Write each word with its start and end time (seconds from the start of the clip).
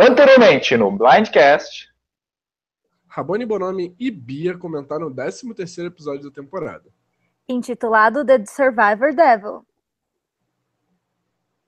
Anteriormente, 0.00 0.76
no 0.78 0.90
Blindcast, 0.90 1.92
Rabone 3.06 3.44
Bonomi 3.44 3.94
e 3.98 4.10
Bia 4.10 4.56
comentaram 4.56 5.08
o 5.08 5.14
13º 5.14 5.86
episódio 5.86 6.30
da 6.30 6.34
temporada. 6.34 6.90
Intitulado 7.46 8.24
The 8.24 8.46
Survivor 8.46 9.14
Devil. 9.14 9.66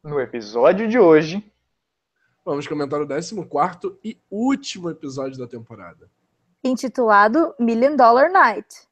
no 0.03 0.19
episódio 0.21 0.89
de 0.89 0.99
hoje, 0.99 1.47
Vamos 2.45 2.67
comentar 2.67 3.01
o 3.01 3.07
14º 3.07 3.99
e 4.03 4.21
último 4.29 4.91
episódio 4.91 5.39
da 5.39 5.47
temporada. 5.47 6.11
Intitulado 6.65 7.55
Million 7.59 7.95
Dollar 7.95 8.33
Night. 8.33 8.89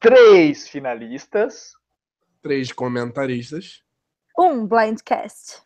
três 0.00 0.68
finalistas. 0.68 1.74
Três 2.40 2.72
comentaristas. 2.72 3.82
Um 4.38 4.66
Blindcast. 4.66 5.62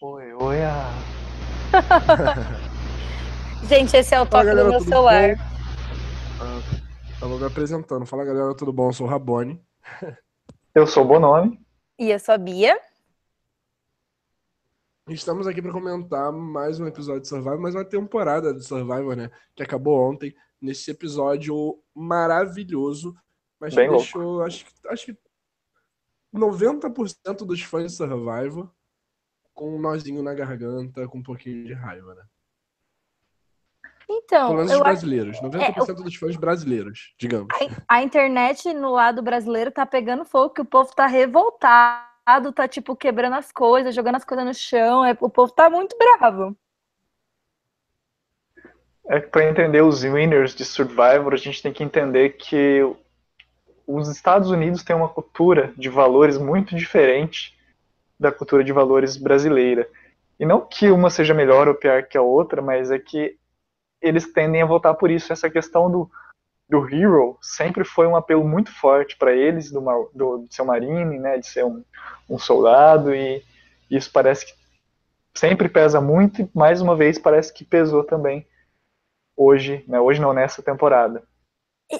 Oi, 0.00 0.32
oi, 0.34 0.62
ah. 0.62 1.17
Gente, 3.68 3.96
esse 3.96 4.14
é 4.14 4.20
o 4.20 4.26
Fala, 4.26 4.44
toque 4.44 4.56
do 4.56 4.70
meu 4.70 4.80
celular. 4.80 5.36
bom? 5.36 5.42
Ah, 6.40 6.60
eu 7.22 7.28
vou 7.28 7.38
me 7.38 7.46
apresentando. 7.46 8.06
Fala 8.06 8.24
galera, 8.24 8.54
tudo 8.56 8.72
bom? 8.72 8.88
Eu 8.88 8.92
sou 8.92 9.06
o 9.06 9.10
Rabone. 9.10 9.62
Eu 10.74 10.86
sou 10.86 11.04
o 11.04 11.06
Bonomi. 11.08 11.60
E 11.98 12.10
eu 12.10 12.20
sou 12.20 12.34
a 12.34 12.38
Bia. 12.38 12.78
Estamos 15.08 15.46
aqui 15.48 15.60
para 15.60 15.72
comentar 15.72 16.30
mais 16.30 16.78
um 16.78 16.86
episódio 16.86 17.22
de 17.22 17.28
Survivor, 17.28 17.58
mais 17.58 17.74
uma 17.74 17.84
temporada 17.84 18.54
de 18.54 18.62
Survivor, 18.62 19.16
né? 19.16 19.28
Que 19.56 19.64
acabou 19.64 19.98
ontem, 20.08 20.32
nesse 20.60 20.92
episódio 20.92 21.82
maravilhoso, 21.92 23.12
mas 23.58 23.74
Bem 23.74 23.88
louco. 23.88 24.04
deixou, 24.04 24.42
acho 24.42 24.66
que, 24.66 24.72
acho 24.88 25.06
que 25.06 25.18
90% 26.32 27.44
dos 27.44 27.62
fãs 27.62 27.90
de 27.90 27.96
Survivor 27.96 28.70
com 29.58 29.74
um 29.74 29.80
nozinho 29.80 30.22
na 30.22 30.32
garganta, 30.32 31.08
com 31.08 31.18
um 31.18 31.22
pouquinho 31.22 31.66
de 31.66 31.72
raiva, 31.72 32.14
né? 32.14 32.22
Então, 34.08 34.46
Pelo 34.46 34.58
menos 34.58 34.70
eu 34.70 34.78
os 34.78 34.82
acho 34.82 34.90
brasileiros, 34.90 35.40
90% 35.40 35.94
dos 35.96 36.14
fãs 36.14 36.36
brasileiros, 36.36 37.12
digamos. 37.18 37.48
a, 37.88 37.96
a 37.96 38.02
internet 38.02 38.72
no 38.72 38.92
lado 38.92 39.20
brasileiro 39.20 39.72
tá 39.72 39.84
pegando 39.84 40.24
fogo, 40.24 40.54
que 40.54 40.60
o 40.60 40.64
povo 40.64 40.94
tá 40.94 41.06
revoltado, 41.06 42.52
tá 42.54 42.68
tipo 42.68 42.94
quebrando 42.94 43.34
as 43.34 43.50
coisas, 43.50 43.94
jogando 43.94 44.14
as 44.14 44.24
coisas 44.24 44.46
no 44.46 44.54
chão. 44.54 45.04
é- 45.04 45.18
o 45.20 45.28
povo 45.28 45.52
tá 45.52 45.68
muito 45.68 45.96
bravo. 45.98 46.56
É 49.08 49.20
que 49.20 49.26
para 49.26 49.50
entender 49.50 49.82
os 49.82 50.04
winners 50.04 50.54
de 50.54 50.64
Survivor, 50.64 51.34
a 51.34 51.36
gente 51.36 51.60
tem 51.62 51.72
que 51.72 51.82
entender 51.82 52.30
que 52.30 52.80
os 53.86 54.08
Estados 54.08 54.50
Unidos 54.50 54.84
têm 54.84 54.94
uma 54.94 55.08
cultura 55.08 55.74
de 55.76 55.88
valores 55.88 56.38
muito 56.38 56.76
diferente 56.76 57.57
da 58.18 58.32
cultura 58.32 58.64
de 58.64 58.72
valores 58.72 59.16
brasileira. 59.16 59.88
E 60.38 60.46
não 60.46 60.60
que 60.60 60.90
uma 60.90 61.10
seja 61.10 61.34
melhor 61.34 61.68
ou 61.68 61.74
pior 61.74 62.04
que 62.04 62.16
a 62.16 62.22
outra, 62.22 62.62
mas 62.62 62.90
é 62.90 62.98
que 62.98 63.36
eles 64.00 64.32
tendem 64.32 64.62
a 64.62 64.66
votar 64.66 64.94
por 64.94 65.10
isso. 65.10 65.32
Essa 65.32 65.50
questão 65.50 65.90
do, 65.90 66.10
do 66.68 66.88
hero 66.88 67.36
sempre 67.40 67.84
foi 67.84 68.06
um 68.06 68.14
apelo 68.16 68.46
muito 68.46 68.72
forte 68.72 69.16
para 69.16 69.32
eles, 69.32 69.70
do, 69.70 69.80
do- 70.14 70.46
de 70.48 70.54
ser 70.54 70.62
um 70.62 70.66
marine, 70.66 71.18
né, 71.18 71.38
de 71.38 71.46
ser 71.46 71.64
um, 71.64 71.82
um 72.28 72.38
soldado, 72.38 73.14
e 73.14 73.42
isso 73.90 74.10
parece 74.12 74.46
que 74.46 74.52
sempre 75.34 75.68
pesa 75.68 76.00
muito, 76.00 76.42
e 76.42 76.50
mais 76.54 76.80
uma 76.80 76.94
vez 76.96 77.18
parece 77.18 77.52
que 77.52 77.64
pesou 77.64 78.04
também 78.04 78.46
hoje, 79.36 79.84
né, 79.88 80.00
hoje 80.00 80.20
não, 80.20 80.32
nessa 80.32 80.62
temporada. 80.62 81.22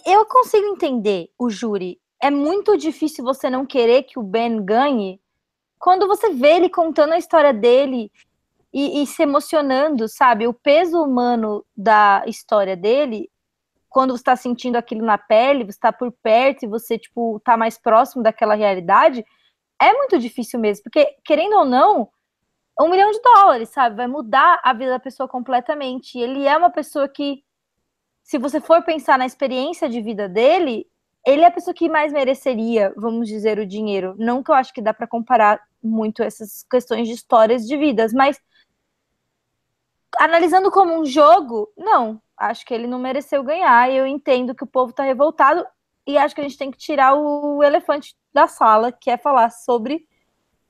Eu 0.06 0.27
consigo 0.27 0.66
entender 0.66 1.30
o 1.39 1.48
júri. 1.48 1.98
É 2.20 2.30
muito 2.30 2.77
difícil 2.77 3.24
você 3.24 3.48
não 3.48 3.64
querer 3.64 4.02
que 4.02 4.19
o 4.19 4.22
Ben 4.22 4.62
ganhe 4.64 5.20
quando 5.78 6.06
você 6.06 6.30
vê 6.30 6.56
ele 6.56 6.68
contando 6.68 7.12
a 7.12 7.18
história 7.18 7.52
dele 7.52 8.10
e, 8.72 9.02
e 9.02 9.06
se 9.06 9.22
emocionando, 9.22 10.08
sabe? 10.08 10.46
O 10.46 10.54
peso 10.54 11.02
humano 11.02 11.64
da 11.76 12.22
história 12.26 12.76
dele, 12.76 13.30
quando 13.88 14.10
você 14.10 14.20
está 14.20 14.36
sentindo 14.36 14.76
aquilo 14.76 15.04
na 15.04 15.16
pele, 15.16 15.64
você 15.64 15.70
está 15.70 15.92
por 15.92 16.12
perto 16.22 16.64
e 16.64 16.68
você, 16.68 16.98
tipo, 16.98 17.40
tá 17.40 17.56
mais 17.56 17.78
próximo 17.78 18.22
daquela 18.22 18.55
realidade, 18.55 19.24
é 19.80 19.92
muito 19.92 20.18
difícil 20.18 20.58
mesmo. 20.58 20.84
Porque, 20.84 21.17
querendo 21.24 21.56
ou 21.56 21.64
não, 21.64 22.08
um 22.80 22.88
milhão 22.88 23.11
de 23.11 23.20
dólares, 23.20 23.70
sabe? 23.70 23.96
Vai 23.96 24.06
mudar 24.06 24.61
a 24.62 24.72
vida 24.72 24.90
da 24.90 25.00
pessoa 25.00 25.28
completamente. 25.28 26.18
Ele 26.18 26.46
é 26.46 26.56
uma 26.56 26.70
pessoa 26.70 27.08
que 27.08 27.42
se 28.22 28.38
você 28.38 28.61
for 28.61 28.83
pensar 28.83 29.18
na 29.18 29.27
experiência 29.27 29.88
de 29.88 30.02
vida 30.02 30.28
dele, 30.28 30.86
ele 31.27 31.42
é 31.42 31.46
a 31.46 31.50
pessoa 31.50 31.74
que 31.74 31.88
mais 31.88 32.12
mereceria, 32.12 32.92
vamos 32.96 33.27
dizer, 33.27 33.58
o 33.58 33.67
dinheiro. 33.67 34.14
Não 34.18 34.42
que 34.42 34.50
eu 34.50 34.55
acho 34.55 34.72
que 34.72 34.83
dá 34.83 34.92
para 34.94 35.06
comparar 35.06 35.61
muito 35.83 36.22
essas 36.22 36.64
questões 36.70 37.08
de 37.08 37.14
histórias 37.14 37.66
de 37.66 37.77
vidas, 37.77 38.12
mas 38.12 38.40
analisando 40.18 40.70
como 40.70 40.98
um 40.98 41.05
jogo, 41.05 41.72
não. 41.77 42.20
Acho 42.36 42.64
que 42.64 42.72
ele 42.72 42.86
não 42.86 42.98
mereceu 42.98 43.42
ganhar. 43.42 43.90
Eu 43.90 44.06
entendo 44.06 44.55
que 44.55 44.64
o 44.64 44.67
povo 44.67 44.92
tá 44.92 45.02
revoltado 45.02 45.67
e 46.06 46.17
acho 46.17 46.34
que 46.34 46.40
a 46.40 46.44
gente 46.44 46.58
tem 46.58 46.70
que 46.70 46.78
tirar 46.78 47.14
o 47.14 47.62
elefante 47.62 48.17
da 48.33 48.46
sala, 48.46 48.92
que 48.92 49.11
é 49.11 49.18
falar 49.18 49.50
sobre 49.50 50.06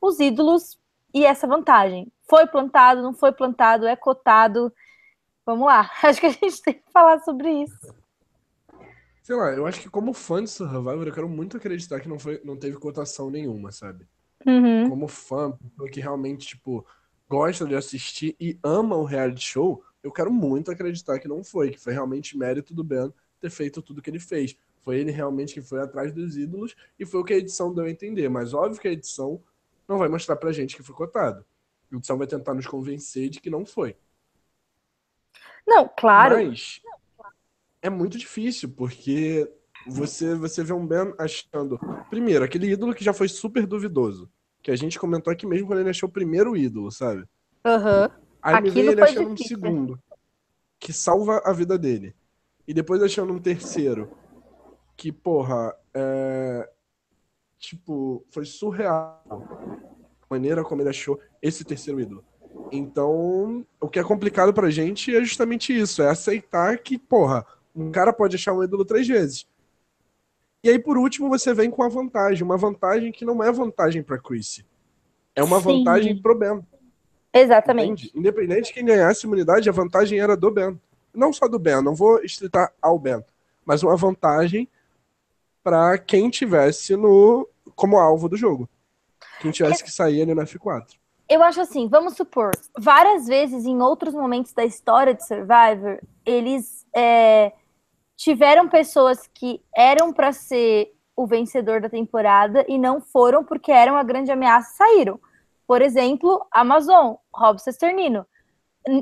os 0.00 0.18
ídolos 0.18 0.80
e 1.12 1.24
essa 1.24 1.47
vantagem. 1.47 2.10
Foi 2.28 2.47
plantado, 2.47 3.02
não 3.02 3.12
foi 3.12 3.32
plantado, 3.32 3.86
é 3.86 3.97
cotado. 3.97 4.72
Vamos 5.44 5.66
lá. 5.66 5.91
Acho 6.02 6.20
que 6.20 6.26
a 6.26 6.30
gente 6.30 6.62
tem 6.62 6.74
que 6.74 6.92
falar 6.92 7.20
sobre 7.20 7.62
isso. 7.62 7.94
Sei 9.22 9.36
lá, 9.36 9.50
eu 9.52 9.66
acho 9.66 9.82
que 9.82 9.91
como 9.91 10.14
fã 10.14 10.42
de 10.42 10.48
Survivor, 10.48 11.06
eu 11.06 11.12
quero 11.12 11.28
muito 11.28 11.58
acreditar 11.58 12.00
que 12.00 12.08
não, 12.08 12.18
foi, 12.18 12.41
não 12.42 12.56
teve 12.56 12.78
cotação 12.78 13.28
nenhuma, 13.28 13.70
sabe? 13.70 14.08
Uhum. 14.48 14.88
Como 14.88 15.06
fã, 15.06 15.53
pessoa 15.53 15.91
que 15.91 16.00
realmente, 16.00 16.47
tipo, 16.47 16.86
gosta 17.28 17.66
de 17.66 17.75
assistir 17.75 18.34
e 18.41 18.59
ama 18.62 18.97
o 18.97 19.04
reality 19.04 19.42
show, 19.42 19.84
eu 20.03 20.10
quero 20.10 20.32
muito 20.32 20.70
acreditar 20.70 21.19
que 21.19 21.28
não 21.28 21.44
foi, 21.44 21.70
que 21.70 21.78
foi 21.78 21.92
realmente 21.92 22.38
mérito 22.38 22.72
do 22.72 22.82
Ben 22.82 23.12
ter 23.38 23.50
feito 23.50 23.82
tudo 23.82 24.00
que 24.00 24.09
ele 24.09 24.19
fez. 24.19 24.56
Foi 24.82 24.98
ele 24.98 25.10
realmente 25.10 25.53
que 25.53 25.60
foi 25.60 25.82
atrás 25.82 26.14
dos 26.14 26.38
ídolos 26.38 26.75
e 26.98 27.04
foi 27.04 27.20
o 27.20 27.25
que 27.25 27.34
a 27.34 27.36
edição 27.36 27.75
deu 27.75 27.84
a 27.84 27.91
entender. 27.91 28.31
Mas 28.31 28.54
óbvio 28.54 28.81
que 28.81 28.88
a 28.88 28.92
edição 28.92 29.38
não 29.86 29.98
vai 29.98 30.09
mostrar 30.09 30.36
pra 30.36 30.50
gente 30.50 30.75
que 30.75 30.82
foi 30.82 30.94
cotado. 30.94 31.44
A 31.92 31.97
edição 31.97 32.16
vai 32.16 32.26
tentar 32.26 32.54
nos 32.54 32.66
convencer 32.66 33.28
de 33.28 33.38
que 33.38 33.50
não 33.50 33.66
foi. 33.66 33.97
Não, 35.66 35.86
claro. 35.94 36.36
Mas 36.36 36.80
é 37.82 37.91
muito 37.91 38.16
difícil, 38.16 38.70
porque 38.70 39.53
você, 39.86 40.34
você 40.34 40.65
vê 40.65 40.72
um 40.72 40.86
Ben 40.86 41.12
achando. 41.19 41.78
Primeiro, 42.09 42.44
aquele 42.44 42.70
ídolo 42.70 42.94
que 42.94 43.04
já 43.04 43.12
foi 43.12 43.28
super 43.28 43.66
duvidoso. 43.66 44.30
Que 44.68 44.72
a 44.72 44.76
gente 44.76 44.98
comentou 44.98 45.32
aqui 45.32 45.46
mesmo 45.46 45.66
quando 45.66 45.78
ele 45.80 45.88
achou 45.88 46.10
o 46.10 46.12
primeiro 46.12 46.54
ídolo, 46.54 46.92
sabe? 46.92 47.24
Aham. 47.64 48.10
Aí 48.42 48.60
me 48.60 48.68
Aquilo 48.68 48.74
vem 48.74 48.92
ele 48.92 49.00
foi 49.00 49.08
achando 49.08 49.30
um 49.30 49.34
difícil. 49.34 49.56
segundo, 49.58 49.98
que 50.78 50.92
salva 50.92 51.40
a 51.42 51.54
vida 51.54 51.78
dele. 51.78 52.14
E 52.66 52.74
depois 52.74 53.02
achando 53.02 53.32
um 53.32 53.38
terceiro, 53.38 54.10
que, 54.94 55.10
porra, 55.10 55.74
é. 55.94 56.70
Tipo, 57.56 58.22
foi 58.30 58.44
surreal 58.44 59.24
a 59.26 60.26
maneira 60.28 60.62
como 60.62 60.82
ele 60.82 60.90
achou 60.90 61.18
esse 61.40 61.64
terceiro 61.64 61.98
ídolo. 61.98 62.22
Então, 62.70 63.64
o 63.80 63.88
que 63.88 63.98
é 63.98 64.04
complicado 64.04 64.52
pra 64.52 64.68
gente 64.68 65.16
é 65.16 65.24
justamente 65.24 65.74
isso: 65.74 66.02
é 66.02 66.10
aceitar 66.10 66.76
que, 66.76 66.98
porra, 66.98 67.46
um 67.74 67.90
cara 67.90 68.12
pode 68.12 68.36
achar 68.36 68.52
um 68.52 68.62
ídolo 68.62 68.84
três 68.84 69.08
vezes. 69.08 69.46
E 70.62 70.70
aí, 70.70 70.78
por 70.78 70.98
último, 70.98 71.28
você 71.28 71.54
vem 71.54 71.70
com 71.70 71.82
a 71.82 71.88
vantagem. 71.88 72.42
Uma 72.42 72.56
vantagem 72.56 73.12
que 73.12 73.24
não 73.24 73.42
é 73.42 73.50
vantagem 73.52 74.02
pra 74.02 74.19
Chrissy. 74.19 74.66
É 75.34 75.42
uma 75.42 75.60
Sim. 75.60 75.64
vantagem 75.64 76.20
pro 76.20 76.36
Ben. 76.36 76.60
Exatamente. 77.32 78.06
Entende? 78.06 78.19
Independente 78.19 78.66
de 78.68 78.72
quem 78.72 78.84
ganhasse 78.84 79.24
a 79.24 79.28
imunidade, 79.28 79.68
a 79.68 79.72
vantagem 79.72 80.18
era 80.18 80.36
do 80.36 80.50
Ben. 80.50 80.78
Não 81.14 81.32
só 81.32 81.47
do 81.47 81.58
Ben, 81.58 81.82
não 81.82 81.94
vou 81.94 82.20
estritar 82.22 82.72
ao 82.82 82.98
Ben, 82.98 83.24
mas 83.64 83.82
uma 83.82 83.97
vantagem 83.97 84.68
para 85.62 85.98
quem 85.98 86.30
tivesse 86.30 86.97
no 86.97 87.48
como 87.74 87.98
alvo 87.98 88.28
do 88.28 88.36
jogo. 88.36 88.68
Quem 89.41 89.50
tivesse 89.50 89.84
que 89.84 89.91
sair 89.91 90.22
ali 90.22 90.34
no 90.34 90.42
F4. 90.42 90.86
Eu 91.28 91.42
acho 91.42 91.60
assim, 91.60 91.88
vamos 91.88 92.14
supor, 92.14 92.53
várias 92.78 93.27
vezes 93.27 93.66
em 93.66 93.80
outros 93.83 94.15
momentos 94.15 94.53
da 94.53 94.65
história 94.65 95.12
de 95.12 95.27
Survivor, 95.27 96.00
eles 96.24 96.86
é, 96.94 97.53
tiveram 98.18 98.68
pessoas 98.68 99.28
que 99.32 99.62
eram 99.74 100.12
para 100.12 100.32
ser 100.32 100.92
o 101.16 101.24
vencedor 101.24 101.80
da 101.80 101.88
temporada 101.88 102.65
e 102.68 102.76
não 102.76 103.00
foram 103.00 103.44
porque 103.44 103.70
eram 103.70 103.97
a 103.97 104.03
grande 104.03 104.32
ameaça 104.32 104.72
e 104.72 104.76
saíram. 104.76 105.20
Por 105.66 105.80
exemplo, 105.80 106.44
Amazon, 106.50 107.15
Rob 107.32 107.60
Cesternino. 107.60 108.26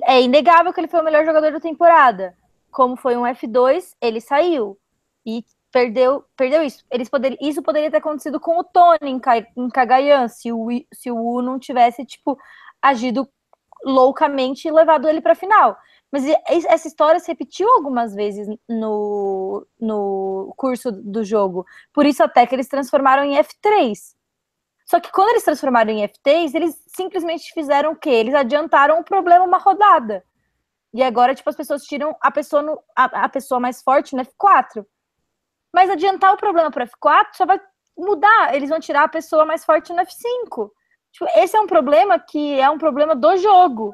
É 0.04 0.20
inegável 0.20 0.72
que 0.72 0.80
ele 0.80 0.88
foi 0.88 1.00
o 1.00 1.04
melhor 1.04 1.24
jogador 1.24 1.50
da 1.50 1.60
temporada. 1.60 2.36
Como 2.70 2.94
foi 2.94 3.16
um 3.16 3.22
F2, 3.22 3.94
ele 4.02 4.20
saiu. 4.20 4.78
E 5.24 5.42
perdeu, 5.72 6.24
perdeu 6.36 6.62
isso. 6.62 6.84
Eles 6.90 7.08
poderiam, 7.08 7.38
isso 7.40 7.62
poderia 7.62 7.90
ter 7.90 7.98
acontecido 7.98 8.38
com 8.38 8.58
o 8.58 8.64
Tony 8.64 8.98
em, 9.02 9.20
em 9.56 9.68
Cagayan, 9.70 10.28
se 10.28 10.52
o, 10.52 10.68
se 10.92 11.10
o 11.10 11.16
U 11.16 11.40
não 11.40 11.58
tivesse, 11.58 12.04
tipo, 12.04 12.36
agido 12.82 13.26
loucamente 13.82 14.68
e 14.68 14.72
levado 14.72 15.08
ele 15.08 15.22
para 15.22 15.34
final. 15.34 15.76
Mas 16.10 16.24
es- 16.24 16.64
essa 16.66 16.88
história 16.88 17.20
se 17.20 17.28
repetiu 17.28 17.68
algumas 17.70 18.14
vezes 18.14 18.48
no, 18.68 19.66
no 19.80 20.52
curso 20.56 20.90
do 20.92 21.24
jogo. 21.24 21.66
Por 21.92 22.06
isso 22.06 22.22
até 22.22 22.46
que 22.46 22.54
eles 22.54 22.68
transformaram 22.68 23.24
em 23.24 23.36
F3. 23.36 24.14
Só 24.86 25.00
que 25.00 25.10
quando 25.10 25.30
eles 25.30 25.42
transformaram 25.44 25.90
em 25.90 26.02
FTs, 26.06 26.54
eles 26.54 26.80
simplesmente 26.86 27.52
fizeram 27.52 27.92
o 27.92 27.96
quê? 27.96 28.10
Eles 28.10 28.34
adiantaram 28.34 29.00
o 29.00 29.04
problema 29.04 29.44
uma 29.44 29.58
rodada. 29.58 30.24
E 30.94 31.02
agora, 31.02 31.34
tipo, 31.34 31.50
as 31.50 31.56
pessoas 31.56 31.82
tiram 31.82 32.16
a 32.20 32.30
pessoa, 32.30 32.62
no, 32.62 32.80
a, 32.94 33.24
a 33.24 33.28
pessoa 33.28 33.58
mais 33.60 33.82
forte 33.82 34.14
no 34.14 34.22
F4. 34.22 34.86
Mas 35.74 35.90
adiantar 35.90 36.32
o 36.32 36.36
problema 36.38 36.70
para 36.70 36.86
F4 36.86 37.26
só 37.34 37.44
vai 37.44 37.60
mudar. 37.98 38.54
Eles 38.54 38.70
vão 38.70 38.78
tirar 38.80 39.02
a 39.02 39.08
pessoa 39.08 39.44
mais 39.44 39.64
forte 39.64 39.92
no 39.92 40.00
F5. 40.00 40.70
Tipo, 41.12 41.26
esse 41.34 41.56
é 41.56 41.60
um 41.60 41.66
problema 41.66 42.18
que 42.18 42.58
é 42.58 42.70
um 42.70 42.78
problema 42.78 43.14
do 43.16 43.36
jogo. 43.38 43.92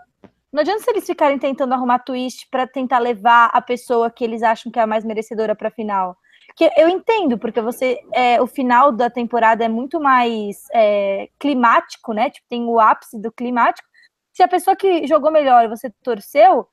Não 0.53 0.61
adianta 0.61 0.83
se 0.83 0.91
eles 0.91 1.07
ficarem 1.07 1.39
tentando 1.39 1.73
arrumar 1.73 2.01
twist 2.01 2.47
para 2.51 2.67
tentar 2.67 2.99
levar 2.99 3.47
a 3.55 3.63
pessoa 3.63 4.11
que 4.11 4.23
eles 4.23 4.43
acham 4.43 4.71
que 4.71 4.79
é 4.79 4.83
a 4.83 4.87
mais 4.87 5.05
merecedora 5.05 5.57
para 5.57 5.71
final. 5.71 6.17
Que 6.55 6.71
eu 6.77 6.89
entendo, 6.91 7.39
porque 7.39 7.63
você 7.63 7.99
é, 8.13 8.41
o 8.41 8.47
final 8.47 8.93
da 8.93 9.09
temporada 9.09 9.65
é 9.65 9.69
muito 9.69 9.99
mais 9.99 10.67
é, 10.75 11.31
climático, 11.39 12.13
né? 12.13 12.29
Tipo, 12.29 12.47
tem 12.51 12.65
o 12.67 12.79
ápice 12.79 13.19
do 13.19 13.33
climático. 13.33 13.89
Se 14.35 14.43
a 14.43 14.49
pessoa 14.49 14.77
que 14.77 15.07
jogou 15.07 15.31
melhor 15.31 15.65
e 15.65 15.69
você 15.69 15.91
torceu, 16.03 16.69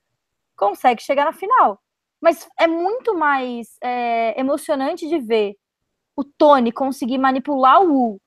consegue 0.58 1.02
chegar 1.02 1.24
na 1.24 1.34
final. 1.34 1.82
Mas 2.22 2.50
é 2.60 2.68
muito 2.68 3.16
mais 3.16 3.78
é, 3.82 4.38
emocionante 4.40 5.08
de 5.08 5.20
ver 5.20 5.56
o 6.18 6.24
Tony 6.26 6.72
conseguir 6.72 7.18
manipular 7.18 7.82
o 7.82 7.94
Wu 7.94 8.22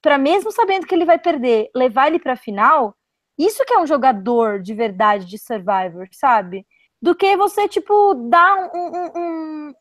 para 0.00 0.16
mesmo 0.18 0.50
sabendo 0.50 0.86
que 0.86 0.94
ele 0.94 1.04
vai 1.04 1.18
perder, 1.18 1.70
levar 1.74 2.08
ele 2.08 2.18
para 2.18 2.34
a 2.34 2.36
final. 2.36 2.96
Isso 3.38 3.64
que 3.64 3.74
é 3.74 3.78
um 3.78 3.86
jogador 3.86 4.60
de 4.60 4.74
verdade 4.74 5.26
de 5.26 5.38
Survivor, 5.38 6.08
sabe? 6.12 6.66
Do 7.02 7.14
que 7.14 7.36
você, 7.36 7.68
tipo, 7.68 8.14
dar 8.28 8.70
um, 8.74 8.78
um, 8.78 9.12
um 9.16 9.74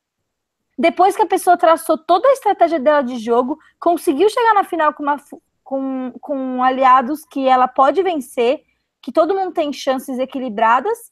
depois 0.77 1.15
que 1.15 1.21
a 1.21 1.27
pessoa 1.27 1.57
traçou 1.57 1.97
toda 1.97 2.27
a 2.27 2.33
estratégia 2.33 2.79
dela 2.79 3.01
de 3.01 3.17
jogo, 3.17 3.59
conseguiu 3.79 4.27
chegar 4.29 4.53
na 4.55 4.63
final 4.63 4.93
com, 4.93 5.03
uma, 5.03 5.17
com, 5.63 6.11
com 6.19 6.63
aliados 6.63 7.23
que 7.25 7.47
ela 7.47 7.67
pode 7.67 8.01
vencer, 8.01 8.63
que 9.01 9.11
todo 9.11 9.35
mundo 9.35 9.53
tem 9.53 9.71
chances 9.71 10.17
equilibradas, 10.17 11.11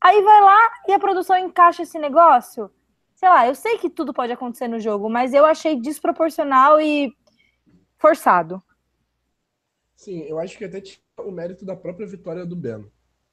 aí 0.00 0.20
vai 0.22 0.40
lá 0.42 0.72
e 0.88 0.92
a 0.92 0.98
produção 0.98 1.36
encaixa 1.38 1.82
esse 1.82 1.98
negócio. 1.98 2.70
Sei 3.14 3.28
lá, 3.28 3.46
eu 3.46 3.54
sei 3.54 3.78
que 3.78 3.88
tudo 3.88 4.12
pode 4.12 4.32
acontecer 4.32 4.68
no 4.68 4.80
jogo, 4.80 5.08
mas 5.08 5.32
eu 5.32 5.46
achei 5.46 5.80
desproporcional 5.80 6.80
e 6.80 7.16
forçado. 7.96 8.62
Sim, 9.94 10.22
eu 10.22 10.38
acho 10.40 10.58
que 10.58 10.64
até 10.64 10.80
o 11.26 11.32
mérito 11.32 11.64
da 11.64 11.76
própria 11.76 12.06
vitória 12.06 12.44
do 12.44 12.56
Ben. 12.56 12.84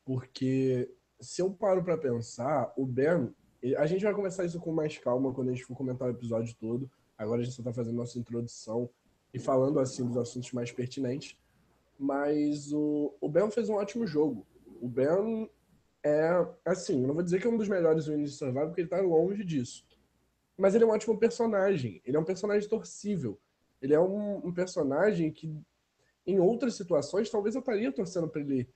Porque 0.05 0.89
se 1.19 1.41
eu 1.41 1.51
paro 1.51 1.83
para 1.83 1.97
pensar, 1.97 2.73
o 2.77 2.85
Ben 2.85 3.33
a 3.77 3.85
gente 3.85 4.03
vai 4.03 4.13
começar 4.13 4.45
isso 4.45 4.59
com 4.59 4.71
mais 4.71 4.97
calma 4.97 5.33
quando 5.33 5.49
a 5.49 5.53
gente 5.53 5.65
for 5.65 5.75
comentar 5.75 6.07
o 6.07 6.11
episódio 6.11 6.55
todo. 6.55 6.89
Agora 7.17 7.41
a 7.41 7.43
gente 7.43 7.55
só 7.55 7.61
está 7.61 7.73
fazendo 7.73 7.95
nossa 7.95 8.17
introdução 8.17 8.89
e 9.33 9.39
falando 9.39 9.79
assim 9.79 10.05
dos 10.05 10.17
assuntos 10.17 10.51
mais 10.53 10.71
pertinentes. 10.71 11.37
Mas 11.97 12.71
o, 12.71 13.13
o 13.19 13.27
Ben 13.27 13.51
fez 13.51 13.69
um 13.69 13.75
ótimo 13.75 14.07
jogo. 14.07 14.47
O 14.81 14.87
Ben 14.87 15.49
é, 16.03 16.47
assim, 16.63 17.01
eu 17.01 17.07
não 17.07 17.13
vou 17.13 17.23
dizer 17.23 17.41
que 17.41 17.47
é 17.47 17.49
um 17.49 17.57
dos 17.57 17.67
melhores 17.67 18.07
winners 18.07 18.31
de 18.31 18.37
Survival, 18.37 18.67
porque 18.67 18.81
ele 18.81 18.87
está 18.87 19.01
longe 19.01 19.43
disso. 19.43 19.85
Mas 20.57 20.73
ele 20.73 20.85
é 20.85 20.87
um 20.87 20.91
ótimo 20.91 21.17
personagem. 21.17 22.01
Ele 22.05 22.15
é 22.15 22.19
um 22.19 22.25
personagem 22.25 22.67
torcível. 22.69 23.37
Ele 23.81 23.93
é 23.93 23.99
um, 23.99 24.47
um 24.47 24.53
personagem 24.53 25.31
que, 25.31 25.53
em 26.31 26.39
outras 26.39 26.75
situações, 26.75 27.29
talvez 27.29 27.55
eu 27.55 27.59
estaria 27.59 27.91
torcendo 27.91 28.27
para 28.27 28.41
ele, 28.41 28.69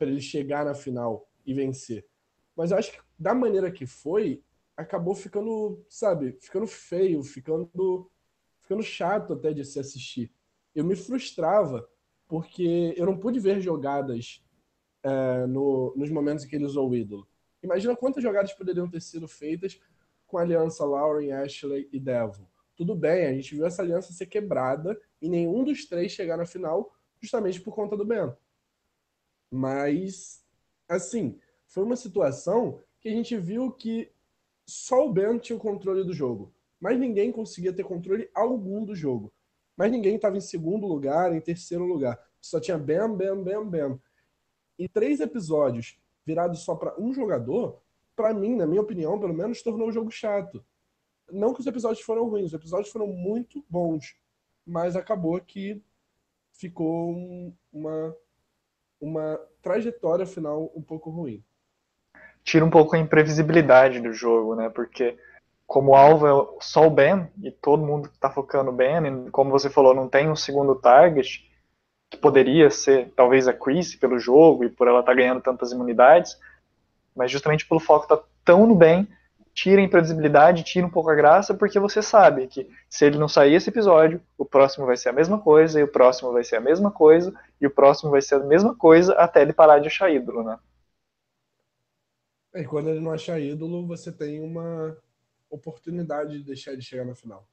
ele 0.00 0.20
chegar 0.20 0.64
na 0.64 0.74
final 0.74 1.28
e 1.44 1.54
vencer. 1.54 2.06
Mas 2.56 2.70
eu 2.70 2.78
acho 2.78 2.92
que 2.92 2.98
da 3.18 3.34
maneira 3.34 3.70
que 3.70 3.86
foi, 3.86 4.42
acabou 4.76 5.14
ficando, 5.14 5.84
sabe, 5.88 6.36
ficando 6.40 6.66
feio, 6.66 7.22
ficando, 7.22 8.10
ficando 8.60 8.82
chato 8.82 9.32
até 9.32 9.52
de 9.52 9.64
se 9.64 9.78
assistir. 9.78 10.32
Eu 10.74 10.84
me 10.84 10.96
frustrava 10.96 11.88
porque 12.28 12.94
eu 12.96 13.06
não 13.06 13.18
pude 13.18 13.40
ver 13.40 13.60
jogadas 13.60 14.44
é, 15.02 15.46
no, 15.46 15.94
nos 15.96 16.10
momentos 16.10 16.44
em 16.44 16.48
que 16.48 16.56
ele 16.56 16.64
usou 16.64 16.88
o 16.88 16.94
ídolo. 16.94 17.26
Imagina 17.62 17.96
quantas 17.96 18.22
jogadas 18.22 18.52
poderiam 18.52 18.88
ter 18.88 19.00
sido 19.00 19.28
feitas 19.28 19.80
com 20.26 20.38
a 20.38 20.42
aliança 20.42 20.84
Lauren, 20.84 21.32
Ashley 21.32 21.88
e 21.92 21.98
Devil. 21.98 22.49
Tudo 22.80 22.94
bem, 22.94 23.26
a 23.26 23.34
gente 23.34 23.54
viu 23.54 23.66
essa 23.66 23.82
aliança 23.82 24.10
ser 24.10 24.24
quebrada 24.24 24.98
e 25.20 25.28
nenhum 25.28 25.62
dos 25.64 25.84
três 25.84 26.12
chegar 26.12 26.38
na 26.38 26.46
final 26.46 26.90
justamente 27.20 27.60
por 27.60 27.74
conta 27.74 27.94
do 27.94 28.06
Ben. 28.06 28.32
Mas, 29.50 30.42
assim, 30.88 31.38
foi 31.66 31.82
uma 31.82 31.94
situação 31.94 32.80
que 32.98 33.10
a 33.10 33.12
gente 33.12 33.36
viu 33.36 33.70
que 33.70 34.10
só 34.64 35.06
o 35.06 35.12
Ben 35.12 35.36
tinha 35.36 35.58
o 35.58 35.60
controle 35.60 36.04
do 36.04 36.14
jogo. 36.14 36.54
Mas 36.80 36.98
ninguém 36.98 37.30
conseguia 37.30 37.70
ter 37.70 37.84
controle 37.84 38.30
algum 38.34 38.82
do 38.82 38.94
jogo. 38.94 39.30
Mas 39.76 39.92
ninguém 39.92 40.16
estava 40.16 40.38
em 40.38 40.40
segundo 40.40 40.86
lugar, 40.86 41.34
em 41.34 41.40
terceiro 41.42 41.84
lugar. 41.84 42.18
Só 42.40 42.58
tinha 42.58 42.78
Ben, 42.78 43.14
Ben, 43.14 43.44
Ben, 43.44 43.62
Ben. 43.62 44.00
E 44.78 44.88
três 44.88 45.20
episódios 45.20 46.00
virados 46.24 46.60
só 46.60 46.74
para 46.74 46.98
um 46.98 47.12
jogador, 47.12 47.82
para 48.16 48.32
mim, 48.32 48.56
na 48.56 48.66
minha 48.66 48.80
opinião, 48.80 49.20
pelo 49.20 49.34
menos, 49.34 49.62
tornou 49.62 49.88
o 49.88 49.92
jogo 49.92 50.10
chato. 50.10 50.64
Não 51.32 51.52
que 51.52 51.60
os 51.60 51.66
episódios 51.66 52.04
foram 52.04 52.28
ruins, 52.28 52.46
os 52.46 52.54
episódios 52.54 52.90
foram 52.90 53.06
muito 53.06 53.64
bons. 53.68 54.14
Mas 54.66 54.96
acabou 54.96 55.40
que 55.40 55.82
ficou 56.52 57.14
uma, 57.72 58.16
uma 59.00 59.40
trajetória 59.62 60.26
final 60.26 60.70
um 60.74 60.82
pouco 60.82 61.10
ruim 61.10 61.42
tira 62.44 62.64
um 62.64 62.70
pouco 62.70 62.96
a 62.96 62.98
imprevisibilidade 62.98 64.00
do 64.00 64.12
jogo, 64.12 64.54
né? 64.54 64.68
Porque 64.68 65.16
como 65.66 65.94
alvo 65.94 66.26
é 66.26 66.58
só 66.60 66.86
o 66.86 66.90
Ben, 66.90 67.28
e 67.42 67.50
todo 67.50 67.86
mundo 67.86 68.10
está 68.12 68.30
focando 68.30 68.72
Ben, 68.72 69.26
e 69.26 69.30
como 69.30 69.50
você 69.50 69.70
falou, 69.70 69.94
não 69.94 70.08
tem 70.08 70.28
um 70.28 70.36
segundo 70.36 70.74
target, 70.74 71.48
que 72.10 72.16
poderia 72.16 72.70
ser 72.70 73.12
talvez 73.14 73.46
a 73.46 73.52
Chris 73.52 73.94
pelo 73.94 74.18
jogo 74.18 74.64
e 74.64 74.68
por 74.68 74.88
ela 74.88 75.00
estar 75.00 75.12
tá 75.12 75.16
ganhando 75.16 75.40
tantas 75.40 75.70
imunidades, 75.70 76.36
mas 77.14 77.30
justamente 77.30 77.66
pelo 77.68 77.78
foco 77.78 78.08
tá 78.08 78.20
tão 78.44 78.66
no 78.66 78.74
Ben, 78.74 79.06
tira 79.60 79.82
a 79.82 79.84
imprevisibilidade, 79.84 80.62
tira 80.62 80.86
um 80.86 80.90
pouco 80.90 81.10
a 81.10 81.14
graça, 81.14 81.52
porque 81.52 81.78
você 81.78 82.00
sabe 82.00 82.46
que 82.46 82.66
se 82.88 83.04
ele 83.04 83.18
não 83.18 83.28
sair 83.28 83.52
esse 83.52 83.68
episódio, 83.68 84.18
o 84.38 84.44
próximo 84.44 84.86
vai 84.86 84.96
ser 84.96 85.10
a 85.10 85.12
mesma 85.12 85.38
coisa, 85.38 85.78
e 85.78 85.82
o 85.82 85.88
próximo 85.88 86.32
vai 86.32 86.42
ser 86.42 86.56
a 86.56 86.60
mesma 86.62 86.90
coisa, 86.90 87.34
e 87.60 87.66
o 87.66 87.70
próximo 87.70 88.10
vai 88.10 88.22
ser 88.22 88.36
a 88.36 88.38
mesma 88.38 88.74
coisa, 88.74 89.12
até 89.16 89.42
ele 89.42 89.52
parar 89.52 89.78
de 89.78 89.88
achar 89.88 90.10
ídolo, 90.10 90.42
né? 90.42 90.58
E 92.54 92.64
quando 92.64 92.88
ele 92.88 93.00
não 93.00 93.12
achar 93.12 93.38
ídolo, 93.38 93.86
você 93.86 94.10
tem 94.10 94.42
uma 94.42 94.96
oportunidade 95.50 96.38
de 96.38 96.44
deixar 96.44 96.72
ele 96.72 96.80
chegar 96.80 97.04
na 97.04 97.14
final. 97.14 97.46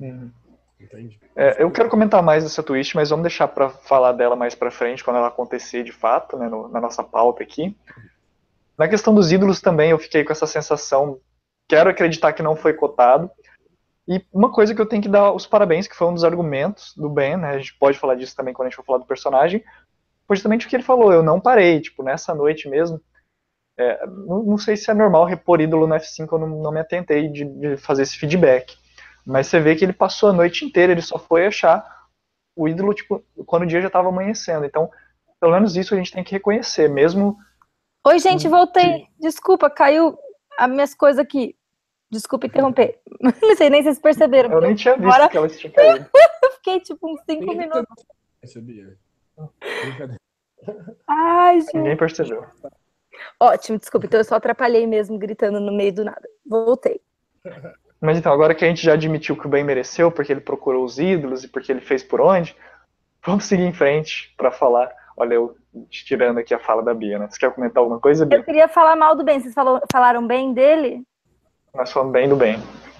Uhum. 0.00 0.32
Entende? 0.80 1.20
É, 1.36 1.62
eu 1.62 1.70
quero 1.70 1.88
comentar 1.88 2.20
mais 2.20 2.42
dessa 2.42 2.64
twist, 2.64 2.96
mas 2.96 3.10
vamos 3.10 3.22
deixar 3.22 3.46
para 3.46 3.70
falar 3.70 4.10
dela 4.10 4.34
mais 4.34 4.56
para 4.56 4.72
frente, 4.72 5.04
quando 5.04 5.18
ela 5.18 5.28
acontecer 5.28 5.84
de 5.84 5.92
fato, 5.92 6.36
né, 6.36 6.48
no, 6.48 6.66
na 6.66 6.80
nossa 6.80 7.04
pauta 7.04 7.44
aqui. 7.44 7.76
Na 8.78 8.88
questão 8.88 9.14
dos 9.14 9.32
ídolos 9.32 9.60
também, 9.60 9.90
eu 9.90 9.98
fiquei 9.98 10.24
com 10.24 10.32
essa 10.32 10.46
sensação, 10.46 11.18
quero 11.68 11.90
acreditar 11.90 12.32
que 12.32 12.42
não 12.42 12.56
foi 12.56 12.74
cotado. 12.74 13.30
E 14.06 14.24
uma 14.32 14.52
coisa 14.52 14.74
que 14.74 14.80
eu 14.80 14.86
tenho 14.86 15.02
que 15.02 15.08
dar 15.08 15.32
os 15.32 15.46
parabéns, 15.46 15.88
que 15.88 15.96
foi 15.96 16.06
um 16.06 16.14
dos 16.14 16.24
argumentos 16.24 16.94
do 16.96 17.08
Ben, 17.08 17.36
né, 17.36 17.50
a 17.50 17.58
gente 17.58 17.76
pode 17.78 17.98
falar 17.98 18.14
disso 18.14 18.36
também 18.36 18.54
quando 18.54 18.66
a 18.66 18.70
gente 18.70 18.76
for 18.76 18.84
falar 18.84 18.98
do 18.98 19.06
personagem, 19.06 19.64
foi 20.26 20.36
justamente 20.36 20.66
o 20.66 20.68
que 20.68 20.76
ele 20.76 20.82
falou, 20.82 21.12
eu 21.12 21.22
não 21.22 21.40
parei, 21.40 21.80
tipo, 21.80 22.02
nessa 22.02 22.34
noite 22.34 22.68
mesmo, 22.68 23.00
é, 23.78 24.06
não, 24.06 24.42
não, 24.42 24.58
sei 24.58 24.76
se 24.76 24.90
é 24.90 24.94
normal 24.94 25.24
repor 25.24 25.60
ídolo 25.60 25.86
no 25.86 25.94
F5, 25.94 26.28
eu 26.32 26.38
não, 26.38 26.48
não 26.62 26.72
me 26.72 26.80
atentei 26.80 27.28
de, 27.28 27.44
de, 27.44 27.76
fazer 27.76 28.02
esse 28.02 28.16
feedback. 28.16 28.76
Mas 29.24 29.48
você 29.48 29.60
vê 29.60 29.74
que 29.74 29.84
ele 29.84 29.92
passou 29.92 30.30
a 30.30 30.32
noite 30.32 30.64
inteira, 30.64 30.92
ele 30.92 31.02
só 31.02 31.18
foi 31.18 31.46
achar 31.46 31.84
o 32.54 32.68
ídolo 32.68 32.94
tipo, 32.94 33.22
quando 33.44 33.64
o 33.64 33.66
dia 33.66 33.80
já 33.80 33.88
estava 33.88 34.08
amanhecendo. 34.08 34.64
Então, 34.64 34.90
pelo 35.38 35.52
menos 35.52 35.76
isso 35.76 35.94
a 35.94 35.96
gente 35.96 36.12
tem 36.12 36.24
que 36.24 36.32
reconhecer, 36.32 36.88
mesmo. 36.88 37.36
Oi, 38.06 38.20
gente, 38.20 38.46
voltei. 38.46 39.08
Desculpa, 39.18 39.68
caiu 39.68 40.16
as 40.56 40.70
minhas 40.70 40.94
coisas 40.94 41.18
aqui. 41.18 41.56
Desculpa 42.08 42.46
interromper. 42.46 43.00
Não 43.42 43.56
sei 43.56 43.68
nem 43.68 43.82
se 43.82 43.88
vocês 43.88 43.98
perceberam. 43.98 44.52
Eu 44.52 44.60
nem 44.60 44.76
tinha 44.76 44.94
visto 44.94 45.08
Agora... 45.08 45.28
que 45.28 45.36
elas 45.36 45.58
tinham 45.58 45.72
caído. 45.72 46.08
eu 46.44 46.52
fiquei 46.52 46.78
tipo 46.78 47.12
uns 47.12 47.20
5 47.28 47.44
minutos. 47.56 48.06
Percebia. 48.40 48.96
Ai, 51.08 51.60
gente. 51.62 51.76
Ninguém 51.78 51.96
percebeu. 51.96 52.46
Ótimo, 53.40 53.76
desculpa, 53.76 54.06
então 54.06 54.20
eu 54.20 54.24
só 54.24 54.36
atrapalhei 54.36 54.86
mesmo 54.86 55.18
gritando 55.18 55.58
no 55.58 55.72
meio 55.76 55.92
do 55.92 56.04
nada. 56.04 56.28
Voltei. 56.46 57.00
Mas 58.00 58.18
então, 58.18 58.32
agora 58.32 58.54
que 58.54 58.64
a 58.64 58.68
gente 58.68 58.84
já 58.84 58.92
admitiu 58.92 59.36
que 59.36 59.48
o 59.48 59.50
bem 59.50 59.64
mereceu, 59.64 60.12
porque 60.12 60.32
ele 60.32 60.40
procurou 60.40 60.84
os 60.84 61.00
ídolos 61.00 61.42
e 61.42 61.48
porque 61.48 61.72
ele 61.72 61.80
fez 61.80 62.04
por 62.04 62.20
onde, 62.20 62.54
vamos 63.24 63.46
seguir 63.46 63.64
em 63.64 63.72
frente 63.72 64.32
para 64.36 64.52
falar. 64.52 64.94
Olha, 65.16 65.34
eu 65.34 65.56
tirando 65.88 66.38
aqui 66.38 66.52
a 66.52 66.58
fala 66.58 66.82
da 66.82 66.92
Bia, 66.92 67.18
né? 67.18 67.28
Você 67.30 67.38
quer 67.38 67.54
comentar 67.54 67.82
alguma 67.82 67.98
coisa, 67.98 68.26
Bia? 68.26 68.38
Eu 68.38 68.44
queria 68.44 68.68
falar 68.68 68.94
mal 68.96 69.16
do 69.16 69.24
bem. 69.24 69.40
Vocês 69.40 69.54
falou, 69.54 69.80
falaram 69.90 70.26
bem 70.26 70.52
dele? 70.52 71.02
Nós 71.74 71.90
falamos 71.90 72.12
bem 72.12 72.28
do 72.28 72.36
bem. 72.36 72.58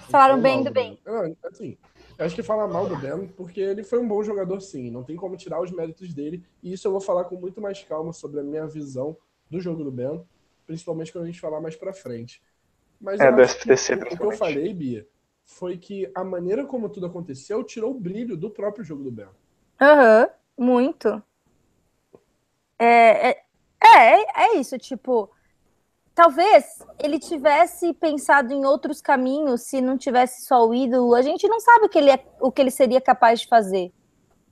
Falaram 0.09 0.41
bem 0.41 0.63
do 0.63 0.71
bem. 0.71 0.99
Não, 1.05 1.35
assim, 1.43 1.77
eu 2.17 2.25
acho 2.25 2.35
que 2.35 2.41
falar 2.43 2.67
mal 2.67 2.87
do 2.87 2.95
Ben, 2.95 3.27
porque 3.27 3.59
ele 3.59 3.83
foi 3.83 3.99
um 3.99 4.07
bom 4.07 4.23
jogador, 4.23 4.59
sim. 4.61 4.89
Não 4.89 5.03
tem 5.03 5.15
como 5.15 5.37
tirar 5.37 5.61
os 5.61 5.71
méritos 5.71 6.13
dele. 6.13 6.43
E 6.63 6.73
isso 6.73 6.87
eu 6.87 6.91
vou 6.91 7.01
falar 7.01 7.25
com 7.25 7.35
muito 7.35 7.61
mais 7.61 7.83
calma 7.83 8.13
sobre 8.13 8.39
a 8.39 8.43
minha 8.43 8.65
visão 8.65 9.15
do 9.49 9.59
jogo 9.59 9.83
do 9.83 9.91
Ben, 9.91 10.23
principalmente 10.65 11.11
quando 11.11 11.25
a 11.25 11.27
gente 11.27 11.39
falar 11.39 11.61
mais 11.61 11.75
para 11.75 11.93
frente. 11.93 12.41
Mas 12.99 13.21
é, 13.21 13.31
do 13.31 13.41
SPTC, 13.41 13.97
que, 13.97 14.15
o 14.15 14.17
que 14.17 14.23
eu 14.23 14.31
falei, 14.31 14.73
Bia, 14.73 15.07
foi 15.45 15.77
que 15.77 16.09
a 16.15 16.23
maneira 16.23 16.65
como 16.65 16.89
tudo 16.89 17.05
aconteceu 17.05 17.63
tirou 17.63 17.91
o 17.91 17.99
brilho 17.99 18.35
do 18.35 18.49
próprio 18.49 18.83
jogo 18.83 19.03
do 19.03 19.11
Ben. 19.11 19.27
Aham, 19.79 20.29
muito. 20.57 21.21
É, 22.79 23.29
é, 23.29 23.37
é, 23.83 24.43
é 24.43 24.55
isso, 24.57 24.77
tipo, 24.77 25.29
talvez 26.13 26.65
ele 26.99 27.19
tivesse 27.19 27.93
pensado 27.93 28.53
em 28.53 28.65
outros 28.65 29.01
caminhos 29.01 29.61
se 29.63 29.81
não 29.81 29.97
tivesse 29.97 30.45
só 30.45 30.67
o 30.67 30.73
ídolo. 30.73 31.13
A 31.13 31.21
gente 31.21 31.47
não 31.47 31.59
sabe 31.59 31.85
o 31.85 31.89
que 31.89 31.97
ele, 31.97 32.11
é, 32.11 32.25
o 32.39 32.51
que 32.51 32.61
ele 32.61 32.71
seria 32.71 32.99
capaz 32.99 33.41
de 33.41 33.47
fazer. 33.47 33.93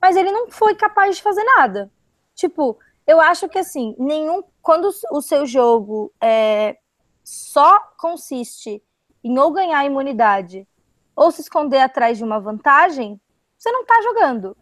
Mas 0.00 0.16
ele 0.16 0.30
não 0.30 0.50
foi 0.50 0.74
capaz 0.74 1.16
de 1.16 1.22
fazer 1.22 1.42
nada. 1.56 1.90
Tipo, 2.34 2.78
eu 3.06 3.20
acho 3.20 3.48
que 3.48 3.58
assim, 3.58 3.94
nenhum. 3.98 4.42
Quando 4.62 4.90
o 5.10 5.22
seu 5.22 5.46
jogo 5.46 6.12
é, 6.20 6.76
só 7.24 7.80
consiste 7.98 8.82
em 9.24 9.38
ou 9.38 9.52
ganhar 9.52 9.84
imunidade 9.84 10.66
ou 11.14 11.30
se 11.30 11.40
esconder 11.40 11.78
atrás 11.78 12.18
de 12.18 12.24
uma 12.24 12.38
vantagem, 12.38 13.20
você 13.56 13.72
não 13.72 13.84
tá 13.84 14.00
jogando. 14.02 14.56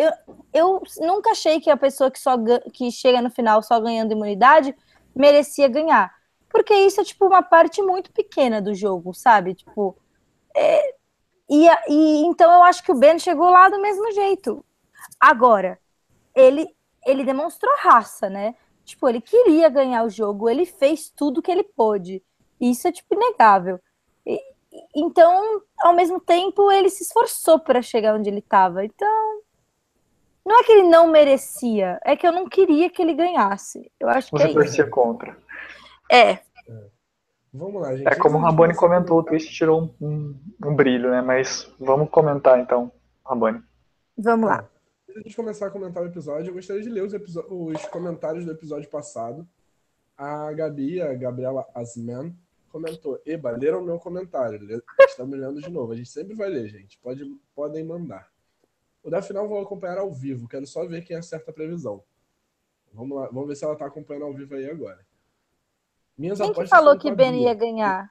Eu, 0.00 0.12
eu 0.54 0.82
nunca 1.00 1.32
achei 1.32 1.60
que 1.60 1.68
a 1.68 1.76
pessoa 1.76 2.10
que 2.10 2.18
só 2.18 2.36
que 2.72 2.90
chega 2.90 3.20
no 3.20 3.30
final 3.30 3.62
só 3.62 3.78
ganhando 3.78 4.12
imunidade 4.12 4.74
merecia 5.14 5.68
ganhar. 5.68 6.10
Porque 6.48 6.74
isso 6.74 7.02
é 7.02 7.04
tipo 7.04 7.26
uma 7.26 7.42
parte 7.42 7.82
muito 7.82 8.10
pequena 8.10 8.62
do 8.62 8.74
jogo, 8.74 9.12
sabe? 9.12 9.54
Tipo. 9.54 9.96
É, 10.56 10.94
e, 11.50 11.66
e 11.88 12.24
então 12.24 12.50
eu 12.50 12.62
acho 12.62 12.82
que 12.82 12.90
o 12.90 12.98
Ben 12.98 13.18
chegou 13.18 13.50
lá 13.50 13.68
do 13.68 13.80
mesmo 13.80 14.10
jeito. 14.12 14.64
Agora, 15.18 15.78
ele, 16.34 16.66
ele 17.06 17.22
demonstrou 17.22 17.72
raça, 17.78 18.30
né? 18.30 18.54
Tipo, 18.84 19.06
ele 19.06 19.20
queria 19.20 19.68
ganhar 19.68 20.02
o 20.02 20.10
jogo, 20.10 20.48
ele 20.48 20.64
fez 20.64 21.10
tudo 21.10 21.42
que 21.42 21.50
ele 21.50 21.62
pôde. 21.62 22.22
Isso 22.58 22.88
é, 22.88 22.92
tipo, 22.92 23.14
inegável. 23.14 23.78
E, 24.26 24.40
então, 24.96 25.62
ao 25.78 25.94
mesmo 25.94 26.20
tempo, 26.20 26.70
ele 26.72 26.88
se 26.88 27.02
esforçou 27.02 27.58
para 27.58 27.82
chegar 27.82 28.14
onde 28.14 28.30
ele 28.30 28.38
estava. 28.38 28.84
Então, 28.84 29.42
não 30.50 30.60
é 30.60 30.64
que 30.64 30.72
ele 30.72 30.88
não 30.88 31.06
merecia, 31.06 32.00
é 32.04 32.16
que 32.16 32.26
eu 32.26 32.32
não 32.32 32.48
queria 32.48 32.90
que 32.90 33.00
ele 33.00 33.14
ganhasse. 33.14 33.90
Eu 34.00 34.08
acho 34.08 34.30
Você 34.30 34.46
que 34.46 34.50
é 34.50 34.54
torcia 34.54 34.84
isso. 34.84 34.90
contra. 34.90 35.36
É. 36.10 36.30
é. 36.32 36.40
Vamos 37.52 37.80
lá, 37.80 37.96
gente. 37.96 38.08
É 38.08 38.16
como 38.16 38.36
o 38.36 38.40
Rabone 38.40 38.74
comentou, 38.74 39.18
o 39.18 39.22
twist 39.22 39.52
tirou 39.52 39.94
um, 40.00 40.06
um, 40.06 40.40
um, 40.66 40.74
brilho, 40.74 41.10
né? 41.10 41.22
Mas 41.22 41.72
vamos 41.78 42.10
comentar 42.10 42.58
então, 42.58 42.90
Rabone. 43.24 43.62
Vamos 44.18 44.48
lá. 44.48 44.68
Antes 45.08 45.30
de 45.30 45.36
começar 45.36 45.66
a 45.66 45.70
comentar 45.70 46.02
o 46.02 46.06
episódio, 46.06 46.50
eu 46.50 46.54
gostaria 46.54 46.82
de 46.82 46.88
ler 46.88 47.04
os, 47.04 47.14
os 47.14 47.86
comentários 47.86 48.44
do 48.44 48.52
episódio 48.52 48.88
passado. 48.90 49.46
A 50.16 50.52
Gabi, 50.52 51.00
a 51.00 51.14
Gabriela 51.14 51.66
Asman, 51.74 52.34
comentou: 52.70 53.20
Eba, 53.24 53.52
leram 53.52 53.82
meu 53.82 53.98
comentário. 53.98 54.60
Estamos 55.00 55.38
lendo 55.38 55.60
de 55.60 55.70
novo. 55.70 55.92
A 55.92 55.96
gente 55.96 56.10
sempre 56.10 56.34
vai 56.34 56.48
ler, 56.48 56.68
gente. 56.68 56.98
Pode, 56.98 57.24
podem 57.54 57.84
mandar. 57.84 58.28
O 59.02 59.10
da 59.10 59.22
final 59.22 59.48
vou 59.48 59.60
acompanhar 59.60 59.98
ao 59.98 60.12
vivo. 60.12 60.48
Quero 60.48 60.66
só 60.66 60.86
ver 60.86 61.04
quem 61.04 61.16
acerta 61.16 61.50
a 61.50 61.54
previsão. 61.54 62.02
Vamos 62.92 63.16
lá, 63.16 63.26
vamos 63.28 63.48
ver 63.48 63.56
se 63.56 63.64
ela 63.64 63.74
está 63.74 63.86
acompanhando 63.86 64.26
ao 64.26 64.34
vivo 64.34 64.54
aí 64.54 64.68
agora. 64.68 65.06
Minhas 66.18 66.38
quem 66.38 66.52
que 66.52 66.66
falou 66.66 66.98
que 66.98 67.14
Ben 67.14 67.42
ia 67.42 67.54
ganhar? 67.54 68.10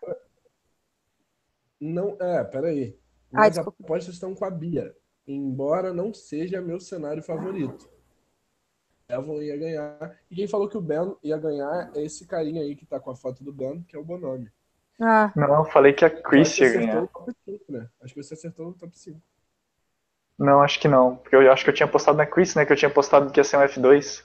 Não, 1.79 2.17
é, 2.19 2.43
peraí. 2.43 2.97
Minhas 3.31 3.57
Ai, 3.57 3.65
apostas 3.65 4.15
estão 4.15 4.33
com 4.33 4.45
a 4.45 4.49
Bia 4.49 4.95
embora 5.33 5.93
não 5.93 6.13
seja 6.13 6.61
meu 6.61 6.79
cenário 6.79 7.21
favorito. 7.21 7.89
Evan 9.07 9.43
ia 9.43 9.57
ganhar. 9.57 10.19
E 10.29 10.35
quem 10.35 10.47
falou 10.47 10.67
que 10.67 10.77
o 10.77 10.81
Ben 10.81 11.15
ia 11.23 11.37
ganhar 11.37 11.91
é 11.95 12.03
esse 12.03 12.25
carinha 12.25 12.61
aí 12.61 12.75
que 12.75 12.85
tá 12.85 12.99
com 12.99 13.11
a 13.11 13.15
foto 13.15 13.43
do 13.43 13.51
Ben, 13.51 13.81
que 13.83 13.95
é 13.95 13.99
o 13.99 14.03
Bonome. 14.03 14.51
Ah. 14.99 15.31
Não, 15.35 15.65
falei 15.65 15.93
que 15.93 16.03
a 16.03 16.09
Chris 16.09 16.57
ia 16.59 16.73
ganhar. 16.73 17.07
top 17.07 17.33
5, 17.45 17.71
né? 17.71 17.89
Acho 18.01 18.13
que 18.13 18.23
você 18.23 18.33
acertou 18.33 18.69
o 18.69 18.73
top 18.73 18.97
5. 18.97 19.19
Não, 20.39 20.61
acho 20.61 20.79
que 20.79 20.87
não. 20.87 21.17
Porque 21.17 21.35
eu 21.35 21.51
acho 21.51 21.65
que 21.65 21.69
eu 21.69 21.73
tinha 21.73 21.87
postado 21.87 22.17
na 22.17 22.25
Chris, 22.25 22.55
né? 22.55 22.65
Que 22.65 22.71
eu 22.71 22.77
tinha 22.77 22.89
postado 22.89 23.29
que 23.29 23.39
ia 23.39 23.43
ser 23.43 23.57
um 23.57 23.61
F2. 23.61 24.23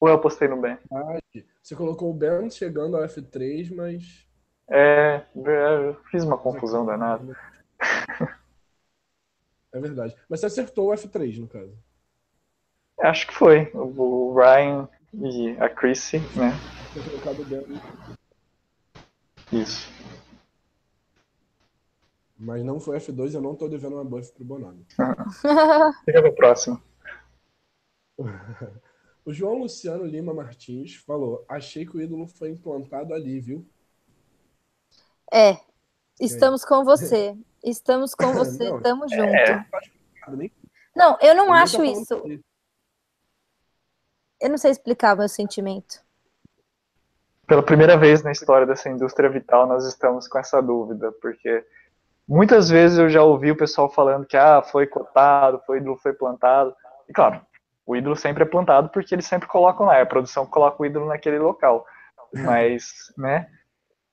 Ou 0.00 0.08
eu 0.08 0.18
postei 0.18 0.48
no 0.48 0.60
Ben? 0.60 0.76
Ah, 0.92 1.18
você 1.62 1.74
colocou 1.76 2.10
o 2.10 2.14
Ben 2.14 2.50
chegando 2.50 2.96
ao 2.96 3.04
F3, 3.04 3.74
mas. 3.74 4.26
É, 4.70 5.22
eu 5.34 5.94
fiz 6.10 6.24
uma 6.24 6.36
confusão 6.36 6.84
danada. 6.84 7.36
É 9.70 9.78
verdade. 9.78 10.16
Mas 10.30 10.40
você 10.40 10.46
acertou 10.46 10.88
o 10.88 10.94
F3, 10.94 11.38
no 11.38 11.46
caso. 11.46 11.76
Acho 13.00 13.26
que 13.26 13.34
foi. 13.34 13.70
O 13.74 14.34
Ryan 14.34 14.88
e 15.12 15.50
a 15.60 15.68
Chrissy, 15.68 16.18
né? 16.34 16.52
Tinha 16.92 17.04
colocado 17.04 17.44
dentro. 17.44 17.80
Isso. 19.52 19.97
Mas 22.38 22.64
não 22.64 22.78
foi 22.78 22.98
F2, 22.98 23.34
eu 23.34 23.40
não 23.40 23.56
tô 23.56 23.68
devendo 23.68 23.94
uma 23.94 24.04
buff 24.04 24.32
pro 24.32 24.44
Bonami. 24.44 24.86
Fica 26.04 26.22
pro 26.22 26.34
próximo. 26.34 26.80
o 29.24 29.32
João 29.32 29.58
Luciano 29.58 30.04
Lima 30.04 30.32
Martins 30.32 30.94
falou: 30.94 31.44
Achei 31.48 31.84
que 31.84 31.96
o 31.96 32.00
ídolo 32.00 32.28
foi 32.28 32.50
implantado 32.50 33.12
ali, 33.12 33.40
viu? 33.40 33.66
É, 35.32 35.58
estamos 36.20 36.64
com 36.64 36.84
você. 36.84 37.36
Estamos 37.60 38.14
com 38.14 38.32
você, 38.32 38.70
não, 38.70 38.80
tamo 38.80 39.08
junto. 39.08 39.24
É... 39.24 39.66
Não, 40.94 41.18
eu 41.20 41.34
não 41.34 41.46
eu 41.46 41.52
acho 41.52 41.84
isso. 41.84 42.14
Eu 44.40 44.48
não 44.48 44.56
sei 44.56 44.70
explicar 44.70 45.16
o 45.16 45.18
meu 45.18 45.28
sentimento. 45.28 46.00
Pela 47.48 47.64
primeira 47.64 47.98
vez 47.98 48.22
na 48.22 48.30
história 48.30 48.64
dessa 48.64 48.88
indústria 48.88 49.28
vital, 49.28 49.66
nós 49.66 49.84
estamos 49.86 50.28
com 50.28 50.38
essa 50.38 50.60
dúvida, 50.60 51.10
porque 51.20 51.66
muitas 52.28 52.68
vezes 52.68 52.98
eu 52.98 53.08
já 53.08 53.22
ouvi 53.22 53.50
o 53.50 53.56
pessoal 53.56 53.88
falando 53.88 54.26
que 54.26 54.36
ah, 54.36 54.62
foi 54.62 54.86
cotado, 54.86 55.60
foi 55.66 55.78
ídolo, 55.78 55.96
foi 55.96 56.12
plantado. 56.12 56.74
E 57.08 57.12
claro, 57.12 57.40
o 57.86 57.96
ídolo 57.96 58.14
sempre 58.14 58.42
é 58.42 58.46
plantado 58.46 58.90
porque 58.90 59.14
eles 59.14 59.26
sempre 59.26 59.48
colocam 59.48 59.86
lá, 59.86 59.96
é 59.96 60.02
a 60.02 60.06
produção 60.06 60.44
que 60.44 60.52
coloca 60.52 60.82
o 60.82 60.86
ídolo 60.86 61.06
naquele 61.06 61.38
local. 61.38 61.86
Mas, 62.34 62.92
né, 63.16 63.48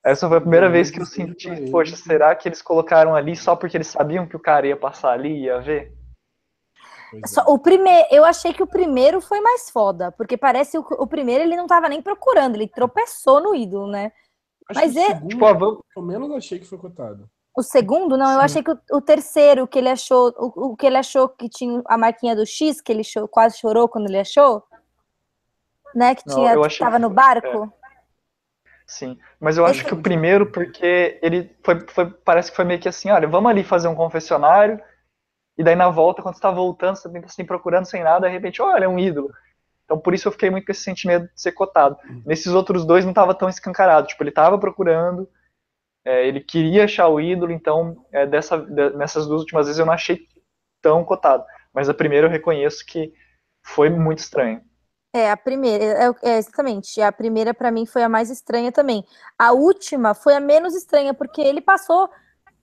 essa 0.02 0.28
foi 0.28 0.38
a 0.38 0.40
primeira 0.40 0.70
vez 0.70 0.90
que 0.90 1.00
eu 1.00 1.04
senti, 1.04 1.70
poxa, 1.70 1.96
será 1.96 2.34
que 2.34 2.48
eles 2.48 2.62
colocaram 2.62 3.14
ali 3.14 3.36
só 3.36 3.54
porque 3.54 3.76
eles 3.76 3.88
sabiam 3.88 4.26
que 4.26 4.36
o 4.36 4.40
cara 4.40 4.66
ia 4.66 4.76
passar 4.76 5.10
ali 5.10 5.28
e 5.28 5.44
ia 5.44 5.60
ver? 5.60 5.92
Só, 7.26 7.42
o 7.46 7.58
primeiro, 7.58 8.06
eu 8.10 8.24
achei 8.24 8.52
que 8.52 8.62
o 8.62 8.66
primeiro 8.66 9.20
foi 9.20 9.40
mais 9.40 9.68
foda, 9.68 10.10
porque 10.12 10.36
parece 10.36 10.78
o, 10.78 10.80
o 10.80 11.06
primeiro 11.06 11.44
ele 11.44 11.56
não 11.56 11.66
tava 11.66 11.88
nem 11.88 12.00
procurando, 12.00 12.54
ele 12.54 12.68
tropeçou 12.68 13.40
no 13.40 13.54
ídolo, 13.54 13.88
né? 13.88 14.12
Acho 14.68 14.80
Mas 14.80 14.96
é, 14.96 15.06
segundo, 15.06 15.28
tipo, 15.28 15.84
pelo 15.94 16.06
menos 16.06 16.30
achei 16.32 16.58
que 16.58 16.66
foi 16.66 16.78
cotado. 16.78 17.28
O 17.56 17.62
segundo, 17.62 18.18
não, 18.18 18.26
Sim. 18.26 18.34
eu 18.34 18.40
achei 18.40 18.62
que 18.62 18.70
o, 18.70 18.78
o, 18.92 19.00
terceiro 19.00 19.66
que 19.66 19.78
ele 19.78 19.88
achou, 19.88 20.28
o, 20.36 20.72
o, 20.72 20.76
que 20.76 20.86
ele 20.86 20.98
achou 20.98 21.26
que 21.26 21.48
tinha 21.48 21.82
a 21.86 21.96
marquinha 21.96 22.36
do 22.36 22.44
X, 22.44 22.82
que 22.82 22.92
ele 22.92 23.02
chorou, 23.02 23.26
quase 23.26 23.56
chorou 23.56 23.88
quando 23.88 24.08
ele 24.08 24.18
achou, 24.18 24.62
né? 25.94 26.14
Que 26.14 26.24
tinha, 26.24 26.54
não, 26.54 26.62
que 26.68 26.78
tava 26.78 26.98
no 26.98 27.08
barco. 27.08 27.64
É. 27.82 27.86
Sim, 28.86 29.18
mas 29.40 29.56
eu 29.56 29.64
acho 29.64 29.86
que 29.86 29.94
o 29.94 30.02
primeiro, 30.02 30.52
porque 30.52 31.18
ele 31.22 31.50
foi, 31.64 31.80
foi, 31.88 32.10
parece 32.10 32.50
que 32.50 32.56
foi 32.56 32.64
meio 32.66 32.78
que 32.78 32.90
assim, 32.90 33.10
olha, 33.10 33.26
vamos 33.26 33.50
ali 33.50 33.64
fazer 33.64 33.88
um 33.88 33.94
confessionário, 33.94 34.78
e 35.56 35.64
daí 35.64 35.74
na 35.74 35.88
volta, 35.88 36.20
quando 36.22 36.34
você 36.34 36.42
tá 36.42 36.50
voltando, 36.50 36.96
você 36.96 37.08
tá 37.08 37.20
assim, 37.24 37.44
procurando 37.44 37.86
sem 37.86 38.04
nada, 38.04 38.28
de 38.28 38.32
repente, 38.34 38.60
olha, 38.60 38.84
é 38.84 38.88
um 38.88 38.98
ídolo. 38.98 39.32
Então 39.86 39.98
por 39.98 40.12
isso 40.12 40.28
eu 40.28 40.32
fiquei 40.32 40.50
muito 40.50 40.66
com 40.66 40.72
esse 40.72 40.82
sentimento 40.82 41.24
de 41.34 41.40
ser 41.40 41.52
cotado. 41.52 41.96
Uhum. 42.06 42.22
Nesses 42.26 42.52
outros 42.52 42.84
dois 42.84 43.04
não 43.04 43.14
tava 43.14 43.34
tão 43.34 43.48
escancarado, 43.48 44.06
tipo, 44.06 44.22
ele 44.22 44.30
tava 44.30 44.58
procurando, 44.58 45.26
é, 46.06 46.26
ele 46.26 46.40
queria 46.40 46.84
achar 46.84 47.08
o 47.08 47.20
ídolo, 47.20 47.50
então 47.50 48.06
é, 48.12 48.24
dessa, 48.24 48.56
de, 48.58 48.90
nessas 48.90 49.26
duas 49.26 49.40
últimas 49.40 49.66
vezes 49.66 49.80
eu 49.80 49.84
não 49.84 49.92
achei 49.92 50.26
tão 50.80 51.04
cotado. 51.04 51.44
Mas 51.74 51.88
a 51.88 51.94
primeira 51.94 52.28
eu 52.28 52.30
reconheço 52.30 52.86
que 52.86 53.12
foi 53.60 53.90
muito 53.90 54.20
estranho. 54.20 54.62
É, 55.12 55.30
a 55.30 55.36
primeira, 55.36 55.84
é, 55.84 56.14
é 56.22 56.38
exatamente. 56.38 57.00
A 57.00 57.10
primeira 57.10 57.52
para 57.52 57.72
mim 57.72 57.86
foi 57.86 58.04
a 58.04 58.08
mais 58.08 58.30
estranha 58.30 58.70
também. 58.70 59.04
A 59.36 59.52
última 59.52 60.14
foi 60.14 60.34
a 60.34 60.40
menos 60.40 60.76
estranha 60.76 61.12
porque 61.12 61.40
ele 61.40 61.60
passou 61.60 62.08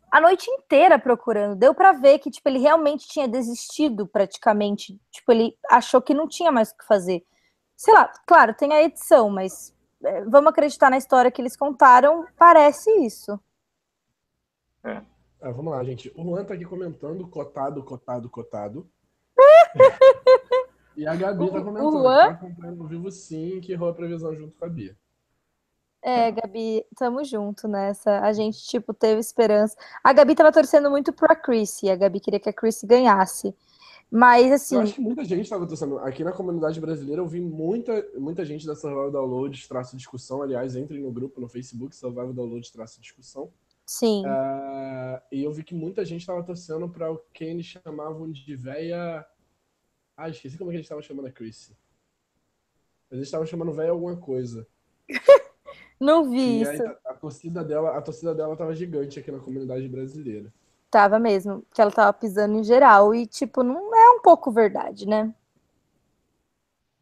a 0.10 0.22
noite 0.22 0.50
inteira 0.50 0.98
procurando. 0.98 1.58
Deu 1.58 1.74
para 1.74 1.92
ver 1.92 2.20
que 2.20 2.32
tipo 2.32 2.48
ele 2.48 2.60
realmente 2.60 3.08
tinha 3.08 3.28
desistido 3.28 4.08
praticamente. 4.08 4.98
Tipo, 5.12 5.32
ele 5.34 5.58
achou 5.70 6.02
que 6.02 6.14
não 6.14 6.30
tinha 6.30 6.52
mais 6.52 6.70
o 6.70 6.78
que 6.78 6.86
fazer. 6.86 7.26
Sei 7.76 7.94
lá, 7.94 8.10
claro, 8.26 8.54
tem 8.54 8.72
a 8.72 8.84
edição, 8.84 9.30
mas 9.30 9.74
é, 9.74 9.83
vamos 10.28 10.50
acreditar 10.50 10.90
na 10.90 10.98
história 10.98 11.32
que 11.32 11.42
eles 11.42 11.56
contaram, 11.56 12.26
parece 12.38 12.90
isso. 13.06 13.40
É. 14.84 15.02
Ah, 15.42 15.52
vamos 15.52 15.74
lá, 15.74 15.84
gente. 15.84 16.12
O 16.16 16.24
Juan 16.24 16.46
tá 16.46 16.54
aqui 16.54 16.66
comentando 16.66 17.28
cotado, 17.28 17.84
cotado, 17.84 18.30
cotado. 18.30 18.90
E 20.96 21.08
a 21.08 21.16
Gabi 21.16 21.50
tá 21.50 21.62
comentando 21.62 21.98
o 21.98 22.04
tá 22.04 22.26
acompanhando 22.28 22.84
ao 22.84 22.88
vivo 22.88 23.10
sim, 23.10 23.60
que 23.62 23.72
errou 23.72 23.90
a 23.90 23.94
previsão 23.94 24.36
junto 24.36 24.56
com 24.56 24.66
a 24.66 24.70
Bia. 24.70 24.96
É, 26.02 26.32
Gabi, 26.32 26.86
tamo 26.98 27.24
junto 27.24 27.68
nessa. 27.68 28.20
A 28.20 28.34
gente, 28.34 28.62
tipo, 28.64 28.94
teve 28.94 29.20
esperança. 29.20 29.76
A 30.04 30.12
Gabi 30.12 30.36
tava 30.36 30.52
torcendo 30.52 30.92
muito 30.92 31.14
pra 31.14 31.36
Chrissy. 31.36 31.90
A 31.90 31.96
Gabi 31.96 32.20
queria 32.20 32.40
que 32.40 32.50
a 32.50 32.54
Chrissy 32.54 32.86
ganhasse. 32.86 33.56
Mas, 34.16 34.52
assim. 34.52 34.76
Eu 34.76 34.82
acho 34.82 34.94
que 34.94 35.02
muita 35.02 35.26
gente 35.26 35.50
tava 35.50 35.66
torcendo. 35.66 35.98
Aqui 35.98 36.24
na 36.24 36.32
comunidade 36.32 36.80
brasileira 36.80 37.20
eu 37.20 37.28
vi 37.28 37.42
muita, 37.42 38.08
muita 38.16 38.46
gente 38.46 38.64
da 38.64 38.76
Survival 38.76 39.10
Download 39.10 39.68
traço 39.68 39.98
discussão. 39.98 40.44
Aliás, 40.44 40.76
entrem 40.76 41.02
no 41.02 41.12
grupo 41.12 41.42
no 41.42 41.50
Facebook, 41.50 41.96
Survival 41.96 42.32
Download 42.32 42.72
traço 42.72 43.02
discussão. 43.02 43.52
Sim. 43.88 44.24
Uh, 44.24 45.20
e 45.32 45.44
eu 45.44 45.52
vi 45.52 45.64
que 45.64 45.74
muita 45.74 46.06
gente 46.06 46.28
tava 46.28 46.44
torcendo 46.44 46.88
para 46.88 47.12
o 47.12 47.18
que 47.34 47.44
eles 47.44 47.66
chamavam 47.66 48.32
de 48.32 48.56
véia 48.56 49.26
Ah, 50.16 50.30
esqueci 50.30 50.60
como 50.60 50.70
é 50.70 50.74
que 50.74 50.78
eles 50.78 50.86
estavam 50.86 51.02
chamando 51.02 51.26
a 51.26 51.32
Chrissy. 51.32 51.76
Mas 53.10 53.18
eles 53.18 53.28
estavam 53.28 53.48
chamando 53.48 53.74
velho 53.74 53.94
alguma 53.94 54.16
coisa. 54.16 54.68
Não 56.00 56.30
vi 56.30 56.38
E 56.38 56.62
isso. 56.62 56.84
a, 56.84 57.12
a 57.12 57.14
torcida 57.16 57.64
dela, 57.64 57.98
a 57.98 58.02
torcida 58.02 58.36
dela 58.36 58.56
tava 58.56 58.76
gigante 58.76 59.18
aqui 59.18 59.32
na 59.32 59.40
comunidade 59.40 59.88
brasileira. 59.90 60.54
Tava 60.94 61.18
mesmo, 61.18 61.66
que 61.74 61.82
ela 61.82 61.90
tava 61.90 62.14
pisando 62.14 62.56
em 62.56 62.64
geral. 62.64 63.16
E, 63.16 63.26
tipo, 63.26 63.64
não 63.64 63.96
é 63.96 64.03
pouco 64.24 64.52
verdade, 64.52 65.06
né? 65.06 65.36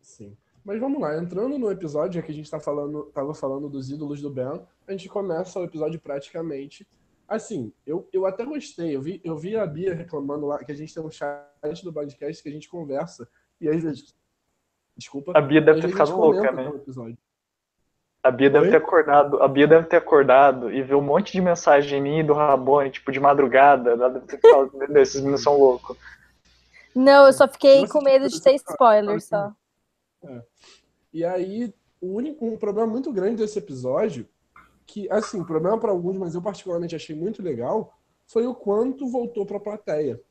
Sim. 0.01 0.35
Mas 0.65 0.79
vamos 0.79 0.99
lá, 0.99 1.17
entrando 1.17 1.57
no 1.57 1.71
episódio, 1.71 2.21
que 2.21 2.31
a 2.31 2.35
gente 2.35 2.49
tá 2.49 2.59
falando, 2.59 3.05
tava 3.13 3.33
falando 3.33 3.69
dos 3.69 3.89
ídolos 3.89 4.21
do 4.21 4.29
Ben, 4.29 4.61
a 4.87 4.91
gente 4.91 5.07
começa 5.07 5.59
o 5.59 5.63
episódio 5.63 5.99
praticamente. 5.99 6.87
Assim, 7.27 7.71
eu, 7.85 8.07
eu 8.11 8.25
até 8.25 8.43
gostei. 8.43 8.95
Eu 8.95 9.01
vi, 9.01 9.21
eu 9.23 9.37
vi 9.37 9.55
a 9.55 9.65
Bia 9.65 9.93
reclamando 9.93 10.45
lá 10.45 10.59
que 10.63 10.71
a 10.71 10.75
gente 10.75 10.93
tem 10.93 11.01
um 11.01 11.09
chat 11.09 11.83
do 11.83 11.93
podcast 11.93 12.43
que 12.43 12.49
a 12.49 12.51
gente 12.51 12.67
conversa. 12.67 13.27
E 13.59 13.69
às 13.69 13.81
vezes. 13.81 14.13
Desculpa. 14.97 15.31
A 15.33 15.41
Bia 15.41 15.61
deve 15.61 15.81
ter 15.81 15.87
ficado 15.87 16.07
gente 16.07 16.17
louca, 16.17 16.51
né? 16.51 16.69
A 18.23 18.29
Bia 18.29 18.49
deve 18.49 18.65
Oi? 18.65 18.71
ter 18.71 18.77
acordado, 18.77 19.41
a 19.41 19.47
Bia 19.47 19.67
deve 19.67 19.87
ter 19.87 19.95
acordado 19.95 20.71
e 20.71 20.83
ver 20.83 20.93
um 20.93 21.01
monte 21.01 21.31
de 21.31 21.41
mensagem 21.41 21.97
em 21.97 22.01
mim 22.01 22.19
e 22.19 22.23
do 22.23 22.33
Rabone, 22.33 22.91
tipo, 22.91 23.11
de 23.11 23.19
madrugada. 23.19 23.91
Ela 23.91 24.09
deve 24.09 24.27
ter 24.27 24.39
falado, 24.39 24.77
meu 24.77 24.87
Deus, 24.87 25.07
esses 25.07 25.21
meninos 25.21 25.41
são 25.41 25.57
loucos. 25.57 25.97
Não, 26.95 27.27
eu 27.27 27.33
só 27.33 27.47
fiquei 27.47 27.87
com 27.87 28.01
medo 28.01 28.27
de 28.29 28.41
ter 28.41 28.55
spoiler 28.55 29.21
só. 29.21 29.53
E 31.13 31.25
aí, 31.25 31.73
o 31.99 32.15
único, 32.15 32.45
um 32.45 32.57
problema 32.57 32.87
muito 32.89 33.11
grande 33.11 33.37
desse 33.37 33.57
episódio, 33.59 34.27
que, 34.85 35.09
assim, 35.09 35.43
problema 35.43 35.79
para 35.79 35.91
alguns, 35.91 36.17
mas 36.17 36.35
eu 36.35 36.41
particularmente 36.41 36.95
achei 36.95 37.15
muito 37.15 37.41
legal, 37.41 37.97
foi 38.27 38.45
o 38.45 38.55
quanto 38.55 39.07
voltou 39.07 39.45
pra 39.45 39.59
plateia. 39.59 40.21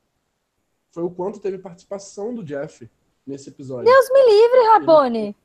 Foi 0.91 1.03
o 1.03 1.09
quanto 1.09 1.39
teve 1.39 1.57
participação 1.57 2.33
do 2.33 2.43
Jeff 2.43 2.89
nesse 3.25 3.49
episódio. 3.49 3.85
Deus 3.85 4.09
me 4.11 4.25
livre, 4.25 4.67
Rabone. 4.67 5.35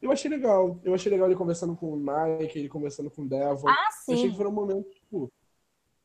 Eu 0.00 0.10
achei 0.10 0.30
legal. 0.30 0.78
Eu 0.82 0.94
achei 0.94 1.10
legal 1.10 1.28
ele 1.28 1.36
conversando 1.36 1.76
com 1.76 1.92
o 1.92 1.96
Mike, 1.96 2.58
ele 2.58 2.68
conversando 2.68 3.10
com 3.10 3.22
o 3.22 3.28
Devon. 3.28 3.68
Ah, 3.68 3.88
Eu 4.08 4.14
achei 4.14 4.16
sim. 4.16 4.30
que 4.30 4.36
foram 4.36 4.50
momentos, 4.50 4.94
tipo, 4.94 5.28
que 5.28 5.39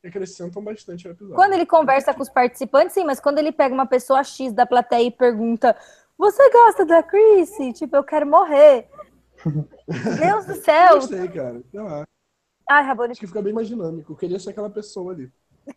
acrescentam 0.06 0.62
bastante 0.62 1.06
ao 1.06 1.12
episódio. 1.12 1.36
Quando 1.36 1.52
ele 1.54 1.66
conversa 1.66 2.12
com 2.14 2.22
os 2.22 2.28
participantes, 2.28 2.94
sim, 2.94 3.04
mas 3.04 3.20
quando 3.20 3.38
ele 3.38 3.52
pega 3.52 3.74
uma 3.74 3.86
pessoa 3.86 4.22
X 4.24 4.52
da 4.52 4.64
plateia 4.66 5.06
e 5.06 5.10
pergunta: 5.10 5.76
Você 6.18 6.50
gosta 6.50 6.84
da 6.86 7.02
Chrissy? 7.02 7.72
Tipo, 7.72 7.96
eu 7.96 8.04
quero 8.04 8.26
morrer. 8.26 8.88
Deus 10.18 10.46
do 10.46 10.52
Eu 10.52 10.62
céu! 10.62 10.94
gostei, 10.96 11.28
cara. 11.28 11.60
Sei 11.70 11.80
lá. 11.80 12.04
Ai, 12.68 12.82
Rabone, 12.84 13.12
Acho 13.12 13.20
que 13.20 13.26
fica 13.26 13.42
bem 13.42 13.52
mais 13.52 13.68
dinâmico. 13.68 14.12
Eu 14.12 14.16
queria 14.16 14.38
ser 14.40 14.50
aquela 14.50 14.68
pessoa 14.70 15.12
ali. 15.12 15.30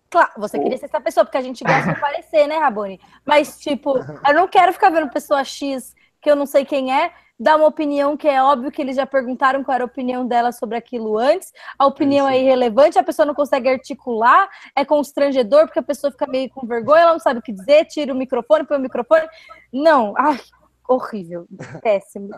claro, 0.09 0.31
você 0.37 0.57
queria 0.59 0.77
ser 0.77 0.85
essa 0.85 0.99
pessoa, 1.01 1.23
porque 1.23 1.37
a 1.37 1.41
gente 1.41 1.63
gosta 1.63 1.93
de 1.93 1.99
parecer, 1.99 2.47
né, 2.47 2.57
Rabone? 2.57 2.99
Mas, 3.25 3.59
tipo, 3.59 3.97
eu 4.27 4.33
não 4.33 4.47
quero 4.47 4.73
ficar 4.73 4.89
vendo 4.89 5.09
pessoa 5.11 5.43
X 5.43 5.93
que 6.21 6.29
eu 6.29 6.35
não 6.35 6.45
sei 6.45 6.65
quem 6.65 6.91
é, 6.93 7.13
dar 7.39 7.55
uma 7.55 7.67
opinião 7.67 8.17
que 8.17 8.27
é 8.27 8.43
óbvio 8.43 8.71
que 8.71 8.81
eles 8.81 8.97
já 8.97 9.05
perguntaram 9.05 9.63
qual 9.63 9.75
era 9.75 9.83
a 9.83 9.87
opinião 9.87 10.27
dela 10.27 10.51
sobre 10.51 10.77
aquilo 10.77 11.17
antes, 11.17 11.53
a 11.77 11.85
opinião 11.85 12.27
É 12.27 12.35
é 12.35 12.41
irrelevante, 12.41 12.99
a 12.99 13.03
pessoa 13.03 13.25
não 13.25 13.33
consegue 13.33 13.69
articular, 13.69 14.49
é 14.75 14.83
constrangedor, 14.83 15.65
porque 15.65 15.79
a 15.79 15.83
pessoa 15.83 16.11
fica 16.11 16.27
meio 16.27 16.49
com 16.49 16.67
vergonha, 16.67 17.03
ela 17.03 17.13
não 17.13 17.19
sabe 17.19 17.39
o 17.39 17.41
que 17.41 17.53
dizer, 17.53 17.85
tira 17.85 18.13
o 18.13 18.17
microfone, 18.17 18.65
põe 18.65 18.77
o 18.77 18.81
microfone. 18.81 19.27
Não, 19.71 20.13
ai, 20.17 20.39
horrível, 20.87 21.47
péssimo. 21.81 22.29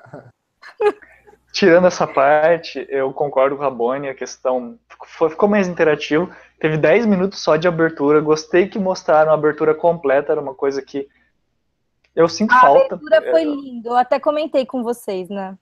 Tirando 1.51 1.87
essa 1.87 2.05
parte, 2.05 2.85
eu 2.89 3.11
concordo 3.11 3.55
com 3.55 3.61
o 3.61 3.65
Rabone, 3.65 4.07
a 4.07 4.15
questão 4.15 4.77
ficou, 4.87 5.29
ficou 5.29 5.49
mais 5.49 5.67
interativo. 5.67 6.29
Teve 6.59 6.77
10 6.77 7.07
minutos 7.07 7.39
só 7.39 7.55
de 7.55 7.67
abertura, 7.67 8.21
gostei 8.21 8.69
que 8.69 8.77
mostraram 8.77 9.31
a 9.31 9.33
abertura 9.33 9.73
completa, 9.73 10.31
era 10.31 10.39
uma 10.39 10.53
coisa 10.53 10.81
que 10.81 11.09
eu 12.15 12.27
sinto 12.27 12.53
A 12.53 12.59
falta. 12.59 12.95
abertura 12.95 13.21
foi 13.31 13.41
É, 13.41 13.45
linda, 13.45 13.89
eu 13.89 13.95
até 13.95 14.19
comentei 14.19 14.65
com 14.65 14.83
vocês, 14.83 15.29
né? 15.29 15.57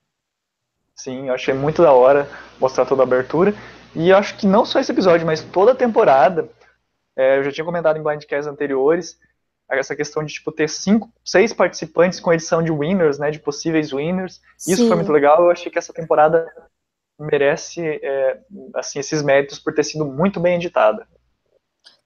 Sim, 0.96 1.30
eu 1.30 1.34
achei 1.34 1.54
muito 1.54 1.82
da 1.82 1.94
hora 1.94 2.28
mostrar 2.60 2.86
toda 2.86 3.04
a 3.04 3.06
abertura. 3.06 3.54
E 3.96 4.10
eu 4.10 4.18
acho 4.18 4.38
que 4.38 4.46
não 4.46 4.66
só 4.66 4.80
esse 4.80 4.92
episódio, 4.92 5.26
mas 5.26 5.42
toda 5.42 5.72
a 5.72 5.76
temporada, 5.76 6.50
é, 7.18 7.38
eu 7.38 7.44
já 7.44 7.52
tinha 7.52 7.66
comentado 7.66 7.98
em 7.98 8.04
blindcasts 8.04 8.48
anteriores, 8.48 9.18
essa 9.70 9.96
questão 9.96 10.24
de 10.24 10.34
tipo 10.34 10.52
ter 10.52 10.68
cinco, 10.68 11.12
seis 11.24 11.54
participantes 11.54 12.20
com 12.20 12.34
edição 12.34 12.62
de 12.64 12.72
winners, 12.72 13.20
né, 13.20 13.30
de 13.30 13.40
possíveis 13.40 13.94
winners. 13.94 14.42
Isso 14.68 14.78
Sim. 14.78 14.88
foi 14.88 14.96
muito 14.96 15.12
legal. 15.12 15.44
Eu 15.44 15.52
achei 15.52 15.72
que 15.72 15.78
essa 15.78 15.94
temporada 15.94 16.52
merece 17.20 17.82
é, 18.04 18.40
assim 18.76 19.00
esses 19.00 19.22
méritos 19.22 19.60
por 19.60 19.74
ter 19.74 19.84
sido 19.84 20.06
muito 20.06 20.40
bem 20.40 20.56
editada. 20.56 21.08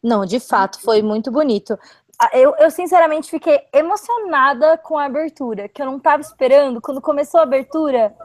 Não, 0.04 0.26
de 0.26 0.40
fato, 0.40 0.82
foi 0.82 1.02
muito 1.02 1.32
bonito. 1.32 1.80
Ah, 2.24 2.30
Eu, 2.32 2.56
eu, 2.58 2.72
sinceramente, 2.72 3.30
fiquei 3.30 3.60
emocionada 3.74 4.78
com 4.78 4.98
a 4.98 5.04
abertura, 5.06 5.68
que 5.68 5.82
eu 5.82 5.86
não 5.86 6.00
tava 6.00 6.22
esperando. 6.22 6.80
Quando 6.80 7.02
começou 7.02 7.42
a 7.42 7.44
abertura, 7.44 8.16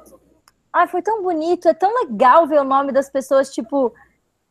ah, 0.72 0.86
foi 0.86 1.02
tão 1.02 1.20
bonito, 1.20 1.66
é 1.66 1.74
tão 1.74 1.92
legal 2.04 2.46
ver 2.46 2.60
o 2.60 2.64
nome 2.64 2.92
das 2.92 3.10
pessoas, 3.10 3.52
tipo, 3.52 3.92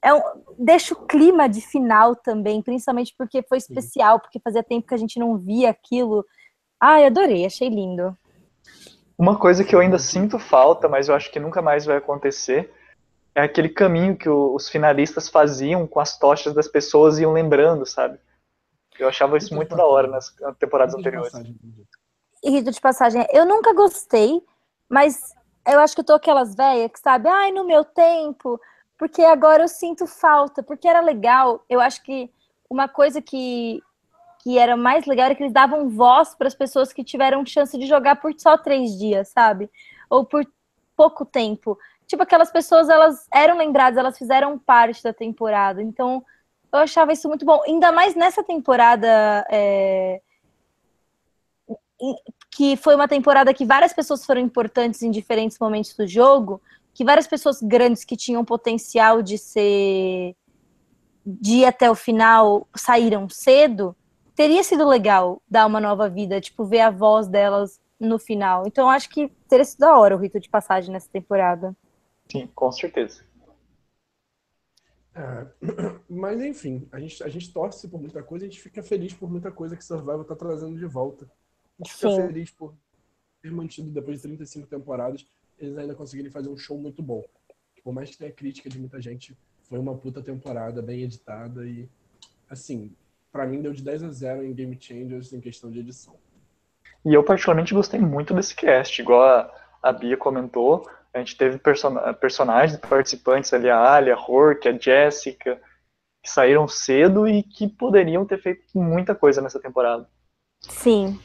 é 0.02 0.14
um, 0.14 0.22
deixa 0.60 0.94
o 0.94 1.08
clima 1.08 1.48
de 1.48 1.62
final 1.62 2.14
também, 2.14 2.62
principalmente 2.62 3.16
porque 3.18 3.42
foi 3.42 3.58
especial, 3.58 4.20
porque 4.20 4.38
fazia 4.44 4.62
tempo 4.62 4.86
que 4.86 4.94
a 4.94 4.98
gente 4.98 5.18
não 5.18 5.38
via 5.38 5.70
aquilo. 5.70 6.26
Ai, 6.78 7.06
adorei, 7.06 7.46
achei 7.46 7.70
lindo. 7.70 8.18
Uma 9.18 9.40
coisa 9.40 9.64
que 9.64 9.74
eu 9.74 9.80
ainda 9.80 9.98
sinto 9.98 10.38
falta, 10.38 10.90
mas 10.90 11.08
eu 11.08 11.16
acho 11.16 11.32
que 11.32 11.40
nunca 11.40 11.62
mais 11.62 11.86
vai 11.86 11.96
acontecer, 11.96 12.70
é 13.34 13.44
aquele 13.44 13.70
caminho 13.70 14.18
que 14.18 14.28
o- 14.28 14.54
os 14.54 14.68
finalistas 14.68 15.30
faziam 15.30 15.88
com 15.88 16.02
as 16.02 16.20
tochas 16.20 16.54
das 16.54 16.68
pessoas 16.68 17.18
e 17.18 17.22
iam 17.22 17.32
lembrando, 17.32 17.86
sabe? 17.86 18.20
Eu 19.00 19.08
achava 19.08 19.38
isso 19.38 19.54
muito 19.54 19.76
da 19.76 19.86
hora 19.86 20.08
nas 20.08 20.34
temporadas 20.60 20.96
anteriores. 20.96 21.34
E 22.44 22.50
rito 22.50 22.72
de 22.72 22.80
passagem, 22.82 23.26
eu 23.32 23.46
nunca 23.46 23.74
gostei, 23.74 24.42
mas 24.90 25.34
eu 25.68 25.80
acho 25.80 25.94
que 25.94 26.02
eu 26.02 26.06
tô 26.06 26.14
aquelas 26.14 26.56
velhas 26.56 26.92
que 26.92 27.00
sabe, 27.00 27.28
ai, 27.28 27.52
no 27.52 27.66
meu 27.66 27.84
tempo, 27.84 28.60
porque 28.98 29.22
agora 29.22 29.64
eu 29.64 29.68
sinto 29.68 30.08
falta, 30.08 30.64
porque 30.64 30.88
era 30.88 31.02
legal. 31.02 31.64
Eu 31.70 31.80
acho 31.80 32.02
que 32.04 32.32
uma 32.70 32.88
coisa 32.88 33.22
que, 33.22 33.82
que 34.44 34.58
era 34.58 34.76
mais 34.78 35.06
legal 35.06 35.28
era 35.28 35.36
que 35.36 35.44
eles 35.44 35.54
davam 35.54 35.90
voz 35.90 36.34
para 36.36 36.48
as 36.48 36.56
pessoas 36.56 36.94
que 36.94 37.04
tiveram 37.04 37.46
chance 37.46 37.78
de 37.78 37.86
jogar 37.86 38.16
por 38.18 38.34
só 38.38 38.58
três 38.58 38.98
dias, 38.98 39.30
sabe? 39.30 39.70
Ou 40.10 40.26
por 40.26 40.46
pouco 40.96 41.26
tempo. 41.26 41.78
Tipo, 42.08 42.24
aquelas 42.24 42.50
pessoas, 42.50 42.90
elas 42.90 43.28
eram 43.34 43.58
lembradas, 43.58 43.98
elas 43.98 44.18
fizeram 44.18 44.58
parte 44.58 45.04
da 45.04 45.14
temporada. 45.14 45.82
Então, 45.82 46.24
eu 46.72 46.80
achava 46.80 47.14
isso 47.14 47.28
muito 47.28 47.46
bom. 47.46 47.62
Ainda 47.66 47.92
mais 47.92 48.16
nessa 48.16 48.44
temporada. 48.44 49.46
é, 49.50 50.22
que 52.52 52.78
foi 52.78 52.96
uma 52.96 53.08
temporada 53.08 53.54
que 53.54 53.66
várias 53.66 53.94
pessoas 53.94 54.26
foram 54.26 54.42
importantes 54.42 55.02
em 55.02 55.12
diferentes 55.12 55.58
momentos 55.60 55.96
do 55.96 56.08
jogo, 56.08 56.62
que 56.94 57.04
várias 57.04 57.28
pessoas 57.28 57.62
grandes 57.62 58.04
que 58.04 58.16
tinham 58.16 58.46
potencial 58.46 59.22
de 59.22 59.38
ser 59.38 60.36
de 61.26 61.58
ir 61.58 61.66
até 61.66 61.92
o 61.92 61.96
final 61.96 62.66
saíram 62.74 63.28
cedo, 63.28 63.94
teria 64.34 64.64
sido 64.64 64.88
legal 64.88 65.42
dar 65.50 65.66
uma 65.66 65.80
nova 65.80 66.08
vida, 66.08 66.40
tipo, 66.40 66.64
ver 66.64 66.80
a 66.80 66.90
voz 66.90 67.28
delas 67.28 67.82
no 68.00 68.18
final. 68.18 68.64
Então 68.66 68.90
acho 68.90 69.10
que 69.10 69.28
teria 69.50 69.66
sido 69.66 69.80
da 69.80 69.98
hora 69.98 70.16
o 70.16 70.20
rito 70.20 70.40
de 70.40 70.48
passagem 70.48 70.92
nessa 70.92 71.10
temporada. 71.12 71.76
Sim, 72.32 72.48
com 72.56 72.72
certeza. 72.72 73.27
É, 75.18 75.48
mas 76.08 76.40
enfim, 76.42 76.88
a 76.92 77.00
gente, 77.00 77.24
a 77.24 77.28
gente 77.28 77.52
torce 77.52 77.88
por 77.88 78.00
muita 78.00 78.22
coisa, 78.22 78.46
a 78.46 78.48
gente 78.48 78.62
fica 78.62 78.84
feliz 78.84 79.14
por 79.14 79.30
muita 79.30 79.52
coisa 79.52 79.76
que 79.76 79.84
Survival 79.84 80.24
tá 80.24 80.36
trazendo 80.36 80.78
de 80.78 80.86
volta. 80.86 81.26
A 81.26 81.84
gente 81.84 81.96
fica 81.96 82.12
Sim. 82.12 82.28
feliz 82.28 82.52
por 82.52 82.76
ter 83.42 83.52
mantido 83.52 83.90
depois 83.90 84.18
de 84.18 84.24
35 84.24 84.68
temporadas, 84.68 85.26
eles 85.58 85.76
ainda 85.76 85.96
conseguirem 85.96 86.32
fazer 86.32 86.50
um 86.50 86.58
show 86.58 86.78
muito 86.78 87.02
bom. 87.02 87.24
Por 87.84 87.94
mais 87.94 88.12
que 88.12 88.18
tenha 88.18 88.32
crítica 88.32 88.70
de 88.70 88.78
muita 88.80 89.02
gente, 89.02 89.36
foi 89.64 89.80
uma 89.80 89.96
puta 89.98 90.22
temporada, 90.22 90.82
bem 90.82 91.02
editada 91.02 91.66
e, 91.66 91.90
assim, 92.48 92.96
pra 93.32 93.48
mim 93.48 93.62
deu 93.62 93.74
de 93.74 93.84
10 93.84 94.04
a 94.04 94.12
0 94.12 94.44
em 94.44 94.54
Game 94.54 94.78
Changers 94.80 95.34
em 95.34 95.42
questão 95.42 95.72
de 95.72 95.80
edição. 95.80 96.16
E 97.04 97.14
eu 97.14 97.24
particularmente 97.24 97.74
gostei 97.74 98.00
muito 98.00 98.34
desse 98.34 98.56
cast, 98.56 99.02
igual 99.02 99.24
a, 99.24 99.54
a 99.82 99.92
Bia 99.92 100.18
comentou, 100.18 100.88
gente 101.20 101.38
teve 101.38 101.58
person 101.58 101.96
personagens, 102.20 102.80
participantes 102.80 103.54
ali, 103.54 103.70
a 103.70 103.80
Alia, 103.80 104.16
a 104.16 104.20
Hork, 104.20 104.68
a 104.68 104.78
Jessica, 104.78 105.62
que 106.24 106.30
saíram 106.30 106.68
cedo 106.68 107.28
e 107.28 107.44
que 107.44 107.68
poderiam 107.68 108.26
ter 108.26 108.42
feito 108.42 108.64
muita 108.76 109.16
coisa 109.16 109.42
nessa 109.42 109.60
temporada. 109.60 110.08
Sim. 110.62 111.20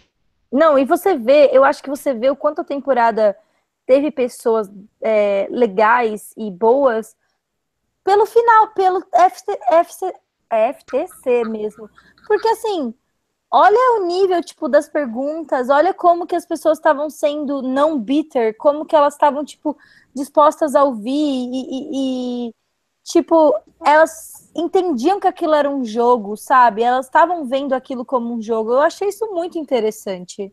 Não, 0.51 0.79
e 0.79 0.85
você 0.85 1.17
vê, 1.17 1.51
eu 1.53 1.65
acho 1.65 1.83
que 1.83 1.89
você 1.89 2.13
vê 2.13 2.31
o 2.31 2.37
quanto 2.37 2.61
a 2.61 2.65
temporada 2.65 3.37
teve 3.87 4.11
pessoas 4.11 4.71
é, 5.01 5.49
legais 5.51 6.33
e 6.37 6.51
boas 6.51 7.17
pelo 8.05 8.27
final, 8.27 8.69
pelo 8.75 9.03
FTC 10.51 11.45
mesmo. 11.45 11.89
Porque 12.27 12.49
assim, 12.49 12.95
olha 13.53 14.01
o 14.01 14.07
nível 14.07 14.43
tipo 14.43 14.69
das 14.69 14.88
perguntas, 14.88 15.69
olha 15.69 15.93
como 15.93 16.27
que 16.27 16.35
as 16.35 16.47
pessoas 16.47 16.79
estavam 16.79 17.11
sendo 17.11 17.61
não 17.61 17.99
bitter, 18.01 18.57
como 18.57 18.87
que 18.87 18.97
elas 18.97 19.15
estavam 19.15 19.45
tipo 19.45 19.77
dispostas 20.15 20.75
a 20.75 20.83
ouvir 20.83 21.11
e, 21.12 22.47
e- 22.49 22.49
e, 22.49 22.55
tipo 23.05 23.55
elas 23.85 24.51
entendiam 24.57 25.21
que 25.21 25.27
aquilo 25.27 25.55
era 25.55 25.69
um 25.71 25.85
jogo, 25.85 26.37
sabe? 26.37 26.83
Elas 26.83 27.07
estavam 27.07 27.45
vendo 27.45 27.75
aquilo 27.75 28.05
como 28.05 28.35
um 28.35 28.41
jogo. 28.41 28.73
Eu 28.73 28.81
achei 28.81 29.09
isso 29.09 29.27
muito 29.33 29.59
interessante. 29.59 30.53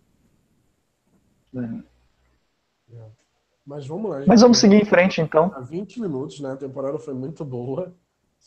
Uhum. 1.53 1.83
Mas 3.65 3.85
vamos 3.85 4.09
lá. 4.09 4.23
Mas 4.25 4.41
vamos 4.41 4.57
seguir 4.57 4.81
em 4.81 4.85
frente, 4.85 5.21
então. 5.21 5.51
Há 5.53 5.59
20 5.61 6.01
minutos, 6.01 6.39
né? 6.39 6.53
A 6.53 6.57
temporada 6.57 6.97
foi 6.97 7.13
muito 7.13 7.45
boa. 7.45 7.93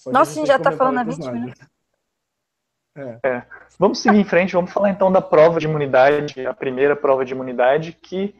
Nossa, 0.07 0.33
a 0.33 0.35
gente 0.35 0.49
já 0.49 0.59
tá 0.59 0.73
falando 0.73 0.99
há 0.99 1.05
comentar 1.05 1.35
o 1.35 1.72
20 2.95 3.07
episódio. 3.09 3.47
Vamos 3.79 3.99
seguir 4.01 4.19
em 4.19 4.25
frente, 4.25 4.53
vamos 4.53 4.73
falar 4.73 4.91
então 4.91 5.11
da 5.11 5.21
prova 5.21 5.59
de 5.59 5.67
imunidade, 5.67 6.47
a 6.47 6.55
primeira 6.55 6.95
prova 6.95 7.25
de 7.25 7.33
imunidade, 7.33 7.93
que 7.93 8.35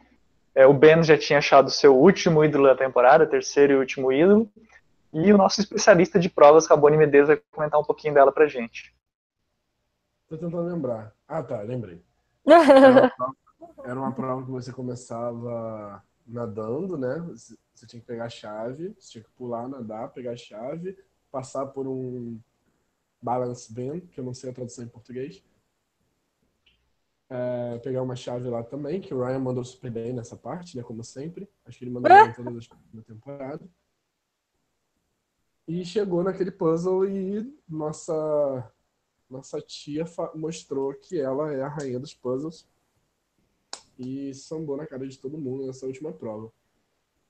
é, 0.55 0.65
o 0.65 0.73
Ben 0.73 1.03
já 1.03 1.17
tinha 1.17 1.39
achado 1.39 1.69
seu 1.69 1.95
último 1.95 2.43
ídolo 2.43 2.67
da 2.67 2.75
temporada, 2.75 3.25
terceiro 3.25 3.73
e 3.73 3.77
último 3.77 4.11
ídolo, 4.11 4.49
e 5.11 5.31
o 5.31 5.37
nosso 5.37 5.61
especialista 5.61 6.19
de 6.19 6.29
provas, 6.29 6.67
Rabone 6.67 6.97
Medeiros, 6.97 7.27
vai 7.27 7.41
comentar 7.51 7.79
um 7.79 7.83
pouquinho 7.83 8.13
dela 8.13 8.31
pra 8.31 8.47
gente. 8.47 8.95
Tô 10.27 10.37
tentando 10.37 10.67
lembrar. 10.67 11.13
Ah, 11.27 11.43
tá, 11.43 11.61
lembrei. 11.61 12.01
Era 12.45 12.91
uma, 12.91 13.09
prova, 13.09 13.35
era 13.85 13.99
uma 13.99 14.11
prova 14.11 14.45
que 14.45 14.51
você 14.51 14.73
começava 14.73 16.03
nadando, 16.27 16.97
né? 16.97 17.19
Você 17.29 17.55
você 17.83 17.87
tinha 17.87 17.99
que 17.99 18.07
pegar 18.07 18.25
a 18.25 18.29
chave, 18.29 18.95
você 18.97 19.11
tinha 19.11 19.23
que 19.23 19.29
pular, 19.31 19.67
nadar, 19.67 20.09
pegar 20.09 20.31
a 20.31 20.37
chave, 20.37 20.97
passar 21.31 21.65
por 21.67 21.87
um 21.87 22.39
balance 23.23 23.73
beam, 23.73 24.01
que 24.01 24.19
eu 24.19 24.23
não 24.23 24.33
sei 24.33 24.49
a 24.49 24.53
tradução 24.53 24.83
em 24.83 24.89
português. 24.89 25.43
É, 27.29 27.79
pegar 27.79 28.03
uma 28.03 28.15
chave 28.15 28.47
lá 28.49 28.61
também, 28.61 29.01
que 29.01 29.13
o 29.13 29.23
Ryan 29.23 29.39
mandou 29.39 29.63
super 29.63 29.89
bem 29.89 30.13
nessa 30.13 30.35
parte, 30.35 30.77
né? 30.77 30.83
Como 30.83 31.03
sempre. 31.03 31.49
Acho 31.65 31.79
que 31.79 31.85
ele 31.85 31.91
mandou 31.91 32.11
bem 32.11 32.29
em 32.29 32.33
todas 32.33 32.57
as 32.57 32.67
da 32.93 33.01
temporada. 33.01 33.67
E 35.67 35.85
chegou 35.85 36.23
naquele 36.23 36.51
puzzle 36.51 37.07
e 37.07 37.57
nossa, 37.67 38.71
nossa 39.29 39.61
tia 39.61 40.03
mostrou 40.35 40.93
que 40.93 41.17
ela 41.17 41.53
é 41.53 41.61
a 41.63 41.69
rainha 41.69 41.99
dos 41.99 42.13
puzzles 42.13 42.67
e 43.97 44.33
sambou 44.33 44.75
na 44.75 44.85
cara 44.85 45.07
de 45.07 45.17
todo 45.17 45.37
mundo 45.37 45.65
nessa 45.65 45.85
última 45.85 46.11
prova. 46.11 46.51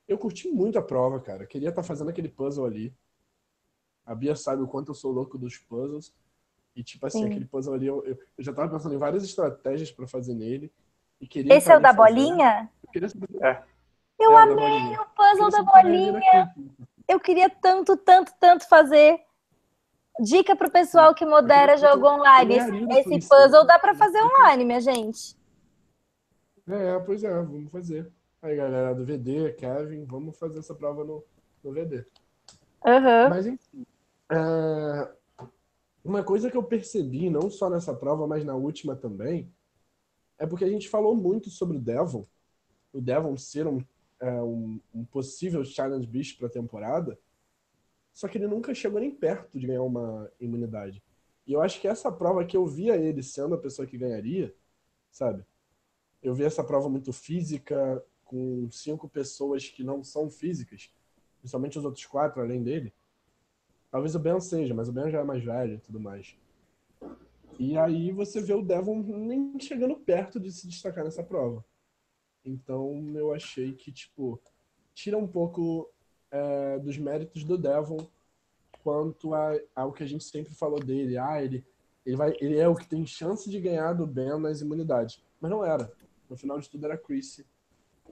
Eu 0.08 0.17
curti 0.17 0.49
muito 0.49 0.77
a 0.79 0.82
prova, 0.82 1.19
cara. 1.19 1.45
Queria 1.45 1.69
estar 1.69 1.84
fazendo 1.84 2.10
aquele 2.10 2.27
puzzle 2.27 2.65
ali. 2.65 2.93
A 4.06 4.13
Bia 4.16 4.36
sabe 4.36 4.62
o 4.62 4.68
quanto 4.68 4.89
eu 4.92 4.96
sou 4.96 5.12
louco 5.12 5.38
dos 5.38 5.58
puzzles. 5.58 6.13
E, 6.76 6.84
tipo 6.84 7.06
assim, 7.06 7.20
Sim. 7.20 7.26
aquele 7.28 7.46
puzzle 7.46 7.74
ali, 7.76 7.86
eu, 7.88 8.04
eu, 8.06 8.18
eu 8.38 8.44
já 8.44 8.52
tava 8.52 8.70
pensando 8.72 8.96
em 8.96 8.98
várias 8.98 9.24
estratégias 9.24 9.92
pra 9.92 10.08
fazer 10.08 10.34
nele. 10.34 10.72
E 11.22 11.28
queria 11.28 11.56
Esse 11.56 11.72
é 11.72 11.78
o 11.78 11.80
da 11.80 11.94
fazendo. 11.94 12.16
bolinha? 12.16 12.70
Eu 12.84 12.89
queria 12.92 13.10
saber- 13.10 13.28
Eu 14.20 14.32
É, 14.38 14.42
amei 14.42 14.56
bolinha. 14.56 15.02
o 15.02 15.06
puzzle 15.16 15.50
da 15.52 15.62
bolinha. 15.63 16.20
era 16.34 16.44
aqui. 16.44 16.72
Eu 17.08 17.20
queria 17.20 17.50
tanto, 17.50 17.96
tanto, 17.98 18.32
tanto 18.39 18.68
fazer. 18.68 19.20
Dica 20.20 20.56
pro 20.56 20.70
pessoal 20.72 21.13
que 21.16 21.26
modera 21.26 21.76
jogo 21.78 22.08
online. 22.08 22.56
Esse, 22.58 23.13
esse 23.13 23.28
puzzle 23.30 23.66
dá 23.66 23.78
pra 23.80 23.96
fazer 23.96 24.22
online, 24.22 24.63
minha 24.66 24.82
gente. 24.82 25.36
É, 26.68 27.00
pois 27.00 27.24
é, 27.24 27.34
vamos 27.34 27.72
fazer. 27.72 28.12
Aí, 28.42 28.56
galera 28.56 28.94
do 28.94 29.06
VD, 29.06 29.54
Kevin, 29.54 30.06
vamos 30.06 30.38
fazer 30.38 30.60
essa 30.60 30.74
prova 30.76 31.04
no, 31.04 31.24
no 31.63 31.72
VD. 31.72 32.06
Aham. 32.86 33.30
Mas, 33.30 33.48
enfim, 33.48 33.86
é, 34.32 35.12
uma 36.04 36.24
coisa 36.24 36.50
que 36.50 36.58
eu 36.58 36.64
percebi, 36.64 37.30
não 37.30 37.50
só 37.50 37.70
nessa 37.70 37.94
prova, 37.94 38.28
mas 38.28 38.44
na 38.44 38.56
última 38.56 38.96
também, 38.96 39.52
é 40.38 40.46
porque 40.46 40.66
a 40.66 40.70
gente 40.70 40.90
falou 40.90 41.16
muito 41.16 41.50
sobre 41.50 41.78
o 41.78 41.82
Devon, 41.82 42.28
o 42.92 43.02
Devon 43.02 43.38
ser 43.38 43.68
um, 43.68 43.84
é, 44.20 44.42
um, 44.42 44.80
um 44.94 45.06
possível 45.06 45.64
Challenge 45.64 46.06
Beast 46.06 46.38
para 46.38 46.48
a 46.48 46.52
temporada, 46.52 47.18
só 48.14 48.28
que 48.28 48.38
ele 48.38 48.48
nunca 48.48 48.74
chegou 48.76 49.00
nem 49.00 49.12
perto 49.12 49.58
de 49.58 49.66
ganhar 49.66 49.82
uma 49.82 50.32
imunidade. 50.40 51.02
E 51.46 51.54
eu 51.54 51.62
acho 51.62 51.82
que 51.82 51.88
essa 51.88 52.12
prova 52.12 52.46
que 52.46 52.56
eu 52.56 52.66
via 52.66 52.96
ele 52.96 53.24
sendo 53.24 53.56
a 53.56 53.58
pessoa 53.58 53.88
que 53.88 53.98
ganharia, 53.98 54.54
sabe? 55.12 55.44
Eu 56.22 56.34
vi 56.34 56.44
essa 56.44 56.64
prova 56.64 56.88
muito 56.88 57.12
física, 57.12 58.04
com 58.24 58.70
cinco 58.72 59.10
pessoas 59.10 59.68
que 59.68 59.84
não 59.84 60.04
são 60.04 60.30
físicas, 60.30 60.92
principalmente 61.40 61.78
os 61.78 61.86
outros 61.86 62.06
quatro 62.06 62.42
além 62.42 62.64
dele. 62.64 62.94
Talvez 63.93 64.15
o 64.15 64.19
Ben 64.19 64.39
seja, 64.39 64.73
mas 64.73 64.89
o 64.89 64.91
Ben 64.91 65.12
já 65.12 65.19
é 65.19 65.23
mais 65.23 65.43
velho 65.43 65.75
e 65.75 65.77
tudo 65.77 65.99
mais. 65.99 66.36
E 67.60 67.77
aí 67.77 68.12
você 68.12 68.41
vê 68.41 68.51
o 68.56 68.63
Devon 68.63 69.03
nem 69.03 69.53
chegando 69.60 69.95
perto 69.97 70.39
de 70.39 70.51
se 70.51 70.67
destacar 70.67 71.03
nessa 71.03 71.23
prova. 71.23 71.63
Então 72.43 73.13
eu 73.15 73.32
achei 73.32 73.73
que, 73.73 73.91
tipo, 73.91 74.41
tira 74.95 75.15
um 75.15 75.27
pouco 75.27 75.88
é, 76.32 76.79
dos 76.79 76.97
méritos 76.97 77.43
do 77.43 77.56
Devon 77.56 77.97
quanto 78.84 79.36
a- 79.36 79.60
ao 79.75 79.93
que 79.93 80.01
a 80.01 80.08
gente 80.08 80.23
sempre 80.23 80.56
falou 80.56 80.79
dele. 80.79 81.15
Ah, 81.15 81.39
ele, 81.43 81.63
ele, 82.03 82.15
vai, 82.15 82.34
ele 82.41 82.58
é 82.58 82.67
o 82.67 82.75
que 82.75 82.88
tem 82.88 83.06
chance 83.06 83.47
de 83.47 83.62
ganhar 83.62 83.93
do 83.93 84.08
Ben 84.08 84.39
nas 84.39 84.60
imunidades. 84.62 85.23
Mas 85.39 85.51
não 85.51 85.63
era. 85.63 85.93
No 86.27 86.36
final 86.36 86.60
de 86.60 86.67
tudo 86.67 86.84
era 86.86 86.95
a 86.95 86.97
Chrissy. 86.97 87.45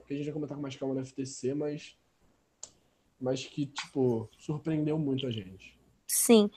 Que 0.06 0.14
a 0.14 0.16
gente 0.16 0.26
vai 0.26 0.34
comentar 0.34 0.56
com 0.56 0.62
mais 0.62 0.76
calma 0.76 0.94
no 0.94 1.00
FTC, 1.04 1.54
mas. 1.54 1.98
Mas 3.22 3.44
que, 3.44 3.66
tipo, 3.66 4.28
surpreendeu 4.36 4.98
muito 4.98 5.24
a 5.28 5.30
gente. 5.30 5.78
Sim. 6.08 6.50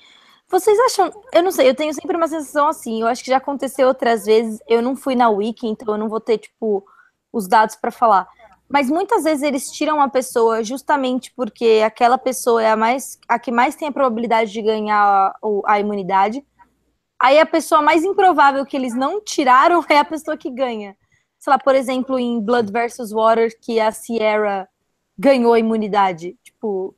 Vocês 0.49 0.77
acham. 0.79 1.11
Eu 1.31 1.43
não 1.43 1.51
sei, 1.51 1.69
eu 1.69 1.75
tenho 1.75 1.93
sempre 1.93 2.17
uma 2.17 2.27
sensação 2.27 2.67
assim. 2.67 3.01
Eu 3.01 3.07
acho 3.07 3.23
que 3.23 3.29
já 3.29 3.37
aconteceu 3.37 3.87
outras 3.87 4.25
vezes. 4.25 4.59
Eu 4.67 4.81
não 4.81 4.95
fui 4.95 5.15
na 5.15 5.29
Wiki, 5.29 5.67
então 5.67 5.93
eu 5.93 5.97
não 5.99 6.09
vou 6.09 6.19
ter, 6.19 6.39
tipo, 6.39 6.83
os 7.31 7.47
dados 7.47 7.75
pra 7.75 7.91
falar. 7.91 8.27
Mas 8.67 8.89
muitas 8.89 9.23
vezes 9.25 9.43
eles 9.43 9.71
tiram 9.71 10.01
a 10.01 10.09
pessoa 10.09 10.63
justamente 10.63 11.31
porque 11.35 11.83
aquela 11.85 12.17
pessoa 12.17 12.63
é 12.63 12.71
a, 12.71 12.75
mais, 12.75 13.19
a 13.27 13.37
que 13.37 13.51
mais 13.51 13.75
tem 13.75 13.87
a 13.87 13.91
probabilidade 13.91 14.51
de 14.51 14.61
ganhar 14.63 14.97
a, 14.99 15.33
a 15.67 15.79
imunidade. 15.79 16.43
Aí 17.21 17.39
a 17.39 17.45
pessoa 17.45 17.83
mais 17.83 18.03
improvável 18.03 18.65
que 18.65 18.75
eles 18.75 18.95
não 18.95 19.21
tiraram 19.21 19.85
é 19.87 19.99
a 19.99 20.05
pessoa 20.05 20.35
que 20.35 20.49
ganha. 20.49 20.97
Sei 21.37 21.51
lá, 21.51 21.59
por 21.59 21.75
exemplo, 21.75 22.17
em 22.17 22.41
Blood 22.41 22.71
versus 22.71 23.11
Water, 23.11 23.55
que 23.61 23.79
a 23.79 23.91
Sierra 23.91 24.67
ganhou 25.17 25.53
a 25.53 25.59
imunidade. 25.59 26.37
Tipo, 26.43 26.95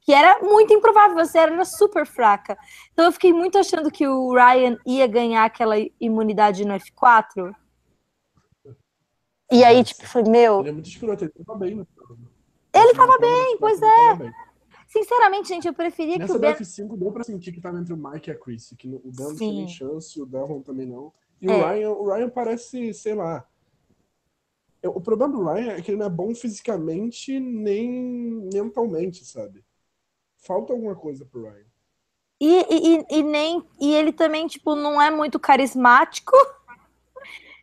que 0.00 0.12
era 0.12 0.40
muito 0.42 0.72
improvável, 0.72 1.24
Sierra 1.26 1.52
era 1.52 1.64
super 1.64 2.06
fraca. 2.06 2.56
Então 2.92 3.04
eu 3.04 3.12
fiquei 3.12 3.32
muito 3.32 3.58
achando 3.58 3.90
que 3.90 4.06
o 4.06 4.32
Ryan 4.32 4.76
ia 4.86 5.06
ganhar 5.06 5.44
aquela 5.44 5.74
imunidade 6.00 6.64
no 6.64 6.74
F4. 6.74 7.54
E 9.52 9.64
aí, 9.64 9.82
tipo, 9.82 10.06
falei, 10.06 10.30
meu, 10.30 10.60
Ele 10.60 10.68
é 10.68 10.72
muito 10.72 10.88
escroto, 10.88 11.24
ele 11.24 11.32
tava 11.44 11.58
bem. 11.58 11.70
jogo. 11.76 11.86
Ele 12.72 12.94
tava 12.94 13.18
bem, 13.18 13.56
pois 13.58 13.82
é. 13.82 14.14
Bem. 14.14 14.32
sinceramente, 14.86 15.48
gente, 15.48 15.66
eu 15.66 15.74
preferia 15.74 16.14
que 16.14 16.20
Nessa 16.20 16.34
o 16.34 16.36
do 16.36 16.40
Ben. 16.40 16.52
F5 16.54 16.96
deu 16.96 17.10
pra 17.12 17.24
sentir 17.24 17.50
que 17.52 17.60
tava 17.60 17.78
entre 17.78 17.92
o 17.92 17.96
Mike 17.96 18.30
e 18.30 18.32
a 18.32 18.38
Chris, 18.38 18.72
que 18.78 18.88
o 18.88 19.10
Dan 19.12 19.28
não 19.30 19.36
tinha 19.36 19.52
nem 19.52 19.68
chance, 19.68 20.20
o 20.22 20.26
Devon 20.26 20.60
também 20.62 20.86
não. 20.86 21.12
E 21.42 21.50
É. 21.50 21.52
o 21.52 21.66
Ryan, 21.68 21.90
o 21.90 22.12
Ryan 22.12 22.28
parece, 22.30 22.94
sei 22.94 23.14
lá. 23.14 23.44
Eu- 24.82 24.92
O 24.92 25.00
problema 25.00 25.32
do 25.32 25.44
Ryan 25.44 25.72
é 25.72 25.82
que 25.82 25.90
ele 25.90 25.98
não 25.98 26.06
é 26.06 26.10
bom 26.10 26.34
fisicamente 26.34 27.38
nem 27.38 27.90
mentalmente, 28.52 29.24
sabe? 29.24 29.64
Falta 30.38 30.72
alguma 30.72 30.96
coisa 30.96 31.24
pro 31.24 31.42
Ryan. 31.42 31.66
E, 32.40 32.66
e, 32.70 33.06
e- 33.18 33.22
nem. 33.22 33.62
E 33.80 33.94
ele 33.94 34.12
também, 34.12 34.46
tipo, 34.46 34.74
não 34.74 35.00
é 35.00 35.10
muito 35.10 35.38
carismático. 35.38 36.32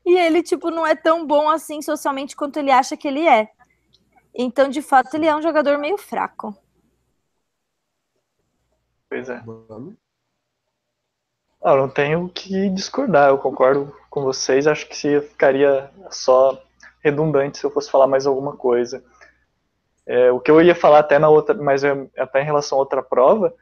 E 0.06 0.18
ele, 0.18 0.42
tipo, 0.42 0.72
não 0.72 0.86
é 0.88 0.96
tão 0.96 1.26
bom 1.28 1.50
assim 1.50 1.82
socialmente 1.82 2.36
quanto 2.36 2.58
ele 2.58 2.72
acha 2.72 2.96
que 2.96 3.08
ele 3.08 3.28
é. 3.28 3.50
Então, 4.36 4.70
de 4.70 4.82
fato, 4.82 5.16
ele 5.16 5.28
é 5.28 5.36
um 5.36 5.42
jogador 5.42 5.78
meio 5.78 5.98
fraco. 5.98 6.56
Pois 9.10 9.30
é. 9.30 9.42
Eu 11.64 11.78
não 11.78 11.88
tenho 11.90 12.26
o 12.26 12.30
que 12.30 12.70
discordar, 12.70 13.30
eu 13.30 13.38
concordo 13.38 13.96
com 14.10 14.24
vocês, 14.24 14.66
acho 14.68 14.88
que 14.88 14.96
se 14.98 15.22
ficaria 15.22 15.90
só 16.10 16.60
redundante 17.10 17.58
se 17.58 17.66
eu 17.66 17.72
fosse 17.72 17.92
falar 17.92 18.08
mais 18.08 18.26
alguma 18.28 18.56
coisa. 18.56 19.04
É, 20.06 20.32
o 20.32 20.40
que 20.40 20.50
eu 20.50 20.62
ia 20.62 20.74
falar 20.76 21.00
até 21.00 21.20
na 21.20 21.28
outra, 21.30 21.54
mas 21.54 21.84
é, 21.84 21.92
até 22.18 22.42
em 22.42 22.46
relação 22.46 22.78
a 22.78 22.82
outra 22.82 23.04
prova, 23.04 23.54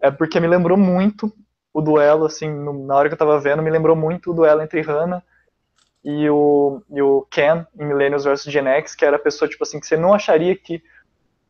é 0.00 0.10
porque 0.10 0.40
me 0.40 0.48
lembrou 0.48 0.78
muito 0.78 1.32
o 1.74 1.80
duelo, 1.82 2.26
assim, 2.26 2.50
no- 2.50 2.86
na 2.86 2.96
hora 2.96 3.08
que 3.08 3.14
eu 3.14 3.18
tava 3.18 3.40
vendo, 3.40 3.62
me 3.62 3.70
lembrou 3.70 3.96
muito 3.96 4.30
o 4.30 4.34
duelo 4.34 4.62
entre 4.62 4.80
Hannah 4.82 5.22
e 6.04 6.30
o, 6.30 6.82
e 6.90 7.02
o 7.02 7.26
Ken 7.30 7.66
em 7.78 7.86
Millennials 7.86 8.24
vs 8.24 8.44
Gen 8.44 8.68
X, 8.68 8.94
que 8.94 9.04
era 9.04 9.16
a 9.16 9.20
pessoa, 9.20 9.48
tipo 9.48 9.64
assim, 9.64 9.80
que 9.80 9.86
você 9.86 9.96
não 9.96 10.14
acharia 10.14 10.56
que 10.56 10.82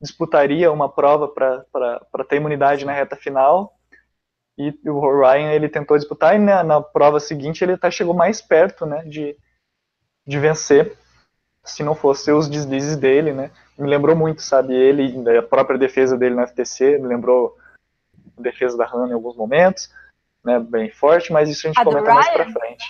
disputaria 0.01 0.73
uma 0.73 0.89
prova 0.89 1.29
para 1.29 2.25
ter 2.29 2.37
imunidade 2.37 2.85
na 2.87 2.93
reta 2.93 3.17
final, 3.17 3.75
e 4.59 4.75
o 4.87 5.21
Ryan 5.21 5.53
ele 5.53 5.69
tentou 5.69 5.97
disputar 5.97 6.35
e 6.37 6.39
na, 6.39 6.65
na 6.65 6.81
prova 6.83 7.21
seguinte 7.21 7.63
ele 7.65 7.73
até 7.75 7.91
chegou 7.91 8.15
mais 8.15 8.43
perto, 8.43 8.87
né, 8.87 9.05
de, 9.05 9.37
de 10.27 10.39
vencer, 10.39 10.97
se 11.71 11.83
não 11.83 11.95
fosse 11.95 12.33
os 12.33 12.49
deslizes 12.49 12.97
dele, 12.97 13.33
né. 13.33 13.51
Me 13.79 13.89
lembrou 13.89 14.17
muito, 14.17 14.43
sabe, 14.43 14.75
ele, 14.75 15.15
a 15.37 15.43
própria 15.43 15.79
defesa 15.79 16.17
dele 16.17 16.35
no 16.35 16.47
FTC, 16.47 16.99
me 16.99 17.07
lembrou 17.07 17.57
a 18.37 18.43
defesa 18.43 18.77
da 18.77 18.85
Hannah 18.87 19.09
em 19.09 19.13
alguns 19.13 19.37
momentos, 19.37 19.93
né, 20.45 20.59
bem 20.59 20.91
forte, 20.91 21.33
mas 21.33 21.49
isso 21.49 21.67
a 21.67 21.71
gente 21.71 21.81
A 21.81 21.85
comenta 21.85 22.13
mais 22.13 22.29
pra 22.29 22.51
frente. 22.51 22.85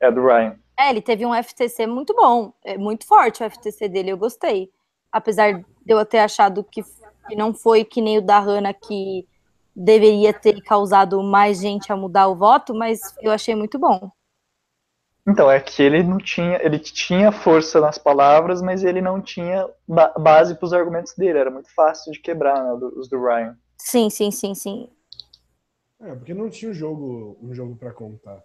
É 0.00 0.10
do 0.10 0.24
Ryan. 0.24 0.56
É, 0.78 0.90
ele 0.90 1.00
teve 1.00 1.24
um 1.24 1.34
FTC 1.34 1.86
muito 1.86 2.14
bom, 2.14 2.52
é 2.64 2.76
muito 2.76 3.06
forte 3.06 3.42
o 3.42 3.50
FTC 3.50 3.88
dele, 3.88 4.12
eu 4.12 4.18
gostei. 4.18 4.70
Apesar 5.10 5.52
de 5.52 5.64
eu 5.86 6.04
ter 6.04 6.18
achado 6.18 6.62
que, 6.62 6.82
que 7.28 7.34
não 7.34 7.54
foi 7.54 7.84
que 7.84 8.02
nem 8.02 8.18
o 8.18 8.22
da 8.22 8.38
Hannah, 8.38 8.74
que 8.74 9.26
deveria 9.74 10.32
ter 10.32 10.60
causado 10.62 11.22
mais 11.22 11.60
gente 11.60 11.92
a 11.92 11.96
mudar 11.96 12.28
o 12.28 12.36
voto, 12.36 12.74
mas 12.74 13.00
eu 13.20 13.30
achei 13.30 13.54
muito 13.54 13.78
bom. 13.78 14.10
Então, 15.26 15.50
é 15.50 15.58
que 15.58 15.82
ele 15.82 16.04
não 16.04 16.18
tinha, 16.18 16.60
ele 16.62 16.78
tinha 16.78 17.32
força 17.32 17.80
nas 17.80 17.98
palavras, 17.98 18.62
mas 18.62 18.84
ele 18.84 19.00
não 19.00 19.20
tinha 19.20 19.68
ba 19.86 20.14
base 20.16 20.54
para 20.54 20.66
os 20.66 20.72
argumentos 20.72 21.14
dele, 21.14 21.38
era 21.38 21.50
muito 21.50 21.72
fácil 21.74 22.12
de 22.12 22.20
quebrar, 22.20 22.62
né, 22.62 22.72
os 22.96 23.08
do 23.08 23.20
Ryan. 23.20 23.58
Sim, 23.76 24.08
sim, 24.08 24.30
sim, 24.30 24.54
sim. 24.54 24.88
É, 26.00 26.14
porque 26.14 26.32
não 26.32 26.48
tinha 26.48 26.70
um 26.70 26.74
jogo, 26.74 27.36
um 27.42 27.52
jogo 27.52 27.74
para 27.74 27.92
contar. 27.92 28.40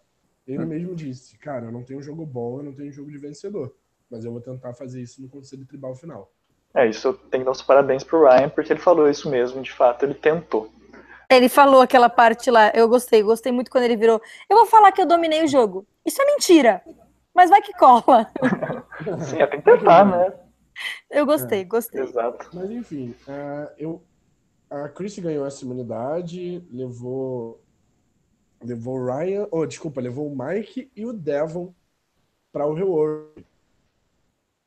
Ele 0.48 0.64
hum. 0.64 0.68
mesmo 0.68 0.96
disse, 0.96 1.38
cara, 1.38 1.66
eu 1.66 1.72
não 1.72 1.84
tenho 1.84 2.00
um 2.00 2.04
jogo 2.04 2.26
bom, 2.26 2.58
eu 2.58 2.64
não 2.64 2.74
tenho 2.74 2.90
um 2.90 2.94
jogo 2.94 3.12
de 3.12 3.18
vencedor, 3.18 3.76
mas 4.10 4.26
eu 4.26 4.32
vou 4.32 4.42
tentar 4.42 4.74
fazer 4.74 5.02
isso 5.02 5.22
no 5.22 5.30
conselho 5.30 5.66
tribal 5.68 5.94
final. 5.94 6.32
É, 6.74 6.88
isso 6.88 7.10
eu 7.10 7.14
tenho 7.14 7.44
que 7.44 7.46
dar 7.46 7.52
os 7.52 7.62
parabéns 7.62 8.04
pro 8.04 8.24
Ryan, 8.24 8.50
porque 8.50 8.74
ele 8.74 8.80
falou 8.80 9.10
isso 9.10 9.30
mesmo, 9.30 9.62
de 9.62 9.72
fato, 9.72 10.04
ele 10.04 10.14
tentou. 10.14 10.72
Ele 11.32 11.48
falou 11.48 11.80
aquela 11.80 12.10
parte 12.10 12.52
lá, 12.52 12.72
eu 12.76 12.90
gostei, 12.90 13.24
gostei 13.24 13.54
muito 13.54 13.72
quando 13.72 13.86
ele 13.86 13.96
virou. 13.96 14.22
Eu 14.50 14.58
vou 14.58 14.66
falar 14.66 14.92
que 14.92 15.02
eu 15.02 15.06
dominei 15.06 15.44
o 15.44 15.48
jogo. 15.48 15.88
Isso 16.06 16.22
é 16.22 16.26
mentira, 16.26 16.84
mas 17.34 17.50
vai 17.50 17.62
que 17.62 17.72
cola. 17.74 18.30
Sim, 19.30 19.38
é, 19.38 19.48
tem 19.48 19.62
que 19.62 19.66
tentar, 19.66 20.06
né? 20.06 20.34
Eu 21.10 21.26
gostei, 21.26 21.64
gostei. 21.64 22.02
Exato. 22.02 22.50
Mas 22.54 22.70
enfim, 22.70 23.16
uh, 23.28 23.72
eu, 23.78 24.04
a 24.70 24.90
Chris 24.90 25.18
ganhou 25.20 25.46
essa 25.46 25.64
imunidade, 25.64 26.68
levou 26.70 27.64
levou 28.62 29.00
o 29.00 29.06
Ryan, 29.06 29.48
oh, 29.52 29.66
desculpa, 29.66 30.02
levou 30.02 30.32
o 30.32 30.38
Mike 30.38 30.92
e 30.96 31.06
o 31.06 31.14
Devon 31.14 31.74
para 32.52 32.68
o 32.68 32.74
Reward. 32.74 33.46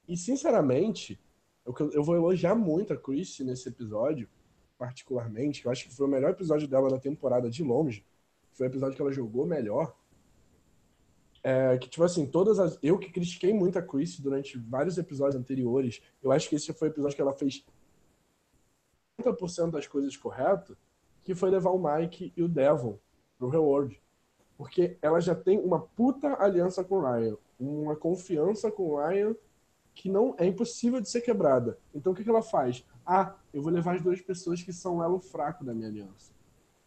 E 0.09 0.17
sinceramente, 0.17 1.21
eu, 1.65 1.75
eu 1.93 2.03
vou 2.03 2.17
elogiar 2.17 2.55
muito 2.55 2.93
a 2.93 2.97
Chris 2.97 3.39
nesse 3.41 3.69
episódio, 3.69 4.29
particularmente, 4.79 5.61
que 5.61 5.69
eu 5.69 5.73
acho 5.73 5.85
que 5.85 5.95
foi 5.95 6.07
o 6.07 6.11
melhor 6.11 6.31
episódio 6.31 6.69
dela 6.69 6.91
na 6.91 6.99
temporada 6.99 7.51
de 7.51 7.63
longe. 7.63 8.05
Foi 8.53 8.67
o 8.67 8.71
episódio 8.71 8.97
que 8.97 9.03
ela 9.03 9.13
jogou 9.13 9.47
melhor. 9.47 9.95
É, 11.43 11.77
que, 11.77 11.89
tipo 11.89 12.03
assim, 12.03 12.27
todas 12.27 12.59
as. 12.59 12.79
Eu 12.83 12.99
que 12.99 13.11
critiquei 13.11 13.53
muito 13.53 13.79
a 13.79 13.83
Chris 13.83 14.19
durante 14.19 14.59
vários 14.59 14.97
episódios 14.97 15.41
anteriores, 15.41 16.01
eu 16.23 16.33
acho 16.33 16.49
que 16.49 16.57
esse 16.57 16.73
foi 16.73 16.89
o 16.89 16.91
episódio 16.91 17.15
que 17.15 17.23
ela 17.23 17.35
fez 17.35 17.65
50% 19.21 19.71
das 19.71 19.87
coisas 19.87 20.17
corretas, 20.17 20.77
que 21.23 21.35
foi 21.35 21.51
levar 21.51 21.71
o 21.71 21.79
Mike 21.79 22.33
e 22.37 22.43
o 22.43 22.49
Devon 22.49 22.99
pro 23.39 23.49
Reward. 23.49 24.01
Porque 24.57 24.97
ela 25.03 25.21
já 25.21 25.35
tem 25.35 25.59
uma 25.59 25.81
puta 25.81 26.41
aliança 26.43 26.83
com 26.83 26.97
o 26.97 27.03
Ryan, 27.03 27.37
uma 27.59 27.97
confiança 27.97 28.71
com 28.71 28.91
o 28.91 28.97
Ryan 28.97 29.35
que 29.95 30.09
não 30.09 30.35
é 30.39 30.47
impossível 30.47 31.01
de 31.01 31.09
ser 31.09 31.21
quebrada. 31.21 31.79
Então 31.95 32.13
o 32.13 32.17
que, 32.17 32.25
que 32.25 32.31
ela 32.31 32.43
faz? 32.43 32.85
Ah, 33.07 33.35
eu 33.53 33.63
vou 33.63 33.73
levar 33.73 33.95
as 33.95 34.03
duas 34.03 34.21
pessoas 34.21 34.63
que 34.63 34.73
são 34.73 34.99
o 34.99 35.03
elo 35.03 35.21
fraco 35.21 35.65
da 35.65 35.73
minha 35.73 35.89
aliança. 35.89 36.33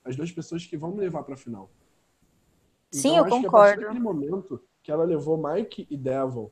As 0.04 0.16
duas 0.16 0.32
pessoas 0.32 0.66
que 0.66 0.78
vão 0.78 0.92
me 0.92 1.00
levar 1.00 1.24
para 1.24 1.36
a 1.36 1.38
final. 1.38 1.70
Sim, 2.92 3.10
então, 3.10 3.18
eu 3.18 3.26
acho 3.26 3.44
concordo. 3.44 3.78
Que 3.78 3.84
a 3.84 3.88
partir 3.88 4.02
momento 4.02 4.62
que 4.82 4.92
ela 4.92 5.04
levou 5.04 5.38
Mike 5.38 5.88
e 5.90 5.98
Devil 5.98 6.52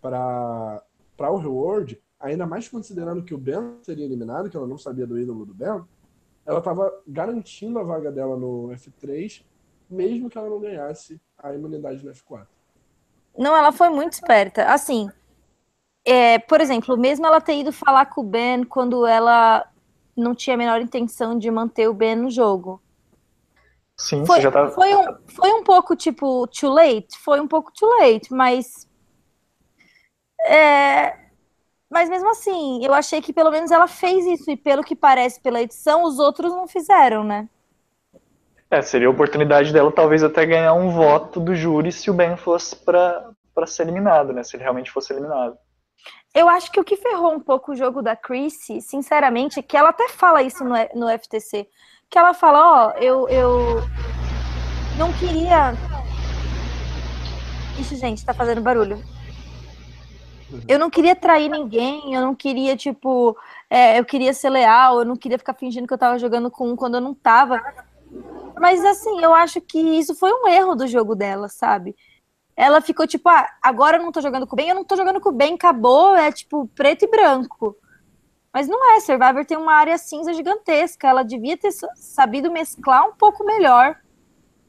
para 0.00 0.82
para 1.16 1.30
o 1.30 1.36
Reward, 1.36 2.02
ainda 2.18 2.46
mais 2.46 2.68
considerando 2.68 3.22
que 3.22 3.34
o 3.34 3.38
Ben 3.38 3.76
seria 3.82 4.04
eliminado, 4.04 4.48
que 4.48 4.56
ela 4.56 4.66
não 4.66 4.78
sabia 4.78 5.06
do 5.06 5.18
ídolo 5.18 5.44
do 5.44 5.54
Ben, 5.54 5.84
ela 6.44 6.58
estava 6.58 6.92
garantindo 7.06 7.78
a 7.78 7.82
vaga 7.82 8.10
dela 8.10 8.36
no 8.36 8.68
F3, 8.70 9.44
mesmo 9.88 10.28
que 10.28 10.36
ela 10.36 10.48
não 10.48 10.58
ganhasse 10.58 11.20
a 11.38 11.54
imunidade 11.54 12.04
no 12.04 12.10
F4. 12.10 12.46
Não, 13.38 13.56
ela 13.56 13.70
foi 13.70 13.88
muito 13.90 14.14
esperta. 14.14 14.64
Assim, 14.64 15.10
é, 16.04 16.38
por 16.38 16.60
exemplo, 16.60 16.96
mesmo 16.96 17.26
ela 17.26 17.40
ter 17.40 17.54
ido 17.54 17.72
falar 17.72 18.06
com 18.06 18.20
o 18.20 18.24
Ben 18.24 18.64
quando 18.64 19.06
ela 19.06 19.66
não 20.16 20.34
tinha 20.34 20.54
a 20.54 20.58
menor 20.58 20.80
intenção 20.80 21.38
de 21.38 21.50
manter 21.50 21.88
o 21.88 21.94
Ben 21.94 22.16
no 22.16 22.30
jogo. 22.30 22.82
Sim, 23.96 24.26
foi, 24.26 24.36
você 24.36 24.42
já 24.42 24.50
tá... 24.50 24.68
foi, 24.70 24.94
um, 24.94 25.04
foi 25.26 25.52
um 25.52 25.62
pouco, 25.62 25.94
tipo, 25.94 26.46
too 26.48 26.70
late? 26.70 27.18
Foi 27.18 27.40
um 27.40 27.46
pouco 27.46 27.72
too 27.72 27.88
late, 27.88 28.32
mas... 28.32 28.88
É, 30.44 31.16
mas 31.88 32.08
mesmo 32.08 32.30
assim, 32.30 32.84
eu 32.84 32.92
achei 32.92 33.20
que 33.20 33.32
pelo 33.32 33.50
menos 33.50 33.70
ela 33.70 33.86
fez 33.86 34.26
isso, 34.26 34.50
e 34.50 34.56
pelo 34.56 34.82
que 34.82 34.96
parece 34.96 35.40
pela 35.40 35.60
edição, 35.60 36.04
os 36.04 36.18
outros 36.18 36.50
não 36.50 36.66
fizeram, 36.66 37.22
né? 37.22 37.48
É, 38.70 38.80
seria 38.80 39.06
a 39.06 39.10
oportunidade 39.10 39.72
dela 39.72 39.92
talvez 39.92 40.24
até 40.24 40.46
ganhar 40.46 40.72
um 40.72 40.90
voto 40.90 41.38
do 41.38 41.54
júri 41.54 41.92
se 41.92 42.10
o 42.10 42.14
Ben 42.14 42.36
fosse 42.36 42.74
para 42.74 43.34
ser 43.66 43.82
eliminado, 43.82 44.32
né? 44.32 44.42
Se 44.42 44.56
ele 44.56 44.62
realmente 44.62 44.90
fosse 44.90 45.12
eliminado. 45.12 45.58
Eu 46.34 46.48
acho 46.48 46.72
que 46.72 46.80
o 46.80 46.84
que 46.84 46.96
ferrou 46.96 47.34
um 47.34 47.40
pouco 47.40 47.72
o 47.72 47.76
jogo 47.76 48.00
da 48.00 48.16
Chrissy, 48.16 48.80
sinceramente, 48.80 49.58
é 49.58 49.62
que 49.62 49.76
ela 49.76 49.90
até 49.90 50.08
fala 50.08 50.42
isso 50.42 50.64
no, 50.64 50.74
no 50.94 51.18
FTC. 51.18 51.68
Que 52.08 52.18
ela 52.18 52.32
fala, 52.32 52.58
ó, 52.58 52.88
oh, 52.88 52.98
eu, 52.98 53.28
eu 53.28 53.82
não 54.96 55.12
queria. 55.12 55.74
Ixi, 57.78 57.96
gente, 57.96 58.24
tá 58.24 58.32
fazendo 58.32 58.62
barulho. 58.62 59.02
Eu 60.66 60.78
não 60.78 60.90
queria 60.90 61.16
trair 61.16 61.50
ninguém, 61.50 62.14
eu 62.14 62.20
não 62.20 62.34
queria, 62.34 62.76
tipo, 62.76 63.36
é, 63.68 63.98
eu 63.98 64.04
queria 64.04 64.34
ser 64.34 64.50
leal, 64.50 64.98
eu 64.98 65.04
não 65.04 65.16
queria 65.16 65.38
ficar 65.38 65.54
fingindo 65.54 65.86
que 65.86 65.94
eu 65.94 65.98
tava 65.98 66.18
jogando 66.18 66.50
com 66.50 66.70
um 66.70 66.76
quando 66.76 66.94
eu 66.94 67.00
não 67.00 67.14
tava. 67.14 67.62
Mas 68.58 68.84
assim, 68.84 69.22
eu 69.22 69.34
acho 69.34 69.60
que 69.60 69.78
isso 69.78 70.14
foi 70.14 70.30
um 70.32 70.46
erro 70.48 70.74
do 70.74 70.86
jogo 70.86 71.14
dela, 71.14 71.48
sabe? 71.48 71.96
Ela 72.62 72.80
ficou 72.80 73.08
tipo, 73.08 73.28
ah, 73.28 73.44
agora 73.60 73.96
eu 73.96 74.02
não 74.02 74.12
tô 74.12 74.20
jogando 74.20 74.46
com 74.46 74.54
o 74.54 74.56
bem, 74.56 74.68
eu 74.68 74.74
não 74.76 74.84
tô 74.84 74.94
jogando 74.94 75.20
com 75.20 75.30
o 75.30 75.32
bem, 75.32 75.54
acabou, 75.54 76.14
é 76.14 76.30
tipo 76.30 76.68
preto 76.68 77.04
e 77.04 77.08
branco. 77.08 77.76
Mas 78.54 78.68
não 78.68 78.94
é, 78.94 79.00
Survivor 79.00 79.44
tem 79.44 79.56
uma 79.56 79.72
área 79.72 79.98
cinza 79.98 80.32
gigantesca, 80.32 81.08
ela 81.08 81.24
devia 81.24 81.56
ter 81.56 81.72
sabido 81.96 82.52
mesclar 82.52 83.08
um 83.08 83.14
pouco 83.14 83.44
melhor 83.44 83.96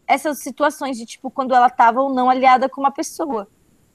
essas 0.07 0.39
situações 0.39 0.97
de 0.97 1.05
tipo 1.05 1.29
quando 1.29 1.53
ela 1.53 1.69
tava 1.69 2.01
ou 2.01 2.11
não 2.11 2.31
aliada 2.31 2.67
com 2.67 2.81
uma 2.81 2.91
pessoa. 2.91 3.47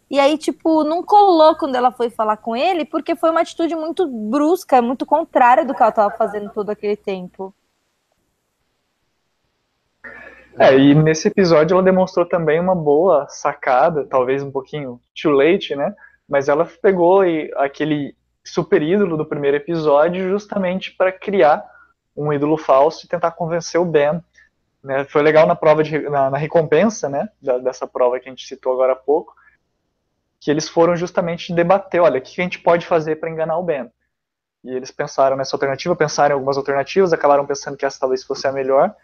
E 0.09 0.21
aí, 0.21 0.39
tipo, 0.39 0.85
não 0.85 1.03
colou 1.03 1.57
quando 1.57 1.75
ela 1.75 1.91
foi 1.91 2.09
falar 2.09 2.37
com 2.37 2.55
ele, 2.55 2.85
porque 2.85 3.17
foi 3.17 3.31
uma 3.31 3.41
atitude 3.41 3.75
muito 3.75 4.07
brusca, 4.07 4.81
muito 4.81 5.05
contrária 5.05 5.67
do 5.67 5.75
que 5.75 5.83
ela 5.83 5.93
tava 5.93 6.17
fazendo 6.17 6.51
todo 6.51 6.71
aquele 6.71 6.97
tempo. 6.97 7.53
É, 10.59 10.77
e 10.77 10.95
nesse 10.95 11.29
episódio 11.29 11.75
ela 11.75 11.83
demonstrou 11.83 12.27
também 12.27 12.59
uma 12.59 12.75
boa 12.75 13.29
sacada, 13.29 14.05
talvez 14.05 14.43
um 14.43 14.51
pouquinho 14.51 15.01
too 15.21 15.31
late, 15.31 15.77
né? 15.77 15.95
Mas 16.29 16.49
ela 16.49 16.69
pegou 16.83 17.23
aquele 17.57 18.17
super 18.45 18.83
ídolo 18.83 19.17
do 19.17 19.25
primeiro 19.25 19.57
episódio 19.57 20.29
justamente 20.29 20.95
para 20.97 21.13
criar 21.13 21.65
um 22.17 22.33
ídolo 22.33 22.57
falso 22.57 23.05
e 23.05 23.09
tentar 23.09 23.33
convencer 23.33 23.81
o 23.81 23.85
Ben. 23.85 24.23
Né? 24.83 25.05
Foi 25.05 25.23
legal 25.23 25.47
na 25.47 25.55
prova 25.55 25.83
de, 25.83 25.99
na, 26.09 26.31
na 26.31 26.39
recompensa, 26.39 27.09
né? 27.09 27.29
Da, 27.41 27.59
dessa 27.59 27.87
prova 27.87 28.19
que 28.19 28.29
a 28.29 28.33
gente 28.33 28.47
citou 28.47 28.73
agora 28.73 28.95
há 28.95 28.97
pouco, 28.97 29.35
que 30.41 30.51
eles 30.51 30.69
foram 30.69 30.97
justamente 30.97 31.55
debater, 31.55 32.01
olha, 32.01 32.19
o 32.19 32.23
que 32.23 32.41
a 32.41 32.45
gente 32.45 32.61
pode 32.61 32.87
fazer 32.87 33.17
para 33.17 33.31
enganar 33.31 33.59
o 33.59 33.63
Ben? 33.63 33.91
E 34.65 34.71
eles 34.75 34.91
pensaram 34.91 35.37
nessa 35.37 35.55
alternativa, 35.55 35.95
pensaram 35.95 36.35
em 36.35 36.35
algumas 36.35 36.57
alternativas, 36.57 37.13
acabaram 37.13 37.47
pensando 37.47 37.77
que 37.77 37.87
essa 37.87 38.01
talvez 38.01 38.25
fosse 38.25 38.47
a 38.47 38.53
melhor 38.53 38.95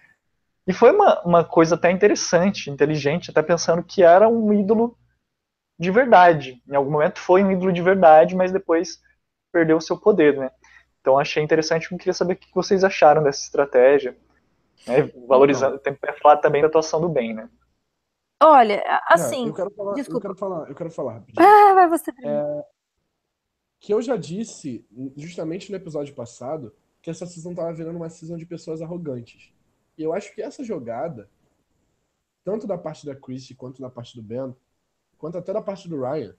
e 0.67 0.73
foi 0.73 0.93
uma, 0.93 1.21
uma 1.23 1.45
coisa 1.45 1.75
até 1.75 1.91
interessante, 1.91 2.71
inteligente, 2.71 3.31
até 3.31 3.43
pensando 3.43 3.83
que 3.83 4.03
era 4.03 4.29
um 4.29 4.53
ídolo 4.53 4.97
de 5.79 5.91
verdade. 5.91 6.63
Em 6.67 6.75
algum 6.75 6.91
momento 6.91 7.19
foi 7.19 7.43
um 7.43 7.51
ídolo 7.51 7.73
de 7.73 7.83
verdade, 7.83 8.35
mas 8.35 8.53
depois 8.53 9.01
perdeu 9.53 9.77
o 9.77 9.81
seu 9.81 9.99
poder, 9.99 10.37
né? 10.37 10.51
Então 11.01 11.19
achei 11.19 11.43
interessante, 11.43 11.91
eu 11.93 11.99
queria 11.99 12.15
saber 12.15 12.35
o 12.35 12.37
que 12.37 12.55
vocês 12.55 12.83
acharam 12.83 13.23
dessa 13.23 13.43
estratégia, 13.43 14.17
né? 14.87 15.03
Valorizando, 15.29 15.79
tem 15.79 15.95
que 15.95 16.13
falar 16.21 16.39
também 16.39 16.63
da 16.63 16.69
atuação 16.69 17.01
do 17.01 17.09
bem, 17.09 17.35
né? 17.35 17.49
Olha, 18.43 18.83
assim. 19.07 19.49
eu 19.49 19.55
quero 19.55 19.71
falar, 19.71 19.95
desculpa. 19.95 20.17
eu 20.19 20.23
quero 20.23 20.39
falar, 20.39 20.69
eu 20.69 20.75
quero 20.75 20.91
falar. 20.91 21.25
Ah, 21.39 21.75
vai 21.75 21.89
você 21.89 22.11
é, 22.11 22.65
que 23.85 23.93
eu 23.93 24.01
já 24.01 24.17
disse, 24.17 24.83
justamente 25.15 25.71
no 25.71 25.77
episódio 25.77 26.15
passado, 26.15 26.75
que 27.03 27.11
essa 27.11 27.27
season 27.27 27.51
estava 27.51 27.71
virando 27.71 27.97
uma 27.97 28.09
season 28.09 28.39
de 28.39 28.47
pessoas 28.47 28.81
arrogantes. 28.81 29.53
E 29.97 30.03
eu 30.03 30.13
acho 30.13 30.35
que 30.35 30.43
essa 30.43 30.65
jogada, 30.65 31.31
tanto 32.45 32.67
da 32.67 32.77
parte 32.77 33.07
da 33.07 33.15
Chrissy 33.15 33.55
quanto 33.55 33.81
da 33.81 33.91
parte 33.91 34.17
do 34.17 34.23
Ben, 34.23 34.55
quanto 35.19 35.39
até 35.39 35.53
da 35.53 35.63
parte 35.63 35.89
do 35.89 36.01
Ryan, 36.01 36.35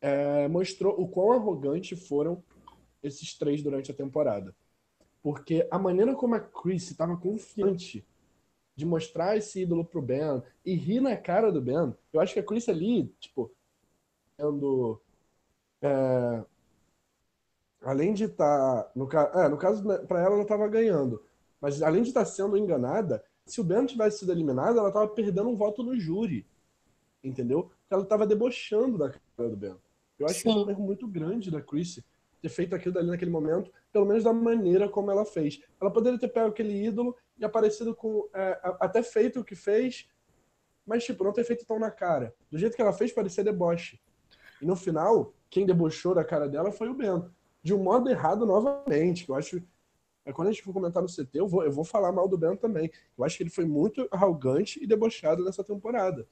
é, 0.00 0.48
mostrou 0.48 1.00
o 1.00 1.08
quão 1.08 1.32
arrogante 1.32 1.94
foram 1.94 2.42
esses 3.02 3.36
três 3.36 3.62
durante 3.62 3.90
a 3.90 3.94
temporada. 3.94 4.54
Porque 5.22 5.66
a 5.70 5.78
maneira 5.78 6.14
como 6.14 6.34
a 6.34 6.40
Chris 6.40 6.90
estava 6.90 7.16
confiante 7.16 8.06
de 8.74 8.84
mostrar 8.84 9.36
esse 9.36 9.62
ídolo 9.62 9.84
pro 9.84 10.02
Ben 10.02 10.42
e 10.64 10.74
rir 10.74 11.00
na 11.00 11.16
cara 11.16 11.52
do 11.52 11.60
Ben, 11.60 11.94
eu 12.12 12.20
acho 12.20 12.34
que 12.34 12.40
a 12.40 12.44
Chris 12.44 12.68
ali, 12.68 13.06
tipo, 13.20 13.52
sendo. 14.36 15.00
É, 15.80 16.44
além 17.82 18.14
de 18.14 18.24
estar. 18.24 18.84
Tá, 18.84 18.92
no, 18.94 19.08
é, 19.12 19.48
no 19.48 19.56
caso, 19.56 19.86
né, 19.86 19.98
para 19.98 20.20
ela, 20.20 20.34
ela 20.34 20.42
estava 20.42 20.66
ganhando. 20.68 21.22
Mas 21.62 21.80
além 21.80 22.02
de 22.02 22.08
estar 22.08 22.24
sendo 22.24 22.56
enganada, 22.56 23.24
se 23.46 23.60
o 23.60 23.64
Ben 23.64 23.86
tivesse 23.86 24.18
sido 24.18 24.32
eliminado, 24.32 24.78
ela 24.78 24.88
estava 24.88 25.06
perdendo 25.06 25.48
um 25.48 25.56
voto 25.56 25.82
no 25.84 25.98
júri. 25.98 26.44
Entendeu? 27.22 27.62
Porque 27.62 27.94
ela 27.94 28.02
estava 28.02 28.26
debochando 28.26 28.98
da 28.98 29.10
cara 29.10 29.48
do 29.48 29.56
Ben. 29.56 29.76
Eu 30.18 30.26
acho 30.26 30.40
Sim. 30.40 30.42
que 30.42 30.48
é 30.48 30.52
um 30.52 30.70
erro 30.70 30.84
muito 30.84 31.06
grande 31.06 31.50
da 31.50 31.62
Chrissy 31.62 32.04
ter 32.40 32.48
feito 32.48 32.74
aquilo 32.74 32.98
ali 32.98 33.08
naquele 33.08 33.30
momento, 33.30 33.70
pelo 33.92 34.04
menos 34.04 34.24
da 34.24 34.32
maneira 34.32 34.88
como 34.88 35.12
ela 35.12 35.24
fez. 35.24 35.62
Ela 35.80 35.92
poderia 35.92 36.18
ter 36.18 36.26
pego 36.26 36.48
aquele 36.48 36.84
ídolo 36.84 37.16
e 37.38 37.44
aparecido 37.44 37.94
com. 37.94 38.28
É, 38.34 38.58
até 38.80 39.00
feito 39.00 39.38
o 39.38 39.44
que 39.44 39.54
fez, 39.54 40.08
mas, 40.84 41.04
tipo, 41.04 41.22
não 41.22 41.32
ter 41.32 41.44
feito 41.44 41.64
tão 41.64 41.78
na 41.78 41.92
cara. 41.92 42.34
Do 42.50 42.58
jeito 42.58 42.74
que 42.74 42.82
ela 42.82 42.92
fez, 42.92 43.12
parecia 43.12 43.44
deboche. 43.44 44.00
E 44.60 44.66
no 44.66 44.74
final, 44.74 45.32
quem 45.48 45.64
debochou 45.64 46.14
da 46.14 46.24
cara 46.24 46.48
dela 46.48 46.72
foi 46.72 46.88
o 46.88 46.94
Ben. 46.94 47.24
De 47.62 47.72
um 47.72 47.80
modo 47.80 48.10
errado 48.10 48.44
novamente, 48.44 49.24
que 49.24 49.30
eu 49.30 49.36
acho. 49.36 49.62
É 50.24 50.32
quando 50.32 50.48
a 50.48 50.52
gente 50.52 50.62
for 50.62 50.72
comentar 50.72 51.02
no 51.02 51.08
CT, 51.08 51.30
eu 51.34 51.48
vou, 51.48 51.64
eu 51.64 51.72
vou 51.72 51.84
falar 51.84 52.12
mal 52.12 52.28
do 52.28 52.38
Ben 52.38 52.56
também. 52.56 52.90
Eu 53.18 53.24
acho 53.24 53.36
que 53.36 53.42
ele 53.42 53.50
foi 53.50 53.64
muito 53.64 54.06
arrogante 54.10 54.82
e 54.82 54.86
debochado 54.86 55.44
nessa 55.44 55.64
temporada. 55.64 56.26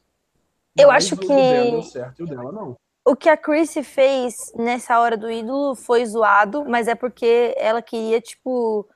Eu 0.79 0.89
Mas 0.89 1.05
acho 1.05 1.17
que. 1.17 1.27
O 1.27 1.71
deu 1.71 1.83
certo 1.83 2.21
e 2.21 2.23
o 2.23 2.27
dela 2.27 2.53
não. 2.53 2.77
O 3.05 3.17
que 3.17 3.29
a 3.29 3.37
Chrissy 3.37 3.83
fez 3.83 4.53
nessa 4.55 5.01
hora 5.01 5.17
do 5.17 5.31
ídolo 5.31 5.75
foi 5.75 6.05
zoado, 6.05 6.65
mas 6.67 6.87
é 6.87 6.95
porque 6.95 7.55
ela 7.57 7.83
queria, 7.83 8.21
tipo, 8.21 8.87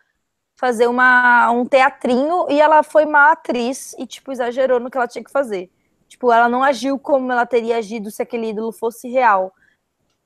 fazer 0.55 0.87
uma, 0.87 1.51
um 1.51 1.65
teatrinho 1.67 2.47
e 2.49 2.61
ela 2.61 2.83
foi 2.83 3.07
má 3.07 3.33
atriz 3.33 3.95
e, 3.99 4.07
tipo, 4.07 4.31
exagerou 4.31 4.79
no 4.79 4.91
que 4.91 4.97
ela 4.97 5.09
tinha 5.09 5.25
que 5.25 5.33
fazer. 5.33 5.71
Tipo, 6.07 6.31
ela 6.31 6.49
não 6.49 6.63
agiu 6.63 6.99
como 6.99 7.33
ela 7.33 7.47
teria 7.47 7.79
agido 7.79 8.11
se 8.11 8.23
aquele 8.23 8.51
ídolo 8.51 8.71
fosse 8.71 9.09
real 9.09 9.53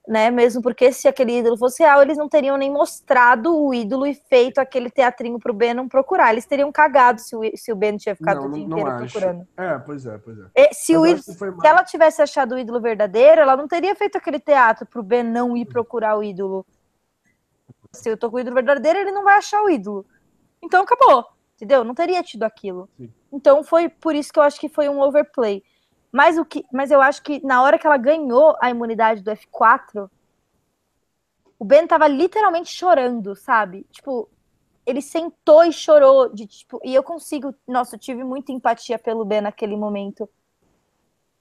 né? 0.08 0.30
Mesmo 0.30 0.62
porque 0.62 0.90
se 0.90 1.06
aquele 1.06 1.38
ídolo 1.38 1.58
fosse 1.58 1.82
real, 1.82 2.00
eles 2.00 2.16
não 2.16 2.28
teriam 2.28 2.56
nem 2.56 2.72
mostrado 2.72 3.54
o 3.54 3.74
ídolo 3.74 4.06
e 4.06 4.14
feito 4.14 4.58
aquele 4.58 4.90
teatrinho 4.90 5.38
pro 5.38 5.52
Ben 5.52 5.74
não 5.74 5.86
procurar. 5.86 6.32
Eles 6.32 6.46
teriam 6.46 6.72
cagado 6.72 7.20
se 7.20 7.36
o, 7.36 7.42
se 7.54 7.70
o 7.70 7.76
Ben 7.76 7.98
tinha 7.98 8.16
ficado 8.16 8.40
não, 8.40 8.48
o 8.48 8.52
dia 8.52 8.64
inteiro 8.64 8.90
acho. 8.90 9.12
procurando. 9.12 9.46
É, 9.54 9.78
pois 9.78 10.06
é, 10.06 10.16
pois 10.16 10.38
é. 10.38 10.44
E, 10.56 10.72
se, 10.72 10.96
o 10.96 11.06
ídolo, 11.06 11.22
se 11.22 11.66
ela 11.66 11.84
tivesse 11.84 12.22
achado 12.22 12.54
o 12.54 12.58
ídolo 12.58 12.80
verdadeiro, 12.80 13.42
ela 13.42 13.54
não 13.54 13.68
teria 13.68 13.94
feito 13.94 14.16
aquele 14.16 14.40
teatro 14.40 14.86
pro 14.86 15.02
Ben 15.02 15.22
não 15.22 15.54
ir 15.54 15.66
procurar 15.66 16.16
o 16.16 16.22
ídolo. 16.22 16.64
Se 17.92 18.08
eu 18.08 18.16
tô 18.16 18.30
com 18.30 18.38
o 18.38 18.40
ídolo 18.40 18.54
verdadeiro, 18.54 18.98
ele 18.98 19.12
não 19.12 19.24
vai 19.24 19.36
achar 19.36 19.62
o 19.62 19.68
ídolo. 19.68 20.06
Então 20.62 20.82
acabou, 20.82 21.26
entendeu? 21.54 21.84
Não 21.84 21.94
teria 21.94 22.22
tido 22.22 22.44
aquilo. 22.44 22.88
Sim. 22.96 23.12
Então 23.30 23.62
foi 23.62 23.90
por 23.90 24.14
isso 24.14 24.32
que 24.32 24.38
eu 24.38 24.42
acho 24.42 24.58
que 24.58 24.70
foi 24.70 24.88
um 24.88 25.02
overplay. 25.02 25.62
Mas, 26.10 26.38
o 26.38 26.44
que, 26.44 26.64
mas 26.72 26.90
eu 26.90 27.00
acho 27.00 27.22
que 27.22 27.44
na 27.44 27.62
hora 27.62 27.78
que 27.78 27.86
ela 27.86 27.96
ganhou 27.96 28.56
a 28.60 28.70
imunidade 28.70 29.22
do 29.22 29.30
F4, 29.30 30.10
o 31.58 31.64
Ben 31.64 31.86
tava 31.86 32.06
literalmente 32.06 32.72
chorando, 32.72 33.34
sabe? 33.34 33.84
Tipo, 33.90 34.28
ele 34.86 35.02
sentou 35.02 35.64
e 35.64 35.72
chorou. 35.72 36.32
De, 36.32 36.46
tipo, 36.46 36.80
e 36.84 36.94
eu 36.94 37.02
consigo. 37.02 37.54
Nossa, 37.66 37.96
eu 37.96 38.00
tive 38.00 38.24
muita 38.24 38.52
empatia 38.52 38.98
pelo 38.98 39.24
Ben 39.24 39.42
naquele 39.42 39.76
momento. 39.76 40.28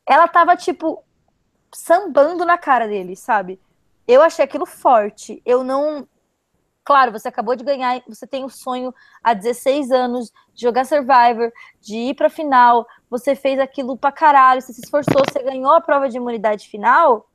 Ela 0.05 0.27
tava, 0.27 0.55
tipo, 0.57 1.03
sambando 1.73 2.45
na 2.45 2.57
cara 2.57 2.87
dele, 2.87 3.15
sabe? 3.15 3.59
Eu 4.07 4.21
achei 4.21 4.43
aquilo 4.43 4.65
forte. 4.65 5.41
Eu 5.45 5.63
não. 5.63 6.07
Claro, 6.87 7.11
você 7.11 7.27
acabou 7.27 7.53
de 7.53 7.65
ganhar, 7.65 8.01
você 8.07 8.25
tem 8.25 8.45
o 8.45 8.49
sonho 8.49 8.95
há 9.21 9.33
16 9.33 9.91
anos 9.91 10.31
de 10.53 10.61
jogar 10.61 10.85
Survivor, 10.85 11.51
de 11.81 11.97
ir 11.97 12.15
pra 12.15 12.29
final, 12.29 12.87
você 13.09 13.35
fez 13.35 13.59
aquilo 13.59 13.97
pra 13.97 14.09
caralho, 14.09 14.61
você 14.61 14.71
se 14.71 14.79
esforçou, 14.79 15.21
você 15.27 15.43
ganhou 15.43 15.73
a 15.73 15.81
prova 15.81 16.07
de 16.07 16.15
imunidade 16.15 16.69
final, 16.69 17.27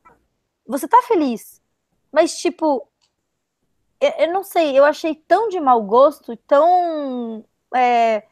você 0.67 0.89
tá 0.89 1.03
feliz. 1.03 1.61
Mas, 2.11 2.39
tipo, 2.39 2.89
eu, 4.01 4.13
eu 4.21 4.33
não 4.33 4.43
sei, 4.43 4.79
eu 4.79 4.87
achei 4.87 5.15
tão 5.15 5.51
de 5.51 5.61
mau 5.61 5.83
gosto, 5.83 6.35
tão. 6.47 7.45
É, 7.75 8.23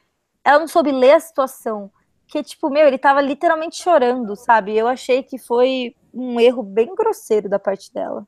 ela 0.43 0.61
não 0.61 0.69
soube 0.69 0.91
ler 0.91 1.13
a 1.13 1.21
situação. 1.21 1.93
Que, 2.27 2.43
tipo, 2.43 2.71
meu, 2.71 2.87
ele 2.87 2.97
tava 2.97 3.21
literalmente 3.21 3.77
chorando, 3.77 4.35
sabe? 4.37 4.75
Eu 4.75 4.89
achei 4.89 5.23
que 5.23 5.37
foi 5.37 5.95
um 6.15 6.41
erro 6.41 6.63
bem 6.63 6.95
grosseiro 6.95 7.47
da 7.47 7.59
parte 7.59 7.93
dela. 7.93 8.27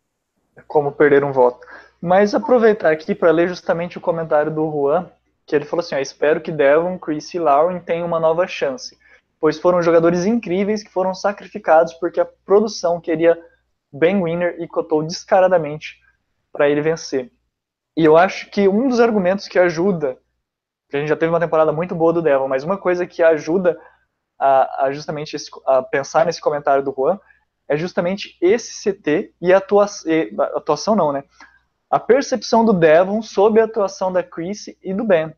Como 0.68 0.92
perder 0.92 1.24
um 1.24 1.32
voto. 1.32 1.66
Mas 2.02 2.34
aproveitar 2.34 2.90
aqui 2.90 3.14
para 3.14 3.30
ler 3.30 3.46
justamente 3.48 3.96
o 3.96 4.00
comentário 4.00 4.52
do 4.52 4.68
Juan, 4.68 5.08
que 5.46 5.54
ele 5.54 5.64
falou 5.64 5.84
assim: 5.84 5.94
ó, 5.94 5.98
espero 5.98 6.40
que 6.40 6.50
Devon, 6.50 6.98
Chris 6.98 7.32
e 7.32 7.38
Lauren 7.38 7.78
tenham 7.78 8.08
uma 8.08 8.18
nova 8.18 8.44
chance, 8.48 8.98
pois 9.38 9.60
foram 9.60 9.80
jogadores 9.80 10.26
incríveis 10.26 10.82
que 10.82 10.90
foram 10.90 11.14
sacrificados 11.14 11.94
porque 11.94 12.18
a 12.18 12.24
produção 12.24 13.00
queria 13.00 13.40
Ben 13.92 14.20
Winner 14.20 14.56
e 14.60 14.66
cotou 14.66 15.04
descaradamente 15.04 16.00
para 16.52 16.68
ele 16.68 16.80
vencer. 16.80 17.30
E 17.96 18.04
eu 18.04 18.16
acho 18.16 18.50
que 18.50 18.66
um 18.66 18.88
dos 18.88 18.98
argumentos 18.98 19.46
que 19.46 19.58
ajuda, 19.58 20.18
que 20.90 20.96
a 20.96 20.98
gente 20.98 21.08
já 21.08 21.16
teve 21.16 21.30
uma 21.30 21.38
temporada 21.38 21.70
muito 21.70 21.94
boa 21.94 22.12
do 22.12 22.22
Devon, 22.22 22.48
mas 22.48 22.64
uma 22.64 22.78
coisa 22.78 23.06
que 23.06 23.22
ajuda 23.22 23.78
a, 24.36 24.86
a 24.86 24.92
justamente 24.92 25.36
esse, 25.36 25.48
a 25.66 25.80
pensar 25.82 26.26
nesse 26.26 26.40
comentário 26.40 26.82
do 26.82 26.92
Juan 26.92 27.20
é 27.68 27.76
justamente 27.76 28.36
esse 28.40 28.92
CT 28.92 29.34
e 29.40 29.52
a 29.52 29.58
atuação, 29.58 30.10
atuação 30.56 30.96
não, 30.96 31.12
né? 31.12 31.22
A 31.92 32.00
percepção 32.00 32.64
do 32.64 32.72
Devon 32.72 33.20
sobre 33.20 33.60
a 33.60 33.64
atuação 33.64 34.10
da 34.10 34.22
Chrissy 34.22 34.78
e 34.82 34.94
do 34.94 35.04
Ben. 35.04 35.30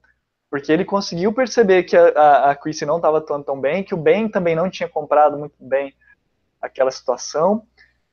Porque 0.48 0.70
ele 0.70 0.84
conseguiu 0.84 1.32
perceber 1.32 1.82
que 1.82 1.96
a, 1.96 2.10
a, 2.10 2.50
a 2.52 2.54
Chrissy 2.54 2.86
não 2.86 2.98
estava 2.98 3.18
atuando 3.18 3.44
tão 3.44 3.60
bem, 3.60 3.82
que 3.82 3.92
o 3.92 3.96
Ben 3.96 4.28
também 4.28 4.54
não 4.54 4.70
tinha 4.70 4.88
comprado 4.88 5.36
muito 5.36 5.56
bem 5.58 5.92
aquela 6.62 6.92
situação. 6.92 7.66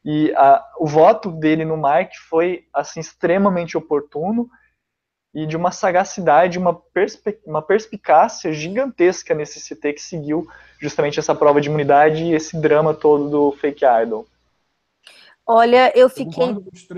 E 0.04 0.34
a, 0.36 0.60
o 0.80 0.88
voto 0.88 1.30
dele 1.30 1.64
no 1.64 1.78
Mike 1.78 2.18
foi 2.18 2.66
assim 2.74 3.00
extremamente 3.00 3.78
oportuno 3.78 4.50
e 5.36 5.46
de 5.46 5.56
uma 5.56 5.72
sagacidade, 5.72 6.58
uma, 6.58 6.74
perspe, 6.74 7.40
uma 7.46 7.62
perspicácia 7.62 8.52
gigantesca 8.52 9.36
nesse 9.36 9.60
CT 9.60 9.94
que 9.94 10.02
seguiu 10.02 10.48
justamente 10.80 11.20
essa 11.20 11.36
prova 11.36 11.62
de 11.62 11.70
imunidade 11.70 12.24
e 12.24 12.34
esse 12.34 12.60
drama 12.60 12.92
todo 12.92 13.30
do 13.30 13.52
Fake 13.52 13.86
Idol. 13.86 14.26
Olha, 15.54 15.92
eu 15.98 16.10
fiquei 16.10 16.54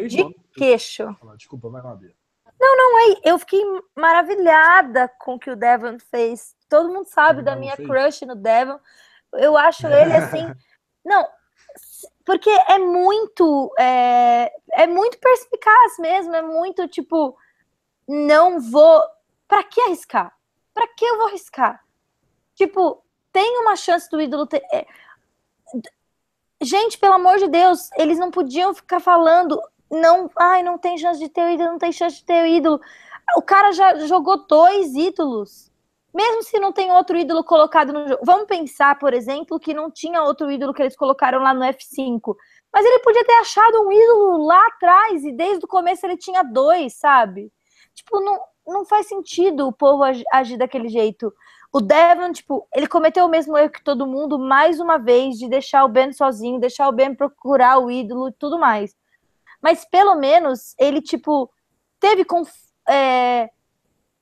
de 0.07 0.21
nomes. 0.21 0.35
queixo. 0.53 1.15
Desculpa, 1.35 1.69
vai 1.69 1.81
lá, 1.81 1.95
Bia. 1.95 2.13
Não, 2.59 2.77
não, 2.77 2.99
é, 2.99 3.19
eu 3.23 3.39
fiquei 3.39 3.61
maravilhada 3.95 5.11
com 5.19 5.33
o 5.33 5.39
que 5.39 5.49
o 5.49 5.55
Devon 5.55 5.97
fez. 5.97 6.55
Todo 6.69 6.93
mundo 6.93 7.07
sabe 7.07 7.41
da 7.41 7.55
minha 7.55 7.75
fez. 7.75 7.87
crush 7.87 8.21
no 8.27 8.35
Devon. 8.35 8.79
Eu 9.33 9.57
acho 9.57 9.87
ele 9.87 10.13
assim. 10.13 10.45
não, 11.03 11.27
porque 12.23 12.49
é 12.49 12.77
muito. 12.77 13.73
É, 13.79 14.53
é 14.73 14.85
muito 14.85 15.17
perspicaz 15.17 15.97
mesmo. 15.97 16.35
É 16.35 16.43
muito 16.43 16.87
tipo. 16.87 17.35
Não 18.07 18.61
vou. 18.61 19.01
Pra 19.47 19.63
que 19.63 19.81
arriscar? 19.81 20.31
Pra 20.75 20.87
que 20.87 21.03
eu 21.03 21.17
vou 21.17 21.27
arriscar? 21.27 21.83
Tipo, 22.53 23.03
tem 23.31 23.57
uma 23.57 23.75
chance 23.75 24.07
do 24.11 24.21
ídolo 24.21 24.45
ter. 24.45 24.61
É, 24.71 24.85
Gente, 26.63 26.97
pelo 26.97 27.13
amor 27.13 27.37
de 27.37 27.47
Deus, 27.47 27.89
eles 27.97 28.17
não 28.17 28.31
podiam 28.31 28.73
ficar 28.73 28.99
falando, 28.99 29.61
não, 29.91 30.29
ai, 30.37 30.63
não 30.63 30.77
tem 30.77 30.97
chance 30.97 31.19
de 31.19 31.29
ter 31.29 31.43
o 31.43 31.49
ídolo, 31.49 31.71
não 31.71 31.77
tem 31.77 31.91
chance 31.91 32.17
de 32.17 32.25
ter 32.25 32.43
o 32.43 32.47
ídolo. 32.47 32.79
O 33.37 33.41
cara 33.41 33.71
já 33.71 33.95
jogou 34.07 34.45
dois 34.47 34.95
ídolos. 34.95 35.71
Mesmo 36.13 36.43
se 36.43 36.59
não 36.59 36.71
tem 36.71 36.91
outro 36.91 37.17
ídolo 37.17 37.43
colocado 37.43 37.91
no 37.91 38.07
jogo. 38.07 38.21
Vamos 38.23 38.45
pensar, 38.45 38.99
por 38.99 39.13
exemplo, 39.13 39.59
que 39.59 39.73
não 39.73 39.89
tinha 39.89 40.21
outro 40.21 40.51
ídolo 40.51 40.73
que 40.73 40.81
eles 40.81 40.95
colocaram 40.95 41.39
lá 41.39 41.53
no 41.53 41.65
F5. 41.65 42.35
Mas 42.71 42.85
ele 42.85 42.99
podia 42.99 43.25
ter 43.25 43.33
achado 43.33 43.81
um 43.81 43.91
ídolo 43.91 44.45
lá 44.45 44.67
atrás 44.67 45.23
e 45.23 45.31
desde 45.31 45.65
o 45.65 45.67
começo 45.67 46.05
ele 46.05 46.17
tinha 46.17 46.43
dois, 46.43 46.93
sabe? 46.95 47.51
Tipo, 47.95 48.19
não, 48.19 48.39
não 48.67 48.85
faz 48.85 49.07
sentido 49.07 49.67
o 49.67 49.73
povo 49.73 50.03
agir 50.31 50.57
daquele 50.57 50.87
jeito. 50.87 51.33
O 51.75 51.81
Devon, 51.81 52.31
tipo, 52.31 52.67
ele 52.71 52.87
cometeu 52.87 53.25
o 53.25 53.29
mesmo 53.29 53.57
erro 53.57 53.71
que 53.71 53.83
todo 53.83 54.05
mundo, 54.05 54.37
mais 54.37 54.79
uma 54.79 54.99
vez, 54.99 55.39
de 55.39 55.49
deixar 55.49 55.83
o 55.83 55.89
Ben 55.89 56.13
sozinho, 56.13 56.59
deixar 56.59 56.87
o 56.87 56.91
Ben 56.91 57.15
procurar 57.15 57.79
o 57.79 57.89
ídolo 57.89 58.29
e 58.29 58.33
tudo 58.33 58.59
mais. 58.59 58.95
Mas 59.59 59.83
pelo 59.83 60.13
menos 60.13 60.75
ele, 60.77 61.01
tipo, 61.01 61.51
teve 61.99 62.23
é, 62.87 63.49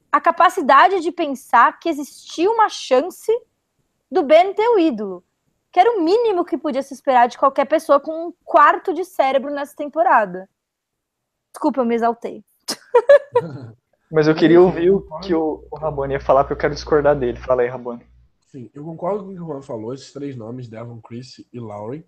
a 0.10 0.22
capacidade 0.22 1.02
de 1.02 1.12
pensar 1.12 1.78
que 1.78 1.90
existia 1.90 2.50
uma 2.50 2.70
chance 2.70 3.30
do 4.10 4.24
Ben 4.24 4.54
ter 4.54 4.70
o 4.70 4.80
ídolo. 4.80 5.22
Que 5.74 5.82
era 5.82 5.92
o 5.92 6.02
mínimo 6.02 6.46
que 6.46 6.58
podia 6.58 6.82
se 6.82 6.94
esperar 6.94 7.28
de 7.28 7.38
qualquer 7.38 7.66
pessoa 7.66 8.00
com 8.00 8.28
um 8.28 8.34
quarto 8.46 8.94
de 8.94 9.04
cérebro 9.04 9.52
nessa 9.52 9.76
temporada. 9.76 10.50
Desculpa, 11.52 11.82
eu 11.82 11.86
me 11.86 11.96
exaltei. 11.96 12.46
Mas 14.12 14.28
eu 14.28 14.36
queria 14.36 14.62
ouvir 14.62 14.91
o 14.91 15.08
que 15.19 15.34
o, 15.34 15.65
o 15.71 15.78
Rabone 15.78 16.13
ia 16.13 16.19
falar, 16.19 16.43
porque 16.43 16.54
eu 16.54 16.58
quero 16.58 16.74
discordar 16.74 17.17
dele. 17.17 17.39
Fala 17.39 17.62
aí, 17.62 17.69
Rabone. 17.69 18.06
Sim, 18.47 18.69
eu 18.74 18.84
concordo 18.84 19.24
com 19.24 19.32
o 19.32 19.34
que 19.34 19.41
o 19.41 19.45
Juan 19.45 19.62
falou. 19.62 19.93
Esses 19.93 20.12
três 20.12 20.36
nomes, 20.36 20.68
Devon, 20.68 20.99
Chris 20.99 21.41
e 21.53 21.59
Lauren, 21.59 22.03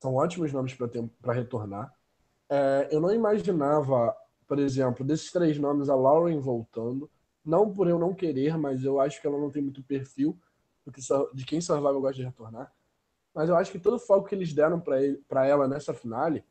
são 0.00 0.14
ótimos 0.14 0.52
nomes 0.52 0.76
para 1.20 1.32
retornar. 1.32 1.92
É, 2.48 2.88
eu 2.92 3.00
não 3.00 3.12
imaginava, 3.12 4.14
por 4.46 4.60
exemplo, 4.60 5.04
desses 5.04 5.32
três 5.32 5.58
nomes, 5.58 5.88
a 5.88 5.96
Lauren 5.96 6.38
voltando. 6.38 7.10
Não 7.44 7.68
por 7.72 7.88
eu 7.88 7.98
não 7.98 8.14
querer, 8.14 8.56
mas 8.56 8.84
eu 8.84 9.00
acho 9.00 9.20
que 9.20 9.26
ela 9.26 9.38
não 9.38 9.50
tem 9.50 9.60
muito 9.60 9.82
perfil 9.82 10.38
de 11.32 11.44
quem 11.44 11.60
Survival 11.60 12.00
gosta 12.00 12.16
de 12.16 12.24
retornar. 12.24 12.72
Mas 13.34 13.48
eu 13.48 13.56
acho 13.56 13.72
que 13.72 13.80
todo 13.80 13.96
o 13.96 13.98
foco 13.98 14.28
que 14.28 14.36
eles 14.36 14.52
deram 14.52 14.80
para 14.80 15.46
ela 15.46 15.66
nessa 15.66 15.92
finale, 15.92 16.44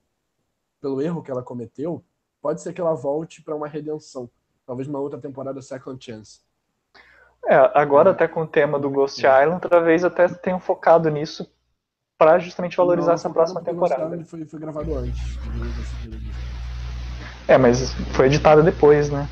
pelo 0.81 1.01
erro 1.01 1.23
que 1.23 1.31
ela 1.31 1.41
cometeu, 1.41 2.03
pode 2.41 2.61
ser 2.61 2.73
que 2.73 2.81
ela 2.81 2.93
volte 2.93 3.41
para 3.41 3.55
uma 3.55 3.69
redenção 3.69 4.29
talvez 4.65 4.87
uma 4.87 4.99
outra 4.99 5.19
temporada 5.19 5.61
Second 5.61 6.03
Chance. 6.03 6.41
É, 7.45 7.55
agora 7.73 8.11
até 8.11 8.27
com 8.27 8.43
o 8.43 8.47
tema 8.47 8.79
do 8.79 8.89
Ghost 8.89 9.25
é. 9.25 9.43
Island, 9.43 9.61
talvez 9.67 10.03
até 10.03 10.27
tenham 10.29 10.59
focado 10.59 11.09
nisso 11.09 11.51
para 12.17 12.39
justamente 12.39 12.77
valorizar 12.77 13.07
Não, 13.07 13.15
essa 13.15 13.29
próxima 13.29 13.61
temporada. 13.61 14.23
Foi, 14.23 14.45
foi 14.45 14.59
gravado 14.59 14.95
antes. 14.95 15.37
É, 17.47 17.57
mas 17.57 17.93
foi 18.15 18.27
editado 18.27 18.63
depois, 18.63 19.09
né? 19.09 19.27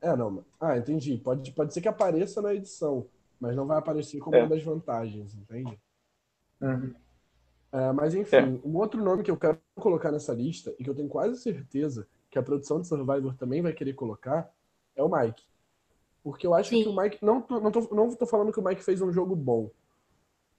É, 0.00 0.14
não. 0.14 0.44
Ah, 0.60 0.76
entendi. 0.78 1.16
Pode, 1.16 1.50
pode 1.50 1.74
ser 1.74 1.80
que 1.80 1.88
apareça 1.88 2.40
na 2.40 2.54
edição. 2.54 3.06
mas 3.40 3.54
não 3.54 3.66
vai 3.68 3.78
aparecer 3.78 4.18
como 4.18 4.34
É. 4.34 4.40
uma 4.40 4.48
das 4.48 4.64
vantagens, 4.64 5.32
entende? 5.32 5.78
Uhum. 6.60 6.92
É, 7.70 7.92
mas 7.92 8.12
enfim, 8.12 8.60
É. 8.64 8.66
um 8.68 8.76
outro 8.76 9.00
nome 9.00 9.22
que 9.22 9.30
eu 9.30 9.36
quero 9.36 9.60
colocar 9.76 10.10
nessa 10.10 10.32
lista 10.32 10.74
e 10.76 10.82
que 10.82 10.90
eu 10.90 10.94
tenho 10.94 11.08
quase 11.08 11.36
certeza 11.40 12.08
que 12.30 12.38
a 12.38 12.42
produção 12.42 12.80
de 12.80 12.86
Survivor 12.86 13.34
também 13.34 13.62
vai 13.62 13.72
querer 13.72 13.94
colocar 13.94 14.52
é 14.94 15.02
o 15.02 15.08
Mike. 15.08 15.44
Porque 16.22 16.46
eu 16.46 16.54
acho 16.54 16.70
Sim. 16.70 16.82
que 16.82 16.88
o 16.88 16.96
Mike. 16.96 17.24
Não 17.24 17.40
tô, 17.40 17.60
não, 17.60 17.70
tô, 17.70 17.94
não 17.94 18.14
tô 18.14 18.26
falando 18.26 18.52
que 18.52 18.60
o 18.60 18.64
Mike 18.64 18.82
fez 18.82 19.00
um 19.00 19.12
jogo 19.12 19.34
bom, 19.34 19.70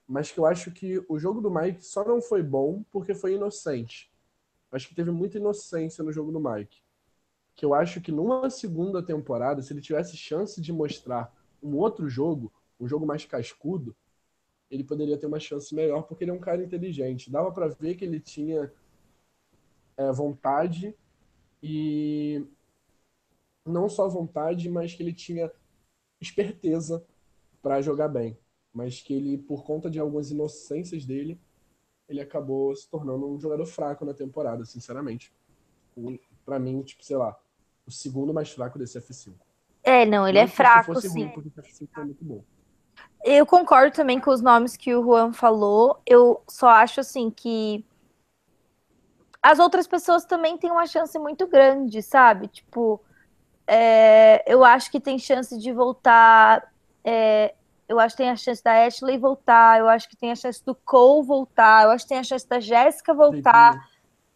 mas 0.07 0.31
que 0.31 0.39
eu 0.39 0.45
acho 0.45 0.71
que 0.71 1.03
o 1.07 1.19
jogo 1.19 1.41
do 1.41 1.51
Mike 1.51 1.85
só 1.85 2.03
não 2.03 2.21
foi 2.21 2.41
bom 2.41 2.83
porque 2.91 3.13
foi 3.13 3.35
inocente. 3.35 4.11
Eu 4.71 4.75
acho 4.75 4.87
que 4.87 4.95
teve 4.95 5.11
muita 5.11 5.37
inocência 5.37 6.03
no 6.03 6.11
jogo 6.11 6.31
do 6.31 6.39
Mike. 6.39 6.81
Que 7.55 7.65
eu 7.65 7.73
acho 7.73 8.01
que 8.01 8.11
numa 8.11 8.49
segunda 8.49 9.03
temporada, 9.03 9.61
se 9.61 9.73
ele 9.73 9.81
tivesse 9.81 10.15
chance 10.15 10.61
de 10.61 10.71
mostrar 10.71 11.33
um 11.61 11.75
outro 11.75 12.09
jogo, 12.09 12.51
um 12.79 12.87
jogo 12.87 13.05
mais 13.05 13.25
cascudo, 13.25 13.95
ele 14.71 14.83
poderia 14.83 15.17
ter 15.17 15.25
uma 15.25 15.39
chance 15.39 15.73
melhor, 15.75 16.03
porque 16.03 16.23
ele 16.23 16.31
é 16.31 16.33
um 16.33 16.39
cara 16.39 16.63
inteligente. 16.63 17.31
Dava 17.31 17.51
pra 17.51 17.67
ver 17.67 17.95
que 17.95 18.05
ele 18.05 18.19
tinha 18.19 18.71
é, 19.97 20.11
vontade 20.11 20.95
e 21.61 22.45
não 23.65 23.89
só 23.89 24.07
vontade, 24.07 24.69
mas 24.69 24.93
que 24.93 25.03
ele 25.03 25.13
tinha 25.13 25.51
esperteza 26.19 27.05
pra 27.61 27.81
jogar 27.81 28.07
bem. 28.07 28.37
Mas 28.73 29.01
que 29.01 29.13
ele, 29.13 29.37
por 29.37 29.63
conta 29.63 29.89
de 29.89 29.99
algumas 29.99 30.31
inocências 30.31 31.05
dele, 31.05 31.39
ele 32.07 32.21
acabou 32.21 32.75
se 32.75 32.89
tornando 32.89 33.27
um 33.27 33.39
jogador 33.39 33.65
fraco 33.65 34.05
na 34.05 34.13
temporada, 34.13 34.65
sinceramente. 34.65 35.33
Pra 36.45 36.59
mim, 36.59 36.81
tipo, 36.81 37.03
sei 37.03 37.17
lá, 37.17 37.37
o 37.85 37.91
segundo 37.91 38.33
mais 38.33 38.49
fraco 38.51 38.79
desse 38.79 38.97
F5. 38.99 39.33
É, 39.83 40.05
não, 40.05 40.27
ele 40.27 40.37
Não 40.37 40.43
é 40.45 40.47
fraco, 40.47 40.93
fosse 40.93 41.09
sim. 41.09 41.23
ruim, 41.23 41.29
porque 41.33 41.49
o 41.49 41.63
F5 41.63 41.89
foi 41.93 42.05
muito 42.05 42.23
bom. 42.23 42.43
Eu 43.23 43.45
concordo 43.45 43.93
também 43.95 44.19
com 44.19 44.31
os 44.31 44.41
nomes 44.41 44.77
que 44.77 44.93
o 44.95 45.03
Juan 45.03 45.33
falou. 45.33 46.01
Eu 46.05 46.41
só 46.47 46.69
acho 46.69 46.99
assim 46.99 47.29
que 47.29 47.83
as 49.41 49.59
outras 49.59 49.87
pessoas 49.87 50.25
também 50.25 50.57
têm 50.57 50.71
uma 50.71 50.85
chance 50.87 51.17
muito 51.19 51.47
grande, 51.47 52.01
sabe? 52.01 52.47
Tipo, 52.47 53.01
é, 53.67 54.43
eu 54.51 54.63
acho 54.63 54.91
que 54.91 54.99
tem 54.99 55.17
chance 55.19 55.57
de 55.57 55.71
voltar. 55.71 56.71
é, 57.03 57.53
eu 57.87 57.99
acho 57.99 58.15
que 58.15 58.21
tem 58.23 58.29
a 58.29 58.35
chance 58.35 58.63
da 58.63 58.85
Ashley 58.85 59.17
voltar. 59.17 59.79
Eu 59.79 59.87
acho 59.89 60.07
que 60.09 60.15
tem 60.17 60.31
a 60.31 60.35
chance 60.35 60.63
do 60.63 60.75
Cole 60.75 61.25
voltar. 61.25 61.85
Eu 61.85 61.91
acho 61.91 62.05
que 62.05 62.09
tem 62.09 62.19
a 62.19 62.23
chance 62.23 62.47
da 62.47 62.59
Jéssica 62.59 63.13
voltar. 63.15 63.89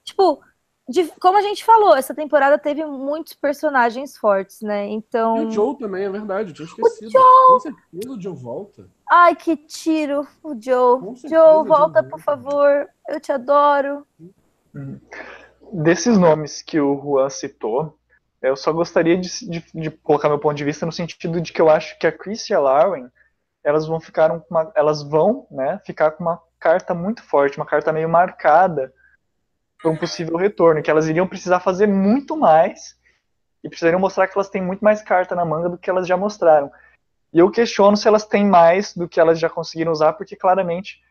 Tipo, 0.03 0.41
de- 0.89 1.07
como 1.19 1.37
a 1.37 1.41
gente 1.41 1.63
falou, 1.63 1.95
essa 1.95 2.15
temporada 2.15 2.57
teve 2.57 2.83
muitos 2.85 3.33
personagens 3.33 4.17
fortes, 4.17 4.61
né? 4.61 4.87
E 4.87 4.93
Então. 4.93 5.47
o 5.47 5.51
Joe 5.51 5.77
também, 5.77 6.03
é 6.05 6.09
verdade, 6.09 6.49
eu 6.49 6.55
tinha 6.55 6.65
esquecido. 6.67 7.11
Com 7.47 7.59
certeza 7.59 8.11
o 8.11 8.19
Joe 8.21 8.35
volta. 8.35 8.89
Ai, 9.09 9.35
que 9.35 9.55
tiro, 9.55 10.27
o 10.43 10.49
Joe. 10.59 10.99
Certeza, 11.15 11.35
Joe, 11.35 11.53
Joe 11.59 11.67
volta, 11.67 12.01
volta. 12.01 12.03
por 12.03 12.19
favor. 12.19 12.89
Eu 13.07 13.19
te 13.19 13.31
adoro. 13.31 14.05
Desses 15.71 16.17
nomes 16.17 16.61
que 16.61 16.79
o 16.79 16.99
Juan 17.01 17.29
citou, 17.29 17.97
eu 18.41 18.55
só 18.55 18.71
gostaria 18.73 19.17
de, 19.17 19.29
de- 19.49 19.65
de 19.73 19.91
colocar 19.91 20.29
meu 20.29 20.39
ponto 20.39 20.55
de 20.55 20.63
vista 20.63 20.85
no 20.85 20.91
sentido 20.91 21.39
de 21.39 21.53
que 21.53 21.61
eu 21.61 21.69
acho 21.69 21.97
que 21.97 22.05
a 22.05 22.11
Chris 22.11 22.49
e 22.49 22.53
a 22.53 22.59
Lauren, 22.59 23.07
elas 23.63 23.87
vão 23.87 23.99
ficar 23.99 24.29
com 24.29 24.45
uma, 24.49 24.71
elas 24.75 25.01
vão, 25.01 25.47
né, 25.49 25.79
ficar 25.85 26.11
com 26.11 26.23
uma 26.23 26.41
carta 26.59 26.93
muito 26.93 27.23
forte, 27.23 27.57
uma 27.57 27.65
carta 27.65 27.93
meio 27.93 28.09
marcada 28.09 28.93
para 29.81 29.91
um 29.91 29.97
possível 29.97 30.37
retorno, 30.37 30.81
que 30.81 30.91
elas 30.91 31.07
iriam 31.07 31.27
precisar 31.27 31.59
fazer 31.59 31.87
muito 31.87 32.35
mais 32.35 32.97
e 33.63 33.69
precisariam 33.69 33.99
mostrar 33.99 34.27
que 34.27 34.37
elas 34.37 34.49
têm 34.49 34.61
muito 34.61 34.83
mais 34.83 35.01
carta 35.01 35.35
na 35.35 35.45
manga 35.45 35.69
do 35.69 35.77
que 35.77 35.89
elas 35.89 36.07
já 36.07 36.17
mostraram. 36.17 36.71
E 37.33 37.39
eu 37.39 37.49
questiono 37.49 37.95
se 37.97 38.07
elas 38.07 38.25
têm 38.25 38.45
mais 38.45 38.93
do 38.93 39.07
que 39.07 39.19
elas 39.19 39.39
já 39.39 39.49
conseguiram 39.49 39.91
usar, 39.91 40.13
porque 40.13 40.35
claramente 40.35 41.01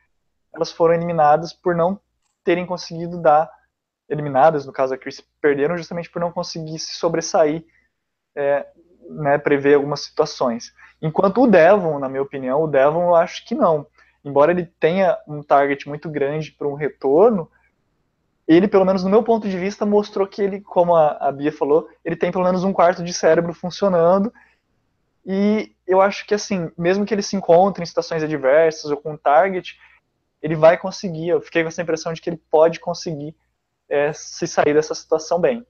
elas 0.54 0.70
foram 0.70 0.94
eliminadas 0.94 1.52
por 1.52 1.74
não 1.74 1.98
terem 2.45 2.66
conseguido 2.66 3.20
dar 3.20 3.51
eliminadas, 4.09 4.66
no 4.66 4.72
caso 4.72 4.95
a 4.95 4.99
Chris, 4.99 5.22
perderam 5.40 5.76
justamente 5.76 6.11
por 6.11 6.20
não 6.20 6.32
conseguir 6.32 6.78
se 6.78 6.95
sobressair, 6.95 7.64
é, 8.34 8.66
né, 9.09 9.38
prever 9.38 9.74
algumas 9.74 10.01
situações. 10.01 10.72
Enquanto 11.01 11.43
o 11.43 11.47
Devon, 11.47 11.99
na 11.99 12.09
minha 12.09 12.22
opinião, 12.22 12.62
o 12.62 12.68
Devon 12.68 13.03
eu 13.03 13.14
acho 13.14 13.47
que 13.47 13.55
não. 13.55 13.86
Embora 14.24 14.53
ele 14.53 14.66
tenha 14.78 15.18
um 15.26 15.43
target 15.43 15.88
muito 15.88 16.09
grande 16.09 16.53
para 16.53 16.68
um 16.68 16.74
retorno, 16.74 17.51
ele, 18.47 18.68
pelo 18.68 18.84
menos 18.84 19.03
no 19.03 19.11
meu 19.11 19.22
ponto 19.22 19.49
de 19.49 19.59
vista, 19.59 19.86
mostrou 19.86 20.26
que 20.26 20.43
ele, 20.43 20.61
como 20.61 20.95
a, 20.95 21.12
a 21.12 21.32
Bia 21.32 21.53
falou, 21.53 21.88
ele 22.05 22.16
tem 22.16 22.30
pelo 22.30 22.45
menos 22.45 22.64
um 22.64 22.72
quarto 22.72 23.03
de 23.03 23.12
cérebro 23.12 23.55
funcionando. 23.55 24.32
E 25.24 25.74
eu 25.86 26.01
acho 26.01 26.26
que, 26.26 26.34
assim, 26.34 26.70
mesmo 26.76 27.05
que 27.05 27.14
ele 27.14 27.22
se 27.22 27.36
encontre 27.36 27.82
em 27.82 27.86
situações 27.86 28.22
adversas 28.22 28.90
ou 28.90 28.97
com 28.97 29.12
um 29.12 29.16
target, 29.16 29.78
ele 30.43 30.57
vai 30.57 30.76
conseguir. 30.76 31.28
Eu 31.28 31.40
fiquei 31.40 31.62
com 31.62 31.68
essa 31.68 31.82
impressão 31.82 32.12
de 32.12 32.20
que 32.20 32.28
ele 32.28 32.43
pode 32.51 32.80
conseguir 32.80 33.34
é, 33.88 34.12
se 34.12 34.47
sair 34.47 34.74
dessa 34.74 34.95
situação 34.95 35.40
bem. 35.40 35.64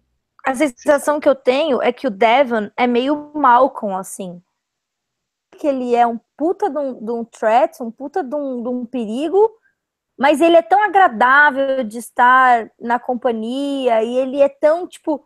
A 0.44 0.54
sensação 0.54 1.20
que 1.20 1.28
eu 1.28 1.34
tenho 1.34 1.80
é 1.82 1.92
que 1.92 2.06
o 2.06 2.10
Devon 2.10 2.70
é 2.76 2.86
meio 2.86 3.30
Malcolm, 3.34 3.96
assim. 3.96 4.42
Que 5.58 5.68
ele 5.68 5.94
é 5.94 6.06
um 6.06 6.18
puta 6.36 6.68
de 6.68 6.78
um, 6.78 7.04
de 7.04 7.12
um 7.12 7.24
threat, 7.24 7.80
um 7.82 7.90
puta 7.90 8.24
de 8.24 8.34
um, 8.34 8.62
de 8.62 8.68
um 8.68 8.86
perigo, 8.86 9.50
mas 10.18 10.40
ele 10.40 10.56
é 10.56 10.62
tão 10.62 10.82
agradável 10.82 11.84
de 11.84 11.98
estar 11.98 12.70
na 12.80 12.98
companhia 12.98 14.02
e 14.02 14.16
ele 14.16 14.40
é 14.40 14.48
tão, 14.48 14.86
tipo, 14.86 15.22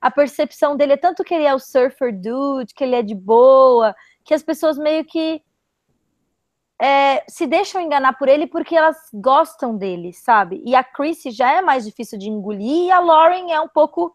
a 0.00 0.10
percepção 0.10 0.76
dele 0.76 0.92
é 0.92 0.96
tanto 0.96 1.24
que 1.24 1.34
ele 1.34 1.44
é 1.44 1.54
o 1.54 1.58
surfer 1.58 2.16
dude, 2.16 2.74
que 2.74 2.84
ele 2.84 2.94
é 2.94 3.02
de 3.02 3.14
boa, 3.14 3.94
que 4.24 4.34
as 4.34 4.42
pessoas 4.42 4.78
meio 4.78 5.04
que 5.04 5.42
é, 6.80 7.24
se 7.28 7.46
deixam 7.46 7.80
enganar 7.80 8.18
por 8.18 8.28
ele 8.28 8.46
porque 8.46 8.76
elas 8.76 8.96
gostam 9.12 9.76
dele, 9.76 10.12
sabe? 10.12 10.62
E 10.64 10.74
a 10.74 10.84
Chrissy 10.84 11.30
já 11.30 11.52
é 11.52 11.62
mais 11.62 11.84
difícil 11.84 12.18
de 12.18 12.28
engolir 12.28 12.86
e 12.86 12.90
a 12.90 13.00
Lauren 13.00 13.50
é 13.50 13.60
um 13.60 13.68
pouco 13.68 14.14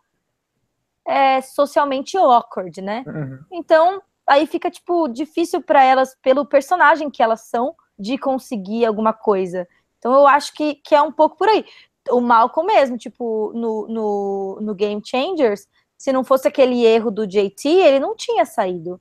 é, 1.05 1.41
socialmente 1.41 2.18
awkward, 2.18 2.82
né? 2.82 3.03
Uhum. 3.07 3.39
Então, 3.51 4.01
aí 4.28 4.45
fica, 4.45 4.70
tipo, 4.70 5.07
difícil 5.07 5.62
para 5.62 5.84
elas, 5.84 6.16
pelo 6.22 6.45
personagem 6.45 7.09
que 7.09 7.24
elas 7.24 7.41
são, 7.41 7.76
de 7.97 8.18
conseguir 8.18 8.86
alguma 8.86 9.14
coisa. 9.14 9.68
Então, 9.97 10.14
eu 10.14 10.28
acho 10.28 10.53
que, 10.53 10.76
que 10.76 10.95
é 10.95 11.01
um 11.01 11.12
pouco 11.12 11.38
por 11.38 11.47
aí. 11.47 11.66
O 12.09 12.20
Malcolm 12.20 12.72
mesmo, 12.72 12.97
tipo, 12.97 13.51
no, 13.53 13.88
no, 13.88 14.59
no 14.62 14.76
Game 14.76 15.01
Changers, 15.03 15.68
se 15.97 16.12
não 16.12 16.24
fosse 16.24 16.47
aquele 16.47 16.84
erro 16.84 17.12
do 17.12 17.28
JT, 17.28 17.68
ele 17.68 17.99
não 17.99 18.16
tinha 18.16 18.45
saído. 18.45 18.99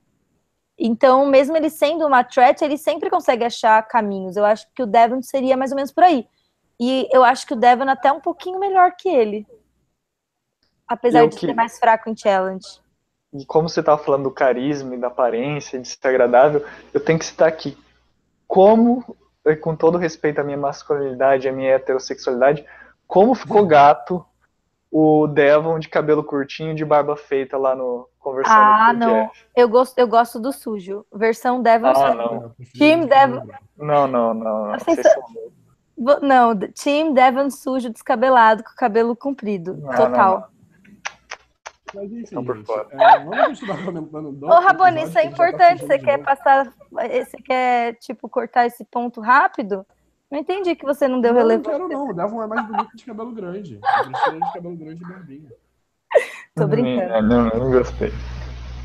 Então, 0.83 1.27
mesmo 1.27 1.55
ele 1.55 1.69
sendo 1.69 2.07
uma 2.07 2.23
threat, 2.23 2.63
ele 2.63 2.75
sempre 2.75 3.07
consegue 3.07 3.43
achar 3.45 3.87
caminhos. 3.87 4.35
Eu 4.35 4.43
acho 4.43 4.65
que 4.73 4.81
o 4.81 4.87
Devon 4.87 5.21
seria 5.21 5.55
mais 5.55 5.71
ou 5.71 5.75
menos 5.75 5.91
por 5.91 6.03
aí. 6.03 6.27
E 6.79 7.07
eu 7.13 7.23
acho 7.23 7.45
que 7.45 7.53
o 7.53 7.55
Devon 7.55 7.83
é 7.83 7.91
até 7.91 8.11
um 8.11 8.19
pouquinho 8.19 8.59
melhor 8.59 8.93
que 8.97 9.07
ele. 9.07 9.45
Apesar 10.87 11.19
Eu 11.19 11.27
de 11.27 11.37
que- 11.37 11.45
ser 11.45 11.53
mais 11.53 11.77
fraco 11.77 12.09
em 12.09 12.17
challenge. 12.17 12.81
E 13.31 13.45
como 13.45 13.69
você 13.69 13.79
estava 13.79 14.03
falando 14.03 14.23
do 14.23 14.31
carisma 14.31 14.95
e 14.95 14.97
da 14.97 15.07
aparência, 15.07 15.79
de 15.79 15.87
ser 15.87 16.07
agradável, 16.07 16.65
eu 16.91 16.99
tenho 16.99 17.19
que 17.19 17.25
citar 17.25 17.47
aqui. 17.47 17.77
Como, 18.47 19.15
com 19.61 19.75
todo 19.75 19.97
respeito 19.99 20.41
à 20.41 20.43
minha 20.43 20.57
masculinidade, 20.57 21.47
à 21.47 21.51
minha 21.53 21.71
heterossexualidade, 21.75 22.65
como 23.07 23.35
ficou 23.35 23.65
gato 23.65 24.25
o 24.91 25.25
Devon 25.27 25.79
de 25.79 25.87
cabelo 25.87 26.23
curtinho, 26.23 26.75
de 26.75 26.83
barba 26.83 27.15
feita 27.15 27.57
lá 27.57 27.73
no 27.75 28.07
conversando 28.19 28.55
Ah, 28.55 28.93
não. 28.93 29.23
Jeff. 29.27 29.45
Eu 29.55 29.69
gosto, 29.69 29.97
eu 29.97 30.07
gosto 30.07 30.39
do 30.39 30.51
sujo. 30.51 31.05
Versão 31.13 31.61
Devon. 31.61 31.87
Ah, 31.87 31.95
sujo. 31.95 32.13
não. 32.17 32.55
Team 32.77 33.05
Devon. 33.07 33.47
Não, 33.77 34.07
não, 34.07 34.33
não. 34.33 34.65
não. 34.67 34.79
Vocês 34.79 34.99
são- 35.01 36.19
Não, 36.21 36.55
Team 36.57 37.13
Devon 37.13 37.49
sujo, 37.49 37.89
descabelado, 37.89 38.63
com 38.63 38.71
cabelo 38.75 39.15
comprido. 39.15 39.75
Não, 39.77 39.89
total. 39.95 40.39
não, 40.39 42.01
Mas 42.01 42.11
enfim, 42.11 42.43
por 42.43 42.55
gente, 42.57 42.65
fora. 42.65 42.87
é, 42.91 43.19
vamos 43.19 43.47
continuar 43.59 43.85
comentando 43.85 44.31
do 44.33 44.45
Ô, 44.45 44.59
Rabone, 44.59 45.03
isso 45.03 45.17
é 45.17 45.21
tá 45.23 45.27
importante. 45.27 45.85
Você 45.85 45.97
quer 45.99 46.17
passar. 46.19 46.71
Você 46.91 47.37
quer, 47.43 47.95
tipo, 47.95 48.27
cortar 48.29 48.65
esse 48.65 48.83
ponto 48.85 49.19
rápido? 49.21 49.85
Não 50.31 50.39
entendi 50.39 50.75
que 50.77 50.85
você 50.85 51.09
não 51.09 51.19
deu 51.19 51.33
Não, 51.33 51.41
não 51.41 51.47
relevância. 51.47 51.71
quero 51.71 51.89
não. 51.89 52.09
O 52.09 52.13
Devon 52.13 52.41
é 52.41 52.47
mais 52.47 52.65
bonito 52.65 52.95
de 52.95 53.03
cabelo 53.03 53.33
grande. 53.33 53.75
Eu 53.75 54.11
prefiro 54.11 54.39
de 54.39 54.53
cabelo 54.53 54.77
grande 54.77 55.03
e 55.03 55.07
barbinha. 55.07 55.51
Tô 56.55 56.67
brincando. 56.67 57.13
É, 57.13 57.21
Não, 57.21 57.49
não 57.49 57.71
gostei. 57.71 58.11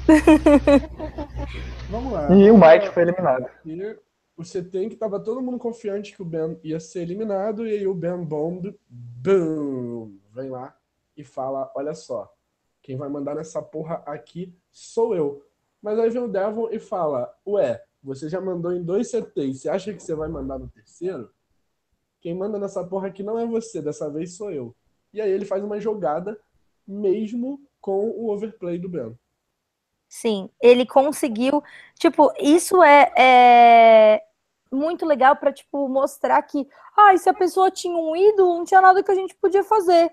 Vamos 1.89 2.13
lá. 2.13 2.35
E 2.35 2.51
o 2.51 2.59
Mike 2.59 2.89
foi 2.93 3.05
eliminado. 3.05 3.47
E 3.65 3.97
você 4.37 4.63
tem 4.63 4.89
que 4.89 4.97
tava 4.97 5.21
todo 5.21 5.41
mundo 5.41 5.59
confiante 5.59 6.15
que 6.15 6.21
o 6.23 6.25
Ben 6.25 6.59
ia 6.63 6.81
ser 6.81 7.03
eliminado 7.03 7.67
e 7.67 7.71
aí 7.71 7.87
o 7.87 7.95
Ben 7.95 8.23
Bond 8.25 8.77
boom, 8.89 10.19
vem 10.33 10.51
lá 10.51 10.77
e 11.17 11.25
fala, 11.25 11.73
olha 11.75 11.95
só, 11.95 12.31
quem 12.83 12.97
vai 12.97 13.09
mandar 13.09 13.35
nessa 13.37 13.63
porra 13.63 14.03
aqui 14.05 14.55
sou 14.71 15.15
eu. 15.15 15.45
Mas 15.81 15.99
aí 15.99 16.11
vem 16.11 16.23
o 16.23 16.29
Devon 16.29 16.69
e 16.71 16.79
fala, 16.79 17.33
ué, 17.47 17.83
você 18.03 18.29
já 18.29 18.41
mandou 18.41 18.73
em 18.73 18.83
dois 18.83 19.11
CTs, 19.11 19.61
você 19.63 19.69
acha 19.69 19.93
que 19.95 20.03
você 20.03 20.15
vai 20.15 20.29
mandar 20.29 20.59
no 20.59 20.69
terceiro? 20.69 21.31
Quem 22.27 22.35
manda 22.35 22.59
nessa 22.59 22.83
porra 22.83 23.07
aqui 23.07 23.23
não 23.23 23.39
é 23.39 23.47
você, 23.47 23.81
dessa 23.81 24.11
vez 24.11 24.37
sou 24.37 24.51
eu. 24.51 24.75
E 25.15 25.21
aí 25.21 25.31
ele 25.31 25.45
faz 25.45 25.63
uma 25.63 25.79
jogada 25.79 26.37
mesmo 26.85 27.61
com 27.81 28.11
o 28.11 28.33
overplay 28.33 28.81
do 28.81 28.89
Ben. 28.89 29.17
Sim, 30.09 30.51
ele 30.61 30.85
conseguiu. 30.85 31.63
Tipo, 31.95 32.33
isso 32.41 32.83
é, 32.83 33.13
é 33.17 34.23
muito 34.73 35.07
legal 35.07 35.37
para 35.37 35.53
tipo 35.53 35.89
mostrar 35.89 36.43
que, 36.43 36.67
ah, 36.97 37.17
se 37.17 37.29
a 37.29 37.33
pessoa 37.33 37.71
tinha 37.71 37.97
um 37.97 38.17
ídolo, 38.17 38.57
não 38.59 38.65
tinha 38.65 38.81
nada 38.81 39.05
que 39.05 39.11
a 39.13 39.15
gente 39.15 39.37
podia 39.37 39.63
fazer. 39.63 40.13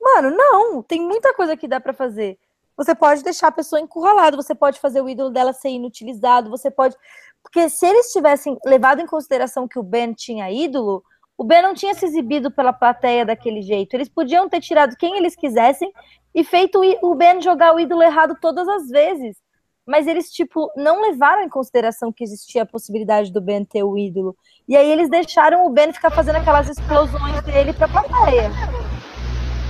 Mano, 0.00 0.36
não, 0.36 0.82
tem 0.82 1.00
muita 1.00 1.32
coisa 1.32 1.56
que 1.56 1.68
dá 1.68 1.78
para 1.78 1.92
fazer. 1.92 2.40
Você 2.76 2.92
pode 2.92 3.22
deixar 3.22 3.46
a 3.46 3.52
pessoa 3.52 3.80
encurralada, 3.80 4.36
você 4.36 4.52
pode 4.52 4.80
fazer 4.80 5.00
o 5.00 5.08
ídolo 5.08 5.30
dela 5.30 5.52
ser 5.52 5.68
inutilizado, 5.68 6.50
você 6.50 6.72
pode. 6.72 6.96
Porque 7.40 7.68
se 7.68 7.86
eles 7.86 8.10
tivessem 8.10 8.58
levado 8.64 9.00
em 9.00 9.06
consideração 9.06 9.68
que 9.68 9.78
o 9.78 9.82
Ben 9.84 10.12
tinha 10.12 10.50
ídolo, 10.50 11.04
o 11.40 11.44
Ben 11.44 11.62
não 11.62 11.72
tinha 11.72 11.94
se 11.94 12.04
exibido 12.04 12.50
pela 12.50 12.70
plateia 12.70 13.24
daquele 13.24 13.62
jeito. 13.62 13.94
Eles 13.94 14.10
podiam 14.10 14.46
ter 14.46 14.60
tirado 14.60 14.94
quem 14.94 15.16
eles 15.16 15.34
quisessem 15.34 15.90
e 16.34 16.44
feito 16.44 16.78
o 17.00 17.14
Ben 17.14 17.40
jogar 17.40 17.74
o 17.74 17.80
ídolo 17.80 18.02
errado 18.02 18.36
todas 18.38 18.68
as 18.68 18.90
vezes. 18.90 19.38
Mas 19.86 20.06
eles, 20.06 20.30
tipo, 20.30 20.70
não 20.76 21.00
levaram 21.00 21.42
em 21.42 21.48
consideração 21.48 22.12
que 22.12 22.22
existia 22.22 22.64
a 22.64 22.66
possibilidade 22.66 23.32
do 23.32 23.40
Ben 23.40 23.64
ter 23.64 23.82
o 23.82 23.96
ídolo. 23.96 24.36
E 24.68 24.76
aí 24.76 24.92
eles 24.92 25.08
deixaram 25.08 25.64
o 25.64 25.70
Ben 25.70 25.90
ficar 25.94 26.10
fazendo 26.10 26.36
aquelas 26.36 26.68
explosões 26.68 27.42
dele 27.44 27.72
pra 27.72 27.88
plateia. 27.88 28.50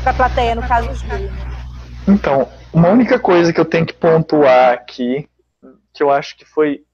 Pra 0.02 0.12
plateia, 0.12 0.56
no 0.56 0.66
caso, 0.66 0.88
dele. 1.06 1.30
Então, 2.08 2.48
uma 2.72 2.88
única 2.88 3.16
coisa 3.16 3.52
que 3.52 3.60
eu 3.60 3.64
tenho 3.64 3.86
que 3.86 3.94
pontuar 3.94 4.72
aqui, 4.72 5.28
que 5.94 6.02
eu 6.02 6.10
acho 6.10 6.36
que 6.36 6.44
foi. 6.44 6.84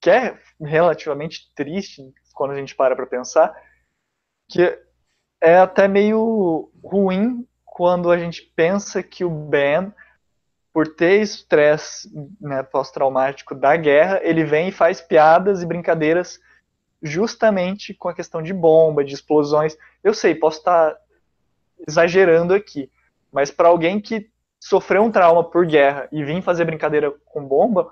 que 0.00 0.08
é 0.08 0.38
relativamente 0.58 1.52
triste 1.54 2.02
quando 2.32 2.52
a 2.52 2.56
gente 2.56 2.74
para 2.74 2.96
pra 2.96 3.06
pensar, 3.06 3.54
que 4.50 4.78
é 5.40 5.58
até 5.58 5.86
meio 5.88 6.70
ruim 6.82 7.46
quando 7.64 8.10
a 8.10 8.18
gente 8.18 8.42
pensa 8.54 9.02
que 9.02 9.24
o 9.24 9.30
Ben, 9.30 9.92
por 10.72 10.86
ter 10.88 11.22
estresse 11.22 12.10
né, 12.40 12.62
pós-traumático 12.62 13.54
da 13.54 13.76
guerra, 13.76 14.20
ele 14.22 14.44
vem 14.44 14.68
e 14.68 14.72
faz 14.72 15.00
piadas 15.00 15.62
e 15.62 15.66
brincadeiras 15.66 16.38
justamente 17.02 17.94
com 17.94 18.08
a 18.08 18.14
questão 18.14 18.42
de 18.42 18.52
bomba, 18.52 19.04
de 19.04 19.14
explosões. 19.14 19.76
Eu 20.04 20.12
sei, 20.12 20.34
posso 20.34 20.58
estar 20.58 20.96
exagerando 21.88 22.52
aqui, 22.52 22.90
mas 23.32 23.50
para 23.50 23.68
alguém 23.68 24.00
que 24.00 24.28
sofreu 24.60 25.02
um 25.02 25.10
trauma 25.10 25.42
por 25.42 25.64
guerra 25.64 26.06
e 26.12 26.22
vir 26.22 26.42
fazer 26.42 26.66
brincadeira 26.66 27.10
com 27.24 27.46
bomba, 27.46 27.90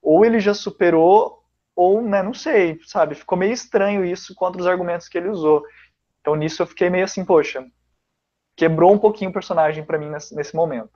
ou 0.00 0.24
ele 0.24 0.40
já 0.40 0.54
superou, 0.54 1.42
ou, 1.74 2.00
né, 2.00 2.22
não 2.22 2.32
sei, 2.32 2.80
sabe? 2.86 3.14
Ficou 3.14 3.36
meio 3.36 3.52
estranho 3.52 4.02
isso 4.02 4.34
contra 4.34 4.60
os 4.60 4.66
argumentos 4.66 5.08
que 5.08 5.18
ele 5.18 5.28
usou. 5.28 5.62
Então 6.26 6.34
nisso 6.34 6.60
eu 6.60 6.66
fiquei 6.66 6.90
meio 6.90 7.04
assim, 7.04 7.24
poxa, 7.24 7.64
quebrou 8.56 8.92
um 8.92 8.98
pouquinho 8.98 9.30
o 9.30 9.32
personagem 9.32 9.84
para 9.84 9.96
mim 9.96 10.10
nesse, 10.10 10.34
nesse, 10.34 10.56
momento. 10.56 10.90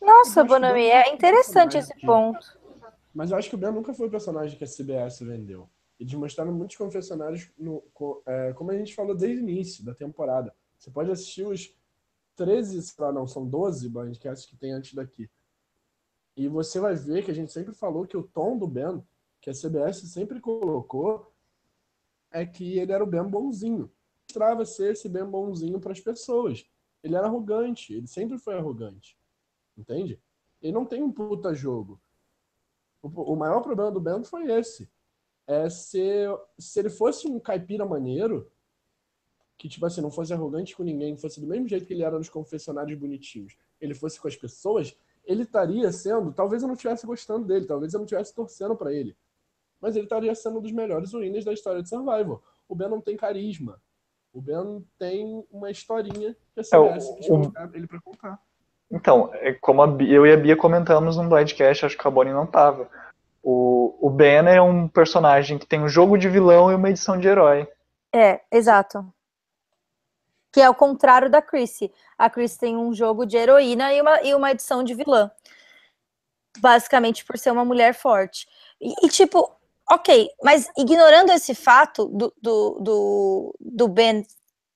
Nossa, 0.00 0.44
Bonami, 0.44 0.84
é 0.84 1.12
interessante 1.12 1.76
esse 1.76 1.92
ponto. 2.06 2.38
Mas 3.12 3.32
eu 3.32 3.36
acho 3.36 3.48
que 3.48 3.56
o 3.56 3.58
Ben 3.58 3.72
nunca 3.72 3.92
foi 3.92 4.06
o 4.06 4.10
personagem 4.10 4.56
que 4.56 4.62
a 4.62 4.68
CBS 4.68 5.18
vendeu. 5.22 5.68
Eles 5.98 6.14
mostraram 6.14 6.52
muitos 6.52 6.76
confessionários, 6.76 7.50
no, 7.58 7.82
é, 8.24 8.52
como 8.52 8.70
a 8.70 8.78
gente 8.78 8.94
falou 8.94 9.16
desde 9.16 9.42
o 9.42 9.50
início 9.50 9.84
da 9.84 9.96
temporada. 9.96 10.54
Você 10.78 10.92
pode 10.92 11.10
assistir 11.10 11.44
os 11.44 11.76
13, 12.36 12.80
sei 12.82 13.04
lá, 13.04 13.10
não, 13.10 13.26
são 13.26 13.44
12 13.44 13.88
bandcasts 13.88 14.48
que 14.48 14.56
tem 14.56 14.70
antes 14.70 14.94
daqui. 14.94 15.28
E 16.36 16.46
você 16.46 16.78
vai 16.78 16.94
ver 16.94 17.24
que 17.24 17.32
a 17.32 17.34
gente 17.34 17.50
sempre 17.50 17.74
falou 17.74 18.06
que 18.06 18.16
o 18.16 18.22
tom 18.22 18.56
do 18.56 18.68
Ben, 18.68 19.02
que 19.40 19.50
a 19.50 19.52
CBS 19.52 20.08
sempre 20.08 20.38
colocou, 20.38 21.34
é 22.30 22.46
que 22.46 22.78
ele 22.78 22.92
era 22.92 23.02
o 23.02 23.08
Ben 23.08 23.24
bonzinho 23.24 23.90
mostrava 24.30 24.64
ser 24.64 24.92
esse 24.92 25.08
bem 25.08 25.24
bonzinho 25.24 25.80
para 25.80 25.92
as 25.92 26.00
pessoas. 26.00 26.64
Ele 27.02 27.16
era 27.16 27.26
arrogante, 27.26 27.92
ele 27.92 28.06
sempre 28.06 28.38
foi 28.38 28.54
arrogante. 28.54 29.18
Entende? 29.76 30.20
Ele 30.62 30.72
não 30.72 30.84
tem 30.84 31.02
um 31.02 31.10
puta 31.10 31.52
jogo. 31.52 32.00
O, 33.02 33.08
o 33.08 33.36
maior 33.36 33.60
problema 33.60 33.90
do 33.90 34.00
Ben 34.00 34.22
foi 34.22 34.50
esse. 34.52 34.88
É 35.46 35.68
se, 35.68 36.00
se 36.58 36.78
ele 36.78 36.90
fosse 36.90 37.26
um 37.26 37.40
caipira 37.40 37.84
maneiro, 37.84 38.50
que, 39.58 39.68
tipo 39.68 39.84
assim, 39.84 40.00
não 40.00 40.10
fosse 40.10 40.32
arrogante 40.32 40.76
com 40.76 40.84
ninguém, 40.84 41.16
fosse 41.16 41.40
do 41.40 41.46
mesmo 41.46 41.66
jeito 41.66 41.86
que 41.86 41.92
ele 41.92 42.04
era 42.04 42.16
nos 42.16 42.28
confessionários 42.28 42.98
bonitinhos, 42.98 43.56
ele 43.80 43.94
fosse 43.94 44.20
com 44.20 44.28
as 44.28 44.36
pessoas, 44.36 44.96
ele 45.24 45.42
estaria 45.42 45.90
sendo, 45.92 46.32
talvez 46.32 46.62
eu 46.62 46.68
não 46.68 46.74
estivesse 46.74 47.06
gostando 47.06 47.46
dele, 47.46 47.66
talvez 47.66 47.92
eu 47.92 47.98
não 47.98 48.04
estivesse 48.04 48.34
torcendo 48.34 48.76
para 48.76 48.92
ele, 48.92 49.16
mas 49.80 49.96
ele 49.96 50.06
estaria 50.06 50.34
sendo 50.34 50.58
um 50.58 50.62
dos 50.62 50.72
melhores 50.72 51.12
winners 51.12 51.44
da 51.44 51.52
história 51.52 51.82
de 51.82 51.88
Survival. 51.88 52.42
O 52.68 52.74
Ben 52.74 52.88
não 52.88 53.00
tem 53.00 53.16
carisma. 53.16 53.82
O 54.32 54.40
Ben 54.40 54.84
tem 54.98 55.44
uma 55.50 55.70
historinha 55.70 56.36
que 56.54 56.60
a 56.60 56.62
CBS 56.62 57.08
é, 57.08 57.14
quis 57.14 57.26
colocar 57.26 57.70
ele 57.74 57.86
para 57.86 58.00
contar. 58.00 58.38
Então, 58.90 59.30
é 59.34 59.52
como 59.52 59.86
Bia, 59.86 60.16
eu 60.16 60.26
e 60.26 60.32
a 60.32 60.36
Bia 60.36 60.56
comentamos 60.56 61.16
no 61.16 61.28
Blindcast, 61.28 61.86
acho 61.86 61.98
que 61.98 62.06
a 62.06 62.10
Bonnie 62.10 62.32
não 62.32 62.46
tava. 62.46 62.88
O, 63.42 63.96
o 64.00 64.10
Ben 64.10 64.46
é 64.48 64.60
um 64.60 64.88
personagem 64.88 65.58
que 65.58 65.66
tem 65.66 65.80
um 65.80 65.88
jogo 65.88 66.18
de 66.18 66.28
vilão 66.28 66.70
e 66.70 66.74
uma 66.74 66.90
edição 66.90 67.18
de 67.18 67.26
herói. 67.26 67.68
É, 68.12 68.40
exato. 68.50 69.12
Que 70.52 70.60
é 70.60 70.68
o 70.68 70.74
contrário 70.74 71.30
da 71.30 71.40
Chrissy. 71.40 71.92
A 72.18 72.28
Chris 72.28 72.56
tem 72.56 72.76
um 72.76 72.92
jogo 72.92 73.24
de 73.24 73.36
heroína 73.36 73.94
e 73.94 74.00
uma, 74.00 74.22
e 74.22 74.34
uma 74.34 74.50
edição 74.50 74.82
de 74.82 74.94
vilã. 74.94 75.30
Basicamente 76.58 77.24
por 77.24 77.38
ser 77.38 77.52
uma 77.52 77.64
mulher 77.64 77.94
forte. 77.94 78.48
E, 78.80 79.06
e 79.06 79.08
tipo, 79.08 79.50
Ok, 79.90 80.28
mas 80.40 80.70
ignorando 80.78 81.32
esse 81.32 81.52
fato 81.52 82.06
do, 82.06 82.32
do, 82.40 82.78
do, 82.80 83.56
do 83.58 83.88
Ben 83.88 84.24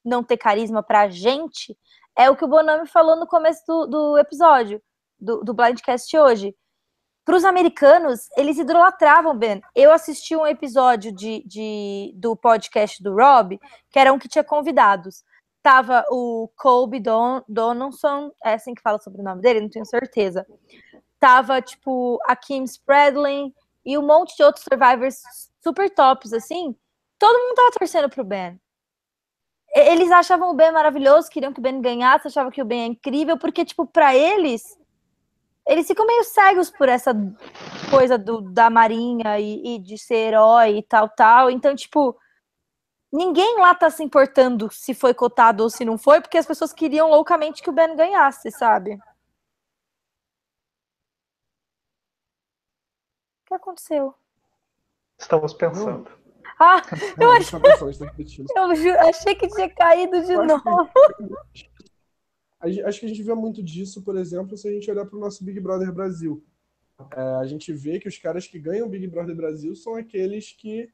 não 0.05 0.25
ter 0.25 0.37
carisma 0.37 0.83
pra 0.83 1.09
gente, 1.09 1.79
é 2.17 2.29
o 2.29 2.37
que 2.37 2.45
o 2.45 2.49
Bonami 2.49 2.89
falou 2.89 3.15
no 3.15 3.27
começo 3.27 3.62
do, 3.65 3.87
do 3.87 4.19
episódio, 4.19 4.83
do, 5.19 5.45
do 5.45 5.55
Blindcast 5.55 6.19
hoje. 6.19 6.55
Para 7.25 7.37
os 7.37 7.45
americanos, 7.45 8.29
eles 8.37 8.59
idolatravam 8.59 9.39
Ben. 9.39 9.62
Eu 9.75 9.93
assisti 9.93 10.35
um 10.35 10.47
episódio 10.47 11.12
de, 11.12 11.45
de, 11.47 12.12
do 12.17 12.37
podcast 12.37 13.01
do 13.01 13.15
Rob, 13.15 13.59
que 13.91 13.99
era 14.01 14.12
um 14.12 14.19
que 14.19 14.29
tinha 14.29 14.45
convidados. 14.45 15.23
Tava 15.62 16.05
o 16.11 16.51
Colby 16.57 16.99
Don, 16.99 17.41
Donaldson, 17.49 18.33
é 18.45 18.55
assim 18.55 18.75
que 18.75 18.83
fala 18.83 18.99
sobre 18.99 19.21
o 19.21 19.25
nome 19.25 19.41
dele, 19.41 19.61
não 19.61 19.71
tenho 19.71 19.87
certeza. 19.87 20.45
Tava, 21.19 21.62
tipo, 21.62 22.19
a 22.27 22.37
Kim 22.37 22.65
Spradlin, 22.65 23.55
e 23.85 23.99
um 23.99 24.03
monte 24.03 24.37
de 24.37 24.43
outros 24.43 24.64
survivors 24.64 25.16
super 25.62 25.91
tops, 25.91 26.32
assim, 26.32 26.74
todo 27.18 27.39
mundo 27.39 27.55
tava 27.55 27.70
torcendo 27.72 28.09
pro 28.09 28.24
Ben. 28.24 28.61
Eles 29.74 30.11
achavam 30.11 30.51
o 30.51 30.55
Ben 30.55 30.70
maravilhoso, 30.70 31.28
queriam 31.28 31.53
que 31.53 31.59
o 31.59 31.62
Ben 31.62 31.80
ganhasse, 31.80 32.28
achavam 32.28 32.51
que 32.51 32.62
o 32.62 32.64
Ben 32.64 32.82
é 32.82 32.87
incrível, 32.87 33.37
porque, 33.37 33.64
tipo, 33.64 33.85
para 33.87 34.14
eles, 34.14 34.62
eles 35.66 35.87
ficam 35.87 36.07
meio 36.07 36.22
cegos 36.24 36.70
por 36.70 36.89
essa 36.89 37.12
coisa 37.91 38.16
do, 38.16 38.41
da 38.41 38.70
marinha 38.70 39.39
e, 39.41 39.74
e 39.74 39.78
de 39.78 39.99
ser 39.99 40.28
herói 40.28 40.78
e 40.78 40.82
tal, 40.82 41.09
tal. 41.09 41.51
Então, 41.51 41.74
tipo, 41.74 42.16
ninguém 43.12 43.59
lá 43.59 43.74
tá 43.74 43.91
se 43.91 44.05
importando 44.05 44.68
se 44.70 44.95
foi 44.95 45.12
cotado 45.12 45.64
ou 45.64 45.70
se 45.70 45.85
não 45.85 45.99
foi, 45.99 46.20
porque 46.20 46.39
as 46.39 46.47
pessoas 46.47 46.72
queriam 46.72 47.11
loucamente 47.11 47.62
que 47.62 47.70
o 47.70 47.72
Ben 47.72 47.97
ganhasse, 47.97 48.51
sabe? 48.53 48.99
Que 53.55 53.62
aconteceu? 53.62 54.14
Estamos 55.18 55.55
pensando. 55.55 56.11
Ah, 56.59 56.82
eu, 57.20 57.30
achei... 57.30 57.59
eu 57.59 59.00
achei 59.09 59.34
que 59.34 59.48
tinha 59.48 59.70
caído 59.70 60.22
de 60.24 60.32
eu 60.32 60.44
novo. 60.44 60.64
Que... 61.52 61.72
Acho 62.82 63.00
que 63.00 63.05
a 63.05 63.09
gente 63.11 63.22
vê 63.22 63.34
muito 63.34 63.62
disso, 63.62 64.02
por 64.02 64.16
exemplo, 64.16 64.57
se 64.57 64.66
a 64.66 64.72
gente 64.72 64.90
olhar 64.90 65.05
para 65.05 65.18
o 65.18 65.20
nosso 65.20 65.44
Big 65.44 65.61
Brother 65.61 65.92
Brasil. 65.92 66.42
É, 67.14 67.20
a 67.20 67.44
gente 67.44 67.70
vê 67.74 68.00
que 68.00 68.09
os 68.09 68.16
caras 68.16 68.46
que 68.46 68.59
ganham 68.59 68.86
o 68.86 68.90
Big 68.90 69.07
Brother 69.07 69.36
Brasil 69.36 69.74
são 69.76 69.96
aqueles 69.96 70.52
que. 70.52 70.90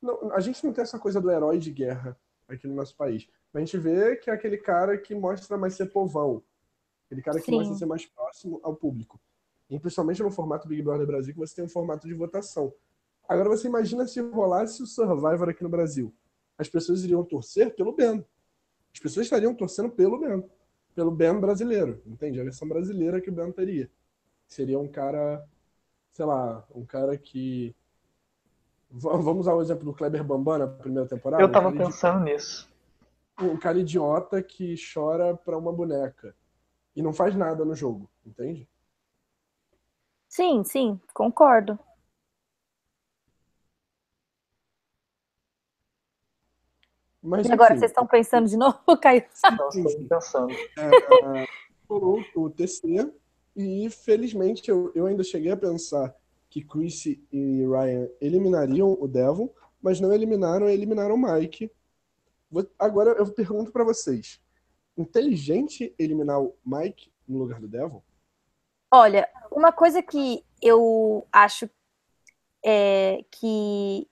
Não, 0.00 0.32
a 0.32 0.38
gente 0.38 0.64
não 0.64 0.72
tem 0.72 0.82
essa 0.82 1.00
coisa 1.00 1.20
do 1.20 1.28
herói 1.28 1.58
de 1.58 1.72
guerra 1.72 2.16
aqui 2.48 2.68
no 2.68 2.76
nosso 2.76 2.96
país. 2.96 3.28
A 3.52 3.58
gente 3.58 3.76
vê 3.76 4.14
que 4.14 4.30
é 4.30 4.32
aquele 4.32 4.56
cara 4.56 4.96
que 4.96 5.12
mostra 5.12 5.58
mais 5.58 5.74
ser 5.74 5.86
povão. 5.86 6.44
Aquele 7.06 7.22
cara 7.22 7.40
que 7.40 7.46
Sim. 7.46 7.56
mostra 7.56 7.74
ser 7.74 7.86
mais 7.86 8.06
próximo 8.06 8.60
ao 8.62 8.76
público. 8.76 9.20
E 9.70 9.78
principalmente 9.78 10.22
no 10.22 10.30
formato 10.30 10.66
Big 10.66 10.82
Brother 10.82 11.06
Brasil, 11.06 11.32
que 11.32 11.38
você 11.38 11.54
tem 11.54 11.64
um 11.64 11.68
formato 11.68 12.08
de 12.08 12.12
votação. 12.12 12.74
Agora 13.28 13.48
você 13.48 13.68
imagina 13.68 14.04
se 14.06 14.20
rolasse 14.20 14.82
o 14.82 14.86
Survivor 14.86 15.48
aqui 15.48 15.62
no 15.62 15.68
Brasil. 15.68 16.12
As 16.58 16.68
pessoas 16.68 17.04
iriam 17.04 17.24
torcer 17.24 17.74
pelo 17.76 17.92
Ben. 17.92 18.24
As 18.92 18.98
pessoas 18.98 19.26
estariam 19.26 19.54
torcendo 19.54 19.90
pelo 19.90 20.18
Ben. 20.18 20.44
Pelo 20.96 21.12
Ben 21.12 21.38
brasileiro. 21.38 22.02
Entende? 22.04 22.40
A 22.40 22.44
versão 22.44 22.66
brasileira 22.66 23.20
que 23.20 23.30
o 23.30 23.32
Ben 23.32 23.52
teria. 23.52 23.88
Seria 24.48 24.80
um 24.80 24.88
cara, 24.88 25.46
sei 26.10 26.24
lá, 26.24 26.66
um 26.74 26.84
cara 26.84 27.16
que. 27.16 27.72
Vamos 28.90 29.42
usar 29.42 29.54
o 29.54 29.62
exemplo 29.62 29.84
do 29.84 29.94
Kleber 29.94 30.24
Bambam 30.24 30.58
na 30.58 30.66
primeira 30.66 31.08
temporada? 31.08 31.40
Eu 31.40 31.52
tava 31.52 31.68
um 31.68 31.76
pensando 31.76 32.24
nisso. 32.24 32.68
Um 33.40 33.56
cara 33.56 33.78
idiota 33.78 34.42
que 34.42 34.74
chora 34.92 35.36
pra 35.36 35.56
uma 35.56 35.72
boneca. 35.72 36.34
E 36.96 37.00
não 37.00 37.12
faz 37.12 37.36
nada 37.36 37.64
no 37.64 37.76
jogo, 37.76 38.10
entende? 38.26 38.68
Sim, 40.30 40.62
sim, 40.62 41.00
concordo. 41.12 41.76
Mas, 47.20 47.48
e 47.48 47.52
agora, 47.52 47.76
vocês 47.76 47.90
estão 47.90 48.06
pensando 48.06 48.48
de 48.48 48.56
novo, 48.56 48.78
Caio? 49.02 49.24
Pensando. 50.08 50.52
É, 50.78 51.46
o, 51.88 52.22
o 52.36 52.48
TC 52.48 53.12
E 53.56 53.90
felizmente 53.90 54.70
eu, 54.70 54.92
eu 54.94 55.06
ainda 55.06 55.24
cheguei 55.24 55.50
a 55.50 55.56
pensar 55.56 56.14
que 56.48 56.62
Chris 56.62 57.06
e 57.06 57.66
Ryan 57.66 58.08
eliminariam 58.20 58.96
o 59.00 59.08
Devon, 59.08 59.52
mas 59.82 60.00
não 60.00 60.12
eliminaram, 60.12 60.68
eliminaram 60.68 61.16
o 61.16 61.18
Mike. 61.18 61.70
Agora 62.78 63.10
eu 63.18 63.26
pergunto 63.34 63.72
para 63.72 63.82
vocês: 63.82 64.40
inteligente 64.96 65.92
eliminar 65.98 66.40
o 66.40 66.54
Mike 66.64 67.10
no 67.26 67.38
lugar 67.38 67.60
do 67.60 67.66
Devon? 67.66 68.00
Olha, 68.90 69.28
uma 69.52 69.70
coisa 69.70 70.02
que 70.02 70.44
eu 70.60 71.26
acho 71.32 71.70
é, 72.64 73.24
que, 73.30 74.08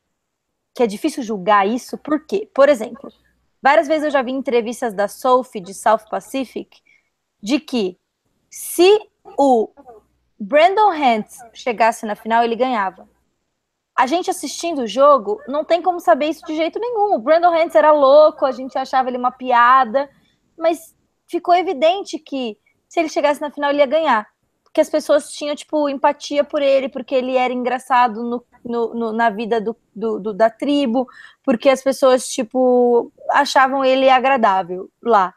que 0.75 0.83
é 0.83 0.87
difícil 0.87 1.23
julgar 1.23 1.67
isso, 1.67 1.99
porque, 1.99 2.49
por 2.55 2.69
exemplo, 2.69 3.13
várias 3.61 3.89
vezes 3.89 4.05
eu 4.05 4.11
já 4.11 4.23
vi 4.23 4.33
entrevistas 4.33 4.95
da 4.95 5.09
Sophie 5.09 5.61
de 5.61 5.75
South 5.75 6.09
Pacific 6.11 6.81
de 7.43 7.59
que 7.59 7.99
se 8.51 8.99
o 9.37 9.71
Brandon 10.39 10.91
Hantz 10.93 11.39
chegasse 11.53 12.07
na 12.07 12.15
final, 12.15 12.45
ele 12.45 12.57
ganhava. 12.57 13.09
A 13.97 14.07
gente 14.07 14.31
assistindo 14.31 14.83
o 14.83 14.87
jogo, 14.87 15.43
não 15.49 15.65
tem 15.65 15.83
como 15.83 15.99
saber 15.99 16.27
isso 16.27 16.47
de 16.47 16.55
jeito 16.55 16.79
nenhum. 16.79 17.15
O 17.15 17.19
Brandon 17.19 17.53
Hantz 17.53 17.75
era 17.75 17.91
louco, 17.91 18.47
a 18.47 18.53
gente 18.53 18.79
achava 18.79 19.09
ele 19.09 19.19
uma 19.19 19.33
piada, 19.33 20.09
mas 20.57 20.95
ficou 21.27 21.53
evidente 21.55 22.17
que 22.17 22.57
se 22.89 23.01
ele 23.01 23.09
chegasse 23.09 23.41
na 23.41 23.51
final, 23.51 23.71
ele 23.71 23.81
ia 23.81 23.87
ganhar. 23.87 24.27
Porque 24.79 24.83
as 24.83 24.91
pessoas 24.91 25.33
tinham, 25.33 25.57
tipo, 25.57 25.89
empatia 25.89 26.45
por 26.45 26.63
ele, 26.63 26.89
porque 26.89 27.13
ele 27.13 27.37
era 27.37 27.53
engraçado 27.53 28.23
no, 28.23 28.45
no, 28.65 28.95
no 28.95 29.13
na 29.13 29.29
vida 29.29 29.61
do, 29.61 29.77
do, 29.93 30.21
do, 30.21 30.33
da 30.33 30.49
tribo, 30.49 31.09
porque 31.43 31.69
as 31.69 31.83
pessoas, 31.83 32.29
tipo, 32.29 33.13
achavam 33.33 33.85
ele 33.85 34.09
agradável 34.09 34.89
lá. 35.03 35.35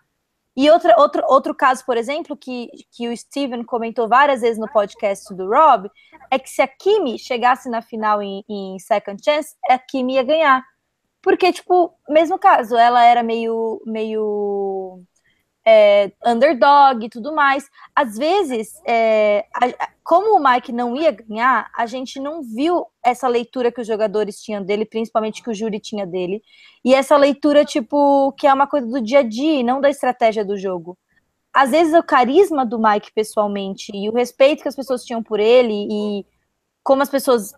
E 0.55 0.69
outra, 0.69 0.93
outro, 0.95 1.23
outro 1.27 1.55
caso, 1.55 1.83
por 1.87 1.97
exemplo, 1.97 2.37
que, 2.37 2.69
que 2.91 3.09
o 3.09 3.17
Steven 3.17 3.63
comentou 3.63 4.07
várias 4.07 4.41
vezes 4.41 4.59
no 4.59 4.71
podcast 4.71 5.33
do 5.33 5.49
Rob, 5.49 5.89
é 6.29 6.37
que 6.37 6.47
se 6.47 6.61
a 6.61 6.67
Kimi 6.67 7.17
chegasse 7.17 7.67
na 7.67 7.81
final 7.81 8.21
em, 8.21 8.45
em 8.47 8.77
Second 8.77 9.19
Chance, 9.25 9.55
a 9.67 9.79
Kimi 9.79 10.15
ia 10.15 10.23
ganhar. 10.23 10.63
Porque, 11.19 11.51
tipo, 11.51 11.95
mesmo 12.07 12.37
caso, 12.37 12.77
ela 12.77 13.03
era 13.03 13.23
meio, 13.23 13.81
meio 13.87 15.01
é, 15.65 16.11
underdog 16.25 17.05
e 17.05 17.09
tudo 17.09 17.33
mais. 17.33 17.69
Às 17.95 18.17
vezes, 18.17 18.81
é, 18.85 19.45
a, 19.53 19.89
como 20.03 20.35
o 20.37 20.43
Mike 20.43 20.71
não 20.71 20.95
ia 20.95 21.11
ganhar, 21.11 21.69
a 21.77 21.85
gente 21.85 22.19
não 22.19 22.41
viu 22.41 22.85
essa 23.03 23.27
leitura 23.27 23.71
que 23.71 23.81
os 23.81 23.87
jogadores 23.87 24.41
tinham 24.41 24.63
dele, 24.63 24.85
principalmente 24.85 25.41
que 25.41 25.49
o 25.49 25.53
júri 25.53 25.79
tinha 25.79 26.05
dele. 26.05 26.41
E 26.83 26.93
essa 26.93 27.15
leitura, 27.17 27.63
tipo, 27.63 28.31
que 28.33 28.47
é 28.47 28.53
uma 28.53 28.67
coisa 28.67 28.87
do 28.87 29.01
dia 29.01 29.19
a 29.19 29.23
dia 29.23 29.59
e 29.59 29.63
não 29.63 29.79
da 29.79 29.89
estratégia 29.89 30.43
do 30.43 30.57
jogo. 30.57 30.97
Às 31.53 31.71
vezes, 31.71 31.93
o 31.93 32.03
carisma 32.03 32.65
do 32.65 32.79
Mike 32.79 33.11
pessoalmente 33.13 33.91
e 33.93 34.09
o 34.09 34.13
respeito 34.13 34.61
que 34.61 34.69
as 34.69 34.75
pessoas 34.75 35.03
tinham 35.03 35.21
por 35.21 35.39
ele 35.39 35.87
e 35.89 36.25
como 36.83 37.01
as 37.01 37.09
pessoas 37.09 37.53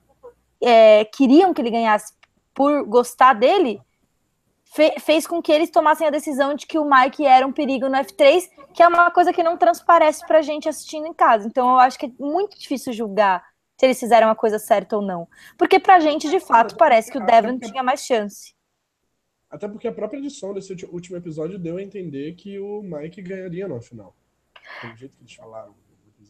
é, 0.62 1.06
queriam 1.06 1.54
que 1.54 1.62
ele 1.62 1.70
ganhasse 1.70 2.14
por 2.54 2.84
gostar 2.86 3.34
dele 3.34 3.82
fe 4.74 5.00
fez 5.00 5.28
com 5.28 5.42
que 5.42 5.52
eles 5.52 5.70
tomassem 5.70 6.08
a 6.08 6.10
decisão 6.10 6.56
de 6.56 6.66
que 6.66 6.80
o 6.80 6.90
Mike 6.90 7.26
era 7.26 7.46
um 7.46 7.52
perigo 7.52 7.88
no 7.88 7.98
F3, 7.98 8.50
que 8.74 8.82
é 8.82 8.88
uma 8.88 9.12
coisa 9.12 9.32
que 9.32 9.44
não 9.44 9.58
transparece 9.58 10.26
pra 10.26 10.42
gente 10.42 10.68
assistindo 10.68 11.06
em 11.06 11.14
casa. 11.14 11.48
Então 11.48 11.70
eu 11.70 11.78
acho 11.78 11.98
que 11.98 12.08
é 12.08 12.12
muito 12.20 12.58
difícil 12.60 12.92
julgar 12.92 13.44
se 13.78 13.86
eles 13.86 14.00
fizeram 14.00 14.30
a 14.30 14.36
coisa 14.36 14.58
certa 14.58 14.96
ou 14.96 15.02
não. 15.02 15.28
Porque 15.58 15.80
pra 15.80 16.00
gente, 16.00 16.30
de 16.30 16.40
fato, 16.40 16.76
parece 16.76 17.12
que 17.12 17.18
o 17.18 17.26
Devon 17.26 17.60
tinha 17.60 17.84
mais 17.84 18.06
chance. 18.06 18.56
Até 19.50 19.68
porque 19.68 19.88
a 19.88 19.92
própria 19.92 20.18
edição 20.18 20.54
desse 20.54 20.74
último 20.86 21.18
episódio 21.18 21.60
deu 21.60 21.78
a 21.78 21.82
entender 21.82 22.34
que 22.34 22.58
o 22.58 22.82
Mike 22.82 23.22
ganharia 23.22 23.68
no 23.68 23.80
final. 23.80 24.16
Pelo 24.82 24.96
jeito 24.96 25.16
que 25.16 25.24
eles 25.24 25.34
falaram. 25.36 25.76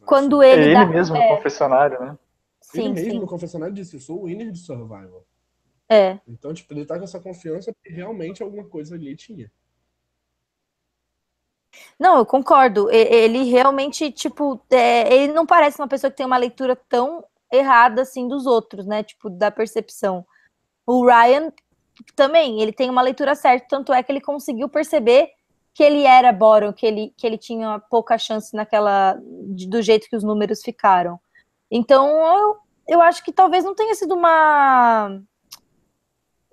Quando 0.05 0.43
ele, 0.43 0.61
é 0.61 0.65
ele 0.65 0.73
dá, 0.73 0.85
mesmo 0.85 1.15
é... 1.15 1.29
no 1.29 1.37
confessionário, 1.37 1.99
né? 2.01 2.17
Sim, 2.59 2.81
ele 2.81 2.93
mesmo 2.93 3.11
sim. 3.11 3.19
no 3.19 3.27
confessionário 3.27 3.73
disse: 3.73 3.95
Eu 3.95 4.01
sou 4.01 4.21
o 4.21 4.25
winner 4.25 4.51
de 4.51 4.57
Survival. 4.57 5.25
É. 5.89 6.19
Então, 6.27 6.53
tipo, 6.53 6.73
ele 6.73 6.85
tá 6.85 6.97
com 6.97 7.03
essa 7.03 7.19
confiança 7.19 7.73
porque 7.73 7.89
realmente 7.89 8.41
alguma 8.41 8.65
coisa 8.65 8.95
ali 8.95 9.15
tinha. 9.15 9.51
Não, 11.99 12.17
eu 12.17 12.25
concordo. 12.25 12.89
Ele 12.91 13.43
realmente, 13.43 14.11
tipo, 14.11 14.61
é, 14.71 15.13
ele 15.13 15.33
não 15.33 15.45
parece 15.45 15.79
uma 15.79 15.87
pessoa 15.87 16.11
que 16.11 16.17
tem 16.17 16.25
uma 16.25 16.37
leitura 16.37 16.75
tão 16.75 17.23
errada 17.51 18.01
assim 18.01 18.27
dos 18.27 18.45
outros, 18.45 18.85
né? 18.85 19.03
Tipo, 19.03 19.29
da 19.29 19.51
percepção. 19.51 20.25
O 20.85 21.05
Ryan 21.05 21.51
também, 22.15 22.61
ele 22.61 22.73
tem 22.73 22.89
uma 22.89 23.01
leitura 23.01 23.35
certa, 23.35 23.67
tanto 23.69 23.93
é 23.93 24.01
que 24.01 24.11
ele 24.11 24.21
conseguiu 24.21 24.67
perceber 24.67 25.29
que 25.73 25.83
ele 25.83 26.03
era 26.03 26.31
Boron, 26.31 26.73
que 26.73 26.85
ele, 26.85 27.13
que 27.17 27.25
ele 27.25 27.37
tinha 27.37 27.79
pouca 27.89 28.17
chance 28.17 28.55
naquela. 28.55 29.17
do 29.21 29.81
jeito 29.81 30.07
que 30.09 30.15
os 30.15 30.23
números 30.23 30.61
ficaram. 30.61 31.19
Então, 31.71 32.07
eu, 32.37 32.57
eu 32.87 33.01
acho 33.01 33.23
que 33.23 33.31
talvez 33.31 33.63
não 33.63 33.75
tenha 33.75 33.95
sido 33.95 34.13
uma 34.13 35.19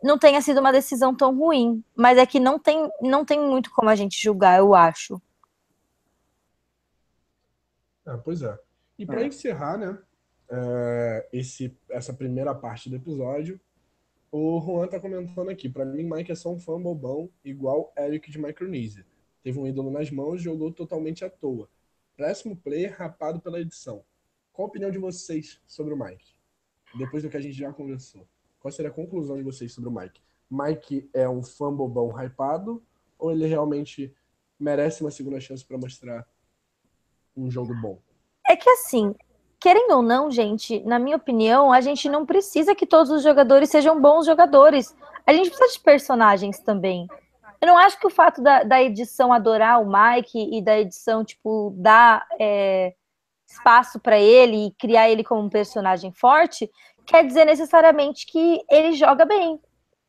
não 0.03 0.18
tenha 0.18 0.40
sido 0.40 0.61
uma 0.61 0.72
decisão 0.72 1.14
tão 1.14 1.36
ruim, 1.36 1.84
mas 1.94 2.18
é 2.18 2.26
que 2.26 2.40
não 2.40 2.59
tem, 2.59 2.90
não 3.01 3.24
tem 3.24 3.40
muito 3.40 3.70
como 3.70 3.88
a 3.90 3.94
gente 3.96 4.20
julgar, 4.22 4.59
eu 4.59 4.74
acho. 4.74 5.20
Ah, 8.07 8.18
pois 8.18 8.42
é. 8.42 8.59
E 8.98 9.07
para 9.07 9.22
É. 9.22 9.26
encerrar, 9.26 9.76
né, 9.78 9.98
é, 10.51 11.28
esse, 11.32 11.76
essa 11.90 12.12
primeira 12.12 12.55
parte 12.55 12.88
do 12.90 12.96
episódio, 12.96 13.61
o 14.32 14.61
Juan 14.61 14.86
tá 14.88 14.98
comentando 15.01 15.51
aqui, 15.51 15.68
para 15.68 15.84
mim 15.84 16.05
Mike 16.05 16.32
é 16.32 16.34
só 16.34 16.53
um 16.53 16.59
fã 16.61 16.80
bobão, 16.80 17.30
igual 17.44 17.92
Eric 17.98 18.30
de 18.30 18.38
Micronesia. 18.38 19.05
Teve 19.42 19.59
um 19.59 19.66
ídolo 19.66 19.90
nas 19.90 20.11
mãos 20.11 20.40
e 20.40 20.44
jogou 20.44 20.72
totalmente 20.72 21.24
à 21.24 21.30
toa. 21.30 21.68
Péssimo 22.16 22.57
player 22.57 22.94
rapado 22.96 23.40
pela 23.40 23.61
edição. 23.61 24.05
Qual 24.53 24.66
a 24.66 24.68
opinião 24.68 24.90
de 24.90 24.98
vocês 24.98 25.61
sobre 25.66 25.94
o 25.94 25.96
Mike? 25.96 26.34
Depois 26.98 27.22
do 27.22 27.30
que 27.30 27.36
a 27.36 27.40
gente 27.40 27.57
já 27.57 27.72
conversou. 27.72 28.26
Qual 28.61 28.70
seria 28.70 28.90
a 28.90 28.94
conclusão 28.94 29.36
de 29.36 29.42
vocês 29.42 29.72
sobre 29.72 29.88
o 29.88 29.92
Mike? 29.92 30.20
Mike 30.50 31.11
é 31.14 31.28
um 31.28 31.42
fã 31.42 31.72
bobão 31.72 32.11
hypado 32.11 32.82
ou 33.18 33.32
ele 33.32 33.46
realmente 33.46 34.14
merece 34.58 35.02
uma 35.02 35.11
segunda 35.11 35.40
chance 35.40 35.64
para 35.64 35.78
mostrar 35.78 36.26
um 37.36 37.50
jogo 37.50 37.74
bom? 37.80 37.98
É 38.46 38.54
que 38.54 38.68
assim, 38.68 39.14
querendo 39.58 39.96
ou 39.96 40.02
não, 40.02 40.30
gente, 40.30 40.80
na 40.80 40.98
minha 40.98 41.16
opinião, 41.16 41.72
a 41.72 41.80
gente 41.80 42.08
não 42.08 42.26
precisa 42.26 42.74
que 42.74 42.86
todos 42.86 43.11
os 43.11 43.22
jogadores 43.22 43.70
sejam 43.70 44.00
bons 44.00 44.26
jogadores. 44.26 44.94
A 45.26 45.32
gente 45.32 45.48
precisa 45.48 45.72
de 45.72 45.80
personagens 45.80 46.61
também. 46.61 47.06
Eu 47.61 47.68
não 47.68 47.78
acho 47.78 47.98
que 47.98 48.06
o 48.06 48.11
fato 48.11 48.42
da, 48.42 48.62
da 48.62 48.82
edição 48.82 49.32
adorar 49.32 49.80
o 49.80 49.86
Mike 49.86 50.50
e 50.52 50.62
da 50.62 50.78
edição, 50.78 51.24
tipo, 51.24 51.74
dar 51.76 52.26
é, 52.38 52.94
espaço 53.46 54.00
para 54.00 54.18
ele 54.18 54.66
e 54.66 54.70
criar 54.72 55.11
ele 55.11 55.22
como 55.24 55.42
um 55.42 55.50
personagem 55.50 56.12
forte 56.12 56.70
quer 57.11 57.26
dizer 57.26 57.44
necessariamente 57.44 58.24
que 58.24 58.62
ele 58.70 58.92
joga 58.92 59.24
bem. 59.24 59.61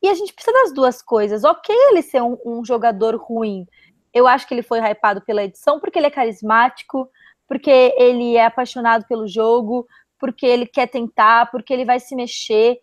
E 0.04 0.08
a 0.08 0.14
gente 0.14 0.34
precisa 0.34 0.56
das 0.62 0.72
duas 0.72 1.02
coisas. 1.02 1.44
Ok, 1.44 1.76
ele 1.90 2.04
ser 2.04 2.22
um, 2.22 2.38
um 2.46 2.64
jogador 2.64 3.16
ruim. 3.16 3.66
Eu 4.14 4.28
acho 4.28 4.48
que 4.48 4.54
ele 4.54 4.62
foi 4.62 4.80
hypado 4.80 5.22
pela 5.22 5.44
edição 5.44 5.80
porque 5.80 5.98
ele 5.98 6.08
é 6.08 6.12
carismático, 6.12 7.10
porque 7.48 7.94
ele 7.98 8.36
é 8.36 8.46
apaixonado 8.46 9.06
pelo 9.08 9.28
jogo, 9.28 9.88
porque 10.20 10.46
ele 10.46 10.68
quer 10.68 10.88
tentar, 10.88 11.50
porque 11.50 11.74
ele 11.74 11.86
vai 11.86 12.00
se 12.00 12.16
mexer. 12.16 12.78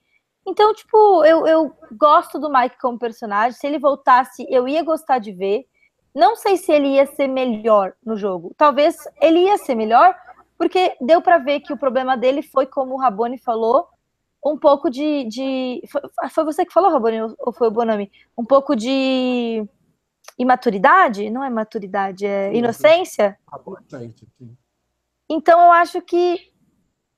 Então, 0.44 0.74
tipo, 0.74 1.24
eu, 1.24 1.46
eu 1.46 1.72
gosto 1.92 2.40
do 2.40 2.50
Mike 2.50 2.78
como 2.80 2.98
personagem. 2.98 3.58
Se 3.58 3.66
ele 3.68 3.78
voltasse, 3.78 4.44
eu 4.50 4.66
ia 4.66 4.82
gostar 4.82 5.18
de 5.18 5.30
ver. 5.30 5.64
Não 6.12 6.34
sei 6.34 6.56
se 6.56 6.72
ele 6.72 6.88
ia 6.88 7.06
ser 7.06 7.28
melhor 7.28 7.92
no 8.04 8.16
jogo. 8.16 8.52
Talvez 8.56 8.96
ele 9.20 9.44
ia 9.44 9.58
ser 9.58 9.76
melhor, 9.76 10.16
porque 10.56 10.96
deu 11.00 11.22
para 11.22 11.38
ver 11.38 11.60
que 11.60 11.72
o 11.72 11.78
problema 11.78 12.16
dele 12.16 12.42
foi, 12.42 12.66
como 12.66 12.94
o 12.94 12.98
Rabone 12.98 13.38
falou, 13.38 13.86
um 14.44 14.56
pouco 14.56 14.90
de. 14.90 15.24
de 15.24 15.82
foi, 15.88 16.00
foi, 16.30 16.44
você 16.44 16.64
que 16.64 16.72
falou, 16.72 16.90
Rabone, 16.90 17.34
ou 17.38 17.52
foi 17.52 17.68
o 17.68 17.70
Bonami? 17.70 18.10
Um 18.36 18.44
pouco 18.44 18.74
de 18.76 19.66
imaturidade? 20.38 21.30
Não 21.30 21.42
é 21.42 21.50
maturidade, 21.50 22.26
é 22.26 22.54
inocência? 22.54 23.38
Então 25.28 25.60
eu 25.60 25.72
acho 25.72 26.00
que, 26.00 26.52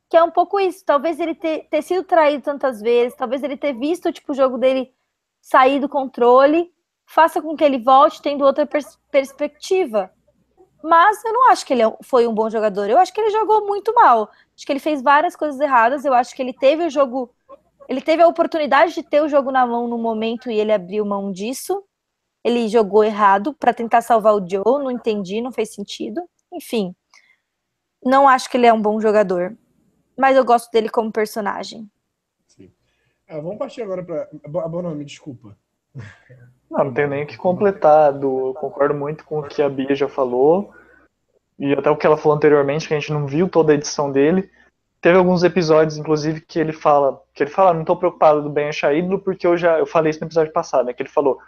que 0.08 0.16
é 0.16 0.22
um 0.22 0.30
pouco 0.30 0.58
isso. 0.58 0.84
Talvez 0.84 1.20
ele 1.20 1.34
ter, 1.34 1.68
ter 1.68 1.82
sido 1.82 2.04
traído 2.04 2.42
tantas 2.42 2.80
vezes, 2.80 3.16
talvez 3.16 3.42
ele 3.42 3.56
ter 3.56 3.74
visto 3.74 4.12
tipo, 4.12 4.32
o 4.32 4.34
jogo 4.34 4.58
dele 4.58 4.92
sair 5.40 5.80
do 5.80 5.88
controle, 5.88 6.72
faça 7.06 7.40
com 7.40 7.56
que 7.56 7.64
ele 7.64 7.78
volte 7.78 8.20
tendo 8.20 8.44
outra 8.44 8.66
pers 8.66 8.98
perspectiva. 9.10 10.10
Mas 10.82 11.22
eu 11.24 11.32
não 11.32 11.50
acho 11.50 11.64
que 11.66 11.72
ele 11.72 11.82
é 11.82 11.96
foi 12.02 12.26
um 12.26 12.34
bom 12.34 12.48
jogador. 12.48 12.88
Eu 12.88 12.98
acho 12.98 13.12
que 13.12 13.20
ele 13.20 13.30
jogou 13.30 13.66
muito 13.66 13.94
mal. 13.94 14.30
Acho 14.56 14.66
que 14.66 14.72
ele 14.72 14.80
fez 14.80 15.02
várias 15.02 15.36
coisas 15.36 15.60
erradas. 15.60 16.04
Eu 16.04 16.14
acho 16.14 16.34
que 16.34 16.42
ele 16.42 16.52
teve 16.52 16.86
o 16.86 16.90
jogo. 16.90 17.30
Ele 17.88 18.00
teve 18.00 18.22
a 18.22 18.28
oportunidade 18.28 18.94
de 18.94 19.02
ter 19.02 19.20
o 19.22 19.28
jogo 19.28 19.50
na 19.50 19.66
mão 19.66 19.88
no 19.88 19.98
momento 19.98 20.50
e 20.50 20.58
ele 20.58 20.72
abriu 20.72 21.04
mão 21.04 21.32
disso. 21.32 21.84
Ele 22.42 22.68
jogou 22.68 23.04
errado 23.04 23.52
para 23.52 23.74
tentar 23.74 24.00
salvar 24.00 24.34
o 24.34 24.48
Joe. 24.48 24.64
Não 24.64 24.90
entendi, 24.90 25.40
não 25.40 25.52
fez 25.52 25.74
sentido. 25.74 26.22
Enfim. 26.52 26.94
Não 28.02 28.26
acho 28.26 28.48
que 28.48 28.56
ele 28.56 28.66
é 28.66 28.72
um 28.72 28.80
bom 28.80 29.00
jogador. 29.00 29.56
Mas 30.16 30.36
eu 30.36 30.44
gosto 30.44 30.70
dele 30.70 30.88
como 30.88 31.12
personagem. 31.12 31.90
Ah, 33.30 33.38
vamos 33.38 33.58
partir 33.58 33.82
agora 33.82 34.02
para. 34.02 34.28
Boa, 34.48 34.94
me 34.94 35.04
desculpa. 35.04 35.56
Não, 36.70 36.84
não 36.84 36.94
tenho 36.94 37.08
nem 37.08 37.24
o 37.24 37.26
que 37.26 37.36
completar. 37.36 38.12
Do, 38.12 38.54
concordo 38.54 38.94
muito 38.94 39.24
com 39.24 39.40
o 39.40 39.42
que 39.42 39.60
a 39.60 39.68
Bia 39.68 39.94
já 39.94 40.08
falou. 40.08 40.72
e 41.58 41.72
até 41.72 41.90
o 41.90 41.96
que 41.96 42.06
ela 42.06 42.16
falou 42.16 42.36
anteriormente, 42.36 42.86
que 42.86 42.94
a 42.94 42.98
gente 42.98 43.12
não 43.12 43.26
viu 43.26 43.48
toda 43.48 43.72
a 43.72 43.74
edição 43.74 44.10
dele. 44.10 44.50
Teve 45.00 45.16
alguns 45.16 45.42
episódios, 45.42 45.96
inclusive, 45.96 46.42
que 46.42 46.58
ele 46.58 46.72
fala, 46.72 47.22
que 47.32 47.42
ele 47.42 47.50
fala, 47.50 47.72
não 47.72 47.80
estou 47.80 47.96
preocupado 47.96 48.42
do 48.42 48.50
Ben 48.50 48.68
achar 48.68 48.94
ídolo, 48.94 49.18
porque 49.18 49.46
eu 49.46 49.56
já, 49.56 49.78
eu 49.78 49.86
falei 49.86 50.10
isso 50.10 50.20
no 50.20 50.26
episódio 50.26 50.52
passado, 50.52 50.84
né, 50.86 50.92
que 50.92 51.02
ele 51.02 51.08
falou, 51.08 51.38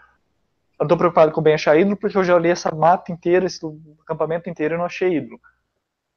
eu 0.79 0.85
não 0.85 0.87
estou 0.87 0.97
preocupado 0.97 1.33
com 1.33 1.41
o 1.41 1.43
Ben 1.43 1.55
achar 1.55 1.79
ídolo, 1.79 1.97
porque 1.97 2.17
eu 2.17 2.25
já 2.25 2.35
olhei 2.35 2.51
essa 2.51 2.75
mata 2.75 3.13
inteira, 3.13 3.45
esse 3.45 3.61
acampamento 4.03 4.49
inteiro 4.49 4.75
e 4.75 4.79
não 4.79 4.87
achei 4.87 5.17
ídolo. 5.19 5.39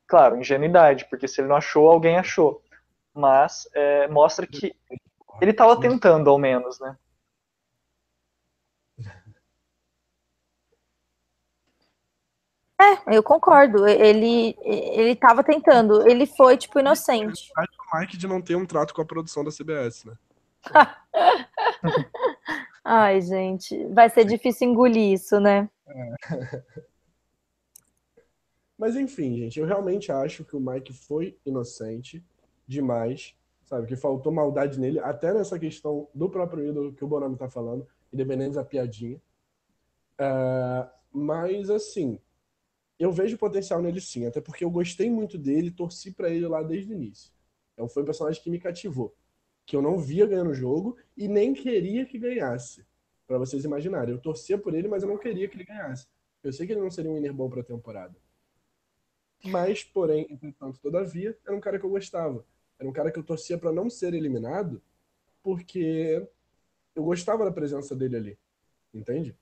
Claro, 0.07 0.37
ingenuidade, 0.37 1.05
porque 1.09 1.27
se 1.27 1.41
ele 1.41 1.49
não 1.49 1.57
achou, 1.57 1.89
alguém 1.89 2.17
achou. 2.17 2.61
Mas 3.13 3.67
é, 3.73 4.07
mostra 4.07 4.47
que 4.47 4.73
ele 5.41 5.51
estava 5.51 5.77
tentando, 5.79 6.29
ao 6.29 6.37
menos, 6.37 6.79
né? 6.79 6.95
É, 12.79 13.15
eu 13.15 13.23
concordo. 13.23 13.87
Ele 13.87 14.55
ele 14.61 15.11
estava 15.11 15.43
tentando. 15.43 16.07
Ele 16.07 16.25
foi 16.25 16.57
tipo 16.57 16.79
inocente. 16.79 17.51
A 17.57 17.61
do 17.61 17.99
Mike 17.99 18.17
de 18.17 18.27
não 18.27 18.41
ter 18.41 18.55
um 18.55 18.65
trato 18.65 18.93
com 18.93 19.01
a 19.01 19.05
produção 19.05 19.43
da 19.43 19.51
CBS, 19.51 20.05
né? 20.05 20.13
Ai, 22.83 23.21
gente, 23.21 23.85
vai 23.87 24.09
ser 24.09 24.25
difícil 24.25 24.67
engolir 24.69 25.13
isso, 25.13 25.39
né? 25.39 25.69
É. 25.87 26.63
Mas 28.77 28.95
enfim, 28.95 29.37
gente, 29.37 29.59
eu 29.59 29.65
realmente 29.65 30.11
acho 30.11 30.43
que 30.43 30.55
o 30.55 30.59
Mike 30.59 30.93
foi 30.93 31.37
inocente 31.45 32.23
demais, 32.67 33.33
sabe? 33.63 33.87
Que 33.87 33.95
faltou 33.95 34.31
maldade 34.31 34.79
nele, 34.79 34.99
até 34.99 35.33
nessa 35.33 35.57
questão 35.57 36.07
do 36.13 36.29
próprio 36.29 36.65
ídolo 36.65 36.93
que 36.93 37.03
o 37.03 37.07
Bonami 37.07 37.37
tá 37.37 37.49
falando, 37.49 37.87
independente 38.11 38.55
da 38.55 38.65
piadinha. 38.65 39.19
Uh, 40.19 40.89
mas 41.11 41.69
assim, 41.69 42.19
eu 42.97 43.11
vejo 43.11 43.37
potencial 43.37 43.81
nele 43.81 43.99
sim, 43.99 44.25
até 44.25 44.39
porque 44.39 44.63
eu 44.63 44.69
gostei 44.69 45.09
muito 45.09 45.37
dele, 45.37 45.71
torci 45.71 46.11
para 46.11 46.29
ele 46.29 46.47
lá 46.47 46.63
desde 46.63 46.91
o 46.91 46.95
início. 46.95 47.31
Então 47.73 47.87
foi 47.89 48.03
um 48.03 48.05
personagem 48.05 48.41
que 48.41 48.49
me 48.49 48.59
cativou, 48.59 49.13
que 49.65 49.75
eu 49.75 49.81
não 49.81 49.97
via 49.97 50.25
ganhando 50.25 50.51
o 50.51 50.53
jogo 50.53 50.97
e 51.17 51.27
nem 51.27 51.53
queria 51.53 52.05
que 52.05 52.17
ganhasse. 52.17 52.85
Para 53.27 53.37
vocês 53.37 53.65
imaginarem, 53.65 54.13
eu 54.13 54.21
torcia 54.21 54.57
por 54.57 54.73
ele, 54.73 54.87
mas 54.87 55.03
eu 55.03 55.09
não 55.09 55.17
queria 55.17 55.47
que 55.47 55.55
ele 55.55 55.65
ganhasse. 55.65 56.07
Eu 56.43 56.53
sei 56.53 56.65
que 56.67 56.73
ele 56.73 56.81
não 56.81 56.91
seria 56.91 57.09
um 57.09 57.15
winner 57.15 57.33
bom 57.33 57.49
para 57.49 57.61
a 57.61 57.63
temporada. 57.63 58.15
Mas, 59.43 59.83
porém, 59.83 60.27
entretanto, 60.29 60.79
todavia, 60.79 61.37
era 61.45 61.55
um 61.55 61.59
cara 61.59 61.79
que 61.79 61.85
eu 61.85 61.89
gostava. 61.89 62.45
Era 62.79 62.87
um 62.87 62.93
cara 62.93 63.11
que 63.11 63.19
eu 63.19 63.23
torcia 63.23 63.57
para 63.57 63.71
não 63.71 63.89
ser 63.89 64.13
eliminado, 64.13 64.81
porque 65.41 66.27
eu 66.95 67.03
gostava 67.03 67.43
da 67.43 67.51
presença 67.51 67.95
dele 67.95 68.15
ali. 68.15 68.39
Entende? 68.93 69.35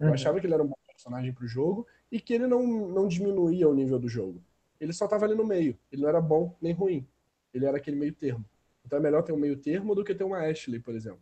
Eu 0.00 0.08
uhum. 0.08 0.14
achava 0.14 0.40
que 0.40 0.46
ele 0.46 0.54
era 0.54 0.62
um 0.62 0.68
bom 0.68 0.76
personagem 0.96 1.32
pro 1.32 1.46
jogo 1.46 1.86
e 2.10 2.18
que 2.18 2.32
ele 2.32 2.46
não, 2.46 2.66
não 2.66 3.06
diminuía 3.06 3.68
o 3.68 3.74
nível 3.74 3.98
do 3.98 4.08
jogo. 4.08 4.42
Ele 4.80 4.92
só 4.92 5.04
estava 5.04 5.26
ali 5.26 5.34
no 5.34 5.44
meio. 5.44 5.78
Ele 5.92 6.02
não 6.02 6.08
era 6.08 6.20
bom 6.20 6.56
nem 6.60 6.72
ruim. 6.72 7.06
Ele 7.52 7.66
era 7.66 7.76
aquele 7.76 7.96
meio 7.96 8.12
termo. 8.12 8.44
Então 8.84 8.98
é 8.98 9.02
melhor 9.02 9.22
ter 9.22 9.32
um 9.32 9.38
meio 9.38 9.56
termo 9.56 9.94
do 9.94 10.04
que 10.04 10.14
ter 10.14 10.24
uma 10.24 10.38
Ashley, 10.38 10.80
por 10.80 10.94
exemplo. 10.94 11.20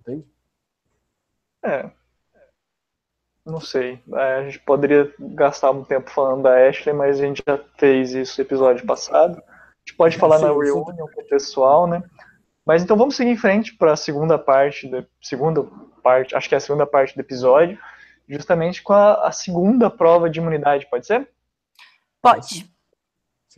Entende? 0.00 0.26
É. 1.64 1.90
Não 3.44 3.60
sei. 3.60 4.00
É, 4.12 4.34
a 4.34 4.44
gente 4.44 4.58
poderia 4.60 5.12
gastar 5.18 5.70
um 5.70 5.84
tempo 5.84 6.10
falando 6.10 6.42
da 6.42 6.68
Ashley, 6.68 6.94
mas 6.94 7.20
a 7.20 7.22
gente 7.24 7.42
já 7.46 7.58
fez 7.78 8.12
isso 8.12 8.40
no 8.40 8.46
episódio 8.46 8.86
passado. 8.86 9.38
A 9.38 9.78
gente 9.86 9.96
pode 9.96 10.16
falar 10.16 10.38
sim, 10.38 10.44
na 10.44 10.50
reunião 10.50 10.84
com 10.84 11.20
o 11.20 11.28
pessoal, 11.28 11.86
né? 11.86 12.02
Mas 12.64 12.82
então 12.82 12.96
vamos 12.96 13.14
seguir 13.14 13.30
em 13.30 13.36
frente 13.36 13.76
para 13.76 13.92
a 13.92 13.96
segunda 13.96 14.36
parte, 14.36 14.88
da 14.88 15.04
segunda 15.22 15.62
parte, 16.02 16.34
acho 16.34 16.48
que 16.48 16.54
é 16.54 16.58
a 16.58 16.60
segunda 16.60 16.84
parte 16.84 17.14
do 17.14 17.20
episódio, 17.20 17.78
justamente 18.28 18.82
com 18.82 18.92
a, 18.92 19.26
a 19.26 19.32
segunda 19.32 19.90
prova 19.90 20.28
de 20.28 20.40
imunidade, 20.40 20.88
pode 20.90 21.06
ser? 21.06 21.28
Pode. 22.20 22.68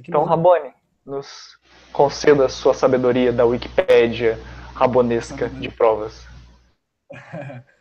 Então, 0.01 0.25
Rabone, 0.25 0.73
nos 1.05 1.59
conceda 1.93 2.47
a 2.47 2.49
sua 2.49 2.75
sabedoria 2.75 3.33
da 3.33 3.45
Wikipédia 3.45 4.39
rabonesca 4.75 5.49
de 5.49 5.69
provas. 5.69 6.25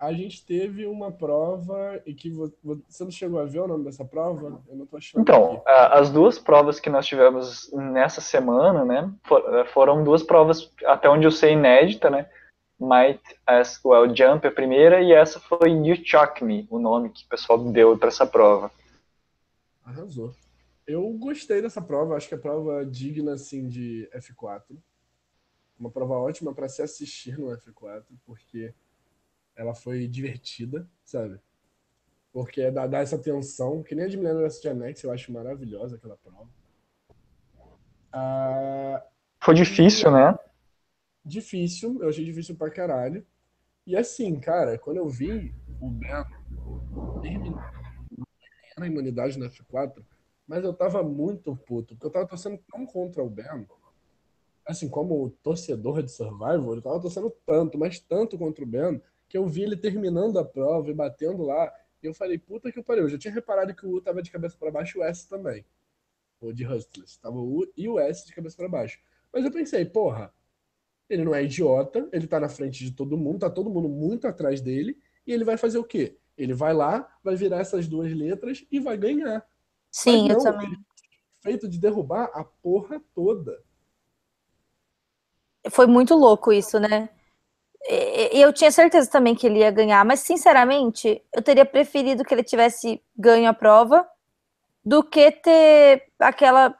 a 0.00 0.12
gente 0.14 0.46
teve 0.46 0.86
uma 0.86 1.12
prova 1.12 2.00
e 2.06 2.14
que 2.14 2.30
você 2.30 3.04
não 3.04 3.10
chegou 3.10 3.38
a 3.38 3.44
ver 3.44 3.60
o 3.60 3.68
nome 3.68 3.84
dessa 3.84 4.04
prova? 4.04 4.62
Eu 4.66 4.76
não 4.76 4.86
tô 4.86 4.96
achando. 4.96 5.20
Então, 5.20 5.62
aqui. 5.66 5.98
as 5.98 6.10
duas 6.10 6.38
provas 6.38 6.80
que 6.80 6.88
nós 6.88 7.06
tivemos 7.06 7.70
nessa 7.72 8.22
semana, 8.22 8.82
né, 8.82 9.12
foram 9.74 10.02
duas 10.02 10.22
provas 10.22 10.72
até 10.86 11.10
onde 11.10 11.26
eu 11.26 11.30
sei 11.30 11.52
inédita, 11.52 12.08
né? 12.08 12.26
Might 12.80 13.22
Ask 13.46 13.84
Well 13.84 14.14
Jump 14.14 14.46
a 14.46 14.50
primeira 14.50 15.02
e 15.02 15.12
essa 15.12 15.38
foi 15.38 15.70
You 15.70 15.96
Chuck 16.02 16.42
Me, 16.42 16.66
o 16.70 16.78
nome 16.78 17.10
que 17.10 17.24
o 17.24 17.28
pessoal 17.28 17.70
deu 17.70 17.96
para 17.98 18.08
essa 18.08 18.26
prova. 18.26 18.70
Arrasou. 19.84 20.34
Eu 20.86 21.08
gostei 21.12 21.60
dessa 21.60 21.82
prova, 21.82 22.16
acho 22.16 22.26
que 22.28 22.34
é 22.34 22.38
prova 22.38 22.84
digna 22.84 23.34
assim 23.34 23.68
de 23.68 24.08
F4. 24.14 24.76
Uma 25.78 25.90
prova 25.90 26.14
ótima 26.14 26.54
para 26.54 26.68
se 26.68 26.82
assistir 26.82 27.38
no 27.38 27.48
F4, 27.48 28.04
porque 28.24 28.74
ela 29.54 29.74
foi 29.74 30.08
divertida, 30.08 30.88
sabe? 31.04 31.38
Porque 32.32 32.70
dá, 32.70 32.86
dá 32.86 32.98
essa 33.00 33.18
tensão, 33.18 33.82
que 33.82 33.94
nem 33.94 34.06
a 34.06 34.08
de 34.08 34.16
Millennium 34.16 34.42
vs 34.42 34.62
Genex, 34.62 35.02
eu 35.02 35.12
acho 35.12 35.32
maravilhosa 35.32 35.96
aquela 35.96 36.16
prova. 36.16 36.48
Ah, 38.12 39.02
foi 39.40 39.54
difícil, 39.54 40.10
né? 40.10 40.36
Difícil, 41.30 42.02
eu 42.02 42.08
achei 42.08 42.24
difícil 42.24 42.56
pra 42.56 42.70
caralho. 42.70 43.26
E 43.86 43.96
assim, 43.96 44.38
cara, 44.38 44.78
quando 44.78 44.98
eu 44.98 45.08
vi 45.08 45.54
o 45.80 45.88
Ben 45.88 46.24
terminar 47.22 47.72
a 48.76 48.86
imunidade 48.86 49.38
na 49.38 49.48
F4, 49.48 50.04
mas 50.46 50.64
eu 50.64 50.74
tava 50.74 51.02
muito 51.02 51.54
puto, 51.56 51.94
porque 51.94 52.06
eu 52.06 52.10
tava 52.10 52.26
torcendo 52.26 52.58
tão 52.70 52.84
contra 52.84 53.22
o 53.22 53.30
Ben. 53.30 53.66
Assim, 54.66 54.88
como 54.88 55.30
torcedor 55.42 56.02
de 56.02 56.10
Survivor, 56.10 56.76
eu 56.76 56.82
tava 56.82 57.00
torcendo 57.00 57.30
tanto, 57.46 57.78
mas 57.78 57.98
tanto 58.00 58.36
contra 58.38 58.62
o 58.64 58.66
Ben, 58.66 59.00
que 59.28 59.38
eu 59.38 59.46
vi 59.46 59.62
ele 59.62 59.76
terminando 59.76 60.38
a 60.38 60.44
prova 60.44 60.90
e 60.90 60.94
batendo 60.94 61.42
lá, 61.42 61.72
e 62.02 62.06
eu 62.06 62.14
falei, 62.14 62.38
puta 62.38 62.72
que 62.72 62.82
pariu. 62.82 63.04
Eu 63.04 63.10
já 63.10 63.18
tinha 63.18 63.32
reparado 63.32 63.74
que 63.74 63.86
o 63.86 63.94
U 63.94 64.00
tava 64.00 64.22
de 64.22 64.30
cabeça 64.30 64.56
para 64.58 64.70
baixo 64.70 64.98
e 64.98 65.00
o 65.00 65.04
S 65.04 65.28
também. 65.28 65.64
O 66.40 66.52
de 66.52 66.66
Hustlers. 66.66 67.18
Tava 67.18 67.36
o 67.36 67.58
U 67.58 67.72
e 67.76 67.88
o 67.88 67.98
S 67.98 68.26
de 68.26 68.34
cabeça 68.34 68.56
para 68.56 68.68
baixo. 68.68 68.98
Mas 69.32 69.44
eu 69.44 69.52
pensei, 69.52 69.84
porra, 69.84 70.32
ele 71.10 71.24
não 71.24 71.34
é 71.34 71.44
idiota, 71.44 72.08
ele 72.12 72.26
tá 72.26 72.40
na 72.40 72.48
frente 72.48 72.84
de 72.84 72.92
todo 72.92 73.18
mundo, 73.18 73.40
tá 73.40 73.50
todo 73.50 73.68
mundo 73.68 73.88
muito 73.88 74.26
atrás 74.26 74.60
dele, 74.60 74.96
e 75.26 75.32
ele 75.32 75.44
vai 75.44 75.56
fazer 75.56 75.76
o 75.76 75.84
quê? 75.84 76.16
Ele 76.38 76.54
vai 76.54 76.72
lá, 76.72 77.06
vai 77.22 77.36
virar 77.36 77.58
essas 77.58 77.86
duas 77.86 78.10
letras 78.12 78.64
e 78.70 78.80
vai 78.80 78.96
ganhar. 78.96 79.44
Sim, 79.90 80.28
não, 80.28 80.36
eu 80.36 80.42
também. 80.42 80.72
feito 81.40 81.68
de 81.68 81.78
derrubar 81.78 82.30
a 82.32 82.44
porra 82.44 83.02
toda. 83.14 83.60
Foi 85.70 85.86
muito 85.86 86.14
louco 86.14 86.52
isso, 86.52 86.78
né? 86.78 87.10
Eu 88.32 88.52
tinha 88.52 88.70
certeza 88.70 89.10
também 89.10 89.34
que 89.34 89.46
ele 89.46 89.60
ia 89.60 89.70
ganhar, 89.70 90.04
mas 90.04 90.20
sinceramente, 90.20 91.22
eu 91.34 91.42
teria 91.42 91.64
preferido 91.64 92.24
que 92.24 92.32
ele 92.32 92.44
tivesse 92.44 93.02
ganho 93.16 93.48
a 93.48 93.54
prova 93.54 94.06
do 94.84 95.02
que 95.02 95.30
ter 95.32 96.10
aquela 96.18 96.78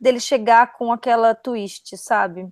dele 0.00 0.20
chegar 0.20 0.74
com 0.76 0.92
aquela 0.92 1.34
twist, 1.34 1.96
sabe? 1.96 2.46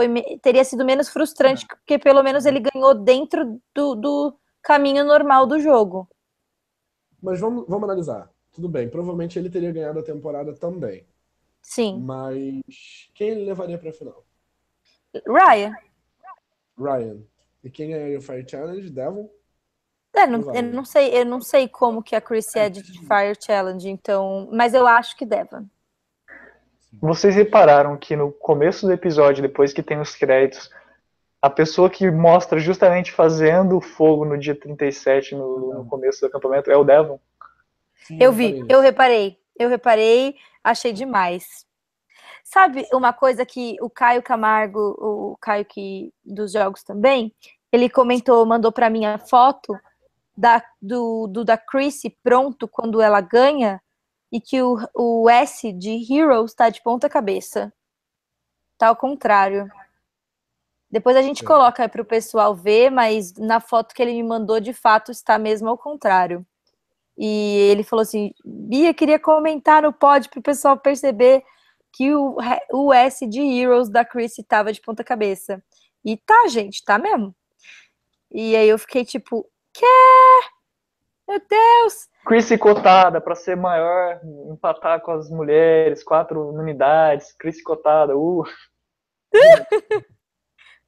Foi, 0.00 0.38
teria 0.38 0.64
sido 0.64 0.84
menos 0.84 1.08
frustrante, 1.08 1.66
porque 1.66 1.98
pelo 1.98 2.22
menos 2.22 2.46
ele 2.46 2.60
ganhou 2.60 2.94
dentro 2.94 3.60
do, 3.74 3.94
do 3.94 4.38
caminho 4.62 5.04
normal 5.04 5.46
do 5.46 5.58
jogo. 5.58 6.08
Mas 7.22 7.38
vamos, 7.38 7.66
vamos 7.68 7.84
analisar. 7.84 8.30
Tudo 8.52 8.68
bem, 8.68 8.88
provavelmente 8.88 9.38
ele 9.38 9.50
teria 9.50 9.72
ganhado 9.72 9.98
a 9.98 10.02
temporada 10.02 10.54
também. 10.54 11.06
Sim. 11.62 12.00
Mas 12.00 13.10
quem 13.14 13.28
ele 13.28 13.44
levaria 13.44 13.78
para 13.78 13.90
a 13.90 13.92
final? 13.92 14.24
Ryan. 15.26 15.74
Ryan. 16.78 17.18
E 17.62 17.70
quem 17.70 17.90
ganharia 17.90 18.18
o 18.18 18.22
Fire 18.22 18.48
Challenge? 18.48 18.90
Devon? 18.90 19.30
É, 20.12 20.26
não, 20.26 20.54
eu 20.54 20.62
não 20.62 20.84
sei, 20.84 21.16
eu 21.16 21.24
não 21.24 21.40
sei 21.40 21.68
como 21.68 22.02
que 22.02 22.16
a 22.16 22.20
Chris 22.20 22.54
é 22.56 22.68
de 22.68 22.82
Fire 22.82 23.38
Challenge, 23.40 23.88
então, 23.88 24.48
mas 24.52 24.74
eu 24.74 24.86
acho 24.86 25.16
que 25.16 25.24
Devon. 25.24 25.66
Vocês 26.92 27.34
repararam 27.34 27.96
que 27.96 28.16
no 28.16 28.32
começo 28.32 28.86
do 28.86 28.92
episódio, 28.92 29.42
depois 29.42 29.72
que 29.72 29.82
tem 29.82 30.00
os 30.00 30.14
créditos, 30.14 30.70
a 31.40 31.48
pessoa 31.48 31.88
que 31.88 32.10
mostra 32.10 32.58
justamente 32.58 33.12
fazendo 33.12 33.76
o 33.76 33.80
fogo 33.80 34.24
no 34.24 34.36
dia 34.36 34.54
37, 34.54 35.34
no, 35.34 35.74
no 35.74 35.86
começo 35.86 36.20
do 36.20 36.26
acampamento, 36.26 36.70
é 36.70 36.76
o 36.76 36.84
Devon? 36.84 37.18
Sim, 38.06 38.18
eu 38.20 38.32
vi, 38.32 38.64
eu 38.68 38.80
reparei. 38.80 39.38
Eu 39.56 39.68
reparei, 39.68 40.34
achei 40.64 40.92
demais. 40.92 41.66
Sabe 42.42 42.86
uma 42.92 43.12
coisa 43.12 43.46
que 43.46 43.76
o 43.80 43.88
Caio 43.88 44.22
Camargo, 44.22 44.96
o 44.98 45.36
Caio 45.40 45.64
que 45.64 46.12
dos 46.24 46.52
jogos 46.52 46.82
também, 46.82 47.32
ele 47.70 47.88
comentou, 47.88 48.44
mandou 48.44 48.72
para 48.72 48.90
mim 48.90 49.04
a 49.04 49.18
foto 49.18 49.78
da, 50.36 50.62
do, 50.80 51.26
do 51.26 51.44
da 51.44 51.56
Chrissy 51.56 52.16
pronto 52.22 52.66
quando 52.66 53.00
ela 53.00 53.20
ganha 53.20 53.80
e 54.30 54.40
que 54.40 54.62
o, 54.62 54.78
o 54.94 55.28
S 55.28 55.72
de 55.72 55.90
Heroes 56.12 56.52
está 56.52 56.68
de 56.68 56.82
ponta 56.82 57.08
cabeça. 57.08 57.72
Tá 58.78 58.88
ao 58.88 58.96
contrário. 58.96 59.70
Depois 60.90 61.16
a 61.16 61.22
gente 61.22 61.44
coloca 61.44 61.88
para 61.88 62.02
o 62.02 62.04
pessoal 62.04 62.54
ver, 62.54 62.90
mas 62.90 63.34
na 63.34 63.60
foto 63.60 63.94
que 63.94 64.02
ele 64.02 64.12
me 64.12 64.22
mandou, 64.22 64.58
de 64.58 64.72
fato, 64.72 65.12
está 65.12 65.38
mesmo 65.38 65.68
ao 65.68 65.78
contrário. 65.78 66.44
E 67.16 67.68
ele 67.70 67.82
falou 67.82 68.02
assim: 68.02 68.32
Bia, 68.44 68.94
queria 68.94 69.18
comentar 69.18 69.82
no 69.82 69.92
pod 69.92 70.28
para 70.28 70.40
o 70.40 70.42
pessoal 70.42 70.76
perceber 70.78 71.44
que 71.92 72.14
o, 72.14 72.36
o 72.72 72.92
S 72.92 73.26
de 73.26 73.40
Heroes 73.40 73.88
da 73.88 74.04
Chris 74.04 74.34
tava 74.48 74.72
de 74.72 74.80
ponta 74.80 75.04
cabeça. 75.04 75.62
E 76.04 76.16
tá, 76.16 76.48
gente, 76.48 76.84
tá 76.84 76.98
mesmo. 76.98 77.34
E 78.30 78.56
aí 78.56 78.68
eu 78.68 78.78
fiquei 78.78 79.04
tipo, 79.04 79.46
quê? 79.72 79.84
Meu 81.30 81.40
Deus! 81.48 82.08
Chris 82.26 82.58
cotada 82.58 83.20
para 83.20 83.36
ser 83.36 83.56
maior, 83.56 84.18
empatar 84.50 85.00
com 85.00 85.12
as 85.12 85.30
mulheres, 85.30 86.02
quatro 86.02 86.48
unidades, 86.48 87.32
Chris 87.38 87.62
cotada, 87.62 88.16
uh. 88.16 88.42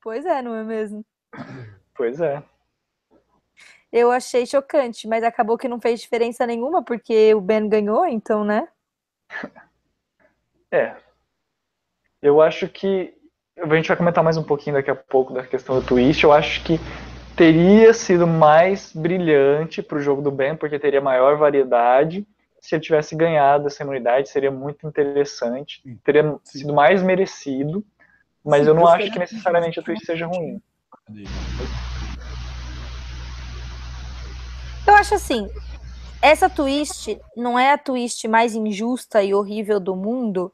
pois 0.03 0.27
é, 0.27 0.43
não 0.43 0.57
é 0.57 0.65
mesmo? 0.65 1.07
Pois 1.95 2.21
é. 2.21 2.43
Eu 3.93 4.11
achei 4.11 4.45
chocante, 4.45 5.07
mas 5.07 5.23
acabou 5.23 5.57
que 5.57 5.69
não 5.69 5.81
fez 5.81 6.01
diferença 6.01 6.45
nenhuma, 6.45 6.83
porque 6.83 7.33
o 7.35 7.41
Ben 7.41 7.69
ganhou, 7.69 8.05
então, 8.05 8.43
né? 8.43 8.67
É. 10.73 10.97
Eu 12.23 12.41
acho 12.41 12.67
que. 12.67 13.15
A 13.59 13.75
gente 13.75 13.89
vai 13.89 13.97
comentar 13.97 14.25
mais 14.25 14.39
um 14.39 14.43
pouquinho 14.43 14.77
daqui 14.77 14.91
a 14.91 14.95
pouco 14.95 15.35
da 15.35 15.47
questão 15.47 15.79
do 15.79 15.87
twist. 15.87 16.25
Eu 16.25 16.33
acho 16.33 16.65
que 16.65 16.81
teria 17.37 17.93
sido 17.95 18.27
mais 18.27 18.93
brilhante 18.93 19.83
para 19.83 19.99
o 19.99 20.01
jogo 20.01 20.23
do 20.23 20.31
Ben, 20.31 20.57
porque 20.57 20.79
teria 20.79 21.01
maior 21.01 21.37
variedade. 21.37 22.27
Se 22.61 22.75
ele 22.75 22.83
tivesse 22.83 23.17
ganhado 23.17 23.67
essa 23.67 23.83
imunidade, 23.83 24.29
seria 24.29 24.51
muito 24.51 24.87
interessante. 24.87 25.83
Teria 26.05 26.39
Sim. 26.45 26.59
sido 26.59 26.75
mais 26.75 27.03
merecido. 27.03 27.85
Mas 28.45 28.63
Sim, 28.63 28.69
eu 28.69 28.75
não 28.75 28.87
acho 28.87 29.11
que 29.11 29.19
necessariamente 29.19 29.81
a 29.81 29.83
twist 29.83 30.05
seja 30.05 30.27
ruim. 30.27 30.61
Eu 34.87 34.95
acho 34.95 35.15
assim, 35.15 35.49
essa 36.21 36.49
twist 36.51 37.21
não 37.37 37.59
é 37.59 37.73
a 37.73 37.79
twist 37.79 38.27
mais 38.29 38.55
injusta 38.55 39.23
e 39.23 39.35
horrível 39.35 39.81
do 39.81 39.97
mundo 39.97 40.53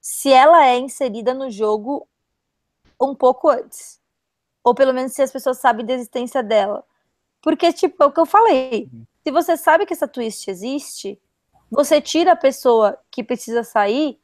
se 0.00 0.32
ela 0.32 0.66
é 0.66 0.78
inserida 0.78 1.34
no 1.34 1.50
jogo 1.50 2.06
um 3.00 3.14
pouco 3.14 3.48
antes. 3.48 3.99
Ou 4.62 4.74
pelo 4.74 4.92
menos 4.92 5.12
se 5.12 5.22
as 5.22 5.32
pessoas 5.32 5.58
sabem 5.58 5.84
da 5.84 5.94
existência 5.94 6.42
dela. 6.42 6.84
Porque, 7.40 7.72
tipo, 7.72 8.02
é 8.02 8.06
o 8.06 8.12
que 8.12 8.20
eu 8.20 8.26
falei. 8.26 8.88
Uhum. 8.92 9.04
Se 9.24 9.30
você 9.30 9.56
sabe 9.56 9.86
que 9.86 9.92
essa 9.92 10.08
twist 10.08 10.50
existe, 10.50 11.20
você 11.70 12.00
tira 12.00 12.32
a 12.32 12.36
pessoa 12.36 12.98
que 13.10 13.22
precisa 13.22 13.62
sair 13.62 14.20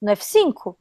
no 0.00 0.12
F5. 0.12 0.76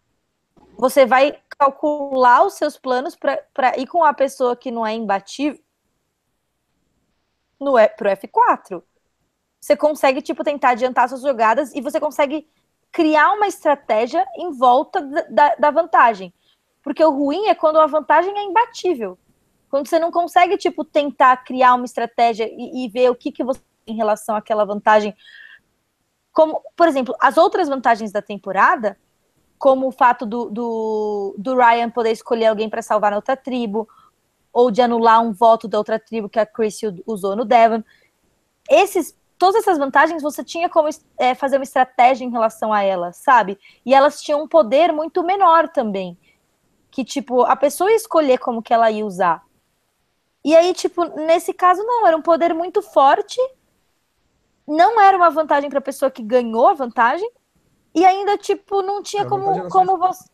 Você 0.77 1.05
vai 1.05 1.39
calcular 1.57 2.45
os 2.45 2.53
seus 2.53 2.77
planos 2.77 3.15
para 3.15 3.77
ir 3.77 3.87
com 3.87 4.03
a 4.03 4.13
pessoa 4.13 4.55
que 4.55 4.69
não 4.69 4.85
é 4.85 4.93
imbatível 4.93 5.61
no, 7.59 7.73
pro 7.97 8.09
F4. 8.09 8.83
Você 9.59 9.75
consegue, 9.75 10.21
tipo, 10.21 10.43
tentar 10.43 10.69
adiantar 10.69 11.09
suas 11.09 11.21
jogadas 11.21 11.73
e 11.73 11.81
você 11.81 11.99
consegue 11.99 12.47
criar 12.91 13.33
uma 13.33 13.47
estratégia 13.47 14.25
em 14.35 14.51
volta 14.51 15.01
da, 15.29 15.55
da 15.55 15.71
vantagem. 15.71 16.33
Porque 16.87 17.03
o 17.03 17.11
ruim 17.11 17.47
é 17.47 17.53
quando 17.53 17.81
a 17.81 17.85
vantagem 17.85 18.33
é 18.37 18.43
imbatível. 18.45 19.19
Quando 19.69 19.89
você 19.89 19.99
não 19.99 20.09
consegue, 20.09 20.55
tipo, 20.57 20.85
tentar 20.85 21.35
criar 21.43 21.73
uma 21.73 21.83
estratégia 21.83 22.47
e, 22.49 22.85
e 22.85 22.87
ver 22.87 23.11
o 23.11 23.15
que, 23.15 23.29
que 23.29 23.43
você 23.43 23.59
tem 23.85 23.93
em 23.93 23.97
relação 23.97 24.37
àquela 24.37 24.63
vantagem. 24.63 25.13
Como, 26.31 26.61
por 26.77 26.87
exemplo, 26.87 27.13
as 27.19 27.35
outras 27.35 27.67
vantagens 27.67 28.13
da 28.13 28.21
temporada, 28.21 28.97
como 29.59 29.85
o 29.85 29.91
fato 29.91 30.25
do, 30.25 30.49
do, 30.49 31.35
do 31.37 31.57
Ryan 31.57 31.89
poder 31.89 32.11
escolher 32.11 32.45
alguém 32.45 32.69
para 32.69 32.81
salvar 32.81 33.11
na 33.11 33.17
outra 33.17 33.35
tribo, 33.35 33.85
ou 34.53 34.71
de 34.71 34.81
anular 34.81 35.21
um 35.21 35.33
voto 35.33 35.67
da 35.67 35.77
outra 35.77 35.99
tribo 35.99 36.29
que 36.29 36.39
a 36.39 36.45
Chris 36.45 36.79
usou 37.05 37.35
no 37.35 37.43
Devon. 37.43 37.83
Esses, 38.69 39.13
todas 39.37 39.57
essas 39.61 39.77
vantagens 39.77 40.23
você 40.23 40.41
tinha 40.41 40.69
como 40.69 40.87
é, 41.17 41.35
fazer 41.35 41.57
uma 41.57 41.63
estratégia 41.63 42.23
em 42.23 42.31
relação 42.31 42.71
a 42.71 42.81
elas, 42.81 43.17
sabe? 43.17 43.59
E 43.85 43.93
elas 43.93 44.21
tinham 44.21 44.41
um 44.41 44.47
poder 44.47 44.93
muito 44.93 45.21
menor 45.21 45.67
também 45.67 46.17
que, 46.97 47.05
tipo, 47.05 47.43
a 47.43 47.55
pessoa 47.55 47.91
ia 47.91 47.95
escolher 47.95 48.39
como 48.39 48.59
que 48.59 48.73
ela 48.73 48.89
ia 48.89 49.05
usar. 49.05 49.45
E 50.43 50.55
aí, 50.55 50.73
tipo, 50.73 51.05
nesse 51.05 51.53
caso, 51.53 51.83
não, 51.83 52.07
era 52.07 52.17
um 52.17 52.23
poder 52.23 52.55
muito 52.55 52.81
forte, 52.81 53.39
não 54.67 54.99
era 54.99 55.15
uma 55.15 55.29
vantagem 55.29 55.69
para 55.69 55.77
a 55.77 55.81
pessoa 55.81 56.09
que 56.09 56.23
ganhou 56.23 56.67
a 56.67 56.73
vantagem, 56.73 57.31
e 57.93 58.03
ainda, 58.03 58.35
tipo, 58.35 58.81
não 58.81 59.03
tinha 59.03 59.21
é, 59.21 59.25
como, 59.27 59.69
como 59.69 59.95
você. 59.95 60.27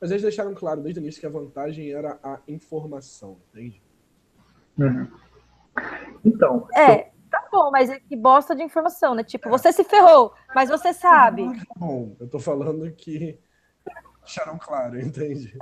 Mas 0.00 0.10
eles 0.10 0.22
deixaram 0.22 0.54
claro 0.54 0.80
desde 0.80 0.98
o 0.98 1.02
início 1.02 1.20
que 1.20 1.26
a 1.26 1.30
vantagem 1.30 1.92
era 1.92 2.18
a 2.22 2.38
informação, 2.48 3.36
entende? 3.52 3.82
Uhum. 4.78 5.08
Então. 6.24 6.68
É, 6.74 7.10
tá 7.30 7.46
bom, 7.52 7.70
mas 7.70 7.90
é 7.90 8.00
que 8.00 8.16
bosta 8.16 8.56
de 8.56 8.62
informação, 8.62 9.14
né? 9.14 9.22
Tipo, 9.22 9.50
você 9.50 9.74
se 9.74 9.84
ferrou, 9.84 10.32
mas 10.54 10.70
você 10.70 10.94
sabe. 10.94 11.44
Tá 11.54 11.74
bom, 11.76 12.16
eu 12.18 12.26
tô 12.30 12.38
falando 12.38 12.90
que 12.92 13.38
deixaram 14.30 14.56
claro, 14.58 14.98
entende? 15.00 15.56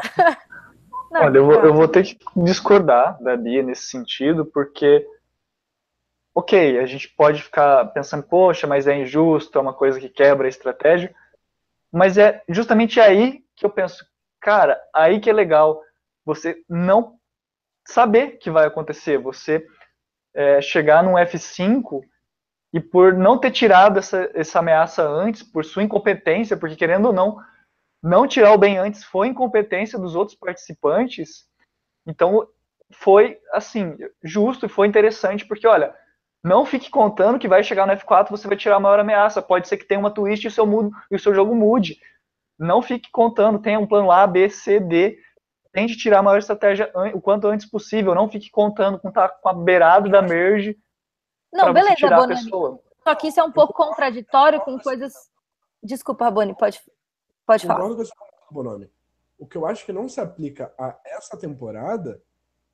Não, 1.10 1.22
Olha, 1.22 1.38
eu 1.38 1.46
vou, 1.46 1.54
eu 1.64 1.74
vou 1.74 1.88
ter 1.88 2.04
que 2.04 2.18
discordar 2.36 3.20
da 3.22 3.36
Bia 3.36 3.62
nesse 3.62 3.86
sentido, 3.86 4.44
porque, 4.44 5.06
ok, 6.34 6.78
a 6.78 6.86
gente 6.86 7.08
pode 7.08 7.42
ficar 7.42 7.86
pensando, 7.86 8.22
poxa, 8.22 8.66
mas 8.66 8.86
é 8.86 8.96
injusto, 8.96 9.58
é 9.58 9.62
uma 9.62 9.72
coisa 9.72 9.98
que 9.98 10.08
quebra 10.08 10.46
a 10.46 10.50
estratégia, 10.50 11.14
mas 11.90 12.18
é 12.18 12.42
justamente 12.48 13.00
aí 13.00 13.42
que 13.56 13.64
eu 13.64 13.70
penso, 13.70 14.06
cara, 14.40 14.78
aí 14.94 15.18
que 15.18 15.30
é 15.30 15.32
legal 15.32 15.82
você 16.24 16.62
não 16.68 17.18
saber 17.86 18.32
que 18.32 18.50
vai 18.50 18.66
acontecer, 18.66 19.16
você 19.16 19.66
é, 20.34 20.60
chegar 20.60 21.02
num 21.02 21.14
F5 21.14 22.02
e 22.70 22.78
por 22.78 23.14
não 23.14 23.38
ter 23.38 23.50
tirado 23.50 23.98
essa, 23.98 24.30
essa 24.34 24.58
ameaça 24.58 25.02
antes, 25.02 25.42
por 25.42 25.64
sua 25.64 25.82
incompetência, 25.82 26.54
porque 26.54 26.76
querendo 26.76 27.06
ou 27.06 27.12
não, 27.14 27.38
não 28.02 28.26
tirar 28.26 28.52
o 28.52 28.58
bem 28.58 28.78
antes 28.78 29.04
foi 29.04 29.28
incompetência 29.28 29.98
dos 29.98 30.14
outros 30.14 30.36
participantes. 30.36 31.46
Então, 32.06 32.48
foi, 32.92 33.38
assim, 33.52 33.96
justo 34.22 34.66
e 34.66 34.68
foi 34.68 34.86
interessante, 34.86 35.44
porque, 35.46 35.66
olha, 35.66 35.94
não 36.42 36.64
fique 36.64 36.90
contando 36.90 37.38
que 37.38 37.48
vai 37.48 37.62
chegar 37.62 37.86
no 37.86 37.92
F4 37.92 38.30
você 38.30 38.46
vai 38.46 38.56
tirar 38.56 38.76
a 38.76 38.80
maior 38.80 39.00
ameaça. 39.00 39.42
Pode 39.42 39.68
ser 39.68 39.76
que 39.76 39.84
tenha 39.84 40.00
uma 40.00 40.10
twist 40.10 40.44
e 40.44 40.48
o 40.48 40.50
seu, 40.50 40.66
mudo, 40.66 40.90
e 41.10 41.16
o 41.16 41.18
seu 41.18 41.34
jogo 41.34 41.54
mude. 41.54 42.00
Não 42.58 42.82
fique 42.82 43.10
contando, 43.10 43.60
tenha 43.60 43.78
um 43.78 43.86
plano 43.86 44.10
A, 44.10 44.26
B, 44.26 44.48
C, 44.48 44.80
D. 44.80 45.18
Tente 45.72 45.96
tirar 45.96 46.20
a 46.20 46.22
maior 46.22 46.38
estratégia 46.38 46.90
o 47.14 47.20
quanto 47.20 47.46
antes 47.46 47.68
possível. 47.68 48.14
Não 48.14 48.28
fique 48.28 48.50
contando 48.50 48.98
com, 48.98 49.10
tá, 49.12 49.28
com 49.28 49.48
a 49.48 49.52
beirada 49.52 50.08
da 50.08 50.22
merge. 50.22 50.76
Não, 51.52 51.72
beleza, 51.72 52.08
Bonani. 52.08 52.50
Só 53.02 53.14
que 53.14 53.28
isso 53.28 53.40
é 53.40 53.44
um 53.44 53.52
pouco 53.52 53.72
contraditório 53.72 54.60
com 54.60 54.78
coisas. 54.78 55.12
Desculpa, 55.82 56.30
Boni, 56.30 56.56
pode, 56.56 56.80
Pode 57.48 57.66
falar. 57.66 57.80
Bonome. 58.50 58.90
O 59.38 59.46
que 59.46 59.56
eu 59.56 59.64
acho 59.64 59.86
que 59.86 59.92
não 59.92 60.06
se 60.06 60.20
aplica 60.20 60.70
a 60.78 61.00
essa 61.02 61.34
temporada 61.34 62.22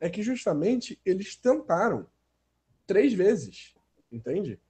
é 0.00 0.10
que 0.10 0.20
justamente 0.20 1.00
eles 1.04 1.36
tentaram 1.36 2.08
três 2.84 3.12
vezes, 3.12 3.72
entende? 4.10 4.60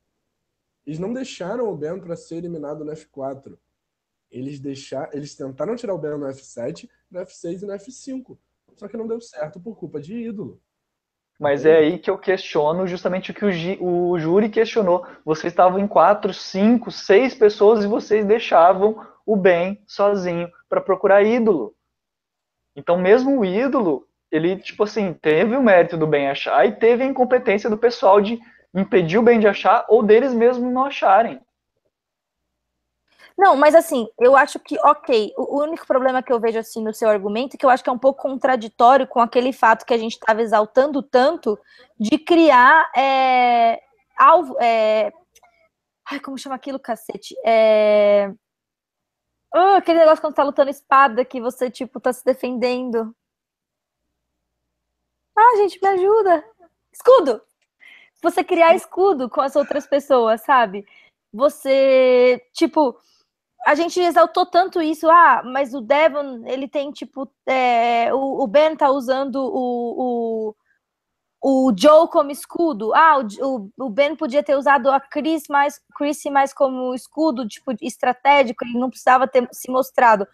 Eles 0.87 0.99
não 0.99 1.11
deixaram 1.11 1.71
o 1.71 1.75
Ben 1.75 1.99
para 1.99 2.17
ser 2.17 2.37
eliminado 2.37 2.85
no 2.85 2.93
F4. 2.93 3.57
Eles 4.31 4.61
deixaram, 4.61 5.11
eles 5.15 5.35
tentaram 5.35 5.75
tirar 5.75 5.95
o 5.95 5.99
Ben 5.99 6.19
no 6.19 6.27
F7, 6.27 6.87
no 7.11 7.21
F6 7.21 7.63
e 7.63 7.67
no 7.67 7.73
F5. 7.73 8.37
Só 8.77 8.87
que 8.89 8.99
não 8.99 9.07
deu 9.07 9.23
certo 9.23 9.59
por 9.59 9.75
culpa 9.75 9.99
de 9.99 10.15
ídolo. 10.15 10.61
Mas 11.41 11.65
é 11.65 11.79
aí 11.79 11.99
que 11.99 12.11
eu 12.11 12.19
questiono 12.19 12.87
justamente 12.87 13.31
o 13.31 13.35
que 13.35 13.47
o, 13.81 14.11
o 14.11 14.19
júri 14.19 14.51
questionou. 14.51 15.07
Vocês 15.25 15.51
estavam 15.51 15.79
em 15.79 15.89
quatro, 15.89 16.35
cinco, 16.35 16.91
seis 16.91 17.35
pessoas 17.35 17.83
e 17.83 17.89
vocês 17.89 18.27
deixavam 18.27 19.14
o 19.27 19.37
bem 19.37 19.83
sozinho 19.87 20.51
para 20.69 20.81
procurar 20.81 21.23
ídolo. 21.23 21.75
Então, 22.77 22.99
mesmo 22.99 23.41
o 23.41 23.45
ídolo, 23.45 24.07
ele, 24.31 24.57
tipo 24.57 24.83
assim, 24.83 25.15
teve 25.15 25.57
o 25.57 25.63
mérito 25.63 25.97
do 25.97 26.07
bem 26.07 26.29
achar 26.29 26.67
e 26.67 26.73
teve 26.73 27.05
a 27.05 27.07
incompetência 27.07 27.71
do 27.71 27.79
pessoal 27.79 28.21
de 28.21 28.41
impedir 28.75 29.19
o 29.19 29.23
bem 29.23 29.39
de 29.39 29.47
achar 29.47 29.85
ou 29.89 30.03
deles 30.03 30.35
mesmos 30.35 30.73
não 30.73 30.85
acharem. 30.85 31.41
Não, 33.37 33.57
mas 33.57 33.75
assim, 33.75 34.07
eu 34.19 34.37
acho 34.37 34.61
que, 34.61 34.79
ok, 34.79 35.33
o 35.37 35.61
único 35.61 35.87
problema 35.87 36.23
que 36.23 36.33
eu 36.33 36.39
vejo 36.39 36.59
assim 36.59 36.83
no 36.83 36.95
seu 36.95 37.09
argumento 37.09 37.55
é 37.55 37.59
que 37.59 37.67
eu 37.67 37.71
acho 37.71 37.83
que 37.83 37.91
é 37.91 37.93
um 37.93 37.99
pouco 37.99 38.23
contraditório 38.23 39.09
com 39.09 39.21
aquele 39.21 39.53
fato 39.53 39.85
que 39.85 39.93
a 39.93 39.99
gente 39.99 40.13
estava 40.13 40.41
exaltando 40.41 41.03
tanto 41.03 41.59
de 41.99 42.17
criar 42.17 42.91
é, 42.97 43.81
alvo. 44.17 44.57
É, 44.61 45.13
ai, 46.09 46.21
como 46.21 46.39
chama 46.39 46.55
aquilo, 46.55 46.79
cacete? 46.79 47.35
É, 47.45 48.33
oh, 49.55 49.77
aquele 49.77 50.01
negócio 50.01 50.21
quando 50.21 50.35
tá 50.35 50.43
lutando 50.43 50.71
espada 50.71 51.25
que 51.25 51.41
você, 51.41 51.71
tipo, 51.71 52.01
tá 52.01 52.13
se 52.13 52.25
defendendo. 52.25 53.15
Ah, 55.37 55.57
gente, 55.57 55.81
me 55.81 55.89
ajuda. 55.89 56.45
Escudo! 56.93 57.43
Você 58.23 58.43
criar 58.45 58.75
escudo 58.75 59.29
com 59.29 59.41
as 59.41 59.57
outras 59.57 59.87
pessoas, 59.87 60.43
sabe? 60.43 60.87
Você, 61.33 62.43
tipo, 62.53 62.99
a 63.67 63.75
gente 63.75 64.01
exaltou 64.01 64.47
tanto 64.47 64.81
isso, 64.83 65.09
ah, 65.11 65.43
mas 65.45 65.75
o 65.75 65.81
Devon, 65.81 66.47
ele 66.47 66.69
tem, 66.69 66.91
tipo, 66.93 67.31
é, 67.47 68.13
o, 68.15 68.43
o, 68.45 68.47
Ben 68.47 68.77
tá 68.77 68.91
usando 68.91 69.37
o, 69.37 70.51
o, 70.51 70.57
o 71.47 71.71
Joe 71.77 72.09
como 72.09 72.31
escudo. 72.31 72.95
Ah, 72.95 73.19
o, 73.19 73.71
o, 73.79 73.91
Ben 73.91 74.17
podia 74.17 74.43
ter 74.43 74.57
usado 74.57 74.91
a 74.91 74.99
Chris 74.99 75.43
mais, 75.51 75.79
Chris 75.95 76.25
mais 76.25 76.55
como 76.55 76.95
escudo, 76.95 77.47
tipo, 77.47 77.73
estratégico, 77.83 78.65
ele 78.65 78.79
não 78.79 78.89
precisava 78.89 79.29
ter 79.29 79.47
se 79.53 79.71
mostrado. 79.71 80.27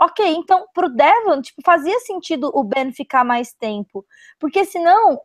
Ok, 0.00 0.26
então 0.26 0.66
pro 0.72 0.88
Devon, 0.88 1.42
tipo, 1.42 1.60
fazia 1.62 2.00
sentido 2.00 2.50
o 2.54 2.64
Ben 2.64 2.90
ficar 2.94 3.24
mais 3.24 3.52
tempo. 3.52 4.06
Porque 4.40 4.64
senão, 4.64 5.20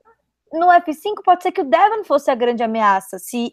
no 0.52 0.68
F5 0.68 1.24
pode 1.24 1.42
ser 1.42 1.54
que 1.54 1.62
o 1.62 1.70
Devon 1.70 2.04
fosse 2.04 2.30
a 2.30 2.36
grande 2.36 2.62
ameaça, 2.62 3.18
se 3.18 3.50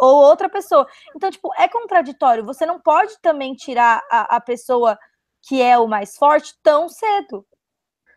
ou 0.00 0.16
outra 0.16 0.48
pessoa. 0.48 0.88
Então, 1.14 1.30
tipo, 1.30 1.52
é 1.56 1.68
contraditório. 1.68 2.44
Você 2.46 2.66
não 2.66 2.80
pode 2.80 3.16
também 3.20 3.54
tirar 3.54 4.02
a, 4.10 4.36
a 4.36 4.40
pessoa 4.40 4.98
que 5.42 5.62
é 5.62 5.78
o 5.78 5.86
mais 5.86 6.16
forte 6.16 6.52
tão 6.64 6.88
cedo. 6.88 7.46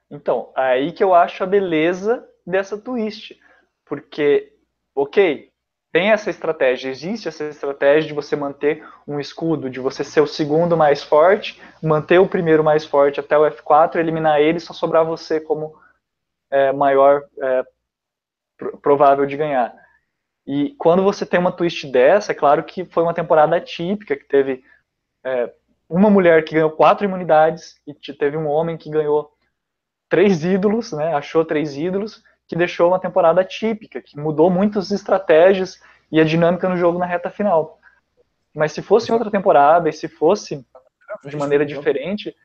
Então, 0.10 0.52
aí 0.56 0.92
que 0.92 1.04
eu 1.04 1.14
acho 1.14 1.44
a 1.44 1.48
beleza 1.48 2.28
dessa 2.46 2.78
twist. 2.78 3.40
Porque, 3.86 4.54
ok, 4.96 5.52
tem 5.92 6.12
essa 6.12 6.30
estratégia, 6.30 6.90
existe 6.90 7.28
essa 7.28 7.44
estratégia 7.46 8.08
de 8.08 8.14
você 8.14 8.36
manter 8.36 8.88
um 9.06 9.20
escudo, 9.20 9.70
de 9.70 9.80
você 9.80 10.04
ser 10.04 10.22
o 10.22 10.28
segundo 10.28 10.78
mais 10.78 11.04
forte, 11.04 11.62
manter 11.84 12.18
o 12.18 12.28
primeiro 12.28 12.64
mais 12.64 12.86
forte 12.86 13.20
até 13.20 13.38
o 13.38 13.44
F4, 13.44 13.98
eliminar 13.98 14.40
ele 14.40 14.60
só 14.60 14.74
sobrar 14.74 15.06
você 15.06 15.42
como 15.42 15.78
é, 16.50 16.72
maior 16.72 17.24
é, 17.42 17.64
provável 18.82 19.26
de 19.26 19.36
ganhar. 19.36 19.74
E 20.48 20.74
quando 20.78 21.04
você 21.04 21.26
tem 21.26 21.40
uma 21.40 21.52
twist 21.52 21.86
dessa, 21.92 22.32
é 22.32 22.36
claro 22.36 22.64
que 22.64 22.86
foi 22.86 23.04
uma 23.04 23.14
temporada 23.14 23.58
atípica, 23.58 24.16
que 24.16 24.26
teve 24.26 24.64
é, 25.26 25.54
uma 25.90 26.10
mulher 26.10 26.46
que 26.46 26.56
ganhou 26.56 26.72
quatro 26.72 27.06
imunidades 27.06 27.82
e 27.86 27.94
teve 28.14 28.38
um 28.38 28.48
homem 28.48 28.78
que 28.78 28.90
ganhou 28.90 29.30
três 30.10 30.44
ídolos, 30.44 30.94
né, 30.94 31.14
achou 31.14 31.44
três 31.44 31.76
ídolos, 31.76 32.24
que 32.52 32.56
deixou 32.58 32.90
uma 32.90 33.00
temporada 33.00 33.46
típica, 33.46 34.02
que 34.02 34.20
mudou 34.20 34.50
muitas 34.50 34.92
estratégias 34.92 35.80
e 36.12 36.20
a 36.20 36.24
dinâmica 36.26 36.68
no 36.68 36.76
jogo 36.76 37.00
na 37.00 37.06
reta 37.06 37.30
final. 37.30 37.80
Mas 38.54 38.74
se 38.74 38.82
fosse 38.82 39.10
outra 39.10 39.32
temporada 39.32 39.88
e 39.88 39.94
se 39.94 40.10
fosse 40.10 40.68
de 41.24 41.38
maneira 41.38 41.66
diferente, 41.66 42.36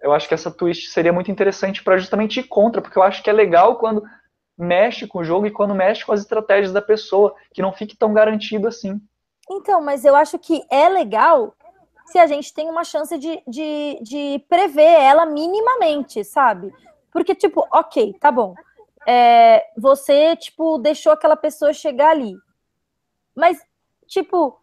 eu 0.00 0.12
acho 0.12 0.28
que 0.28 0.34
essa 0.34 0.52
twist 0.52 0.90
seria 0.90 1.12
muito 1.12 1.32
interessante 1.32 1.82
para 1.82 1.98
justamente 1.98 2.38
ir 2.38 2.44
contra, 2.44 2.80
porque 2.80 2.96
eu 2.96 3.02
acho 3.02 3.24
que 3.24 3.28
é 3.28 3.32
legal 3.32 3.74
quando 3.74 4.04
mexe 4.56 5.04
com 5.08 5.18
o 5.18 5.24
jogo 5.24 5.48
e 5.48 5.50
quando 5.50 5.74
mexe 5.74 6.06
com 6.06 6.12
as 6.12 6.20
estratégias 6.20 6.72
da 6.72 6.80
pessoa, 6.80 7.34
que 7.52 7.60
não 7.60 7.72
fique 7.72 7.96
tão 7.96 8.12
garantido 8.12 8.68
assim. 8.68 9.00
Então, 9.50 9.82
mas 9.82 10.04
eu 10.04 10.14
acho 10.14 10.38
que 10.38 10.62
é 10.70 10.88
legal 10.88 11.56
se 12.06 12.20
a 12.20 12.26
gente 12.28 12.54
tem 12.54 12.68
uma 12.68 12.84
chance 12.84 13.18
de, 13.18 13.42
de, 13.48 13.98
de 14.00 14.44
prever 14.48 15.00
ela 15.00 15.26
minimamente, 15.26 16.22
sabe? 16.22 16.72
Porque, 17.10 17.34
tipo, 17.34 17.66
ok, 17.72 18.14
tá 18.20 18.30
bom 18.30 18.54
é, 19.06 19.66
você, 19.76 20.36
tipo, 20.36 20.78
deixou 20.78 21.12
aquela 21.12 21.36
pessoa 21.36 21.72
chegar 21.72 22.10
ali. 22.10 22.34
Mas, 23.34 23.58
tipo, 24.06 24.60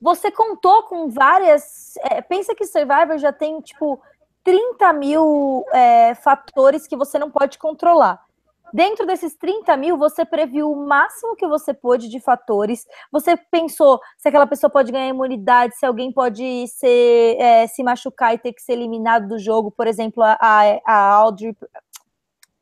você 0.00 0.30
contou 0.30 0.84
com 0.84 1.08
várias. 1.08 1.96
É, 1.98 2.20
pensa 2.20 2.54
que 2.54 2.66
Survivor 2.66 3.18
já 3.18 3.32
tem, 3.32 3.60
tipo, 3.60 4.00
30 4.42 4.92
mil 4.94 5.64
é, 5.72 6.14
fatores 6.14 6.86
que 6.86 6.96
você 6.96 7.18
não 7.18 7.30
pode 7.30 7.58
controlar. 7.58 8.24
Dentro 8.72 9.04
desses 9.04 9.34
30 9.34 9.76
mil, 9.76 9.96
você 9.96 10.24
previu 10.24 10.70
o 10.70 10.86
máximo 10.86 11.34
que 11.34 11.46
você 11.46 11.74
pôde 11.74 12.08
de 12.08 12.20
fatores. 12.20 12.86
Você 13.10 13.36
pensou 13.36 14.00
se 14.16 14.28
aquela 14.28 14.46
pessoa 14.46 14.70
pode 14.70 14.92
ganhar 14.92 15.08
imunidade, 15.08 15.76
se 15.76 15.84
alguém 15.84 16.12
pode 16.12 16.68
ser, 16.68 17.36
é, 17.40 17.66
se 17.66 17.82
machucar 17.82 18.32
e 18.32 18.38
ter 18.38 18.52
que 18.52 18.62
ser 18.62 18.74
eliminado 18.74 19.26
do 19.26 19.38
jogo. 19.38 19.72
Por 19.72 19.88
exemplo, 19.88 20.22
a, 20.22 20.38
a 20.86 21.12
Audrey, 21.14 21.56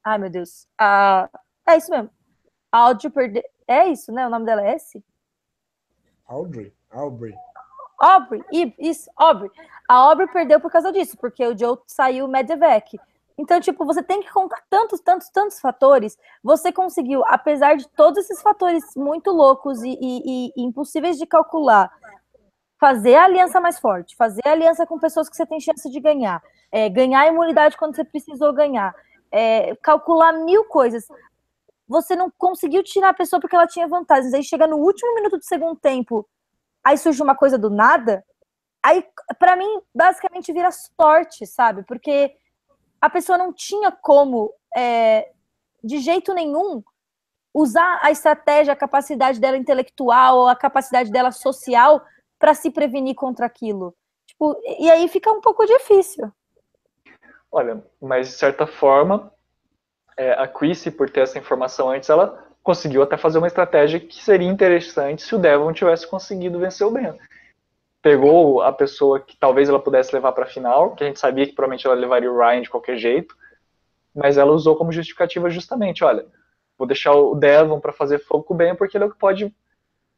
Ai, 0.09 0.17
meu 0.17 0.31
Deus. 0.31 0.67
Ah, 0.79 1.29
é 1.67 1.77
isso 1.77 1.91
mesmo. 1.91 2.09
Audrey 2.73 3.11
perde... 3.11 3.43
É 3.67 3.89
isso, 3.89 4.11
né? 4.11 4.27
O 4.27 4.31
nome 4.31 4.47
dela 4.47 4.67
é 4.67 4.75
esse? 4.75 5.05
Audrey. 6.27 6.73
Aubrey. 6.91 7.35
Aubrey, 8.01 8.43
isso, 8.79 9.11
Aubrey. 9.15 9.51
A 9.87 9.95
Aubrey 9.97 10.27
perdeu 10.29 10.61
por 10.61 10.73
causa 10.73 10.91
disso, 10.91 11.15
porque 11.19 11.47
o 11.47 11.57
Joe 11.59 11.77
saiu 11.87 12.27
Medevec. 12.27 12.99
Então, 13.37 13.61
tipo, 13.61 13.85
você 13.85 14.03
tem 14.03 14.23
que 14.23 14.33
contar 14.33 14.63
tantos, 14.71 14.99
tantos, 15.01 15.29
tantos 15.29 15.61
fatores. 15.61 16.17
Você 16.43 16.73
conseguiu, 16.73 17.23
apesar 17.27 17.77
de 17.77 17.87
todos 17.89 18.25
esses 18.25 18.41
fatores 18.41 18.83
muito 18.97 19.31
loucos 19.31 19.83
e, 19.83 19.91
e, 20.01 20.53
e 20.57 20.63
impossíveis 20.65 21.19
de 21.19 21.27
calcular, 21.27 21.93
fazer 22.81 23.17
a 23.17 23.25
aliança 23.25 23.61
mais 23.61 23.79
forte, 23.79 24.17
fazer 24.17 24.41
a 24.47 24.53
aliança 24.53 24.87
com 24.87 24.99
pessoas 24.99 25.29
que 25.29 25.37
você 25.37 25.45
tem 25.45 25.61
chance 25.61 25.91
de 25.91 26.01
ganhar, 26.01 26.43
é, 26.73 26.89
ganhar 26.89 27.21
a 27.21 27.27
imunidade 27.27 27.77
quando 27.77 27.95
você 27.95 28.05
precisou 28.05 28.55
ganhar, 28.55 28.95
é, 29.31 29.75
calcular 29.77 30.33
mil 30.33 30.65
coisas. 30.65 31.07
Você 31.87 32.15
não 32.15 32.31
conseguiu 32.37 32.83
tirar 32.83 33.11
a 33.11 33.15
pessoa 33.15 33.41
porque 33.41 33.57
ela 33.57 33.67
tinha 33.67 33.89
vantagens. 33.89 34.35
Aí 34.35 34.43
chega 34.43 34.67
no 34.67 34.77
último 34.77 35.15
minuto 35.15 35.39
do 35.39 35.45
segundo 35.45 35.77
tempo, 35.77 36.29
aí 36.85 36.99
surge 36.99 37.23
uma 37.23 37.35
coisa 37.35 37.59
do 37.59 37.71
nada. 37.71 38.25
Aí, 38.83 39.05
para 39.39 39.57
mim, 39.57 39.81
basicamente 39.95 40.53
vira 40.53 40.71
sorte, 40.71 41.47
sabe? 41.47 41.83
Porque 41.85 42.35
a 43.01 43.11
pessoa 43.11 43.39
não 43.39 43.53
tinha 43.53 43.91
como, 43.91 44.53
é, 44.77 45.31
de 45.83 45.99
jeito 45.99 46.33
nenhum, 46.33 46.83
usar 47.53 47.99
a 48.03 48.11
estratégia, 48.11 48.73
a 48.73 48.77
capacidade 48.77 49.41
dela 49.41 49.57
intelectual, 49.57 50.47
a 50.47 50.55
capacidade 50.55 51.11
dela 51.11 51.33
social 51.33 52.03
para 52.39 52.55
se 52.55 52.71
prevenir 52.71 53.15
contra 53.15 53.47
aquilo. 53.47 53.95
Tipo, 54.27 54.57
e 54.79 54.91
aí 54.91 55.09
fica 55.09 55.33
um 55.33 55.41
pouco 55.41 55.65
difícil. 55.67 56.31
Olha, 57.51 57.83
mas 58.01 58.29
de 58.29 58.35
certa 58.35 58.67
forma, 58.67 59.33
é, 60.17 60.33
a 60.33 60.47
Chrissy, 60.47 60.91
por 60.91 61.09
ter 61.09 61.21
essa 61.21 61.39
informação 61.39 61.91
antes, 61.91 62.11
ela 62.11 62.47
conseguiu 62.63 63.03
até 63.03 63.17
fazer 63.17 63.39
uma 63.39 63.47
estratégia 63.47 63.99
que 63.99 64.23
seria 64.23 64.47
interessante 64.47 65.23
se 65.23 65.35
o 65.35 65.39
Devon 65.39 65.73
tivesse 65.73 66.07
conseguido 66.07 66.59
vencer 66.59 66.87
o 66.87 66.91
Ben. 66.91 67.15
Pegou 68.03 68.61
a 68.63 68.73
pessoa 68.73 69.21
que 69.21 69.37
talvez 69.37 69.69
ela 69.69 69.81
pudesse 69.81 70.15
levar 70.15 70.33
para 70.33 70.45
a 70.45 70.49
final, 70.49 70.95
que 70.95 71.03
a 71.03 71.07
gente 71.07 71.19
sabia 71.19 71.47
que 71.47 71.53
provavelmente 71.53 71.87
ela 71.87 71.97
levaria 71.97 72.31
o 72.31 72.37
Ryan 72.37 72.63
de 72.63 72.71
qualquer 72.71 72.99
jeito, 72.99 73.35
mas 74.15 74.37
ela 74.37 74.53
usou 74.53 74.77
como 74.77 74.93
justificativa 74.93 75.49
justamente, 75.49 76.05
olha, 76.05 76.27
vou 76.77 76.87
deixar 76.87 77.13
o 77.15 77.35
Devon 77.35 77.81
para 77.81 77.93
fazer 77.93 78.19
fogo 78.19 78.45
com 78.45 78.55
o 78.55 78.57
Ben 78.57 78.75
porque 78.75 78.97
ele 78.97 79.05
é 79.05 79.07
o 79.07 79.11
que 79.11 79.19
pode 79.19 79.55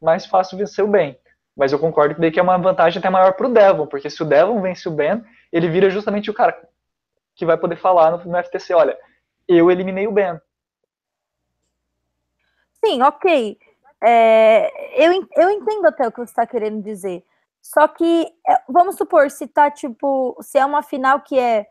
mais 0.00 0.26
fácil 0.26 0.58
vencer 0.58 0.84
o 0.84 0.88
Ben. 0.88 1.16
Mas 1.56 1.72
eu 1.72 1.78
concordo 1.78 2.14
que 2.14 2.20
daí 2.20 2.30
que 2.30 2.40
é 2.40 2.42
uma 2.42 2.56
vantagem 2.58 2.98
até 2.98 3.10
maior 3.10 3.34
para 3.34 3.46
o 3.46 3.52
Devon, 3.52 3.86
porque 3.86 4.08
se 4.08 4.22
o 4.22 4.26
Devon 4.26 4.60
vence 4.60 4.88
o 4.88 4.92
Ben, 4.92 5.22
ele 5.52 5.68
vira 5.68 5.90
justamente 5.90 6.30
o 6.30 6.34
cara 6.34 6.52
que 7.40 7.46
vai 7.46 7.56
poder 7.56 7.76
falar 7.76 8.10
no, 8.10 8.22
no 8.22 8.44
FTC, 8.44 8.74
olha, 8.74 8.98
eu 9.48 9.70
eliminei 9.70 10.06
o 10.06 10.12
Ben. 10.12 10.38
Sim, 12.84 13.00
ok. 13.02 13.58
É, 14.02 15.02
eu, 15.02 15.26
eu 15.36 15.50
entendo 15.50 15.86
até 15.86 16.06
o 16.06 16.12
que 16.12 16.18
você 16.18 16.30
está 16.30 16.46
querendo 16.46 16.82
dizer. 16.82 17.24
Só 17.62 17.88
que, 17.88 18.26
é, 18.46 18.62
vamos 18.68 18.96
supor, 18.96 19.30
se 19.30 19.46
tá 19.46 19.70
tipo, 19.70 20.36
se 20.42 20.58
é 20.58 20.64
uma 20.66 20.82
final 20.82 21.22
que 21.22 21.38
é 21.38 21.66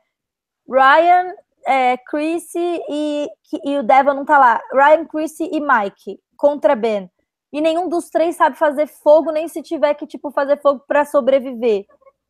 Ryan, 0.68 1.36
é, 1.68 1.98
Chrissy 1.98 2.82
e, 2.90 3.30
e 3.64 3.78
o 3.78 3.84
Devon 3.84 4.16
não 4.16 4.26
tá 4.26 4.40
lá. 4.40 4.60
Ryan, 4.74 5.06
Chrissy 5.06 5.52
e 5.54 5.60
Mike 5.60 6.20
contra 6.36 6.76
Ben. 6.76 7.12
E 7.54 7.62
nenhum 7.62 7.88
dos 7.88 8.10
três 8.10 8.36
sabe 8.36 8.58
fazer 8.58 8.88
fogo, 8.88 9.32
nem 9.32 9.48
se 9.48 9.62
tiver 9.62 9.94
que, 9.94 10.08
tipo, 10.08 10.32
fazer 10.32 10.60
fogo 10.62 10.84
para 10.88 11.06
sobreviver. 11.06 11.86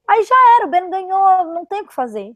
Aí 0.10 0.24
já 0.24 0.36
era, 0.58 0.68
o 0.68 0.70
Ben 0.70 0.90
ganhou, 0.90 1.46
não 1.54 1.66
tem 1.66 1.82
o 1.82 1.88
que 1.88 1.94
fazer. 1.94 2.34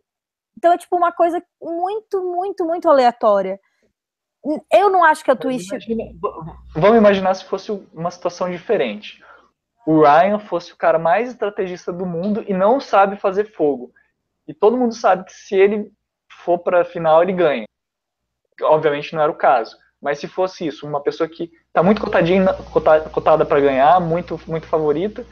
Então 0.63 0.71
é 0.71 0.77
tipo 0.77 0.95
uma 0.95 1.11
coisa 1.11 1.43
muito, 1.61 2.23
muito, 2.23 2.63
muito 2.63 2.89
aleatória. 2.89 3.59
Eu 4.71 4.89
não 4.89 5.03
acho 5.03 5.21
que 5.21 5.29
a 5.29 5.35
Twitch. 5.35 5.67
Vamos 6.73 6.97
imaginar 6.97 7.33
se 7.33 7.43
fosse 7.43 7.69
uma 7.93 8.09
situação 8.09 8.49
diferente. 8.49 9.21
O 9.85 10.01
Ryan 10.01 10.39
fosse 10.39 10.71
o 10.71 10.77
cara 10.77 10.97
mais 10.97 11.31
estrategista 11.31 11.91
do 11.91 12.05
mundo 12.05 12.45
e 12.47 12.53
não 12.53 12.79
sabe 12.79 13.17
fazer 13.17 13.51
fogo. 13.51 13.91
E 14.47 14.53
todo 14.53 14.77
mundo 14.77 14.95
sabe 14.95 15.25
que 15.25 15.33
se 15.33 15.53
ele 15.53 15.91
for 16.31 16.57
para 16.57 16.83
a 16.83 16.85
final, 16.85 17.21
ele 17.21 17.33
ganha. 17.33 17.65
Obviamente 18.61 19.13
não 19.13 19.21
era 19.21 19.31
o 19.33 19.35
caso. 19.35 19.77
Mas 20.01 20.17
se 20.17 20.29
fosse 20.29 20.65
isso, 20.65 20.87
uma 20.87 21.03
pessoa 21.03 21.27
que 21.27 21.51
está 21.67 21.83
muito 21.83 22.01
cotadinha, 22.01 22.53
cotada 23.11 23.45
para 23.45 23.59
ganhar, 23.59 23.99
muito, 23.99 24.39
muito 24.47 24.65
favorita, 24.65 25.25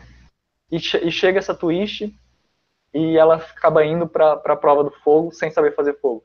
e, 0.70 0.76
e 0.76 1.10
chega 1.10 1.40
essa 1.40 1.56
twist 1.56 2.14
e 2.94 3.18
ela 3.18 3.36
acaba 3.36 3.86
indo 3.86 4.08
para 4.08 4.34
a 4.34 4.56
prova 4.56 4.84
do 4.84 4.92
fogo 4.92 5.32
sem 5.32 5.50
saber 5.50 5.76
fazer 5.76 6.00
fogo. 6.00 6.24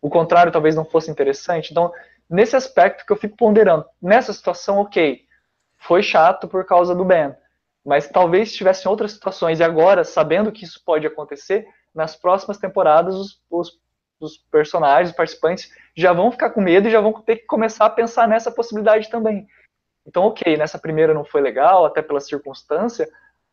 O 0.00 0.08
contrário 0.08 0.52
talvez 0.52 0.74
não 0.74 0.84
fosse 0.84 1.10
interessante. 1.10 1.70
Então, 1.70 1.92
nesse 2.28 2.56
aspecto 2.56 3.04
que 3.04 3.12
eu 3.12 3.16
fico 3.16 3.36
ponderando, 3.36 3.84
nessa 4.00 4.32
situação, 4.32 4.78
ok, 4.78 5.22
foi 5.78 6.02
chato 6.02 6.48
por 6.48 6.64
causa 6.64 6.94
do 6.94 7.04
Ben, 7.04 7.34
mas 7.84 8.08
talvez 8.08 8.52
tivessem 8.52 8.90
outras 8.90 9.12
situações, 9.12 9.60
e 9.60 9.64
agora, 9.64 10.04
sabendo 10.04 10.52
que 10.52 10.64
isso 10.64 10.82
pode 10.84 11.06
acontecer, 11.06 11.66
nas 11.94 12.14
próximas 12.14 12.58
temporadas, 12.58 13.14
os, 13.14 13.42
os, 13.50 13.80
os 14.20 14.36
personagens, 14.50 15.10
os 15.10 15.16
participantes, 15.16 15.70
já 15.96 16.12
vão 16.12 16.30
ficar 16.30 16.50
com 16.50 16.60
medo 16.60 16.88
e 16.88 16.90
já 16.90 17.00
vão 17.00 17.12
ter 17.22 17.36
que 17.36 17.46
começar 17.46 17.86
a 17.86 17.90
pensar 17.90 18.28
nessa 18.28 18.50
possibilidade 18.50 19.10
também. 19.10 19.46
Então, 20.06 20.24
ok, 20.24 20.56
nessa 20.56 20.78
primeira 20.78 21.14
não 21.14 21.24
foi 21.24 21.40
legal, 21.40 21.84
até 21.84 22.02
pela 22.02 22.20
circunstância, 22.20 23.08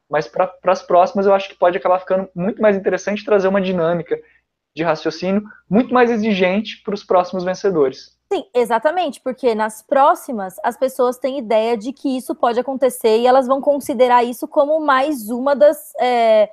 mas 0.10 0.28
para 0.28 0.52
as 0.66 0.82
próximas 0.82 1.26
eu 1.26 1.34
acho 1.34 1.50
que 1.50 1.58
pode 1.58 1.78
acabar 1.78 2.00
ficando 2.00 2.30
muito 2.36 2.62
mais 2.62 2.76
interessante 2.76 3.26
trazer 3.26 3.48
uma 3.48 3.62
dinâmica 3.62 4.18
de 4.76 4.84
raciocínio 4.84 5.44
muito 5.70 5.94
mais 5.94 6.12
exigente 6.12 6.82
para 6.84 6.94
os 6.94 7.04
próximos 7.04 7.44
vencedores. 7.44 8.16
Sim, 8.32 8.44
exatamente, 8.54 9.22
porque 9.22 9.56
nas 9.56 9.82
próximas 9.82 10.56
as 10.64 10.78
pessoas 10.78 11.18
têm 11.18 11.40
ideia 11.40 11.78
de 11.78 11.94
que 11.94 12.18
isso 12.18 12.36
pode 12.36 12.60
acontecer 12.60 13.20
e 13.20 13.26
elas 13.26 13.48
vão 13.48 13.62
considerar 13.62 14.24
isso 14.24 14.48
como 14.48 14.80
mais 14.80 15.30
uma 15.30 15.56
das 15.56 15.94
é, 16.00 16.50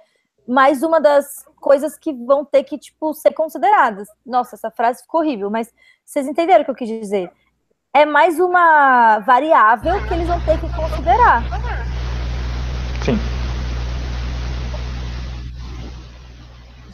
mais 0.47 0.83
uma 0.83 1.01
das 1.01 1.45
coisas 1.61 1.99
que 1.99 2.13
vão 2.13 2.45
ter 2.45 2.65
que 2.65 2.79
tipo 2.79 3.13
ser 3.13 3.33
consideradas. 3.33 4.09
Nossa, 4.25 4.55
essa 4.55 4.71
frase 4.71 5.03
ficou 5.03 5.21
horrível, 5.21 5.51
mas 5.51 5.73
vocês 6.05 6.29
entenderam 6.29 6.63
o 6.63 6.65
que 6.65 6.71
eu 6.71 6.77
quis 6.77 6.89
dizer? 6.89 7.31
É 7.93 8.07
mais 8.07 8.39
uma 8.39 9.19
variável 9.21 9.95
que 10.07 10.15
eles 10.15 10.29
vão 10.29 10.41
ter 10.45 10.61
que 10.61 10.73
considerar. 10.75 11.43
Sim. 13.05 13.34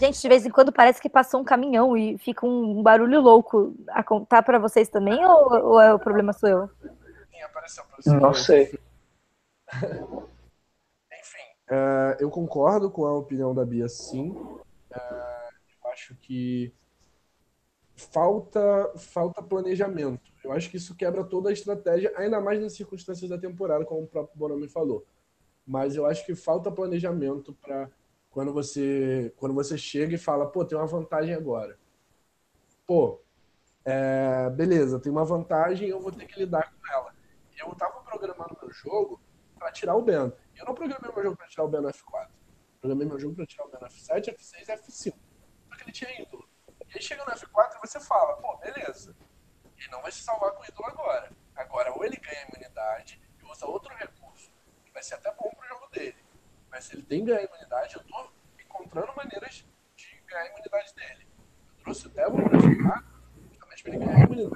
Gente, 0.01 0.19
de 0.19 0.29
vez 0.29 0.47
em 0.47 0.51
quando 0.51 0.73
parece 0.73 0.99
que 0.99 1.11
passou 1.11 1.43
um 1.43 1.45
caminhão 1.45 1.95
e 1.95 2.17
fica 2.17 2.47
um 2.47 2.83
barulho 2.83 3.21
louco. 3.21 3.75
A 3.89 4.03
contar 4.03 4.43
para 4.43 4.59
vocês 4.59 4.89
também 4.89 5.23
ou, 5.27 5.53
ou, 5.53 5.81
é 5.81 5.93
o 5.93 5.99
problema 5.99 6.33
sou 6.33 6.49
eu? 6.49 6.71
Sim, 7.31 7.43
apareceu, 7.43 7.85
apareceu. 7.85 8.15
Não 8.15 8.33
sei. 8.33 8.79
Enfim, 11.13 11.45
uh, 11.71 12.17
eu 12.19 12.31
concordo 12.31 12.91
com 12.91 13.05
a 13.05 13.13
opinião 13.13 13.55
da 13.55 13.63
Bia, 13.63 13.91
sim. 13.91 14.31
Uh, 14.31 14.65
eu 14.91 15.91
acho 15.93 16.15
que 16.15 16.73
falta, 17.95 18.91
falta 18.97 19.43
planejamento. 19.43 20.33
Eu 20.43 20.53
acho 20.53 20.71
que 20.71 20.79
isso 20.79 20.97
quebra 20.97 21.23
toda 21.25 21.51
a 21.51 21.53
estratégia, 21.53 22.11
ainda 22.17 22.41
mais 22.41 22.59
nas 22.59 22.73
circunstâncias 22.73 23.29
da 23.29 23.37
temporada, 23.37 23.85
como 23.85 24.05
o 24.05 24.07
próprio 24.07 24.39
Bonami 24.39 24.67
falou. 24.67 25.05
Mas 25.67 25.95
eu 25.95 26.07
acho 26.07 26.25
que 26.25 26.35
falta 26.35 26.71
planejamento 26.71 27.53
para 27.61 27.91
quando 28.31 28.53
você 28.53 29.35
quando 29.37 29.55
você 29.55 29.77
chega 29.77 30.15
e 30.15 30.19
fala, 30.19 30.51
pô, 30.51 30.65
tem 30.65 30.79
uma 30.79 30.87
vantagem 30.87 31.35
agora. 31.35 31.79
Pô, 32.87 33.21
é, 33.85 34.49
beleza, 34.51 35.01
tem 35.01 35.11
uma 35.11 35.25
vantagem, 35.25 35.89
eu 35.89 36.01
vou 36.01 36.13
ter 36.13 36.27
que 36.27 36.39
lidar 36.39 36.73
com 36.73 36.93
ela. 36.93 37.15
Eu 37.57 37.73
estava 37.73 38.01
programando 38.01 38.57
meu 38.61 38.73
jogo 38.73 39.21
para 39.59 39.71
tirar 39.73 39.95
o 39.95 40.03
Ben. 40.03 40.33
Eu 40.57 40.65
não 40.65 40.75
programei 40.75 41.13
meu 41.13 41.23
jogo 41.23 41.37
para 41.37 41.49
tirar 41.49 41.65
o 41.65 41.69
Ben 41.69 41.81
no 41.81 41.89
F4. 41.89 42.29
Programei 42.81 43.07
meu 43.07 43.19
jogo 43.19 43.35
para 43.35 43.47
tirar 43.47 43.67
o 43.67 43.71
Ben 43.71 43.81
no 43.81 43.89
F7, 43.89 44.35
F6 44.35 44.69
e 44.69 44.73
F5. 44.73 45.15
Porque 45.69 45.85
ele 45.85 45.93
tinha 45.93 46.23
ídolo. 46.23 46.49
E 46.89 46.95
aí 46.95 47.03
chega 47.03 47.25
no 47.25 47.33
F4 47.33 47.77
e 47.77 47.87
você 47.87 48.01
fala, 48.01 48.37
pô, 48.37 48.57
beleza. 48.59 49.15
Ele 49.77 49.89
não 49.91 50.03
vai 50.03 50.11
se 50.11 50.23
salvar 50.23 50.53
com 50.53 50.63
o 50.63 50.67
ídolo 50.67 50.87
agora. 50.87 51.31
Agora, 51.55 51.93
ou 51.93 52.05
ele 52.05 52.17
ganha 52.17 52.47
imunidade 52.49 53.21
e 53.39 53.51
usa 53.51 53.67
outro 53.67 53.95
recurso, 53.95 54.51
que 54.85 54.93
vai 54.93 55.03
ser 55.03 55.15
até 55.15 55.31
bom 55.35 55.51
pro 55.51 55.69
jogo 55.69 55.87
dele 55.91 56.30
mas 56.71 56.85
se 56.85 56.95
ele 56.95 57.03
tem 57.03 57.21
que 57.21 57.27
ganhar 57.27 57.45
imunidade, 57.45 57.97
eu 57.97 58.03
tô 58.05 58.31
encontrando 58.65 59.13
maneiras 59.17 59.65
de 59.97 60.23
ganhar 60.27 60.45
a 60.45 60.49
imunidade 60.49 60.95
dele. 60.95 61.27
Eu 61.79 61.85
trouxe 61.85 62.07
o 62.07 62.11
Devil 62.11 62.49
pra 62.49 62.59
jogar 62.59 63.05
justamente 63.51 63.83
pra 63.83 63.95
ele 63.95 64.05
ganhar 64.05 64.17
a 64.17 64.25
imunidade 64.25 64.55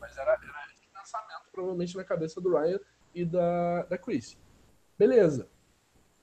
Mas 0.00 0.16
era, 0.16 0.32
era 0.32 0.72
esse 0.72 0.88
pensamento, 0.88 1.50
provavelmente, 1.52 1.96
na 1.96 2.04
cabeça 2.04 2.40
do 2.40 2.56
Ryan 2.56 2.80
e 3.14 3.24
da, 3.24 3.82
da 3.84 3.98
Chris. 3.98 4.38
Beleza. 4.98 5.48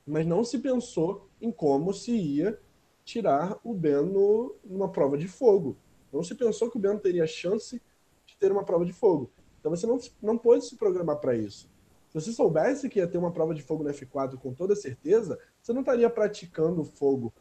Mas 0.05 0.25
não 0.25 0.43
se 0.43 0.59
pensou 0.59 1.29
em 1.39 1.51
como 1.51 1.93
se 1.93 2.11
ia 2.11 2.59
tirar 3.05 3.57
o 3.63 3.73
Ben 3.73 4.03
no, 4.05 4.55
numa 4.63 4.91
prova 4.91 5.17
de 5.17 5.27
fogo. 5.27 5.77
Não 6.11 6.23
se 6.23 6.35
pensou 6.35 6.69
que 6.69 6.77
o 6.77 6.79
Ben 6.79 6.97
teria 6.97 7.25
chance 7.27 7.81
de 8.25 8.37
ter 8.37 8.51
uma 8.51 8.63
prova 8.63 8.85
de 8.85 8.93
fogo. 8.93 9.31
Então 9.59 9.71
você 9.71 9.87
não, 9.87 9.97
não 10.21 10.37
pôde 10.37 10.65
se 10.65 10.75
programar 10.75 11.17
para 11.17 11.35
isso. 11.35 11.72
Se 12.13 12.21
você 12.21 12.31
soubesse 12.31 12.89
que 12.89 12.99
ia 12.99 13.07
ter 13.07 13.17
uma 13.17 13.31
prova 13.31 13.55
de 13.55 13.63
fogo 13.63 13.83
no 13.83 13.89
F4 13.89 14.37
com 14.37 14.53
toda 14.53 14.75
certeza, 14.75 15.39
você 15.59 15.73
não 15.73 15.81
estaria 15.81 16.07
praticando 16.07 16.83
fogo 16.83 17.33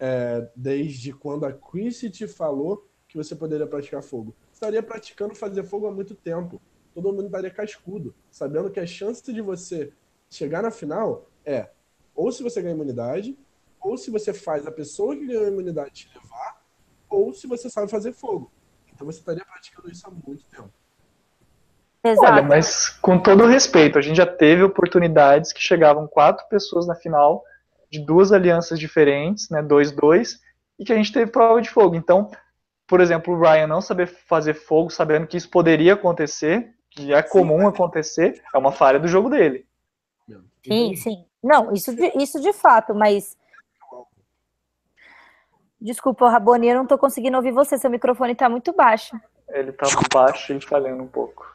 é, 0.00 0.48
desde 0.56 1.12
quando 1.12 1.44
a 1.44 1.52
Chrissy 1.52 2.08
te 2.08 2.26
falou 2.26 2.88
que 3.06 3.18
você 3.18 3.36
poderia 3.36 3.66
praticar 3.66 4.02
fogo. 4.02 4.34
Você 4.50 4.54
estaria 4.54 4.82
praticando 4.82 5.34
fazer 5.34 5.64
fogo 5.64 5.86
há 5.86 5.92
muito 5.92 6.14
tempo. 6.14 6.62
Todo 6.94 7.12
mundo 7.12 7.26
estaria 7.26 7.50
cascudo, 7.50 8.14
sabendo 8.30 8.70
que 8.70 8.80
a 8.80 8.86
chance 8.86 9.30
de 9.30 9.42
você 9.42 9.92
chegar 10.30 10.62
na 10.62 10.70
final 10.70 11.28
é 11.44 11.68
ou 12.14 12.32
se 12.32 12.42
você 12.42 12.62
ganha 12.62 12.74
imunidade, 12.74 13.38
ou 13.78 13.98
se 13.98 14.10
você 14.10 14.32
faz 14.32 14.66
a 14.66 14.72
pessoa 14.72 15.14
que 15.14 15.26
ganhou 15.26 15.44
a 15.44 15.48
imunidade 15.48 15.92
te 15.92 16.08
levar, 16.14 16.64
ou 17.06 17.34
se 17.34 17.46
você 17.46 17.68
sabe 17.68 17.90
fazer 17.90 18.14
fogo. 18.14 18.50
Então 18.94 19.06
você 19.06 19.18
estaria 19.18 19.44
praticando 19.44 19.90
isso 19.90 20.06
há 20.06 20.10
muito 20.10 20.42
tempo. 20.46 20.72
Exato. 22.10 22.32
Olha, 22.32 22.42
mas 22.42 22.88
com 22.88 23.18
todo 23.18 23.46
respeito, 23.46 23.98
a 23.98 24.02
gente 24.02 24.16
já 24.16 24.26
teve 24.26 24.62
oportunidades 24.62 25.52
que 25.52 25.62
chegavam 25.62 26.06
quatro 26.06 26.46
pessoas 26.48 26.86
na 26.86 26.94
final 26.94 27.42
de 27.90 28.04
duas 28.04 28.32
alianças 28.32 28.78
diferentes, 28.78 29.48
né, 29.50 29.62
2-2, 29.62 30.38
e 30.78 30.84
que 30.84 30.92
a 30.92 30.96
gente 30.96 31.12
teve 31.12 31.30
prova 31.30 31.60
de 31.62 31.70
fogo. 31.70 31.94
Então, 31.94 32.30
por 32.86 33.00
exemplo, 33.00 33.34
o 33.34 33.40
Ryan 33.40 33.66
não 33.66 33.80
saber 33.80 34.06
fazer 34.06 34.54
fogo, 34.54 34.90
sabendo 34.90 35.26
que 35.26 35.36
isso 35.36 35.50
poderia 35.50 35.94
acontecer, 35.94 36.74
que 36.90 37.12
é 37.12 37.22
comum 37.22 37.60
sim. 37.60 37.66
acontecer, 37.66 38.42
é 38.54 38.58
uma 38.58 38.72
falha 38.72 38.98
do 38.98 39.08
jogo 39.08 39.28
dele. 39.28 39.66
Sim, 40.64 40.96
sim. 40.96 41.24
Não, 41.42 41.72
isso 41.72 41.94
de, 41.94 42.12
isso 42.16 42.40
de 42.40 42.52
fato, 42.52 42.94
mas. 42.94 43.36
Desculpa, 45.80 46.28
Raboni, 46.28 46.68
eu 46.68 46.76
não 46.76 46.86
tô 46.86 46.98
conseguindo 46.98 47.36
ouvir 47.36 47.52
você, 47.52 47.78
seu 47.78 47.90
microfone 47.90 48.34
tá 48.34 48.48
muito 48.48 48.72
baixo. 48.72 49.16
Ele 49.48 49.72
tá 49.72 49.86
baixo 50.12 50.52
e 50.52 50.60
falhando 50.60 51.02
um 51.02 51.06
pouco. 51.06 51.46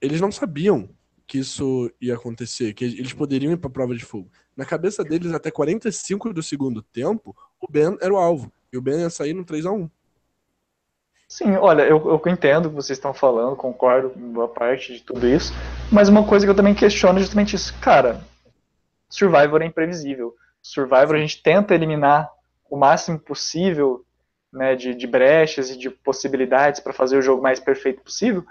Eles 0.00 0.20
não 0.20 0.30
sabiam 0.30 0.88
que 1.26 1.38
isso 1.38 1.90
ia 2.00 2.14
acontecer, 2.14 2.72
que 2.72 2.84
eles 2.84 3.12
poderiam 3.12 3.52
ir 3.52 3.56
para 3.56 3.68
a 3.68 3.72
prova 3.72 3.94
de 3.94 4.04
fogo. 4.04 4.30
Na 4.56 4.64
cabeça 4.64 5.02
deles, 5.02 5.32
até 5.32 5.50
45 5.50 6.32
do 6.32 6.42
segundo 6.42 6.80
tempo, 6.80 7.36
o 7.60 7.70
Ben 7.70 7.96
era 8.00 8.14
o 8.14 8.16
alvo. 8.16 8.52
E 8.72 8.78
o 8.78 8.82
Ben 8.82 9.00
ia 9.00 9.10
sair 9.10 9.34
no 9.34 9.44
3 9.44 9.66
a 9.66 9.72
1 9.72 9.90
Sim, 11.28 11.56
olha, 11.56 11.82
eu, 11.82 11.98
eu 12.08 12.32
entendo 12.32 12.66
o 12.66 12.68
que 12.68 12.76
vocês 12.76 12.96
estão 12.96 13.12
falando, 13.12 13.56
concordo 13.56 14.10
com 14.10 14.32
boa 14.32 14.46
parte 14.46 14.92
de 14.92 15.02
tudo 15.02 15.26
isso, 15.26 15.52
mas 15.90 16.08
uma 16.08 16.24
coisa 16.24 16.46
que 16.46 16.50
eu 16.50 16.54
também 16.54 16.72
questiono 16.72 17.18
é 17.18 17.22
justamente 17.22 17.56
isso. 17.56 17.76
Cara, 17.80 18.20
Survivor 19.08 19.60
é 19.60 19.66
imprevisível. 19.66 20.36
Survivor 20.62 21.16
a 21.16 21.18
gente 21.18 21.42
tenta 21.42 21.74
eliminar 21.74 22.30
o 22.70 22.76
máximo 22.76 23.18
possível 23.18 24.04
né, 24.52 24.76
de, 24.76 24.94
de 24.94 25.06
brechas 25.06 25.70
e 25.70 25.76
de 25.76 25.90
possibilidades 25.90 26.80
para 26.80 26.92
fazer 26.92 27.16
o 27.16 27.22
jogo 27.22 27.42
mais 27.42 27.58
perfeito 27.58 28.02
possível, 28.02 28.44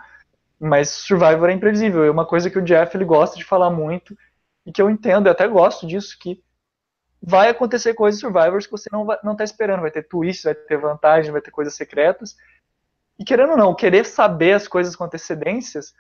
mas 0.66 0.90
Survivor 0.90 1.50
é 1.50 1.54
imprevisível. 1.54 2.04
É 2.04 2.12
uma 2.12 2.26
coisa 2.26 2.50
que 2.50 2.58
o 2.58 2.62
Jeff 2.62 2.96
ele 2.96 3.06
gosta 3.06 3.38
de 3.38 3.44
falar 3.44 3.70
muito 3.70 4.18
e 4.66 4.72
que 4.72 4.82
eu 4.82 4.90
entendo, 4.90 5.28
eu 5.28 5.32
até 5.32 5.48
gosto 5.48 5.86
disso, 5.86 6.18
que 6.20 6.44
vai 7.22 7.50
acontecer 7.50 7.94
coisas 7.94 8.20
Survivors 8.20 8.66
que 8.66 8.72
você 8.72 8.90
não, 8.92 9.06
vai, 9.06 9.18
não 9.24 9.36
tá 9.36 9.44
esperando. 9.44 9.82
Vai 9.82 9.92
ter 9.92 10.08
twists, 10.08 10.44
vai 10.44 10.56
ter 10.56 10.78
vantagem, 10.78 11.32
vai 11.32 11.42
ter 11.42 11.52
coisas 11.52 11.76
secretas. 11.76 12.36
E 13.18 13.24
querendo 13.24 13.52
ou 13.52 13.58
não, 13.58 13.76
querer 13.76 14.06
saber 14.06 14.54
as 14.54 14.68
coisas 14.68 14.96
com 14.96 15.04
antecedências 15.04 15.94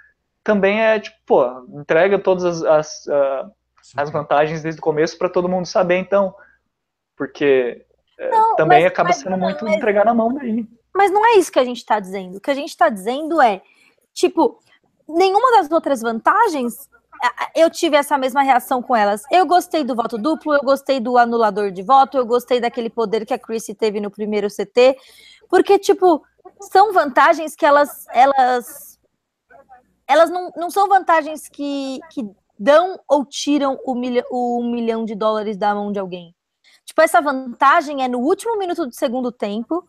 também 0.43 0.81
é 0.81 0.99
tipo, 0.99 1.17
pô, 1.25 1.65
entrega 1.79 2.19
todas 2.19 2.45
as, 2.45 2.63
as, 2.63 3.05
uh, 3.07 3.51
as 3.95 4.11
vantagens 4.11 4.61
desde 4.61 4.79
o 4.79 4.83
começo 4.83 5.17
para 5.17 5.29
todo 5.29 5.49
mundo 5.49 5.65
saber, 5.65 5.97
então. 5.97 6.35
Porque 7.15 7.85
é, 8.17 8.29
não, 8.29 8.55
também 8.55 8.83
mas, 8.83 8.91
acaba 8.91 9.09
mas, 9.09 9.17
sendo 9.17 9.37
muito 9.37 9.63
mas, 9.63 9.75
entregar 9.75 10.05
na 10.05 10.13
mão 10.13 10.33
daí. 10.33 10.67
Mas 10.93 11.11
não 11.11 11.25
é 11.25 11.37
isso 11.37 11.51
que 11.51 11.59
a 11.59 11.63
gente 11.63 11.77
está 11.77 11.99
dizendo. 11.99 12.37
O 12.37 12.41
que 12.41 12.51
a 12.51 12.55
gente 12.55 12.69
está 12.69 12.89
dizendo 12.89 13.41
é 13.41 13.61
Tipo, 14.15 14.59
nenhuma 15.07 15.51
das 15.51 15.69
outras 15.69 16.01
vantagens 16.01 16.89
eu 17.53 17.69
tive 17.69 17.97
essa 17.97 18.17
mesma 18.17 18.41
reação 18.41 18.81
com 18.81 18.95
elas. 18.95 19.23
Eu 19.29 19.45
gostei 19.45 19.83
do 19.83 19.95
voto 19.95 20.17
duplo, 20.17 20.53
eu 20.53 20.61
gostei 20.61 20.99
do 20.99 21.17
anulador 21.17 21.71
de 21.71 21.83
voto, 21.83 22.17
eu 22.17 22.25
gostei 22.25 22.59
daquele 22.59 22.89
poder 22.89 23.25
que 23.25 23.33
a 23.33 23.39
Chrissy 23.39 23.75
teve 23.75 23.99
no 23.99 24.09
primeiro 24.09 24.47
CT, 24.47 24.97
porque, 25.49 25.77
tipo, 25.77 26.23
são 26.61 26.93
vantagens 26.93 27.55
que 27.55 27.65
elas, 27.65 28.05
elas, 28.13 28.99
elas 30.07 30.29
não, 30.29 30.51
não 30.55 30.69
são 30.69 30.87
vantagens 30.87 31.47
que, 31.47 31.99
que 32.09 32.29
dão 32.57 32.99
ou 33.07 33.25
tiram 33.25 33.77
o, 33.85 33.93
o 34.31 34.61
um 34.61 34.71
milhão 34.71 35.03
de 35.03 35.15
dólares 35.15 35.57
da 35.57 35.75
mão 35.75 35.91
de 35.91 35.99
alguém. 35.99 36.33
Tipo, 36.85 37.01
essa 37.01 37.21
vantagem 37.21 38.03
é 38.03 38.07
no 38.07 38.19
último 38.19 38.57
minuto 38.57 38.85
do 38.85 38.93
segundo 38.93 39.31
tempo, 39.31 39.87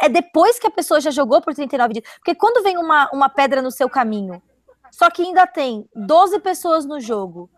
é 0.00 0.08
depois 0.08 0.58
que 0.58 0.66
a 0.66 0.70
pessoa 0.70 1.00
já 1.00 1.10
jogou 1.10 1.40
por 1.42 1.54
39 1.54 1.94
dias. 1.94 2.08
Porque 2.16 2.34
quando 2.34 2.62
vem 2.62 2.78
uma, 2.78 3.10
uma 3.12 3.28
pedra 3.28 3.60
no 3.60 3.70
seu 3.70 3.88
caminho, 3.88 4.42
só 4.90 5.10
que 5.10 5.22
ainda 5.22 5.46
tem 5.46 5.88
12 5.94 6.40
pessoas 6.40 6.84
no 6.86 6.98
jogo, 6.98 7.50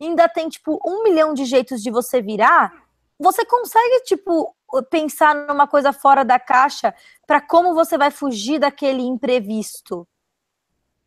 ainda 0.00 0.28
tem, 0.28 0.48
tipo, 0.48 0.80
um 0.86 1.02
milhão 1.02 1.34
de 1.34 1.44
jeitos 1.44 1.82
de 1.82 1.90
você 1.90 2.22
virar, 2.22 2.72
você 3.18 3.44
consegue, 3.44 4.04
tipo, 4.04 4.54
pensar 4.88 5.34
numa 5.34 5.66
coisa 5.66 5.92
fora 5.92 6.24
da 6.24 6.38
caixa 6.38 6.94
para 7.26 7.40
como 7.40 7.74
você 7.74 7.98
vai 7.98 8.10
fugir 8.10 8.58
daquele 8.58 9.02
imprevisto. 9.02 10.06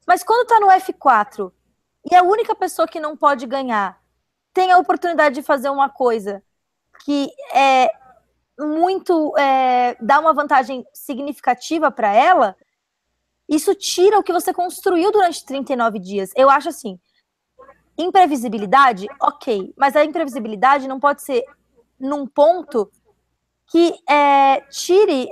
Mas 0.05 0.23
quando 0.23 0.47
tá 0.47 0.59
no 0.59 0.67
F4 0.67 1.51
e 2.11 2.15
a 2.15 2.21
única 2.21 2.53
pessoa 2.53 2.87
que 2.87 2.99
não 2.99 3.15
pode 3.15 3.47
ganhar 3.47 4.01
tem 4.53 4.71
a 4.71 4.77
oportunidade 4.77 5.35
de 5.35 5.41
fazer 5.41 5.69
uma 5.69 5.89
coisa 5.89 6.43
que 7.03 7.29
é 7.53 7.89
muito 8.57 9.35
é, 9.37 9.95
dá 10.01 10.19
uma 10.19 10.33
vantagem 10.33 10.85
significativa 10.93 11.91
para 11.91 12.13
ela, 12.13 12.55
isso 13.47 13.75
tira 13.75 14.17
o 14.17 14.23
que 14.23 14.33
você 14.33 14.53
construiu 14.53 15.11
durante 15.11 15.45
39 15.45 15.99
dias. 15.99 16.31
Eu 16.35 16.49
acho 16.49 16.69
assim, 16.69 16.99
imprevisibilidade, 17.97 19.07
ok, 19.21 19.73
mas 19.77 19.95
a 19.95 20.05
imprevisibilidade 20.05 20.87
não 20.87 20.99
pode 20.99 21.21
ser 21.21 21.43
num 21.99 22.25
ponto 22.27 22.91
que 23.67 23.93
é, 24.09 24.61
tire 24.69 25.29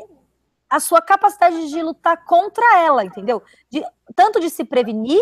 a 0.69 0.80
sua 0.80 1.02
capacidade 1.02 1.69
de 1.69 1.84
lutar 1.84 2.23
contra 2.26 2.80
ela, 2.80 3.03
entendeu? 3.03 3.43
De, 3.69 3.84
tanto 4.15 4.39
de 4.39 4.49
se 4.49 4.64
prevenir, 4.64 5.22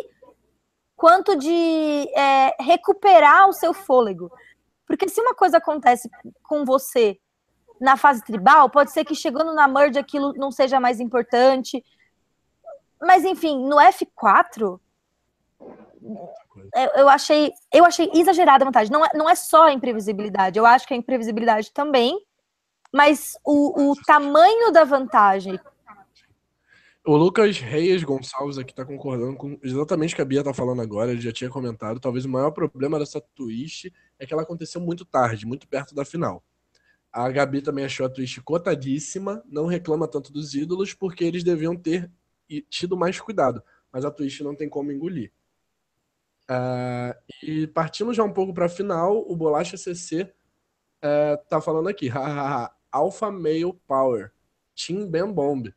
quanto 0.95 1.35
de 1.35 2.11
é, 2.15 2.55
recuperar 2.61 3.47
o 3.47 3.53
seu 3.53 3.73
fôlego. 3.73 4.31
Porque 4.85 5.07
se 5.07 5.21
uma 5.21 5.33
coisa 5.33 5.57
acontece 5.57 6.09
com 6.43 6.65
você 6.65 7.17
na 7.79 7.95
fase 7.97 8.23
tribal, 8.23 8.69
pode 8.69 8.91
ser 8.91 9.05
que 9.05 9.15
chegando 9.15 9.53
na 9.53 9.67
merge 9.67 9.97
aquilo 9.97 10.33
não 10.33 10.51
seja 10.51 10.79
mais 10.79 10.99
importante. 10.99 11.83
Mas 13.01 13.23
enfim, 13.23 13.65
no 13.65 13.77
F4 13.77 14.79
eu, 16.95 17.09
achei 17.09 17.51
eu 17.73 17.85
achei 17.85 18.09
exagerada 18.13 18.63
a 18.63 18.67
vantagem. 18.67 18.91
Não 18.91 19.05
é, 19.05 19.09
não 19.13 19.29
é 19.29 19.35
só 19.35 19.65
a 19.65 19.73
imprevisibilidade, 19.73 20.57
eu 20.57 20.65
acho 20.65 20.87
que 20.87 20.93
a 20.93 20.97
imprevisibilidade 20.97 21.71
também, 21.71 22.19
mas 22.93 23.37
o, 23.45 23.91
o 23.91 23.95
tamanho 24.03 24.71
da 24.71 24.83
vantagem. 24.83 25.59
O 27.05 27.15
Lucas 27.15 27.59
Reis 27.59 28.03
Gonçalves 28.03 28.57
aqui 28.57 28.73
tá 28.73 28.85
concordando 28.85 29.35
com 29.35 29.57
exatamente 29.63 30.13
o 30.13 30.15
que 30.15 30.21
a 30.21 30.25
Bia 30.25 30.43
tá 30.43 30.53
falando 30.53 30.81
agora, 30.81 31.11
ele 31.11 31.21
já 31.21 31.31
tinha 31.31 31.49
comentado. 31.49 31.99
Talvez 31.99 32.25
o 32.25 32.29
maior 32.29 32.51
problema 32.51 32.99
dessa 32.99 33.21
twist 33.35 33.91
é 34.19 34.25
que 34.25 34.33
ela 34.33 34.43
aconteceu 34.43 34.81
muito 34.81 35.05
tarde, 35.05 35.45
muito 35.45 35.67
perto 35.67 35.95
da 35.95 36.03
final. 36.03 36.43
A 37.11 37.29
Gabi 37.29 37.61
também 37.61 37.85
achou 37.85 38.05
a 38.05 38.09
twist 38.09 38.39
cotadíssima, 38.41 39.43
não 39.47 39.65
reclama 39.65 40.07
tanto 40.07 40.31
dos 40.31 40.53
ídolos, 40.53 40.93
porque 40.93 41.23
eles 41.23 41.43
deviam 41.43 41.75
ter 41.75 42.09
tido 42.69 42.95
mais 42.95 43.19
cuidado. 43.19 43.63
Mas 43.91 44.05
a 44.05 44.11
twist 44.11 44.43
não 44.43 44.55
tem 44.55 44.69
como 44.69 44.91
engolir. 44.91 45.31
Uh, 46.49 47.13
e 47.43 47.67
partindo 47.67 48.13
já 48.13 48.23
um 48.23 48.33
pouco 48.33 48.53
para 48.53 48.65
a 48.65 48.69
final, 48.69 49.23
o 49.27 49.35
Bolacha 49.35 49.77
CC 49.77 50.23
uh, 50.23 50.27
é, 51.01 51.37
tá 51.47 51.61
falando 51.61 51.89
aqui, 51.89 52.09
Alpha 52.91 53.31
Male 53.31 53.73
Power, 53.87 54.31
Team 54.75 55.07
Ben 55.07 55.31
Bomb. 55.31 55.73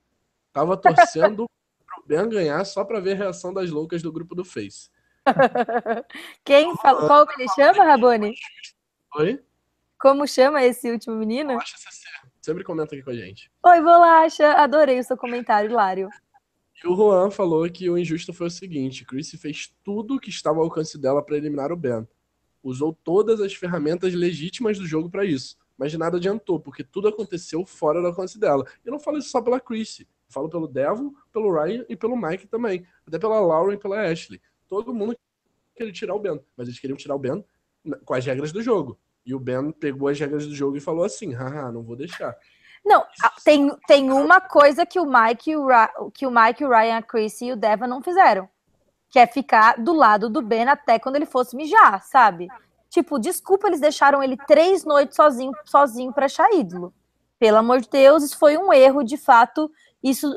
Tava 0.53 0.77
torcendo 0.77 1.47
pro 1.87 2.05
Ben 2.07 2.29
ganhar 2.29 2.65
só 2.65 2.85
para 2.85 3.01
ver 3.01 3.13
a 3.13 3.17
reação 3.17 3.53
das 3.53 3.71
loucas 3.71 4.03
do 4.03 4.13
grupo 4.13 4.35
do 4.35 4.45
Face. 4.45 4.91
Quem 6.45 6.75
qual 6.77 7.27
que 7.27 7.43
ele 7.43 7.49
chama, 7.51 7.85
Rabone? 7.85 8.35
Oi? 9.17 9.43
Como 10.03 10.27
chama 10.27 10.65
esse 10.65 10.91
último 10.91 11.15
menino? 11.15 11.51
Bolacha 11.51 11.79
CC. 11.79 12.09
Sempre 12.41 12.65
comenta 12.65 12.93
aqui 12.93 13.05
com 13.05 13.11
a 13.11 13.15
gente. 13.15 13.49
Oi, 13.65 13.81
Bolacha. 13.81 14.55
Adorei 14.55 14.99
o 14.99 15.05
seu 15.05 15.17
comentário, 15.17 15.71
Hilário. 15.71 16.09
E 16.83 16.89
o 16.89 16.97
Juan 16.97 17.31
falou 17.31 17.71
que 17.71 17.89
o 17.89 17.97
injusto 17.97 18.33
foi 18.33 18.49
o 18.49 18.51
seguinte: 18.51 19.05
Chris 19.05 19.31
fez 19.41 19.73
tudo 19.85 20.19
que 20.19 20.29
estava 20.29 20.59
ao 20.59 20.65
alcance 20.65 20.99
dela 20.99 21.25
para 21.25 21.37
eliminar 21.37 21.71
o 21.71 21.77
Ben. 21.77 22.05
Usou 22.65 22.93
todas 23.05 23.41
as 23.41 23.55
ferramentas 23.55 24.13
legítimas 24.13 24.77
do 24.77 24.89
jogo 24.89 25.09
para 25.09 25.25
isso. 25.25 25.57
Mas 25.79 25.93
de 25.93 25.99
nada 25.99 26.17
adiantou, 26.17 26.59
porque 26.59 26.83
tudo 26.83 27.07
aconteceu 27.07 27.65
fora 27.65 28.01
do 28.01 28.09
alcance 28.09 28.41
dela. 28.41 28.67
Eu 28.85 28.91
não 28.91 28.99
falo 28.99 29.19
isso 29.19 29.29
só 29.29 29.41
pela 29.41 29.61
Chris. 29.61 30.05
Falo 30.29 30.49
pelo 30.49 30.67
Devil, 30.67 31.15
pelo 31.33 31.55
Ryan 31.55 31.85
e 31.89 31.95
pelo 31.95 32.17
Mike 32.17 32.49
também. 32.49 32.85
Até 33.07 33.21
pela 33.21 33.39
Lauren 33.39 33.77
e 33.77 33.79
pela 33.79 34.03
Ashley. 34.03 34.43
Todo 34.67 34.93
mundo 34.93 35.17
queria 35.77 35.93
tirar 35.93 36.17
o 36.17 36.19
Ben. 36.19 36.41
Mas 36.57 36.67
eles 36.67 36.81
queriam 36.81 36.97
tirar 36.97 37.15
o 37.15 37.21
Ben 37.21 37.45
com 38.05 38.15
as 38.15 38.27
regras 38.27 38.51
do 38.51 38.61
jogo. 38.61 38.99
E 39.25 39.35
o 39.35 39.39
Ben 39.39 39.71
pegou 39.73 40.09
as 40.09 40.19
regras 40.19 40.47
do 40.47 40.55
jogo 40.55 40.77
e 40.77 40.81
falou 40.81 41.05
assim: 41.05 41.33
haha, 41.33 41.71
não 41.71 41.83
vou 41.83 41.97
deixar. 41.97 42.37
Não, 42.85 43.05
tem, 43.45 43.71
tem 43.87 44.11
uma 44.11 44.41
coisa 44.41 44.85
que 44.85 44.99
o 44.99 45.07
Mike, 45.07 45.55
o 45.57 45.67
Ra, 45.67 45.89
que 46.13 46.27
o 46.27 46.31
Mike, 46.31 46.65
o 46.65 46.69
Ryan, 46.69 46.99
a 46.99 47.03
Chris 47.03 47.41
e 47.41 47.53
o 47.53 47.57
Devon 47.57 47.87
não 47.87 48.03
fizeram. 48.03 48.49
Que 49.09 49.21
é 49.21 49.27
ficar 49.27 49.79
do 49.79 49.93
lado 49.93 50.29
do 50.29 50.43
Ben 50.43 50.69
até 50.69 50.99
quando 50.99 51.17
ele 51.17 51.27
fosse 51.27 51.55
mijar, 51.55 52.03
sabe? 52.03 52.49
Tipo, 52.91 53.19
desculpa, 53.19 53.69
eles 53.69 53.81
deixaram 53.81 54.23
ele 54.23 54.37
três 54.37 54.85
noites 54.85 55.15
sozinho, 55.17 55.53
sozinho 55.65 56.13
para 56.13 56.27
achar 56.27 56.53
ídolo. 56.53 56.93
Pelo 57.39 57.59
amor 57.59 57.81
de 57.81 57.89
Deus, 57.89 58.23
isso 58.23 58.39
foi 58.39 58.59
um 58.59 58.73
erro, 58.73 59.03
de 59.03 59.17
fato. 59.17 59.71
Isso, 60.03 60.35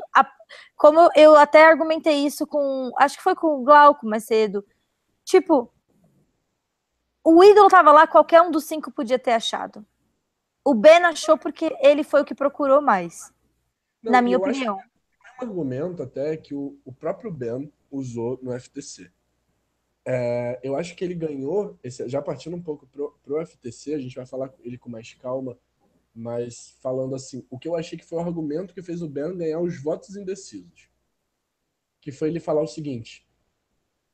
como 0.76 1.10
eu 1.14 1.36
até 1.36 1.66
argumentei 1.66 2.24
isso 2.24 2.46
com, 2.46 2.90
acho 2.98 3.16
que 3.16 3.22
foi 3.22 3.34
com 3.34 3.48
o 3.48 3.64
Glauco 3.64 4.06
mais 4.06 4.24
cedo. 4.24 4.64
Tipo, 5.24 5.72
o 7.28 7.42
ídolo 7.42 7.68
tava 7.68 7.90
lá, 7.90 8.06
qualquer 8.06 8.40
um 8.40 8.52
dos 8.52 8.66
cinco 8.66 8.92
podia 8.92 9.18
ter 9.18 9.32
achado. 9.32 9.84
O 10.64 10.72
Ben 10.72 11.04
achou 11.04 11.36
porque 11.36 11.76
ele 11.80 12.04
foi 12.04 12.22
o 12.22 12.24
que 12.24 12.36
procurou 12.36 12.80
mais. 12.80 13.32
Não, 14.00 14.12
na 14.12 14.22
minha 14.22 14.38
opinião. 14.38 14.78
É 14.78 15.44
um 15.44 15.48
argumento 15.48 16.04
até 16.04 16.36
que 16.36 16.54
o, 16.54 16.78
o 16.84 16.92
próprio 16.92 17.32
Ben 17.32 17.72
usou 17.90 18.38
no 18.40 18.56
FTC. 18.56 19.10
É, 20.06 20.60
eu 20.62 20.76
acho 20.76 20.94
que 20.94 21.04
ele 21.04 21.16
ganhou, 21.16 21.76
esse, 21.82 22.08
já 22.08 22.22
partindo 22.22 22.54
um 22.54 22.62
pouco 22.62 22.86
pro, 22.86 23.18
pro 23.24 23.44
FTC, 23.44 23.94
a 23.94 23.98
gente 23.98 24.14
vai 24.14 24.24
falar 24.24 24.54
ele 24.60 24.78
com 24.78 24.88
mais 24.88 25.12
calma, 25.14 25.58
mas 26.14 26.78
falando 26.80 27.16
assim, 27.16 27.44
o 27.50 27.58
que 27.58 27.66
eu 27.66 27.74
achei 27.74 27.98
que 27.98 28.06
foi 28.06 28.18
o 28.18 28.22
argumento 28.22 28.72
que 28.72 28.82
fez 28.82 29.02
o 29.02 29.08
Ben 29.08 29.36
ganhar 29.36 29.58
os 29.58 29.82
votos 29.82 30.14
indecisos. 30.14 30.88
Que 32.00 32.12
foi 32.12 32.28
ele 32.28 32.38
falar 32.38 32.62
o 32.62 32.68
seguinte: 32.68 33.26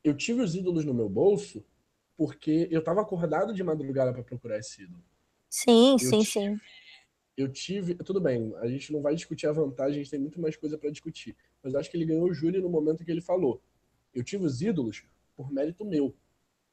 eu 0.03 0.17
tive 0.17 0.41
os 0.41 0.55
ídolos 0.55 0.83
no 0.83 0.95
meu 0.95 1.07
bolso 1.07 1.63
porque 2.15 2.67
eu 2.71 2.79
estava 2.79 3.01
acordado 3.01 3.53
de 3.53 3.63
madrugada 3.63 4.13
para 4.13 4.23
procurar 4.23 4.59
esse 4.59 4.83
ídolo. 4.83 5.03
Sim, 5.49 5.93
eu 5.93 5.99
sim, 5.99 6.19
tive, 6.19 6.25
sim. 6.25 6.59
Eu 7.35 7.51
tive. 7.51 7.95
Tudo 7.95 8.21
bem, 8.21 8.53
a 8.57 8.67
gente 8.67 8.91
não 8.91 9.01
vai 9.01 9.15
discutir 9.15 9.47
a 9.47 9.51
vantagem, 9.51 9.99
a 9.99 10.03
gente 10.03 10.11
tem 10.11 10.19
muito 10.19 10.39
mais 10.39 10.55
coisa 10.55 10.77
para 10.77 10.89
discutir. 10.89 11.35
Mas 11.61 11.75
acho 11.75 11.89
que 11.89 11.97
ele 11.97 12.05
ganhou 12.05 12.25
o 12.25 12.33
júri 12.33 12.59
no 12.59 12.69
momento 12.69 13.03
que 13.03 13.11
ele 13.11 13.21
falou. 13.21 13.61
Eu 14.13 14.23
tive 14.23 14.45
os 14.45 14.61
ídolos 14.61 15.03
por 15.35 15.51
mérito 15.51 15.85
meu. 15.85 16.15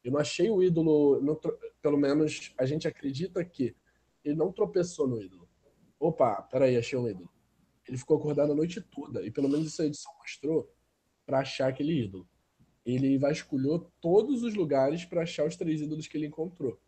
Eu 0.05 0.13
não 0.13 0.21
achei 0.21 0.51
o 0.51 0.63
ídolo. 0.63 1.21
Não, 1.21 1.39
pelo 1.81 1.97
menos 1.97 2.53
a 2.59 2.67
gente 2.67 2.87
acredita 2.87 3.45
que 3.45 3.75
ele 4.25 4.35
não 4.35 4.53
tropeçou 4.53 5.09
no 5.09 5.23
ídolo. 5.23 5.49
Opa, 5.99 6.43
peraí, 6.43 6.77
achei 6.77 6.99
um 6.99 7.09
ídolo. 7.09 7.31
Ele 7.87 7.97
ficou 7.97 8.19
acordado 8.19 8.53
a 8.53 8.55
noite 8.55 8.81
toda. 8.81 9.25
E 9.25 9.31
pelo 9.31 9.49
menos 9.49 9.67
essa 9.67 9.87
edição 9.87 10.13
mostrou 10.19 10.71
para 11.27 11.41
achar 11.41 11.69
aquele 11.69 12.05
ídolo. 12.05 12.29
Ele 12.95 13.19
vasculhou 13.19 13.91
todos 14.01 14.43
os 14.43 14.55
lugares 14.55 15.05
para 15.05 15.23
achar 15.23 15.47
os 15.47 15.57
três 15.57 15.81
ídolos 15.81 16.07
que 16.07 16.17
ele 16.17 16.27
encontrou. 16.27 16.79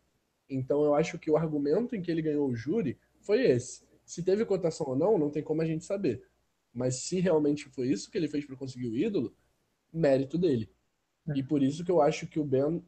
Então 0.49 0.83
eu 0.83 0.93
acho 0.93 1.17
que 1.17 1.31
o 1.31 1.37
argumento 1.37 1.95
em 1.95 2.01
que 2.01 2.11
ele 2.11 2.21
ganhou 2.21 2.47
o 2.47 2.55
júri 2.55 2.97
foi 3.21 3.43
esse. 3.43 3.83
Se 4.05 4.23
teve 4.23 4.45
cotação 4.45 4.87
ou 4.87 4.95
não, 4.95 5.17
não 5.17 5.29
tem 5.29 5.41
como 5.41 5.61
a 5.61 5.65
gente 5.65 5.85
saber. 5.85 6.23
Mas 6.73 6.95
se 7.03 7.19
realmente 7.19 7.69
foi 7.69 7.87
isso 7.87 8.09
que 8.09 8.17
ele 8.17 8.27
fez 8.27 8.45
para 8.45 8.55
conseguir 8.55 8.87
o 8.87 8.97
ídolo, 8.97 9.35
mérito 9.91 10.37
dele. 10.37 10.69
E 11.35 11.41
por 11.41 11.63
isso 11.63 11.85
que 11.85 11.91
eu 11.91 12.01
acho 12.01 12.27
que 12.27 12.39
o 12.39 12.43
Ben, 12.43 12.83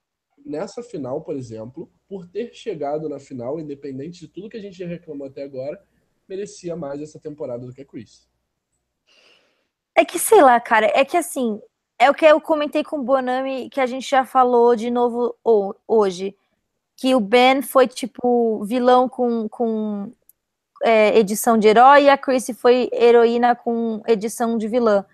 nessa 0.46 0.84
final, 0.84 1.22
por 1.22 1.36
exemplo, 1.36 1.90
por 2.08 2.28
ter 2.28 2.54
chegado 2.54 3.08
na 3.08 3.20
final, 3.20 3.60
independente 3.60 4.20
de 4.20 4.28
tudo 4.28 4.50
que 4.50 4.58
a 4.58 4.62
gente 4.62 4.78
já 4.78 4.88
reclamou 4.88 5.28
até 5.28 5.44
agora, 5.44 5.82
merecia 6.28 6.76
mais 6.76 7.02
essa 7.02 7.20
temporada 7.20 7.66
do 7.66 7.74
que 7.74 7.82
a 7.82 7.86
Chris. 7.86 8.28
É 9.96 10.04
que, 10.04 10.20
sei 10.20 10.42
lá, 10.42 10.60
cara, 10.60 10.88
é 10.94 11.06
que 11.06 11.16
assim, 11.16 11.62
é 11.98 12.10
o 12.10 12.14
que 12.14 12.26
eu 12.26 12.40
comentei 12.42 12.84
com 12.84 12.98
o 12.98 13.04
Bonami, 13.04 13.70
que 13.70 13.80
a 13.80 13.86
gente 13.86 14.10
já 14.10 14.26
falou 14.26 14.76
de 14.76 14.92
novo 14.92 15.36
hoje 15.88 16.36
que 16.98 17.14
o 17.14 17.20
Ben 17.20 17.62
foi 17.62 17.88
tipo 17.88 18.64
vilão 18.64 19.10
com, 19.10 19.50
com 19.50 20.12
é, 20.84 21.18
edição 21.18 21.58
de 21.58 21.68
herói 21.68 22.04
e 22.04 22.10
a 22.10 22.18
Chrissy 22.18 22.54
foi 22.54 22.90
heroína 22.94 23.56
com 23.56 24.02
edição 24.08 24.58
de 24.58 24.68
vilã. 24.68 25.06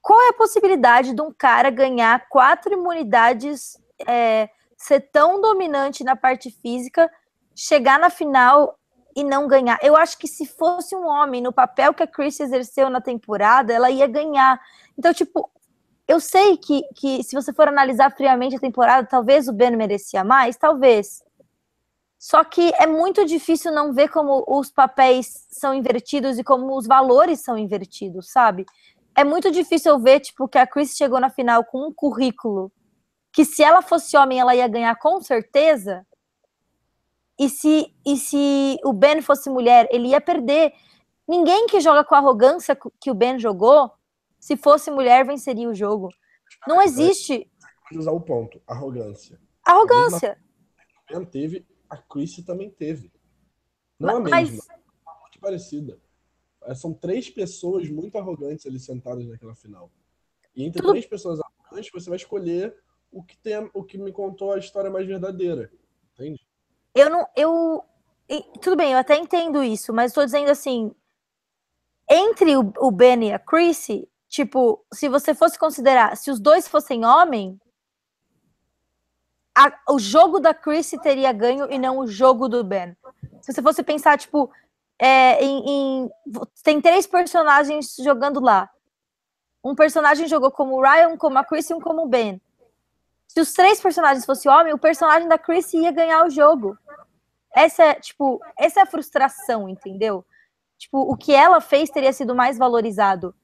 Qual 0.00 0.20
é 0.22 0.28
a 0.30 0.34
possibilidade 0.34 1.12
de 1.12 1.20
um 1.20 1.32
cara 1.32 1.70
ganhar 1.70 2.28
quatro 2.28 2.72
imunidades, 2.72 3.78
é, 4.06 4.48
ser 4.76 5.00
tão 5.12 5.40
dominante 5.40 6.02
na 6.02 6.16
parte 6.16 6.50
física, 6.50 7.10
chegar 7.54 7.98
na 7.98 8.08
final 8.08 8.77
e 9.18 9.24
não 9.24 9.48
ganhar? 9.48 9.80
Eu 9.82 9.96
acho 9.96 10.16
que 10.16 10.28
se 10.28 10.46
fosse 10.46 10.94
um 10.94 11.04
homem 11.04 11.42
no 11.42 11.52
papel 11.52 11.92
que 11.92 12.04
a 12.04 12.06
Chris 12.06 12.38
exerceu 12.38 12.88
na 12.88 13.00
temporada, 13.00 13.72
ela 13.72 13.90
ia 13.90 14.06
ganhar. 14.06 14.60
Então, 14.96 15.12
tipo, 15.12 15.50
eu 16.06 16.20
sei 16.20 16.56
que, 16.56 16.82
que 16.94 17.24
se 17.24 17.34
você 17.34 17.52
for 17.52 17.66
analisar 17.66 18.14
friamente 18.16 18.54
a 18.54 18.60
temporada, 18.60 19.08
talvez 19.08 19.48
o 19.48 19.52
Ben 19.52 19.74
merecia 19.76 20.22
mais, 20.22 20.56
talvez. 20.56 21.20
Só 22.16 22.44
que 22.44 22.72
é 22.78 22.86
muito 22.86 23.26
difícil 23.26 23.72
não 23.72 23.92
ver 23.92 24.08
como 24.08 24.44
os 24.46 24.70
papéis 24.70 25.46
são 25.50 25.74
invertidos 25.74 26.38
e 26.38 26.44
como 26.44 26.78
os 26.78 26.86
valores 26.86 27.40
são 27.40 27.58
invertidos, 27.58 28.30
sabe? 28.30 28.66
É 29.16 29.24
muito 29.24 29.50
difícil 29.50 29.90
eu 29.92 29.98
ver, 29.98 30.20
tipo, 30.20 30.46
que 30.46 30.58
a 30.58 30.66
Chris 30.66 30.96
chegou 30.96 31.18
na 31.18 31.28
final 31.28 31.64
com 31.64 31.88
um 31.88 31.92
currículo 31.92 32.70
que 33.32 33.44
se 33.44 33.64
ela 33.64 33.82
fosse 33.82 34.16
homem, 34.16 34.38
ela 34.38 34.54
ia 34.54 34.68
ganhar 34.68 34.94
com 34.96 35.20
certeza. 35.20 36.06
E 37.38 37.48
se, 37.48 37.94
e 38.04 38.16
se 38.16 38.78
o 38.84 38.92
Ben 38.92 39.22
fosse 39.22 39.48
mulher, 39.48 39.88
ele 39.90 40.08
ia 40.08 40.20
perder. 40.20 40.72
Ninguém 41.26 41.66
que 41.66 41.80
joga 41.80 42.02
com 42.02 42.14
a 42.14 42.18
arrogância 42.18 42.76
que 43.00 43.10
o 43.10 43.14
Ben 43.14 43.38
jogou 43.38 43.90
se 44.40 44.56
fosse 44.56 44.90
mulher, 44.90 45.26
venceria 45.26 45.68
o 45.68 45.74
jogo. 45.74 46.08
Não 46.66 46.80
existe. 46.80 47.50
Usar 47.92 48.12
o 48.12 48.20
ponto, 48.20 48.60
arrogância. 48.66 49.40
Arrogância. 49.64 50.38
A 51.12 51.24
teve, 51.24 51.66
a 51.88 51.96
Chrissy 51.96 52.42
também 52.42 52.70
teve. 52.70 53.10
Não 53.98 54.22
mas, 54.22 54.32
a 54.32 54.40
mesma, 54.40 54.64
mas... 55.04 55.20
muito 55.20 55.40
parecida. 55.40 55.98
É, 56.62 56.74
são 56.74 56.92
três 56.92 57.30
pessoas 57.30 57.88
muito 57.88 58.16
arrogantes 58.18 58.66
ali 58.66 58.78
sentadas 58.78 59.26
naquela 59.26 59.54
final. 59.54 59.90
E 60.54 60.64
entre 60.64 60.80
Tudo... 60.80 60.92
três 60.92 61.06
pessoas 61.06 61.40
arrogantes, 61.40 61.90
você 61.92 62.08
vai 62.08 62.16
escolher 62.16 62.76
o 63.10 63.22
que 63.22 63.36
tem, 63.38 63.70
o 63.72 63.82
que 63.82 63.96
me 63.96 64.12
contou 64.12 64.52
a 64.52 64.58
história 64.58 64.90
mais 64.90 65.06
verdadeira. 65.06 65.70
Eu 66.94 67.10
não, 67.10 67.26
eu 67.36 67.84
tudo 68.60 68.76
bem, 68.76 68.92
eu 68.92 68.98
até 68.98 69.16
entendo 69.16 69.62
isso, 69.62 69.92
mas 69.92 70.10
estou 70.10 70.24
dizendo 70.24 70.50
assim, 70.50 70.94
entre 72.10 72.56
o, 72.56 72.72
o 72.78 72.90
Ben 72.90 73.28
e 73.28 73.32
a 73.32 73.38
Chrissy, 73.38 74.08
tipo, 74.28 74.84
se 74.92 75.08
você 75.08 75.34
fosse 75.34 75.58
considerar, 75.58 76.16
se 76.16 76.30
os 76.30 76.38
dois 76.38 76.68
fossem 76.68 77.04
homem, 77.04 77.58
a, 79.54 79.72
o 79.92 79.98
jogo 79.98 80.38
da 80.38 80.54
Chrissy 80.54 81.00
teria 81.00 81.32
ganho 81.32 81.70
e 81.70 81.78
não 81.78 81.98
o 81.98 82.06
jogo 82.06 82.48
do 82.48 82.62
Ben. 82.62 82.96
Se 83.40 83.52
você 83.52 83.62
fosse 83.62 83.82
pensar, 83.82 84.18
tipo, 84.18 84.50
é, 84.98 85.42
em, 85.42 85.64
em, 85.68 86.10
tem 86.62 86.80
três 86.80 87.06
personagens 87.06 87.96
jogando 87.98 88.40
lá. 88.40 88.70
Um 89.64 89.74
personagem 89.74 90.28
jogou 90.28 90.50
como 90.50 90.76
o 90.76 90.82
Ryan, 90.82 91.16
como 91.16 91.38
a 91.38 91.44
Chrissy 91.44 91.72
e 91.72 91.76
um 91.76 91.80
como 91.80 92.02
o 92.02 92.08
Ben. 92.08 92.40
Se 93.28 93.40
os 93.40 93.52
três 93.52 93.80
personagens 93.80 94.24
fossem 94.24 94.50
homem, 94.50 94.72
o 94.72 94.78
personagem 94.78 95.28
da 95.28 95.38
Chrissy 95.38 95.78
ia 95.78 95.92
ganhar 95.92 96.24
o 96.26 96.30
jogo. 96.30 96.76
Essa 97.54 97.84
é, 97.84 97.94
tipo, 97.94 98.40
essa 98.58 98.80
é 98.80 98.82
a 98.82 98.86
frustração, 98.86 99.68
entendeu? 99.68 100.24
Tipo, 100.78 101.00
o 101.00 101.16
que 101.16 101.34
ela 101.34 101.60
fez 101.60 101.90
teria 101.90 102.12
sido 102.12 102.34
mais 102.34 102.56
valorizado 102.56 103.34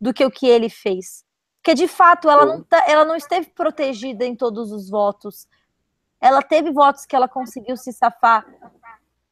do 0.00 0.14
que 0.14 0.24
o 0.24 0.30
que 0.30 0.46
ele 0.46 0.68
fez. 0.68 1.24
Porque, 1.62 1.74
de 1.74 1.88
fato, 1.88 2.30
ela 2.30 2.46
não, 2.46 2.62
tá, 2.62 2.84
ela 2.86 3.04
não 3.04 3.16
esteve 3.16 3.48
protegida 3.50 4.24
em 4.24 4.36
todos 4.36 4.70
os 4.70 4.88
votos. 4.88 5.48
Ela 6.20 6.40
teve 6.40 6.70
votos 6.70 7.04
que 7.04 7.16
ela 7.16 7.28
conseguiu 7.28 7.76
se 7.76 7.92
safar 7.92 8.46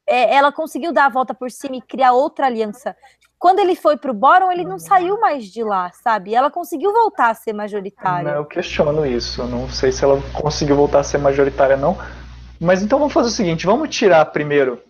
é, 0.06 0.34
ela 0.34 0.52
conseguiu 0.52 0.92
dar 0.92 1.06
a 1.06 1.10
volta 1.10 1.34
por 1.34 1.50
cima 1.50 1.76
e 1.76 1.82
criar 1.82 2.12
outra 2.12 2.46
aliança. 2.46 2.96
Quando 3.38 3.58
ele 3.58 3.74
foi 3.74 3.96
para 3.96 4.10
o 4.10 4.14
Boron, 4.14 4.50
ele 4.50 4.64
não 4.64 4.78
saiu 4.78 5.20
mais 5.20 5.44
de 5.44 5.62
lá, 5.62 5.90
sabe? 5.92 6.34
Ela 6.34 6.50
conseguiu 6.50 6.92
voltar 6.92 7.30
a 7.30 7.34
ser 7.34 7.52
majoritária. 7.52 8.30
Não, 8.30 8.38
eu 8.38 8.44
questiono 8.46 9.04
isso. 9.04 9.42
Eu 9.42 9.48
não 9.48 9.68
sei 9.68 9.92
se 9.92 10.02
ela 10.02 10.18
conseguiu 10.32 10.76
voltar 10.76 11.00
a 11.00 11.04
ser 11.04 11.18
majoritária, 11.18 11.76
não. 11.76 11.96
Mas 12.60 12.82
então 12.82 12.98
vamos 12.98 13.12
fazer 13.12 13.28
o 13.28 13.32
seguinte: 13.32 13.66
vamos 13.66 13.94
tirar 13.94 14.24
primeiro 14.26 14.82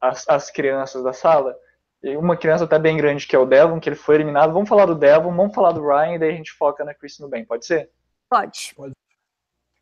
as, 0.00 0.26
as 0.28 0.50
crianças 0.50 1.02
da 1.02 1.12
sala. 1.12 1.54
E 2.02 2.16
uma 2.16 2.36
criança 2.36 2.64
até 2.64 2.78
bem 2.78 2.96
grande, 2.96 3.26
que 3.26 3.36
é 3.36 3.38
o 3.38 3.46
Devon, 3.46 3.78
que 3.78 3.88
ele 3.88 3.96
foi 3.96 4.16
eliminado. 4.16 4.52
Vamos 4.52 4.68
falar 4.68 4.86
do 4.86 4.94
Devon, 4.94 5.34
vamos 5.36 5.54
falar 5.54 5.72
do 5.72 5.86
Ryan, 5.86 6.14
e 6.14 6.18
daí 6.18 6.30
a 6.30 6.36
gente 6.36 6.52
foca 6.52 6.84
na 6.84 6.94
Chris 6.94 7.18
no 7.20 7.28
bem. 7.28 7.44
Pode 7.44 7.64
ser? 7.64 7.90
Pode. 8.28 8.72
Pode. 8.74 8.92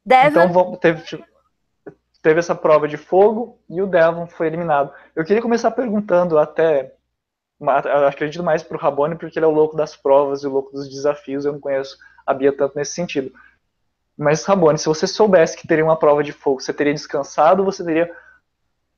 Devon... 0.04 0.28
Então 0.28 0.52
vamos, 0.52 0.78
teve, 0.80 1.02
teve 2.22 2.40
essa 2.40 2.54
prova 2.54 2.86
de 2.86 2.96
fogo 2.96 3.58
e 3.68 3.80
o 3.80 3.86
Devon 3.86 4.26
foi 4.26 4.46
eliminado. 4.46 4.92
Eu 5.14 5.24
queria 5.24 5.42
começar 5.42 5.70
perguntando 5.70 6.38
até, 6.38 6.94
acredito 8.06 8.42
mais 8.42 8.62
para 8.62 8.76
o 8.76 8.80
Rabone, 8.80 9.16
porque 9.16 9.38
ele 9.38 9.46
é 9.46 9.48
o 9.48 9.52
louco 9.52 9.76
das 9.76 9.96
provas 9.96 10.42
e 10.42 10.46
o 10.46 10.50
louco 10.50 10.72
dos 10.72 10.88
desafios, 10.88 11.44
eu 11.44 11.52
não 11.52 11.60
conheço 11.60 11.96
a 12.26 12.34
Bia 12.34 12.54
tanto 12.56 12.76
nesse 12.76 12.92
sentido. 12.92 13.32
Mas, 14.16 14.44
Rabone, 14.44 14.78
se 14.78 14.86
você 14.86 15.06
soubesse 15.06 15.56
que 15.56 15.66
teria 15.66 15.84
uma 15.84 15.98
prova 15.98 16.22
de 16.22 16.32
fogo, 16.32 16.60
você 16.60 16.74
teria 16.74 16.92
descansado 16.92 17.62
ou 17.62 17.72
você 17.72 17.82
teria 17.82 18.14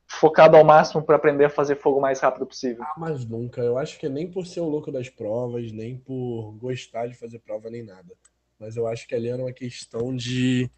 focado 0.05 0.57
ao 0.57 0.65
máximo 0.65 1.01
para 1.01 1.15
aprender 1.15 1.45
a 1.45 1.49
fazer 1.49 1.75
fogo 1.75 1.97
o 1.97 2.01
mais 2.01 2.19
rápido 2.19 2.45
possível? 2.45 2.83
Ah, 2.83 2.93
mas 2.97 3.25
nunca. 3.25 3.61
Eu 3.61 3.77
acho 3.77 3.97
que 3.97 4.09
nem 4.09 4.29
por 4.29 4.45
ser 4.45 4.59
o 4.59 4.67
louco 4.67 4.91
das 4.91 5.09
provas, 5.09 5.71
nem 5.71 5.97
por 5.97 6.51
gostar 6.59 7.07
de 7.07 7.15
fazer 7.15 7.39
prova, 7.39 7.69
nem 7.69 7.83
nada. 7.83 8.13
Mas 8.59 8.75
eu 8.75 8.85
acho 8.85 9.07
que 9.07 9.15
ali 9.15 9.29
era 9.29 9.41
uma 9.41 9.53
questão 9.53 10.13
de 10.13 10.69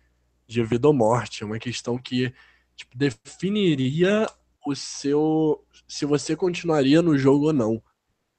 de 0.48 0.64
vida 0.64 0.88
ou 0.88 0.94
morte. 0.94 1.44
É 1.44 1.46
uma 1.46 1.60
questão 1.60 1.98
que 1.98 2.34
tipo, 2.76 2.98
definiria 2.98 4.28
o 4.66 4.76
seu. 4.76 5.64
se 5.88 6.06
você 6.06 6.36
continuaria 6.36 7.02
no 7.02 7.18
jogo 7.18 7.48
ou 7.48 7.54
não. 7.54 7.82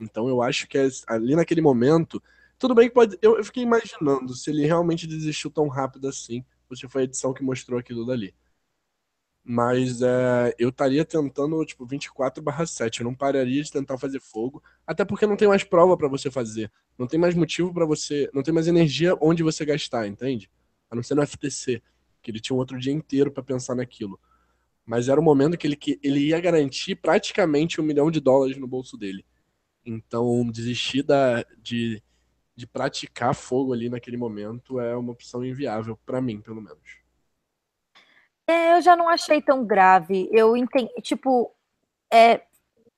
Então 0.01 0.28
eu 0.28 0.43
acho 0.43 0.69
que 0.69 0.77
é, 0.78 0.89
ali 1.07 1.35
naquele 1.35 1.61
momento. 1.61 2.23
Tudo 2.59 2.74
bem 2.74 2.89
que 2.89 2.95
pode. 2.95 3.19
Eu, 3.23 3.37
eu 3.39 3.45
fiquei 3.45 3.62
imaginando 3.62 4.35
se 4.35 4.51
ele 4.51 4.66
realmente 4.66 5.07
desistiu 5.07 5.51
tão 5.51 5.69
rápido 5.69 6.09
assim. 6.09 6.45
Ou 6.69 6.77
se 6.77 6.89
foi 6.89 7.03
a 7.03 7.05
edição 7.05 7.33
que 7.33 7.43
mostrou 7.43 7.78
aquilo 7.78 8.05
dali. 8.07 8.35
Mas 9.49 10.03
é, 10.03 10.55
eu 10.59 10.70
estaria 10.70 11.05
tentando, 11.05 11.65
tipo, 11.65 11.87
24/7. 11.87 13.01
Eu 13.01 13.05
não 13.05 13.15
pararia 13.15 13.62
de 13.62 13.70
tentar 13.70 13.97
fazer 13.97 14.20
fogo. 14.20 14.62
Até 14.87 15.05
porque 15.05 15.27
não 15.27 15.37
tem 15.37 15.47
mais 15.49 15.62
prova 15.62 15.97
para 15.97 16.09
você 16.09 16.31
fazer. 16.31 16.70
Não 16.99 17.07
tem 17.07 17.20
mais 17.20 17.35
motivo 17.35 17.73
para 17.73 17.87
você. 17.87 18.28
Não 18.35 18.43
tem 18.43 18.53
mais 18.53 18.66
energia 18.66 19.16
onde 19.20 19.43
você 19.43 19.65
gastar, 19.65 20.07
entende? 20.09 20.51
A 20.91 20.97
não 20.97 21.03
ser 21.03 21.15
no 21.15 21.23
FTC 21.27 21.83
que 22.27 22.32
ele 22.32 22.40
tinha 22.40 22.57
outro 22.57 22.77
dia 22.77 22.93
inteiro 22.93 23.31
para 23.31 23.40
pensar 23.40 23.77
naquilo. 23.77 24.19
Mas 24.85 25.09
era 25.09 25.20
o 25.20 25.23
momento 25.23 25.57
que 25.57 25.65
ele, 25.65 25.77
que 25.77 26.01
ele 26.03 26.27
ia 26.27 26.40
garantir 26.40 26.97
praticamente 26.97 27.81
um 27.81 27.85
milhão 27.85 28.11
de 28.11 28.19
dólares 28.19 28.57
no 28.57 28.66
bolso 28.66 28.97
dele. 28.97 29.24
Então, 29.85 30.44
desistir 30.51 31.05
da, 31.05 31.44
de, 31.57 32.03
de 32.57 32.66
praticar 32.66 33.32
fogo 33.32 33.73
ali 33.73 33.89
naquele 33.89 34.16
momento 34.16 34.81
é 34.81 34.97
uma 34.97 35.12
opção 35.12 35.44
inviável, 35.44 35.97
para 36.05 36.20
mim, 36.20 36.40
pelo 36.40 36.61
menos. 36.61 36.98
É, 38.44 38.77
eu 38.77 38.82
já 38.82 38.97
não 38.97 39.09
achei 39.09 39.40
tão 39.40 39.65
grave. 39.65 40.28
Eu 40.32 40.57
entendi, 40.57 40.90
tipo, 41.03 41.55
é, 42.12 42.43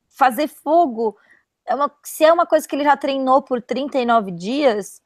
fazer 0.08 0.48
fogo, 0.48 1.18
é 1.66 1.74
uma, 1.74 1.94
se 2.02 2.24
é 2.24 2.32
uma 2.32 2.46
coisa 2.46 2.66
que 2.66 2.74
ele 2.74 2.84
já 2.84 2.96
treinou 2.96 3.42
por 3.42 3.60
39 3.60 4.30
dias, 4.30 5.02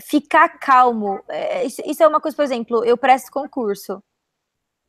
ficar 0.00 0.48
calmo. 0.58 1.20
É, 1.28 1.64
isso, 1.64 1.82
isso, 1.84 2.02
é 2.02 2.06
uma 2.06 2.20
coisa, 2.20 2.36
por 2.36 2.44
exemplo, 2.44 2.84
eu 2.84 2.96
presto 2.96 3.30
concurso. 3.30 4.02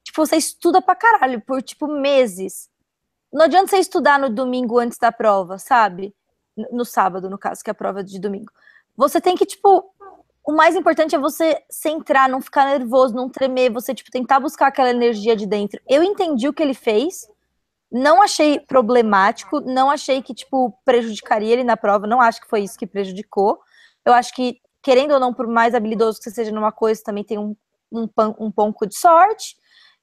Tipo, 0.03 0.25
você 0.25 0.37
estuda 0.37 0.81
pra 0.81 0.95
caralho 0.95 1.41
por, 1.41 1.61
tipo, 1.61 1.87
meses. 1.87 2.69
Não 3.31 3.45
adianta 3.45 3.67
você 3.67 3.77
estudar 3.77 4.19
no 4.19 4.29
domingo 4.29 4.79
antes 4.79 4.97
da 4.97 5.11
prova, 5.11 5.57
sabe? 5.57 6.15
No 6.71 6.85
sábado, 6.85 7.29
no 7.29 7.37
caso, 7.37 7.63
que 7.63 7.69
é 7.69 7.73
a 7.73 7.75
prova 7.75 8.03
de 8.03 8.19
domingo. 8.19 8.51
Você 8.95 9.19
tem 9.19 9.35
que, 9.35 9.45
tipo, 9.45 9.91
o 10.45 10.53
mais 10.53 10.75
importante 10.75 11.15
é 11.15 11.19
você 11.19 11.61
centrar, 11.69 12.29
não 12.29 12.39
ficar 12.39 12.65
nervoso, 12.65 13.15
não 13.15 13.27
tremer, 13.27 13.71
você, 13.71 13.93
tipo, 13.93 14.11
tentar 14.11 14.39
buscar 14.39 14.67
aquela 14.67 14.91
energia 14.91 15.35
de 15.35 15.45
dentro. 15.45 15.81
Eu 15.87 16.03
entendi 16.03 16.47
o 16.47 16.53
que 16.53 16.61
ele 16.61 16.75
fez, 16.75 17.27
não 17.91 18.21
achei 18.21 18.59
problemático, 18.59 19.59
não 19.59 19.89
achei 19.89 20.21
que, 20.21 20.33
tipo, 20.33 20.77
prejudicaria 20.85 21.51
ele 21.51 21.63
na 21.63 21.75
prova, 21.75 22.05
não 22.05 22.21
acho 22.21 22.41
que 22.41 22.47
foi 22.47 22.61
isso 22.61 22.77
que 22.77 22.85
prejudicou. 22.87 23.59
Eu 24.05 24.13
acho 24.13 24.33
que 24.33 24.61
querendo 24.85 25.15
ou 25.15 25.19
não, 25.19 25.33
por 25.33 25.47
mais 25.47 25.73
habilidoso 25.73 26.19
que 26.19 26.25
você 26.25 26.29
seja 26.29 26.51
numa 26.51 26.71
coisa, 26.71 27.01
também 27.03 27.23
tem 27.23 27.39
um, 27.39 27.55
um, 27.91 28.07
um 28.39 28.51
pouco 28.51 28.85
de 28.85 28.95
sorte. 28.95 29.55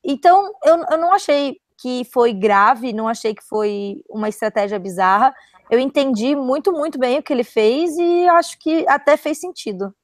Então, 0.02 0.52
eu, 0.64 0.84
eu 0.90 0.98
não 0.98 1.12
achei 1.12 1.56
que 1.80 2.04
foi 2.12 2.32
grave, 2.32 2.92
não 2.92 3.06
achei 3.06 3.32
que 3.32 3.44
foi 3.44 4.02
uma 4.10 4.28
estratégia 4.28 4.80
bizarra. 4.80 5.32
Eu 5.70 5.78
entendi 5.78 6.34
muito, 6.34 6.72
muito 6.72 6.98
bem 6.98 7.20
o 7.20 7.22
que 7.22 7.32
ele 7.32 7.44
fez 7.44 7.96
e 7.96 8.28
acho 8.30 8.58
que 8.58 8.84
até 8.88 9.16
fez 9.16 9.38
sentido. 9.38 9.94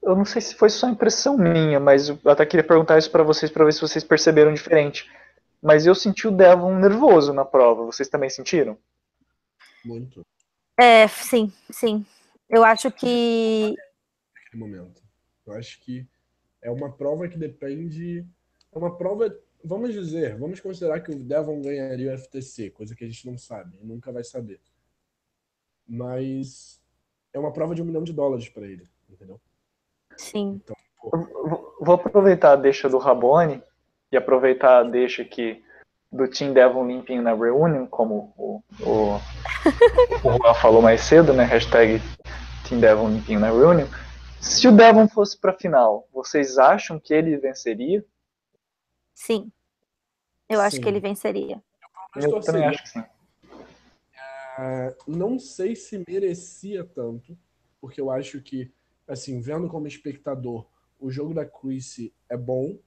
Eu 0.00 0.14
não 0.14 0.24
sei 0.24 0.40
se 0.40 0.54
foi 0.54 0.70
só 0.70 0.88
impressão 0.88 1.36
minha, 1.36 1.80
mas 1.80 2.08
eu 2.08 2.18
até 2.26 2.46
queria 2.46 2.64
perguntar 2.64 2.98
isso 2.98 3.10
para 3.10 3.24
vocês 3.24 3.50
para 3.50 3.64
ver 3.64 3.72
se 3.72 3.80
vocês 3.80 4.04
perceberam 4.04 4.54
diferente. 4.54 5.10
Mas 5.60 5.86
eu 5.86 5.94
senti 5.94 6.28
o 6.28 6.32
Devon 6.32 6.76
nervoso 6.76 7.32
na 7.32 7.44
prova. 7.44 7.84
Vocês 7.84 8.08
também 8.08 8.30
sentiram? 8.30 8.78
Muito. 9.84 10.24
É, 10.78 11.08
sim, 11.08 11.52
sim. 11.68 12.06
Eu 12.52 12.64
acho 12.64 12.90
que. 12.92 13.74
Naquele 14.34 14.62
momento. 14.62 15.02
Eu 15.46 15.54
acho 15.54 15.80
que 15.80 16.06
é 16.60 16.70
uma 16.70 16.92
prova 16.92 17.26
que 17.26 17.38
depende. 17.38 18.26
É 18.70 18.78
uma 18.78 18.94
prova. 18.96 19.34
Vamos 19.64 19.92
dizer, 19.92 20.36
vamos 20.36 20.60
considerar 20.60 21.00
que 21.00 21.12
o 21.12 21.18
Devon 21.18 21.62
ganharia 21.62 22.12
o 22.12 22.18
FTC, 22.18 22.70
coisa 22.70 22.94
que 22.94 23.04
a 23.04 23.06
gente 23.06 23.26
não 23.26 23.38
sabe, 23.38 23.78
nunca 23.80 24.10
vai 24.12 24.24
saber. 24.24 24.60
Mas 25.88 26.80
é 27.32 27.38
uma 27.38 27.52
prova 27.52 27.74
de 27.74 27.80
um 27.80 27.84
milhão 27.84 28.02
de 28.02 28.12
dólares 28.12 28.48
para 28.48 28.66
ele, 28.66 28.88
entendeu? 29.08 29.40
Sim. 30.16 30.60
Então, 30.62 30.76
Vou 31.80 31.94
aproveitar 31.94 32.52
a 32.52 32.56
deixa 32.56 32.88
do 32.88 32.98
Rabone 32.98 33.62
e 34.10 34.16
aproveitar 34.16 34.78
a 34.78 34.82
deixa 34.84 35.24
que 35.24 35.62
do 36.12 36.28
Team 36.28 36.52
Devon 36.52 36.86
limpinho 36.86 37.22
na 37.22 37.34
Reunion, 37.34 37.86
como 37.86 38.32
o, 38.36 38.62
o, 38.80 39.20
o 40.22 40.38
Juan 40.38 40.54
falou 40.54 40.82
mais 40.82 41.00
cedo, 41.00 41.32
né? 41.32 41.44
Hashtag 41.44 42.00
Team 42.72 42.80
Devon 42.80 43.10
limpinho 43.10 43.38
na 43.38 43.50
Reunion. 43.50 43.86
Se 44.40 44.66
o 44.66 44.74
Devon 44.74 45.06
fosse 45.06 45.38
para 45.38 45.52
a 45.52 45.58
final, 45.58 46.08
vocês 46.10 46.56
acham 46.56 46.98
que 46.98 47.12
ele 47.12 47.36
venceria? 47.36 48.02
Sim. 49.14 49.52
Eu 50.48 50.58
sim. 50.58 50.64
acho 50.64 50.80
que 50.80 50.88
ele 50.88 50.98
venceria. 50.98 51.62
Eu, 52.16 52.30
eu 52.30 52.40
também 52.40 52.64
acho 52.64 52.82
que 52.82 52.88
sim. 52.88 53.04
É, 54.58 54.96
não 55.06 55.38
sei 55.38 55.76
se 55.76 56.02
merecia 56.08 56.82
tanto, 56.82 57.36
porque 57.78 58.00
eu 58.00 58.10
acho 58.10 58.40
que, 58.40 58.72
assim, 59.06 59.38
vendo 59.42 59.68
como 59.68 59.86
espectador, 59.86 60.66
o 60.98 61.10
jogo 61.10 61.34
da 61.34 61.44
Chrissy 61.44 62.14
é 62.26 62.38
bom, 62.38 62.78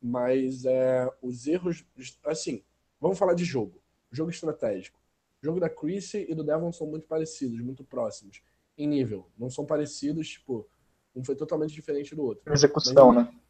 mas 0.00 0.64
é, 0.64 1.10
os 1.20 1.46
erros. 1.46 1.84
Assim, 2.24 2.64
vamos 2.98 3.18
falar 3.18 3.34
de 3.34 3.44
jogo. 3.44 3.82
Jogo 4.10 4.30
estratégico. 4.30 4.98
O 5.42 5.44
jogo 5.44 5.60
da 5.60 5.68
Chrissy 5.68 6.24
e 6.26 6.34
do 6.34 6.42
Devon 6.42 6.72
são 6.72 6.86
muito 6.86 7.06
parecidos, 7.06 7.60
muito 7.60 7.84
próximos. 7.84 8.42
Em 8.76 8.86
nível. 8.86 9.30
Não 9.38 9.48
são 9.48 9.64
parecidos, 9.64 10.28
tipo, 10.28 10.68
um 11.14 11.22
foi 11.24 11.36
totalmente 11.36 11.72
diferente 11.72 12.14
do 12.14 12.22
outro. 12.22 12.52
Execução, 12.52 13.12
mas, 13.12 13.26
né? 13.26 13.40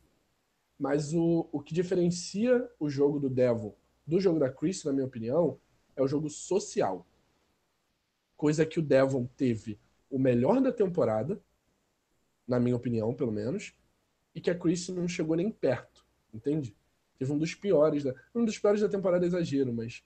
Mas 0.78 1.14
o, 1.14 1.48
o 1.50 1.60
que 1.60 1.72
diferencia 1.72 2.68
o 2.78 2.88
jogo 2.88 3.18
do 3.18 3.30
Devon 3.30 3.74
do 4.06 4.20
jogo 4.20 4.38
da 4.38 4.50
Chrissy, 4.50 4.86
na 4.86 4.92
minha 4.92 5.06
opinião, 5.06 5.58
é 5.96 6.02
o 6.02 6.08
jogo 6.08 6.28
social. 6.28 7.06
Coisa 8.36 8.66
que 8.66 8.78
o 8.78 8.82
Devon 8.82 9.26
teve 9.36 9.78
o 10.10 10.18
melhor 10.18 10.60
da 10.60 10.72
temporada, 10.72 11.40
na 12.46 12.60
minha 12.60 12.76
opinião, 12.76 13.14
pelo 13.14 13.32
menos, 13.32 13.74
e 14.34 14.40
que 14.40 14.50
a 14.50 14.58
Chrissy 14.58 14.92
não 14.92 15.08
chegou 15.08 15.36
nem 15.36 15.50
perto. 15.50 16.04
Entende? 16.32 16.76
Teve 17.18 17.32
um 17.32 17.38
dos 17.38 17.54
piores, 17.54 18.04
da, 18.04 18.14
um 18.34 18.44
dos 18.44 18.58
piores 18.58 18.80
da 18.80 18.88
temporada, 18.88 19.24
exagero, 19.24 19.72
mas 19.72 20.04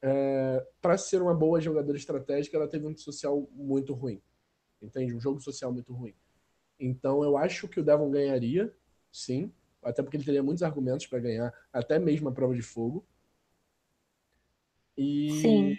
é, 0.00 0.64
para 0.80 0.96
ser 0.96 1.20
uma 1.20 1.34
boa 1.34 1.60
jogadora 1.60 1.96
estratégica, 1.96 2.56
ela 2.56 2.68
teve 2.68 2.86
um 2.86 2.96
social 2.96 3.48
muito 3.52 3.94
ruim. 3.94 4.22
Entende? 4.80 5.14
Um 5.14 5.20
jogo 5.20 5.40
social 5.40 5.72
muito 5.72 5.92
ruim. 5.92 6.14
Então 6.78 7.22
eu 7.22 7.36
acho 7.36 7.68
que 7.68 7.80
o 7.80 7.84
Devon 7.84 8.10
ganharia, 8.10 8.72
sim. 9.10 9.52
Até 9.82 10.02
porque 10.02 10.16
ele 10.16 10.24
teria 10.24 10.42
muitos 10.42 10.62
argumentos 10.62 11.06
para 11.06 11.18
ganhar, 11.18 11.54
até 11.72 11.98
mesmo 11.98 12.28
a 12.28 12.32
prova 12.32 12.54
de 12.54 12.62
fogo. 12.62 13.04
E... 14.96 15.40
Sim. 15.40 15.78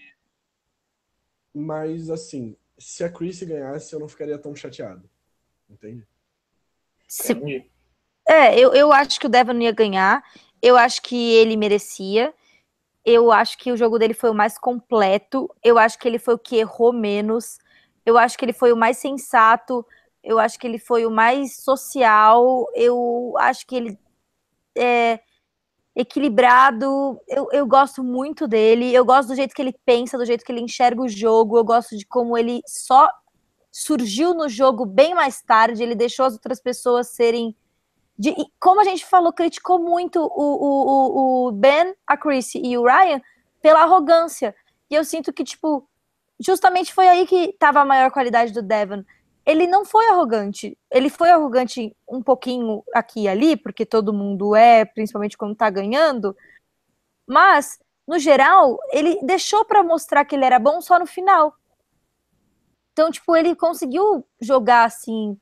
Mas, 1.54 2.10
assim, 2.10 2.56
se 2.78 3.04
a 3.04 3.12
Chrissy 3.12 3.46
ganhasse, 3.46 3.94
eu 3.94 4.00
não 4.00 4.08
ficaria 4.08 4.38
tão 4.38 4.56
chateado. 4.56 5.10
Entende? 5.70 6.08
Sim. 7.08 7.70
É, 8.28 8.58
eu, 8.58 8.74
eu 8.74 8.94
acho 8.94 9.20
que 9.20 9.26
o 9.26 9.30
Devon 9.30 9.60
ia 9.60 9.72
ganhar. 9.72 10.24
Eu 10.62 10.78
acho 10.78 11.02
que 11.02 11.34
ele 11.34 11.58
merecia. 11.58 12.34
Eu 13.04 13.32
acho 13.32 13.58
que 13.58 13.72
o 13.72 13.78
jogo 13.78 13.98
dele 13.98 14.14
foi 14.14 14.30
o 14.30 14.36
mais 14.36 14.58
completo. 14.58 15.54
Eu 15.64 15.78
acho 15.78 15.98
que 16.00 16.08
ele 16.08 16.20
foi 16.20 16.36
o 16.36 16.40
que 16.40 16.58
errou 16.58 16.94
menos. 16.94 17.60
Eu 18.10 18.18
acho 18.18 18.38
que 18.38 18.44
ele 18.44 18.54
foi 18.54 18.74
o 18.74 18.78
mais 18.78 18.98
sensato. 18.98 19.86
Eu 20.24 20.40
acho 20.40 20.60
que 20.60 20.68
ele 20.68 20.80
foi 20.80 21.06
o 21.06 21.12
mais 21.12 21.58
social. 21.58 22.68
Eu 22.74 23.34
acho 23.38 23.66
que 23.68 23.76
ele 23.76 24.00
é 24.76 25.20
equilibrado. 25.96 27.20
Eu, 27.28 27.48
eu 27.52 27.68
gosto 27.68 28.04
muito 28.04 28.48
dele. 28.48 28.94
Eu 28.94 29.06
gosto 29.06 29.30
do 29.30 29.36
jeito 29.36 29.54
que 29.54 29.62
ele 29.62 29.76
pensa, 29.86 30.18
do 30.18 30.26
jeito 30.26 30.44
que 30.44 30.52
ele 30.52 30.62
enxerga 30.62 31.02
o 31.02 31.08
jogo. 31.08 31.58
Eu 31.58 31.64
gosto 31.64 31.96
de 31.96 32.06
como 32.06 32.38
ele 32.38 32.62
só 32.66 33.10
surgiu 33.72 34.34
no 34.34 34.50
jogo 34.50 34.86
bem 34.86 35.14
mais 35.14 35.42
tarde. 35.42 35.84
Ele 35.84 35.96
deixou 35.96 36.26
as 36.26 36.34
outras 36.34 36.60
pessoas 36.60 37.10
serem. 37.10 37.56
De, 38.18 38.36
como 38.60 38.82
a 38.82 38.84
gente 38.84 39.06
falou, 39.06 39.32
criticou 39.32 39.80
muito 39.80 40.20
o, 40.20 40.28
o, 40.28 41.48
o 41.48 41.52
Ben, 41.52 41.96
a 42.06 42.18
Chrissy 42.18 42.60
e 42.62 42.78
o 42.78 42.84
Ryan 42.84 43.22
pela 43.62 43.84
arrogância. 43.84 44.54
E 44.90 44.96
eu 44.96 45.06
sinto 45.06 45.32
que, 45.32 45.44
tipo, 45.44 45.88
justamente 46.40 46.94
foi 46.94 47.08
aí 47.08 47.28
que 47.28 47.50
estava 47.50 47.82
a 47.82 47.86
maior 47.86 48.12
qualidade 48.12 48.54
do 48.54 48.62
Devon 48.62 49.04
ele 49.50 49.66
não 49.66 49.84
foi 49.84 50.08
arrogante. 50.10 50.78
Ele 50.92 51.10
foi 51.10 51.32
arrogante 51.32 51.96
um 52.08 52.22
pouquinho 52.22 52.84
aqui 52.94 53.22
e 53.22 53.28
ali, 53.28 53.58
porque 53.58 53.84
todo 53.84 54.14
mundo 54.14 54.56
é, 54.56 54.86
principalmente 54.86 55.36
quando 55.36 55.56
tá 55.56 55.68
ganhando. 55.72 56.38
Mas, 57.26 57.80
no 58.08 58.20
geral, 58.20 58.78
ele 58.92 59.20
deixou 59.24 59.66
para 59.66 59.82
mostrar 59.82 60.24
que 60.24 60.36
ele 60.36 60.46
era 60.46 60.60
bom 60.60 60.80
só 60.82 61.00
no 61.00 61.08
final. 61.08 61.56
Então, 62.94 63.10
tipo, 63.10 63.36
ele 63.36 63.56
conseguiu 63.56 64.24
jogar 64.40 64.84
assim, 64.84 65.36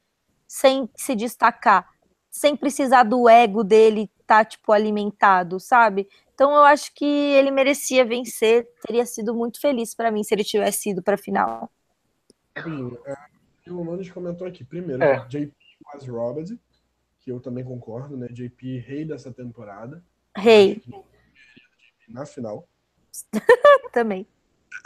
sem 0.47 0.89
se 0.95 1.13
destacar, 1.13 1.85
sem 2.31 2.55
precisar 2.55 3.03
do 3.03 3.27
ego 3.27 3.61
dele 3.61 4.09
tá, 4.25 4.45
tipo, 4.45 4.71
alimentado, 4.71 5.59
sabe? 5.59 6.07
Então, 6.37 6.51
eu 6.51 6.63
acho 6.65 6.93
que 6.93 7.03
ele 7.03 7.49
merecia 7.49 8.05
vencer. 8.05 8.69
Teria 8.85 9.07
sido 9.07 9.33
muito 9.33 9.59
feliz 9.59 9.95
para 9.95 10.11
mim 10.11 10.23
se 10.23 10.35
ele 10.35 10.43
tivesse 10.43 10.91
ido 10.91 11.01
para 11.01 11.17
final. 11.17 11.67
Sim, 12.61 12.95
é 13.07 13.71
o 13.71 13.83
Nunes 13.83 14.11
comentou 14.11 14.45
aqui. 14.45 14.63
Primeiro, 14.63 15.01
é. 15.01 15.25
JP 15.25 15.51
was 15.91 16.07
robbed, 16.07 16.59
que 17.21 17.31
eu 17.31 17.39
também 17.39 17.63
concordo, 17.63 18.15
né? 18.15 18.27
JP 18.27 18.77
rei 18.81 19.03
dessa 19.03 19.31
temporada. 19.31 20.03
Rei. 20.35 20.79
Na 22.07 22.23
final. 22.23 22.69
também. 23.91 24.27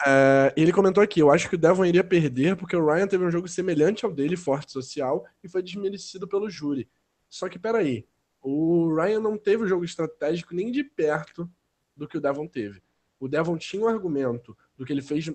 É, 0.08 0.54
ele 0.56 0.72
comentou 0.72 1.04
aqui, 1.04 1.20
eu 1.20 1.30
acho 1.30 1.50
que 1.50 1.56
o 1.56 1.58
Devon 1.58 1.84
iria 1.84 2.04
perder 2.04 2.56
porque 2.56 2.78
o 2.78 2.86
Ryan 2.86 3.08
teve 3.08 3.26
um 3.26 3.30
jogo 3.30 3.50
semelhante 3.50 4.06
ao 4.06 4.12
dele, 4.12 4.38
forte 4.38 4.72
social, 4.72 5.26
e 5.44 5.50
foi 5.50 5.62
desmerecido 5.62 6.30
pelo 6.30 6.50
júri. 6.50 6.90
Só 7.28 7.50
que 7.50 7.60
peraí, 7.60 8.08
o 8.42 8.94
Ryan 8.94 9.20
não 9.20 9.38
teve 9.38 9.64
um 9.64 9.68
jogo 9.68 9.86
estratégico 9.86 10.56
nem 10.56 10.72
de 10.72 10.84
perto 10.84 11.50
do 11.96 12.08
que 12.08 12.18
o 12.18 12.22
Devon 12.22 12.48
teve. 12.48 12.82
O 13.20 13.28
Devon 13.28 13.58
tinha 13.58 13.84
um 13.84 13.88
argumento 13.88 14.58
do 14.76 14.86
que 14.86 14.92
ele 14.92 15.02
fez 15.02 15.32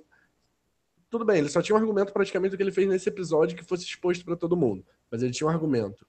tudo 1.09 1.25
bem, 1.25 1.39
ele 1.39 1.49
só 1.49 1.63
tinha 1.63 1.77
um 1.77 1.79
argumento 1.79 2.13
praticamente 2.13 2.51
do 2.51 2.57
que 2.57 2.63
ele 2.63 2.73
fez 2.73 2.89
nesse 2.89 3.09
episódio 3.09 3.57
que 3.57 3.65
fosse 3.65 3.85
exposto 3.85 4.25
para 4.25 4.37
todo 4.37 4.57
mundo. 4.57 4.85
Mas 5.11 5.23
ele 5.23 5.33
tinha 5.33 5.47
um 5.47 5.51
argumento 5.51 6.07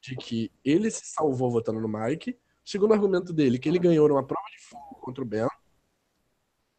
de 0.00 0.16
que 0.16 0.50
ele 0.64 0.90
se 0.90 1.06
salvou 1.06 1.50
votando 1.50 1.80
no 1.80 1.88
Mike. 1.88 2.32
O 2.32 2.68
segundo 2.68 2.92
argumento 2.92 3.32
dele, 3.32 3.58
que 3.58 3.68
ele 3.68 3.78
ganhou 3.78 4.08
numa 4.08 4.26
prova 4.26 4.46
de 4.50 4.62
fogo 4.64 4.96
contra 5.00 5.22
o 5.22 5.26
Ben. 5.26 5.48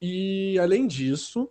E, 0.02 0.60
além 0.60 0.86
disso, 0.86 1.50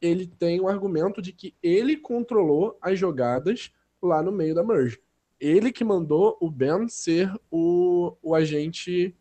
ele 0.00 0.26
tem 0.26 0.60
o 0.60 0.68
argumento 0.68 1.20
de 1.20 1.32
que 1.32 1.54
ele 1.62 1.96
controlou 1.96 2.78
as 2.80 2.98
jogadas 2.98 3.72
lá 4.00 4.22
no 4.22 4.30
meio 4.30 4.54
da 4.54 4.62
merge. 4.62 5.00
Ele 5.40 5.72
que 5.72 5.84
mandou 5.84 6.36
o 6.40 6.50
Ben 6.50 6.88
ser 6.88 7.32
o, 7.50 8.16
o 8.22 8.34
agente 8.34 9.14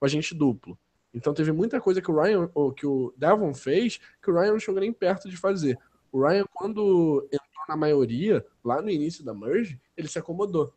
o 0.00 0.04
agente 0.04 0.34
duplo. 0.34 0.76
Então 1.14 1.32
teve 1.32 1.52
muita 1.52 1.80
coisa 1.80 2.02
que 2.02 2.10
o 2.10 2.20
Ryan, 2.20 2.50
ou 2.54 2.72
que 2.72 2.86
o 2.86 3.14
Devon 3.16 3.54
fez, 3.54 4.00
que 4.20 4.30
o 4.30 4.34
Ryan 4.34 4.52
não 4.52 4.58
chegou 4.58 4.80
nem 4.80 4.92
perto 4.92 5.28
de 5.28 5.36
fazer. 5.36 5.78
O 6.10 6.26
Ryan, 6.26 6.44
quando 6.52 7.24
entrou 7.26 7.64
na 7.68 7.76
maioria, 7.76 8.44
lá 8.64 8.82
no 8.82 8.90
início 8.90 9.24
da 9.24 9.32
merge, 9.32 9.78
ele 9.96 10.08
se 10.08 10.18
acomodou. 10.18 10.72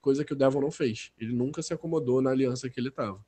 Coisa 0.00 0.24
que 0.24 0.32
o 0.32 0.36
Devon 0.36 0.60
não 0.60 0.70
fez. 0.70 1.12
Ele 1.18 1.32
nunca 1.32 1.62
se 1.62 1.72
acomodou 1.72 2.20
na 2.20 2.30
aliança 2.30 2.68
que 2.68 2.78
ele 2.78 2.88
estava. 2.88 3.18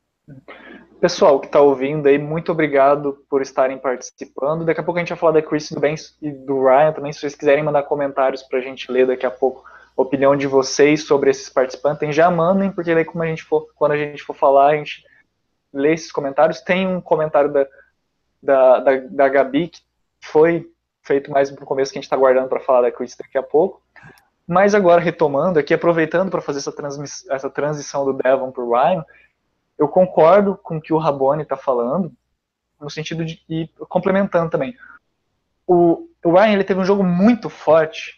Pessoal 1.00 1.40
que 1.40 1.46
está 1.46 1.60
ouvindo 1.60 2.06
aí, 2.06 2.18
muito 2.18 2.52
obrigado 2.52 3.24
por 3.30 3.40
estarem 3.40 3.78
participando. 3.78 4.64
Daqui 4.64 4.80
a 4.80 4.82
pouco 4.82 4.98
a 4.98 5.00
gente 5.00 5.10
vai 5.10 5.18
falar 5.18 5.32
da 5.32 5.42
Chris 5.42 5.70
do 5.70 5.80
Ben 5.80 5.94
e 6.20 6.30
do 6.30 6.62
Ryan 6.62 6.92
também. 6.92 7.12
Se 7.12 7.20
vocês 7.20 7.34
quiserem 7.34 7.64
mandar 7.64 7.84
comentários 7.84 8.42
para 8.42 8.58
a 8.58 8.62
gente 8.62 8.90
ler 8.90 9.06
daqui 9.06 9.24
a 9.24 9.30
pouco 9.30 9.64
opinião 10.02 10.36
de 10.36 10.46
vocês 10.46 11.04
sobre 11.04 11.30
esses 11.30 11.48
participantes, 11.48 12.14
já 12.14 12.30
mandem, 12.30 12.70
porque 12.70 12.94
daí 12.94 13.04
como 13.04 13.24
a 13.24 13.26
gente 13.26 13.42
for, 13.42 13.68
quando 13.74 13.92
a 13.92 13.96
gente 13.96 14.22
for 14.22 14.34
falar, 14.34 14.68
a 14.68 14.76
gente 14.76 15.04
ler 15.72 15.94
esses 15.94 16.12
comentários. 16.12 16.60
Tem 16.60 16.86
um 16.86 17.00
comentário 17.00 17.52
da, 17.52 17.66
da, 18.40 18.78
da, 18.78 18.96
da 18.96 19.28
Gabi 19.28 19.68
que 19.68 19.80
foi 20.22 20.70
feito 21.02 21.30
mais 21.30 21.50
no 21.50 21.56
começo 21.66 21.92
que 21.92 21.98
a 21.98 22.00
gente 22.00 22.06
está 22.06 22.16
guardando 22.16 22.48
para 22.48 22.60
falar 22.60 22.82
da 22.82 22.92
Chris 22.92 23.16
daqui 23.16 23.36
a 23.36 23.42
pouco. 23.42 23.82
Mas 24.46 24.74
agora, 24.74 25.00
retomando 25.00 25.58
aqui, 25.58 25.74
aproveitando 25.74 26.30
para 26.30 26.40
fazer 26.40 26.58
essa, 26.60 26.72
essa 27.30 27.50
transição 27.50 28.04
do 28.04 28.12
Devon 28.12 28.52
para 28.52 28.62
o 28.62 28.72
Ryan, 28.72 29.04
eu 29.76 29.88
concordo 29.88 30.56
com 30.56 30.76
o 30.76 30.80
que 30.80 30.92
o 30.92 30.98
Rabone 30.98 31.42
está 31.42 31.56
falando, 31.56 32.12
no 32.80 32.88
sentido 32.88 33.24
de. 33.24 33.42
e 33.48 33.68
complementando 33.88 34.48
também. 34.48 34.76
O, 35.66 36.08
o 36.24 36.32
Ryan 36.32 36.52
ele 36.52 36.64
teve 36.64 36.80
um 36.80 36.84
jogo 36.84 37.02
muito 37.02 37.50
forte 37.50 38.17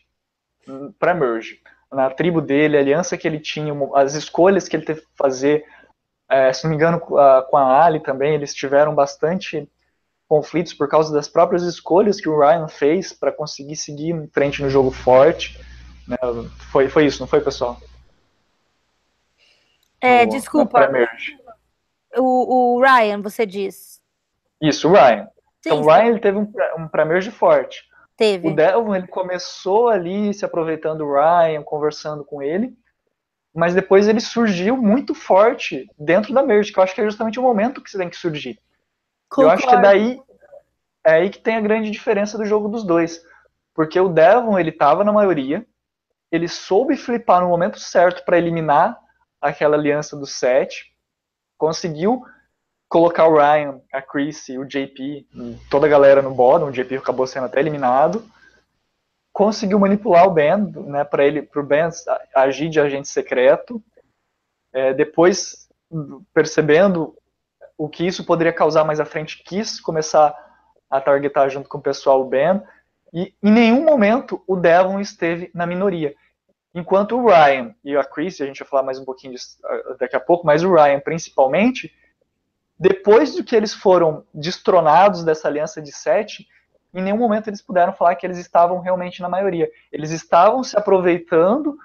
para 0.98 1.14
Merge. 1.14 1.60
Na 1.92 2.08
tribo 2.10 2.40
dele, 2.40 2.76
a 2.76 2.80
aliança 2.80 3.16
que 3.16 3.26
ele 3.26 3.40
tinha, 3.40 3.72
as 3.94 4.14
escolhas 4.14 4.68
que 4.68 4.76
ele 4.76 4.84
teve 4.84 5.00
que 5.00 5.08
fazer, 5.16 5.64
é, 6.28 6.52
se 6.52 6.62
não 6.64 6.70
me 6.70 6.76
engano, 6.76 7.00
com 7.00 7.16
a 7.56 7.84
Ali 7.84 8.00
também, 8.00 8.34
eles 8.34 8.54
tiveram 8.54 8.94
bastante 8.94 9.68
conflitos 10.28 10.72
por 10.72 10.88
causa 10.88 11.12
das 11.12 11.26
próprias 11.26 11.64
escolhas 11.64 12.20
que 12.20 12.28
o 12.28 12.38
Ryan 12.38 12.68
fez 12.68 13.12
para 13.12 13.32
conseguir 13.32 13.74
seguir 13.74 14.10
em 14.10 14.28
frente 14.28 14.62
no 14.62 14.70
jogo 14.70 14.92
forte. 14.92 15.60
Né? 16.06 16.16
Foi, 16.70 16.88
foi 16.88 17.06
isso, 17.06 17.20
não 17.20 17.26
foi, 17.26 17.40
pessoal? 17.40 17.76
É, 20.00 20.24
no, 20.24 20.30
desculpa. 20.30 20.88
O, 22.16 22.76
o, 22.76 22.80
Ryan, 22.80 23.20
você 23.20 23.44
diz. 23.44 24.00
Isso, 24.62 24.88
o 24.88 24.92
Ryan. 24.92 25.24
Sim, 25.24 25.70
então, 25.70 25.82
o 25.82 25.86
Ryan 25.86 26.06
ele 26.06 26.20
teve 26.20 26.38
um, 26.38 26.52
um 26.78 26.86
pré-merge 26.86 27.32
forte. 27.32 27.89
Teve. 28.20 28.48
O 28.48 28.54
Devon, 28.54 28.94
ele 28.94 29.06
começou 29.06 29.88
ali 29.88 30.34
se 30.34 30.44
aproveitando 30.44 30.98
do 30.98 31.10
Ryan, 31.10 31.62
conversando 31.62 32.22
com 32.22 32.42
ele, 32.42 32.76
mas 33.54 33.72
depois 33.72 34.06
ele 34.06 34.20
surgiu 34.20 34.76
muito 34.76 35.14
forte 35.14 35.90
dentro 35.98 36.34
da 36.34 36.42
merge, 36.42 36.70
que 36.70 36.78
eu 36.78 36.82
acho 36.82 36.94
que 36.94 37.00
é 37.00 37.04
justamente 37.04 37.40
o 37.40 37.42
momento 37.42 37.82
que 37.82 37.90
você 37.90 37.96
tem 37.96 38.10
que 38.10 38.18
surgir. 38.18 38.60
Concordo. 39.26 39.48
Eu 39.48 39.54
acho 39.54 39.66
que 39.66 39.74
é 39.74 39.80
daí 39.80 40.20
é 41.02 41.12
aí 41.12 41.30
que 41.30 41.38
tem 41.38 41.56
a 41.56 41.62
grande 41.62 41.90
diferença 41.90 42.36
do 42.36 42.44
jogo 42.44 42.68
dos 42.68 42.84
dois. 42.84 43.24
Porque 43.74 43.98
o 43.98 44.10
Devon, 44.10 44.58
ele 44.58 44.70
tava 44.70 45.02
na 45.02 45.12
maioria, 45.12 45.64
ele 46.30 46.46
soube 46.46 46.98
flipar 46.98 47.40
no 47.40 47.48
momento 47.48 47.80
certo 47.80 48.22
para 48.26 48.36
eliminar 48.36 48.98
aquela 49.40 49.78
aliança 49.78 50.14
do 50.14 50.26
set, 50.26 50.94
conseguiu 51.56 52.22
colocar 52.90 53.28
o 53.28 53.36
Ryan, 53.36 53.80
a 53.92 54.02
Chrissy, 54.02 54.58
o 54.58 54.66
JP, 54.66 55.24
toda 55.70 55.86
a 55.86 55.88
galera 55.88 56.20
no 56.20 56.34
bottom, 56.34 56.66
o 56.66 56.72
JP 56.72 56.96
acabou 56.96 57.24
sendo 57.24 57.46
até 57.46 57.60
eliminado, 57.60 58.28
conseguiu 59.32 59.78
manipular 59.78 60.26
o 60.26 60.32
Ben, 60.32 60.72
né, 60.86 61.04
para 61.04 61.24
ele, 61.24 61.40
para 61.40 61.60
o 61.60 61.64
Ben 61.64 61.88
agir 62.34 62.68
de 62.68 62.80
agente 62.80 63.08
secreto. 63.08 63.80
É, 64.72 64.92
depois, 64.92 65.68
percebendo 66.34 67.16
o 67.78 67.88
que 67.88 68.04
isso 68.04 68.26
poderia 68.26 68.52
causar 68.52 68.84
mais 68.84 68.98
à 68.98 69.04
frente, 69.04 69.42
quis 69.44 69.80
começar 69.80 70.34
a 70.90 71.00
targetar 71.00 71.48
junto 71.48 71.68
com 71.68 71.78
o 71.78 71.82
pessoal 71.82 72.20
o 72.20 72.28
Ben. 72.28 72.60
E 73.14 73.32
em 73.40 73.52
nenhum 73.52 73.84
momento 73.84 74.42
o 74.48 74.56
Devon 74.56 74.98
esteve 74.98 75.48
na 75.54 75.64
minoria. 75.64 76.14
Enquanto 76.74 77.16
o 77.16 77.28
Ryan 77.28 77.72
e 77.84 77.96
a 77.96 78.04
Chris, 78.04 78.40
a 78.40 78.46
gente 78.46 78.58
vai 78.60 78.68
falar 78.68 78.82
mais 78.82 78.98
um 78.98 79.04
pouquinho 79.04 79.32
disso 79.32 79.58
ah, 79.64 79.96
daqui 79.98 80.16
a 80.16 80.20
pouco, 80.20 80.44
mas 80.44 80.64
o 80.64 80.72
Ryan 80.74 81.00
principalmente, 81.00 81.92
depois 82.80 83.34
de 83.34 83.44
que 83.44 83.54
eles 83.54 83.74
foram 83.74 84.24
destronados 84.32 85.22
dessa 85.22 85.46
aliança 85.46 85.82
de 85.82 85.92
sete, 85.92 86.48
em 86.94 87.02
nenhum 87.02 87.18
momento 87.18 87.48
eles 87.48 87.60
puderam 87.60 87.92
falar 87.92 88.14
que 88.14 88.26
eles 88.26 88.38
estavam 88.38 88.80
realmente 88.80 89.20
na 89.20 89.28
maioria. 89.28 89.70
Eles 89.92 90.10
estavam 90.10 90.64
se 90.64 90.78
aproveitando 90.78 91.76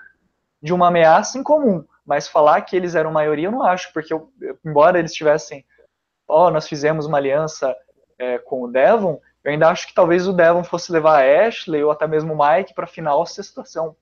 de 0.61 0.73
uma 0.73 0.87
ameaça 0.87 1.37
em 1.37 1.43
comum, 1.43 1.83
Mas 2.05 2.29
falar 2.29 2.61
que 2.61 2.77
eles 2.77 2.95
eram 2.95 3.11
maioria, 3.11 3.47
eu 3.47 3.51
não 3.51 3.61
acho, 3.61 3.91
porque 3.91 4.13
eu, 4.13 4.31
embora 4.63 4.97
eles 4.97 5.13
tivessem, 5.13 5.65
ó, 6.25 6.47
oh, 6.47 6.49
nós 6.49 6.65
fizemos 6.65 7.05
uma 7.05 7.17
aliança 7.17 7.75
é, 8.17 8.37
com 8.37 8.63
o 8.63 8.71
Devon, 8.71 9.19
eu 9.43 9.51
ainda 9.51 9.67
acho 9.67 9.87
que 9.87 9.93
talvez 9.93 10.25
o 10.27 10.33
Devon 10.33 10.63
fosse 10.63 10.93
levar 10.93 11.21
a 11.21 11.47
Ashley 11.47 11.83
ou 11.83 11.91
até 11.91 12.07
mesmo 12.07 12.33
o 12.33 12.37
Mike 12.37 12.73
para 12.73 12.87
final 12.87 13.25
se 13.25 13.41
a 13.41 13.43
situação 13.43 13.97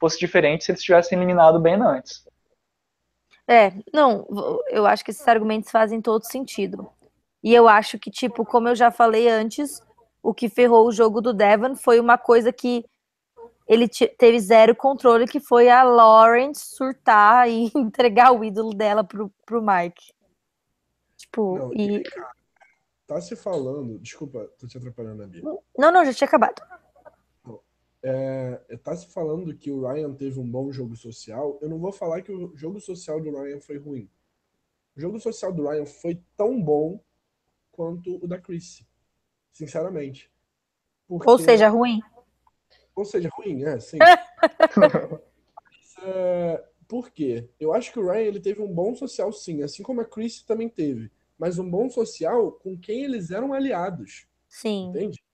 fosse 0.00 0.18
diferente 0.18 0.64
se 0.64 0.72
eles 0.72 0.82
tivessem 0.82 1.18
eliminado 1.18 1.60
bem 1.60 1.74
antes. 1.74 2.26
É, 3.48 3.72
não, 3.92 4.26
eu 4.68 4.86
acho 4.86 5.04
que 5.04 5.10
esses 5.10 5.26
argumentos 5.26 5.70
fazem 5.70 6.00
todo 6.00 6.24
sentido. 6.24 6.90
E 7.42 7.54
eu 7.54 7.68
acho 7.68 7.98
que, 7.98 8.10
tipo, 8.10 8.44
como 8.44 8.68
eu 8.68 8.74
já 8.74 8.90
falei 8.90 9.28
antes, 9.28 9.80
o 10.22 10.34
que 10.34 10.48
ferrou 10.48 10.86
o 10.86 10.92
jogo 10.92 11.20
do 11.20 11.32
Devon 11.32 11.76
foi 11.76 12.00
uma 12.00 12.18
coisa 12.18 12.52
que 12.52 12.84
ele 13.68 13.88
teve 13.88 14.40
zero 14.40 14.74
controle, 14.74 15.26
que 15.26 15.38
foi 15.38 15.68
a 15.68 15.82
Lauren 15.82 16.52
surtar 16.54 17.48
e 17.50 17.70
entregar 17.74 18.32
o 18.32 18.44
ídolo 18.44 18.74
dela 18.74 19.04
pro, 19.04 19.30
pro 19.44 19.62
Mike. 19.62 20.12
Tipo, 21.16 21.58
não, 21.58 21.74
e... 21.74 22.02
Tá 23.06 23.20
se 23.20 23.36
falando... 23.36 23.98
Desculpa, 24.00 24.50
tô 24.58 24.66
te 24.66 24.76
atrapalhando, 24.76 25.26
Bia. 25.28 25.42
Não, 25.78 25.92
não, 25.92 26.04
já 26.04 26.12
tinha 26.12 26.26
acabado. 26.26 26.60
É, 28.08 28.76
tá 28.84 28.94
se 28.94 29.08
falando 29.08 29.52
que 29.56 29.72
o 29.72 29.84
Ryan 29.84 30.14
teve 30.14 30.38
um 30.38 30.48
bom 30.48 30.70
jogo 30.70 30.94
social. 30.94 31.58
Eu 31.60 31.68
não 31.68 31.76
vou 31.76 31.90
falar 31.90 32.22
que 32.22 32.30
o 32.30 32.56
jogo 32.56 32.80
social 32.80 33.20
do 33.20 33.36
Ryan 33.36 33.60
foi 33.60 33.78
ruim. 33.78 34.08
O 34.96 35.00
jogo 35.00 35.18
social 35.18 35.52
do 35.52 35.68
Ryan 35.68 35.84
foi 35.84 36.22
tão 36.36 36.62
bom 36.62 37.00
quanto 37.72 38.24
o 38.24 38.28
da 38.28 38.38
Chris. 38.38 38.86
Sinceramente. 39.50 40.30
Porque... 41.08 41.28
Ou 41.28 41.36
seja, 41.36 41.68
ruim. 41.68 42.00
Ou 42.94 43.04
seja, 43.04 43.28
ruim, 43.36 43.64
é, 43.64 43.80
sim. 43.80 43.98
é, 46.04 46.64
por 46.86 47.10
quê? 47.10 47.50
Eu 47.58 47.74
acho 47.74 47.92
que 47.92 47.98
o 47.98 48.08
Ryan 48.08 48.22
ele 48.22 48.40
teve 48.40 48.62
um 48.62 48.72
bom 48.72 48.94
social, 48.94 49.32
sim, 49.32 49.64
assim 49.64 49.82
como 49.82 50.00
a 50.00 50.04
Chris 50.04 50.42
também 50.42 50.68
teve. 50.68 51.10
Mas 51.36 51.58
um 51.58 51.68
bom 51.68 51.90
social 51.90 52.52
com 52.52 52.78
quem 52.78 53.02
eles 53.02 53.32
eram 53.32 53.52
aliados. 53.52 54.28
Sim. 54.48 54.90
Entende? 54.90 55.25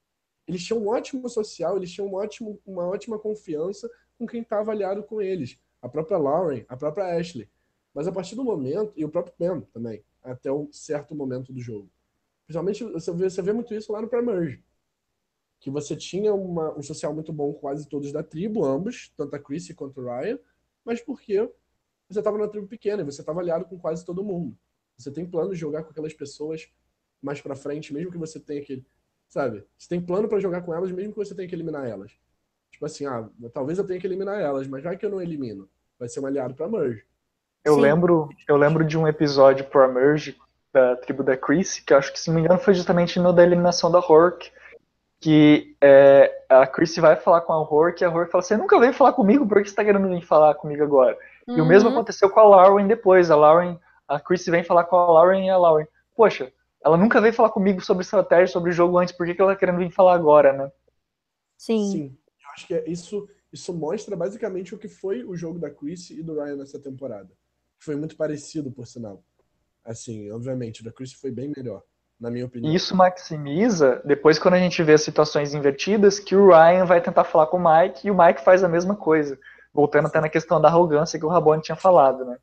Eles 0.47 0.63
tinham 0.63 0.81
um 0.81 0.87
ótimo 0.87 1.27
social, 1.29 1.77
eles 1.77 1.91
tinham 1.91 2.07
um 2.07 2.15
ótimo, 2.15 2.59
uma 2.65 2.85
ótima 2.85 3.17
confiança 3.17 3.89
com 4.17 4.27
quem 4.27 4.41
estava 4.41 4.71
aliado 4.71 5.03
com 5.03 5.21
eles. 5.21 5.57
A 5.81 5.89
própria 5.89 6.17
Lauren, 6.17 6.65
a 6.67 6.75
própria 6.75 7.17
Ashley. 7.17 7.49
Mas 7.93 8.07
a 8.07 8.11
partir 8.11 8.35
do 8.35 8.43
momento, 8.43 8.91
e 8.95 9.05
o 9.05 9.09
próprio 9.09 9.33
Ben 9.37 9.61
também, 9.71 10.03
até 10.21 10.51
um 10.51 10.71
certo 10.71 11.15
momento 11.15 11.53
do 11.53 11.61
jogo. 11.61 11.89
Principalmente, 12.45 12.83
você 12.83 13.11
vê, 13.13 13.29
você 13.29 13.41
vê 13.41 13.53
muito 13.53 13.73
isso 13.73 13.91
lá 13.91 14.01
no 14.01 14.07
Pre-Merge. 14.07 14.63
Que 15.59 15.69
você 15.69 15.95
tinha 15.95 16.33
uma, 16.33 16.77
um 16.77 16.81
social 16.81 17.13
muito 17.13 17.31
bom 17.31 17.53
com 17.53 17.59
quase 17.59 17.87
todos 17.87 18.11
da 18.11 18.23
tribo, 18.23 18.65
ambos, 18.65 19.13
tanto 19.15 19.35
a 19.35 19.39
Chrissy 19.39 19.73
quanto 19.73 20.01
o 20.01 20.03
Ryan, 20.03 20.37
mas 20.83 21.01
porque 21.01 21.49
você 22.09 22.19
estava 22.19 22.37
numa 22.37 22.49
tribo 22.49 22.67
pequena 22.67 23.01
e 23.01 23.05
você 23.05 23.21
estava 23.21 23.39
aliado 23.39 23.65
com 23.65 23.79
quase 23.79 24.05
todo 24.05 24.23
mundo. 24.23 24.57
Você 24.97 25.11
tem 25.11 25.25
plano 25.25 25.51
de 25.51 25.55
jogar 25.55 25.83
com 25.83 25.91
aquelas 25.91 26.13
pessoas 26.13 26.69
mais 27.21 27.41
para 27.41 27.55
frente, 27.55 27.93
mesmo 27.93 28.11
que 28.11 28.17
você 28.17 28.39
tenha 28.39 28.61
aquele 28.61 28.85
Sabe? 29.33 29.65
Você 29.75 29.89
tem 29.89 29.99
plano 29.99 30.27
para 30.27 30.39
jogar 30.39 30.61
com 30.61 30.75
elas, 30.75 30.91
mesmo 30.91 31.11
que 31.11 31.17
você 31.17 31.33
tenha 31.33 31.49
que 31.49 31.55
eliminar 31.55 31.87
elas. 31.87 32.11
Tipo 32.69 32.85
assim, 32.85 33.07
ah, 33.07 33.27
talvez 33.51 33.79
eu 33.79 33.83
tenha 33.83 33.99
que 33.99 34.05
eliminar 34.05 34.39
elas, 34.39 34.67
mas 34.67 34.83
já 34.83 34.95
que 34.95 35.03
eu 35.03 35.09
não 35.09 35.19
elimino, 35.19 35.67
vai 35.99 36.07
ser 36.07 36.19
um 36.19 36.27
aliado 36.27 36.53
para 36.53 36.67
merge. 36.67 37.03
Eu 37.65 37.75
lembro, 37.75 38.29
eu 38.47 38.55
lembro 38.57 38.85
de 38.85 38.95
um 38.95 39.07
episódio 39.07 39.65
pro 39.65 39.91
merge 39.91 40.37
da 40.71 40.95
tribo 40.97 41.23
da 41.23 41.35
Chris, 41.35 41.79
que 41.79 41.95
acho 41.95 42.13
que 42.13 42.19
se 42.19 42.27
não 42.27 42.35
me 42.35 42.41
engano 42.41 42.59
foi 42.59 42.75
justamente 42.75 43.19
no 43.19 43.33
da 43.33 43.41
eliminação 43.41 43.89
da 43.89 43.97
Hork, 43.97 44.51
que 45.19 45.75
é, 45.81 46.31
a 46.47 46.67
Chris 46.67 46.95
vai 46.97 47.15
falar 47.15 47.41
com 47.41 47.53
a 47.53 47.59
Hork 47.59 48.03
e 48.03 48.05
a 48.05 48.11
Hork 48.11 48.29
fala: 48.29 48.43
"Você 48.43 48.55
nunca 48.55 48.79
veio 48.79 48.93
falar 48.93 49.13
comigo, 49.13 49.47
por 49.47 49.63
que 49.63 49.69
você 49.69 49.75
tá 49.75 49.83
querendo 49.83 50.09
vir 50.09 50.21
falar 50.21 50.53
comigo 50.53 50.83
agora?" 50.83 51.17
Uhum. 51.47 51.57
E 51.57 51.61
o 51.61 51.65
mesmo 51.65 51.89
uhum. 51.89 51.95
aconteceu 51.95 52.29
com 52.29 52.39
a 52.39 52.43
Lauren 52.43 52.85
depois. 52.85 53.31
A 53.31 53.35
Lauren, 53.35 53.79
a 54.07 54.19
Chris 54.19 54.45
vem 54.45 54.63
falar 54.63 54.83
com 54.83 54.95
a 54.95 55.11
Lauren 55.11 55.43
e 55.43 55.49
a 55.49 55.57
Lauren: 55.57 55.87
"Poxa, 56.15 56.53
ela 56.83 56.97
nunca 56.97 57.21
veio 57.21 57.33
falar 57.33 57.49
comigo 57.49 57.81
sobre 57.81 58.03
estratégia, 58.03 58.47
sobre 58.47 58.71
o 58.71 58.73
jogo 58.73 58.97
antes, 58.97 59.15
por 59.15 59.25
que, 59.25 59.33
que 59.33 59.41
ela 59.41 59.53
tá 59.53 59.59
querendo 59.59 59.77
vir 59.77 59.91
falar 59.91 60.13
agora, 60.13 60.53
né? 60.53 60.71
Sim. 61.57 61.91
Sim. 61.91 62.17
Eu 62.43 62.51
acho 62.51 62.67
que 62.67 62.73
é 62.73 62.89
isso, 62.89 63.27
isso 63.51 63.73
mostra 63.73 64.15
basicamente 64.15 64.75
o 64.75 64.77
que 64.77 64.87
foi 64.87 65.23
o 65.23 65.35
jogo 65.35 65.59
da 65.59 65.69
Chris 65.69 66.09
e 66.09 66.21
do 66.21 66.35
Ryan 66.35 66.57
nessa 66.57 66.79
temporada. 66.79 67.29
Foi 67.79 67.95
muito 67.95 68.15
parecido, 68.15 68.71
por 68.71 68.85
sinal. 68.85 69.23
Assim, 69.85 70.31
obviamente, 70.31 70.81
o 70.81 70.83
da 70.83 70.91
Chris 70.91 71.13
foi 71.13 71.31
bem 71.31 71.51
melhor, 71.55 71.81
na 72.19 72.29
minha 72.29 72.45
opinião. 72.45 72.73
Isso 72.73 72.95
maximiza, 72.95 74.01
depois 74.05 74.39
quando 74.39 74.55
a 74.55 74.59
gente 74.59 74.81
vê 74.83 74.93
as 74.93 75.01
situações 75.01 75.53
invertidas, 75.53 76.19
que 76.19 76.35
o 76.35 76.47
Ryan 76.49 76.85
vai 76.85 77.01
tentar 77.01 77.23
falar 77.23 77.47
com 77.47 77.57
o 77.57 77.63
Mike 77.63 78.07
e 78.07 78.11
o 78.11 78.17
Mike 78.17 78.43
faz 78.43 78.63
a 78.63 78.69
mesma 78.69 78.95
coisa. 78.95 79.39
Voltando 79.73 80.03
Sim. 80.03 80.09
até 80.09 80.21
na 80.21 80.29
questão 80.29 80.61
da 80.61 80.67
arrogância 80.67 81.17
que 81.17 81.25
o 81.25 81.29
Rabone 81.29 81.61
tinha 81.61 81.75
falado, 81.75 82.23
né? 82.25 82.37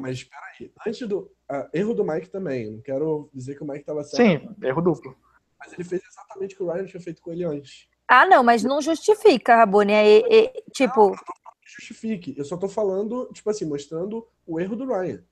Mas 0.00 0.18
espera 0.18 0.42
aí, 0.58 0.72
antes 0.86 1.08
do, 1.08 1.30
ah, 1.48 1.68
erro 1.72 1.94
do 1.94 2.04
Mike 2.04 2.30
também. 2.30 2.70
Não 2.70 2.80
quero 2.80 3.28
dizer 3.32 3.56
que 3.56 3.62
o 3.62 3.66
Mike 3.66 3.80
estava 3.80 4.04
certo. 4.04 4.48
Sim, 4.48 4.56
erro 4.62 4.82
duplo. 4.82 5.16
Mas 5.58 5.72
ele 5.72 5.84
fez 5.84 6.02
exatamente 6.04 6.54
o 6.54 6.58
que 6.58 6.62
o 6.62 6.70
Ryan 6.70 6.86
tinha 6.86 7.00
feito 7.00 7.20
com 7.20 7.32
ele 7.32 7.44
antes. 7.44 7.88
Ah, 8.06 8.24
não, 8.26 8.42
mas 8.42 8.62
não 8.62 8.80
justifica, 8.80 9.56
Rabone. 9.56 9.92
É, 9.92 10.18
é, 10.18 10.44
é, 10.44 10.62
tipo. 10.72 11.00
Não, 11.00 11.10
não 11.10 11.52
justifique. 11.64 12.34
Eu 12.38 12.44
só 12.44 12.56
tô 12.56 12.68
falando, 12.68 13.28
tipo 13.32 13.50
assim, 13.50 13.66
mostrando 13.66 14.26
o 14.46 14.60
erro 14.60 14.76
do 14.76 14.86
Ryan. 14.86 15.22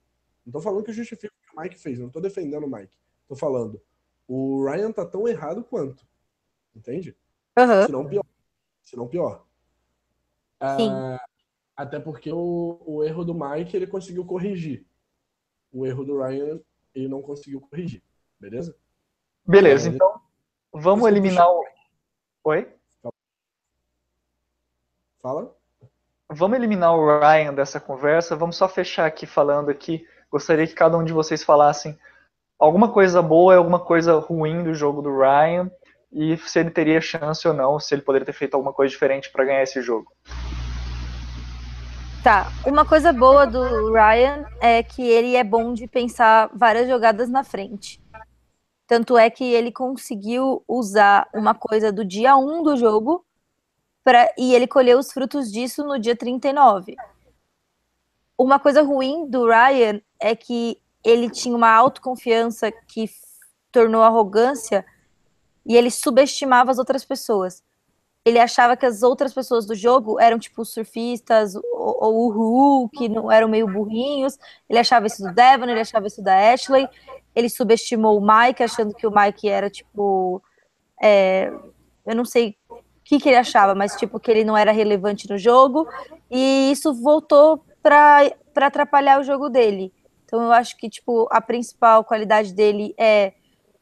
Não 0.45 0.53
tô 0.53 0.61
falando 0.61 0.85
que 0.85 0.93
justifica 0.93 1.33
o 1.33 1.49
que 1.49 1.57
o 1.57 1.63
Mike 1.63 1.79
fez. 1.79 1.99
Não 1.99 2.11
tô 2.11 2.21
defendendo 2.21 2.65
o 2.65 2.71
Mike. 2.71 2.97
Tô 3.29 3.35
falando. 3.35 3.81
O 4.29 4.65
Ryan 4.65 4.93
tá 4.93 5.07
tão 5.07 5.27
errado 5.27 5.65
quanto. 5.65 6.07
Entende? 6.75 7.17
Uhum. 7.59 7.87
Se 7.87 7.93
não 7.93 8.07
pior. 8.07 8.25
Se 8.83 8.97
não 8.97 9.09
pior. 9.09 9.47
Sim. 10.77 10.91
Ah, 10.91 11.25
até 11.77 12.01
porque 12.01 12.33
o, 12.33 12.83
o 12.87 13.05
erro 13.05 13.25
do 13.25 13.35
Mike 13.35 13.77
ele 13.77 13.87
conseguiu 13.87 14.25
corrigir 14.25 14.87
o 15.73 15.87
erro 15.87 16.05
do 16.05 16.19
Ryan 16.23 16.59
ele 16.95 17.09
não 17.09 17.21
conseguiu 17.21 17.61
corrigir, 17.61 18.03
beleza? 18.41 18.75
Beleza, 19.47 19.91
é, 19.91 19.93
então 19.93 20.21
vamos 20.73 21.07
eliminar 21.07 21.47
o. 21.47 21.63
Oi? 22.45 22.73
Fala. 25.21 25.55
Vamos 26.31 26.57
eliminar 26.57 26.97
o 26.97 27.21
Ryan 27.21 27.53
dessa 27.55 27.79
conversa. 27.79 28.35
Vamos 28.35 28.57
só 28.57 28.69
fechar 28.69 29.07
aqui 29.07 29.27
falando 29.27 29.71
aqui. 29.71 30.07
Gostaria 30.31 30.67
que 30.67 30.75
cada 30.75 30.97
um 30.97 31.05
de 31.05 31.13
vocês 31.13 31.45
falassem 31.45 31.99
alguma 32.59 32.91
coisa 32.91 33.21
boa 33.21 33.55
e 33.55 33.57
alguma 33.57 33.79
coisa 33.79 34.19
ruim 34.19 34.65
do 34.65 34.73
jogo 34.73 35.03
do 35.03 35.17
Ryan 35.17 35.71
e 36.11 36.37
se 36.39 36.59
ele 36.59 36.71
teria 36.71 37.01
chance 37.01 37.47
ou 37.47 37.53
não, 37.53 37.79
se 37.79 37.95
ele 37.95 38.03
poderia 38.03 38.25
ter 38.25 38.33
feito 38.33 38.55
alguma 38.55 38.73
coisa 38.73 38.91
diferente 38.91 39.31
para 39.31 39.45
ganhar 39.45 39.63
esse 39.63 39.83
jogo. 39.83 40.11
Tá, 42.27 42.49
uma 42.67 42.85
coisa 42.85 43.13
boa 43.13 43.47
do 43.47 43.93
Ryan 43.93 44.45
é 44.61 44.83
que 44.83 45.01
ele 45.01 45.37
é 45.37 45.45
bom 45.45 45.73
de 45.73 45.87
pensar 45.87 46.51
várias 46.53 46.89
jogadas 46.89 47.29
na 47.29 47.45
frente. 47.45 48.03
Tanto 48.85 49.17
é 49.17 49.31
que 49.31 49.45
ele 49.45 49.71
conseguiu 49.71 50.61
usar 50.67 51.29
uma 51.33 51.55
coisa 51.55 51.93
do 51.93 52.05
dia 52.05 52.37
1 52.37 52.65
do 52.65 52.77
jogo 52.77 53.25
pra, 54.03 54.29
e 54.37 54.53
ele 54.57 54.67
colheu 54.67 54.99
os 54.99 55.13
frutos 55.13 55.53
disso 55.53 55.85
no 55.85 56.01
dia 56.01 56.17
39. 56.17 56.97
Uma 58.37 58.59
coisa 58.59 58.83
ruim 58.83 59.31
do 59.31 59.47
Ryan 59.47 60.01
é 60.19 60.35
que 60.35 60.83
ele 61.05 61.31
tinha 61.31 61.55
uma 61.55 61.73
autoconfiança 61.73 62.73
que 62.73 63.09
tornou 63.71 64.03
arrogância 64.03 64.85
e 65.65 65.77
ele 65.77 65.93
subestimava 65.93 66.73
as 66.73 66.79
outras 66.79 67.05
pessoas 67.05 67.63
ele 68.27 68.41
achava 68.41 68.77
que 68.77 68.85
as 68.85 69.05
outras 69.05 69.33
pessoas 69.33 69.67
do 69.67 69.75
jogo 69.77 70.19
eram 70.19 70.37
tipo 70.37 70.65
surfistas 70.65 71.55
ou, 71.55 71.63
ou 71.73 72.27
o 72.27 72.31
Hulk, 72.33 72.99
que 72.99 73.09
não 73.09 73.31
eram 73.31 73.47
meio 73.47 73.69
burrinhos. 73.69 74.37
Ele 74.69 74.81
achava 74.81 75.07
isso 75.07 75.23
do 75.23 75.33
Devon, 75.33 75.67
ele 75.67 75.79
achava 75.79 76.09
isso 76.09 76.21
da 76.21 76.53
Ashley. 76.53 76.89
Ele 77.37 77.49
subestimou 77.49 78.19
o 78.19 78.21
Mike, 78.21 78.65
achando 78.65 78.93
que 78.93 79.07
o 79.07 79.13
Mike 79.15 79.49
era 79.49 79.71
tipo. 79.71 80.43
É, 81.01 81.53
eu 82.05 82.17
não 82.17 82.25
sei 82.25 82.57
o 82.69 82.83
que, 83.05 83.21
que 83.21 83.29
ele 83.29 83.39
achava, 83.39 83.77
mas 83.77 83.95
tipo 83.95 84.19
que 84.19 84.29
ele 84.29 84.43
não 84.43 84.57
era 84.57 84.73
relevante 84.73 85.31
no 85.31 85.39
jogo. 85.39 85.87
E 86.29 86.73
isso 86.73 86.93
voltou 86.93 87.65
para 87.81 88.33
atrapalhar 88.57 89.21
o 89.21 89.25
jogo 89.25 89.49
dele. 89.49 89.93
Então 90.25 90.43
eu 90.43 90.51
acho 90.51 90.77
que 90.77 90.91
tipo 90.91 91.29
a 91.31 91.41
principal 91.41 92.03
qualidade 92.03 92.53
dele 92.53 92.93
é 92.99 93.35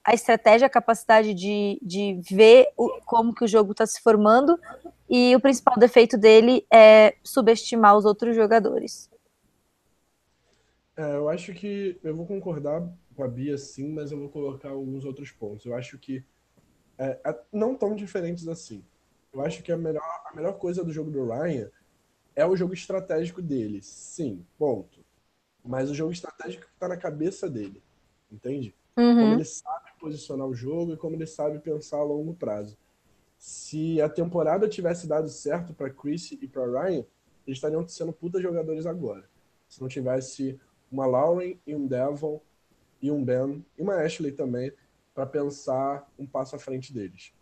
a 0.04 0.12
estratégia, 0.12 0.66
a 0.66 0.70
capacidade 0.70 1.32
de, 1.32 1.78
de 1.82 2.20
ver 2.30 2.68
o, 2.76 3.00
como 3.06 3.34
que 3.34 3.44
o 3.44 3.48
jogo 3.48 3.72
está 3.72 3.86
se 3.86 4.02
formando, 4.02 4.58
e 5.08 5.34
o 5.34 5.40
principal 5.40 5.76
defeito 5.78 6.18
dele 6.18 6.66
é 6.72 7.16
subestimar 7.22 7.96
os 7.96 8.04
outros 8.04 8.36
jogadores. 8.36 9.10
É, 10.96 11.16
eu 11.16 11.28
acho 11.28 11.52
que 11.54 11.98
eu 12.04 12.14
vou 12.14 12.26
concordar 12.26 12.86
com 13.16 13.24
a 13.24 13.28
Bia 13.28 13.56
sim, 13.56 13.88
mas 13.92 14.12
eu 14.12 14.18
vou 14.18 14.28
colocar 14.28 14.70
alguns 14.70 15.04
outros 15.04 15.30
pontos. 15.30 15.64
Eu 15.64 15.74
acho 15.74 15.98
que 15.98 16.24
é, 16.98 17.18
é, 17.24 17.40
não 17.52 17.74
tão 17.74 17.94
diferentes 17.94 18.46
assim. 18.46 18.84
Eu 19.32 19.40
acho 19.44 19.62
que 19.62 19.72
a 19.72 19.76
melhor, 19.76 20.02
a 20.26 20.34
melhor 20.34 20.54
coisa 20.58 20.84
do 20.84 20.92
jogo 20.92 21.10
do 21.10 21.26
Ryan 21.26 21.68
é 22.36 22.46
o 22.46 22.56
jogo 22.56 22.74
estratégico 22.74 23.42
dele, 23.42 23.82
sim, 23.82 24.44
ponto. 24.58 25.04
Mas 25.64 25.90
o 25.90 25.94
jogo 25.94 26.12
estratégico 26.12 26.66
que 26.66 26.72
está 26.72 26.88
na 26.88 26.96
cabeça 26.96 27.48
dele, 27.48 27.82
entende? 28.30 28.74
Uhum. 28.96 29.14
Como 29.14 29.34
ele 29.34 29.44
sabe 29.44 29.90
posicionar 30.04 30.46
o 30.46 30.54
jogo 30.54 30.92
e 30.92 30.96
como 30.98 31.16
ele 31.16 31.26
sabe 31.26 31.58
pensar 31.58 31.96
a 31.96 32.02
longo 32.02 32.34
prazo. 32.34 32.76
Se 33.38 34.02
a 34.02 34.08
temporada 34.08 34.68
tivesse 34.68 35.06
dado 35.06 35.28
certo 35.30 35.72
para 35.72 35.88
Chris 35.88 36.32
e 36.32 36.46
para 36.46 36.66
Ryan, 36.66 37.04
eles 37.46 37.56
estariam 37.56 37.86
sendo 37.88 38.12
puta 38.12 38.40
jogadores 38.40 38.84
agora. 38.84 39.24
se 39.66 39.80
não 39.80 39.88
tivesse 39.88 40.60
uma 40.92 41.06
Lauren 41.06 41.58
e 41.66 41.74
um 41.74 41.86
Devon 41.86 42.40
e 43.00 43.10
um 43.10 43.24
Ben 43.24 43.64
e 43.78 43.82
uma 43.82 43.96
Ashley 43.96 44.30
também 44.30 44.70
para 45.14 45.26
pensar 45.26 46.06
um 46.18 46.26
passo 46.26 46.54
à 46.54 46.58
frente 46.58 46.92
deles. 46.92 47.32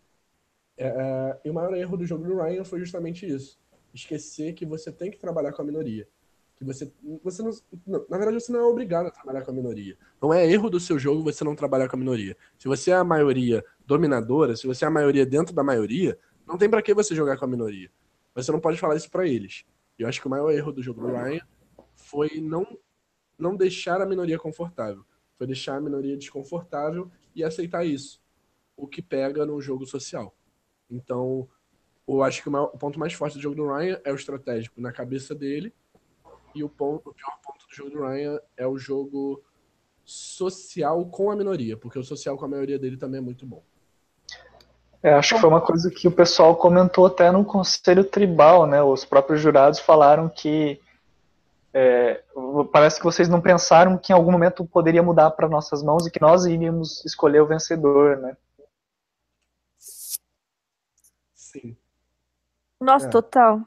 É, 0.77 0.87
é, 0.87 1.39
e 1.45 1.49
o 1.49 1.53
maior 1.53 1.75
erro 1.75 1.97
do 1.97 2.05
jogo 2.05 2.23
do 2.23 2.41
Ryan 2.41 2.63
foi 2.63 2.79
justamente 2.79 3.27
isso: 3.27 3.59
esquecer 3.93 4.53
que 4.53 4.65
você 4.65 4.91
tem 4.91 5.11
que 5.11 5.19
trabalhar 5.19 5.51
com 5.51 5.61
a 5.61 5.65
minoria. 5.65 6.07
Que 6.63 6.73
você, 6.73 6.91
você 7.23 7.43
não, 7.43 7.51
não, 7.85 8.05
na 8.09 8.17
verdade, 8.17 8.41
você 8.41 8.51
não 8.51 8.61
é 8.61 8.63
obrigado 8.63 9.07
a 9.07 9.11
trabalhar 9.11 9.43
com 9.43 9.51
a 9.51 9.53
minoria. 9.53 9.97
Não 10.21 10.33
é 10.33 10.49
erro 10.49 10.69
do 10.69 10.79
seu 10.79 10.97
jogo 10.97 11.23
você 11.23 11.43
não 11.43 11.55
trabalhar 11.55 11.89
com 11.89 11.95
a 11.95 11.99
minoria. 11.99 12.37
Se 12.57 12.67
você 12.67 12.91
é 12.91 12.95
a 12.95 13.03
maioria 13.03 13.63
dominadora, 13.85 14.55
se 14.55 14.65
você 14.65 14.85
é 14.85 14.87
a 14.87 14.91
maioria 14.91 15.25
dentro 15.25 15.53
da 15.53 15.63
maioria, 15.63 16.17
não 16.47 16.57
tem 16.57 16.69
para 16.69 16.81
que 16.81 16.93
você 16.93 17.13
jogar 17.13 17.37
com 17.37 17.45
a 17.45 17.47
minoria. 17.47 17.91
Você 18.33 18.51
não 18.51 18.59
pode 18.59 18.79
falar 18.79 18.95
isso 18.95 19.11
para 19.11 19.27
eles. 19.27 19.65
Eu 19.99 20.07
acho 20.07 20.21
que 20.21 20.27
o 20.27 20.29
maior 20.29 20.51
erro 20.51 20.71
do 20.71 20.81
jogo 20.81 21.01
do 21.01 21.07
Ryan 21.07 21.41
foi 21.95 22.41
não, 22.41 22.65
não 23.37 23.55
deixar 23.55 24.01
a 24.01 24.05
minoria 24.05 24.39
confortável. 24.39 25.03
Foi 25.37 25.45
deixar 25.45 25.75
a 25.75 25.81
minoria 25.81 26.17
desconfortável 26.17 27.11
e 27.35 27.43
aceitar 27.43 27.85
isso. 27.85 28.21
O 28.75 28.87
que 28.87 29.01
pega 29.01 29.45
no 29.45 29.61
jogo 29.61 29.85
social. 29.85 30.35
Então, 30.89 31.47
eu 32.07 32.23
acho 32.23 32.41
que 32.41 32.49
o, 32.49 32.51
maior, 32.51 32.71
o 32.73 32.77
ponto 32.77 32.99
mais 32.99 33.13
forte 33.13 33.37
do 33.37 33.41
jogo 33.41 33.55
do 33.55 33.67
Ryan 33.67 33.99
é 34.03 34.11
o 34.11 34.15
estratégico 34.15 34.81
na 34.81 34.91
cabeça 34.91 35.33
dele. 35.33 35.73
E 36.55 36.63
o, 36.63 36.69
ponto, 36.69 37.09
o 37.09 37.13
pior 37.13 37.37
ponto 37.43 37.67
do 37.67 37.73
jogo 37.73 37.89
do 37.89 38.05
Ryan 38.05 38.39
é 38.55 38.67
o 38.67 38.77
jogo 38.77 39.43
social 40.05 41.05
com 41.05 41.31
a 41.31 41.35
minoria, 41.35 41.77
porque 41.77 41.97
o 41.97 42.03
social 42.03 42.37
com 42.37 42.45
a 42.45 42.49
maioria 42.49 42.77
dele 42.77 42.97
também 42.97 43.19
é 43.19 43.21
muito 43.21 43.45
bom. 43.45 43.63
É, 45.01 45.13
acho 45.13 45.35
que 45.35 45.41
foi 45.41 45.49
uma 45.49 45.59
coisa 45.59 45.91
que 45.91 46.07
o 46.07 46.11
pessoal 46.11 46.55
comentou 46.55 47.05
até 47.05 47.29
no 47.29 47.43
conselho 47.43 48.05
tribal, 48.05 48.65
né? 48.65 48.81
Os 48.81 49.03
próprios 49.03 49.41
jurados 49.41 49.79
falaram 49.79 50.29
que 50.29 50.79
é, 51.73 52.23
parece 52.71 52.99
que 52.99 53.03
vocês 53.03 53.27
não 53.27 53.41
pensaram 53.41 53.97
que 53.97 54.13
em 54.13 54.15
algum 54.15 54.31
momento 54.31 54.63
poderia 54.63 55.03
mudar 55.03 55.31
para 55.31 55.49
nossas 55.49 55.83
mãos 55.83 56.05
e 56.05 56.11
que 56.11 56.21
nós 56.21 56.45
iríamos 56.45 57.03
escolher 57.03 57.41
o 57.41 57.47
vencedor, 57.47 58.17
né? 58.17 58.37
Sim. 61.33 61.75
Nossa, 62.79 63.07
é. 63.07 63.09
total. 63.09 63.61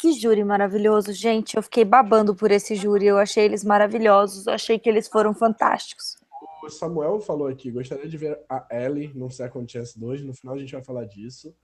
Que 0.00 0.12
júri 0.12 0.42
maravilhoso, 0.42 1.12
gente. 1.12 1.56
Eu 1.56 1.62
fiquei 1.62 1.84
babando 1.84 2.34
por 2.34 2.50
esse 2.50 2.74
júri. 2.74 3.06
Eu 3.06 3.18
achei 3.18 3.44
eles 3.44 3.62
maravilhosos. 3.62 4.46
Eu 4.46 4.54
achei 4.54 4.78
que 4.78 4.88
eles 4.88 5.08
foram 5.08 5.34
fantásticos 5.34 6.20
o 6.62 6.70
Samuel 6.70 7.20
falou 7.20 7.48
aqui, 7.48 7.70
gostaria 7.70 8.08
de 8.08 8.16
ver 8.16 8.38
a 8.48 8.66
Ellie 8.70 9.12
no 9.14 9.30
Second 9.30 9.70
Chance 9.70 9.98
2, 9.98 10.22
no 10.22 10.34
final 10.34 10.54
a 10.54 10.58
gente 10.58 10.72
vai 10.72 10.82
falar 10.82 11.04
disso. 11.04 11.54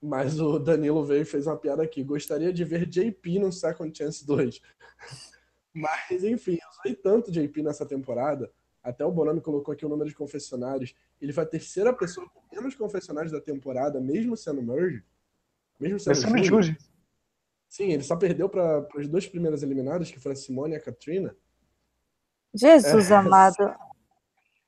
Mas 0.00 0.40
o 0.40 0.58
Danilo 0.58 1.04
veio 1.04 1.22
e 1.22 1.24
fez 1.24 1.46
uma 1.46 1.56
piada 1.56 1.82
aqui, 1.82 2.04
gostaria 2.04 2.52
de 2.52 2.64
ver 2.64 2.86
JP 2.86 3.40
no 3.40 3.52
Second 3.52 3.96
Chance 3.96 4.24
2. 4.24 4.60
Mas, 5.74 6.24
enfim, 6.24 6.52
eu 6.52 6.68
usei 6.78 6.94
tanto 6.94 7.30
JP 7.30 7.62
nessa 7.62 7.84
temporada, 7.84 8.50
até 8.82 9.04
o 9.04 9.12
Bonami 9.12 9.40
colocou 9.40 9.72
aqui 9.72 9.84
o 9.84 9.88
número 9.88 10.08
de 10.08 10.14
confessionários, 10.14 10.94
ele 11.20 11.32
foi 11.32 11.44
a 11.44 11.46
terceira 11.46 11.92
pessoa 11.92 12.28
com 12.28 12.40
menos 12.54 12.74
confessionários 12.74 13.32
da 13.32 13.40
temporada, 13.40 14.00
mesmo 14.00 14.36
sendo 14.36 14.62
merge. 14.62 15.04
Mesmo 15.78 15.98
sendo 15.98 16.44
Jude. 16.44 16.76
Sim, 17.68 17.92
ele 17.92 18.02
só 18.02 18.16
perdeu 18.16 18.48
para 18.48 18.86
as 18.96 19.08
duas 19.08 19.26
primeiras 19.26 19.62
eliminadas, 19.62 20.10
que 20.10 20.18
foram 20.18 20.32
a 20.32 20.36
Simone 20.36 20.74
e 20.74 20.76
a 20.76 20.80
Katrina. 20.80 21.36
Jesus 22.54 23.10
é, 23.10 23.14
amado 23.14 23.76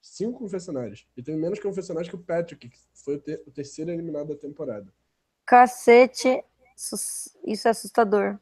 cinco 0.01 0.39
confessionários. 0.39 1.07
E 1.17 1.23
tem 1.23 1.37
menos 1.37 1.61
confessionários 1.61 2.09
que 2.09 2.17
o 2.17 2.23
Patrick, 2.23 2.69
que 2.69 2.79
foi 2.95 3.17
o, 3.17 3.21
ter 3.21 3.43
o 3.47 3.51
terceiro 3.51 3.91
eliminado 3.91 4.29
da 4.29 4.37
temporada. 4.37 4.93
Cacete, 5.47 6.43
isso 7.45 7.69
é 7.69 7.71
assustador. 7.71 8.39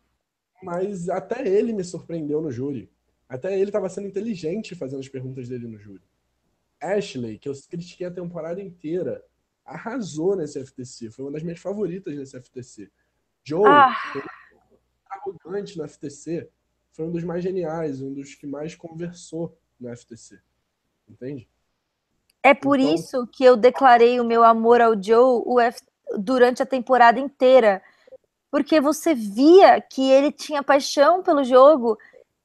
Mas 0.63 1.09
até 1.09 1.47
ele 1.47 1.73
me 1.73 1.85
surpreendeu 1.85 2.41
no 2.41 2.51
júri. 2.51 2.91
Até 3.29 3.55
ele 3.55 3.69
estava 3.69 3.89
sendo 3.89 4.09
inteligente 4.09 4.75
fazendo 4.75 5.01
as 5.01 5.09
perguntas 5.09 5.49
dele 5.49 5.67
no 5.67 5.79
júri. 5.79 6.03
Ashley, 6.81 7.39
que 7.39 7.49
eu 7.49 7.53
critiquei 7.69 8.07
a 8.07 8.11
temporada 8.11 8.61
inteira, 8.61 9.25
arrasou 9.65 10.37
nesse 10.37 10.65
FTC. 10.65 11.11
Foi 11.11 11.25
uma 11.25 11.33
das 11.33 11.43
minhas 11.43 11.59
favoritas 11.59 12.15
nesse 12.17 12.41
FTC. 12.41 12.91
Joe, 13.45 13.67
ah. 13.67 13.95
Arrogante 15.31 15.79
no 15.79 15.89
FTC, 15.89 16.49
foi 16.93 17.07
um 17.07 17.13
dos 17.13 17.25
mais 17.25 17.43
geniais, 17.43 18.03
um 18.03 18.13
dos 18.13 18.35
que 18.35 18.47
mais 18.47 18.75
conversou 18.75 19.57
no 19.79 19.95
FTC. 19.97 20.41
Entende? 21.09 21.49
É 22.43 22.55
por 22.55 22.79
então... 22.79 22.95
isso 22.95 23.27
que 23.27 23.45
eu 23.45 23.57
declarei 23.57 24.21
o 24.21 24.25
meu 24.25 24.43
amor 24.43 24.81
ao 24.81 25.01
Joe 25.01 25.43
F... 25.63 25.81
durante 26.19 26.63
a 26.63 26.67
temporada 26.67 27.19
inteira. 27.19 27.83
Porque 28.51 28.81
você 28.81 29.15
via 29.15 29.81
que 29.81 30.11
ele 30.11 30.33
tinha 30.33 30.63
paixão 30.63 31.23
pelo 31.23 31.45
jogo 31.45 31.99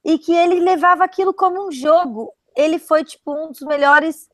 e 0.04 0.18
que 0.18 0.34
ele 0.34 0.60
levava 0.60 1.02
aquilo 1.02 1.32
como 1.32 1.66
um 1.66 1.72
jogo. 1.72 2.32
Ele 2.54 2.78
foi, 2.78 3.02
tipo, 3.04 3.32
um 3.32 3.50
dos 3.50 3.62
melhores 3.62 4.28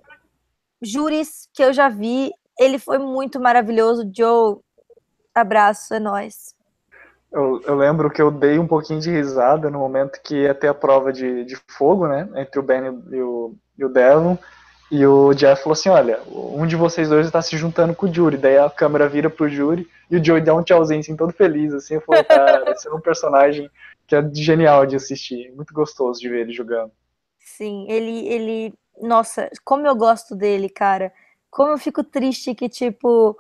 júris 0.83 1.49
que 1.53 1.63
eu 1.63 1.73
já 1.73 1.89
vi. 1.89 2.33
Ele 2.59 2.79
foi 2.79 2.99
muito 2.99 3.39
maravilhoso. 3.41 4.11
Joe, 4.15 4.59
abraço, 5.35 5.95
é 5.95 6.01
nóis. 6.01 6.55
Eu, 7.33 7.63
eu, 7.65 7.77
lembro 7.77 8.11
que 8.11 8.21
eu 8.21 8.31
dei 8.31 8.59
um 8.59 8.67
pouquinho 8.67 9.01
de 9.01 9.11
risada 9.11 9.71
no 9.71 9.79
momento 9.79 10.21
que 10.23 10.43
ia 10.43 10.55
ter 10.55 10.67
a 10.67 10.75
prova 10.75 11.13
de, 11.13 11.45
de 11.45 11.57
fogo, 11.69 12.09
né? 12.09 12.29
Entre 12.35 12.59
o 12.59 12.63
Ben 12.63 12.83
e 13.11 13.23
o, 13.23 13.55
e 13.79 13.85
o 13.85 13.89
Devon. 13.89 14.37
E 14.91 15.07
o 15.07 15.33
Jeff 15.33 15.63
falou 15.63 15.75
assim: 15.75 15.89
Olha, 15.89 16.21
um 16.27 16.67
de 16.67 16.75
vocês 16.75 17.09
dois 17.09 17.27
está 17.27 17.41
se 17.41 17.57
juntando 17.57 17.95
com 17.95 18.07
o 18.07 18.13
Jury. 18.13 18.37
Daí 18.37 18.59
a 18.59 18.69
câmera 18.69 19.09
vira 19.09 19.31
pro 19.31 19.49
Jury 19.49 19.89
e 20.11 20.17
o 20.17 20.25
Joey 20.25 20.43
dá 20.43 20.53
um 20.53 20.63
tchauzinho, 20.65 20.99
assim, 20.99 21.17
todo 21.17 21.33
feliz. 21.33 21.73
Assim, 21.73 21.95
eu 21.95 22.01
falei: 22.01 22.25
Cara, 22.25 22.71
esse 22.75 22.89
é 22.89 22.93
um 22.93 23.01
personagem 23.01 23.71
que 24.09 24.17
é 24.17 24.31
genial 24.35 24.85
de 24.85 24.97
assistir. 24.97 25.53
Muito 25.55 25.73
gostoso 25.73 26.19
de 26.19 26.29
ver 26.29 26.41
ele 26.41 26.53
jogando. 26.53 26.91
Sim, 27.39 27.87
ele, 27.89 28.27
ele. 28.27 28.75
Nossa, 29.01 29.49
como 29.65 29.87
eu 29.87 29.95
gosto 29.95 30.35
dele, 30.35 30.69
cara. 30.69 31.13
Como 31.49 31.71
eu 31.71 31.79
fico 31.79 32.03
triste 32.03 32.55
que, 32.57 32.69
tipo. 32.69 33.39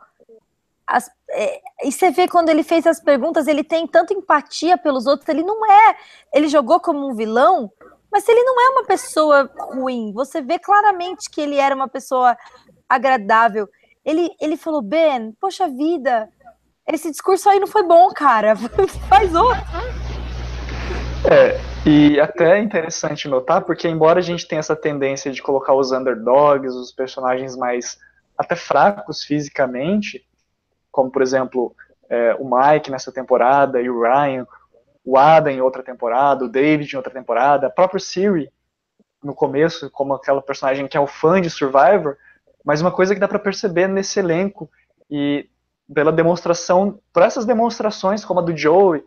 As, 0.90 1.08
é, 1.30 1.60
e 1.84 1.92
você 1.92 2.10
vê 2.10 2.26
quando 2.26 2.48
ele 2.48 2.64
fez 2.64 2.84
as 2.84 3.00
perguntas, 3.00 3.46
ele 3.46 3.62
tem 3.62 3.86
tanta 3.86 4.12
empatia 4.12 4.76
pelos 4.76 5.06
outros. 5.06 5.28
Ele 5.28 5.44
não 5.44 5.64
é. 5.70 5.96
Ele 6.34 6.48
jogou 6.48 6.80
como 6.80 7.08
um 7.08 7.14
vilão, 7.14 7.70
mas 8.10 8.28
ele 8.28 8.42
não 8.42 8.60
é 8.60 8.68
uma 8.70 8.84
pessoa 8.84 9.48
ruim. 9.72 10.12
Você 10.12 10.42
vê 10.42 10.58
claramente 10.58 11.30
que 11.30 11.40
ele 11.40 11.56
era 11.56 11.76
uma 11.76 11.86
pessoa 11.86 12.36
agradável. 12.88 13.68
Ele, 14.04 14.30
ele 14.40 14.56
falou, 14.56 14.82
Ben, 14.82 15.32
poxa 15.40 15.68
vida, 15.68 16.28
esse 16.88 17.08
discurso 17.08 17.48
aí 17.48 17.60
não 17.60 17.68
foi 17.68 17.84
bom, 17.84 18.08
cara. 18.08 18.56
Faz 19.08 19.32
outro. 19.32 19.62
É, 21.30 21.60
e 21.88 22.18
até 22.18 22.58
é 22.58 22.62
interessante 22.62 23.28
notar, 23.28 23.62
porque 23.62 23.86
embora 23.86 24.18
a 24.18 24.22
gente 24.22 24.48
tenha 24.48 24.58
essa 24.58 24.74
tendência 24.74 25.30
de 25.30 25.40
colocar 25.40 25.74
os 25.74 25.92
underdogs, 25.92 26.74
os 26.74 26.90
personagens 26.90 27.56
mais 27.56 27.96
até 28.36 28.56
fracos 28.56 29.22
fisicamente, 29.22 30.24
como 30.90 31.10
por 31.10 31.22
exemplo 31.22 31.74
é, 32.08 32.34
o 32.34 32.44
Mike 32.44 32.90
nessa 32.90 33.12
temporada 33.12 33.80
e 33.80 33.88
o 33.88 34.02
Ryan, 34.02 34.46
o 35.04 35.16
Adam 35.16 35.52
em 35.52 35.60
outra 35.60 35.82
temporada, 35.82 36.44
o 36.44 36.48
David 36.48 36.92
em 36.92 36.96
outra 36.96 37.12
temporada, 37.12 37.66
a 37.66 37.70
própria 37.70 38.00
Siri 38.00 38.50
no 39.22 39.34
começo, 39.34 39.90
como 39.90 40.14
aquela 40.14 40.42
personagem 40.42 40.88
que 40.88 40.96
é 40.96 41.00
o 41.00 41.06
fã 41.06 41.40
de 41.40 41.50
Survivor, 41.50 42.16
mas 42.64 42.80
uma 42.80 42.90
coisa 42.90 43.14
que 43.14 43.20
dá 43.20 43.28
para 43.28 43.38
perceber 43.38 43.86
nesse 43.86 44.18
elenco 44.18 44.70
e 45.10 45.48
pela 45.92 46.12
demonstração, 46.12 46.98
por 47.12 47.22
essas 47.22 47.44
demonstrações 47.44 48.24
como 48.24 48.40
a 48.40 48.42
do 48.42 48.56
Joey, 48.56 49.04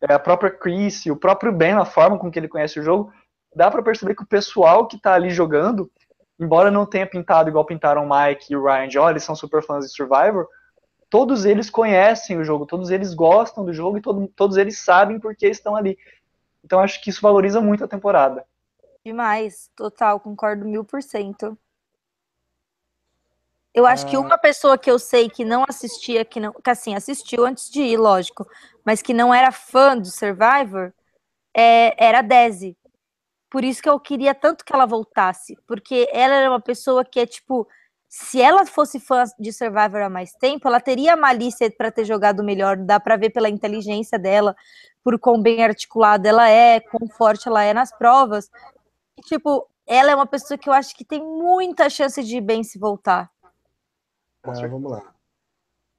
é, 0.00 0.14
a 0.14 0.18
própria 0.18 0.50
Chris, 0.50 1.06
o 1.06 1.16
próprio 1.16 1.52
Ben, 1.52 1.72
a 1.72 1.84
forma 1.84 2.18
com 2.18 2.30
que 2.30 2.38
ele 2.38 2.48
conhece 2.48 2.80
o 2.80 2.82
jogo, 2.82 3.12
dá 3.54 3.70
para 3.70 3.82
perceber 3.82 4.14
que 4.14 4.22
o 4.22 4.26
pessoal 4.26 4.86
que 4.86 4.96
está 4.96 5.14
ali 5.14 5.30
jogando, 5.30 5.90
embora 6.38 6.70
não 6.70 6.86
tenha 6.86 7.06
pintado 7.06 7.48
igual 7.48 7.64
pintaram 7.64 8.04
o 8.04 8.08
Mike 8.08 8.52
e 8.52 8.56
o 8.56 8.64
Ryan 8.64 8.88
de, 8.88 8.98
oh, 8.98 9.08
eles 9.08 9.24
são 9.24 9.34
super 9.34 9.62
fãs 9.62 9.84
de 9.84 9.90
Survivor, 9.90 10.46
todos 11.08 11.44
eles 11.44 11.70
conhecem 11.70 12.38
o 12.38 12.44
jogo, 12.44 12.66
todos 12.66 12.90
eles 12.90 13.14
gostam 13.14 13.64
do 13.64 13.72
jogo 13.72 13.98
e 13.98 14.00
todo, 14.00 14.28
todos 14.28 14.56
eles 14.56 14.78
sabem 14.78 15.18
por 15.18 15.34
que 15.34 15.46
estão 15.46 15.76
ali. 15.76 15.98
Então 16.64 16.80
acho 16.80 17.00
que 17.02 17.10
isso 17.10 17.22
valoriza 17.22 17.60
muito 17.60 17.84
a 17.84 17.88
temporada. 17.88 18.44
Demais, 19.04 19.70
total, 19.76 20.18
concordo 20.18 20.64
mil 20.64 20.84
por 20.84 21.02
cento. 21.02 21.56
Eu 23.72 23.86
acho 23.86 24.06
que 24.06 24.16
ah. 24.16 24.20
uma 24.20 24.38
pessoa 24.38 24.78
que 24.78 24.90
eu 24.90 24.98
sei 24.98 25.28
que 25.28 25.44
não 25.44 25.64
assistia, 25.68 26.24
que 26.24 26.40
não, 26.40 26.52
que 26.52 26.70
assim, 26.70 26.94
assistiu 26.94 27.44
antes 27.44 27.70
de 27.70 27.82
ir, 27.82 27.98
lógico, 27.98 28.48
mas 28.84 29.02
que 29.02 29.12
não 29.12 29.32
era 29.32 29.52
fã 29.52 29.96
do 29.96 30.06
Survivor, 30.06 30.92
é, 31.54 31.94
era 32.02 32.18
a 32.20 32.22
Desi. 32.22 32.76
Por 33.50 33.62
isso 33.62 33.82
que 33.82 33.88
eu 33.88 34.00
queria 34.00 34.34
tanto 34.34 34.64
que 34.64 34.74
ela 34.74 34.86
voltasse, 34.86 35.56
porque 35.66 36.08
ela 36.10 36.34
era 36.34 36.50
uma 36.50 36.60
pessoa 36.60 37.04
que 37.04 37.20
é 37.20 37.26
tipo, 37.26 37.68
se 38.08 38.40
ela 38.40 38.64
fosse 38.64 39.00
fã 39.00 39.24
de 39.38 39.52
Survivor 39.52 40.00
há 40.02 40.08
mais 40.08 40.32
tempo, 40.32 40.68
ela 40.68 40.80
teria 40.80 41.14
a 41.14 41.16
malícia 41.16 41.70
para 41.70 41.90
ter 41.90 42.04
jogado 42.04 42.42
melhor, 42.42 42.76
dá 42.76 43.00
para 43.00 43.16
ver 43.16 43.30
pela 43.30 43.48
inteligência 43.48 44.18
dela, 44.18 44.54
por 45.02 45.18
quão 45.18 45.40
bem 45.40 45.62
articulada 45.62 46.28
ela 46.28 46.48
é, 46.48 46.80
quão 46.80 47.08
forte 47.08 47.48
ela 47.48 47.62
é 47.62 47.74
nas 47.74 47.96
provas. 47.96 48.48
E, 49.18 49.22
tipo, 49.22 49.68
ela 49.86 50.10
é 50.10 50.14
uma 50.14 50.26
pessoa 50.26 50.56
que 50.58 50.68
eu 50.68 50.72
acho 50.72 50.96
que 50.96 51.04
tem 51.04 51.22
muita 51.22 51.90
chance 51.90 52.22
de 52.22 52.40
bem 52.40 52.62
se 52.62 52.78
voltar. 52.78 53.30
Ah, 54.42 54.66
vamos 54.68 54.90
lá. 54.90 55.14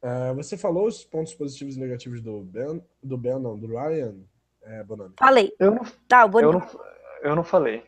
Uh, 0.02 0.34
você 0.36 0.58
falou 0.58 0.88
os 0.88 1.04
pontos 1.04 1.34
positivos 1.34 1.76
e 1.76 1.80
negativos 1.80 2.22
do 2.22 2.42
Ben, 2.42 2.84
do 3.02 3.18
Ben, 3.18 3.40
não, 3.40 3.58
do 3.58 3.68
Ryan. 3.68 4.16
é, 4.62 4.84
Bonami? 4.84 5.16
Falei. 5.20 5.54
Eu 5.60 5.72
não, 5.72 5.84
Tá, 6.08 6.24
o 6.24 6.28
eu 6.28 6.32
Bonami. 6.32 6.60
não, 6.60 6.82
eu 7.22 7.36
não 7.36 7.44
falei. 7.44 7.84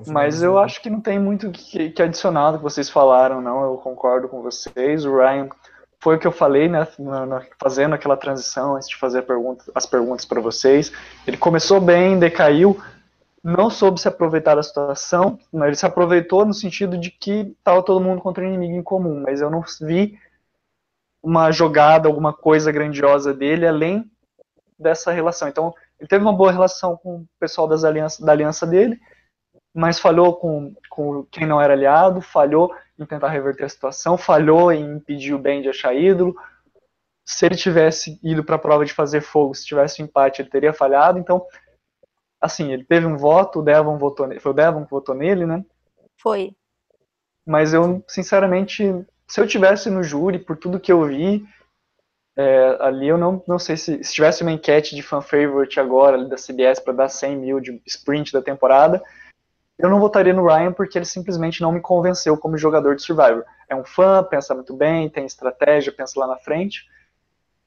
Então, 0.00 0.12
Mas 0.12 0.42
eu 0.42 0.58
acho 0.58 0.80
que 0.80 0.90
não 0.90 1.00
tem 1.00 1.18
muito 1.18 1.50
que, 1.50 1.90
que 1.90 2.02
adicionar 2.02 2.52
do 2.52 2.58
que 2.58 2.64
vocês 2.64 2.88
falaram, 2.88 3.40
não. 3.40 3.64
Eu 3.64 3.76
concordo 3.78 4.28
com 4.28 4.42
vocês. 4.42 5.04
O 5.04 5.16
Ryan 5.16 5.48
foi 6.00 6.16
o 6.16 6.18
que 6.18 6.26
eu 6.26 6.32
falei, 6.32 6.68
né? 6.68 6.86
fazendo 7.60 7.94
aquela 7.94 8.16
transição 8.16 8.76
antes 8.76 8.88
de 8.88 8.96
fazer 8.96 9.22
pergunta- 9.22 9.64
as 9.74 9.86
perguntas 9.86 10.24
para 10.24 10.40
vocês. 10.40 10.92
Ele 11.26 11.36
começou 11.36 11.80
bem, 11.80 12.18
decaiu, 12.18 12.80
não 13.42 13.70
soube 13.70 14.00
se 14.00 14.08
aproveitar 14.08 14.54
da 14.54 14.62
situação. 14.62 15.38
mas 15.52 15.68
Ele 15.68 15.76
se 15.76 15.86
aproveitou 15.86 16.44
no 16.44 16.54
sentido 16.54 16.98
de 16.98 17.10
que 17.10 17.54
estava 17.58 17.82
todo 17.82 18.04
mundo 18.04 18.20
contra 18.20 18.44
um 18.44 18.48
inimigo 18.48 18.76
em 18.78 18.82
comum, 18.82 19.22
mas 19.24 19.40
eu 19.40 19.50
não 19.50 19.64
vi 19.80 20.18
uma 21.22 21.50
jogada, 21.50 22.08
alguma 22.08 22.32
coisa 22.32 22.70
grandiosa 22.70 23.34
dele 23.34 23.66
além 23.66 24.08
dessa 24.78 25.10
relação. 25.10 25.48
Então, 25.48 25.74
ele 25.98 26.08
teve 26.08 26.22
uma 26.22 26.32
boa 26.32 26.52
relação 26.52 26.96
com 26.96 27.16
o 27.16 27.26
pessoal 27.40 27.66
das 27.66 27.82
alianças, 27.82 28.20
da 28.20 28.30
aliança 28.30 28.66
dele, 28.66 29.00
mas 29.76 30.00
falhou 30.00 30.34
com, 30.34 30.74
com 30.88 31.22
quem 31.24 31.46
não 31.46 31.60
era 31.60 31.74
aliado, 31.74 32.22
falhou 32.22 32.74
em 32.98 33.04
tentar 33.04 33.28
reverter 33.28 33.64
a 33.64 33.68
situação, 33.68 34.16
falhou 34.16 34.72
em 34.72 34.96
impedir 34.96 35.34
o 35.34 35.38
Ben 35.38 35.60
de 35.60 35.68
achar 35.68 35.94
ídolo. 35.94 36.34
Se 37.26 37.44
ele 37.44 37.56
tivesse 37.56 38.18
ido 38.22 38.42
para 38.42 38.56
a 38.56 38.58
prova 38.58 38.86
de 38.86 38.94
fazer 38.94 39.20
fogo, 39.20 39.54
se 39.54 39.66
tivesse 39.66 40.00
um 40.00 40.06
empate, 40.06 40.40
ele 40.40 40.48
teria 40.48 40.72
falhado. 40.72 41.18
Então, 41.18 41.44
assim, 42.40 42.72
ele 42.72 42.84
teve 42.84 43.04
um 43.04 43.18
voto, 43.18 43.58
o 43.58 43.62
Devon 43.62 43.98
votou 43.98 44.26
nele, 44.26 44.40
foi 44.40 44.52
o 44.52 44.54
Devon 44.54 44.84
que 44.84 44.90
votou 44.90 45.14
nele, 45.14 45.44
né? 45.44 45.62
Foi. 46.22 46.56
Mas 47.46 47.74
eu, 47.74 48.02
sinceramente, 48.08 48.82
se 49.28 49.40
eu 49.42 49.46
tivesse 49.46 49.90
no 49.90 50.02
júri, 50.02 50.38
por 50.38 50.56
tudo 50.56 50.80
que 50.80 50.90
eu 50.90 51.04
vi, 51.04 51.46
é, 52.34 52.78
ali 52.80 53.08
eu 53.08 53.18
não, 53.18 53.44
não 53.46 53.58
sei 53.58 53.76
se, 53.76 54.02
se 54.02 54.14
tivesse 54.14 54.40
uma 54.40 54.52
enquete 54.52 54.96
de 54.96 55.02
fan 55.02 55.20
favorite 55.20 55.78
agora, 55.78 56.16
ali 56.16 56.30
da 56.30 56.36
CBS, 56.36 56.80
para 56.80 56.94
dar 56.94 57.08
100 57.10 57.36
mil 57.36 57.60
de 57.60 57.78
sprint 57.86 58.32
da 58.32 58.40
temporada, 58.40 59.02
eu 59.78 59.90
não 59.90 60.00
votaria 60.00 60.32
no 60.32 60.46
Ryan 60.46 60.72
porque 60.72 60.96
ele 60.96 61.04
simplesmente 61.04 61.60
não 61.60 61.72
me 61.72 61.80
convenceu 61.80 62.36
como 62.36 62.56
jogador 62.56 62.96
de 62.96 63.02
Survivor. 63.02 63.44
É 63.68 63.76
um 63.76 63.84
fã, 63.84 64.22
pensa 64.22 64.54
muito 64.54 64.74
bem, 64.74 65.10
tem 65.10 65.26
estratégia, 65.26 65.92
pensa 65.92 66.18
lá 66.18 66.26
na 66.26 66.38
frente, 66.38 66.86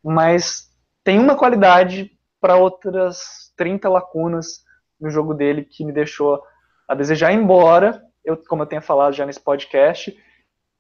mas 0.04 0.70
tem 1.04 1.20
uma 1.20 1.36
qualidade 1.36 2.12
para 2.42 2.56
outras 2.56 3.54
30 3.56 3.90
lacunas 3.90 4.64
no 5.00 5.10
jogo 5.10 5.34
dele 5.34 5.64
que 5.64 5.86
me 5.86 5.92
deixou 5.92 6.42
a 6.88 6.96
desejar, 6.96 7.32
embora, 7.32 8.02
eu, 8.26 8.36
como 8.36 8.64
eu 8.64 8.68
tenha 8.68 8.82
falado 8.82 9.14
já 9.14 9.26
nesse 9.26 9.40
podcast, 9.40 10.16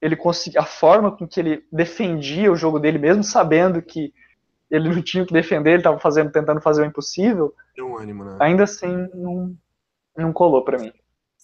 ele 0.02 0.18
a 0.58 0.64
forma 0.64 1.16
com 1.16 1.28
que 1.28 1.40
ele 1.40 1.66
defendia 1.72 2.52
o 2.52 2.56
jogo 2.56 2.80
dele, 2.80 2.98
mesmo 2.98 3.24
sabendo 3.24 3.82
que 3.82 4.14
ele 4.72 4.90
não 4.90 5.02
tinha 5.02 5.24
o 5.24 5.26
que 5.28 5.34
defender, 5.34 5.72
ele 5.72 5.80
estava 5.80 6.00
fazendo, 6.00 6.32
tentando 6.32 6.62
fazer 6.62 6.82
o 6.82 6.86
impossível, 6.86 7.54
Deu 7.76 7.88
um 7.88 7.98
ânimo, 7.98 8.24
né? 8.24 8.38
ainda 8.40 8.64
assim 8.64 9.10
não, 9.14 9.56
não 10.16 10.34
colou 10.34 10.64
para 10.64 10.78
mim. 10.78 10.92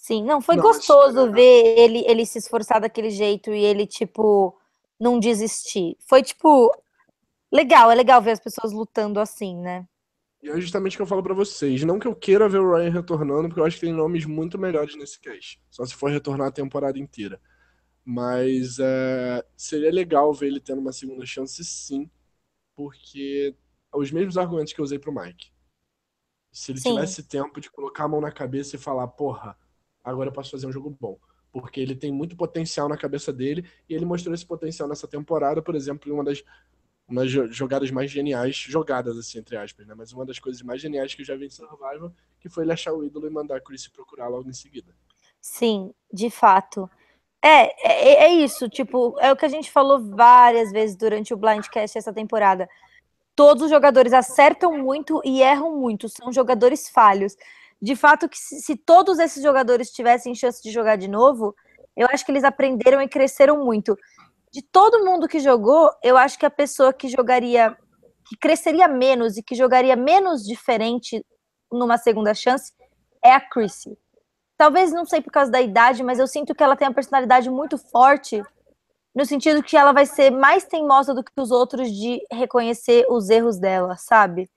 Sim, 0.06 0.24
não, 0.24 0.40
foi 0.40 0.56
Não, 0.56 0.62
gostoso 0.62 1.32
ver 1.32 1.80
ele, 1.80 2.06
ele 2.06 2.28
se 2.28 2.38
esforçar 2.38 2.80
daquele 2.80 3.10
jeito 3.10 3.52
e 3.52 3.66
ele, 3.66 3.88
tipo, 3.88 4.56
não 5.00 5.20
desistir. 5.20 5.98
Foi, 6.08 6.22
tipo, 6.22 6.72
legal, 7.52 7.90
é 7.90 7.96
legal 7.96 8.22
ver 8.22 8.30
as 8.34 8.40
pessoas 8.40 8.72
lutando 8.72 9.20
assim, 9.20 9.58
né? 9.58 9.88
E 10.44 10.50
é 10.52 10.62
justamente 10.62 10.94
o 10.94 10.98
que 10.98 11.02
eu 11.02 11.08
falo 11.08 11.24
pra 11.24 11.34
vocês. 11.34 11.84
Não 11.84 11.98
que 11.98 12.08
eu 12.08 12.16
queira 12.16 12.48
ver 12.48 12.60
o 12.60 12.76
Ryan 12.76 12.92
retornando, 12.92 13.48
porque 13.48 13.60
eu 13.60 13.66
acho 13.66 13.78
que 13.80 13.88
tem 13.88 13.96
nomes 13.96 14.28
muito 14.28 14.60
melhores 14.60 14.96
nesse 14.96 15.20
cast. 15.20 15.60
Só 15.72 15.84
se 15.84 15.96
for 15.96 16.12
retornar 16.12 16.50
a 16.50 16.52
temporada 16.52 17.00
inteira. 17.00 17.42
Mas 18.06 18.78
é, 18.78 19.44
seria 19.58 19.92
legal 19.92 20.32
ver 20.36 20.50
ele 20.50 20.60
tendo 20.60 20.82
uma 20.82 20.94
segunda 20.94 21.26
chance, 21.26 21.66
sim. 21.66 22.08
Porque 22.76 23.56
os 23.92 24.12
mesmos 24.12 24.38
argumentos 24.38 24.72
que 24.72 24.80
eu 24.80 24.86
usei 24.86 25.00
pro 25.00 25.12
Mike. 25.12 25.48
Se 26.52 26.72
ele 26.72 26.80
Sim. 26.80 26.94
tivesse 26.94 27.24
tempo 27.24 27.60
de 27.60 27.72
colocar 27.72 28.04
a 28.04 28.08
mão 28.08 28.22
na 28.22 28.32
cabeça 28.32 28.76
e 28.76 28.80
falar, 28.80 29.08
porra, 29.08 29.58
agora 30.06 30.30
eu 30.30 30.34
posso 30.34 30.52
fazer 30.52 30.68
um 30.68 30.72
jogo 30.72 30.96
bom. 31.00 31.18
Porque 31.52 31.80
ele 31.82 31.96
tem 31.96 32.12
muito 32.12 32.36
potencial 32.38 32.88
na 32.90 32.98
cabeça 32.98 33.34
dele, 33.34 33.68
e 33.90 33.94
ele 33.96 34.06
mostrou 34.06 34.34
esse 34.36 34.46
potencial 34.46 34.88
nessa 34.88 35.08
temporada, 35.08 35.62
por 35.62 35.76
exemplo, 35.76 36.10
em 36.10 36.14
uma 36.14 36.24
das 36.24 36.44
uma 37.08 37.22
das 37.22 37.32
jo- 37.32 37.52
jogadas 37.52 37.92
mais 37.92 38.10
geniais, 38.10 38.56
jogadas 38.56 39.18
assim, 39.18 39.38
entre 39.38 39.56
aspas, 39.58 39.86
né? 39.86 39.94
Mas 39.96 40.12
uma 40.12 40.26
das 40.26 40.40
coisas 40.40 40.62
mais 40.62 40.82
geniais 40.82 41.14
que 41.14 41.22
eu 41.22 41.26
já 41.26 41.36
vi 41.36 41.46
em 41.46 41.50
Survival, 41.50 42.12
que 42.40 42.50
foi 42.50 42.64
ele 42.64 42.74
achar 42.74 42.94
o 42.94 43.04
ídolo 43.04 43.28
e 43.28 43.30
mandar 43.30 43.58
a 43.58 43.62
Chris 43.62 43.88
procurar 43.88 44.28
logo 44.28 44.50
em 44.50 44.54
seguida. 44.54 44.96
Sim, 45.40 45.94
de 46.12 46.30
fato. 46.30 46.90
É, 47.44 48.24
é, 48.24 48.26
é 48.26 48.34
isso, 48.34 48.68
tipo, 48.70 49.20
é 49.20 49.32
o 49.32 49.36
que 49.36 49.46
a 49.46 49.50
gente 49.50 49.72
falou 49.72 50.00
várias 50.00 50.72
vezes 50.72 50.96
durante 50.96 51.34
o 51.34 51.38
Blindcast 51.38 51.98
essa 51.98 52.14
temporada. 52.14 52.68
Todos 53.36 53.64
os 53.64 53.70
jogadores 53.70 54.14
acertam 54.14 54.78
muito 54.78 55.22
e 55.26 55.42
erram 55.42 55.76
muito, 55.78 56.10
são 56.10 56.32
jogadores 56.32 56.90
falhos. 56.90 57.36
De 57.86 57.96
fato, 57.96 58.28
que 58.28 58.38
se, 58.38 58.76
todos 58.76 59.20
esses 59.20 59.44
jogadores 59.44 59.92
tivessem 59.92 60.34
chance 60.34 60.62
de 60.62 60.72
jogar 60.72 60.96
de 60.96 61.08
novo, 61.08 61.56
eu 61.96 62.08
acho 62.12 62.26
que 62.26 62.32
eles 62.32 62.44
aprenderam 62.44 63.02
e 63.02 63.08
cresceram 63.08 63.64
muito. 63.64 63.98
De 64.52 64.62
todo 64.62 65.06
mundo 65.06 65.28
que 65.28 65.40
jogou, 65.40 65.92
eu 66.04 66.18
acho 66.18 66.40
que 66.40 66.46
a 66.46 66.50
pessoa 66.50 66.94
que 66.94 67.08
jogaria, 67.08 67.78
que 68.28 68.38
cresceria 68.38 68.88
menos 68.88 69.38
e 69.38 69.44
que 69.44 69.56
jogaria 69.56 69.96
menos 69.96 70.44
diferente 70.44 71.24
numa 71.72 71.98
segunda 71.98 72.34
chance 72.34 72.74
é 73.24 73.32
a 73.32 73.40
Chrissy 73.40 73.98
talvez 74.58 74.92
não 74.92 75.06
sei 75.06 75.22
por 75.22 75.32
causa 75.32 75.52
da 75.52 75.62
idade, 75.62 76.04
mas 76.04 76.20
eu 76.20 76.28
sinto 76.28 76.54
que 76.56 76.64
ela 76.64 76.76
tem 76.76 76.88
uma 76.88 76.94
personalidade 76.94 77.50
muito 77.50 77.78
forte, 77.78 78.42
no 79.14 79.26
sentido 79.26 79.64
que 79.64 79.78
ela 79.78 79.94
vai 79.94 80.06
ser 80.06 80.30
mais 80.32 80.66
teimosa 80.66 81.14
do 81.14 81.24
que 81.24 81.32
os 81.38 81.52
outros 81.52 81.90
de 81.90 82.22
reconhecer 82.32 83.06
os 83.10 83.30
erros 83.30 83.58
dela, 83.58 83.96
sabe? 83.98 84.50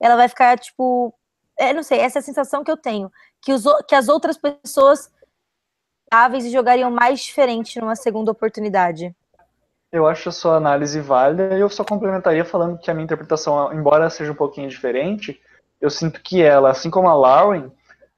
Ela 0.00 0.16
vai 0.16 0.28
ficar, 0.28 0.58
tipo. 0.58 1.14
Eu 1.58 1.74
não 1.74 1.82
sei, 1.82 2.00
essa 2.00 2.18
é 2.18 2.20
a 2.20 2.22
sensação 2.22 2.62
que 2.62 2.70
eu 2.70 2.76
tenho. 2.76 3.10
Que, 3.40 3.52
os, 3.52 3.64
que 3.88 3.94
as 3.94 4.08
outras 4.08 4.36
pessoas 4.36 5.10
e 6.44 6.50
jogariam 6.50 6.90
mais 6.90 7.20
diferente 7.20 7.80
numa 7.80 7.96
segunda 7.96 8.30
oportunidade. 8.30 9.14
Eu 9.90 10.06
acho 10.06 10.28
a 10.28 10.32
sua 10.32 10.56
análise 10.56 11.00
válida 11.00 11.56
e 11.56 11.60
eu 11.60 11.68
só 11.68 11.84
complementaria 11.84 12.44
falando 12.44 12.78
que 12.78 12.90
a 12.90 12.94
minha 12.94 13.04
interpretação, 13.04 13.72
embora 13.72 14.10
seja 14.10 14.32
um 14.32 14.36
pouquinho 14.36 14.68
diferente, 14.68 15.40
eu 15.80 15.90
sinto 15.90 16.20
que 16.20 16.42
ela, 16.42 16.70
assim 16.70 16.90
como 16.90 17.08
a 17.08 17.14
Lauren, 17.14 17.70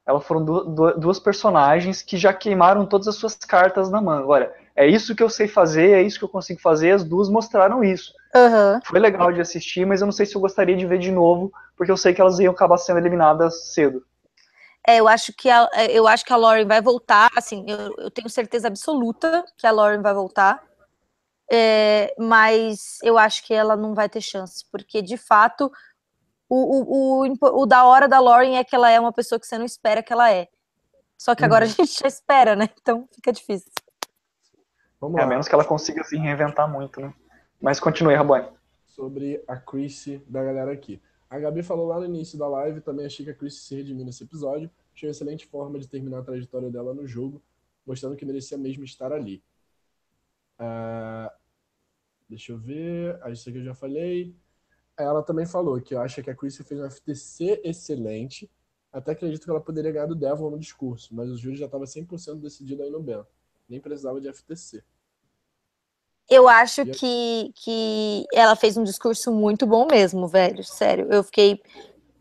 elas 0.05 0.23
foram 0.25 0.43
du- 0.43 0.63
du- 0.65 0.99
duas 0.99 1.19
personagens 1.19 2.01
que 2.01 2.17
já 2.17 2.33
queimaram 2.33 2.85
todas 2.85 3.07
as 3.07 3.15
suas 3.15 3.35
cartas 3.35 3.89
na 3.89 4.01
manga. 4.01 4.27
Olha, 4.27 4.51
é 4.79 4.87
isso 4.87 5.13
que 5.13 5.21
eu 5.21 5.29
sei 5.29 5.45
fazer, 5.45 5.91
é 5.91 6.01
isso 6.01 6.17
que 6.17 6.23
eu 6.23 6.29
consigo 6.29 6.61
fazer, 6.61 6.91
as 6.91 7.03
duas 7.03 7.27
mostraram 7.27 7.83
isso. 7.83 8.13
Aham. 8.33 8.79
Foi 8.85 8.97
legal 8.97 9.29
de 9.33 9.41
assistir, 9.41 9.85
mas 9.85 9.99
eu 9.99 10.05
não 10.05 10.13
sei 10.13 10.25
se 10.25 10.33
eu 10.33 10.39
gostaria 10.39 10.77
de 10.77 10.85
ver 10.85 10.99
de 10.99 11.11
novo, 11.11 11.51
porque 11.75 11.91
eu 11.91 11.97
sei 11.97 12.13
que 12.13 12.21
elas 12.21 12.39
iam 12.39 12.53
acabar 12.53 12.77
sendo 12.77 12.97
eliminadas 12.97 13.73
cedo. 13.73 14.05
É, 14.87 15.01
eu 15.01 15.07
acho 15.09 15.33
que 15.33 15.49
a, 15.49 15.69
eu 15.89 16.07
acho 16.07 16.23
que 16.23 16.31
a 16.31 16.37
Lauren 16.37 16.65
vai 16.65 16.81
voltar, 16.81 17.29
assim, 17.35 17.65
eu, 17.67 17.93
eu 17.97 18.09
tenho 18.09 18.29
certeza 18.29 18.69
absoluta 18.69 19.43
que 19.57 19.67
a 19.67 19.71
Lauren 19.71 20.01
vai 20.01 20.13
voltar. 20.13 20.63
É, 21.51 22.15
mas 22.17 22.99
eu 23.03 23.17
acho 23.17 23.43
que 23.45 23.53
ela 23.53 23.75
não 23.75 23.93
vai 23.93 24.07
ter 24.07 24.21
chance, 24.21 24.63
porque 24.71 25.01
de 25.01 25.17
fato 25.17 25.69
o, 26.47 26.55
o, 26.55 27.27
o, 27.27 27.63
o 27.63 27.65
da 27.65 27.83
hora 27.83 28.07
da 28.07 28.21
Lauren 28.21 28.55
é 28.55 28.63
que 28.63 28.75
ela 28.75 28.89
é 28.89 28.97
uma 28.97 29.11
pessoa 29.11 29.37
que 29.37 29.45
você 29.45 29.57
não 29.57 29.65
espera 29.65 30.01
que 30.01 30.13
ela 30.13 30.31
é. 30.31 30.47
Só 31.17 31.35
que 31.35 31.43
agora 31.43 31.65
a 31.65 31.67
gente 31.67 31.99
já 31.99 32.07
espera, 32.07 32.55
né? 32.55 32.69
Então 32.81 33.05
fica 33.13 33.33
difícil. 33.33 33.69
Vamos 34.99 35.19
É, 35.19 35.23
a 35.23 35.25
lá. 35.25 35.29
menos 35.29 35.47
que 35.47 35.53
ela 35.55 35.65
consiga 35.65 36.03
se 36.03 36.17
reinventar 36.17 36.69
muito, 36.71 36.99
né? 36.99 37.13
Mas 37.61 37.79
continue, 37.79 38.15
Rabone. 38.15 38.47
Sobre 38.85 39.43
a 39.47 39.55
Chrissy 39.57 40.17
da 40.27 40.43
galera 40.43 40.71
aqui. 40.71 41.01
A 41.29 41.39
Gabi 41.39 41.61
falou 41.63 41.87
lá 41.87 41.99
no 41.99 42.05
início 42.05 42.37
da 42.37 42.47
live, 42.47 42.81
também 42.81 43.05
achei 43.05 43.23
que 43.23 43.31
a 43.31 43.35
Chrissy 43.35 43.59
se 43.61 43.75
redimiu 43.75 44.03
nesse 44.05 44.23
episódio. 44.23 44.69
Achei 44.93 45.07
uma 45.07 45.11
excelente 45.11 45.45
forma 45.45 45.79
de 45.79 45.87
terminar 45.87 46.19
a 46.19 46.23
trajetória 46.23 46.69
dela 46.69 46.93
no 46.93 47.07
jogo, 47.07 47.41
mostrando 47.85 48.15
que 48.15 48.25
merecia 48.25 48.57
mesmo 48.57 48.83
estar 48.83 49.11
ali. 49.13 49.43
Ah, 50.57 51.33
deixa 52.29 52.51
eu 52.51 52.57
ver. 52.57 53.19
Ah, 53.21 53.29
Isso 53.29 53.49
aqui 53.49 53.59
eu 53.59 53.63
já 53.63 53.73
falei. 53.75 54.35
Ela 54.97 55.23
também 55.23 55.45
falou 55.45 55.79
que 55.81 55.95
acha 55.95 56.21
que 56.21 56.29
a 56.29 56.35
Chrissy 56.35 56.63
fez 56.63 56.79
um 56.79 56.85
FTC 56.85 57.61
excelente. 57.63 58.49
Até 58.91 59.11
acredito 59.11 59.43
que 59.45 59.49
ela 59.49 59.61
poderia 59.61 59.91
ganhar 59.91 60.07
do 60.07 60.15
Devil 60.15 60.49
no 60.49 60.59
discurso, 60.59 61.13
mas 61.15 61.29
o 61.29 61.37
júri 61.37 61.55
já 61.57 61.65
estava 61.67 61.85
100% 61.85 62.41
decidido 62.41 62.81
aí 62.83 62.89
no 62.89 63.01
Ben. 63.01 63.23
Nem 63.69 63.79
precisava 63.79 64.19
de 64.19 64.31
FTC. 64.31 64.83
Eu 66.29 66.47
acho 66.47 66.81
E 66.81 66.91
que, 66.91 67.51
que 67.55 68.25
ela 68.33 68.55
fez 68.55 68.77
um 68.77 68.83
discurso 68.83 69.31
muito 69.31 69.65
bom 69.65 69.87
mesmo, 69.89 70.27
velho. 70.27 70.63
Sério, 70.63 71.07
eu 71.11 71.23
fiquei 71.23 71.61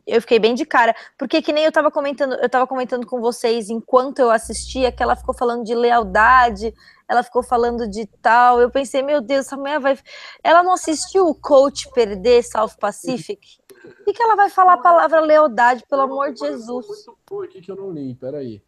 eu 0.09 0.23
fiquei 0.23 0.39
bem 0.39 0.55
de 0.55 0.65
cara, 0.65 0.97
porque 1.19 1.43
que 1.43 1.53
nem 1.53 1.65
eu 1.65 1.71
tava 1.71 1.91
comentando, 1.91 2.33
eu 2.37 2.49
tava 2.49 2.67
comentando 2.67 3.07
com 3.07 3.21
vocês 3.21 3.69
enquanto 3.69 4.21
eu 4.21 4.31
assistia 4.31 4.91
que 4.91 5.03
ela 5.03 5.15
ficou 5.15 5.35
falando 5.35 5.65
de 5.65 5.75
lealdade, 5.75 6.75
ela 7.07 7.23
ficou 7.23 7.43
falando 7.43 7.87
de 7.87 8.07
tal. 8.23 8.59
Eu 8.59 8.71
pensei, 8.71 9.03
meu 9.03 9.21
Deus, 9.21 9.45
essa 9.45 9.57
mulher 9.57 9.79
vai 9.79 9.99
ela 10.43 10.63
não 10.63 10.73
assistiu 10.73 11.27
o 11.27 11.35
coach 11.35 11.91
perder 11.93 12.43
South 12.43 12.77
Pacific? 12.81 13.59
O 14.01 14.13
que, 14.13 14.23
ela 14.23 14.35
vai 14.35 14.49
falar 14.49 14.75
a 14.75 14.83
palavra 14.83 15.21
lealdade, 15.21 15.85
pelo 15.89 16.03
amor 16.03 16.33
de 16.33 16.41
Jesus? 16.41 16.87
muito 17.31 17.43
aqui 17.43 17.61
que 17.61 17.71
eu 17.71 17.77
não 17.77 17.91
li, 17.91 18.15
peraí. 18.15 18.63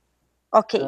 Ok. 0.52 0.78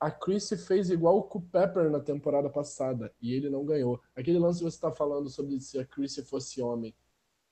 A 0.00 0.10
Chrissy 0.10 0.56
fez 0.56 0.90
igual 0.90 1.24
com 1.24 1.38
o 1.38 1.42
Pepper 1.42 1.90
na 1.90 1.98
temporada 1.98 2.48
passada 2.48 3.12
e 3.20 3.34
ele 3.34 3.50
não 3.50 3.64
ganhou. 3.64 4.00
Aquele 4.14 4.38
lance 4.38 4.60
que 4.60 4.64
você 4.64 4.80
tá 4.80 4.92
falando 4.92 5.28
sobre 5.28 5.60
se 5.60 5.78
a 5.78 5.84
Chrissy 5.84 6.22
fosse 6.24 6.62
homem, 6.62 6.94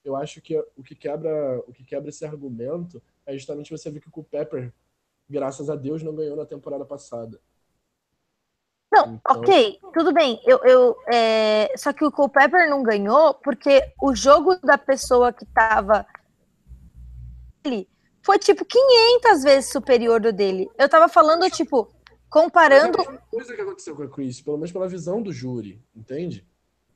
eu 0.05 0.15
acho 0.15 0.41
que 0.41 0.57
o 0.77 0.83
que 0.83 0.95
quebra, 0.95 1.59
o 1.67 1.73
que 1.73 1.85
quebra 1.85 2.11
esse 2.11 2.25
argumento 2.25 3.03
é 3.27 3.35
justamente 3.35 3.73
você 3.73 3.91
ver 3.91 4.01
que 4.01 4.09
o 4.09 4.13
Culpepper, 4.13 4.73
graças 5.29 5.69
a 5.69 5.75
Deus, 5.75 6.03
não 6.03 6.15
ganhou 6.15 6.37
na 6.37 6.47
temporada 6.47 6.85
passada. 6.85 7.41
Não, 8.93 9.15
então... 9.17 9.21
ok, 9.25 9.81
tudo 9.93 10.13
bem. 10.13 10.41
Eu, 10.45 10.61
eu 10.65 10.97
é... 11.13 11.77
Só 11.77 11.93
que 11.93 12.05
o 12.05 12.13
Culpepper 12.13 12.71
não 12.71 12.85
ganhou 12.85 13.35
porque 13.35 13.83
o 14.01 14.15
jogo 14.15 14.57
da 14.61 14.79
pessoa 14.79 15.33
que 15.33 15.45
tava 15.47 16.07
ali 17.65 17.89
foi 18.23 18.39
tipo 18.39 18.65
500 18.65 19.43
vezes 19.43 19.71
superior 19.71 20.21
do 20.21 20.33
dele. 20.33 20.71
Eu 20.79 20.89
tava 20.89 21.09
falando, 21.09 21.51
tipo, 21.51 21.93
comparando. 22.31 23.01
A 23.01 23.19
coisa 23.19 23.55
que 23.55 23.61
aconteceu 23.61 23.95
com 23.97 24.03
a 24.03 24.09
Chris, 24.09 24.41
pelo 24.41 24.57
menos 24.57 24.73
pela 24.73 24.89
visão 24.89 25.23
do 25.23 25.33
júri, 25.33 25.83
entende? 25.95 26.47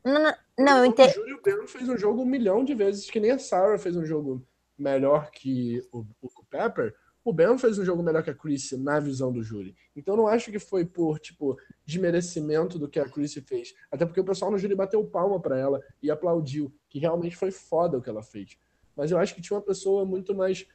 Não, 0.04 0.22
não, 0.22 0.34
não 0.58 0.78
eu 0.78 0.84
entendo. 0.86 1.10
O 1.10 1.14
júri 1.14 1.34
o 1.34 1.42
Ben 1.42 1.66
fez 1.66 1.88
um 1.88 1.96
jogo 1.96 2.22
um 2.22 2.26
milhão 2.26 2.64
de 2.64 2.74
vezes, 2.74 3.10
que 3.10 3.20
nem 3.20 3.32
a 3.32 3.38
Sarah 3.38 3.78
fez 3.78 3.96
um 3.96 4.04
jogo 4.04 4.46
melhor 4.78 5.30
que 5.30 5.82
o, 5.92 6.04
o 6.22 6.44
Pepper. 6.48 6.94
O 7.22 7.34
Ben 7.34 7.58
fez 7.58 7.78
um 7.78 7.84
jogo 7.84 8.02
melhor 8.02 8.22
que 8.22 8.30
a 8.30 8.34
Chris 8.34 8.72
na 8.72 8.98
visão 8.98 9.30
do 9.30 9.42
júri. 9.42 9.76
Então 9.94 10.16
não 10.16 10.26
acho 10.26 10.50
que 10.50 10.58
foi 10.58 10.86
por, 10.86 11.18
tipo, 11.18 11.56
desmerecimento 11.84 12.78
do 12.78 12.88
que 12.88 12.98
a 12.98 13.08
Chris 13.08 13.34
fez. 13.46 13.74
Até 13.90 14.06
porque 14.06 14.20
o 14.20 14.24
pessoal 14.24 14.50
no 14.50 14.58
júri 14.58 14.74
bateu 14.74 15.04
palma 15.04 15.38
para 15.38 15.58
ela 15.58 15.82
e 16.02 16.10
aplaudiu, 16.10 16.72
que 16.88 16.98
realmente 16.98 17.36
foi 17.36 17.50
foda 17.50 17.98
o 17.98 18.02
que 18.02 18.08
ela 18.08 18.22
fez. 18.22 18.58
Mas 18.96 19.10
eu 19.10 19.18
acho 19.18 19.34
que 19.34 19.42
tinha 19.42 19.56
uma 19.56 19.64
pessoa 19.64 20.04
muito 20.04 20.34
mais 20.34 20.66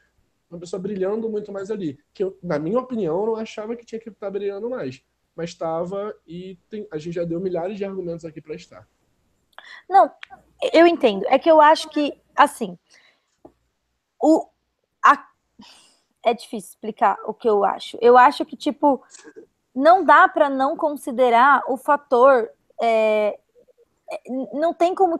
uma 0.55 0.59
pessoa 0.61 0.81
brilhando 0.81 1.29
muito 1.29 1.51
mais 1.51 1.69
ali. 1.69 1.99
Que 2.13 2.23
eu, 2.23 2.37
na 2.41 2.57
minha 2.57 2.79
opinião, 2.79 3.19
eu 3.19 3.25
não 3.27 3.35
achava 3.35 3.75
que 3.75 3.85
tinha 3.85 3.99
que 3.99 4.09
estar 4.09 4.29
brilhando 4.29 4.69
mais. 4.69 5.03
Mas 5.35 5.49
estava 5.49 6.15
e 6.25 6.57
tem, 6.69 6.87
a 6.91 6.97
gente 6.97 7.13
já 7.15 7.23
deu 7.23 7.39
milhares 7.39 7.77
de 7.77 7.85
argumentos 7.85 8.25
aqui 8.25 8.41
para 8.41 8.55
estar. 8.55 8.87
Não, 9.89 10.11
eu 10.73 10.87
entendo. 10.87 11.25
É 11.27 11.37
que 11.37 11.49
eu 11.49 11.61
acho 11.61 11.89
que, 11.89 12.19
assim, 12.35 12.77
o, 14.21 14.47
a, 15.03 15.27
é 16.23 16.33
difícil 16.33 16.69
explicar 16.69 17.17
o 17.25 17.33
que 17.33 17.47
eu 17.47 17.63
acho. 17.63 17.97
Eu 18.01 18.17
acho 18.17 18.45
que, 18.45 18.55
tipo, 18.55 19.03
não 19.73 20.03
dá 20.03 20.27
para 20.27 20.49
não 20.49 20.75
considerar 20.77 21.63
o 21.67 21.77
fator. 21.77 22.49
É, 22.81 23.39
é, 24.09 24.21
não 24.53 24.73
tem 24.73 24.95
como. 24.95 25.19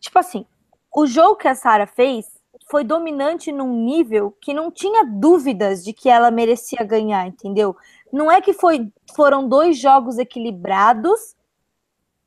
Tipo 0.00 0.18
assim, 0.18 0.46
o 0.94 1.06
jogo 1.06 1.36
que 1.36 1.48
a 1.48 1.54
Sara 1.54 1.86
fez 1.86 2.37
foi 2.70 2.84
dominante 2.84 3.50
num 3.50 3.84
nível 3.84 4.36
que 4.40 4.52
não 4.52 4.70
tinha 4.70 5.04
dúvidas 5.04 5.82
de 5.82 5.92
que 5.92 6.08
ela 6.08 6.30
merecia 6.30 6.84
ganhar, 6.84 7.26
entendeu? 7.26 7.76
Não 8.12 8.30
é 8.30 8.40
que 8.40 8.52
foi, 8.52 8.90
foram 9.14 9.48
dois 9.48 9.78
jogos 9.78 10.18
equilibrados 10.18 11.34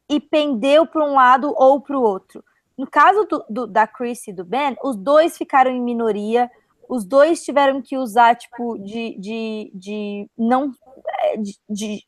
e 0.09 0.19
pendeu 0.19 0.85
para 0.85 1.05
um 1.05 1.13
lado 1.13 1.53
ou 1.55 1.79
para 1.79 1.97
o 1.97 2.01
outro. 2.01 2.43
No 2.77 2.87
caso 2.87 3.25
do, 3.25 3.45
do, 3.49 3.67
da 3.67 3.85
Chris 3.85 4.27
e 4.27 4.33
do 4.33 4.43
Ben, 4.43 4.75
os 4.83 4.95
dois 4.95 5.37
ficaram 5.37 5.71
em 5.71 5.79
minoria, 5.79 6.49
os 6.89 7.05
dois 7.05 7.43
tiveram 7.43 7.81
que 7.81 7.97
usar, 7.97 8.35
tipo, 8.35 8.77
de, 8.79 9.17
de, 9.17 9.71
de 9.73 10.29
não. 10.37 10.73
É, 11.19 11.37
de, 11.37 11.57
de 11.69 12.03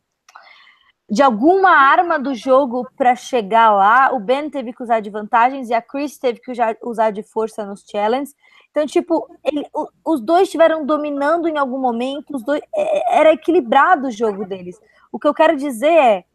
de 1.09 1.21
alguma 1.21 1.69
arma 1.69 2.17
do 2.17 2.33
jogo 2.33 2.87
para 2.95 3.15
chegar 3.15 3.71
lá. 3.71 4.11
O 4.13 4.19
Ben 4.19 4.49
teve 4.49 4.73
que 4.73 4.83
usar 4.83 4.99
de 4.99 5.09
vantagens 5.09 5.69
e 5.69 5.73
a 5.73 5.81
Chris 5.81 6.17
teve 6.17 6.39
que 6.39 6.51
usar 6.83 7.11
de 7.11 7.23
força 7.23 7.65
nos 7.65 7.83
challenges. 7.89 8.35
Então, 8.71 8.85
tipo, 8.87 9.29
ele, 9.43 9.67
os 10.03 10.19
dois 10.19 10.43
estiveram 10.43 10.85
dominando 10.85 11.47
em 11.47 11.57
algum 11.57 11.77
momento, 11.77 12.35
os 12.35 12.43
dois 12.43 12.61
é, 12.75 13.19
era 13.19 13.33
equilibrado 13.33 14.07
o 14.07 14.11
jogo 14.11 14.45
deles. 14.45 14.79
O 15.11 15.19
que 15.19 15.27
eu 15.27 15.33
quero 15.33 15.55
dizer 15.55 15.93
é, 15.93 16.25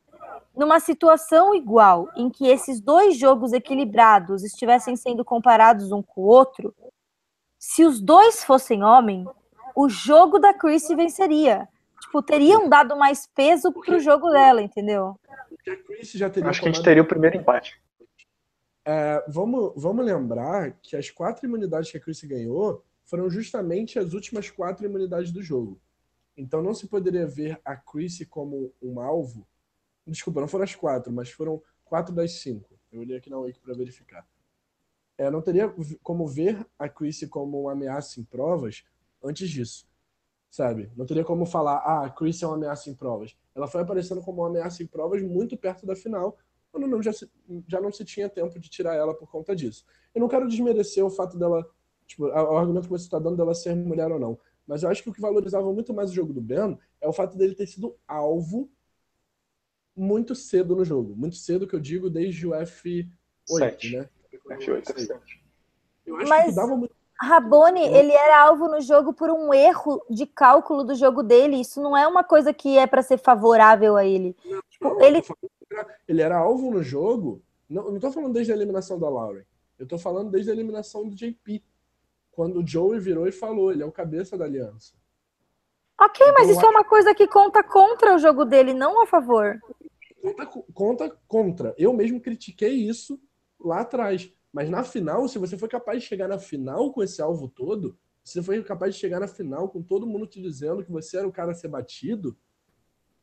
numa 0.56 0.78
situação 0.78 1.54
igual, 1.54 2.08
em 2.16 2.30
que 2.30 2.46
esses 2.46 2.80
dois 2.80 3.16
jogos 3.16 3.52
equilibrados 3.52 4.44
estivessem 4.44 4.94
sendo 4.94 5.24
comparados 5.24 5.90
um 5.90 6.02
com 6.02 6.20
o 6.20 6.26
outro, 6.26 6.74
se 7.58 7.84
os 7.84 8.00
dois 8.00 8.44
fossem 8.44 8.84
homem, 8.84 9.26
o 9.74 9.88
jogo 9.88 10.38
da 10.38 10.54
Chris 10.54 10.86
venceria 10.88 11.68
tipo, 12.08 12.22
teriam 12.22 12.68
dado 12.68 12.96
mais 12.96 13.26
peso 13.26 13.70
Porque... 13.72 13.90
pro 13.90 14.00
jogo 14.00 14.30
dela, 14.30 14.62
entendeu? 14.62 15.18
Porque 15.48 15.70
a 15.70 15.76
Chris 15.76 16.10
já 16.12 16.30
teria 16.30 16.48
Acho 16.48 16.60
que 16.60 16.68
a 16.68 16.72
gente 16.72 16.82
teria 16.82 17.02
o 17.02 17.06
primeiro 17.06 17.36
empate. 17.36 17.80
É, 18.84 19.22
vamos, 19.28 19.72
vamos 19.76 20.04
lembrar 20.04 20.72
que 20.82 20.96
as 20.96 21.10
quatro 21.10 21.46
imunidades 21.46 21.90
que 21.90 21.98
a 21.98 22.00
Chris 22.00 22.22
ganhou 22.24 22.82
foram 23.04 23.28
justamente 23.28 23.98
as 23.98 24.14
últimas 24.14 24.50
quatro 24.50 24.86
imunidades 24.86 25.30
do 25.30 25.42
jogo. 25.42 25.80
Então 26.36 26.62
não 26.62 26.72
se 26.72 26.86
poderia 26.86 27.26
ver 27.26 27.60
a 27.64 27.76
Chris 27.76 28.24
como 28.30 28.72
um 28.80 29.00
alvo. 29.00 29.46
Desculpa, 30.06 30.40
não 30.40 30.48
foram 30.48 30.64
as 30.64 30.74
quatro, 30.74 31.12
mas 31.12 31.30
foram 31.30 31.62
quatro 31.84 32.14
das 32.14 32.40
cinco. 32.40 32.78
Eu 32.90 33.00
olhei 33.00 33.16
aqui 33.16 33.28
na 33.28 33.38
Wiki 33.38 33.60
para 33.60 33.74
verificar. 33.74 34.26
É, 35.18 35.30
não 35.30 35.42
teria 35.42 35.72
como 36.02 36.26
ver 36.26 36.66
a 36.78 36.88
Chris 36.88 37.26
como 37.28 37.62
uma 37.62 37.72
ameaça 37.72 38.20
em 38.20 38.24
provas 38.24 38.84
antes 39.22 39.50
disso 39.50 39.87
sabe? 40.50 40.90
Não 40.96 41.06
teria 41.06 41.24
como 41.24 41.44
falar, 41.44 41.76
ah, 41.78 42.06
a 42.06 42.10
Chris 42.10 42.42
é 42.42 42.46
uma 42.46 42.56
ameaça 42.56 42.88
em 42.90 42.94
provas. 42.94 43.36
Ela 43.54 43.66
foi 43.66 43.82
aparecendo 43.82 44.20
como 44.20 44.42
uma 44.42 44.48
ameaça 44.48 44.82
em 44.82 44.86
provas 44.86 45.22
muito 45.22 45.56
perto 45.56 45.86
da 45.86 45.94
final, 45.94 46.38
quando 46.70 46.86
não, 46.86 47.02
já, 47.02 47.12
se, 47.12 47.30
já 47.66 47.80
não 47.80 47.90
se 47.92 48.04
tinha 48.04 48.28
tempo 48.28 48.58
de 48.58 48.68
tirar 48.68 48.94
ela 48.94 49.14
por 49.14 49.30
conta 49.30 49.54
disso. 49.54 49.84
Eu 50.14 50.20
não 50.20 50.28
quero 50.28 50.48
desmerecer 50.48 51.04
o 51.04 51.10
fato 51.10 51.38
dela, 51.38 51.68
tipo, 52.06 52.24
o 52.26 52.56
argumento 52.56 52.84
que 52.84 52.90
você 52.90 53.04
está 53.04 53.18
dando 53.18 53.36
dela 53.36 53.54
ser 53.54 53.74
mulher 53.74 54.10
ou 54.10 54.18
não, 54.18 54.38
mas 54.66 54.82
eu 54.82 54.90
acho 54.90 55.02
que 55.02 55.08
o 55.08 55.12
que 55.12 55.20
valorizava 55.20 55.72
muito 55.72 55.94
mais 55.94 56.10
o 56.10 56.14
jogo 56.14 56.32
do 56.32 56.42
Ben 56.42 56.78
é 57.00 57.08
o 57.08 57.12
fato 57.12 57.36
dele 57.38 57.54
ter 57.54 57.66
sido 57.66 57.96
alvo 58.06 58.70
muito 59.96 60.34
cedo 60.34 60.76
no 60.76 60.84
jogo. 60.84 61.16
Muito 61.16 61.36
cedo 61.36 61.66
que 61.66 61.74
eu 61.74 61.80
digo 61.80 62.08
desde 62.10 62.46
o 62.46 62.50
F8, 62.50 63.08
Sete. 63.46 63.96
né? 63.96 64.08
F8, 64.32 65.20
Eu 66.06 66.16
acho 66.16 66.28
mas... 66.28 66.46
que 66.50 66.54
dava 66.54 66.76
muito 66.76 66.94
Rabone, 67.20 67.80
ele 67.80 68.12
era 68.12 68.42
alvo 68.42 68.68
no 68.68 68.80
jogo 68.80 69.12
por 69.12 69.28
um 69.30 69.52
erro 69.52 70.00
de 70.08 70.24
cálculo 70.24 70.84
do 70.84 70.94
jogo 70.94 71.22
dele. 71.22 71.60
Isso 71.60 71.80
não 71.80 71.96
é 71.96 72.06
uma 72.06 72.22
coisa 72.22 72.54
que 72.54 72.78
é 72.78 72.86
para 72.86 73.02
ser 73.02 73.18
favorável 73.18 73.96
a 73.96 74.04
ele. 74.04 74.36
Não, 74.44 74.62
tipo, 74.70 74.84
não, 74.84 75.00
ele... 75.00 75.22
ele 76.06 76.22
era 76.22 76.38
alvo 76.38 76.70
no 76.70 76.82
jogo. 76.82 77.42
Não, 77.68 77.90
não 77.90 77.98
tô 77.98 78.12
falando 78.12 78.32
desde 78.32 78.52
a 78.52 78.54
eliminação 78.54 78.98
da 78.98 79.08
Lauren. 79.08 79.42
Eu 79.78 79.86
tô 79.86 79.98
falando 79.98 80.30
desde 80.30 80.50
a 80.50 80.54
eliminação 80.54 81.08
do 81.08 81.14
JP. 81.14 81.62
Quando 82.30 82.60
o 82.60 82.66
Joey 82.66 83.00
virou 83.00 83.26
e 83.26 83.32
falou, 83.32 83.72
ele 83.72 83.82
é 83.82 83.86
o 83.86 83.92
cabeça 83.92 84.38
da 84.38 84.44
aliança. 84.44 84.94
Ok, 86.00 86.24
então, 86.24 86.34
mas 86.38 86.48
isso 86.48 86.64
é 86.64 86.68
uma 86.68 86.84
coisa 86.84 87.12
que 87.12 87.26
conta 87.26 87.64
contra 87.64 88.14
o 88.14 88.18
jogo 88.18 88.44
dele, 88.44 88.72
não 88.72 89.02
a 89.02 89.06
favor. 89.06 89.58
Conta, 90.22 90.46
conta 90.72 91.18
contra. 91.26 91.74
Eu 91.76 91.92
mesmo 91.92 92.20
critiquei 92.20 92.74
isso 92.74 93.20
lá 93.58 93.80
atrás. 93.80 94.32
Mas 94.52 94.70
na 94.70 94.82
final, 94.82 95.28
se 95.28 95.38
você 95.38 95.56
foi 95.56 95.68
capaz 95.68 96.02
de 96.02 96.08
chegar 96.08 96.28
na 96.28 96.38
final 96.38 96.92
com 96.92 97.02
esse 97.02 97.20
alvo 97.20 97.48
todo, 97.48 97.98
se 98.24 98.34
você 98.34 98.42
foi 98.42 98.62
capaz 98.62 98.94
de 98.94 99.00
chegar 99.00 99.20
na 99.20 99.28
final 99.28 99.68
com 99.68 99.82
todo 99.82 100.06
mundo 100.06 100.26
te 100.26 100.40
dizendo 100.40 100.84
que 100.84 100.90
você 100.90 101.18
era 101.18 101.28
o 101.28 101.32
cara 101.32 101.52
a 101.52 101.54
ser 101.54 101.68
batido, 101.68 102.36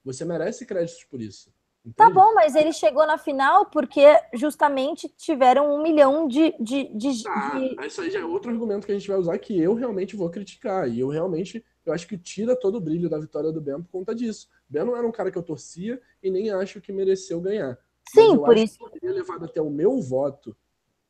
você 0.03 0.23
merece 0.23 0.65
créditos 0.65 1.03
por 1.03 1.21
isso. 1.21 1.53
Entende? 1.81 1.97
Tá 1.97 2.09
bom, 2.09 2.33
mas 2.33 2.55
ele 2.55 2.73
chegou 2.73 3.05
na 3.05 3.17
final 3.17 3.67
porque 3.67 4.03
justamente 4.33 5.07
tiveram 5.09 5.75
um 5.75 5.83
milhão 5.83 6.27
de. 6.27 6.55
de, 6.59 6.91
de, 6.97 7.23
ah, 7.27 7.59
de... 7.59 7.85
Isso 7.85 8.01
aí 8.01 8.09
já 8.09 8.19
é 8.21 8.25
outro 8.25 8.49
argumento 8.49 8.87
que 8.87 8.91
a 8.91 8.97
gente 8.97 9.07
vai 9.07 9.17
usar 9.17 9.37
que 9.37 9.59
eu 9.59 9.75
realmente 9.75 10.15
vou 10.15 10.29
criticar. 10.31 10.89
E 10.89 10.99
eu 10.99 11.09
realmente 11.09 11.63
eu 11.85 11.93
acho 11.93 12.07
que 12.07 12.17
tira 12.17 12.59
todo 12.59 12.77
o 12.77 12.81
brilho 12.81 13.07
da 13.07 13.19
vitória 13.19 13.51
do 13.51 13.61
Ben 13.61 13.79
por 13.79 13.91
conta 13.91 14.15
disso. 14.15 14.49
Ben 14.67 14.83
não 14.83 14.97
era 14.97 15.05
um 15.05 15.11
cara 15.11 15.29
que 15.29 15.37
eu 15.37 15.43
torcia 15.43 16.01
e 16.23 16.31
nem 16.31 16.49
acho 16.49 16.81
que 16.81 16.91
mereceu 16.91 17.39
ganhar. 17.39 17.77
Sim, 18.09 18.35
por 18.37 18.57
isso. 18.57 18.79
Que 18.79 18.99
teria 18.99 19.15
levado 19.15 19.45
até 19.45 19.61
o 19.61 19.69
meu 19.69 20.01
voto 20.01 20.57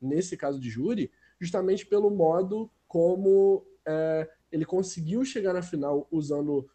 nesse 0.06 0.38
caso 0.38 0.60
de 0.60 0.70
júri, 0.70 1.12
justamente 1.40 1.86
pelo 1.86 2.10
modo 2.10 2.72
como 2.88 3.66
é, 3.86 4.30
ele 4.52 4.66
conseguiu 4.66 5.26
chegar 5.26 5.54
na 5.54 5.62
final 5.62 6.08
usando, 6.10 6.70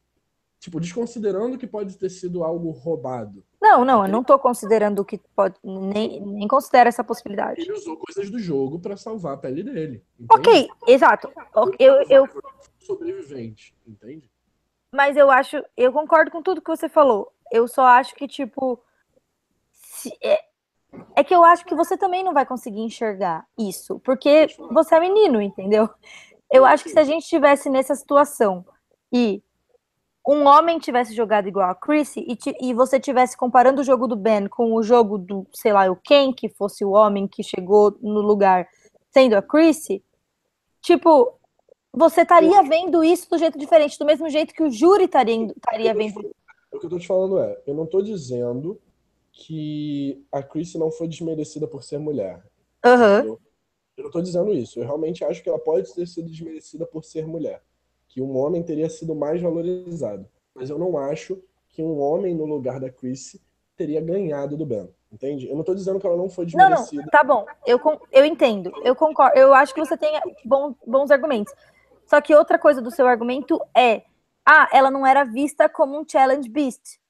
tipo, 0.59 0.79
desconsiderando 0.81 1.57
que 1.57 1.67
pode 1.67 1.97
ter 1.97 2.11
sido 2.11 2.45
algo 2.45 2.71
roubado. 2.71 3.45
Não, 3.61 3.85
não, 3.85 4.05
eu 4.05 4.11
não 4.11 4.25
tô 4.25 4.39
considerando 4.39 5.05
que 5.05 5.19
pode, 5.35 5.57
nem, 5.63 6.21
nem 6.21 6.49
considero 6.49 6.89
essa 6.89 7.05
possibilidade. 7.05 7.61
Ele 7.61 7.73
usou 7.73 7.97
coisas 7.97 8.31
do 8.31 8.39
jogo 8.39 8.79
para 8.79 8.97
salvar 8.97 9.35
a 9.35 9.37
pele 9.39 9.63
dele. 9.63 10.05
Entende? 10.19 10.29
Ok, 10.31 10.69
exato. 10.87 11.33
Eu, 11.79 12.03
eu, 12.09 12.29
sobrevivente, 12.79 13.75
entende? 13.87 14.31
Mas 14.93 15.17
eu 15.17 15.31
acho, 15.31 15.63
eu 15.77 15.93
concordo 15.93 16.31
com 16.31 16.43
tudo 16.43 16.61
que 16.61 16.71
você 16.71 16.89
falou. 16.89 17.33
Eu 17.53 17.69
só 17.69 17.85
acho 17.85 18.15
que, 18.15 18.27
tipo, 18.27 18.83
se, 19.73 20.13
é, 20.23 20.45
é 21.17 21.23
que 21.23 21.35
eu 21.35 21.45
acho 21.45 21.65
que 21.65 21.75
você 21.75 21.97
também 21.97 22.25
não 22.25 22.33
vai 22.33 22.47
conseguir 22.47 22.81
enxergar 22.81 23.47
isso, 23.59 24.01
porque 24.01 24.47
você 24.73 24.95
é 24.95 25.01
menino, 25.01 25.41
entendeu? 25.41 25.89
Eu 26.51 26.65
acho 26.65 26.85
que 26.85 26.91
se 26.91 26.99
a 26.99 27.05
gente 27.05 27.23
estivesse 27.23 27.71
nessa 27.71 27.95
situação 27.95 28.65
e 29.13 29.43
um 30.27 30.47
homem 30.47 30.79
tivesse 30.79 31.15
jogado 31.15 31.49
igual 31.49 31.71
a 31.71 31.75
Chrissy 31.75 32.27
e, 32.29 32.69
e 32.69 32.75
você 32.75 33.01
tivesse 33.01 33.37
comparando 33.37 33.81
o 33.81 33.85
jogo 33.85 34.07
do 34.07 34.17
Ben 34.17 34.47
com 34.49 34.75
o 34.75 34.83
jogo 34.83 35.17
do, 35.19 35.47
sei 35.53 35.73
lá, 35.73 35.91
o 35.91 35.97
Ken, 35.97 36.33
que 36.33 36.49
fosse 36.49 36.85
o 36.85 36.91
homem 36.91 37.27
que 37.27 37.43
chegou 37.43 37.97
no 38.01 38.21
lugar 38.21 38.69
sendo 39.11 39.35
a 39.35 39.43
Chrissy, 39.43 40.05
tipo, 40.83 41.35
você 41.93 42.23
estaria 42.23 42.63
vendo 42.63 43.03
isso 43.03 43.29
do 43.29 43.39
jeito 43.39 43.59
diferente, 43.59 43.99
do 43.99 44.07
mesmo 44.07 44.29
jeito 44.29 44.55
que 44.55 44.63
o 44.63 44.71
júri 44.71 45.05
estaria, 45.05 45.49
vendo. 45.95 46.31
O 46.73 46.79
que 46.79 46.87
eu 46.87 46.91
tô 46.91 46.99
te 46.99 47.07
falando 47.07 47.41
é, 47.41 47.61
eu 47.67 47.75
não 47.75 47.87
tô 47.87 48.01
dizendo 48.01 48.81
que 49.33 50.25
a 50.31 50.43
Chris 50.43 50.75
não 50.75 50.91
foi 50.91 51.09
desmerecida 51.09 51.67
por 51.67 51.83
ser 51.83 51.99
mulher. 51.99 52.43
Uhum. 52.85 53.27
Eu, 53.27 53.41
Eu 53.97 54.05
não 54.05 54.11
tô 54.11 54.21
dizendo 54.21 54.53
isso. 54.53 54.79
Eu 54.79 54.85
realmente 54.85 55.25
acho 55.25 55.43
que 55.43 55.49
ela 55.49 55.59
pode 55.59 55.93
ter 55.95 56.07
sido 56.07 56.29
desmerecida 56.29 56.87
por 56.87 57.05
ser 57.05 57.27
mulher. 57.27 57.63
Que 58.09 58.21
um 58.21 58.37
homem 58.37 58.63
teria 58.63 58.91
sido 58.91 59.15
mais 59.15 59.41
valorizado. 59.41 60.27
Mas 60.55 60.71
eu 60.71 60.79
não 60.79 60.99
acho 60.99 61.41
que 61.69 61.83
um 61.83 62.01
homem 62.01 62.35
no 62.35 62.45
lugar 62.45 62.81
da 62.81 62.91
Chrissy 62.91 63.41
teria 63.77 64.01
ganhado 64.01 64.57
do 64.57 64.67
Ben. 64.67 64.89
Entende? 65.13 65.49
Eu 65.49 65.57
não 65.57 65.65
tô 65.65 65.75
dizendo 65.75 65.99
que 65.99 66.07
ela 66.07 66.17
não 66.17 66.29
foi 66.29 66.47
desmerecida. 66.47 66.97
Não, 66.97 67.03
não, 67.03 67.11
tá 67.11 67.25
bom. 67.25 67.45
Eu, 67.67 67.81
eu 68.13 68.25
entendo. 68.25 68.73
Eu 68.85 68.95
concordo. 68.95 69.37
Eu 69.37 69.53
acho 69.53 69.75
que 69.75 69.81
você 69.81 69.97
tem 69.97 70.13
bons, 70.45 70.75
bons 70.87 71.11
argumentos. 71.11 71.53
Só 72.07 72.21
que 72.21 72.35
outra 72.35 72.59
coisa 72.59 72.81
do 72.81 72.91
seu 72.91 73.07
argumento 73.07 73.61
é: 73.77 74.03
ah, 74.47 74.69
ela 74.73 74.91
não 74.91 75.07
era 75.07 75.25
vista 75.25 75.69
como 75.69 75.99
um 75.99 76.05
challenge 76.07 76.49
beast. 76.49 77.01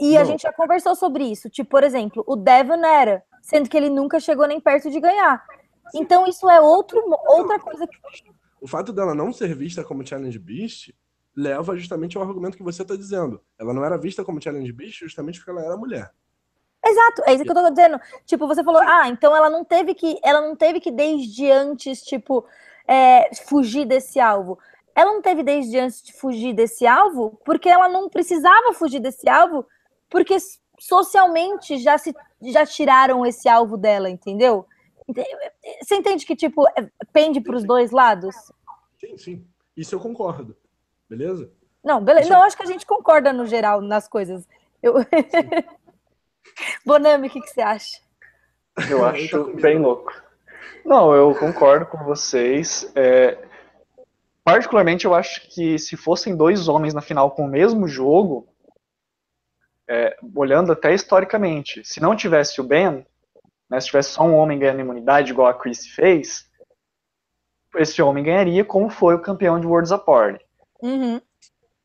E 0.00 0.14
não. 0.14 0.20
a 0.20 0.24
gente 0.24 0.42
já 0.42 0.52
conversou 0.52 0.94
sobre 0.94 1.24
isso. 1.24 1.48
Tipo, 1.48 1.70
por 1.70 1.84
exemplo, 1.84 2.24
o 2.26 2.36
Devon 2.36 2.84
era, 2.84 3.22
sendo 3.42 3.68
que 3.68 3.76
ele 3.76 3.88
nunca 3.88 4.18
chegou 4.20 4.46
nem 4.46 4.60
perto 4.60 4.90
de 4.90 5.00
ganhar. 5.00 5.44
Então 5.94 6.26
isso 6.26 6.48
é 6.50 6.60
outro, 6.60 7.02
outra 7.26 7.58
coisa 7.58 7.86
que. 7.86 7.96
O 8.60 8.66
fato 8.66 8.92
dela 8.92 9.14
não 9.14 9.32
ser 9.32 9.54
vista 9.54 9.84
como 9.84 10.06
challenge 10.06 10.38
beast 10.38 10.92
leva 11.36 11.76
justamente 11.76 12.16
ao 12.16 12.24
argumento 12.24 12.56
que 12.56 12.62
você 12.62 12.82
está 12.82 12.96
dizendo. 12.96 13.40
Ela 13.58 13.72
não 13.72 13.84
era 13.84 13.96
vista 13.96 14.24
como 14.24 14.42
challenge 14.42 14.72
beast 14.72 14.98
justamente 14.98 15.38
porque 15.38 15.52
ela 15.52 15.64
era 15.64 15.76
mulher. 15.76 16.12
Exato, 16.84 17.22
é 17.26 17.34
isso 17.34 17.44
que 17.44 17.50
eu 17.50 17.54
tô 17.54 17.70
dizendo. 17.70 18.00
Tipo, 18.24 18.46
você 18.46 18.64
falou, 18.64 18.80
ah, 18.82 19.08
então 19.08 19.34
ela 19.34 19.50
não 19.50 19.64
teve 19.64 19.94
que, 19.94 20.18
ela 20.24 20.40
não 20.40 20.56
teve 20.56 20.80
que 20.80 20.90
desde 20.90 21.50
antes, 21.50 22.02
tipo, 22.02 22.44
é, 22.86 23.32
fugir 23.46 23.84
desse 23.84 24.18
alvo. 24.18 24.58
Ela 24.98 25.12
não 25.12 25.22
teve 25.22 25.44
desde 25.44 25.78
antes 25.78 26.02
de 26.02 26.12
fugir 26.12 26.52
desse 26.52 26.84
alvo, 26.84 27.40
porque 27.44 27.68
ela 27.68 27.88
não 27.88 28.08
precisava 28.08 28.72
fugir 28.72 28.98
desse 28.98 29.28
alvo, 29.28 29.64
porque 30.10 30.36
socialmente 30.76 31.78
já 31.78 31.96
se 31.96 32.12
já 32.42 32.66
tiraram 32.66 33.24
esse 33.24 33.48
alvo 33.48 33.76
dela, 33.76 34.10
entendeu? 34.10 34.66
Você 35.80 35.94
entende 35.94 36.26
que, 36.26 36.34
tipo, 36.34 36.66
é, 36.76 36.90
pende 37.12 37.40
para 37.40 37.54
os 37.54 37.62
dois 37.62 37.92
lados? 37.92 38.34
Sim, 38.98 39.16
sim. 39.16 39.46
Isso 39.76 39.94
eu 39.94 40.00
concordo. 40.00 40.56
Beleza? 41.08 41.48
Não, 41.84 42.02
beleza. 42.02 42.28
Não, 42.28 42.42
acho 42.42 42.56
que 42.56 42.64
a 42.64 42.66
gente 42.66 42.84
concorda 42.84 43.32
no 43.32 43.46
geral 43.46 43.80
nas 43.80 44.08
coisas. 44.08 44.48
Eu... 44.82 44.94
Bonami, 46.84 47.28
o 47.28 47.30
que, 47.30 47.40
que 47.40 47.50
você 47.50 47.60
acha? 47.60 48.00
Eu 48.90 49.06
acho 49.06 49.44
bem 49.60 49.78
louco. 49.78 50.12
Não, 50.84 51.14
eu 51.14 51.32
concordo 51.36 51.86
com 51.86 51.98
vocês. 51.98 52.90
É, 52.96 53.38
particularmente, 54.48 55.04
eu 55.04 55.14
acho 55.14 55.46
que 55.50 55.78
se 55.78 55.94
fossem 55.94 56.34
dois 56.34 56.68
homens 56.68 56.94
na 56.94 57.02
final 57.02 57.30
com 57.32 57.44
o 57.44 57.48
mesmo 57.48 57.86
jogo, 57.86 58.48
é, 59.86 60.16
olhando 60.34 60.72
até 60.72 60.94
historicamente, 60.94 61.84
se 61.84 62.00
não 62.00 62.16
tivesse 62.16 62.58
o 62.58 62.64
Ben, 62.64 63.06
né, 63.68 63.78
se 63.78 63.88
tivesse 63.88 64.10
só 64.10 64.22
um 64.22 64.34
homem 64.34 64.58
ganhando 64.58 64.80
imunidade, 64.80 65.32
igual 65.32 65.48
a 65.48 65.54
Chris 65.54 65.86
fez, 65.88 66.48
esse 67.76 68.00
homem 68.00 68.24
ganharia 68.24 68.64
como 68.64 68.88
foi 68.88 69.14
o 69.14 69.20
campeão 69.20 69.60
de 69.60 69.66
Worlds 69.66 69.92
Apart. 69.92 70.40
Uhum. 70.80 71.20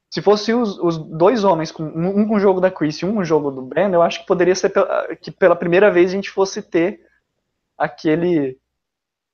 Se 0.09 0.21
fosse 0.21 0.53
os, 0.53 0.79
os, 0.79 0.97
dois 0.97 1.43
homens, 1.43 1.69
com, 1.69 1.83
um 1.83 2.25
com 2.25 2.35
o 2.35 2.39
jogo 2.39 2.61
da 2.61 2.71
Chris 2.71 2.95
e 2.97 3.05
um 3.05 3.15
com 3.15 3.19
o 3.19 3.25
jogo 3.25 3.51
do 3.51 3.61
Ben, 3.61 3.91
eu 3.91 4.01
acho 4.01 4.21
que 4.21 4.27
poderia 4.27 4.55
ser 4.55 4.71
que 5.21 5.31
pela 5.31 5.55
primeira 5.55 5.91
vez 5.91 6.11
a 6.11 6.15
gente 6.15 6.29
fosse 6.29 6.61
ter 6.61 7.01
aquele 7.77 8.57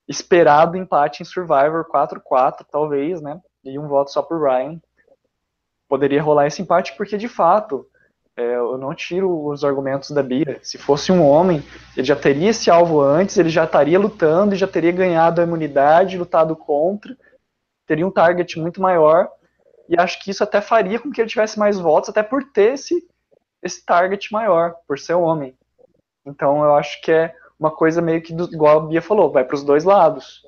esperado 0.09 0.75
empate 0.75 1.21
em 1.21 1.25
Survivor 1.25 1.85
4-4, 1.85 2.65
talvez, 2.69 3.21
né? 3.21 3.39
E 3.63 3.77
um 3.77 3.87
voto 3.87 4.11
só 4.11 4.23
por 4.23 4.41
Ryan. 4.41 4.81
Poderia 5.87 6.21
rolar 6.21 6.47
esse 6.47 6.61
empate 6.61 6.97
porque, 6.97 7.15
de 7.15 7.27
fato, 7.27 7.87
é, 8.35 8.55
eu 8.55 8.77
não 8.77 8.95
tiro 8.95 9.45
os 9.47 9.63
argumentos 9.63 10.09
da 10.09 10.23
Bia. 10.23 10.59
Se 10.63 10.79
fosse 10.79 11.11
um 11.11 11.23
homem, 11.23 11.63
ele 11.95 12.07
já 12.07 12.15
teria 12.15 12.49
esse 12.49 12.71
alvo 12.71 12.99
antes, 13.01 13.37
ele 13.37 13.49
já 13.49 13.65
estaria 13.65 13.99
lutando 13.99 14.55
e 14.55 14.57
já 14.57 14.67
teria 14.67 14.91
ganhado 14.91 15.41
a 15.41 15.43
imunidade, 15.43 16.17
lutado 16.17 16.55
contra, 16.55 17.15
teria 17.85 18.07
um 18.07 18.11
target 18.11 18.59
muito 18.59 18.81
maior 18.81 19.29
e 19.87 19.99
acho 19.99 20.23
que 20.23 20.31
isso 20.31 20.43
até 20.43 20.61
faria 20.61 20.99
com 20.99 21.11
que 21.11 21.19
ele 21.19 21.29
tivesse 21.29 21.57
mais 21.57 21.79
votos, 21.79 22.09
até 22.09 22.23
por 22.23 22.43
ter 22.43 22.73
esse, 22.73 23.07
esse 23.61 23.83
target 23.83 24.31
maior, 24.31 24.75
por 24.87 24.97
ser 24.97 25.15
homem. 25.15 25.55
Então 26.25 26.63
eu 26.63 26.75
acho 26.75 27.01
que 27.01 27.11
é 27.11 27.35
uma 27.59 27.71
coisa 27.71 28.01
meio 28.01 28.21
que, 28.21 28.33
do, 28.33 28.45
igual 28.45 28.77
a 28.77 28.87
Bia 28.87 29.01
falou, 29.01 29.31
vai 29.31 29.43
para 29.43 29.55
os 29.55 29.63
dois 29.63 29.83
lados. 29.83 30.47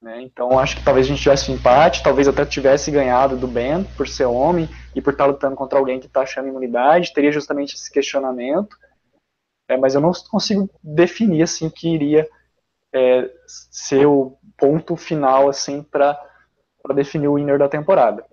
Né? 0.00 0.20
Então 0.22 0.58
acho 0.58 0.76
que 0.76 0.84
talvez 0.84 1.06
a 1.06 1.08
gente 1.08 1.22
tivesse 1.22 1.50
um 1.50 1.54
empate, 1.54 2.02
talvez 2.02 2.28
até 2.28 2.44
tivesse 2.44 2.90
ganhado 2.90 3.36
do 3.36 3.48
Ben, 3.48 3.84
por 3.96 4.06
ser 4.06 4.26
homem, 4.26 4.68
e 4.94 5.00
por 5.00 5.14
estar 5.14 5.24
lutando 5.24 5.56
contra 5.56 5.78
alguém 5.78 5.98
que 5.98 6.06
está 6.06 6.20
achando 6.20 6.48
imunidade, 6.48 7.14
teria 7.14 7.32
justamente 7.32 7.74
esse 7.74 7.90
questionamento. 7.90 8.76
É, 9.66 9.78
mas 9.78 9.94
eu 9.94 10.00
não 10.02 10.12
consigo 10.30 10.68
definir 10.82 11.42
assim 11.42 11.66
o 11.66 11.70
que 11.70 11.88
iria 11.88 12.28
é, 12.92 13.30
ser 13.46 14.06
o 14.06 14.36
ponto 14.58 14.94
final 14.94 15.48
assim 15.48 15.82
para 15.82 16.20
definir 16.94 17.28
o 17.28 17.36
winner 17.36 17.58
da 17.58 17.68
temporada. 17.68 18.26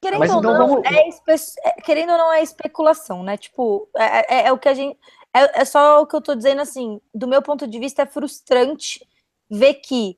Querendo 0.00 0.20
Mas 0.20 0.30
ou 0.32 0.38
então 0.38 0.52
não, 0.52 0.68
vamos... 0.68 0.84
é 0.84 1.08
espe... 1.08 1.32
É, 1.64 1.70
querendo 1.80 2.12
ou 2.12 2.18
não, 2.18 2.32
é 2.32 2.42
especulação, 2.42 3.22
né? 3.22 3.38
Tipo, 3.38 3.88
é, 3.96 4.36
é, 4.36 4.46
é 4.48 4.52
o 4.52 4.58
que 4.58 4.68
a 4.68 4.74
gente. 4.74 4.98
É, 5.34 5.62
é, 5.62 5.64
só 5.64 6.00
o 6.00 6.06
que 6.06 6.14
eu 6.14 6.20
tô 6.20 6.34
dizendo 6.34 6.62
assim, 6.62 7.00
do 7.12 7.26
meu 7.26 7.42
ponto 7.42 7.66
de 7.66 7.78
vista, 7.80 8.02
é 8.02 8.06
frustrante 8.06 9.04
ver 9.50 9.74
que 9.74 10.16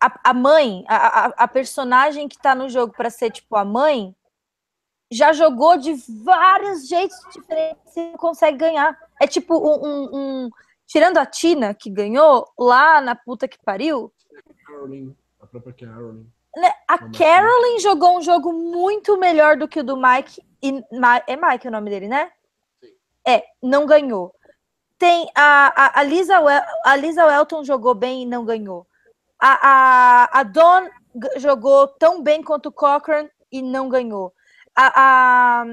a, 0.00 0.30
a 0.30 0.32
mãe, 0.32 0.84
a, 0.88 1.26
a, 1.26 1.48
personagem 1.48 2.28
que 2.28 2.38
tá 2.38 2.54
no 2.54 2.68
jogo 2.68 2.94
para 2.96 3.10
ser, 3.10 3.32
tipo, 3.32 3.56
a 3.56 3.64
mãe, 3.64 4.14
já 5.10 5.32
jogou 5.32 5.76
de 5.76 5.94
vários 6.24 6.86
jeitos 6.86 7.18
diferentes 7.32 7.96
e 7.96 8.12
não 8.12 8.16
consegue 8.16 8.56
ganhar. 8.56 8.96
É 9.20 9.26
tipo 9.26 9.58
um, 9.58 9.84
um, 9.84 10.10
um. 10.12 10.50
Tirando 10.86 11.18
a 11.18 11.26
Tina, 11.26 11.74
que 11.74 11.90
ganhou 11.90 12.48
lá 12.56 13.00
na 13.00 13.16
puta 13.16 13.48
que 13.48 13.58
pariu. 13.58 14.12
Caroline, 14.64 15.16
a 15.40 15.46
própria 15.46 15.72
Caroline. 15.72 16.26
Né, 16.56 16.72
a 16.88 16.98
Carolyn 16.98 17.78
jogou 17.80 18.18
um 18.18 18.22
jogo 18.22 18.52
muito 18.52 19.16
melhor 19.18 19.56
do 19.56 19.68
que 19.68 19.80
o 19.80 19.84
do 19.84 19.96
Mike. 19.96 20.40
E, 20.62 20.82
é 21.26 21.36
Mike 21.36 21.66
o 21.66 21.70
nome 21.70 21.90
dele, 21.90 22.08
né? 22.08 22.30
É, 23.30 23.44
não 23.62 23.86
ganhou. 23.86 24.34
Tem 24.98 25.30
a, 25.34 25.72
a, 25.76 26.00
a, 26.00 26.02
Lisa, 26.02 26.38
a 26.84 26.96
Lisa 26.96 27.24
Welton 27.24 27.64
jogou 27.64 27.94
bem 27.94 28.22
e 28.22 28.26
não 28.26 28.44
ganhou. 28.44 28.86
A, 29.38 30.28
a, 30.32 30.40
a 30.40 30.44
jogou 31.36 31.88
tão 31.88 32.22
bem 32.22 32.42
quanto 32.42 32.66
o 32.66 32.72
Cochran 32.72 33.28
e 33.50 33.62
não 33.62 33.88
ganhou. 33.88 34.32
A, 34.76 34.92
a, 35.00 35.64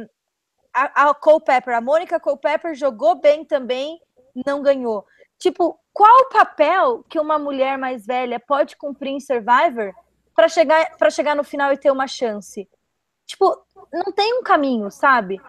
a, 0.73 1.09
a 1.09 1.13
Cole 1.13 1.43
Pepper, 1.43 1.75
a 1.75 1.81
Mônica 1.81 2.19
Cole 2.19 2.39
Pepper 2.39 2.75
jogou 2.75 3.15
bem 3.15 3.43
também, 3.43 3.99
não 4.45 4.61
ganhou. 4.61 5.05
Tipo, 5.37 5.79
qual 5.93 6.15
o 6.21 6.29
papel 6.29 7.03
que 7.09 7.19
uma 7.19 7.37
mulher 7.37 7.77
mais 7.77 8.05
velha 8.05 8.39
pode 8.39 8.77
cumprir 8.77 9.11
em 9.11 9.19
Survivor 9.19 9.93
para 10.37 10.47
chegar 10.47 10.95
para 10.97 11.09
chegar 11.09 11.35
no 11.35 11.43
final 11.43 11.73
e 11.73 11.77
ter 11.77 11.89
uma 11.89 12.07
chance. 12.07 12.69
Tipo, 13.25 13.59
não 13.91 14.11
tem 14.13 14.35
um 14.35 14.43
caminho, 14.43 14.91
sabe? 14.91 15.41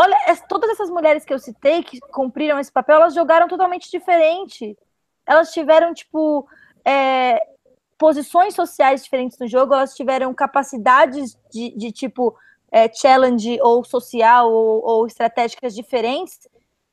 Olha, 0.00 0.16
todas 0.48 0.70
essas 0.70 0.88
mulheres 0.90 1.24
que 1.24 1.34
eu 1.34 1.40
citei 1.40 1.82
que 1.82 1.98
cumpriram 1.98 2.56
esse 2.60 2.70
papel, 2.70 2.98
elas 2.98 3.14
jogaram 3.14 3.48
totalmente 3.48 3.90
diferente. 3.90 4.78
Elas 5.26 5.52
tiveram 5.52 5.92
tipo 5.92 6.46
é, 6.84 7.44
posições 7.98 8.54
sociais 8.54 9.02
diferentes 9.02 9.36
no 9.40 9.48
jogo, 9.48 9.74
elas 9.74 9.96
tiveram 9.96 10.32
capacidades 10.32 11.36
de, 11.50 11.76
de 11.76 11.90
tipo 11.90 12.32
é, 12.70 12.88
challenge 12.94 13.58
ou 13.60 13.82
social 13.82 14.52
ou, 14.52 14.86
ou 14.86 15.04
estratégicas 15.04 15.74
diferentes 15.74 16.46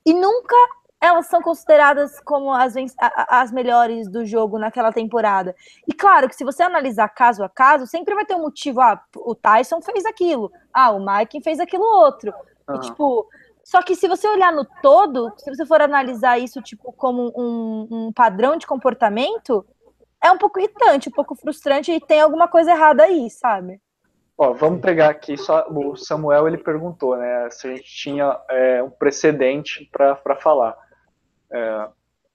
e 0.04 0.12
nunca 0.12 0.56
elas 1.00 1.28
são 1.28 1.44
consideradas 1.44 2.20
como 2.22 2.52
as, 2.52 2.74
as 2.98 3.52
melhores 3.52 4.10
do 4.10 4.26
jogo 4.26 4.58
naquela 4.58 4.92
temporada. 4.92 5.56
E 5.88 5.94
claro 5.94 6.28
que 6.28 6.36
se 6.36 6.44
você 6.44 6.64
analisar 6.64 7.08
caso 7.10 7.44
a 7.44 7.50
caso, 7.50 7.86
sempre 7.86 8.16
vai 8.16 8.26
ter 8.26 8.34
um 8.34 8.42
motivo. 8.42 8.82
Ah, 8.82 9.00
o 9.18 9.36
Tyson 9.36 9.80
fez 9.80 10.04
aquilo. 10.08 10.52
Ah, 10.74 10.90
o 10.90 11.06
Mike 11.06 11.44
fez 11.44 11.60
aquilo 11.60 11.84
outro. 11.84 12.34
Uhum. 12.68 12.76
E, 12.76 12.80
tipo, 12.82 13.28
só 13.64 13.82
que 13.82 13.96
se 13.96 14.08
você 14.08 14.28
olhar 14.28 14.52
no 14.54 14.66
todo, 14.82 15.34
se 15.38 15.54
você 15.54 15.66
for 15.66 15.82
analisar 15.82 16.38
isso 16.38 16.62
tipo 16.62 16.94
como 16.94 17.34
um, 17.36 17.88
um 17.90 18.14
padrão 18.14 18.58
de 18.58 18.68
comportamento, 18.68 19.66
é 20.24 20.32
um 20.32 20.38
pouco 20.38 20.60
irritante, 20.60 21.10
um 21.10 21.12
pouco 21.12 21.36
frustrante 21.36 21.92
e 21.92 22.00
tem 22.00 22.22
alguma 22.22 22.48
coisa 22.48 22.72
errada 22.72 23.04
aí, 23.04 23.30
sabe? 23.30 23.80
Ó, 24.38 24.54
vamos 24.54 24.82
pegar 24.82 25.10
aqui 25.10 25.38
só 25.38 25.66
o 25.70 25.96
Samuel 25.96 26.48
ele 26.48 26.58
perguntou, 26.58 27.16
né, 27.16 27.50
se 27.52 27.68
a 27.68 27.76
gente 27.76 27.86
tinha 27.86 28.38
é, 28.50 28.84
um 28.84 28.90
precedente 28.90 29.90
para 29.92 30.36
falar. 30.36 30.78
É, 31.52 31.88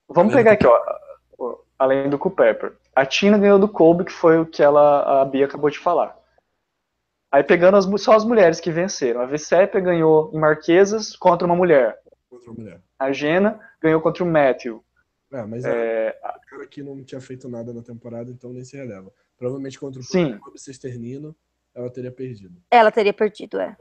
vamos 0.09 0.35
pegar 0.35 0.53
aqui, 0.53 0.67
ó, 0.67 1.59
além 1.79 2.09
do 2.09 2.19
Culpepper. 2.19 2.73
A 2.95 3.07
Tina 3.07 3.39
ganhou 3.39 3.59
do 3.59 3.69
Colby, 3.69 4.05
que 4.05 4.13
foi 4.13 4.39
o 4.39 4.47
que 4.47 4.63
ela, 4.63 5.23
a 5.23 5.25
Bia 5.25 5.47
acabou 5.47 5.71
de 5.71 5.79
falar. 5.79 6.17
Aí 7.31 7.45
pegando 7.45 7.77
as, 7.77 7.87
só 8.03 8.13
as 8.13 8.25
mulheres 8.25 8.61
que 8.61 8.71
venceram. 8.71 9.21
A 9.21 9.27
Vicépia 9.27 9.81
ganhou 9.81 10.31
em 10.35 10.39
Marquesas 10.39 11.15
contra 11.17 11.47
uma 11.47 11.55
mulher. 11.55 11.99
Contra 12.29 12.51
uma 12.51 12.59
mulher. 12.59 12.81
A 12.99 13.13
Jena 13.13 13.61
ganhou 13.81 14.01
contra 14.01 14.25
o 14.25 14.27
Matthew. 14.27 14.85
É, 15.33 15.45
mas 15.45 15.65
é... 15.65 16.19
a 16.25 16.39
cara 16.41 16.65
aqui 16.65 16.83
não 16.83 17.05
tinha 17.05 17.21
feito 17.21 17.49
nada 17.49 17.73
na 17.73 17.83
temporada, 17.83 18.31
então 18.31 18.53
nem 18.53 18.65
se 18.65 18.77
releva. 18.77 19.13
Provavelmente 19.39 19.79
contra 19.79 20.01
o 20.01 20.05
Sim. 20.05 20.39
Cesternino, 20.57 21.35
ela 21.73 21.89
teria 21.89 22.11
perdido. 22.11 22.61
Ela 22.71 22.91
teria 22.91 23.13
perdido, 23.13 23.61
é. 23.61 23.77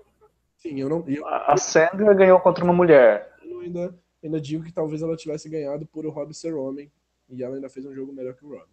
Sim, 0.58 0.80
eu 0.80 0.88
não. 0.88 1.04
Eu... 1.08 1.26
A 1.28 1.58
Sandra 1.58 2.14
ganhou 2.14 2.40
contra 2.40 2.64
uma 2.64 2.74
mulher. 2.74 3.34
Eu 3.44 3.62
ainda 3.62 3.98
ainda 4.24 4.40
digo 4.40 4.64
que 4.64 4.72
talvez 4.72 5.02
ela 5.02 5.16
tivesse 5.16 5.50
ganhado 5.50 5.86
por 5.86 6.06
o 6.06 6.10
Rob 6.10 6.34
ser 6.34 6.54
homem 6.54 6.92
E 7.30 7.44
ela 7.44 7.56
ainda 7.56 7.70
fez 7.70 7.86
um 7.86 7.94
jogo 7.94 8.14
melhor 8.14 8.34
que 8.34 8.46
o 8.46 8.50
Rob. 8.50 8.68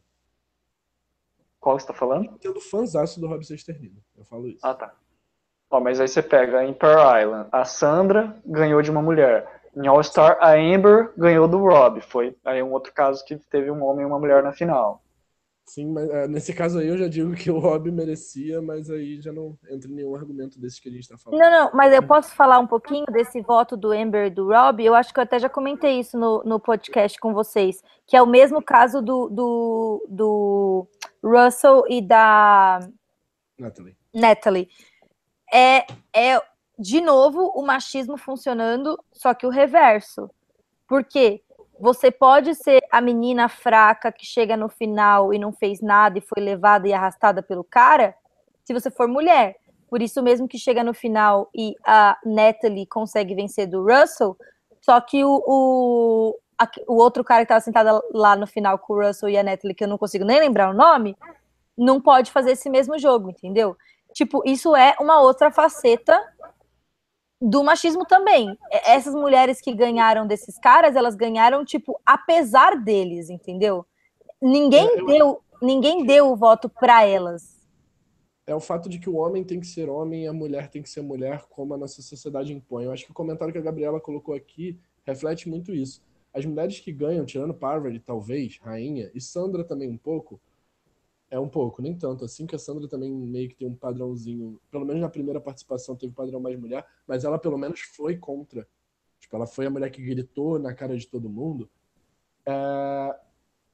Qual 1.66 1.76
você 1.76 1.84
tá 1.88 1.92
falando? 1.92 2.30
Tendo 2.38 2.60
fãzaço 2.60 3.18
do 3.20 3.26
Rob 3.26 3.44
Sexternido. 3.44 4.00
Eu 4.16 4.24
falo 4.24 4.46
isso. 4.46 4.64
Ah, 4.64 4.72
tá. 4.72 4.94
Ó, 5.68 5.80
mas 5.80 6.00
aí 6.00 6.06
você 6.06 6.22
pega 6.22 6.64
em 6.64 6.72
Pearl 6.72 7.20
Island, 7.20 7.48
a 7.50 7.64
Sandra 7.64 8.36
ganhou 8.46 8.80
de 8.82 8.88
uma 8.88 9.02
mulher. 9.02 9.62
Em 9.76 9.84
All 9.88 10.00
Star, 10.00 10.38
a 10.40 10.52
Amber 10.52 11.12
ganhou 11.18 11.48
do 11.48 11.58
Rob. 11.58 12.00
Foi 12.02 12.36
aí 12.44 12.62
um 12.62 12.70
outro 12.70 12.92
caso 12.94 13.24
que 13.24 13.34
teve 13.50 13.68
um 13.68 13.82
homem 13.82 14.04
e 14.04 14.06
uma 14.06 14.20
mulher 14.20 14.44
na 14.44 14.52
final. 14.52 15.02
Sim, 15.64 15.90
mas 15.90 16.08
é, 16.08 16.28
nesse 16.28 16.54
caso 16.54 16.78
aí 16.78 16.86
eu 16.86 16.96
já 16.96 17.08
digo 17.08 17.34
que 17.34 17.50
o 17.50 17.58
Rob 17.58 17.90
merecia, 17.90 18.62
mas 18.62 18.88
aí 18.88 19.20
já 19.20 19.32
não 19.32 19.58
entra 19.68 19.90
em 19.90 19.94
nenhum 19.94 20.14
argumento 20.14 20.60
desses 20.60 20.78
que 20.78 20.88
a 20.88 20.92
gente 20.92 21.08
tá 21.08 21.18
falando. 21.18 21.40
Não, 21.40 21.50
não, 21.50 21.70
mas 21.74 21.92
eu 21.92 22.02
posso 22.04 22.32
falar 22.36 22.60
um 22.60 22.66
pouquinho 22.68 23.06
desse 23.06 23.40
voto 23.40 23.76
do 23.76 23.90
Amber 23.90 24.26
e 24.26 24.30
do 24.30 24.46
Rob? 24.46 24.84
Eu 24.84 24.94
acho 24.94 25.12
que 25.12 25.18
eu 25.18 25.24
até 25.24 25.40
já 25.40 25.48
comentei 25.48 25.98
isso 25.98 26.16
no, 26.16 26.44
no 26.44 26.60
podcast 26.60 27.18
com 27.18 27.34
vocês, 27.34 27.82
que 28.06 28.16
é 28.16 28.22
o 28.22 28.26
mesmo 28.26 28.62
caso 28.62 29.02
do, 29.02 29.28
do, 29.28 30.06
do 30.08 30.88
Russell 31.26 31.84
e 31.88 32.00
da 32.00 32.80
Natalie. 33.58 33.96
Natalie. 34.14 34.68
É, 35.52 35.86
é, 36.14 36.40
de 36.78 37.00
novo, 37.00 37.52
o 37.54 37.62
machismo 37.62 38.16
funcionando, 38.16 38.98
só 39.12 39.34
que 39.34 39.46
o 39.46 39.50
reverso. 39.50 40.30
Por 40.86 41.04
quê? 41.04 41.42
Você 41.78 42.10
pode 42.10 42.54
ser 42.54 42.82
a 42.90 43.00
menina 43.00 43.48
fraca 43.48 44.12
que 44.12 44.24
chega 44.24 44.56
no 44.56 44.68
final 44.68 45.34
e 45.34 45.38
não 45.38 45.52
fez 45.52 45.80
nada 45.80 46.18
e 46.18 46.22
foi 46.22 46.42
levada 46.42 46.88
e 46.88 46.92
arrastada 46.92 47.42
pelo 47.42 47.64
cara, 47.64 48.14
se 48.64 48.72
você 48.72 48.90
for 48.90 49.08
mulher. 49.08 49.56
Por 49.88 50.02
isso 50.02 50.22
mesmo 50.22 50.48
que 50.48 50.58
chega 50.58 50.82
no 50.82 50.94
final 50.94 51.48
e 51.54 51.74
a 51.84 52.18
Natalie 52.24 52.86
consegue 52.86 53.34
vencer 53.34 53.66
do 53.66 53.84
Russell, 53.84 54.36
só 54.80 55.00
que 55.00 55.24
o, 55.24 55.42
o, 55.46 56.38
o 56.86 56.94
outro 56.94 57.22
cara 57.22 57.40
que 57.40 57.52
estava 57.52 57.60
sentado 57.60 58.02
lá 58.12 58.34
no 58.36 58.46
final 58.46 58.78
com 58.78 58.94
o 58.94 59.06
Russell 59.06 59.28
e 59.28 59.36
a 59.36 59.42
Natalie, 59.42 59.74
que 59.74 59.84
eu 59.84 59.88
não 59.88 59.98
consigo 59.98 60.24
nem 60.24 60.40
lembrar 60.40 60.70
o 60.70 60.74
nome, 60.74 61.16
não 61.76 62.00
pode 62.00 62.30
fazer 62.30 62.52
esse 62.52 62.70
mesmo 62.70 62.98
jogo, 62.98 63.30
entendeu? 63.30 63.76
Tipo, 64.12 64.42
isso 64.46 64.74
é 64.74 64.96
uma 64.98 65.20
outra 65.20 65.50
faceta 65.50 66.18
do 67.40 67.62
machismo 67.62 68.06
também. 68.06 68.56
Essas 68.70 69.14
mulheres 69.14 69.60
que 69.60 69.74
ganharam 69.74 70.26
desses 70.26 70.58
caras, 70.58 70.96
elas 70.96 71.14
ganharam, 71.14 71.64
tipo, 71.64 72.00
apesar 72.04 72.76
deles, 72.82 73.28
entendeu? 73.28 73.84
Ninguém 74.40 74.88
É, 74.88 75.00
eu- 75.00 75.06
deu, 75.06 75.42
ninguém 75.60 76.04
deu 76.06 76.30
o 76.32 76.36
voto 76.36 76.68
para 76.68 77.04
elas. 77.04 77.56
É 78.46 78.54
o 78.54 78.60
fato 78.60 78.88
de 78.88 78.98
que 78.98 79.10
o 79.10 79.16
homem 79.16 79.42
tem 79.44 79.60
que 79.60 79.66
ser 79.66 79.90
homem 79.90 80.24
e 80.24 80.26
a 80.28 80.32
mulher 80.32 80.68
tem 80.70 80.80
que 80.80 80.88
ser 80.88 81.02
mulher, 81.02 81.44
como 81.50 81.74
a 81.74 81.76
nossa 81.76 82.00
sociedade 82.00 82.54
impõe. 82.54 82.84
Eu 82.84 82.92
acho 82.92 83.04
que 83.04 83.10
o 83.10 83.14
comentário 83.14 83.52
que 83.52 83.58
a 83.58 83.62
Gabriela 83.62 84.00
colocou 84.00 84.34
aqui 84.34 84.78
reflete 85.04 85.48
muito 85.48 85.74
isso. 85.74 86.00
As 86.36 86.44
mulheres 86.44 86.78
que 86.80 86.92
ganham, 86.92 87.24
tirando 87.24 87.54
Parvati, 87.54 87.98
talvez, 87.98 88.58
Rainha, 88.62 89.10
e 89.14 89.20
Sandra 89.22 89.64
também 89.64 89.88
um 89.88 89.96
pouco, 89.96 90.38
é 91.30 91.40
um 91.40 91.48
pouco, 91.48 91.80
nem 91.80 91.94
tanto 91.96 92.26
assim, 92.26 92.46
que 92.46 92.54
a 92.54 92.58
Sandra 92.58 92.86
também 92.86 93.10
meio 93.10 93.48
que 93.48 93.54
tem 93.54 93.66
um 93.66 93.74
padrãozinho, 93.74 94.60
pelo 94.70 94.84
menos 94.84 95.00
na 95.00 95.08
primeira 95.08 95.40
participação 95.40 95.96
teve 95.96 96.12
padrão 96.12 96.38
mais 96.38 96.58
mulher, 96.58 96.86
mas 97.06 97.24
ela 97.24 97.38
pelo 97.38 97.56
menos 97.56 97.80
foi 97.80 98.16
contra. 98.18 98.66
Tipo, 99.18 99.34
ela 99.36 99.46
foi 99.46 99.64
a 99.64 99.70
mulher 99.70 99.88
que 99.90 100.02
gritou 100.02 100.58
na 100.58 100.74
cara 100.74 100.94
de 100.94 101.06
todo 101.06 101.26
mundo. 101.28 101.70
É, 102.44 103.16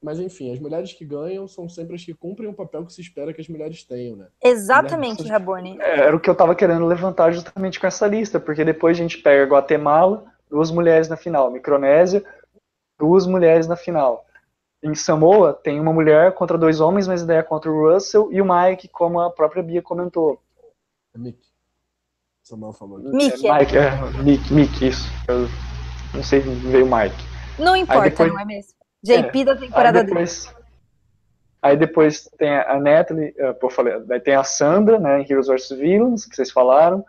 Mas 0.01 0.19
enfim, 0.19 0.51
as 0.53 0.59
mulheres 0.59 0.93
que 0.93 1.05
ganham 1.05 1.47
são 1.47 1.67
sempre 1.69 1.95
as 1.95 2.03
que 2.03 2.13
cumprem 2.13 2.49
o 2.49 2.53
papel 2.53 2.85
que 2.85 2.93
se 2.93 3.01
espera 3.01 3.33
que 3.33 3.41
as 3.41 3.47
mulheres 3.49 3.83
tenham, 3.83 4.15
né? 4.15 4.27
Exatamente, 4.41 5.19
Mulher- 5.21 5.31
Rabone. 5.33 5.77
É, 5.81 5.99
Era 6.01 6.15
o 6.15 6.19
que 6.19 6.29
eu 6.29 6.35
tava 6.35 6.55
querendo 6.55 6.85
levantar 6.85 7.31
justamente 7.33 7.77
com 7.79 7.87
essa 7.87 8.07
lista, 8.07 8.39
porque 8.39 8.63
depois 8.65 8.97
a 8.97 9.01
gente 9.01 9.17
pega 9.19 9.45
Guatemala, 9.51 10.25
duas 10.49 10.71
mulheres 10.71 11.07
na 11.07 11.15
final. 11.17 11.51
Micronésia, 11.51 12.23
duas 13.03 13.27
mulheres 13.27 13.67
na 13.67 13.75
final. 13.75 14.25
Em 14.81 14.95
Samoa, 14.95 15.53
tem 15.53 15.77
uma 15.77 15.91
mulher 15.91 16.33
contra 16.35 16.57
dois 16.57 16.79
homens, 16.79 17.05
mas 17.05 17.25
daí 17.25 17.37
é 17.37 17.43
contra 17.43 17.69
o 17.69 17.91
Russell 17.93 18.31
e 18.31 18.41
o 18.41 18.45
Mike, 18.45 18.87
como 18.87 19.19
a 19.19 19.29
própria 19.29 19.61
Bia 19.61 19.81
comentou. 19.81 20.41
É 21.13 21.17
Mick. 21.17 21.37
Samuel 22.43 22.71
falou 22.71 22.97
aqui. 22.99 23.09
Mickey, 23.09 23.47
É, 23.47 23.59
Mike, 23.59 23.77
é, 23.77 24.23
Mick, 24.23 24.53
Mick, 24.53 24.87
isso. 24.87 25.09
Eu 25.27 25.47
não 26.13 26.23
sei, 26.23 26.39
veio 26.39 26.85
Mike. 26.85 27.15
não 27.59 27.75
importa, 27.75 28.09
depois- 28.09 28.31
não 28.33 28.39
é 28.39 28.45
mesmo? 28.45 28.73
JP 29.03 29.43
da 29.45 29.55
temporada 29.57 29.99
aí 29.99 30.05
dele. 30.05 30.15
depois, 30.15 30.55
aí 31.61 31.77
depois 31.77 32.29
tem 32.37 32.55
a 32.55 32.79
Natalie, 32.79 33.33
eh, 33.37 33.51
pô, 33.53 33.67
eu 33.67 33.71
falei, 33.71 33.99
daí 34.01 34.19
tem 34.21 34.33
a 34.35 34.45
Sandra, 34.45 34.97
né, 34.97 35.21
em 35.21 35.25
Heroes 35.29 35.47
vs 35.47 35.69
Villains, 35.77 36.25
que 36.25 36.35
vocês 36.37 36.51
falaram, 36.51 37.05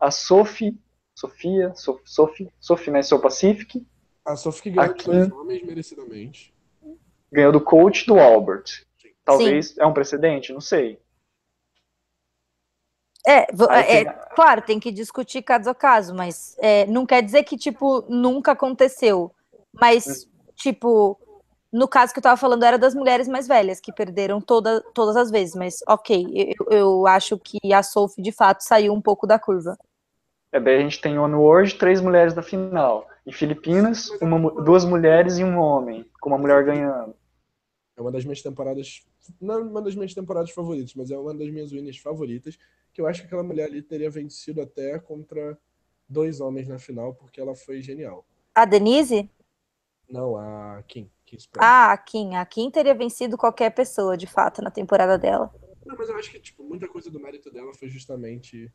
a 0.00 0.10
Sophie, 0.10 0.76
Sofia, 1.16 1.72
so, 1.76 2.00
Sophie, 2.04 2.52
Sophie, 2.58 2.90
né, 2.90 3.02
Soul 3.02 3.20
Pacific, 3.20 3.86
A 4.24 4.36
Sophie 4.36 4.62
que 4.62 4.70
ganhou 4.70 4.92
Aqui- 4.92 5.04
dois 5.04 5.32
homens 5.32 5.62
merecidamente. 5.64 6.54
ganhou 7.30 7.50
do 7.52 7.60
coach 7.60 8.06
do 8.06 8.18
Albert. 8.18 8.84
Talvez, 9.24 9.76
é 9.78 9.86
um 9.86 9.92
precedente, 9.94 10.52
não 10.52 10.60
sei. 10.60 11.00
É, 13.26 13.46
é, 13.70 14.04
tem- 14.04 14.12
claro, 14.34 14.62
tem 14.62 14.80
que 14.80 14.90
discutir 14.90 15.42
caso 15.42 15.70
a 15.70 15.74
caso, 15.74 16.12
mas 16.14 16.56
é, 16.58 16.86
não 16.86 17.06
quer 17.06 17.22
dizer 17.22 17.44
que, 17.44 17.56
tipo, 17.56 18.04
nunca 18.08 18.50
aconteceu. 18.52 19.32
Mas, 19.72 20.28
tipo, 20.56 21.18
no 21.72 21.86
caso 21.86 22.12
que 22.12 22.18
eu 22.18 22.22
tava 22.22 22.36
falando, 22.36 22.64
era 22.64 22.76
das 22.76 22.94
mulheres 22.94 23.28
mais 23.28 23.46
velhas, 23.46 23.80
que 23.80 23.92
perderam 23.92 24.40
toda, 24.40 24.80
todas 24.92 25.16
as 25.16 25.30
vezes. 25.30 25.54
Mas, 25.54 25.76
ok, 25.88 26.26
eu, 26.58 26.66
eu 26.76 27.06
acho 27.06 27.38
que 27.38 27.72
a 27.72 27.82
Sophie, 27.82 28.22
de 28.22 28.32
fato, 28.32 28.62
saiu 28.62 28.92
um 28.92 29.00
pouco 29.00 29.26
da 29.26 29.38
curva. 29.38 29.78
É, 30.52 30.60
daí 30.60 30.76
a 30.76 30.80
gente 30.80 31.00
tem 31.00 31.18
Onward, 31.18 31.74
três 31.76 32.00
mulheres 32.00 32.34
na 32.34 32.42
final. 32.42 33.08
Em 33.26 33.32
Filipinas, 33.32 34.10
uma 34.20 34.50
duas 34.62 34.84
mulheres 34.84 35.38
e 35.38 35.44
um 35.44 35.58
homem, 35.58 36.04
com 36.20 36.28
uma 36.28 36.38
mulher 36.38 36.62
ganhando. 36.62 37.14
É 37.96 38.00
uma 38.02 38.12
das 38.12 38.24
minhas 38.24 38.42
temporadas. 38.42 39.02
Não 39.40 39.54
é 39.54 39.58
uma 39.58 39.80
das 39.80 39.94
minhas 39.94 40.12
temporadas 40.12 40.50
favoritas, 40.50 40.94
mas 40.94 41.10
é 41.10 41.16
uma 41.16 41.34
das 41.34 41.48
minhas 41.48 41.72
winners 41.72 41.98
favoritas. 41.98 42.58
Que 42.92 43.00
eu 43.00 43.06
acho 43.06 43.22
que 43.22 43.26
aquela 43.26 43.42
mulher 43.42 43.64
ali 43.64 43.80
teria 43.80 44.10
vencido 44.10 44.60
até 44.60 44.98
contra 44.98 45.58
dois 46.06 46.40
homens 46.40 46.68
na 46.68 46.78
final, 46.78 47.14
porque 47.14 47.40
ela 47.40 47.54
foi 47.54 47.80
genial. 47.80 48.26
A 48.54 48.66
Denise? 48.66 49.30
Não, 50.10 50.36
a 50.36 50.82
Kim. 50.86 51.10
Kim. 51.24 51.38
Ah, 51.56 51.92
a 51.92 51.96
Kim. 51.96 52.34
A 52.34 52.44
Kim 52.44 52.70
teria 52.70 52.94
vencido 52.94 53.38
qualquer 53.38 53.70
pessoa, 53.70 54.18
de 54.18 54.26
fato, 54.26 54.60
na 54.60 54.70
temporada 54.70 55.16
dela. 55.16 55.50
Não, 55.86 55.96
mas 55.96 56.10
eu 56.10 56.16
acho 56.16 56.30
que 56.30 56.38
tipo, 56.38 56.62
muita 56.62 56.86
coisa 56.86 57.10
do 57.10 57.18
mérito 57.18 57.50
dela 57.50 57.72
foi 57.72 57.88
justamente 57.88 58.70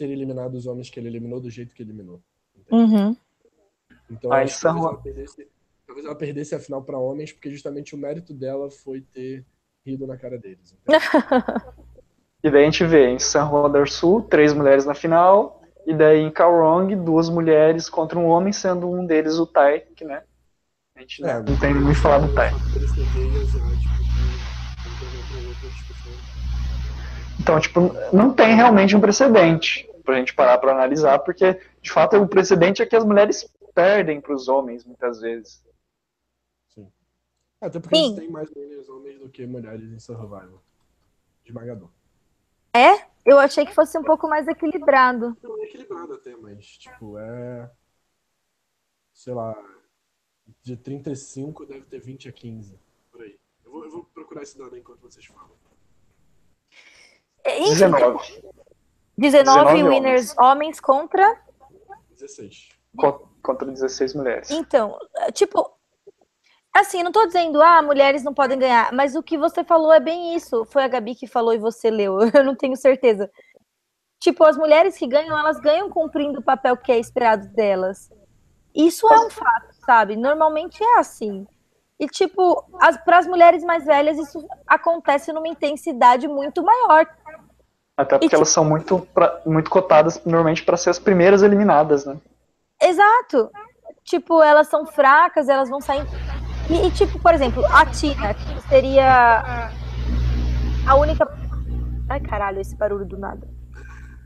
ter 0.00 0.08
eliminado 0.08 0.54
os 0.54 0.66
homens 0.66 0.88
que 0.88 0.98
ele 0.98 1.08
eliminou 1.08 1.38
do 1.38 1.50
jeito 1.50 1.74
que 1.74 1.82
eliminou. 1.82 2.22
Uhum. 2.72 3.14
Então, 4.10 4.32
Aí 4.32 4.44
acho 4.44 4.62
talvez 4.62 4.86
ela, 4.86 4.96
perdesse, 4.96 5.48
talvez 5.86 6.06
ela 6.06 6.14
perdesse 6.14 6.54
a 6.54 6.58
final 6.58 6.82
para 6.82 6.96
homens, 6.96 7.32
porque 7.32 7.50
justamente 7.50 7.94
o 7.94 7.98
mérito 7.98 8.32
dela 8.32 8.70
foi 8.70 9.02
ter 9.02 9.44
rido 9.84 10.06
na 10.06 10.16
cara 10.16 10.38
deles. 10.38 10.74
E 12.42 12.50
daí 12.50 12.62
a 12.62 12.64
gente 12.64 12.86
vê 12.86 13.10
em 13.10 13.18
San 13.18 13.46
Juan 13.46 13.70
del 13.70 13.86
Sul, 13.86 14.22
três 14.22 14.54
mulheres 14.54 14.86
na 14.86 14.94
final, 14.94 15.60
e 15.86 15.92
daí 15.92 16.20
em 16.20 16.30
Kaorong, 16.30 16.96
duas 16.96 17.28
mulheres 17.28 17.90
contra 17.90 18.18
um 18.18 18.24
homem, 18.24 18.50
sendo 18.50 18.90
um 18.90 19.04
deles 19.04 19.34
o 19.38 19.44
Tai, 19.44 19.80
que 19.94 20.06
né? 20.06 20.22
A 20.96 21.00
gente 21.00 21.22
É, 21.22 21.34
não 21.42 21.54
tem 21.58 21.74
nem 21.74 21.94
falar 21.94 22.20
do 22.20 22.34
Tai. 22.34 22.48
Já, 22.48 22.56
tipo, 22.56 23.02
discussão. 25.68 26.12
Então, 27.38 27.60
tipo, 27.60 27.94
não 28.10 28.32
tem 28.32 28.54
realmente 28.54 28.96
um 28.96 29.00
precedente 29.02 29.89
pra 30.10 30.18
gente 30.18 30.34
parar 30.34 30.58
pra 30.58 30.72
analisar, 30.72 31.20
porque 31.20 31.60
de 31.80 31.92
fato 31.92 32.16
o 32.16 32.28
precedente 32.28 32.82
é 32.82 32.86
que 32.86 32.96
as 32.96 33.04
mulheres 33.04 33.48
perdem 33.72 34.20
pros 34.20 34.48
homens 34.48 34.84
muitas 34.84 35.20
vezes. 35.20 35.64
Sim. 36.68 36.90
Até 37.60 37.78
porque 37.78 37.94
Sim. 37.94 38.06
eles 38.06 38.18
têm 38.18 38.28
mais 38.28 38.50
winners 38.50 38.88
homens 38.88 39.20
do 39.20 39.28
que 39.28 39.46
mulheres 39.46 39.92
em 39.92 40.00
Survival. 40.00 40.60
Esmagador. 41.44 41.88
É? 42.74 43.08
Eu 43.24 43.38
achei 43.38 43.64
que 43.64 43.74
fosse 43.74 43.96
um 43.98 44.02
pouco 44.02 44.28
mais 44.28 44.48
equilibrado. 44.48 45.36
Não 45.42 45.62
é 45.62 45.66
equilibrado 45.66 46.14
até, 46.14 46.34
mas, 46.34 46.66
tipo, 46.66 47.16
é. 47.18 47.70
Sei 49.12 49.32
lá. 49.32 49.56
De 50.62 50.76
35 50.76 51.66
deve 51.66 51.82
ter 51.82 52.00
20 52.00 52.28
a 52.28 52.32
15. 52.32 52.80
Por 53.12 53.22
aí. 53.22 53.38
Eu 53.64 53.70
vou, 53.70 53.84
eu 53.84 53.90
vou 53.90 54.04
procurar 54.04 54.42
esse 54.42 54.58
dado 54.58 54.76
enquanto 54.76 55.00
vocês 55.02 55.24
falam. 55.26 55.50
Enfim, 57.46 57.70
19 57.70 58.42
19, 59.20 59.58
19 59.74 59.82
winners 59.88 60.34
homens 60.38 60.80
contra 60.80 61.36
16. 62.10 62.68
co- 62.96 63.28
contra 63.42 63.66
16 63.70 64.14
mulheres. 64.14 64.50
Então, 64.50 64.96
tipo, 65.32 65.70
assim, 66.74 67.02
não 67.02 67.12
tô 67.12 67.26
dizendo, 67.26 67.60
ah, 67.62 67.82
mulheres 67.82 68.22
não 68.22 68.32
podem 68.34 68.58
ganhar, 68.58 68.92
mas 68.92 69.14
o 69.14 69.22
que 69.22 69.36
você 69.38 69.62
falou 69.64 69.92
é 69.92 70.00
bem 70.00 70.34
isso. 70.34 70.64
Foi 70.66 70.82
a 70.84 70.88
Gabi 70.88 71.14
que 71.14 71.26
falou 71.26 71.52
e 71.54 71.58
você 71.58 71.90
leu, 71.90 72.18
eu 72.34 72.44
não 72.44 72.54
tenho 72.54 72.76
certeza. 72.76 73.30
Tipo, 74.18 74.44
as 74.44 74.56
mulheres 74.56 74.96
que 74.98 75.06
ganham, 75.06 75.36
elas 75.38 75.58
ganham 75.60 75.88
cumprindo 75.88 76.40
o 76.40 76.44
papel 76.44 76.76
que 76.76 76.92
é 76.92 76.98
esperado 76.98 77.48
delas. 77.54 78.10
Isso 78.74 79.08
é 79.12 79.18
um 79.18 79.30
fato, 79.30 79.72
sabe? 79.84 80.14
Normalmente 80.16 80.82
é 80.82 80.98
assim. 80.98 81.46
E, 81.98 82.06
tipo, 82.06 82.62
para 83.04 83.18
as 83.18 83.26
mulheres 83.26 83.62
mais 83.64 83.84
velhas, 83.84 84.16
isso 84.18 84.46
acontece 84.66 85.32
numa 85.32 85.48
intensidade 85.48 86.28
muito 86.28 86.62
maior. 86.62 87.06
Até 88.02 88.18
porque 88.18 88.34
elas 88.34 88.48
são 88.48 88.64
muito, 88.64 89.00
pra- 89.14 89.40
muito 89.46 89.70
cotadas 89.70 90.20
normalmente 90.24 90.62
para 90.64 90.76
ser 90.76 90.90
as 90.90 90.98
primeiras 90.98 91.42
eliminadas, 91.42 92.04
né? 92.06 92.16
Exato. 92.82 93.50
Tipo, 94.04 94.42
elas 94.42 94.68
são 94.68 94.86
fracas, 94.86 95.48
elas 95.48 95.68
vão 95.68 95.80
sair. 95.80 96.04
E, 96.68 96.86
e, 96.86 96.90
tipo, 96.90 97.18
por 97.20 97.34
exemplo, 97.34 97.64
a 97.66 97.84
Tina, 97.86 98.34
que 98.34 98.68
seria 98.68 99.70
a 100.86 100.94
única. 100.96 101.28
Ai, 102.08 102.20
caralho, 102.20 102.60
esse 102.60 102.74
barulho 102.76 103.04
do 103.04 103.18
nada. 103.18 103.46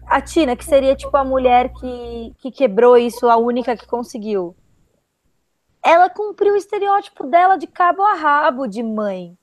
A 0.06 0.20
Tina, 0.20 0.54
que 0.54 0.64
seria 0.64 0.94
tipo 0.94 1.16
a 1.16 1.24
mulher 1.24 1.70
que, 1.72 2.34
que 2.38 2.50
quebrou 2.50 2.96
isso, 2.96 3.28
a 3.28 3.36
única 3.36 3.76
que 3.76 3.86
conseguiu. 3.86 4.54
Ela 5.82 6.08
cumpriu 6.08 6.54
o 6.54 6.56
estereótipo 6.56 7.26
dela 7.26 7.56
de 7.56 7.66
cabo 7.66 8.02
a 8.02 8.14
rabo 8.14 8.66
de 8.66 8.82
mãe. 8.82 9.36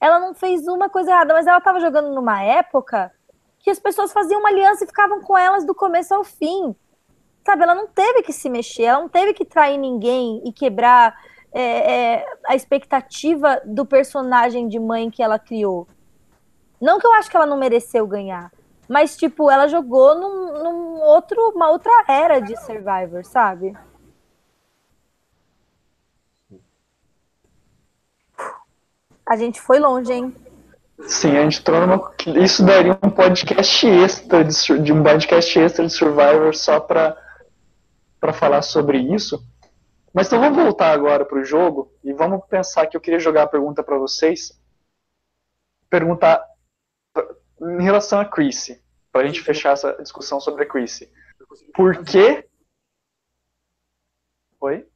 Ela 0.00 0.18
não 0.18 0.34
fez 0.34 0.66
uma 0.66 0.88
coisa 0.88 1.10
errada, 1.10 1.34
mas 1.34 1.46
ela 1.46 1.58
estava 1.58 1.80
jogando 1.80 2.14
numa 2.14 2.42
época 2.42 3.10
que 3.62 3.70
as 3.70 3.78
pessoas 3.78 4.12
faziam 4.12 4.40
uma 4.40 4.48
aliança 4.48 4.84
e 4.84 4.86
ficavam 4.86 5.20
com 5.20 5.38
elas 5.38 5.64
do 5.64 5.74
começo 5.74 6.12
ao 6.12 6.24
fim. 6.24 6.74
Sabe, 7.46 7.62
ela 7.62 7.74
não 7.74 7.86
teve 7.86 8.22
que 8.22 8.32
se 8.32 8.50
mexer, 8.50 8.84
ela 8.84 9.00
não 9.00 9.08
teve 9.08 9.32
que 9.32 9.44
trair 9.44 9.78
ninguém 9.78 10.42
e 10.44 10.52
quebrar 10.52 11.16
é, 11.52 11.92
é, 11.92 12.26
a 12.46 12.54
expectativa 12.56 13.60
do 13.64 13.86
personagem 13.86 14.68
de 14.68 14.78
mãe 14.78 15.10
que 15.10 15.22
ela 15.22 15.38
criou. 15.38 15.86
Não 16.80 16.98
que 16.98 17.06
eu 17.06 17.12
acho 17.14 17.30
que 17.30 17.36
ela 17.36 17.46
não 17.46 17.56
mereceu 17.56 18.06
ganhar, 18.06 18.52
mas 18.88 19.16
tipo, 19.16 19.50
ela 19.50 19.68
jogou 19.68 20.14
num, 20.16 20.62
num 20.62 21.00
outro, 21.00 21.52
uma 21.54 21.70
outra 21.70 21.92
era 22.08 22.40
de 22.40 22.56
Survivor, 22.64 23.24
sabe? 23.24 23.76
A 29.24 29.36
gente 29.36 29.60
foi 29.60 29.78
longe, 29.78 30.12
hein? 30.12 30.34
Sim, 31.06 31.36
a 31.36 31.42
gente 31.42 31.60
entrou 31.60 31.80
numa. 31.80 32.14
Isso 32.42 32.64
daria 32.64 32.98
um 33.02 33.10
podcast 33.10 33.86
extra 33.86 34.44
de, 34.44 34.78
de 34.80 34.92
um 34.92 35.02
podcast 35.02 35.58
extra 35.58 35.86
de 35.86 35.92
Survivor 35.92 36.54
só 36.54 36.80
para 36.80 37.20
para 38.20 38.32
falar 38.32 38.62
sobre 38.62 38.98
isso. 38.98 39.44
Mas 40.14 40.28
então 40.28 40.38
vamos 40.38 40.62
voltar 40.62 40.92
agora 40.92 41.24
para 41.24 41.40
o 41.40 41.44
jogo 41.44 41.92
e 42.04 42.12
vamos 42.12 42.46
pensar 42.46 42.86
que 42.86 42.96
eu 42.96 43.00
queria 43.00 43.18
jogar 43.18 43.42
a 43.42 43.48
pergunta 43.48 43.82
para 43.82 43.98
vocês. 43.98 44.56
Perguntar 45.90 46.46
em 47.60 47.82
relação 47.82 48.20
a 48.20 48.24
Chrissy, 48.24 48.80
para 49.10 49.22
a 49.22 49.26
gente 49.26 49.42
fechar 49.42 49.72
essa 49.72 49.92
discussão 50.00 50.40
sobre 50.40 50.62
a 50.64 50.68
Chrissy. 50.68 51.10
Por 51.74 52.04
que. 52.04 52.48
Oi? 54.60 54.86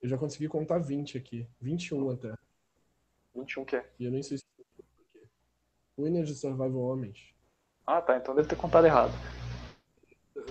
Eu 0.00 0.08
já 0.08 0.16
consegui 0.16 0.48
contar 0.48 0.78
20 0.78 1.18
aqui. 1.18 1.48
21 1.60 2.10
até. 2.10 2.34
21 3.34 3.62
o 3.62 3.66
quê? 3.66 3.82
E 3.98 4.04
eu 4.04 4.10
nem 4.10 4.22
sei 4.22 4.38
se. 4.38 4.44
Winner 6.00 6.24
de 6.24 6.34
Survival 6.34 6.80
Homens. 6.80 7.18
Ah, 7.86 8.00
tá. 8.00 8.16
Então 8.16 8.34
deve 8.34 8.48
ter 8.48 8.56
contado 8.56 8.86
errado. 8.86 9.12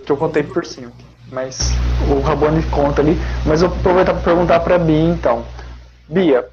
Que 0.04 0.12
eu 0.12 0.16
contei 0.16 0.42
por 0.42 0.64
cima. 0.64 0.92
Mas 1.32 1.70
o 2.10 2.20
Rabone 2.20 2.62
conta 2.70 3.02
ali. 3.02 3.14
Mas 3.46 3.62
eu 3.62 3.68
vou 3.68 3.78
aproveitar 3.78 4.14
para 4.14 4.22
perguntar 4.22 4.60
para 4.60 4.78
Bia, 4.78 5.10
então. 5.10 5.44
Bia, 6.08 6.48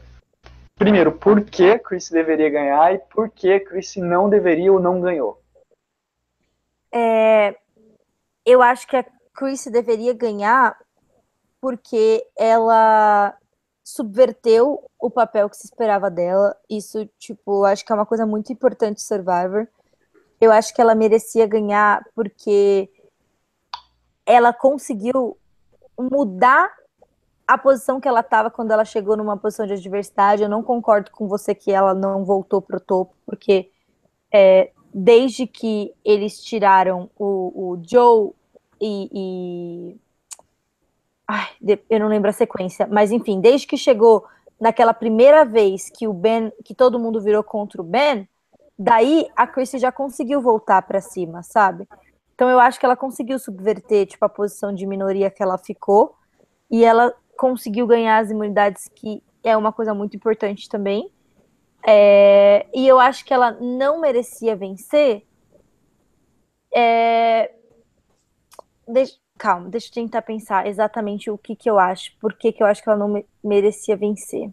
primeiro, 0.76 1.12
por 1.12 1.44
que 1.44 1.80
Chris 1.80 2.10
deveria 2.10 2.50
ganhar 2.50 2.94
e 2.94 3.00
por 3.00 3.30
que 3.30 3.60
Chris 3.60 3.96
não 3.96 4.30
deveria 4.30 4.72
ou 4.72 4.80
não 4.80 5.02
ganhou? 5.02 5.42
É, 6.92 7.56
eu 8.46 8.62
acho 8.62 8.88
que 8.88 8.96
a 8.96 9.06
Chris 9.34 9.66
deveria 9.66 10.14
ganhar 10.14 10.78
porque 11.60 12.26
ela 12.38 13.36
subverteu 13.88 14.84
o 15.00 15.10
papel 15.10 15.50
que 15.50 15.56
se 15.56 15.64
esperava 15.64 16.12
dela. 16.12 16.54
Isso, 16.70 17.06
tipo, 17.18 17.64
acho 17.64 17.86
que 17.86 17.92
é 17.94 17.96
uma 17.96 18.06
coisa 18.06 18.26
muito 18.26 18.52
importante 18.52 19.02
Survivor. 19.02 19.66
Eu 20.42 20.52
acho 20.52 20.76
que 20.76 20.82
ela 20.82 20.94
merecia 20.94 21.48
ganhar 21.48 22.06
porque 22.14 22.92
ela 24.26 24.52
conseguiu 24.52 25.38
mudar 25.98 26.70
a 27.48 27.58
posição 27.58 28.02
que 28.02 28.10
ela 28.10 28.20
estava 28.20 28.52
quando 28.52 28.72
ela 28.72 28.84
chegou 28.84 29.16
numa 29.16 29.38
posição 29.38 29.66
de 29.66 29.72
adversidade. 29.72 30.44
Eu 30.44 30.50
não 30.50 30.62
concordo 30.62 31.10
com 31.10 31.26
você 31.30 31.56
que 31.56 31.72
ela 31.72 31.94
não 31.94 32.26
voltou 32.26 32.62
para 32.62 32.76
o 32.76 32.82
topo, 32.82 33.16
porque 33.26 33.72
é, 34.30 34.70
desde 34.94 35.48
que 35.48 35.96
eles 36.04 36.44
tiraram 36.44 37.10
o, 37.18 37.72
o 37.72 37.82
Joe 37.90 38.34
e, 38.82 39.10
e... 39.14 40.07
Ai, 41.28 41.50
eu 41.90 42.00
não 42.00 42.08
lembro 42.08 42.30
a 42.30 42.34
sequência, 42.34 42.88
mas 42.90 43.12
enfim, 43.12 43.42
desde 43.42 43.68
que 43.68 43.76
chegou 43.76 44.26
naquela 44.60 44.94
primeira 44.94 45.44
vez 45.44 45.90
que 45.90 46.08
o 46.08 46.14
Ben, 46.14 46.52
que 46.64 46.74
todo 46.74 47.00
mundo 47.00 47.22
virou 47.22 47.44
contra 47.44 47.82
o 47.82 47.86
Ben, 47.86 48.28
daí 48.80 49.28
a 49.36 49.46
Chrissy 49.46 49.78
já 49.78 49.92
conseguiu 49.92 50.42
voltar 50.42 50.82
para 50.84 51.02
cima, 51.02 51.44
sabe? 51.44 51.88
Então 52.34 52.50
eu 52.50 52.60
acho 52.60 52.80
que 52.80 52.86
ela 52.86 52.96
conseguiu 52.96 53.38
subverter 53.40 54.06
tipo 54.06 54.24
a 54.24 54.30
posição 54.30 54.74
de 54.74 54.86
minoria 54.86 55.30
que 55.30 55.44
ela 55.44 55.58
ficou 55.58 56.16
e 56.72 56.86
ela 56.86 57.14
conseguiu 57.38 57.86
ganhar 57.86 58.20
as 58.20 58.30
imunidades 58.30 58.88
que 58.96 59.24
é 59.44 59.56
uma 59.58 59.74
coisa 59.74 59.94
muito 59.94 60.16
importante 60.16 60.70
também. 60.70 61.12
É, 61.86 62.68
e 62.74 62.88
eu 62.88 63.00
acho 63.00 63.26
que 63.26 63.34
ela 63.34 63.52
não 63.52 64.00
merecia 64.00 64.56
vencer. 64.56 65.26
É, 66.74 67.52
deixa, 68.88 69.16
calma, 69.38 69.70
deixa 69.70 69.88
eu 69.88 69.94
tentar 69.94 70.22
pensar 70.22 70.68
exatamente 70.68 71.30
o 71.30 71.38
que, 71.38 71.56
que 71.56 71.70
eu 71.70 71.80
acho, 71.80 72.12
por 72.20 72.34
que, 72.34 72.52
que 72.52 72.62
eu 72.62 72.68
acho 72.68 72.84
que 72.84 72.90
ela 72.90 72.98
não 72.98 73.08
me, 73.08 73.26
merecia 73.44 73.96
vencer. 73.96 74.52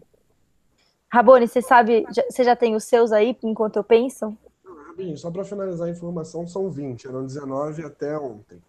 Rabone, 1.11 1.47
você 1.47 1.61
sabe, 1.61 2.05
você 2.29 2.43
já 2.43 2.55
tem 2.55 2.75
os 2.75 2.83
seus 2.83 3.11
aí 3.11 3.37
enquanto 3.43 3.77
eu 3.77 3.83
penso? 3.83 4.37
Rabinho, 4.87 5.17
só 5.17 5.29
para 5.29 5.43
finalizar 5.43 5.87
a 5.87 5.91
informação, 5.91 6.47
são 6.47 6.69
20, 6.69 7.07
eram 7.07 7.25
19 7.25 7.83
até 7.83 8.17
ontem. 8.17 8.61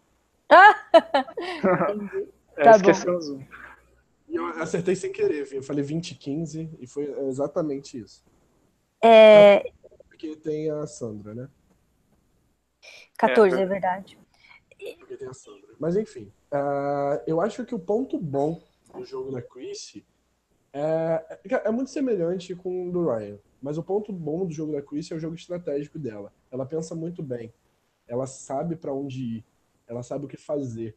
é, 2.56 2.62
tá 2.62 2.70
esquecemos 2.72 3.28
um. 3.28 3.40
E 4.28 4.36
eu 4.36 4.46
acertei 4.60 4.96
sem 4.96 5.12
querer, 5.12 5.48
eu 5.52 5.62
falei 5.62 5.84
20 5.84 6.14
15 6.14 6.70
e 6.80 6.86
foi 6.86 7.04
exatamente 7.28 7.98
isso. 7.98 8.24
É... 9.02 9.70
Porque 10.08 10.36
tem 10.36 10.70
a 10.70 10.86
Sandra, 10.86 11.34
né? 11.34 11.48
14, 13.18 13.56
é, 13.56 13.62
é 13.62 13.66
verdade. 13.66 14.18
Mas 15.78 15.96
enfim, 15.96 16.32
uh, 16.52 17.22
eu 17.26 17.40
acho 17.40 17.64
que 17.64 17.74
o 17.74 17.78
ponto 17.78 18.18
bom 18.18 18.62
do 18.94 19.04
jogo 19.04 19.30
da 19.30 19.42
Chrissy 19.42 20.06
é, 20.72 21.24
é 21.64 21.70
muito 21.70 21.90
semelhante 21.90 22.54
com 22.54 22.88
o 22.88 22.92
do 22.92 23.06
Ryan. 23.06 23.38
Mas 23.62 23.78
o 23.78 23.82
ponto 23.82 24.12
bom 24.12 24.46
do 24.46 24.52
jogo 24.52 24.72
da 24.72 24.82
Chris 24.82 25.10
é 25.10 25.14
o 25.14 25.18
jogo 25.18 25.34
estratégico 25.34 25.98
dela. 25.98 26.32
Ela 26.50 26.66
pensa 26.66 26.94
muito 26.94 27.22
bem. 27.22 27.52
Ela 28.06 28.26
sabe 28.26 28.76
para 28.76 28.92
onde 28.92 29.38
ir. 29.38 29.44
Ela 29.86 30.02
sabe 30.02 30.26
o 30.26 30.28
que 30.28 30.36
fazer. 30.36 30.94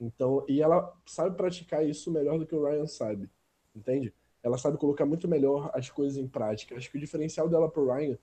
Então, 0.00 0.44
e 0.48 0.62
ela 0.62 0.96
sabe 1.04 1.36
praticar 1.36 1.86
isso 1.86 2.10
melhor 2.10 2.38
do 2.38 2.46
que 2.46 2.54
o 2.54 2.64
Ryan 2.64 2.86
sabe. 2.86 3.30
Entende? 3.76 4.14
Ela 4.42 4.56
sabe 4.56 4.78
colocar 4.78 5.04
muito 5.04 5.28
melhor 5.28 5.70
as 5.74 5.90
coisas 5.90 6.16
em 6.16 6.26
prática. 6.26 6.74
Acho 6.74 6.90
que 6.90 6.96
o 6.96 7.00
diferencial 7.00 7.48
dela 7.48 7.70
pro 7.70 7.92
Ryan, 7.92 8.18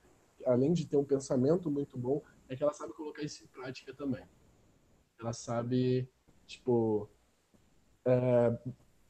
além 0.45 0.73
de 0.73 0.87
ter 0.87 0.97
um 0.97 1.05
pensamento 1.05 1.69
muito 1.69 1.95
bom, 1.97 2.23
é 2.49 2.55
que 2.55 2.63
ela 2.63 2.73
sabe 2.73 2.93
colocar 2.93 3.21
isso 3.21 3.43
em 3.43 3.47
prática 3.47 3.93
também. 3.93 4.23
Ela 5.19 5.33
sabe, 5.33 6.07
tipo, 6.45 7.09
é, 8.05 8.57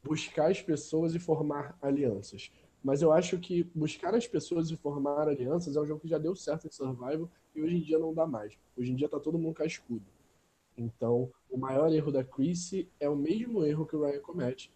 buscar 0.04 0.50
as 0.50 0.62
pessoas 0.62 1.14
e 1.14 1.20
formar 1.20 1.78
alianças. 1.82 2.52
Mas 2.84 3.02
eu 3.02 3.12
acho 3.12 3.38
que 3.40 3.64
buscar 3.76 4.16
as 4.16 4.28
pessoas 4.28 4.72
e 4.72 4.78
formar 4.78 5.28
alianças 5.28 5.76
é 5.76 5.82
um 5.82 5.86
jogo 5.86 6.02
que 6.02 6.08
já 6.08 6.18
deu 6.18 6.36
certo 6.36 6.68
em 6.68 6.72
Survival 6.72 7.30
e 7.54 7.62
hoje 7.62 7.76
em 7.76 7.82
dia 7.82 8.00
não 8.00 8.14
dá 8.14 8.26
mais. 8.26 8.58
Hoje 8.78 8.92
em 8.92 8.96
dia 8.96 9.10
tá 9.10 9.20
todo 9.20 9.38
mundo 9.38 9.56
cascudo. 9.56 10.06
Então, 10.78 11.32
o 11.50 11.58
maior 11.58 11.92
erro 11.92 12.12
da 12.12 12.24
Chrissy 12.24 12.90
é 13.00 13.10
o 13.10 13.16
mesmo 13.16 13.66
erro 13.66 13.86
que 13.86 13.96
o 13.96 14.06
Ryan 14.06 14.22
comete, 14.22 14.72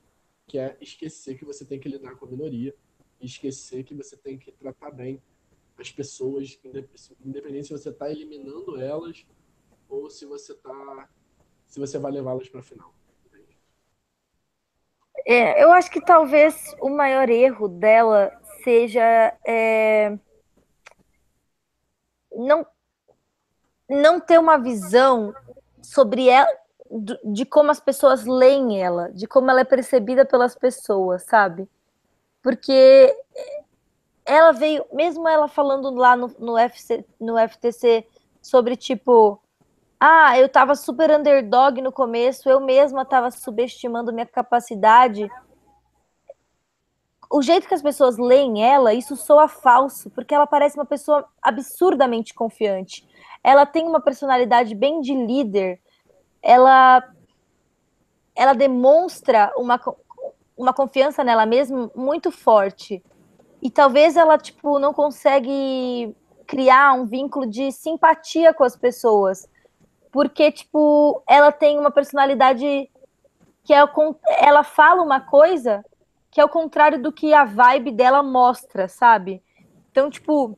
que 0.47 0.57
é 0.57 0.75
esquecer 0.81 1.37
que 1.37 1.45
você 1.45 1.63
tem 1.63 1.79
que 1.79 1.87
lidar 1.87 2.15
com 2.15 2.25
a 2.25 2.29
minoria, 2.29 2.75
esquecer 3.21 3.83
que 3.83 3.93
você 3.93 4.17
tem 4.17 4.37
que 4.37 4.51
tratar 4.51 4.91
bem 4.91 5.21
as 5.77 5.91
pessoas, 5.91 6.59
independente 7.23 7.67
se 7.67 7.73
você 7.73 7.89
está 7.89 8.09
eliminando 8.09 8.81
elas 8.81 9.25
ou 9.87 10.09
se 10.09 10.25
você 10.25 10.53
tá 10.55 11.09
se 11.71 11.79
você 11.79 11.97
vai 11.97 12.11
levá-las 12.11 12.49
para 12.49 12.59
a 12.59 12.63
final. 12.63 12.93
É, 15.25 15.63
eu 15.63 15.71
acho 15.71 15.89
que 15.89 16.03
talvez 16.03 16.75
o 16.81 16.89
maior 16.89 17.29
erro 17.29 17.69
dela 17.69 18.29
seja 18.61 19.01
é, 19.47 20.17
não, 22.35 22.67
não 23.89 24.19
ter 24.19 24.37
uma 24.37 24.57
visão 24.57 25.33
sobre 25.81 26.27
ela, 26.27 26.51
de 27.23 27.45
como 27.45 27.71
as 27.71 27.79
pessoas 27.79 28.25
leem 28.25 28.81
ela, 28.81 29.09
de 29.13 29.25
como 29.25 29.49
ela 29.49 29.61
é 29.61 29.65
percebida 29.65 30.25
pelas 30.25 30.55
pessoas, 30.55 31.23
sabe? 31.23 31.69
Porque 32.41 33.15
ela 34.25 34.51
veio, 34.51 34.85
mesmo 34.91 35.25
ela 35.25 35.47
falando 35.47 35.89
lá 35.91 36.17
no, 36.17 36.27
no, 36.37 36.57
FC, 36.57 37.05
no 37.17 37.37
FTC 37.37 38.05
sobre 38.41 38.75
tipo 38.75 39.41
ah, 40.03 40.35
eu 40.35 40.47
estava 40.47 40.73
super 40.73 41.11
underdog 41.11 41.79
no 41.79 41.91
começo, 41.91 42.49
eu 42.49 42.59
mesma 42.59 43.03
estava 43.03 43.29
subestimando 43.29 44.11
minha 44.11 44.25
capacidade. 44.25 45.29
O 47.29 47.39
jeito 47.43 47.67
que 47.67 47.75
as 47.75 47.83
pessoas 47.83 48.17
leem 48.17 48.65
ela, 48.65 48.95
isso 48.95 49.15
soa 49.15 49.47
falso, 49.47 50.09
porque 50.09 50.33
ela 50.33 50.47
parece 50.47 50.75
uma 50.75 50.87
pessoa 50.87 51.29
absurdamente 51.39 52.33
confiante. 52.33 53.07
Ela 53.43 53.63
tem 53.63 53.87
uma 53.87 54.01
personalidade 54.01 54.73
bem 54.73 55.01
de 55.01 55.13
líder. 55.13 55.79
Ela 56.41 57.07
ela 58.35 58.53
demonstra 58.53 59.53
uma 59.55 59.79
uma 60.57 60.73
confiança 60.73 61.23
nela 61.23 61.45
mesma 61.45 61.91
muito 61.95 62.31
forte. 62.31 63.03
E 63.61 63.69
talvez 63.69 64.17
ela, 64.17 64.35
tipo, 64.39 64.79
não 64.79 64.95
consegue 64.95 66.15
criar 66.47 66.93
um 66.93 67.05
vínculo 67.05 67.45
de 67.45 67.71
simpatia 67.71 68.51
com 68.51 68.63
as 68.63 68.75
pessoas. 68.75 69.47
Porque, 70.11 70.51
tipo, 70.51 71.23
ela 71.27 71.51
tem 71.51 71.79
uma 71.79 71.91
personalidade 71.91 72.89
que 73.63 73.73
é 73.73 73.83
ela 74.39 74.63
fala 74.63 75.01
uma 75.01 75.21
coisa 75.21 75.83
que 76.29 76.39
é 76.39 76.45
o 76.45 76.49
contrário 76.49 77.01
do 77.01 77.11
que 77.11 77.33
a 77.33 77.43
vibe 77.43 77.91
dela 77.91 78.23
mostra, 78.23 78.87
sabe? 78.87 79.43
Então, 79.91 80.09
tipo, 80.09 80.57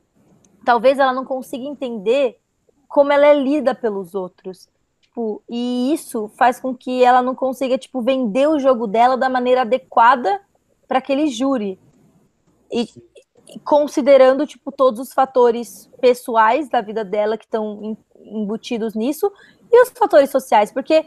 talvez 0.63 0.99
ela 0.99 1.11
não 1.11 1.25
consiga 1.25 1.63
entender 1.63 2.39
como 2.87 3.11
ela 3.11 3.25
é 3.25 3.33
lida 3.33 3.73
pelos 3.73 4.13
outros. 4.13 4.69
Tipo, 5.01 5.41
e 5.49 5.91
isso 5.91 6.27
faz 6.37 6.59
com 6.59 6.75
que 6.75 7.03
ela 7.03 7.21
não 7.21 7.33
consiga, 7.33 7.77
tipo, 7.77 8.01
vender 8.01 8.47
o 8.47 8.59
jogo 8.59 8.85
dela 8.85 9.17
da 9.17 9.29
maneira 9.29 9.61
adequada 9.61 10.39
para 10.87 10.99
aquele 10.99 11.27
júri. 11.27 11.79
E, 12.71 12.87
considerando, 13.63 14.45
tipo, 14.45 14.71
todos 14.71 14.99
os 14.99 15.13
fatores 15.13 15.89
pessoais 15.99 16.69
da 16.69 16.81
vida 16.81 17.03
dela 17.03 17.37
que 17.37 17.45
estão 17.45 17.97
embutidos 18.23 18.95
nisso 18.95 19.31
e 19.71 19.81
os 19.81 19.89
fatores 19.89 20.29
sociais, 20.29 20.71
porque 20.71 21.05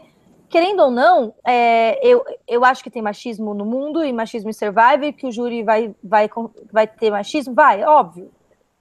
querendo 0.49 0.81
ou 0.81 0.91
não, 0.91 1.33
é, 1.45 1.99
eu, 2.05 2.23
eu 2.47 2.63
acho 2.63 2.83
que 2.83 2.89
tem 2.89 3.01
machismo 3.01 3.53
no 3.53 3.65
mundo 3.65 4.03
e 4.03 4.13
machismo 4.13 4.49
em 4.49 4.53
Survivor, 4.53 5.13
que 5.13 5.27
o 5.27 5.31
júri 5.31 5.63
vai, 5.63 5.93
vai, 6.03 6.29
vai 6.71 6.87
ter 6.87 7.11
machismo, 7.11 7.53
vai, 7.53 7.83
óbvio, 7.83 8.31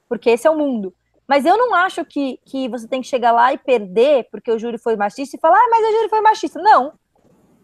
porque 0.09 0.31
esse 0.31 0.47
é 0.47 0.51
o 0.51 0.57
mundo. 0.57 0.95
Mas 1.27 1.45
eu 1.45 1.57
não 1.57 1.75
acho 1.75 2.05
que, 2.05 2.39
que 2.45 2.69
você 2.69 2.87
tem 2.87 3.01
que 3.01 3.09
chegar 3.09 3.33
lá 3.33 3.53
e 3.53 3.59
perder 3.59 4.29
porque 4.31 4.51
o 4.51 4.59
júri 4.59 4.79
foi 4.79 4.97
machista 4.97 5.37
e 5.37 5.41
falar, 5.41 5.59
ah, 5.59 5.69
mas 5.71 5.85
o 5.85 5.97
júri 5.97 6.09
foi 6.09 6.21
machista. 6.21 6.63
Não. 6.63 6.93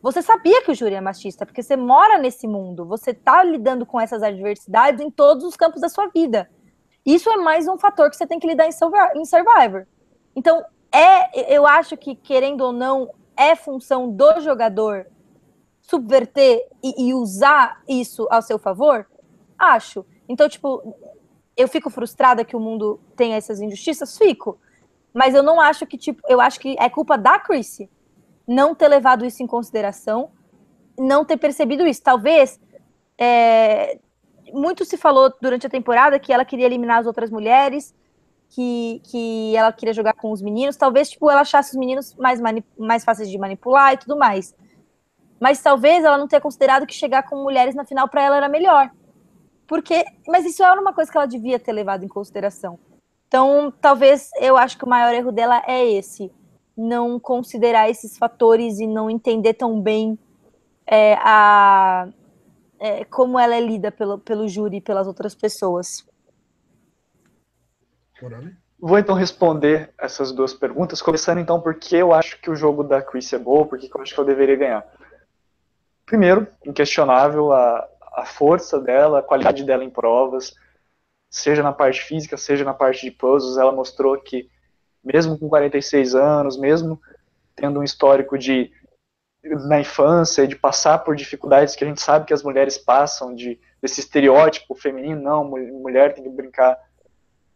Você 0.03 0.21
sabia 0.21 0.63
que 0.63 0.73
o 0.73 0.75
júri 0.75 0.97
é 0.97 1.01
machista, 1.01 1.47
porque 1.47 1.63
você 1.63 1.77
mora 1.77 2.19
nesse 2.19 2.49
mundo, 2.49 2.85
você 2.85 3.13
está 3.13 3.45
lidando 3.45 3.87
com 3.87 4.01
essas 4.01 4.21
adversidades 4.21 5.01
em 5.01 5.09
todos 5.09 5.45
os 5.45 5.55
campos 5.55 5.81
da 5.81 5.89
sua 5.89 6.09
vida. 6.09 6.51
Isso 7.07 7.31
é 7.31 7.37
mais 7.37 7.69
um 7.69 7.79
fator 7.79 8.11
que 8.11 8.17
você 8.17 8.27
tem 8.27 8.41
que 8.41 8.47
lidar 8.49 8.67
em 8.67 9.25
Survivor. 9.25 9.87
Então, 10.35 10.65
é, 10.91 11.55
eu 11.55 11.67
acho 11.67 11.97
que, 11.97 12.15
querendo 12.15 12.63
ou 12.63 12.73
não, 12.73 13.13
é 13.37 13.57
função 13.57 14.11
do 14.11 14.41
jogador 14.41 15.07
subverter 15.83 16.67
e, 16.83 17.09
e, 17.09 17.15
usar 17.15 17.83
isso 17.89 18.27
ao 18.31 18.43
seu 18.43 18.59
favor? 18.59 19.07
Acho. 19.59 20.05
Então, 20.29 20.49
tipo, 20.49 20.95
eu 21.57 21.69
fico 21.69 21.91
frustrada 21.91 22.45
que 22.45 22.57
o 22.57 22.61
mundo 22.61 23.01
tenha 23.17 23.37
essas 23.37 23.61
injustiças? 23.61 24.17
Fico. 24.17 24.59
Mas 25.13 25.35
eu 25.35 25.43
não 25.43 25.61
acho 25.61 25.87
que, 25.87 25.99
tipo, 25.99 26.23
eu 26.29 26.41
acho 26.41 26.59
que 26.61 26.77
é 26.79 26.89
culpa 26.89 27.19
da 27.19 27.39
Chrissy 27.39 27.91
não 28.47 28.75
ter 28.75 28.89
levado 28.89 29.25
isso 29.25 29.43
em 29.43 29.47
consideração, 29.47 30.31
não 30.99 31.25
ter 31.25 31.37
percebido 31.37 31.87
isso. 31.87 32.03
Talvez. 32.03 32.61
É, 33.19 33.99
muito 34.53 34.85
se 34.85 34.97
falou 34.97 35.33
durante 35.41 35.67
a 35.67 35.71
temporada 35.71 36.19
que 36.19 36.33
ela 36.33 36.45
queria 36.45 36.67
eliminar 36.67 36.99
as 36.99 37.07
outras 37.07 37.31
mulheres, 37.31 37.95
que, 38.55 39.01
que 39.05 39.57
ela 39.57 39.73
queria 39.73 39.95
jogar 39.95 40.13
com 40.13 40.31
os 40.31 40.43
meninos. 40.43 40.77
Talvez, 40.77 41.09
tipo, 41.09 41.31
ela 41.31 41.41
achasse 41.41 41.71
os 41.71 41.77
meninos 41.77 42.15
mais, 42.17 42.39
mais 42.79 43.03
fáceis 43.03 43.31
de 43.31 43.39
manipular 43.39 43.95
e 43.95 43.97
tudo 43.97 44.17
mais. 44.17 44.55
Mas 45.41 45.61
talvez 45.63 46.05
ela 46.05 46.19
não 46.19 46.29
tenha 46.29 46.41
considerado 46.41 46.87
que 46.87 46.95
chegar 46.95 47.23
com 47.23 47.43
mulheres 47.43 47.75
na 47.75 47.85
final 47.85 48.09
para 48.09 48.23
ela 48.23 48.37
era 48.37 48.49
melhor. 48.49 48.91
Porque, 49.67 50.05
mas 50.29 50.45
isso 50.45 50.63
era 50.63 50.79
uma 50.79 50.93
coisa 50.93 51.11
que 51.11 51.17
ela 51.17 51.27
devia 51.27 51.59
ter 51.59 51.73
levado 51.73 52.05
em 52.05 52.09
consideração. 52.09 52.79
Então, 53.27 53.73
talvez 53.81 54.29
eu 54.39 54.59
acho 54.59 54.77
que 54.77 54.85
o 54.85 54.89
maior 54.89 55.15
erro 55.15 55.33
dela 55.33 55.63
é 55.67 55.91
esse, 55.91 56.31
não 56.77 57.19
considerar 57.19 57.89
esses 57.89 58.19
fatores 58.19 58.79
e 58.79 58.87
não 58.87 59.09
entender 59.09 59.55
tão 59.55 59.81
bem 59.81 60.19
é, 60.87 61.15
a, 61.15 62.07
é, 62.79 63.05
como 63.07 63.39
ela 63.39 63.57
é 63.57 63.61
lida 63.61 63.91
pelo, 63.91 64.19
pelo 64.19 64.47
júri 64.47 64.77
e 64.77 64.81
pelas 64.83 65.07
outras 65.07 65.35
pessoas. 65.35 66.07
Vou 68.79 68.99
então 68.99 69.15
responder 69.15 69.91
essas 69.97 70.33
duas 70.33 70.53
perguntas, 70.53 71.01
começando 71.01 71.39
então 71.39 71.61
por 71.61 71.77
que 71.77 71.97
eu 71.97 72.13
acho 72.13 72.41
que 72.41 72.51
o 72.51 72.57
jogo 72.57 72.83
da 72.83 73.01
Chris 73.01 73.33
é 73.33 73.39
bom, 73.39 73.65
porque 73.65 73.89
eu 73.93 74.01
acho 74.01 74.13
que 74.13 74.21
eu 74.21 74.25
deveria 74.25 74.57
ganhar. 74.57 74.85
Primeiro, 76.05 76.49
inquestionável 76.67 77.53
a, 77.53 77.89
a 78.13 78.25
força 78.25 78.81
dela, 78.81 79.21
a 79.21 79.23
qualidade 79.23 79.65
dela 79.65 79.85
em 79.85 79.91
provas, 79.91 80.55
seja 81.31 81.63
na 81.63 81.73
parte 81.73 82.03
física, 82.03 82.37
seja 82.37 82.65
na 82.65 82.75
parte 82.75 83.03
de 83.03 83.13
puzzles, 83.13 83.57
ela 83.57 83.71
mostrou 83.71 84.21
que 84.21 84.51
mesmo 85.03 85.39
com 85.39 85.49
46 85.49 86.15
anos, 86.15 86.59
mesmo 86.59 87.01
tendo 87.55 87.81
um 87.81 87.85
histórico 87.85 88.37
de 88.37 88.73
na 89.67 89.81
infância, 89.81 90.47
de 90.47 90.55
passar 90.55 90.99
por 90.99 91.17
dificuldades 91.17 91.75
que 91.75 91.85
a 91.85 91.87
gente 91.87 92.01
sabe 92.01 92.27
que 92.27 92.35
as 92.35 92.43
mulheres 92.43 92.79
passam, 92.79 93.35
de 93.35 93.59
desse 93.81 94.01
estereótipo 94.01 94.75
feminino, 94.77 95.21
não, 95.21 95.45
mulher 95.45 96.15
tem 96.15 96.23
que 96.23 96.31
brincar 96.31 96.79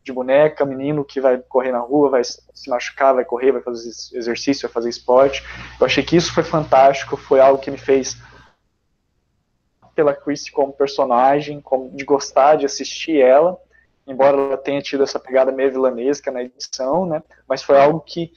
de 0.06 0.12
boneca, 0.12 0.64
menino 0.64 1.04
que 1.04 1.20
vai 1.20 1.36
correr 1.36 1.72
na 1.72 1.80
rua, 1.80 2.10
vai 2.10 2.22
se 2.22 2.70
machucar, 2.70 3.12
vai 3.12 3.24
correr, 3.24 3.50
vai 3.50 3.60
fazer 3.60 3.88
exercício, 4.16 4.68
vai 4.68 4.72
fazer 4.72 4.88
esporte. 4.88 5.42
Eu 5.80 5.84
achei 5.84 6.04
que 6.04 6.16
isso 6.16 6.32
foi 6.32 6.44
fantástico, 6.44 7.16
foi 7.16 7.40
algo 7.40 7.60
que 7.60 7.72
me 7.72 7.76
fez 7.76 8.16
pela 9.96 10.14
Chrissy 10.14 10.52
como 10.52 10.72
personagem, 10.72 11.60
como 11.60 11.90
de 11.90 12.04
gostar 12.04 12.54
de 12.54 12.64
assistir 12.64 13.20
ela, 13.20 13.58
embora 14.06 14.36
ela 14.36 14.56
tenha 14.56 14.80
tido 14.80 15.02
essa 15.02 15.18
pegada 15.18 15.50
meio 15.50 15.72
vilanesca 15.72 16.30
na 16.30 16.42
edição, 16.42 17.04
né? 17.04 17.20
Mas 17.48 17.64
foi 17.64 17.76
algo 17.76 17.98
que 17.98 18.32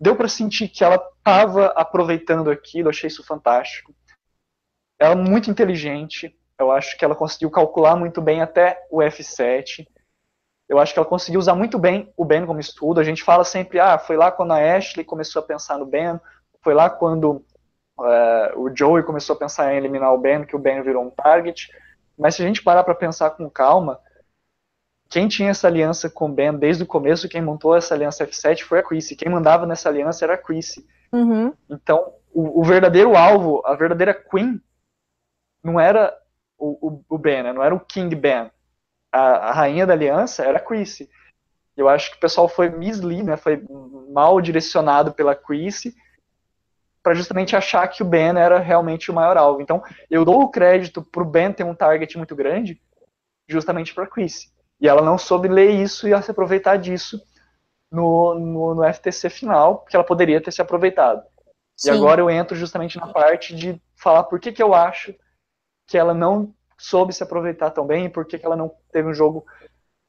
deu 0.00 0.16
para 0.16 0.28
sentir 0.28 0.68
que 0.68 0.82
ela 0.82 0.96
estava 0.96 1.66
aproveitando 1.68 2.50
aquilo, 2.50 2.88
achei 2.88 3.06
isso 3.06 3.22
fantástico. 3.22 3.94
Ela 4.98 5.12
é 5.12 5.16
muito 5.16 5.48
inteligente, 5.48 6.36
eu 6.58 6.72
acho 6.72 6.98
que 6.98 7.04
ela 7.04 7.14
conseguiu 7.14 7.50
calcular 7.50 7.94
muito 7.94 8.20
bem 8.20 8.40
até 8.42 8.84
o 8.90 8.98
F7 8.98 9.86
eu 10.68 10.78
acho 10.78 10.92
que 10.92 10.98
ela 10.98 11.08
conseguiu 11.08 11.38
usar 11.38 11.54
muito 11.54 11.78
bem 11.78 12.12
o 12.16 12.24
Ben 12.24 12.44
como 12.44 12.58
estudo. 12.58 13.00
A 13.00 13.04
gente 13.04 13.22
fala 13.22 13.44
sempre, 13.44 13.78
ah, 13.78 13.98
foi 13.98 14.16
lá 14.16 14.32
quando 14.32 14.52
a 14.52 14.76
Ashley 14.76 15.04
começou 15.04 15.40
a 15.40 15.44
pensar 15.44 15.78
no 15.78 15.86
Ben, 15.86 16.20
foi 16.60 16.74
lá 16.74 16.90
quando 16.90 17.44
uh, 17.98 18.58
o 18.60 18.74
Joey 18.74 19.04
começou 19.04 19.36
a 19.36 19.38
pensar 19.38 19.72
em 19.72 19.76
eliminar 19.76 20.12
o 20.12 20.18
Ben, 20.18 20.44
que 20.44 20.56
o 20.56 20.58
Ben 20.58 20.82
virou 20.82 21.04
um 21.04 21.10
target. 21.10 21.70
Mas 22.18 22.34
se 22.34 22.42
a 22.42 22.46
gente 22.46 22.62
parar 22.62 22.82
para 22.82 22.94
pensar 22.94 23.30
com 23.30 23.48
calma, 23.48 24.00
quem 25.08 25.28
tinha 25.28 25.50
essa 25.50 25.68
aliança 25.68 26.10
com 26.10 26.26
o 26.26 26.32
Ben 26.32 26.52
desde 26.52 26.82
o 26.82 26.86
começo, 26.86 27.28
quem 27.28 27.40
montou 27.40 27.76
essa 27.76 27.94
aliança 27.94 28.26
F7 28.26 28.62
foi 28.62 28.80
a 28.80 28.82
Chrissy. 28.82 29.14
Quem 29.14 29.30
mandava 29.30 29.66
nessa 29.66 29.88
aliança 29.88 30.24
era 30.24 30.34
a 30.34 30.38
Chrissy. 30.38 30.84
Uhum. 31.12 31.52
Então, 31.70 32.12
o, 32.34 32.60
o, 32.60 32.64
verdadeiro 32.64 33.16
alvo, 33.16 33.62
a 33.64 33.74
verdadeira 33.76 34.12
Queen, 34.12 34.60
não 35.62 35.78
era 35.78 36.12
o, 36.58 36.88
o, 36.88 37.04
o 37.08 37.18
Ben, 37.18 37.44
né? 37.44 37.52
não 37.52 37.62
era 37.62 37.74
o 37.74 37.80
King 37.80 38.14
Ben 38.16 38.50
a, 39.16 39.48
a 39.48 39.52
rainha 39.52 39.86
da 39.86 39.92
aliança 39.92 40.44
era 40.44 40.58
a 40.58 40.60
Chrissy. 40.60 41.08
Eu 41.76 41.88
acho 41.88 42.10
que 42.10 42.16
o 42.16 42.20
pessoal 42.20 42.48
foi 42.48 42.70
mislead, 42.70 43.22
né, 43.22 43.36
foi 43.36 43.62
mal 44.10 44.40
direcionado 44.40 45.12
pela 45.12 45.34
Chrissy 45.34 45.94
para 47.02 47.14
justamente 47.14 47.54
achar 47.54 47.86
que 47.86 48.02
o 48.02 48.06
Ben 48.06 48.36
era 48.36 48.58
realmente 48.58 49.10
o 49.10 49.14
maior 49.14 49.36
alvo. 49.36 49.60
Então, 49.60 49.80
eu 50.10 50.24
dou 50.24 50.42
o 50.42 50.48
crédito 50.48 51.02
para 51.02 51.22
o 51.22 51.26
Ben 51.26 51.52
ter 51.52 51.62
um 51.62 51.74
target 51.74 52.16
muito 52.16 52.34
grande 52.34 52.80
justamente 53.48 53.94
para 53.94 54.08
Chrissy. 54.08 54.48
E 54.80 54.88
ela 54.88 55.02
não 55.02 55.16
soube 55.16 55.46
ler 55.46 55.70
isso 55.70 56.08
e 56.08 56.22
se 56.22 56.30
aproveitar 56.30 56.76
disso 56.76 57.22
no, 57.92 58.34
no, 58.34 58.74
no, 58.74 58.92
FTC 58.92 59.30
final, 59.30 59.78
porque 59.78 59.94
ela 59.94 60.04
poderia 60.04 60.40
ter 60.40 60.50
se 60.50 60.60
aproveitado. 60.60 61.22
Sim. 61.76 61.90
E 61.90 61.92
agora 61.92 62.20
eu 62.20 62.28
entro 62.28 62.56
justamente 62.56 62.98
na 62.98 63.06
parte 63.06 63.54
de 63.54 63.80
falar 63.94 64.24
por 64.24 64.40
que, 64.40 64.50
que 64.50 64.62
eu 64.62 64.74
acho 64.74 65.14
que 65.86 65.96
ela 65.96 66.12
não 66.12 66.52
soube 66.78 67.12
se 67.12 67.22
aproveitar 67.22 67.70
tão 67.70 67.86
bem 67.86 68.06
e 68.06 68.08
por 68.08 68.24
que, 68.24 68.38
ela 68.44 68.56
não 68.56 68.72
teve 68.92 69.08
um 69.08 69.14
jogo 69.14 69.44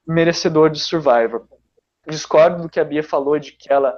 merecedor 0.06 0.70
de 0.70 0.80
Survivor. 0.80 1.48
Discordo 2.08 2.64
do 2.64 2.70
que 2.70 2.80
a 2.80 2.86
Bia 2.86 3.04
falou 3.04 3.38
de 3.38 3.52
que 3.52 3.72
ela 3.72 3.98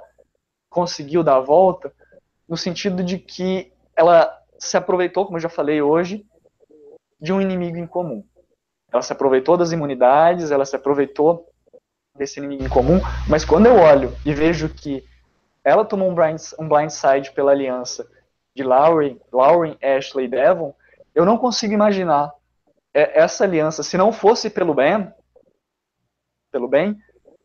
conseguiu 0.68 1.22
dar 1.22 1.36
a 1.36 1.40
volta, 1.40 1.92
no 2.48 2.56
sentido 2.56 3.02
de 3.02 3.18
que 3.18 3.72
ela 3.96 4.36
se 4.58 4.76
aproveitou, 4.76 5.24
como 5.24 5.36
eu 5.36 5.42
já 5.42 5.48
falei 5.48 5.80
hoje, 5.80 6.24
de 7.20 7.32
um 7.32 7.40
inimigo 7.40 7.76
em 7.76 7.86
comum. 7.86 8.24
Ela 8.92 9.02
se 9.02 9.12
aproveitou 9.12 9.56
das 9.56 9.72
imunidades, 9.72 10.50
ela 10.50 10.64
se 10.64 10.74
aproveitou 10.74 11.48
desse 12.16 12.38
inimigo 12.38 12.64
em 12.64 12.68
comum, 12.68 13.00
mas 13.28 13.44
quando 13.44 13.66
eu 13.66 13.76
olho 13.76 14.12
e 14.26 14.34
vejo 14.34 14.68
que 14.68 15.04
ela 15.64 15.84
tomou 15.84 16.10
um, 16.10 16.14
blind, 16.14 16.40
um 16.58 16.68
blindside 16.68 17.32
pela 17.32 17.52
aliança 17.52 18.08
de 18.54 18.62
Lauren, 18.62 19.18
Lauren, 19.32 19.76
Ashley 19.82 20.24
e 20.24 20.28
Devon, 20.28 20.74
eu 21.14 21.24
não 21.24 21.38
consigo 21.38 21.72
imaginar 21.72 22.32
essa 22.92 23.44
aliança, 23.44 23.82
se 23.82 23.96
não 23.96 24.12
fosse 24.12 24.50
pelo 24.50 24.74
Ben, 24.74 25.12
pelo 26.50 26.68
bem, 26.68 26.98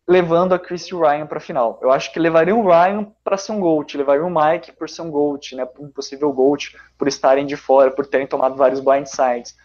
levando 0.07 0.53
a 0.53 0.59
Chris 0.59 0.84
e 0.84 0.95
o 0.95 1.01
Ryan 1.01 1.26
para 1.26 1.38
a 1.38 1.41
final. 1.41 1.80
Eu 1.81 1.91
acho 1.91 2.11
que 2.11 2.19
levaria 2.19 2.55
o 2.55 2.67
Ryan 2.67 3.11
para 3.23 3.38
ser 3.38 3.51
um 3.51 3.59
GOAT, 3.59 3.97
levaria 3.97 4.23
o 4.23 4.30
Mike 4.30 4.72
por 4.73 4.89
ser 4.89 5.01
um 5.01 5.09
GOAT, 5.09 5.55
né, 5.55 5.67
um 5.80 5.89
possível 5.89 6.31
GOAT, 6.31 6.76
por 6.97 7.07
estarem 7.07 7.45
de 7.45 7.55
fora, 7.55 7.91
por 7.91 8.05
terem 8.05 8.27
tomado 8.27 8.55
vários 8.55 8.80
blindsides. 8.80 9.55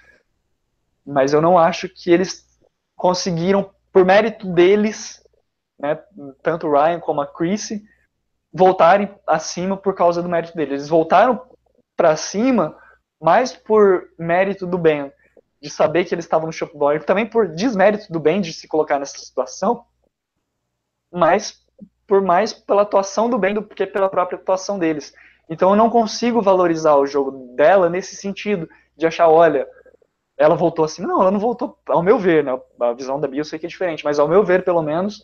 Mas 1.07 1.33
eu 1.33 1.43
não 1.43 1.59
acho 1.59 1.89
que 1.89 2.11
eles 2.11 2.47
conseguiram, 2.97 3.71
por 3.93 4.05
mérito 4.05 4.47
deles, 4.47 5.23
né, 5.79 5.99
tanto 6.43 6.67
o 6.67 6.73
Ryan 6.73 7.01
como 7.01 7.21
a 7.21 7.27
Chris, 7.27 7.71
voltarem 8.53 9.15
acima 9.27 9.77
por 9.77 9.95
causa 9.95 10.23
do 10.23 10.29
mérito 10.29 10.57
deles. 10.57 10.73
Eles 10.73 10.89
voltaram 10.89 11.43
para 11.97 12.17
cima 12.17 12.77
mais 13.21 13.55
por 13.55 14.09
mérito 14.19 14.67
do 14.67 14.79
Ben, 14.79 15.13
de 15.61 15.69
saber 15.69 16.05
que 16.05 16.15
eles 16.15 16.25
estavam 16.25 16.47
no 16.47 16.53
shop 16.53 16.77
block, 16.77 17.05
também 17.05 17.27
por 17.27 17.49
desmérito 17.49 18.11
do 18.13 18.19
Ben 18.19 18.41
de 18.41 18.53
se 18.53 18.67
colocar 18.67 18.99
nessa 18.99 19.19
situação, 19.19 19.85
mas 21.13 21.65
por 22.07 22.23
mais 22.23 22.53
pela 22.53 22.83
atuação 22.83 23.29
do 23.29 23.39
Ben 23.39 23.55
do 23.55 23.63
que 23.63 23.87
pela 23.87 24.09
própria 24.09 24.39
atuação 24.39 24.79
deles. 24.79 25.13
Então 25.49 25.71
eu 25.71 25.77
não 25.77 25.91
consigo 25.91 26.41
valorizar 26.41 26.97
o 26.97 27.07
jogo 27.07 27.55
dela 27.55 27.91
nesse 27.91 28.17
sentido, 28.17 28.69
de 28.97 29.07
achar, 29.07 29.29
olha, 29.29 29.69
ela 30.37 30.55
voltou 30.55 30.85
assim. 30.85 31.03
Não, 31.03 31.21
ela 31.21 31.31
não 31.31 31.39
voltou, 31.39 31.79
ao 31.87 32.03
meu 32.03 32.19
ver, 32.19 32.43
né? 32.43 32.59
A 32.81 32.93
visão 32.93 33.21
da 33.21 33.29
Bia 33.29 33.41
eu 33.41 33.45
sei 33.45 33.59
que 33.59 33.67
é 33.67 33.69
diferente, 33.69 34.05
mas 34.05 34.19
ao 34.19 34.29
meu 34.29 34.43
ver, 34.43 34.65
pelo 34.65 34.83
menos, 34.83 35.23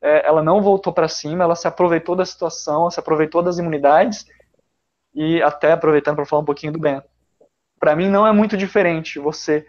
é, 0.00 0.26
ela 0.26 0.42
não 0.42 0.62
voltou 0.62 0.92
para 0.92 1.08
cima, 1.08 1.44
ela 1.44 1.54
se 1.54 1.68
aproveitou 1.68 2.16
da 2.16 2.24
situação, 2.24 2.90
se 2.90 2.98
aproveitou 2.98 3.42
das 3.42 3.58
imunidades 3.58 4.26
e 5.14 5.42
até 5.42 5.72
aproveitando 5.72 6.16
para 6.16 6.26
falar 6.26 6.42
um 6.42 6.46
pouquinho 6.46 6.72
do 6.72 6.78
Ben. 6.78 7.02
Para 7.82 7.96
mim 7.96 8.08
não 8.08 8.24
é 8.24 8.30
muito 8.30 8.56
diferente 8.56 9.18
você 9.18 9.66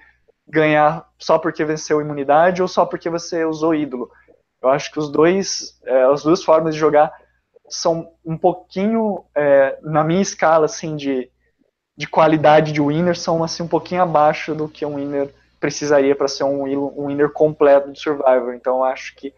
ganhar 0.47 1.09
só 1.17 1.39
porque 1.39 1.65
venceu 1.65 1.99
imunidade 1.99 2.61
ou 2.61 2.67
só 2.67 2.85
porque 2.85 3.09
você 3.09 3.43
usou 3.43 3.73
ídolo. 3.73 4.07
Eu 4.61 4.69
acho 4.69 4.91
que 4.91 4.99
os 4.99 5.09
dois, 5.09 5.81
é, 5.83 6.03
as 6.03 6.21
duas 6.21 6.43
formas 6.43 6.75
de 6.75 6.79
jogar 6.79 7.11
são 7.67 8.13
um 8.23 8.37
pouquinho 8.37 9.25
é, 9.33 9.79
na 9.81 10.03
minha 10.03 10.21
escala 10.21 10.65
assim 10.65 10.95
de, 10.95 11.27
de 11.97 12.05
qualidade 12.05 12.71
de 12.71 12.79
winner 12.79 13.17
são 13.17 13.43
assim 13.43 13.63
um 13.63 13.67
pouquinho 13.67 14.03
abaixo 14.03 14.53
do 14.53 14.69
que 14.69 14.85
um 14.85 14.97
winner 14.97 15.33
precisaria 15.59 16.15
para 16.15 16.27
ser 16.27 16.43
um, 16.43 16.65
um 16.95 17.07
winner 17.07 17.31
completo 17.31 17.91
de 17.91 17.99
Survivor. 17.99 18.53
Então 18.53 18.77
eu 18.77 18.83
acho 18.83 19.15
que 19.15 19.33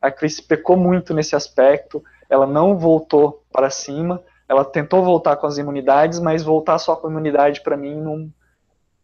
a 0.00 0.10
Chris 0.10 0.40
pecou 0.40 0.74
muito 0.74 1.12
nesse 1.12 1.36
aspecto. 1.36 2.02
Ela 2.30 2.46
não 2.46 2.78
voltou 2.78 3.44
para 3.52 3.68
cima 3.68 4.22
ela 4.50 4.64
tentou 4.64 5.04
voltar 5.04 5.36
com 5.36 5.46
as 5.46 5.58
imunidades, 5.58 6.18
mas 6.18 6.42
voltar 6.42 6.76
só 6.80 6.96
com 6.96 7.06
a 7.06 7.10
imunidade 7.10 7.60
para 7.60 7.76
mim 7.76 8.00
não, 8.00 8.28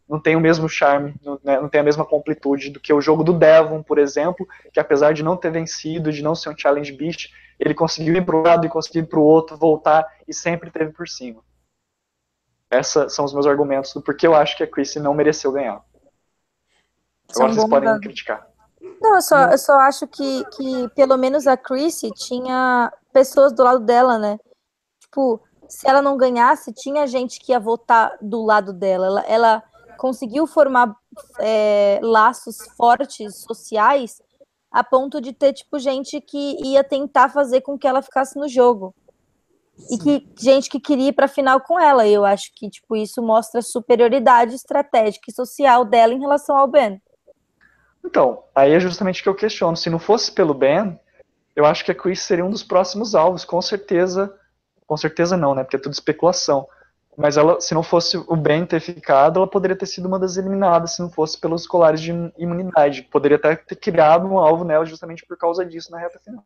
não 0.05 0.19
tem 0.19 0.35
o 0.35 0.41
mesmo 0.41 0.67
charme, 0.67 1.15
não, 1.23 1.39
né, 1.41 1.57
não, 1.57 1.69
tem 1.69 1.79
a 1.79 1.83
mesma 1.85 2.03
completude 2.03 2.69
do 2.69 2.81
que 2.81 2.91
o 2.91 2.99
jogo 2.99 3.23
do 3.23 3.31
Devon, 3.31 3.81
por 3.81 3.97
exemplo, 3.97 4.45
que 4.73 4.79
apesar 4.79 5.13
de 5.13 5.23
não 5.23 5.37
ter 5.37 5.49
vencido, 5.49 6.11
de 6.11 6.21
não 6.21 6.35
ser 6.35 6.49
um 6.49 6.57
challenge 6.57 6.91
beast, 6.91 7.29
ele 7.57 7.73
conseguiu 7.73 8.13
ir 8.17 8.25
para 8.25 8.35
um 8.35 8.41
lado 8.41 8.65
e 8.65 8.69
conseguiu 8.69 9.03
ir 9.03 9.05
para 9.05 9.19
o 9.19 9.23
outro, 9.23 9.55
voltar 9.55 10.05
e 10.27 10.33
sempre 10.33 10.69
teve 10.69 10.91
por 10.91 11.07
cima. 11.07 11.41
Esses 12.69 13.13
são 13.15 13.23
os 13.23 13.33
meus 13.33 13.47
argumentos 13.47 13.93
do 13.93 14.01
porquê 14.01 14.27
eu 14.27 14.35
acho 14.35 14.57
que 14.57 14.63
a 14.63 14.67
Chrissy 14.67 14.99
não 14.99 15.13
mereceu 15.13 15.53
ganhar. 15.53 15.81
Agora 17.33 17.53
vocês 17.53 17.69
podem 17.69 17.93
me 17.93 18.01
criticar. 18.01 18.45
Não, 19.01 19.15
eu 19.15 19.21
só, 19.21 19.49
eu 19.49 19.57
só 19.57 19.79
acho 19.79 20.05
que, 20.07 20.43
que 20.57 20.89
pelo 20.89 21.15
menos 21.15 21.47
a 21.47 21.55
Chrissy 21.55 22.11
tinha 22.11 22.91
pessoas 23.13 23.53
do 23.53 23.63
lado 23.63 23.79
dela, 23.79 24.19
né? 24.19 24.37
Tipo, 25.07 25.41
se 25.67 25.89
ela 25.89 26.01
não 26.01 26.17
ganhasse, 26.17 26.71
tinha 26.73 27.07
gente 27.07 27.39
que 27.39 27.51
ia 27.51 27.59
votar 27.59 28.17
do 28.21 28.43
lado 28.43 28.71
dela. 28.71 29.07
Ela, 29.07 29.21
ela 29.27 29.63
conseguiu 29.97 30.45
formar 30.45 30.95
é, 31.39 31.99
laços 32.01 32.57
fortes 32.75 33.41
sociais 33.41 34.21
a 34.71 34.83
ponto 34.83 35.19
de 35.19 35.33
ter, 35.33 35.53
tipo, 35.53 35.79
gente 35.79 36.21
que 36.21 36.57
ia 36.63 36.83
tentar 36.83 37.29
fazer 37.29 37.61
com 37.61 37.77
que 37.77 37.87
ela 37.87 38.01
ficasse 38.01 38.37
no 38.37 38.47
jogo. 38.47 38.93
Sim. 39.77 39.95
E 39.95 39.97
que 39.97 40.33
gente 40.39 40.69
que 40.69 40.79
queria 40.79 41.09
ir 41.09 41.13
para 41.13 41.27
final 41.27 41.61
com 41.61 41.79
ela. 41.79 42.07
Eu 42.07 42.25
acho 42.25 42.51
que, 42.53 42.69
tipo, 42.69 42.95
isso 42.95 43.21
mostra 43.21 43.59
a 43.59 43.63
superioridade 43.63 44.53
estratégica 44.53 45.29
e 45.29 45.33
social 45.33 45.85
dela 45.85 46.13
em 46.13 46.19
relação 46.19 46.55
ao 46.55 46.67
Ben. 46.67 47.01
Então, 48.03 48.43
aí 48.55 48.73
é 48.73 48.79
justamente 48.79 49.21
o 49.21 49.23
que 49.23 49.29
eu 49.29 49.35
questiono. 49.35 49.75
Se 49.75 49.89
não 49.89 49.99
fosse 49.99 50.31
pelo 50.31 50.53
Ben, 50.53 50.99
eu 51.55 51.65
acho 51.65 51.83
que 51.83 51.91
a 51.91 51.95
Chris 51.95 52.21
seria 52.21 52.45
um 52.45 52.49
dos 52.49 52.63
próximos 52.63 53.15
alvos. 53.15 53.45
Com 53.45 53.61
certeza 53.61 54.33
com 54.87 54.97
certeza 54.97 55.37
não, 55.37 55.53
né? 55.53 55.63
Porque 55.63 55.75
é 55.75 55.79
tudo 55.79 55.93
especulação. 55.93 56.67
Mas 57.17 57.35
ela, 57.35 57.59
se 57.59 57.73
não 57.73 57.81
fosse 57.81 58.15
o 58.15 58.35
Ben 58.35 58.65
ter 58.65 58.79
ficado, 58.79 59.37
ela 59.37 59.47
poderia 59.47 59.75
ter 59.75 59.87
sido 59.87 60.07
uma 60.07 60.19
das 60.19 60.37
eliminadas 60.37 60.95
se 60.95 61.01
não 61.01 61.09
fosse 61.09 61.39
pelos 61.39 61.67
colares 61.67 61.99
de 61.99 62.11
imunidade. 62.37 63.01
Poderia 63.01 63.37
até 63.37 63.55
ter 63.55 63.75
criado 63.75 64.27
um 64.27 64.37
alvo 64.37 64.63
nela 64.63 64.85
justamente 64.85 65.25
por 65.25 65.35
causa 65.35 65.65
disso 65.65 65.91
na 65.91 65.97
reta 65.97 66.19
final. 66.19 66.45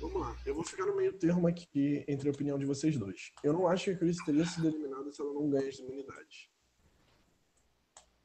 Vamos 0.00 0.20
lá, 0.20 0.34
eu 0.44 0.54
vou 0.54 0.64
ficar 0.64 0.86
no 0.86 0.96
meio 0.96 1.12
termo 1.12 1.46
aqui 1.46 2.04
entre 2.08 2.28
a 2.28 2.32
opinião 2.32 2.58
de 2.58 2.64
vocês 2.64 2.96
dois. 2.96 3.32
Eu 3.44 3.52
não 3.52 3.68
acho 3.68 3.84
que 3.84 3.90
a 3.90 3.96
Chris 3.96 4.16
teria 4.24 4.44
sido 4.46 4.66
eliminada 4.66 5.12
se 5.12 5.20
ela 5.20 5.32
não 5.32 5.48
ganha 5.48 5.68
as 5.68 5.78
imunidades. 5.78 6.48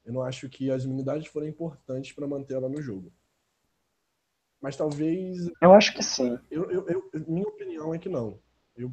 Eu 0.06 0.14
não 0.14 0.24
acho 0.24 0.50
que 0.50 0.72
as 0.72 0.86
imunidades 0.86 1.28
foram 1.28 1.48
importantes 1.48 2.14
para 2.14 2.26
manter 2.26 2.54
ela 2.54 2.70
no 2.70 2.82
jogo. 2.82 3.12
Mas 4.62 4.76
talvez. 4.78 5.52
Eu 5.62 5.74
acho 5.74 5.94
que 5.94 6.02
sim. 6.02 6.40
Eu, 6.50 6.72
eu, 6.72 6.88
eu, 6.88 7.26
minha 7.28 7.48
opinião 7.48 7.94
é 7.94 8.00
que 8.00 8.08
não. 8.08 8.40
Eu 8.76 8.92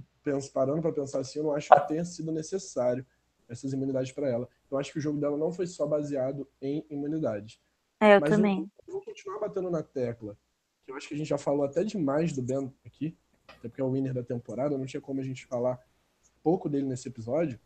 parando 0.52 0.82
para 0.82 0.92
pensar 0.92 1.20
assim, 1.20 1.38
eu 1.38 1.44
não 1.44 1.52
acho 1.52 1.68
que 1.68 1.88
tenha 1.88 2.04
sido 2.04 2.32
necessário 2.32 3.04
essas 3.48 3.72
imunidades 3.72 4.12
para 4.12 4.28
ela. 4.28 4.48
Eu 4.70 4.78
acho 4.78 4.92
que 4.92 4.98
o 4.98 5.02
jogo 5.02 5.20
dela 5.20 5.36
não 5.36 5.52
foi 5.52 5.66
só 5.66 5.86
baseado 5.86 6.48
em 6.60 6.84
imunidades. 6.90 7.60
É, 8.00 8.16
eu 8.16 8.20
Mas 8.20 8.30
também. 8.30 8.70
Eu, 8.86 8.94
vou 8.94 9.02
continuar 9.02 9.38
batendo 9.38 9.70
na 9.70 9.82
tecla, 9.82 10.36
que 10.84 10.90
eu 10.90 10.96
acho 10.96 11.08
que 11.08 11.14
a 11.14 11.16
gente 11.16 11.28
já 11.28 11.38
falou 11.38 11.64
até 11.64 11.84
demais 11.84 12.32
do 12.32 12.42
Ben 12.42 12.72
aqui, 12.84 13.16
até 13.48 13.68
porque 13.68 13.80
é 13.80 13.84
o 13.84 13.92
winner 13.92 14.14
da 14.14 14.22
temporada, 14.22 14.76
não 14.76 14.86
tinha 14.86 15.00
como 15.00 15.20
a 15.20 15.24
gente 15.24 15.46
falar 15.46 15.78
pouco 16.42 16.68
dele 16.68 16.86
nesse 16.86 17.08
episódio, 17.08 17.58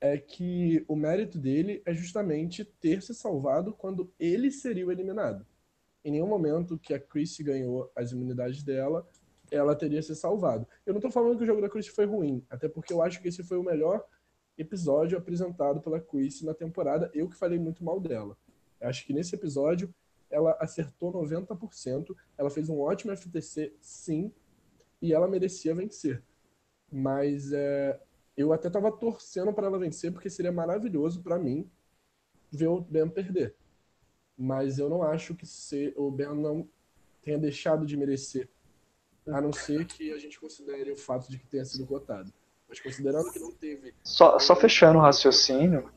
é 0.00 0.16
que 0.16 0.84
o 0.86 0.94
mérito 0.94 1.38
dele 1.38 1.82
é 1.84 1.92
justamente 1.92 2.64
ter 2.64 3.02
se 3.02 3.14
salvado 3.14 3.72
quando 3.72 4.12
ele 4.18 4.50
seria 4.50 4.86
o 4.86 4.92
eliminado. 4.92 5.44
Em 6.04 6.12
nenhum 6.12 6.28
momento 6.28 6.78
que 6.78 6.94
a 6.94 7.00
Chris 7.00 7.36
ganhou 7.40 7.90
as 7.96 8.12
imunidades 8.12 8.62
dela, 8.62 9.08
ela 9.50 9.74
teria 9.74 10.02
se 10.02 10.14
salvado. 10.14 10.66
Eu 10.84 10.92
não 10.92 10.98
estou 10.98 11.10
falando 11.10 11.36
que 11.36 11.44
o 11.44 11.46
jogo 11.46 11.60
da 11.60 11.68
Chris 11.68 11.86
foi 11.86 12.06
ruim, 12.06 12.44
até 12.50 12.68
porque 12.68 12.92
eu 12.92 13.02
acho 13.02 13.20
que 13.20 13.28
esse 13.28 13.42
foi 13.42 13.58
o 13.58 13.62
melhor 13.62 14.04
episódio 14.58 15.18
apresentado 15.18 15.80
pela 15.80 16.00
Chris 16.00 16.42
na 16.42 16.54
temporada. 16.54 17.10
Eu 17.14 17.28
que 17.28 17.36
falei 17.36 17.58
muito 17.58 17.84
mal 17.84 18.00
dela. 18.00 18.36
Eu 18.80 18.88
acho 18.88 19.06
que 19.06 19.12
nesse 19.12 19.34
episódio 19.34 19.94
ela 20.30 20.56
acertou 20.60 21.12
90%, 21.12 22.14
ela 22.36 22.50
fez 22.50 22.68
um 22.68 22.80
ótimo 22.80 23.16
FTC, 23.16 23.74
sim, 23.80 24.32
e 25.00 25.12
ela 25.12 25.28
merecia 25.28 25.74
vencer. 25.74 26.22
Mas 26.90 27.52
é, 27.52 28.00
eu 28.36 28.52
até 28.52 28.68
estava 28.68 28.90
torcendo 28.90 29.52
para 29.52 29.66
ela 29.66 29.78
vencer, 29.78 30.12
porque 30.12 30.30
seria 30.30 30.52
maravilhoso 30.52 31.22
para 31.22 31.38
mim 31.38 31.70
ver 32.50 32.68
o 32.68 32.80
Ben 32.80 33.08
perder. 33.08 33.54
Mas 34.36 34.78
eu 34.78 34.88
não 34.88 35.02
acho 35.02 35.34
que 35.34 35.46
se, 35.46 35.92
o 35.96 36.10
Ben 36.10 36.34
não 36.34 36.68
tenha 37.22 37.38
deixado 37.38 37.86
de 37.86 37.96
merecer 37.96 38.48
a 39.28 39.40
não 39.40 39.52
ser 39.52 39.84
que 39.86 40.12
a 40.12 40.18
gente 40.18 40.38
considere 40.38 40.92
o 40.92 40.96
fato 40.96 41.30
de 41.30 41.38
que 41.38 41.46
tenha 41.46 41.64
sido 41.64 41.86
cotado. 41.86 42.32
Mas 42.68 42.80
considerando 42.80 43.30
que 43.30 43.38
não 43.38 43.52
teve. 43.52 43.94
Só, 44.02 44.38
só 44.38 44.56
fechando 44.56 44.98
o 44.98 45.02
raciocínio. 45.02 45.90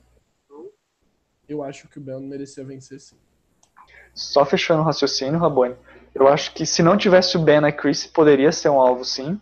Eu 1.48 1.64
acho 1.64 1.88
que 1.88 1.98
o 1.98 2.02
Ben 2.02 2.22
merecia 2.22 2.64
vencer 2.64 3.00
sim. 3.00 3.18
Só 4.14 4.46
fechando 4.46 4.82
o 4.82 4.86
raciocínio, 4.86 5.40
Rabone. 5.40 5.76
Eu 6.14 6.28
acho 6.28 6.54
que 6.54 6.66
se 6.66 6.84
não 6.84 6.98
tivesse 6.98 7.38
o 7.38 7.40
Ben, 7.40 7.66
a 7.66 7.72
Chris 7.72 8.06
poderia 8.06 8.52
ser 8.52 8.70
um 8.70 8.80
alvo 8.80 9.04
sim. 9.04 9.40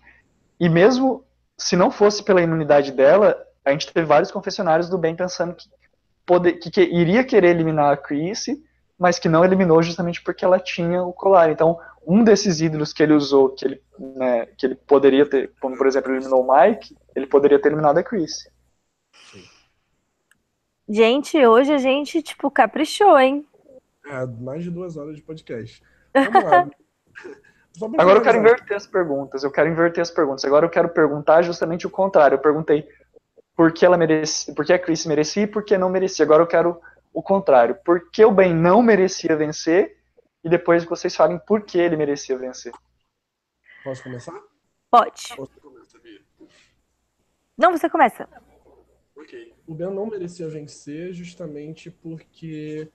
E 0.59 0.69
mesmo 0.69 1.25
se 1.57 1.75
não 1.75 1.91
fosse 1.91 2.23
pela 2.23 2.41
imunidade 2.41 2.91
dela, 2.91 3.37
a 3.65 3.71
gente 3.71 3.91
teve 3.91 4.05
vários 4.05 4.31
confessionários 4.31 4.89
do 4.89 4.97
Ben 4.97 5.15
pensando 5.15 5.55
que, 5.55 5.67
poder, 6.25 6.53
que, 6.53 6.69
que 6.69 6.81
iria 6.81 7.23
querer 7.23 7.49
eliminar 7.49 7.91
a 7.91 7.97
Chris, 7.97 8.45
mas 8.97 9.19
que 9.19 9.27
não 9.27 9.43
eliminou 9.43 9.81
justamente 9.81 10.21
porque 10.21 10.45
ela 10.45 10.59
tinha 10.59 11.03
o 11.03 11.11
colar. 11.11 11.49
Então, 11.49 11.79
um 12.07 12.23
desses 12.23 12.61
ídolos 12.61 12.93
que 12.93 13.03
ele 13.03 13.11
usou, 13.11 13.49
que 13.49 13.65
ele, 13.65 13.81
né, 13.99 14.45
que 14.57 14.65
ele 14.65 14.75
poderia 14.75 15.25
ter, 15.25 15.51
como 15.59 15.77
por 15.77 15.85
exemplo, 15.85 16.13
eliminou 16.13 16.41
o 16.41 16.55
Mike, 16.55 16.95
ele 17.13 17.27
poderia 17.27 17.59
ter 17.59 17.67
eliminado 17.67 17.97
a 17.97 18.03
Chris. 18.03 18.49
Gente, 20.87 21.45
hoje 21.45 21.73
a 21.73 21.77
gente, 21.77 22.21
tipo, 22.21 22.49
caprichou, 22.49 23.19
hein? 23.19 23.45
É, 24.05 24.25
mais 24.25 24.63
de 24.63 24.71
duas 24.71 24.95
horas 24.95 25.17
de 25.17 25.21
podcast. 25.21 25.83
Vamos 26.13 26.43
lá. 26.45 26.69
Agora 27.99 28.19
eu 28.19 28.23
quero 28.23 28.37
inverter 28.37 28.77
as 28.77 28.87
perguntas. 28.87 29.43
Eu 29.43 29.51
quero 29.51 29.69
inverter 29.69 30.01
as 30.01 30.09
perguntas. 30.09 30.45
Agora 30.45 30.65
eu 30.65 30.69
quero 30.69 30.89
perguntar 30.89 31.41
justamente 31.41 31.85
o 31.85 31.89
contrário. 31.89 32.35
Eu 32.35 32.39
perguntei 32.39 32.87
por 33.55 33.71
que 33.71 33.85
ela 33.85 33.97
merecia, 33.97 34.55
por 34.55 34.65
que 34.65 34.73
a 34.73 34.79
Chris 34.79 35.05
merecia 35.05 35.43
e 35.43 35.47
por 35.47 35.63
que 35.63 35.77
não 35.77 35.89
merecia. 35.89 36.23
Agora 36.25 36.41
eu 36.41 36.47
quero 36.47 36.79
o 37.13 37.21
contrário. 37.21 37.77
Por 37.85 38.09
que 38.09 38.23
o 38.25 38.31
Ben 38.31 38.53
não 38.53 38.81
merecia 38.81 39.35
vencer 39.35 39.96
e 40.43 40.49
depois 40.49 40.83
vocês 40.83 41.15
falem 41.15 41.39
por 41.39 41.63
que 41.63 41.77
ele 41.77 41.97
merecia 41.97 42.37
vencer. 42.37 42.73
Posso 43.83 44.03
começar? 44.03 44.39
Pode. 44.89 45.21
Você 45.35 45.59
começa, 45.59 45.99
Bia. 45.99 46.21
Não, 47.57 47.71
você 47.71 47.89
começa. 47.89 48.29
Ok. 49.15 49.53
O 49.65 49.73
Ben 49.73 49.89
não 49.89 50.05
merecia 50.05 50.47
vencer 50.47 51.13
justamente 51.13 51.89
porque 51.89 52.89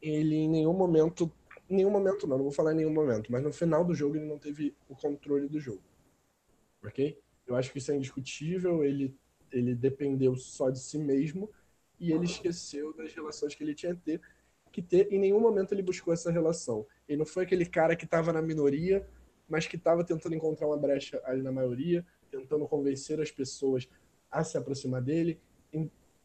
ele 0.00 0.36
em 0.36 0.48
nenhum 0.48 0.72
momento. 0.72 1.30
Em 1.68 1.76
nenhum 1.76 1.90
momento 1.90 2.26
não, 2.26 2.36
não 2.36 2.44
vou 2.44 2.52
falar 2.52 2.72
em 2.72 2.76
nenhum 2.76 2.92
momento, 2.92 3.32
mas 3.32 3.42
no 3.42 3.52
final 3.52 3.84
do 3.84 3.94
jogo 3.94 4.16
ele 4.16 4.26
não 4.26 4.38
teve 4.38 4.76
o 4.88 4.94
controle 4.94 5.48
do 5.48 5.60
jogo. 5.60 5.82
Ok? 6.84 7.18
Eu 7.46 7.56
acho 7.56 7.72
que 7.72 7.78
isso 7.78 7.90
é 7.90 7.96
indiscutível, 7.96 8.84
ele, 8.84 9.16
ele 9.50 9.74
dependeu 9.74 10.36
só 10.36 10.70
de 10.70 10.78
si 10.78 10.98
mesmo 10.98 11.50
e 11.98 12.12
ele 12.12 12.24
esqueceu 12.24 12.92
das 12.94 13.14
relações 13.14 13.54
que 13.54 13.62
ele 13.62 13.74
tinha 13.74 13.94
que 13.94 14.02
ter 14.02 14.20
que 14.74 14.82
ter, 14.82 15.06
em 15.12 15.20
nenhum 15.20 15.38
momento 15.38 15.72
ele 15.72 15.82
buscou 15.82 16.12
essa 16.12 16.32
relação. 16.32 16.84
Ele 17.08 17.18
não 17.18 17.24
foi 17.24 17.44
aquele 17.44 17.64
cara 17.64 17.94
que 17.94 18.04
estava 18.04 18.32
na 18.32 18.42
minoria, 18.42 19.08
mas 19.48 19.68
que 19.68 19.76
estava 19.76 20.02
tentando 20.02 20.34
encontrar 20.34 20.66
uma 20.66 20.76
brecha 20.76 21.22
ali 21.24 21.42
na 21.42 21.52
maioria, 21.52 22.04
tentando 22.28 22.66
convencer 22.66 23.20
as 23.20 23.30
pessoas 23.30 23.88
a 24.28 24.42
se 24.42 24.58
aproximar 24.58 25.00
dele. 25.00 25.40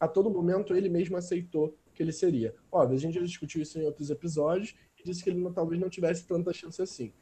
a 0.00 0.08
todo 0.08 0.28
momento 0.28 0.74
ele 0.74 0.88
mesmo 0.88 1.16
aceitou 1.16 1.76
que 1.94 2.02
ele 2.02 2.12
seria. 2.12 2.52
Óbvio, 2.72 2.96
a 2.96 3.00
gente 3.00 3.14
já 3.14 3.20
discutiu 3.20 3.62
isso 3.62 3.78
em 3.78 3.84
outros 3.84 4.10
episódios 4.10 4.74
e 4.98 5.04
disse 5.04 5.22
que 5.22 5.30
ele 5.30 5.38
não, 5.38 5.52
talvez 5.52 5.80
não 5.80 5.88
tivesse 5.88 6.26
tanta 6.26 6.52
chance 6.52 6.82
assim. 6.82 7.12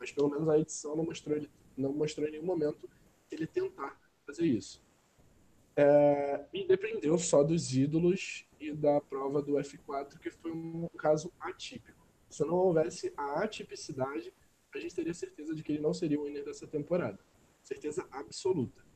Mas 0.00 0.10
pelo 0.10 0.30
menos 0.30 0.48
a 0.48 0.58
edição 0.58 0.96
não 0.96 1.04
mostrou, 1.04 1.36
ele, 1.36 1.50
não 1.76 1.92
mostrou 1.92 2.26
em 2.26 2.30
nenhum 2.30 2.46
momento 2.46 2.88
ele 3.30 3.46
tentar 3.46 4.00
fazer 4.26 4.46
isso. 4.46 4.82
É, 5.76 6.46
e 6.50 6.66
dependeu 6.66 7.18
só 7.18 7.44
dos 7.44 7.76
ídolos 7.76 8.47
e 8.60 8.72
da 8.72 9.00
prova 9.00 9.42
do 9.42 9.54
F4, 9.54 10.18
que 10.18 10.30
foi 10.30 10.52
um 10.52 10.88
caso 10.98 11.32
atípico. 11.40 12.06
Se 12.28 12.44
não 12.44 12.54
houvesse 12.54 13.12
a 13.16 13.42
atipicidade, 13.42 14.32
a 14.74 14.78
gente 14.78 14.94
teria 14.94 15.14
certeza 15.14 15.54
de 15.54 15.62
que 15.62 15.72
ele 15.72 15.80
não 15.80 15.94
seria 15.94 16.20
o 16.20 16.24
winner 16.24 16.44
dessa 16.44 16.66
temporada. 16.66 17.18
Certeza 17.62 18.06
absoluta. 18.10 18.86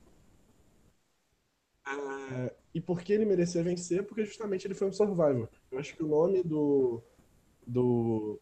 É, 1.86 2.54
e 2.74 2.80
por 2.80 3.00
que 3.02 3.12
ele 3.12 3.24
merecia 3.24 3.62
vencer? 3.62 4.06
Porque 4.06 4.24
justamente 4.24 4.66
ele 4.66 4.74
foi 4.74 4.88
um 4.88 4.92
survivor. 4.92 5.48
Eu 5.70 5.78
acho 5.78 5.96
que 5.96 6.02
o 6.02 6.08
nome 6.08 6.42
do, 6.42 7.02
do, 7.66 8.40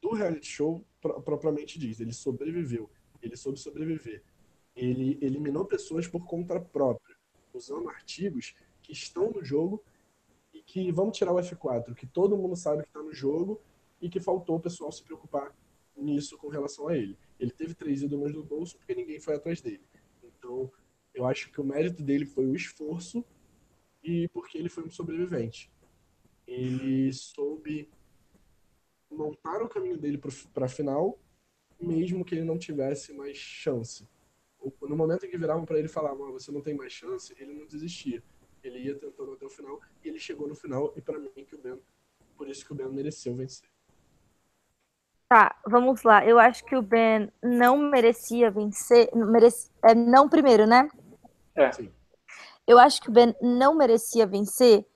do 0.00 0.12
reality 0.12 0.46
show 0.46 0.84
propriamente 1.00 1.78
diz. 1.78 2.00
Ele 2.00 2.12
sobreviveu. 2.12 2.90
Ele 3.22 3.36
soube 3.36 3.58
sobreviver 3.58 4.22
ele 4.78 5.18
eliminou 5.20 5.64
pessoas 5.64 6.06
por 6.06 6.24
conta 6.24 6.58
própria, 6.60 7.16
usando 7.52 7.88
artigos 7.88 8.54
que 8.88 8.92
estão 8.94 9.30
no 9.30 9.44
jogo 9.44 9.84
e 10.54 10.62
que 10.62 10.90
vamos 10.90 11.16
tirar 11.16 11.32
o 11.32 11.36
F4, 11.36 11.94
que 11.94 12.06
todo 12.06 12.38
mundo 12.38 12.56
sabe 12.56 12.82
que 12.82 12.88
está 12.88 13.02
no 13.02 13.12
jogo 13.12 13.60
e 14.00 14.08
que 14.08 14.18
faltou 14.18 14.56
o 14.56 14.60
pessoal 14.60 14.90
se 14.90 15.02
preocupar 15.02 15.54
nisso 15.94 16.38
com 16.38 16.48
relação 16.48 16.88
a 16.88 16.96
ele. 16.96 17.18
Ele 17.38 17.50
teve 17.50 17.74
três 17.74 18.00
ídolos 18.00 18.32
no 18.32 18.42
bolso 18.42 18.78
porque 18.78 18.94
ninguém 18.94 19.20
foi 19.20 19.34
atrás 19.34 19.60
dele. 19.60 19.84
Então, 20.24 20.72
eu 21.12 21.26
acho 21.26 21.52
que 21.52 21.60
o 21.60 21.64
mérito 21.64 22.02
dele 22.02 22.24
foi 22.24 22.46
o 22.46 22.56
esforço 22.56 23.22
e 24.02 24.26
porque 24.28 24.56
ele 24.56 24.70
foi 24.70 24.84
um 24.84 24.90
sobrevivente. 24.90 25.70
Ele 26.46 27.12
soube 27.12 27.90
montar 29.10 29.62
o 29.62 29.68
caminho 29.68 29.98
dele 29.98 30.16
para 30.18 30.64
a 30.64 30.68
final, 30.68 31.18
mesmo 31.78 32.24
que 32.24 32.34
ele 32.34 32.44
não 32.44 32.58
tivesse 32.58 33.12
mais 33.12 33.36
chance 33.36 34.08
no 34.82 34.96
momento 34.96 35.26
em 35.26 35.30
que 35.30 35.38
viravam 35.38 35.64
para 35.64 35.78
ele 35.78 35.86
e 35.86 35.90
falavam, 35.90 36.32
você 36.32 36.50
não 36.50 36.60
tem 36.60 36.74
mais 36.74 36.92
chance, 36.92 37.34
ele 37.38 37.54
não 37.54 37.66
desistia. 37.66 38.22
Ele 38.62 38.78
ia 38.78 38.94
tentando 38.94 39.32
até 39.32 39.46
o 39.46 39.50
final 39.50 39.80
e 40.04 40.08
ele 40.08 40.18
chegou 40.18 40.48
no 40.48 40.54
final 40.54 40.92
e 40.96 41.00
para 41.00 41.18
mim 41.18 41.30
que 41.46 41.54
o 41.54 41.58
Ben, 41.58 41.80
por 42.36 42.48
isso 42.48 42.64
que 42.64 42.72
o 42.72 42.74
Ben 42.74 42.88
mereceu 42.88 43.34
vencer. 43.34 43.68
Tá, 45.28 45.56
vamos 45.66 46.02
lá. 46.02 46.24
Eu 46.24 46.38
acho 46.38 46.64
que 46.64 46.74
o 46.74 46.82
Ben 46.82 47.30
não 47.42 47.76
merecia 47.76 48.50
vencer, 48.50 49.10
merece, 49.14 49.70
é 49.82 49.94
não 49.94 50.28
primeiro, 50.28 50.66
né? 50.66 50.88
É. 51.54 51.70
Sim. 51.70 51.92
Eu 52.66 52.78
acho 52.78 53.00
que 53.00 53.10
o 53.10 53.12
Ben 53.12 53.34
não 53.40 53.74
merecia 53.74 54.26
vencer 54.26 54.86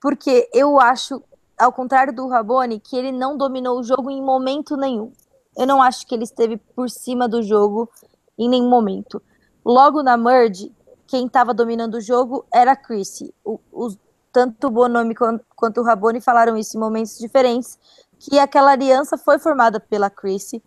porque 0.00 0.48
eu 0.54 0.80
acho, 0.80 1.22
ao 1.58 1.72
contrário 1.72 2.14
do 2.14 2.26
Rabone, 2.28 2.80
que 2.80 2.96
ele 2.96 3.12
não 3.12 3.36
dominou 3.36 3.78
o 3.78 3.82
jogo 3.82 4.10
em 4.10 4.22
momento 4.22 4.76
nenhum. 4.76 5.12
Eu 5.56 5.66
não 5.66 5.82
acho 5.82 6.06
que 6.06 6.14
ele 6.14 6.24
esteve 6.24 6.56
por 6.56 6.88
cima 6.88 7.28
do 7.28 7.42
jogo 7.42 7.90
em 8.38 8.48
nenhum 8.48 8.68
momento. 8.68 9.20
Logo 9.64 10.02
na 10.02 10.16
Merge, 10.16 10.72
quem 11.10 11.26
estava 11.26 11.52
dominando 11.52 11.94
o 11.94 12.00
jogo 12.00 12.46
era 12.54 12.70
a 12.70 12.76
Chrissy. 12.76 13.34
O, 13.44 13.58
o, 13.72 13.88
tanto 14.32 14.68
o 14.68 14.70
Bonomi 14.70 15.12
quanto 15.56 15.80
o 15.80 15.84
Raboni 15.84 16.20
falaram 16.20 16.56
isso 16.56 16.76
em 16.76 16.80
momentos 16.80 17.18
diferentes, 17.18 17.76
que 18.16 18.38
aquela 18.38 18.70
aliança 18.70 19.18
foi 19.18 19.36
formada 19.40 19.80
pela 19.80 20.08
Chrissy. 20.08 20.62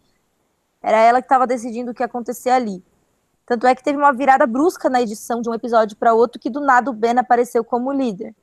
Era 0.81 0.97
ela 0.97 1.21
que 1.21 1.27
estava 1.27 1.47
decidindo 1.47 1.91
o 1.91 1.93
que 1.93 2.03
ia 2.03 2.07
acontecer 2.07 2.49
ali. 2.49 2.83
Tanto 3.45 3.65
é 3.65 3.73
que 3.73 3.81
teve 3.81 3.97
uma 3.97 4.11
virada 4.11 4.45
brusca 4.45 4.89
na 4.89 5.01
edição 5.01 5.41
de 5.41 5.49
um 5.49 5.53
episódio 5.53 5.95
para 5.95 6.13
outro 6.13 6.41
que 6.41 6.49
do 6.49 6.59
nada 6.59 6.91
o 6.91 6.93
Ben 6.93 7.17
apareceu 7.17 7.63
como 7.63 7.93
líder. 7.93 8.35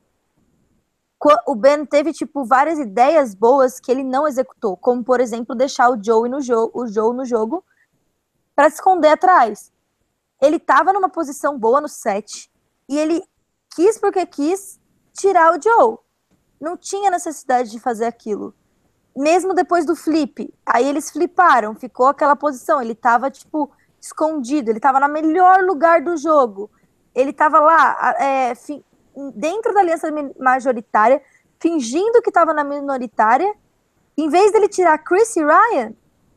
O 1.46 1.54
Ben 1.54 1.84
teve 1.84 2.14
tipo 2.14 2.46
várias 2.46 2.78
ideias 2.78 3.34
boas 3.34 3.78
que 3.78 3.92
ele 3.92 4.02
não 4.02 4.26
executou, 4.26 4.74
como 4.74 5.04
por 5.04 5.20
exemplo 5.20 5.54
deixar 5.54 5.90
o 5.90 6.02
Joe 6.02 6.30
no 6.30 6.40
jogo, 6.40 6.80
o 6.80 6.86
Joe 6.86 7.14
no 7.14 7.26
jogo 7.26 7.62
para 8.56 8.70
se 8.70 8.76
esconder 8.76 9.08
atrás. 9.08 9.70
Ele 10.40 10.56
estava 10.56 10.92
numa 10.92 11.08
posição 11.08 11.58
boa 11.58 11.80
no 11.80 11.88
set 11.88 12.50
e 12.88 12.98
ele 12.98 13.22
quis 13.74 13.98
porque 13.98 14.24
quis 14.26 14.80
tirar 15.12 15.52
o 15.52 15.62
Joe. 15.62 15.98
Não 16.60 16.76
tinha 16.76 17.10
necessidade 17.10 17.70
de 17.70 17.78
fazer 17.78 18.06
aquilo. 18.06 18.54
Mesmo 19.16 19.54
depois 19.54 19.84
do 19.84 19.94
flip, 19.94 20.52
aí 20.64 20.88
eles 20.88 21.10
fliparam, 21.10 21.74
ficou 21.74 22.06
aquela 22.06 22.36
posição, 22.36 22.80
ele 22.80 22.92
estava 22.92 23.30
tipo 23.30 23.70
escondido, 24.00 24.70
ele 24.70 24.78
estava 24.78 24.98
no 25.00 25.08
melhor 25.08 25.62
lugar 25.62 26.00
do 26.00 26.16
jogo. 26.16 26.70
Ele 27.14 27.30
estava 27.30 27.60
lá, 27.60 28.14
é, 28.18 28.52
dentro 29.34 29.74
da 29.74 29.80
aliança 29.80 30.08
majoritária, 30.38 31.20
fingindo 31.58 32.22
que 32.22 32.30
estava 32.30 32.54
na 32.54 32.64
minoritária. 32.64 33.52
Em 34.16 34.28
vez 34.28 34.52
dele 34.52 34.68
tirar 34.68 34.98
Chris 34.98 35.36
e 35.36 35.44
Ryan, 35.44 35.92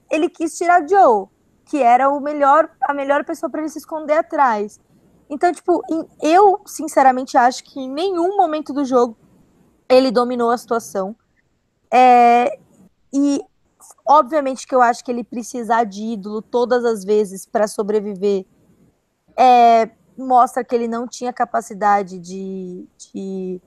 ele 0.10 0.30
quis 0.30 0.58
tirar 0.58 0.88
Joe 0.88 1.28
que 1.74 1.82
era 1.82 2.08
o 2.08 2.20
melhor, 2.20 2.70
a 2.84 2.94
melhor 2.94 3.26
pessoa 3.26 3.50
para 3.50 3.62
ele 3.62 3.70
se 3.70 3.80
esconder 3.80 4.14
atrás. 4.14 4.80
Então, 5.28 5.52
tipo, 5.52 5.82
eu 6.22 6.62
sinceramente 6.68 7.36
acho 7.36 7.64
que 7.64 7.80
em 7.80 7.90
nenhum 7.90 8.38
momento 8.38 8.72
do 8.72 8.86
jogo 8.86 9.18
ele 9.90 10.12
dominou 10.12 10.52
a 10.52 10.58
situação. 10.60 11.16
É, 11.92 12.60
e 13.12 13.42
obviamente 14.06 14.68
que 14.68 14.76
eu 14.76 14.84
acho 14.84 15.04
que 15.04 15.10
ele 15.10 15.24
precisar 15.24 15.84
de 15.86 16.04
ídolo 16.14 16.44
todas 16.44 16.86
as 16.86 17.04
vezes 17.04 17.44
para 17.44 17.68
sobreviver 17.68 18.46
é, 19.36 19.90
mostra 20.16 20.64
que 20.64 20.76
ele 20.76 20.88
não 20.88 21.08
tinha 21.08 21.34
capacidade 21.34 22.20
de, 22.20 22.88
de 23.00 23.60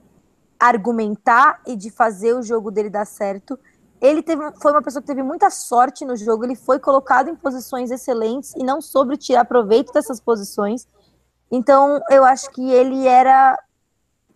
argumentar 0.57 1.61
e 1.67 1.75
de 1.75 1.91
fazer 1.91 2.33
o 2.35 2.41
jogo 2.41 2.71
dele 2.71 2.89
dar 2.89 3.05
certo 3.05 3.59
ele 3.99 4.21
teve, 4.21 4.41
foi 4.61 4.71
uma 4.71 4.81
pessoa 4.81 5.01
que 5.01 5.07
teve 5.07 5.23
muita 5.23 5.49
sorte 5.49 6.05
no 6.05 6.15
jogo, 6.15 6.45
ele 6.45 6.55
foi 6.55 6.79
colocado 6.79 7.29
em 7.29 7.35
posições 7.35 7.89
excelentes 7.89 8.53
e 8.55 8.63
não 8.63 8.79
soube 8.79 9.17
tirar 9.17 9.45
proveito 9.45 9.91
dessas 9.91 10.19
posições. 10.19 10.87
Então, 11.51 11.99
eu 12.09 12.23
acho 12.23 12.51
que 12.51 12.69
ele 12.69 13.07
era 13.07 13.57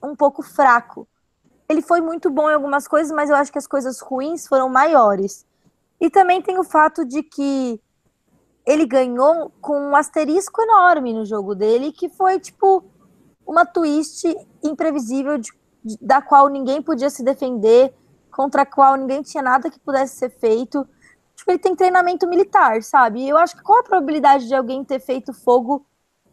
um 0.03 0.15
pouco 0.15 0.41
fraco. 0.41 1.07
Ele 1.69 1.81
foi 1.81 2.01
muito 2.01 2.29
bom 2.29 2.49
em 2.49 2.53
algumas 2.53 2.87
coisas, 2.87 3.11
mas 3.11 3.29
eu 3.29 3.35
acho 3.35 3.51
que 3.51 3.57
as 3.57 3.67
coisas 3.67 3.99
ruins 3.99 4.47
foram 4.47 4.67
maiores. 4.67 5.45
E 5.99 6.09
também 6.09 6.41
tem 6.41 6.57
o 6.57 6.63
fato 6.63 7.05
de 7.05 7.21
que 7.21 7.79
ele 8.65 8.85
ganhou 8.85 9.51
com 9.61 9.79
um 9.79 9.95
asterisco 9.95 10.61
enorme 10.61 11.13
no 11.13 11.25
jogo 11.25 11.53
dele, 11.53 11.91
que 11.91 12.09
foi 12.09 12.39
tipo 12.39 12.83
uma 13.45 13.65
twist 13.65 14.23
imprevisível 14.63 15.37
de, 15.37 15.51
de, 15.83 15.97
da 16.01 16.21
qual 16.21 16.47
ninguém 16.47 16.81
podia 16.81 17.09
se 17.09 17.23
defender 17.23 17.93
contra 18.31 18.63
a 18.63 18.65
qual 18.65 18.95
ninguém 18.95 19.21
tinha 19.21 19.43
nada 19.43 19.69
que 19.69 19.79
pudesse 19.79 20.15
ser 20.15 20.29
feito. 20.29 20.87
Tipo, 21.35 21.51
ele 21.51 21.59
tem 21.59 21.75
treinamento 21.75 22.27
militar, 22.27 22.81
sabe? 22.81 23.21
E 23.21 23.29
eu 23.29 23.37
acho 23.37 23.55
que 23.55 23.63
qual 23.63 23.79
a 23.79 23.83
probabilidade 23.83 24.47
de 24.47 24.55
alguém 24.55 24.83
ter 24.83 24.99
feito 24.99 25.33
fogo 25.33 25.85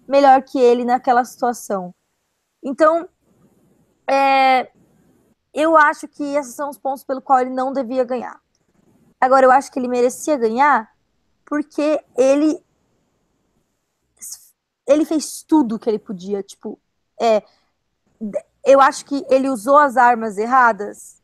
melhor 0.06 0.42
que 0.42 0.58
ele 0.58 0.84
naquela 0.84 1.24
situação? 1.24 1.94
Então, 2.62 3.08
é, 4.06 4.70
eu 5.52 5.76
acho 5.76 6.06
que 6.08 6.22
esses 6.22 6.54
são 6.54 6.70
os 6.70 6.78
pontos 6.78 7.04
pelo 7.04 7.20
qual 7.20 7.40
ele 7.40 7.50
não 7.50 7.72
devia 7.72 8.04
ganhar. 8.04 8.40
Agora, 9.20 9.44
eu 9.46 9.50
acho 9.50 9.70
que 9.70 9.78
ele 9.78 9.88
merecia 9.88 10.36
ganhar 10.36 10.90
porque 11.44 12.02
ele 12.16 12.62
ele 14.86 15.04
fez 15.04 15.42
tudo 15.42 15.78
que 15.78 15.88
ele 15.88 15.98
podia. 15.98 16.42
Tipo, 16.42 16.80
é, 17.20 17.42
eu 18.64 18.80
acho 18.80 19.04
que 19.04 19.24
ele 19.28 19.50
usou 19.50 19.76
as 19.76 19.96
armas 19.96 20.38
erradas 20.38 21.17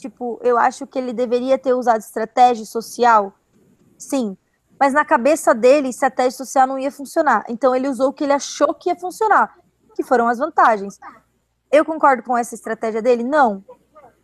Tipo, 0.00 0.40
eu 0.42 0.58
acho 0.58 0.86
que 0.86 0.98
ele 0.98 1.12
deveria 1.12 1.58
ter 1.58 1.74
usado 1.74 2.00
estratégia 2.00 2.64
social. 2.64 3.34
Sim. 3.98 4.36
Mas 4.78 4.94
na 4.94 5.04
cabeça 5.04 5.54
dele, 5.54 5.88
estratégia 5.88 6.38
social 6.38 6.66
não 6.66 6.78
ia 6.78 6.90
funcionar. 6.90 7.44
Então 7.48 7.76
ele 7.76 7.88
usou 7.88 8.08
o 8.08 8.12
que 8.12 8.24
ele 8.24 8.32
achou 8.32 8.72
que 8.72 8.88
ia 8.88 8.96
funcionar, 8.96 9.58
que 9.94 10.02
foram 10.02 10.26
as 10.26 10.38
vantagens. 10.38 10.98
Eu 11.70 11.84
concordo 11.84 12.22
com 12.22 12.36
essa 12.36 12.54
estratégia 12.54 13.02
dele? 13.02 13.22
Não. 13.22 13.62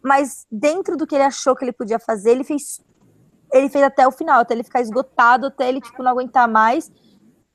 Mas 0.02 0.46
dentro 0.50 0.96
do 0.96 1.06
que 1.06 1.14
ele 1.14 1.24
achou 1.24 1.54
que 1.54 1.64
ele 1.64 1.72
podia 1.72 1.98
fazer, 1.98 2.30
ele 2.30 2.44
fez 2.44 2.80
ele 3.52 3.68
fez 3.68 3.84
até 3.84 4.06
o 4.06 4.10
final, 4.10 4.40
até 4.40 4.54
ele 4.54 4.64
ficar 4.64 4.80
esgotado, 4.80 5.46
até 5.46 5.68
ele 5.68 5.80
tipo 5.80 6.02
não 6.02 6.10
aguentar 6.10 6.48
mais. 6.48 6.90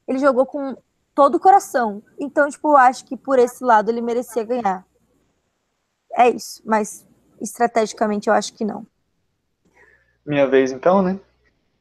Ele 0.07 0.19
jogou 0.19 0.45
com 0.45 0.75
todo 1.13 1.35
o 1.35 1.39
coração. 1.39 2.01
Então, 2.19 2.49
tipo, 2.49 2.69
eu 2.69 2.77
acho 2.77 3.05
que 3.05 3.17
por 3.17 3.39
esse 3.39 3.63
lado 3.63 3.89
ele 3.89 4.01
merecia 4.01 4.43
ganhar. 4.43 4.85
É 6.13 6.29
isso, 6.29 6.61
mas 6.65 7.05
estrategicamente 7.41 8.29
eu 8.29 8.33
acho 8.33 8.53
que 8.53 8.63
não. 8.63 8.85
Minha 10.25 10.47
vez 10.47 10.71
então, 10.71 11.01
né? 11.01 11.19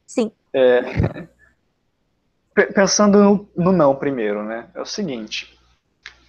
Sim. 0.05 0.31
É... 0.53 1.27
Pensando 2.73 3.17
no, 3.17 3.49
no, 3.55 3.71
não 3.71 3.95
primeiro, 3.95 4.43
né? 4.43 4.69
É 4.75 4.81
o 4.81 4.85
seguinte. 4.85 5.57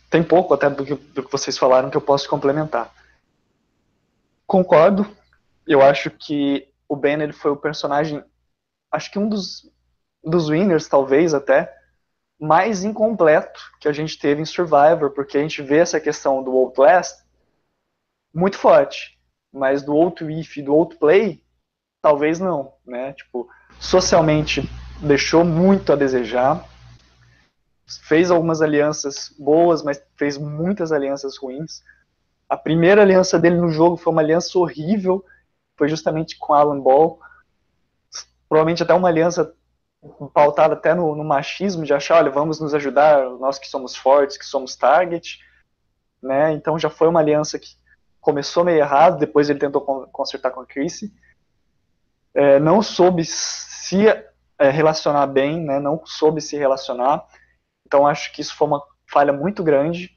Tem 0.08 0.22
pouco 0.22 0.54
até 0.54 0.70
do 0.70 0.84
que, 0.84 0.94
do 0.94 1.22
que 1.22 1.32
vocês 1.32 1.58
falaram 1.58 1.90
que 1.90 1.96
eu 1.96 2.00
posso 2.00 2.28
complementar. 2.28 2.92
Concordo. 4.46 5.06
Eu 5.66 5.82
acho 5.82 6.10
que 6.10 6.68
o 6.88 6.94
Ben 6.94 7.20
ele 7.20 7.32
foi 7.32 7.50
o 7.50 7.56
personagem, 7.56 8.22
acho 8.90 9.10
que 9.10 9.18
um 9.18 9.28
dos, 9.28 9.70
dos 10.22 10.48
winners, 10.48 10.86
talvez 10.86 11.32
até, 11.32 11.72
mais 12.38 12.84
incompleto 12.84 13.60
que 13.80 13.88
a 13.88 13.92
gente 13.92 14.18
teve 14.18 14.42
em 14.42 14.44
Survivor, 14.44 15.10
porque 15.10 15.38
a 15.38 15.40
gente 15.40 15.62
vê 15.62 15.78
essa 15.78 16.00
questão 16.00 16.42
do 16.42 16.50
Outlast 16.50 17.22
muito 18.34 18.58
forte, 18.58 19.18
mas 19.52 19.82
do 19.82 19.94
If 20.30 20.56
e 20.56 20.62
do 20.62 20.86
Play 20.86 21.42
talvez 22.02 22.40
não, 22.40 22.74
né? 22.84 23.12
Tipo, 23.12 23.48
socialmente 23.78 24.68
deixou 25.00 25.44
muito 25.44 25.92
a 25.92 25.96
desejar, 25.96 26.68
fez 28.02 28.30
algumas 28.30 28.60
alianças 28.60 29.34
boas, 29.38 29.82
mas 29.82 30.02
fez 30.16 30.36
muitas 30.36 30.90
alianças 30.90 31.38
ruins. 31.38 31.82
A 32.48 32.56
primeira 32.56 33.02
aliança 33.02 33.38
dele 33.38 33.56
no 33.56 33.70
jogo 33.70 33.96
foi 33.96 34.12
uma 34.12 34.20
aliança 34.20 34.58
horrível, 34.58 35.24
foi 35.76 35.88
justamente 35.88 36.36
com 36.38 36.52
Alan 36.52 36.80
Ball. 36.80 37.20
Provavelmente 38.48 38.82
até 38.82 38.92
uma 38.92 39.08
aliança 39.08 39.54
pautada 40.34 40.74
até 40.74 40.94
no, 40.94 41.14
no, 41.14 41.24
machismo, 41.24 41.84
de 41.84 41.94
achar, 41.94 42.18
olha, 42.18 42.30
vamos 42.30 42.60
nos 42.60 42.74
ajudar, 42.74 43.30
nós 43.38 43.58
que 43.58 43.68
somos 43.68 43.94
fortes, 43.94 44.36
que 44.36 44.44
somos 44.44 44.74
target. 44.76 45.38
Né? 46.20 46.52
Então 46.52 46.78
já 46.78 46.90
foi 46.90 47.08
uma 47.08 47.20
aliança 47.20 47.58
que 47.58 47.76
começou 48.22 48.64
meio 48.64 48.78
errado, 48.78 49.18
depois 49.18 49.50
ele 49.50 49.58
tentou 49.58 49.82
consertar 50.12 50.52
com 50.52 50.60
a 50.60 50.66
Chrissy. 50.66 51.12
É, 52.32 52.58
não 52.60 52.80
soube 52.80 53.24
se 53.24 54.06
é, 54.06 54.70
relacionar 54.70 55.26
bem, 55.26 55.60
né? 55.60 55.78
não 55.80 56.00
soube 56.06 56.40
se 56.40 56.56
relacionar. 56.56 57.26
Então 57.84 58.06
acho 58.06 58.32
que 58.32 58.40
isso 58.40 58.56
foi 58.56 58.68
uma 58.68 58.82
falha 59.10 59.32
muito 59.32 59.62
grande. 59.62 60.16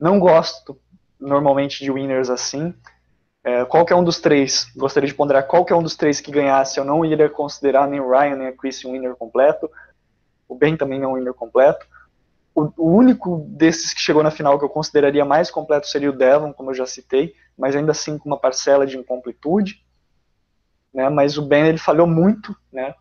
Não 0.00 0.18
gosto 0.18 0.80
normalmente 1.20 1.84
de 1.84 1.92
winners 1.92 2.30
assim. 2.30 2.74
É, 3.44 3.62
qualquer 3.66 3.94
um 3.94 4.02
dos 4.02 4.18
três, 4.18 4.72
gostaria 4.74 5.06
de 5.06 5.14
ponderar 5.14 5.46
qualquer 5.46 5.74
um 5.74 5.82
dos 5.82 5.96
três 5.96 6.18
que 6.22 6.32
ganhasse, 6.32 6.78
eu 6.78 6.84
não 6.84 7.04
iria 7.04 7.28
considerar 7.28 7.86
nem 7.86 8.00
o 8.00 8.10
Ryan 8.10 8.36
nem 8.36 8.48
a 8.48 8.56
Chris 8.56 8.82
um 8.86 8.92
winner 8.92 9.14
completo. 9.16 9.70
O 10.48 10.54
Ben 10.54 10.78
também 10.78 10.98
não 10.98 11.10
é 11.10 11.12
um 11.12 11.16
winner 11.16 11.34
completo. 11.34 11.86
O, 12.54 12.88
único 12.88 13.44
desses 13.48 13.92
que 13.92 14.00
chegou 14.00 14.22
na 14.22 14.30
final 14.30 14.58
que 14.58 14.64
eu 14.64 14.68
consideraria 14.68 15.24
mais 15.24 15.50
completo 15.50 15.88
seria 15.88 16.10
o 16.10 16.16
Devon, 16.16 16.52
como 16.52 16.70
eu 16.70 16.74
já 16.74 16.86
citei, 16.86 17.34
mas 17.58 17.74
ainda 17.74 17.90
assim 17.90 18.16
com 18.16 18.28
uma 18.28 18.38
parcela 18.38 18.86
de 18.86 18.96
incompletude. 18.96 19.84
Né, 20.92 21.08
mas 21.08 21.36
o 21.36 21.42
Ben 21.42 21.66
ele 21.66 21.78
falhou 21.78 22.06
muito, 22.06 22.56
né, 22.72 22.94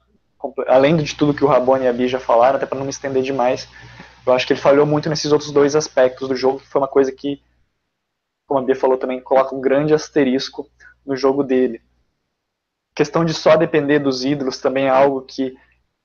além 0.67 0.97
de 0.97 1.15
tudo 1.15 1.33
que 1.33 1.43
o 1.43 1.47
Rabone 1.47 1.85
e 1.85 1.87
a 1.87 1.93
Bia 1.93 2.07
já 2.07 2.19
falaram, 2.19 2.57
até 2.57 2.65
para 2.65 2.77
não 2.77 2.85
me 2.85 2.89
estender 2.91 3.21
demais, 3.21 3.69
eu 4.25 4.33
acho 4.33 4.47
que 4.47 4.53
ele 4.53 4.59
falhou 4.59 4.85
muito 4.85 5.09
nesses 5.09 5.31
outros 5.31 5.51
dois 5.51 5.75
aspectos 5.75 6.27
do 6.27 6.35
jogo, 6.35 6.59
que 6.59 6.67
foi 6.67 6.81
uma 6.81 6.87
coisa 6.87 7.11
que, 7.11 7.39
como 8.47 8.59
a 8.59 8.63
Bia 8.63 8.75
falou 8.75 8.97
também, 8.97 9.21
coloca 9.21 9.53
um 9.53 9.61
grande 9.61 9.93
asterisco 9.93 10.67
no 11.05 11.15
jogo 11.15 11.43
dele. 11.43 11.81
A 12.93 12.95
questão 12.95 13.23
de 13.23 13.33
só 13.33 13.55
depender 13.55 13.99
dos 13.99 14.23
ídolos 14.23 14.59
também 14.59 14.85
é 14.85 14.89
algo 14.89 15.21
que 15.21 15.55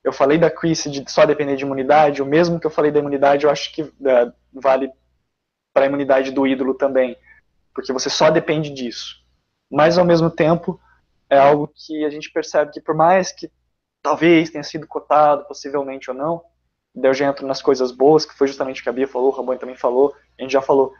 eu 0.05 0.13
falei 0.13 0.39
da 0.39 0.51
Chris 0.51 0.85
de 0.85 1.05
só 1.11 1.27
depender 1.27 1.57
de 1.57 1.65
imunidade, 1.65 2.23
o 2.23 2.27
mesmo 2.27 2.59
que 2.59 2.67
eu 2.67 2.71
falei 2.71 2.91
da 2.91 2.99
imunidade, 2.99 3.45
eu 3.45 3.51
acho 3.51 3.73
que 3.73 3.83
é, 3.83 4.33
vale 4.53 4.91
para 5.73 5.85
a 5.85 5.89
imunidade 5.89 6.31
do 6.31 6.47
ídolo 6.47 6.75
também, 6.75 7.17
porque 7.75 7.93
você 7.93 8.09
só 8.09 8.31
depende 8.31 8.71
disso. 8.71 9.17
Mas 9.71 9.99
ao 9.99 10.05
mesmo 10.05 10.31
tempo, 10.31 10.81
é 11.29 11.39
algo 11.39 11.71
que 11.75 12.05
a 12.05 12.11
gente 12.11 12.31
percebe 12.31 12.73
que 12.73 12.81
por 12.81 12.95
mais 12.95 13.33
que 13.33 13.51
talvez 14.03 14.51
tenha 14.51 14.65
sido 14.65 14.87
cotado, 14.87 15.45
possivelmente 15.45 16.11
ou 16.11 16.17
não. 16.17 16.43
Daí 16.95 17.11
eu 17.11 17.15
já 17.15 17.27
entro 17.27 17.47
nas 17.47 17.61
coisas 17.61 17.93
boas, 17.93 18.25
que 18.25 18.35
foi 18.35 18.49
justamente 18.49 18.81
o 18.81 18.83
que 18.83 18.89
a 18.89 18.93
Bia 18.93 19.07
falou, 19.07 19.29
o 19.29 19.37
Rabone 19.37 19.59
também 19.59 19.77
falou, 19.77 20.15
a 20.39 20.43
gente 20.43 20.53
já 20.53 20.63
falou. 20.63 20.95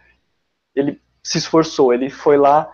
Ele 0.75 1.01
se 1.23 1.39
esforçou, 1.39 1.93
ele 1.93 2.11
foi 2.11 2.37
lá 2.37 2.71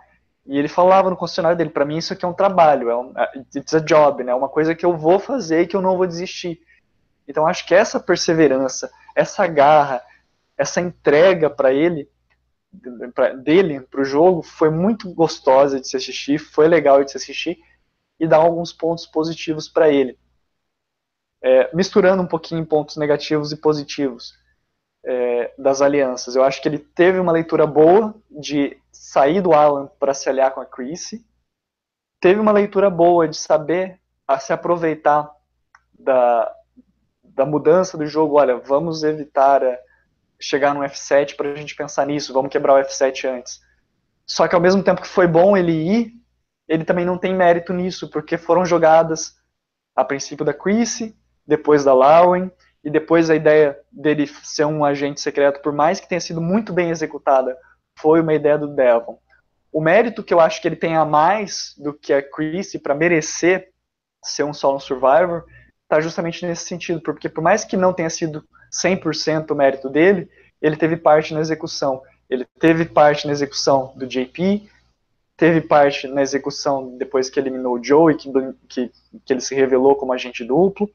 e 0.46 0.58
ele 0.58 0.68
falava 0.68 1.08
no 1.08 1.16
concessionário 1.16 1.56
dele, 1.56 1.70
para 1.70 1.84
mim 1.84 1.96
isso 1.96 2.12
aqui 2.12 2.24
é 2.24 2.28
um 2.28 2.34
trabalho, 2.34 2.90
é 2.90 2.96
um, 2.96 3.14
it's 3.56 3.74
a 3.74 3.78
job, 3.78 4.22
né? 4.22 4.32
É 4.32 4.34
uma 4.34 4.48
coisa 4.48 4.74
que 4.74 4.84
eu 4.84 4.96
vou 4.96 5.18
fazer 5.18 5.62
e 5.62 5.66
que 5.66 5.74
eu 5.74 5.80
não 5.80 5.96
vou 5.96 6.06
desistir. 6.06 6.60
Então 7.26 7.46
acho 7.46 7.66
que 7.66 7.74
essa 7.74 7.98
perseverança, 7.98 8.90
essa 9.14 9.46
garra, 9.46 10.02
essa 10.56 10.80
entrega 10.80 11.48
para 11.48 11.72
ele, 11.72 12.08
pra, 13.14 13.32
dele 13.32 13.80
para 13.80 14.02
o 14.02 14.04
jogo, 14.04 14.42
foi 14.42 14.68
muito 14.68 15.12
gostosa 15.14 15.80
de 15.80 15.88
se 15.88 15.96
assistir, 15.96 16.38
foi 16.38 16.68
legal 16.68 17.02
de 17.02 17.10
se 17.10 17.16
assistir 17.16 17.58
e 18.20 18.26
dá 18.26 18.36
alguns 18.36 18.72
pontos 18.72 19.06
positivos 19.06 19.66
para 19.66 19.88
ele. 19.88 20.18
É, 21.42 21.74
misturando 21.74 22.22
um 22.22 22.26
pouquinho 22.26 22.64
pontos 22.66 22.96
negativos 22.96 23.50
e 23.52 23.56
positivos 23.56 24.34
é, 25.04 25.52
das 25.58 25.82
alianças. 25.82 26.34
Eu 26.34 26.42
acho 26.42 26.60
que 26.60 26.68
ele 26.68 26.78
teve 26.78 27.18
uma 27.18 27.32
leitura 27.32 27.66
boa 27.66 28.14
de 28.30 28.76
sair 28.90 29.40
do 29.40 29.52
Alan 29.52 29.88
para 29.98 30.14
se 30.14 30.28
aliar 30.28 30.52
com 30.52 30.60
a 30.60 30.66
Chrissy. 30.66 31.24
Teve 32.20 32.40
uma 32.40 32.52
leitura 32.52 32.88
boa 32.88 33.28
de 33.28 33.36
saber 33.36 34.00
a 34.26 34.38
se 34.38 34.52
aproveitar 34.52 35.30
da, 35.98 36.50
da 37.22 37.44
mudança 37.44 37.98
do 37.98 38.06
jogo. 38.06 38.38
Olha, 38.38 38.56
vamos 38.56 39.02
evitar 39.02 39.62
é, 39.62 39.80
chegar 40.40 40.74
no 40.74 40.80
F7 40.80 41.36
para 41.36 41.52
a 41.52 41.56
gente 41.56 41.76
pensar 41.76 42.06
nisso, 42.06 42.32
vamos 42.32 42.50
quebrar 42.50 42.74
o 42.74 42.84
F7 42.84 43.28
antes. 43.28 43.60
Só 44.26 44.48
que 44.48 44.54
ao 44.54 44.60
mesmo 44.60 44.82
tempo 44.82 45.02
que 45.02 45.08
foi 45.08 45.26
bom 45.26 45.56
ele 45.56 45.72
ir, 45.72 46.12
ele 46.66 46.84
também 46.84 47.04
não 47.04 47.18
tem 47.18 47.34
mérito 47.34 47.72
nisso, 47.72 48.08
porque 48.08 48.38
foram 48.38 48.64
jogadas 48.64 49.36
a 49.94 50.04
princípio 50.04 50.44
da 50.44 50.54
Chrissy, 50.54 51.16
depois 51.46 51.84
da 51.84 51.92
Lauren, 51.92 52.50
e 52.84 52.90
depois 52.90 53.30
a 53.30 53.34
ideia 53.34 53.78
dele 53.90 54.26
ser 54.42 54.66
um 54.66 54.84
agente 54.84 55.20
secreto, 55.20 55.62
por 55.62 55.72
mais 55.72 55.98
que 55.98 56.08
tenha 56.08 56.20
sido 56.20 56.40
muito 56.40 56.72
bem 56.72 56.90
executada, 56.90 57.56
foi 57.98 58.20
uma 58.20 58.34
ideia 58.34 58.58
do 58.58 58.68
Devon. 58.68 59.18
O 59.72 59.80
mérito 59.80 60.22
que 60.22 60.34
eu 60.34 60.38
acho 60.38 60.60
que 60.60 60.68
ele 60.68 60.76
tem 60.76 60.94
a 60.94 61.04
mais 61.04 61.74
do 61.78 61.94
que 61.94 62.12
a 62.12 62.22
Chrissy 62.22 62.78
para 62.78 62.94
merecer 62.94 63.70
ser 64.22 64.44
um 64.44 64.52
solo 64.52 64.78
survivor 64.78 65.44
está 65.82 66.00
justamente 66.00 66.46
nesse 66.46 66.66
sentido, 66.66 67.00
porque 67.00 67.28
por 67.28 67.42
mais 67.42 67.64
que 67.64 67.76
não 67.76 67.92
tenha 67.92 68.10
sido 68.10 68.44
100% 68.72 69.50
o 69.50 69.54
mérito 69.54 69.88
dele, 69.88 70.28
ele 70.60 70.76
teve 70.76 70.96
parte 70.96 71.32
na 71.32 71.40
execução. 71.40 72.02
Ele 72.28 72.46
teve 72.58 72.84
parte 72.84 73.26
na 73.26 73.32
execução 73.32 73.92
do 73.96 74.06
JP, 74.06 74.68
teve 75.36 75.60
parte 75.60 76.06
na 76.08 76.22
execução 76.22 76.96
depois 76.96 77.28
que 77.28 77.38
eliminou 77.38 77.74
o 77.74 77.84
Joey, 77.84 78.16
que, 78.16 78.30
que, 78.68 78.92
que 79.24 79.32
ele 79.32 79.40
se 79.40 79.54
revelou 79.54 79.96
como 79.96 80.12
agente 80.12 80.44
duplo, 80.44 80.90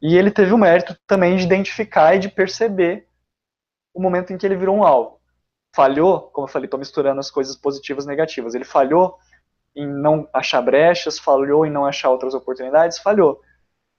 e 0.00 0.16
ele 0.16 0.30
teve 0.30 0.52
o 0.52 0.58
mérito 0.58 0.96
também 1.06 1.36
de 1.36 1.44
identificar 1.44 2.14
e 2.14 2.18
de 2.18 2.28
perceber 2.28 3.06
o 3.92 4.00
momento 4.00 4.32
em 4.32 4.38
que 4.38 4.46
ele 4.46 4.56
virou 4.56 4.76
um 4.76 4.84
alvo. 4.84 5.20
Falhou, 5.74 6.22
como 6.32 6.46
eu 6.46 6.50
falei, 6.50 6.66
estou 6.66 6.80
misturando 6.80 7.20
as 7.20 7.30
coisas 7.30 7.56
positivas 7.56 8.04
e 8.04 8.08
negativas. 8.08 8.54
Ele 8.54 8.64
falhou 8.64 9.18
em 9.74 9.86
não 9.86 10.28
achar 10.32 10.62
brechas, 10.62 11.18
falhou 11.18 11.66
em 11.66 11.70
não 11.70 11.84
achar 11.84 12.10
outras 12.10 12.34
oportunidades, 12.34 12.98
falhou. 12.98 13.40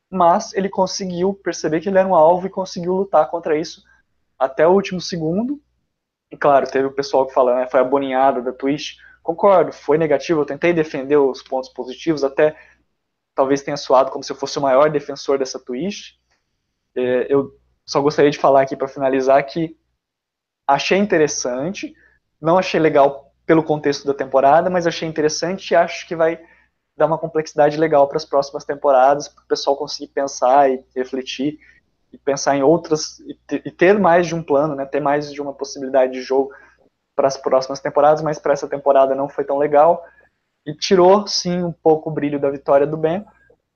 Mas 0.10 0.54
ele 0.54 0.70
conseguiu 0.70 1.34
perceber 1.34 1.80
que 1.80 1.90
ele 1.90 1.98
era 1.98 2.08
um 2.08 2.16
alvo 2.16 2.48
e 2.48 2.50
conseguiu 2.50 2.94
lutar 2.94 3.30
contra 3.30 3.58
isso 3.58 3.84
até 4.38 4.68
o 4.68 4.72
último 4.72 5.00
segundo. 5.00 5.62
E 6.32 6.38
claro, 6.38 6.70
teve 6.70 6.88
o 6.88 6.94
pessoal 6.94 7.26
que 7.26 7.34
fala, 7.34 7.56
né, 7.56 7.68
foi 7.68 7.80
a 7.80 7.84
boninhada 7.84 8.42
da 8.42 8.52
Twitch, 8.52 8.96
Concordo, 9.24 9.72
foi 9.72 9.98
negativo, 9.98 10.42
eu 10.42 10.46
tentei 10.46 10.74
defender 10.74 11.18
os 11.18 11.44
pontos 11.44 11.70
positivos, 11.70 12.24
até 12.24 12.56
talvez 13.36 13.62
tenha 13.62 13.78
soado 13.78 14.12
como 14.12 14.24
se 14.24 14.32
eu 14.32 14.36
fosse 14.36 14.58
o 14.58 14.62
maior 14.62 14.90
defensor 14.90 15.38
dessa 15.38 15.60
twist. 15.60 16.20
É, 16.96 17.28
eu 17.34 17.58
só 17.86 18.02
gostaria 18.02 18.32
de 18.32 18.38
falar 18.38 18.62
aqui 18.62 18.76
para 18.76 18.88
finalizar 18.88 19.44
que 19.46 19.78
achei 20.68 20.98
interessante, 20.98 21.94
não 22.40 22.58
achei 22.58 22.80
legal 22.80 23.34
pelo 23.46 23.64
contexto 23.64 24.06
da 24.06 24.14
temporada, 24.14 24.70
mas 24.70 24.88
achei 24.88 25.08
interessante 25.08 25.72
e 25.72 25.76
acho 25.76 26.08
que 26.08 26.16
vai 26.16 26.40
dar 26.96 27.08
uma 27.08 27.18
complexidade 27.18 27.78
legal 27.78 28.08
para 28.08 28.18
as 28.18 28.26
próximas 28.26 28.64
temporadas, 28.64 29.28
para 29.28 29.44
o 29.44 29.48
pessoal 29.48 29.76
conseguir 29.76 30.12
pensar 30.12 30.70
e 30.70 30.84
refletir 30.96 31.58
e 32.14 32.18
pensar 32.18 32.56
em 32.56 32.64
outras 32.64 33.20
e 33.50 33.72
ter 33.72 33.98
mais 33.98 34.28
de 34.28 34.36
um 34.36 34.44
plano, 34.44 34.76
né, 34.76 34.86
ter 34.86 35.00
mais 35.00 35.32
de 35.32 35.42
uma 35.42 35.54
possibilidade 35.54 36.14
de 36.14 36.22
jogo 36.22 36.52
para 37.16 37.28
as 37.28 37.38
próximas 37.38 37.80
temporadas, 37.80 38.22
mas 38.22 38.40
para 38.40 38.54
essa 38.54 38.68
temporada 38.68 39.16
não 39.16 39.30
foi 39.30 39.44
tão 39.44 39.58
legal 39.58 40.06
e 40.66 40.74
tirou 40.76 41.26
sim 41.28 41.64
um 41.64 41.72
pouco 41.72 42.10
o 42.10 42.14
brilho 42.14 42.40
da 42.40 42.50
vitória 42.50 42.86
do 42.86 42.98
Ben. 42.98 43.26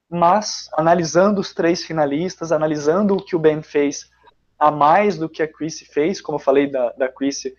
Mas 0.09 0.69
analisando 0.73 1.41
os 1.41 1.53
três 1.53 1.83
finalistas, 1.83 2.51
analisando 2.51 3.15
o 3.15 3.23
que 3.23 3.35
o 3.35 3.39
Ben 3.39 3.61
fez 3.61 4.09
a 4.57 4.71
mais 4.71 5.17
do 5.17 5.27
que 5.27 5.43
a 5.43 5.47
Chrissy 5.47 5.85
fez, 5.85 6.21
como 6.21 6.37
eu 6.37 6.41
falei 6.41 6.69
da, 6.69 6.91
da 6.91 7.09
Chrissy, 7.09 7.55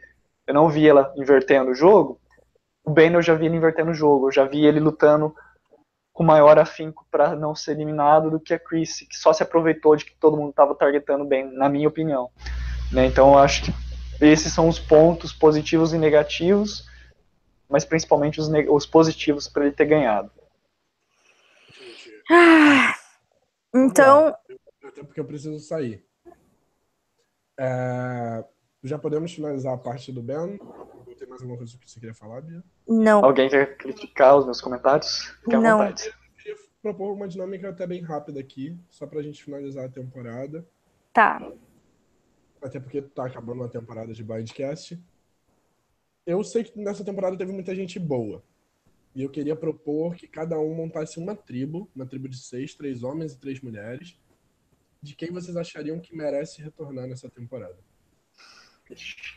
eu 0.46 0.54
não 0.54 0.68
vi 0.68 0.88
ela 0.88 1.12
invertendo 1.16 1.70
o 1.70 1.74
jogo. 1.74 2.20
O 2.84 2.90
Ben 2.90 3.12
eu 3.12 3.22
já 3.22 3.34
vi 3.34 3.46
ele 3.46 3.56
invertendo 3.56 3.90
o 3.90 3.94
jogo, 3.94 4.28
eu 4.28 4.32
já 4.32 4.44
vi 4.44 4.64
ele 4.64 4.78
lutando 4.78 5.34
com 6.12 6.22
maior 6.22 6.58
afinco 6.58 7.06
para 7.10 7.36
não 7.36 7.54
ser 7.54 7.72
eliminado 7.72 8.30
do 8.30 8.40
que 8.40 8.54
a 8.54 8.58
Chrissy, 8.58 9.06
que 9.06 9.16
só 9.16 9.32
se 9.32 9.42
aproveitou 9.42 9.94
de 9.96 10.06
que 10.06 10.14
todo 10.18 10.36
mundo 10.36 10.50
estava 10.50 10.74
targetando 10.74 11.26
bem, 11.26 11.52
na 11.52 11.68
minha 11.68 11.88
opinião. 11.88 12.30
Né? 12.90 13.06
Então 13.06 13.32
eu 13.32 13.38
acho 13.38 13.64
que 13.64 13.74
esses 14.20 14.52
são 14.52 14.66
os 14.66 14.78
pontos 14.78 15.32
positivos 15.32 15.92
e 15.92 15.98
negativos, 15.98 16.86
mas 17.68 17.84
principalmente 17.84 18.40
os, 18.40 18.48
os 18.68 18.86
positivos 18.86 19.48
para 19.48 19.66
ele 19.66 19.74
ter 19.74 19.86
ganhado. 19.86 20.30
Ah, 22.30 22.94
então. 23.74 24.34
Até 24.84 25.02
porque 25.02 25.20
eu 25.20 25.24
preciso 25.24 25.58
sair. 25.60 26.04
É, 27.58 28.44
já 28.82 28.98
podemos 28.98 29.32
finalizar 29.32 29.74
a 29.74 29.78
parte 29.78 30.12
do 30.12 30.22
Ben? 30.22 30.58
Tem 31.18 31.26
mais 31.26 31.40
alguma 31.40 31.56
coisa 31.56 31.76
que 31.78 31.90
você 31.90 31.98
queria 31.98 32.14
falar, 32.14 32.42
Bia? 32.42 32.62
Não. 32.86 33.24
Alguém 33.24 33.48
quer 33.48 33.76
criticar 33.78 34.36
os 34.36 34.44
meus 34.44 34.60
comentários? 34.60 35.34
Fique 35.42 35.56
Não. 35.56 35.82
Eu 35.82 35.94
queria 35.94 36.56
propor 36.82 37.12
uma 37.12 37.26
dinâmica 37.26 37.70
até 37.70 37.86
bem 37.86 38.02
rápida 38.02 38.38
aqui, 38.38 38.78
só 38.90 39.06
para 39.06 39.20
a 39.20 39.22
gente 39.22 39.42
finalizar 39.42 39.86
a 39.86 39.88
temporada. 39.88 40.66
Tá. 41.12 41.40
até 42.62 42.78
porque 42.78 43.00
tá 43.00 43.24
acabando 43.24 43.62
uma 43.62 43.70
temporada 43.70 44.12
de 44.12 44.22
Blindcast. 44.22 45.02
Eu 46.26 46.42
sei 46.42 46.64
que 46.64 46.76
nessa 46.78 47.04
temporada 47.04 47.38
teve 47.38 47.52
muita 47.52 47.74
gente 47.74 47.98
boa. 48.00 48.42
E 49.14 49.22
eu 49.22 49.30
queria 49.30 49.54
propor 49.56 50.16
que 50.16 50.26
cada 50.26 50.58
um 50.58 50.74
montasse 50.74 51.18
uma 51.18 51.34
tribo, 51.34 51.88
uma 51.94 52.04
tribo 52.04 52.28
de 52.28 52.36
seis, 52.36 52.74
três 52.74 53.02
homens 53.02 53.32
e 53.32 53.38
três 53.38 53.60
mulheres, 53.60 54.18
de 55.00 55.14
quem 55.14 55.30
vocês 55.30 55.56
achariam 55.56 56.00
que 56.00 56.14
merece 56.14 56.60
retornar 56.60 57.06
nessa 57.06 57.30
temporada. 57.30 57.78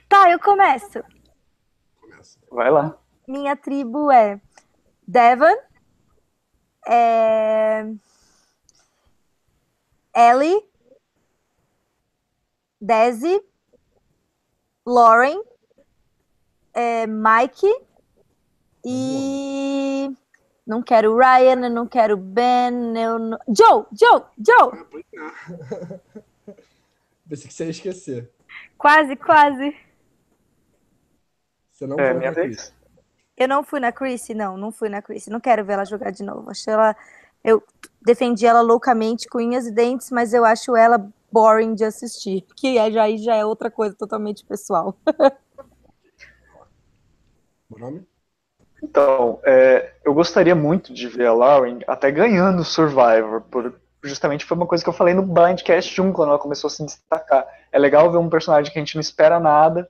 Tá, 0.09 0.29
eu 0.31 0.39
começo. 0.39 1.01
Começa. 2.01 2.39
Vai 2.51 2.71
lá. 2.71 2.99
Minha 3.27 3.55
tribo 3.55 4.11
é 4.11 4.41
Devon, 5.07 5.55
é... 6.87 7.83
Ellie, 10.15 10.67
Desi, 12.81 13.41
Lauren, 14.85 15.41
é, 16.79 17.05
Mike 17.07 17.67
e 18.85 20.09
não 20.65 20.81
quero 20.81 21.17
Ryan, 21.17 21.65
eu 21.65 21.69
não 21.69 21.85
quero 21.85 22.15
Ben, 22.15 22.97
eu 22.97 23.19
não... 23.19 23.37
Joe, 23.47 23.85
Joe, 23.91 24.23
Joe. 24.37 25.03
Ah. 25.17 25.99
Pensei 27.27 27.47
que 27.47 27.53
você 27.53 27.65
ia 27.65 27.69
esquecer. 27.69 28.31
Quase, 28.77 29.15
quase. 29.15 29.75
Você 31.71 31.85
não 31.85 31.99
É, 31.99 32.09
foi 32.09 32.19
minha 32.19 32.31
vez. 32.31 32.55
Chris. 32.55 32.73
Eu 33.37 33.47
não 33.47 33.63
fui 33.63 33.79
na 33.79 33.91
Chrissy, 33.91 34.33
não, 34.33 34.57
não 34.57 34.71
fui 34.71 34.89
na 34.89 35.01
Chrissy. 35.01 35.29
Não 35.29 35.39
quero 35.39 35.63
ver 35.63 35.73
ela 35.73 35.85
jogar 35.85 36.11
de 36.11 36.23
novo. 36.23 36.49
Achei 36.49 36.73
ela. 36.73 36.95
Eu 37.43 37.63
defendi 38.01 38.45
ela 38.45 38.61
loucamente 38.61 39.27
com 39.29 39.37
unhas 39.37 39.67
e 39.67 39.71
dentes, 39.71 40.09
mas 40.11 40.33
eu 40.33 40.43
acho 40.43 40.75
ela 40.75 41.09
boring 41.31 41.75
de 41.75 41.85
assistir. 41.85 42.45
Que 42.55 42.77
é- 42.77 42.91
já, 42.91 43.03
aí 43.03 43.17
já 43.17 43.35
é 43.35 43.45
outra 43.45 43.69
coisa 43.69 43.95
totalmente 43.95 44.45
pessoal. 44.45 44.97
Então, 48.81 49.39
é, 49.43 49.93
eu 50.03 50.13
gostaria 50.13 50.55
muito 50.55 50.93
de 50.93 51.07
ver 51.07 51.27
a 51.27 51.33
Lauren 51.33 51.79
até 51.87 52.11
ganhando 52.11 52.63
Survivor, 52.63 53.41
por, 53.41 53.79
justamente 54.03 54.45
foi 54.45 54.55
uma 54.55 54.65
coisa 54.67 54.83
que 54.83 54.89
eu 54.89 54.93
falei 54.93 55.13
no 55.13 55.21
Blindcast 55.21 56.01
1, 56.01 56.13
quando 56.13 56.29
ela 56.29 56.39
começou 56.39 56.67
a 56.67 56.71
se 56.71 56.85
destacar. 56.85 57.45
É 57.71 57.77
legal 57.77 58.11
ver 58.11 58.17
um 58.17 58.29
personagem 58.29 58.71
que 58.71 58.79
a 58.79 58.81
gente 58.81 58.95
não 58.95 59.01
espera 59.01 59.39
nada 59.39 59.89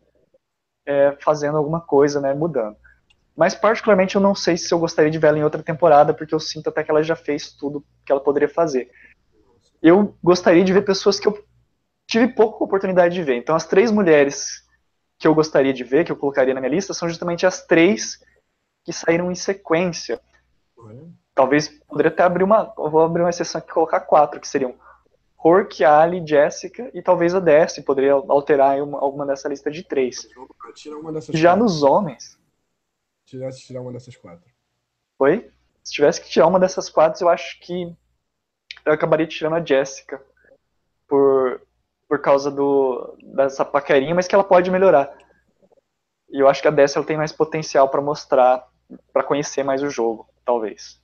é, 0.85 1.15
fazendo 1.21 1.57
alguma 1.57 1.79
coisa, 1.79 2.19
né, 2.19 2.33
mudando. 2.33 2.75
Mas, 3.35 3.55
particularmente, 3.55 4.15
eu 4.15 4.21
não 4.21 4.35
sei 4.35 4.57
se 4.57 4.73
eu 4.73 4.79
gostaria 4.79 5.11
de 5.11 5.19
ver 5.19 5.27
ela 5.27 5.37
em 5.37 5.43
outra 5.43 5.63
temporada, 5.63 6.13
porque 6.13 6.33
eu 6.35 6.39
sinto 6.39 6.67
até 6.67 6.83
que 6.83 6.91
ela 6.91 7.03
já 7.03 7.15
fez 7.15 7.53
tudo 7.53 7.85
que 8.05 8.11
ela 8.11 8.19
poderia 8.19 8.49
fazer. 8.49 8.89
Eu 9.81 10.13
gostaria 10.21 10.63
de 10.63 10.73
ver 10.73 10.81
pessoas 10.81 11.19
que 11.19 11.27
eu 11.27 11.41
tive 12.05 12.27
pouca 12.27 12.63
oportunidade 12.63 13.13
de 13.13 13.23
ver. 13.23 13.35
Então, 13.35 13.55
as 13.55 13.65
três 13.65 13.91
mulheres 13.91 14.67
que 15.19 15.27
eu 15.27 15.35
gostaria 15.35 15.73
de 15.73 15.83
ver, 15.83 16.05
que 16.05 16.11
eu 16.11 16.15
colocaria 16.15 16.53
na 16.53 16.61
minha 16.61 16.71
lista, 16.73 16.93
são 16.93 17.09
justamente 17.09 17.45
as 17.45 17.65
três 17.65 18.23
que 18.85 18.93
saíram 18.93 19.29
em 19.31 19.35
sequência. 19.35 20.19
Olha. 20.77 21.05
Talvez 21.35 21.67
poderia 21.67 22.09
até 22.11 22.23
abrir 22.23 22.43
uma. 22.43 22.73
Eu 22.77 22.89
vou 22.89 23.01
abrir 23.03 23.21
uma 23.21 23.29
exceção 23.29 23.59
aqui 23.59 23.69
e 23.69 23.73
colocar 23.73 23.99
quatro, 24.01 24.39
que 24.39 24.47
seriam 24.47 24.75
Hork, 25.37 25.83
Ali, 25.83 26.25
Jessica 26.25 26.89
e 26.93 27.01
talvez 27.01 27.35
a 27.35 27.39
Desi. 27.39 27.81
Poderia 27.83 28.13
alterar 28.13 28.81
uma- 28.81 28.99
alguma 28.99 29.25
dessa 29.25 29.47
lista 29.49 29.69
de 29.69 29.83
três. 29.83 30.27
Já 31.33 31.49
quatro. 31.51 31.63
nos 31.63 31.83
homens, 31.83 32.37
Tivesse 33.25 33.61
tirar 33.61 33.81
uma 33.81 33.91
dessas 33.91 34.15
quatro. 34.15 34.49
foi? 35.17 35.51
Se 35.83 35.93
tivesse 35.93 36.21
que 36.21 36.29
tirar 36.29 36.47
uma 36.47 36.59
dessas 36.59 36.89
quatro, 36.89 37.23
eu 37.23 37.29
acho 37.29 37.59
que 37.61 37.95
eu 38.85 38.93
acabaria 38.93 39.27
tirando 39.27 39.55
a 39.55 39.63
Jessica. 39.65 40.21
Por, 41.07 41.61
por 42.09 42.19
causa 42.19 42.49
do, 42.49 43.15
dessa 43.21 43.63
paquerinha, 43.63 44.15
mas 44.15 44.27
que 44.27 44.33
ela 44.33 44.43
pode 44.43 44.71
melhorar. 44.71 45.15
E 46.27 46.39
eu 46.39 46.47
acho 46.47 46.59
que 46.59 46.67
a 46.67 46.71
Desi 46.71 46.97
ela 46.97 47.05
tem 47.05 47.15
mais 47.15 47.31
potencial 47.31 47.87
para 47.87 48.01
mostrar, 48.01 48.67
para 49.13 49.23
conhecer 49.23 49.63
mais 49.63 49.83
o 49.83 49.91
jogo, 49.91 50.27
talvez. 50.43 50.99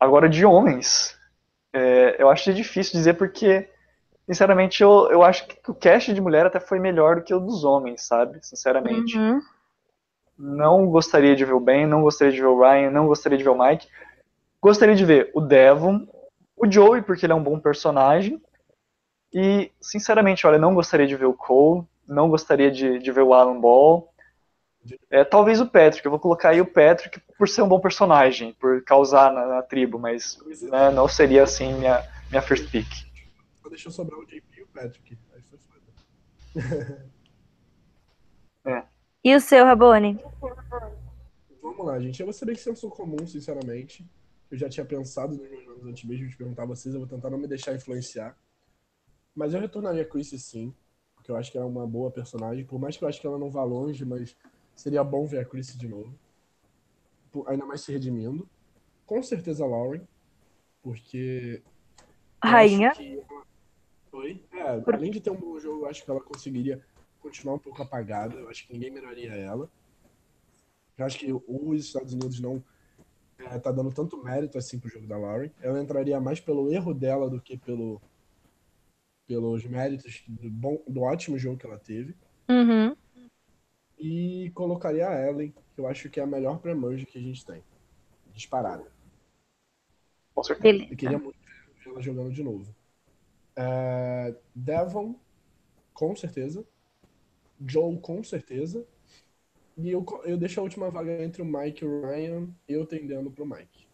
Agora, 0.00 0.28
de 0.28 0.44
homens, 0.44 1.16
é, 1.72 2.20
eu 2.20 2.28
acho 2.28 2.52
difícil 2.52 2.94
dizer 2.94 3.14
porque, 3.14 3.70
sinceramente, 4.26 4.82
eu, 4.82 5.08
eu 5.12 5.22
acho 5.22 5.46
que 5.46 5.70
o 5.70 5.74
cast 5.74 6.12
de 6.12 6.20
mulher 6.20 6.44
até 6.44 6.58
foi 6.58 6.80
melhor 6.80 7.16
do 7.16 7.22
que 7.22 7.32
o 7.32 7.38
dos 7.38 7.62
homens, 7.62 8.02
sabe? 8.02 8.40
Sinceramente. 8.42 9.16
Uhum. 9.16 9.40
Não 10.36 10.86
gostaria 10.86 11.36
de 11.36 11.44
ver 11.44 11.52
o 11.54 11.60
Ben, 11.60 11.86
não 11.86 12.02
gostaria 12.02 12.32
de 12.32 12.40
ver 12.40 12.48
o 12.48 12.60
Ryan, 12.60 12.90
não 12.90 13.06
gostaria 13.06 13.38
de 13.38 13.44
ver 13.44 13.50
o 13.50 13.58
Mike. 13.58 13.88
Gostaria 14.60 14.96
de 14.96 15.04
ver 15.04 15.30
o 15.34 15.40
Devon, 15.40 16.04
o 16.56 16.70
Joey, 16.70 17.02
porque 17.02 17.26
ele 17.26 17.32
é 17.32 17.36
um 17.36 17.42
bom 17.42 17.58
personagem. 17.58 18.40
E, 19.32 19.72
sinceramente, 19.80 20.46
olha, 20.46 20.58
não 20.58 20.74
gostaria 20.74 21.06
de 21.06 21.16
ver 21.16 21.26
o 21.26 21.34
Cole, 21.34 21.86
não 22.06 22.28
gostaria 22.28 22.70
de, 22.70 22.98
de 22.98 23.12
ver 23.12 23.22
o 23.22 23.34
Alan 23.34 23.60
Ball. 23.60 24.12
É, 25.10 25.24
talvez 25.24 25.60
o 25.60 25.66
Patrick, 25.66 26.04
eu 26.04 26.10
vou 26.10 26.20
colocar 26.20 26.50
aí 26.50 26.60
o 26.60 26.66
Patrick 26.66 27.20
por 27.38 27.48
ser 27.48 27.62
um 27.62 27.68
bom 27.68 27.80
personagem, 27.80 28.52
por 28.52 28.82
causar 28.84 29.32
na, 29.32 29.46
na 29.46 29.62
tribo, 29.62 29.98
mas 29.98 30.38
né, 30.70 30.90
não 30.90 31.08
seria 31.08 31.42
assim 31.42 31.72
minha, 31.74 32.06
minha 32.30 32.42
first 32.42 32.70
pick. 32.70 32.86
Só 33.62 33.68
deixou 33.68 33.90
sobrar 33.90 34.20
o 34.20 34.26
JP 34.26 34.44
e 34.58 34.62
o 34.62 34.66
Patrick. 34.66 35.18
Aí 35.34 35.42
foi 35.42 35.58
foda. 35.58 37.04
E 39.24 39.34
o 39.34 39.40
seu, 39.40 39.64
Rabone? 39.64 40.18
Vamos 41.62 41.86
lá, 41.86 41.98
gente. 41.98 42.20
Eu 42.20 42.26
vou 42.26 42.32
ser 42.34 42.44
bem 42.44 42.56
senso 42.56 42.90
comum, 42.90 43.26
sinceramente. 43.26 44.04
Eu 44.54 44.58
já 44.58 44.68
tinha 44.68 44.86
pensado 44.86 45.34
nos 45.36 45.50
meus 45.50 45.66
nomes 45.66 45.84
antes 45.84 46.04
mesmo 46.04 46.28
de 46.28 46.36
perguntar 46.36 46.62
a 46.62 46.66
vocês. 46.66 46.94
Eu 46.94 47.00
vou 47.00 47.08
tentar 47.08 47.28
não 47.28 47.36
me 47.38 47.48
deixar 47.48 47.74
influenciar. 47.74 48.38
Mas 49.34 49.52
eu 49.52 49.60
retornaria 49.60 50.02
a 50.02 50.04
Chrissy 50.04 50.38
sim. 50.38 50.72
Porque 51.16 51.28
eu 51.28 51.34
acho 51.36 51.50
que 51.50 51.58
ela 51.58 51.66
é 51.66 51.68
uma 51.68 51.84
boa 51.88 52.08
personagem. 52.08 52.64
Por 52.64 52.78
mais 52.78 52.96
que 52.96 53.02
eu 53.02 53.08
acho 53.08 53.20
que 53.20 53.26
ela 53.26 53.36
não 53.36 53.50
vá 53.50 53.64
longe, 53.64 54.04
mas 54.04 54.36
seria 54.76 55.02
bom 55.02 55.26
ver 55.26 55.40
a 55.40 55.44
Chrissy 55.44 55.76
de 55.76 55.88
novo. 55.88 56.16
Por- 57.32 57.48
Ainda 57.50 57.66
mais 57.66 57.80
se 57.80 57.90
redimindo. 57.90 58.48
Com 59.04 59.20
certeza 59.24 59.64
a 59.64 59.66
Lauren. 59.66 60.02
Porque. 60.80 61.60
Rainha. 62.40 62.92
ela- 62.96 63.44
Oi? 64.12 64.40
É, 64.52 64.82
além 64.94 65.10
de 65.10 65.20
ter 65.20 65.30
um 65.30 65.36
bom 65.36 65.58
jogo, 65.58 65.80
eu 65.84 65.88
acho 65.90 66.04
que 66.04 66.10
ela 66.12 66.20
conseguiria 66.20 66.80
continuar 67.20 67.56
um 67.56 67.58
pouco 67.58 67.82
apagada. 67.82 68.36
Eu 68.36 68.48
acho 68.48 68.64
que 68.68 68.72
ninguém 68.72 68.92
melhoraria 68.92 69.32
ela. 69.34 69.68
Eu 70.96 71.06
acho 71.06 71.18
que 71.18 71.32
os 71.32 71.84
Estados 71.86 72.12
Unidos 72.12 72.38
não 72.38 72.62
é, 73.38 73.58
tá 73.58 73.72
dando 73.72 73.92
tanto 73.92 74.22
mérito 74.22 74.58
assim 74.58 74.78
pro 74.78 74.88
jogo 74.88 75.06
da 75.06 75.16
Lauren. 75.16 75.50
Ela 75.60 75.80
entraria 75.80 76.20
mais 76.20 76.40
pelo 76.40 76.72
erro 76.72 76.94
dela 76.94 77.28
do 77.28 77.40
que 77.40 77.56
pelo 77.56 78.00
pelos 79.26 79.64
méritos 79.64 80.22
do, 80.28 80.50
bom, 80.50 80.82
do 80.86 81.02
ótimo 81.02 81.38
jogo 81.38 81.56
que 81.56 81.66
ela 81.66 81.78
teve. 81.78 82.14
Uhum. 82.48 82.94
E 83.98 84.50
colocaria 84.54 85.08
a 85.08 85.28
Ellen, 85.28 85.54
que 85.74 85.80
eu 85.80 85.86
acho 85.86 86.10
que 86.10 86.20
é 86.20 86.22
a 86.22 86.26
melhor 86.26 86.58
pré-merge 86.58 87.06
que 87.06 87.18
a 87.18 87.22
gente 87.22 87.44
tem. 87.44 87.62
Disparada. 88.32 88.84
Com 90.34 90.42
certeza. 90.42 90.84
Eu 90.90 90.96
queria 90.96 91.18
muito 91.18 91.38
ver 91.38 91.90
ela 91.90 92.02
jogando 92.02 92.32
de 92.32 92.42
novo. 92.42 92.74
É, 93.56 94.34
Devon, 94.54 95.18
com 95.94 96.14
certeza. 96.14 96.66
Joe, 97.66 97.98
com 97.98 98.22
certeza. 98.22 98.86
E 99.76 99.90
eu, 99.90 100.04
eu 100.24 100.36
deixo 100.36 100.60
a 100.60 100.62
última 100.62 100.90
vaga 100.90 101.22
entre 101.22 101.42
o 101.42 101.44
Mike 101.44 101.84
e 101.84 101.88
o 101.88 102.06
Ryan, 102.06 102.48
eu 102.68 102.86
tendendo 102.86 103.30
pro 103.30 103.46
Mike. 103.46 103.86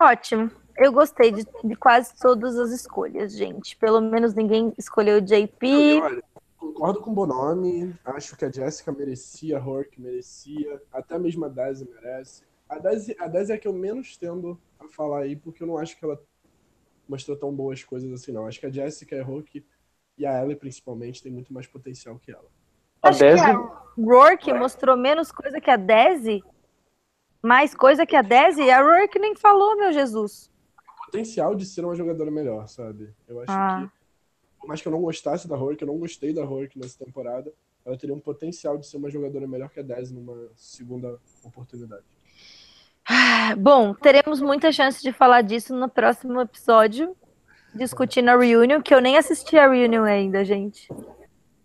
Ótimo. 0.00 0.50
Eu 0.76 0.92
gostei 0.92 1.30
de, 1.30 1.44
de 1.62 1.76
quase 1.76 2.18
todas 2.18 2.56
as 2.56 2.70
escolhas, 2.70 3.36
gente. 3.36 3.76
Pelo 3.76 4.00
menos 4.00 4.32
ninguém 4.32 4.72
escolheu 4.78 5.18
o 5.18 5.20
JP. 5.20 6.00
Olha, 6.00 6.22
concordo 6.56 7.00
com 7.00 7.10
o 7.10 7.14
Bonomi. 7.14 7.94
Acho 8.04 8.34
que 8.36 8.44
a 8.44 8.50
Jessica 8.50 8.92
merecia, 8.92 9.58
a 9.58 9.62
Hork 9.62 10.00
merecia, 10.00 10.80
até 10.90 11.18
mesmo 11.18 11.44
a 11.44 11.48
Daisy 11.48 11.86
merece. 11.86 12.44
A 12.68 12.78
Daisy, 12.78 13.14
a 13.18 13.26
Daisy 13.26 13.52
é 13.52 13.54
a 13.56 13.58
que 13.58 13.68
eu 13.68 13.72
menos 13.74 14.16
tendo 14.16 14.58
a 14.78 14.88
falar 14.88 15.22
aí, 15.22 15.36
porque 15.36 15.62
eu 15.62 15.66
não 15.66 15.76
acho 15.76 15.98
que 15.98 16.04
ela 16.04 16.18
mostrou 17.06 17.36
tão 17.36 17.52
boas 17.52 17.84
coisas 17.84 18.10
assim, 18.12 18.32
não. 18.32 18.46
Acho 18.46 18.60
que 18.60 18.66
a 18.66 18.70
Jessica, 18.70 19.20
a 19.20 19.28
Hork 19.28 19.66
e 20.16 20.24
a 20.24 20.42
Ellie, 20.42 20.56
principalmente, 20.56 21.22
tem 21.22 21.32
muito 21.32 21.52
mais 21.52 21.66
potencial 21.66 22.18
que 22.18 22.30
ela. 22.30 22.48
A 23.02 23.08
Acho 23.08 23.18
que 23.18 23.24
Desi, 23.24 23.40
a 23.42 23.54
Rourke 23.98 24.52
mostrou 24.52 24.96
menos 24.96 25.32
coisa 25.32 25.60
que 25.60 25.70
a 25.70 25.76
Desi. 25.76 26.42
Mais 27.42 27.74
coisa 27.74 28.04
que 28.04 28.14
a 28.16 28.22
Desi. 28.22 28.70
A 28.70 28.82
Rourke 28.82 29.18
nem 29.18 29.34
falou, 29.34 29.76
meu 29.76 29.92
Jesus. 29.92 30.50
Potencial 31.06 31.54
de 31.54 31.64
ser 31.64 31.84
uma 31.84 31.94
jogadora 31.96 32.30
melhor, 32.30 32.68
sabe? 32.68 33.12
Eu 33.26 33.40
acho 33.40 33.50
Ah. 33.50 33.88
que, 33.90 34.60
por 34.60 34.68
mais 34.68 34.80
que 34.82 34.86
eu 34.88 34.92
não 34.92 35.00
gostasse 35.00 35.48
da 35.48 35.56
Hork, 35.56 35.80
eu 35.82 35.88
não 35.88 35.98
gostei 35.98 36.32
da 36.32 36.44
Hork 36.44 36.78
nessa 36.78 37.02
temporada, 37.04 37.52
ela 37.84 37.96
teria 37.96 38.14
um 38.14 38.20
potencial 38.20 38.76
de 38.78 38.86
ser 38.86 38.98
uma 38.98 39.10
jogadora 39.10 39.46
melhor 39.48 39.70
que 39.70 39.80
a 39.80 39.82
Daisy 39.82 40.14
numa 40.14 40.48
segunda 40.54 41.18
oportunidade. 41.42 42.04
Bom, 43.58 43.92
teremos 43.94 44.40
muita 44.40 44.70
chance 44.70 45.02
de 45.02 45.10
falar 45.12 45.42
disso 45.42 45.74
no 45.74 45.88
próximo 45.88 46.40
episódio. 46.40 47.16
Discutindo 47.74 48.28
a 48.28 48.36
reunion, 48.36 48.80
que 48.82 48.94
eu 48.94 49.00
nem 49.00 49.16
assisti 49.16 49.56
a 49.56 49.68
reunion 49.68 50.04
ainda, 50.04 50.44
gente. 50.44 50.88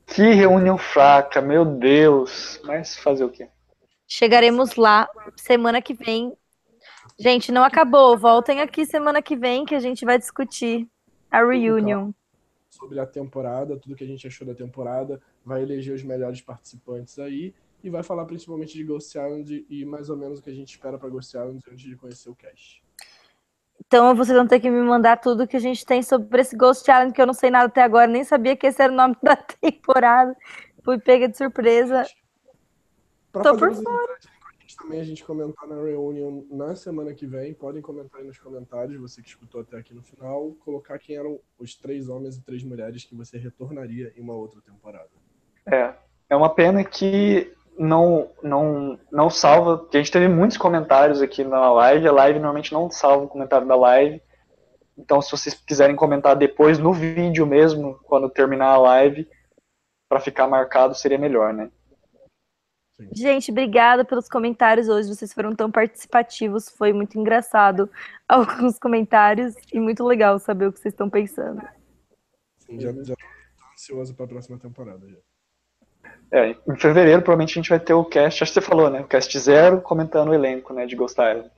Que 0.08 0.34
reunião 0.34 0.78
fraca, 0.78 1.42
meu 1.42 1.66
Deus. 1.66 2.60
Mas 2.64 2.96
fazer 2.98 3.24
o 3.24 3.30
quê? 3.30 3.50
Chegaremos 4.08 4.76
lá 4.76 5.10
semana 5.36 5.82
que 5.82 5.94
vem. 5.94 6.36
Gente, 7.20 7.52
não 7.52 7.64
acabou. 7.64 8.18
Voltem 8.18 8.62
aqui 8.62 8.86
semana 8.86 9.22
que 9.22 9.36
vem 9.36 9.66
que 9.66 9.76
a 9.76 9.80
gente 9.80 10.06
vai 10.06 10.18
discutir 10.18 10.88
A 11.32 11.44
reunion. 11.44 12.12
Sobre 12.70 13.00
a 13.00 13.06
temporada, 13.06 13.78
tudo 13.78 13.96
que 13.96 14.04
a 14.04 14.08
gente 14.08 14.28
achou 14.28 14.46
da 14.46 14.54
temporada, 14.54 15.22
vai 15.44 15.62
eleger 15.62 15.96
os 15.96 16.04
melhores 16.04 16.42
participantes 16.42 17.18
aí 17.20 17.54
e 17.84 17.90
vai 17.90 18.04
falar 18.04 18.26
principalmente 18.26 18.74
de 18.74 18.84
Ghost 18.84 19.18
Island 19.18 19.66
e 19.70 19.86
mais 19.86 20.10
ou 20.10 20.18
menos 20.18 20.40
o 20.40 20.42
que 20.42 20.50
a 20.50 20.54
gente 20.54 20.70
espera 20.70 20.98
para 20.98 21.10
Ghost 21.10 21.36
Island 21.36 21.62
antes 21.72 21.86
de 21.86 21.96
conhecer 21.96 22.30
o 22.30 22.36
cast. 22.36 22.85
Então 23.86 24.16
vocês 24.16 24.36
vão 24.36 24.48
ter 24.48 24.60
que 24.60 24.70
me 24.70 24.82
mandar 24.82 25.18
tudo 25.18 25.48
que 25.48 25.58
a 25.58 25.60
gente 25.60 25.86
tem 25.86 26.02
sobre 26.02 26.42
esse 26.42 26.56
Ghost 26.56 26.90
Island, 26.90 27.14
que 27.14 27.22
eu 27.22 27.26
não 27.26 27.34
sei 27.34 27.52
nada 27.52 27.66
até 27.66 27.84
agora, 27.84 28.08
nem 28.08 28.24
sabia 28.24 28.56
que 28.56 28.68
esse 28.68 28.82
era 28.82 28.92
o 28.92 28.96
nome 28.96 29.16
da 29.22 29.36
temporada. 29.36 30.36
Fui 30.84 31.00
pega 31.00 31.28
de 31.28 31.38
surpresa. 31.38 32.06
Pra 33.32 33.44
Tô 33.44 33.58
por 33.58 33.70
vocês 33.70 33.80
interagirem 33.80 34.40
com 34.40 34.48
a 34.48 34.62
gente 34.62 34.78
também, 34.78 35.00
a 35.00 35.04
gente 35.04 35.24
comentar 35.24 35.68
na 35.68 35.76
reunion 35.76 36.44
na 36.50 36.76
semana 36.76 37.14
que 37.14 37.26
vem. 37.26 37.54
Podem 37.54 37.82
comentar 37.82 38.22
aí 38.22 38.28
nos 38.28 38.40
comentários, 38.40 39.00
você 39.00 39.22
que 39.22 39.30
escutou 39.30 39.62
até 39.62 39.78
aqui 39.78 39.94
no 39.94 40.02
final, 40.02 40.52
colocar 40.64 40.98
quem 40.98 41.16
eram 41.16 41.40
os 41.60 41.76
três 41.76 42.08
homens 42.08 42.38
e 42.38 42.42
três 42.42 42.64
mulheres 42.64 43.04
que 43.04 43.16
você 43.16 43.38
retornaria 43.38 44.14
em 44.16 44.22
uma 44.22 44.36
outra 44.36 44.62
temporada. 44.62 45.10
É. 45.66 45.94
É 46.28 46.36
uma 46.36 46.50
pena 46.50 46.84
que 46.84 47.55
não, 47.78 48.30
não, 48.42 49.00
não 49.12 49.30
salva, 49.30 49.78
porque 49.78 49.98
a 49.98 50.00
gente 50.00 50.12
teve 50.12 50.28
muitos 50.28 50.58
comentários 50.58 51.22
aqui 51.22 51.44
na 51.44 51.72
live, 51.72 52.08
a 52.08 52.12
live 52.12 52.40
normalmente 52.40 52.74
não 52.74 52.90
salva 52.90 53.26
o 53.26 53.30
comentário 53.30 53.68
da 53.68 53.76
live. 53.76 54.22
Então, 54.98 55.22
se 55.22 55.32
vocês 55.32 55.54
quiserem 55.54 55.96
comentar 55.96 56.36
depois 56.36 56.80
no 56.80 56.94
vídeo 56.94 57.46
mesmo, 57.46 58.00
quando 58.04 58.30
terminar 58.30 58.70
a 58.70 58.78
live, 58.78 59.28
para 60.08 60.20
ficar 60.20 60.48
marcado, 60.48 60.96
seria 60.96 61.18
melhor, 61.18 61.54
né? 61.54 61.70
Sim. 62.96 63.10
Gente, 63.14 63.52
obrigada 63.52 64.06
pelos 64.06 64.30
comentários 64.30 64.88
hoje. 64.88 65.14
Vocês 65.14 65.34
foram 65.34 65.54
tão 65.54 65.70
participativos. 65.70 66.70
Foi 66.70 66.94
muito 66.94 67.20
engraçado 67.20 67.90
alguns 68.28 68.80
comentários 68.80 69.54
e 69.74 69.80
muito 69.82 70.04
legal 70.06 70.40
saber 70.40 70.68
o 70.68 70.72
que 70.72 70.80
vocês 70.80 70.94
estão 70.94 71.10
pensando. 71.10 71.62
Sim, 72.60 72.80
já, 72.80 72.94
já 73.04 73.16
tô 73.16 73.74
ansioso 73.74 74.16
para 74.16 74.26
a 74.26 74.30
próxima 74.30 74.58
temporada. 74.58 75.06
Já. 75.10 75.18
É, 76.36 76.50
em 76.68 76.76
fevereiro 76.76 77.22
provavelmente 77.22 77.52
a 77.52 77.62
gente 77.62 77.70
vai 77.70 77.80
ter 77.80 77.94
o 77.94 78.04
cast, 78.04 78.44
acho 78.44 78.52
que 78.52 78.60
você 78.60 78.66
falou, 78.68 78.90
né? 78.90 79.00
O 79.00 79.08
cast 79.08 79.40
zero 79.40 79.80
comentando 79.80 80.30
o 80.30 80.34
elenco, 80.34 80.74
né, 80.74 80.86
de 80.86 80.94
Ghost 80.94 81.18
Island. 81.18 81.50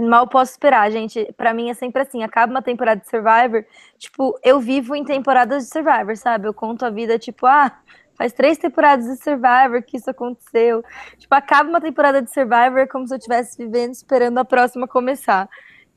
Mal 0.00 0.26
posso 0.26 0.52
esperar, 0.52 0.90
gente. 0.90 1.30
Pra 1.36 1.52
mim 1.52 1.68
é 1.68 1.74
sempre 1.74 2.00
assim, 2.00 2.22
acaba 2.22 2.50
uma 2.50 2.62
temporada 2.62 3.02
de 3.02 3.10
Survivor, 3.10 3.62
tipo, 3.98 4.38
eu 4.42 4.58
vivo 4.58 4.96
em 4.96 5.04
temporadas 5.04 5.64
de 5.64 5.70
Survivor, 5.70 6.16
sabe? 6.16 6.48
Eu 6.48 6.54
conto 6.54 6.86
a 6.86 6.88
vida, 6.88 7.18
tipo, 7.18 7.44
ah, 7.44 7.78
faz 8.16 8.32
três 8.32 8.56
temporadas 8.56 9.04
de 9.04 9.22
Survivor 9.22 9.82
que 9.82 9.98
isso 9.98 10.08
aconteceu. 10.08 10.82
Tipo, 11.18 11.34
acaba 11.34 11.68
uma 11.68 11.80
temporada 11.80 12.22
de 12.22 12.32
Survivor 12.32 12.78
é 12.78 12.86
como 12.86 13.06
se 13.06 13.12
eu 13.12 13.18
estivesse 13.18 13.58
vivendo 13.58 13.92
esperando 13.92 14.38
a 14.38 14.46
próxima 14.46 14.88
começar. 14.88 15.46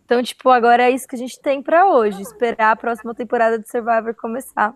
Então, 0.03 0.22
tipo, 0.22 0.49
agora 0.49 0.83
é 0.83 0.91
isso 0.91 1.07
que 1.07 1.16
a 1.16 1.19
gente 1.19 1.40
tem 1.40 1.61
pra 1.61 1.88
hoje, 1.88 2.22
esperar 2.22 2.72
a 2.72 2.75
próxima 2.75 3.16
temporada 3.16 3.57
de 3.57 3.69
Survivor 3.69 4.14
começar. 4.14 4.74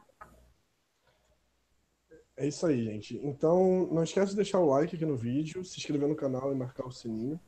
É 2.42 2.48
isso 2.48 2.66
aí, 2.66 2.84
gente. 2.84 3.20
Então, 3.24 3.88
não 3.92 4.02
esquece 4.02 4.32
de 4.32 4.38
deixar 4.38 4.60
o 4.60 4.66
like 4.66 4.96
aqui 4.96 5.06
no 5.06 5.16
vídeo, 5.16 5.64
se 5.64 5.78
inscrever 5.78 6.10
no 6.10 6.16
canal 6.16 6.52
e 6.52 6.56
marcar 6.56 6.88
o 6.88 6.92
sininho 6.92 7.40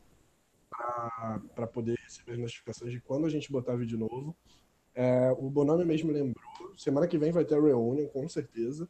para 0.69 1.65
poder 1.65 1.97
receber 2.03 2.37
notificações 2.37 2.91
de 2.91 3.01
quando 3.01 3.25
a 3.25 3.29
gente 3.29 3.51
botar 3.51 3.75
vídeo 3.75 3.97
novo. 3.97 4.37
É, 4.93 5.31
o 5.31 5.49
Bonome 5.49 5.83
mesmo 5.83 6.11
lembrou, 6.11 6.77
semana 6.77 7.07
que 7.07 7.17
vem 7.17 7.31
vai 7.31 7.43
ter 7.43 7.55
a 7.55 7.59
reunion, 7.59 8.07
com 8.09 8.29
certeza, 8.29 8.87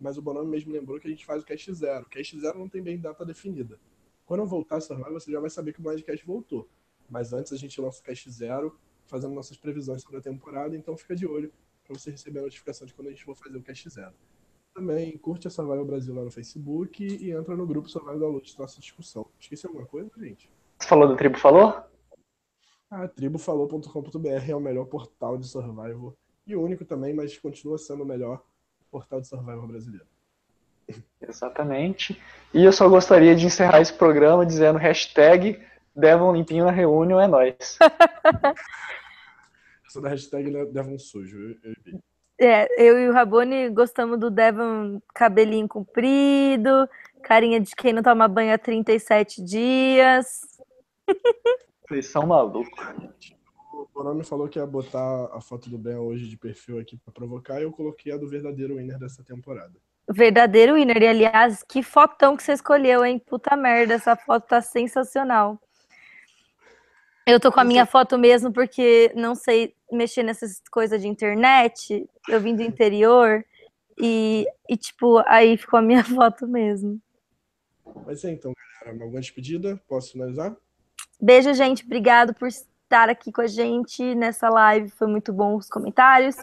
mas 0.00 0.18
o 0.18 0.22
Bonome 0.22 0.50
mesmo 0.50 0.72
lembrou 0.72 0.98
que 0.98 1.06
a 1.06 1.10
gente 1.10 1.24
faz 1.24 1.44
o 1.44 1.46
Cast 1.46 1.72
Zero. 1.74 2.06
O 2.06 2.08
Cast 2.08 2.40
Zero 2.40 2.58
não 2.58 2.68
tem 2.68 2.82
bem 2.82 2.98
data 2.98 3.24
definida. 3.24 3.78
Quando 4.24 4.40
eu 4.40 4.48
voltar 4.48 4.78
a 4.78 4.80
Survival, 4.80 5.12
você 5.12 5.30
já 5.30 5.38
vai 5.38 5.50
saber 5.50 5.72
que 5.72 5.78
o 5.78 5.82
Blindcast 5.84 6.26
voltou. 6.26 6.68
Mas 7.08 7.32
antes 7.32 7.52
a 7.52 7.56
gente 7.56 7.80
lança 7.80 8.00
o 8.00 8.02
Cast 8.02 8.28
Zero, 8.32 8.76
fazendo 9.04 9.32
nossas 9.32 9.56
previsões 9.56 10.02
sobre 10.02 10.18
a 10.18 10.20
temporada, 10.20 10.76
então 10.76 10.96
fica 10.96 11.14
de 11.14 11.24
olho 11.24 11.52
para 11.84 11.96
você 11.96 12.10
receber 12.10 12.40
a 12.40 12.42
notificação 12.42 12.84
de 12.84 12.92
quando 12.92 13.06
a 13.06 13.10
gente 13.12 13.24
for 13.24 13.36
fazer 13.36 13.56
o 13.56 13.62
Cast 13.62 13.88
Zero. 13.90 14.14
Também 14.76 15.16
curte 15.16 15.48
a 15.48 15.50
Survival 15.50 15.86
Brasil 15.86 16.14
lá 16.14 16.22
no 16.22 16.30
Facebook 16.30 17.02
e 17.02 17.30
entra 17.30 17.56
no 17.56 17.66
grupo 17.66 17.88
Survival 17.88 18.18
Download 18.18 18.46
de 18.46 18.58
nossa 18.58 18.78
discussão. 18.78 19.26
Esqueci 19.40 19.66
alguma 19.66 19.86
coisa, 19.86 20.10
gente? 20.18 20.50
Você 20.78 20.86
falou 20.86 21.08
do 21.08 21.16
Tribo 21.16 21.38
Falou? 21.38 21.82
Ah, 22.90 23.08
tribufalou.com.br 23.08 24.28
é 24.46 24.54
o 24.54 24.60
melhor 24.60 24.84
portal 24.84 25.38
de 25.38 25.48
survival 25.48 26.14
e 26.46 26.54
o 26.54 26.62
único 26.62 26.84
também, 26.84 27.14
mas 27.14 27.38
continua 27.38 27.78
sendo 27.78 28.02
o 28.02 28.06
melhor 28.06 28.44
portal 28.90 29.18
de 29.18 29.28
survival 29.28 29.66
brasileiro. 29.66 30.04
Exatamente. 31.26 32.20
E 32.52 32.62
eu 32.62 32.70
só 32.70 32.86
gostaria 32.86 33.34
de 33.34 33.46
encerrar 33.46 33.80
esse 33.80 33.94
programa 33.94 34.44
dizendo 34.44 34.78
hashtag 34.78 35.58
Devon 35.96 36.34
Limpinho 36.34 36.66
na 36.66 36.70
Reunião 36.70 37.18
é 37.18 37.26
nóis. 37.26 37.78
Essa 39.88 40.02
da 40.02 40.10
hashtag 40.10 40.50
Devon 40.66 40.98
Sujo, 40.98 41.38
eu, 41.38 41.56
eu 41.64 41.74
vi. 41.82 41.98
É, 42.38 42.68
eu 42.82 42.98
e 42.98 43.08
o 43.08 43.12
Rabone 43.12 43.70
gostamos 43.70 44.18
do 44.18 44.30
Devon 44.30 45.00
cabelinho 45.14 45.66
comprido, 45.66 46.88
carinha 47.22 47.58
de 47.58 47.74
quem 47.74 47.92
não 47.92 48.02
toma 48.02 48.28
banho 48.28 48.52
há 48.52 48.58
37 48.58 49.42
dias. 49.42 50.40
Vocês 51.88 52.06
são 52.06 52.26
malucos. 52.26 52.78
O 53.72 53.88
Bonome 53.94 54.24
falou 54.24 54.48
que 54.48 54.58
ia 54.58 54.66
botar 54.66 55.30
a 55.32 55.40
foto 55.40 55.70
do 55.70 55.78
Ben 55.78 55.96
hoje 55.96 56.28
de 56.28 56.36
perfil 56.36 56.78
aqui 56.78 56.98
pra 56.98 57.12
provocar 57.12 57.60
e 57.60 57.62
eu 57.62 57.72
coloquei 57.72 58.12
a 58.12 58.18
do 58.18 58.28
verdadeiro 58.28 58.76
winner 58.76 58.98
dessa 58.98 59.22
temporada. 59.24 59.72
Verdadeiro 60.08 60.74
winner. 60.74 61.02
E, 61.02 61.08
aliás, 61.08 61.62
que 61.62 61.82
fotão 61.82 62.36
que 62.36 62.42
você 62.42 62.52
escolheu, 62.52 63.04
hein? 63.04 63.18
Puta 63.18 63.56
merda, 63.56 63.94
essa 63.94 64.14
foto 64.14 64.46
tá 64.46 64.60
sensacional. 64.60 65.58
Eu 67.26 67.40
tô 67.40 67.50
com 67.50 67.58
a 67.58 67.64
minha 67.64 67.84
foto 67.84 68.16
mesmo 68.16 68.52
porque 68.52 69.12
não 69.16 69.34
sei 69.34 69.74
mexer 69.90 70.22
nessas 70.22 70.62
coisas 70.70 71.02
de 71.02 71.08
internet. 71.08 72.08
Eu 72.28 72.40
vim 72.40 72.54
do 72.54 72.62
interior 72.62 73.44
e, 73.98 74.46
e 74.68 74.76
tipo, 74.76 75.20
aí 75.26 75.56
ficou 75.56 75.80
a 75.80 75.82
minha 75.82 76.04
foto 76.04 76.46
mesmo. 76.46 77.00
Mas 78.06 78.24
é 78.24 78.30
então, 78.30 78.52
galera, 78.80 79.02
alguma 79.02 79.20
despedida? 79.20 79.80
Posso 79.88 80.12
finalizar? 80.12 80.54
Beijo, 81.20 81.52
gente. 81.52 81.84
Obrigado 81.84 82.32
por 82.32 82.46
estar 82.46 83.08
aqui 83.08 83.32
com 83.32 83.40
a 83.40 83.46
gente 83.48 84.14
nessa 84.14 84.48
live. 84.48 84.88
Foi 84.90 85.08
muito 85.08 85.32
bom 85.32 85.56
os 85.56 85.68
comentários. 85.68 86.36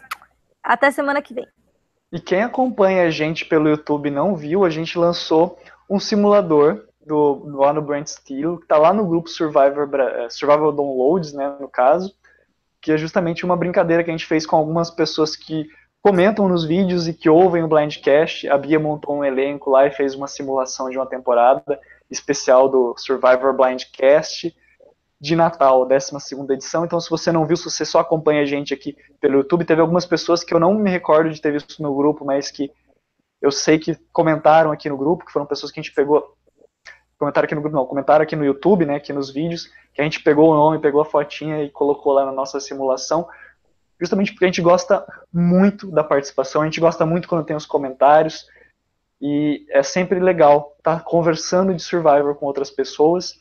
Até 0.62 0.90
semana 0.90 1.22
que 1.22 1.32
vem. 1.32 1.46
E 2.12 2.20
quem 2.20 2.42
acompanha 2.42 3.04
a 3.04 3.10
gente 3.10 3.46
pelo 3.46 3.68
YouTube 3.68 4.10
não 4.10 4.36
viu, 4.36 4.64
a 4.64 4.70
gente 4.70 4.98
lançou 4.98 5.58
um 5.88 5.98
simulador 5.98 6.86
do, 7.06 7.42
lá 7.56 7.72
no 7.72 7.82
Brand 7.82 8.06
Steel, 8.06 8.58
que 8.58 8.64
está 8.64 8.78
lá 8.78 8.92
no 8.92 9.06
grupo 9.06 9.28
Survivor, 9.28 9.88
eh, 10.00 10.28
Survival 10.30 10.72
Downloads, 10.72 11.32
né, 11.32 11.56
no 11.60 11.68
caso, 11.68 12.14
que 12.80 12.92
é 12.92 12.96
justamente 12.96 13.44
uma 13.44 13.56
brincadeira 13.56 14.02
que 14.02 14.10
a 14.10 14.12
gente 14.12 14.26
fez 14.26 14.46
com 14.46 14.56
algumas 14.56 14.90
pessoas 14.90 15.36
que 15.36 15.66
comentam 16.02 16.48
nos 16.48 16.64
vídeos 16.64 17.08
e 17.08 17.14
que 17.14 17.30
ouvem 17.30 17.62
o 17.62 17.68
Blindcast. 17.68 18.48
A 18.48 18.58
Bia 18.58 18.78
montou 18.78 19.16
um 19.16 19.24
elenco 19.24 19.70
lá 19.70 19.86
e 19.86 19.90
fez 19.90 20.14
uma 20.14 20.26
simulação 20.26 20.90
de 20.90 20.98
uma 20.98 21.06
temporada 21.06 21.80
especial 22.10 22.68
do 22.68 22.94
Survivor 22.98 23.56
Blindcast 23.56 24.54
de 25.18 25.34
Natal, 25.34 25.86
12 25.86 26.14
edição. 26.50 26.84
Então, 26.84 27.00
se 27.00 27.08
você 27.08 27.32
não 27.32 27.46
viu, 27.46 27.56
se 27.56 27.64
você 27.64 27.84
só 27.86 28.00
acompanha 28.00 28.42
a 28.42 28.44
gente 28.44 28.74
aqui 28.74 28.94
pelo 29.18 29.38
YouTube, 29.38 29.64
teve 29.64 29.80
algumas 29.80 30.04
pessoas 30.04 30.44
que 30.44 30.52
eu 30.52 30.60
não 30.60 30.74
me 30.74 30.90
recordo 30.90 31.30
de 31.30 31.40
ter 31.40 31.52
visto 31.52 31.82
no 31.82 31.94
grupo, 31.94 32.24
mas 32.26 32.50
que 32.50 32.70
eu 33.40 33.50
sei 33.50 33.78
que 33.78 33.96
comentaram 34.12 34.70
aqui 34.70 34.88
no 34.88 34.98
grupo, 34.98 35.24
que 35.24 35.32
foram 35.32 35.46
pessoas 35.46 35.72
que 35.72 35.80
a 35.80 35.82
gente 35.82 35.94
pegou. 35.94 36.34
Comentaram 37.24 37.46
aqui 37.46 37.54
no 37.54 37.62
grupo, 37.62 37.76
não, 37.76 37.86
comentaram 37.86 38.22
aqui 38.22 38.36
no 38.36 38.44
YouTube, 38.44 38.84
né, 38.84 38.96
aqui 38.96 39.10
nos 39.10 39.30
vídeos, 39.30 39.72
que 39.94 40.02
a 40.02 40.04
gente 40.04 40.22
pegou 40.22 40.50
o 40.50 40.54
nome, 40.54 40.78
pegou 40.78 41.00
a 41.00 41.06
fotinha 41.06 41.62
e 41.62 41.70
colocou 41.70 42.12
lá 42.12 42.26
na 42.26 42.32
nossa 42.32 42.60
simulação, 42.60 43.26
justamente 43.98 44.30
porque 44.32 44.44
a 44.44 44.48
gente 44.48 44.60
gosta 44.60 45.06
muito 45.32 45.90
da 45.90 46.04
participação, 46.04 46.60
a 46.60 46.66
gente 46.66 46.80
gosta 46.80 47.06
muito 47.06 47.26
quando 47.26 47.46
tem 47.46 47.56
os 47.56 47.64
comentários, 47.64 48.46
e 49.22 49.64
é 49.70 49.82
sempre 49.82 50.20
legal 50.20 50.74
estar 50.76 51.02
conversando 51.02 51.72
de 51.72 51.82
Survivor 51.82 52.34
com 52.34 52.44
outras 52.44 52.70
pessoas, 52.70 53.38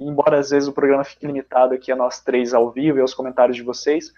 embora 0.00 0.38
às 0.38 0.48
vezes 0.48 0.66
o 0.66 0.72
programa 0.72 1.04
fique 1.04 1.26
limitado 1.26 1.74
aqui 1.74 1.92
a 1.92 1.96
nós 1.96 2.18
três 2.18 2.54
ao 2.54 2.70
vivo 2.70 2.96
e 2.96 3.02
aos 3.02 3.12
comentários 3.12 3.58
de 3.58 3.62
vocês, 3.62 4.10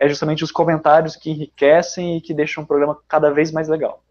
é 0.00 0.08
justamente 0.08 0.42
os 0.42 0.50
comentários 0.50 1.14
que 1.14 1.30
enriquecem 1.30 2.16
e 2.16 2.20
que 2.20 2.34
deixam 2.34 2.64
o 2.64 2.66
programa 2.66 3.00
cada 3.06 3.30
vez 3.30 3.52
mais 3.52 3.68
legal. 3.68 4.02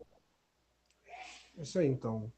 É 1.58 1.62
Isso 1.62 1.80
aí, 1.80 1.88
então. 1.88 2.32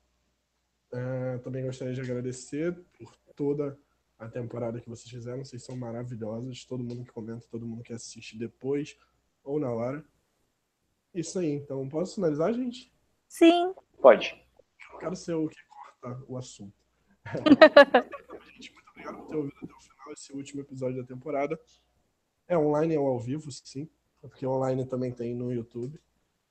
É, 0.92 1.38
também 1.40 1.66
gostaria 1.66 1.94
de 1.94 2.02
agradecer 2.02 2.74
por 2.98 3.16
toda 3.36 3.78
a 4.18 4.28
temporada 4.28 4.80
que 4.80 4.90
vocês 4.90 5.10
fizeram. 5.10 5.44
Vocês 5.44 5.64
são 5.64 5.76
maravilhosos. 5.76 6.66
Todo 6.66 6.84
mundo 6.84 7.04
que 7.04 7.12
comenta, 7.12 7.46
todo 7.50 7.68
mundo 7.68 7.84
que 7.84 7.94
assiste 7.94 8.38
depois 8.38 8.98
ou 9.44 9.60
na 9.60 9.72
hora. 9.72 10.04
Isso 11.14 11.40
aí, 11.40 11.52
então. 11.52 11.88
Posso 11.88 12.16
finalizar, 12.16 12.54
gente? 12.54 12.92
Sim. 13.28 13.74
Pode. 14.02 14.36
Eu 14.94 15.00
quero 15.00 15.16
ser 15.16 15.34
o 15.34 15.48
que 15.48 15.58
corta 15.68 16.24
o 16.28 16.38
assunto. 16.38 16.74
gente, 18.54 18.74
muito 18.74 18.90
obrigado 18.90 19.18
por 19.18 19.28
ter 19.28 19.36
ouvido 19.36 19.58
até 19.64 19.74
o 19.74 19.82
final 19.82 20.14
esse 20.14 20.34
último 20.34 20.62
episódio 20.62 21.02
da 21.02 21.08
temporada. 21.08 21.60
É 22.48 22.58
online 22.58 22.98
ou 22.98 23.08
ao 23.08 23.20
vivo, 23.20 23.52
sim. 23.52 23.90
Porque 24.22 24.46
online 24.46 24.86
também 24.86 25.12
tem 25.12 25.36
no 25.36 25.52
YouTube. 25.52 26.00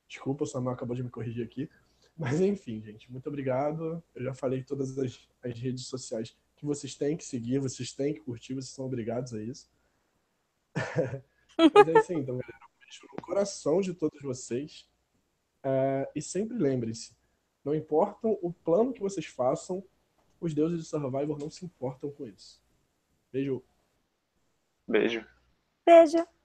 Desculpa, 0.06 0.44
o 0.44 0.46
Samuel 0.46 0.74
acabou 0.74 0.94
de 0.94 1.02
me 1.02 1.10
corrigir 1.10 1.44
aqui. 1.44 1.68
Mas 2.16 2.40
enfim, 2.40 2.80
gente, 2.80 3.10
muito 3.12 3.28
obrigado. 3.28 4.02
Eu 4.14 4.24
já 4.24 4.34
falei 4.34 4.62
todas 4.62 4.98
as, 4.98 5.28
as 5.42 5.58
redes 5.58 5.86
sociais 5.86 6.36
que 6.56 6.64
vocês 6.64 6.94
têm 6.94 7.16
que 7.16 7.24
seguir, 7.24 7.58
vocês 7.58 7.92
têm 7.92 8.14
que 8.14 8.20
curtir, 8.20 8.54
vocês 8.54 8.70
são 8.70 8.86
obrigados 8.86 9.34
a 9.34 9.42
isso. 9.42 9.70
Mas 11.74 11.88
é 11.88 11.98
isso 11.98 12.12
aí, 12.12 12.18
então, 12.18 12.38
galera. 12.38 12.58
Um 12.64 12.80
beijo 12.80 13.06
no 13.14 13.22
coração 13.22 13.80
de 13.80 13.92
todos 13.92 14.20
vocês. 14.22 14.88
É, 15.62 16.10
e 16.14 16.22
sempre 16.22 16.56
lembrem-se, 16.56 17.14
não 17.64 17.74
importa 17.74 18.28
o 18.28 18.52
plano 18.52 18.92
que 18.92 19.00
vocês 19.00 19.26
façam, 19.26 19.84
os 20.40 20.54
deuses 20.54 20.78
de 20.78 20.86
Survivor 20.86 21.38
não 21.38 21.50
se 21.50 21.64
importam 21.64 22.10
com 22.10 22.26
isso. 22.26 22.62
Beijo. 23.32 23.62
Beijo. 24.86 25.26
Beijo. 25.84 26.35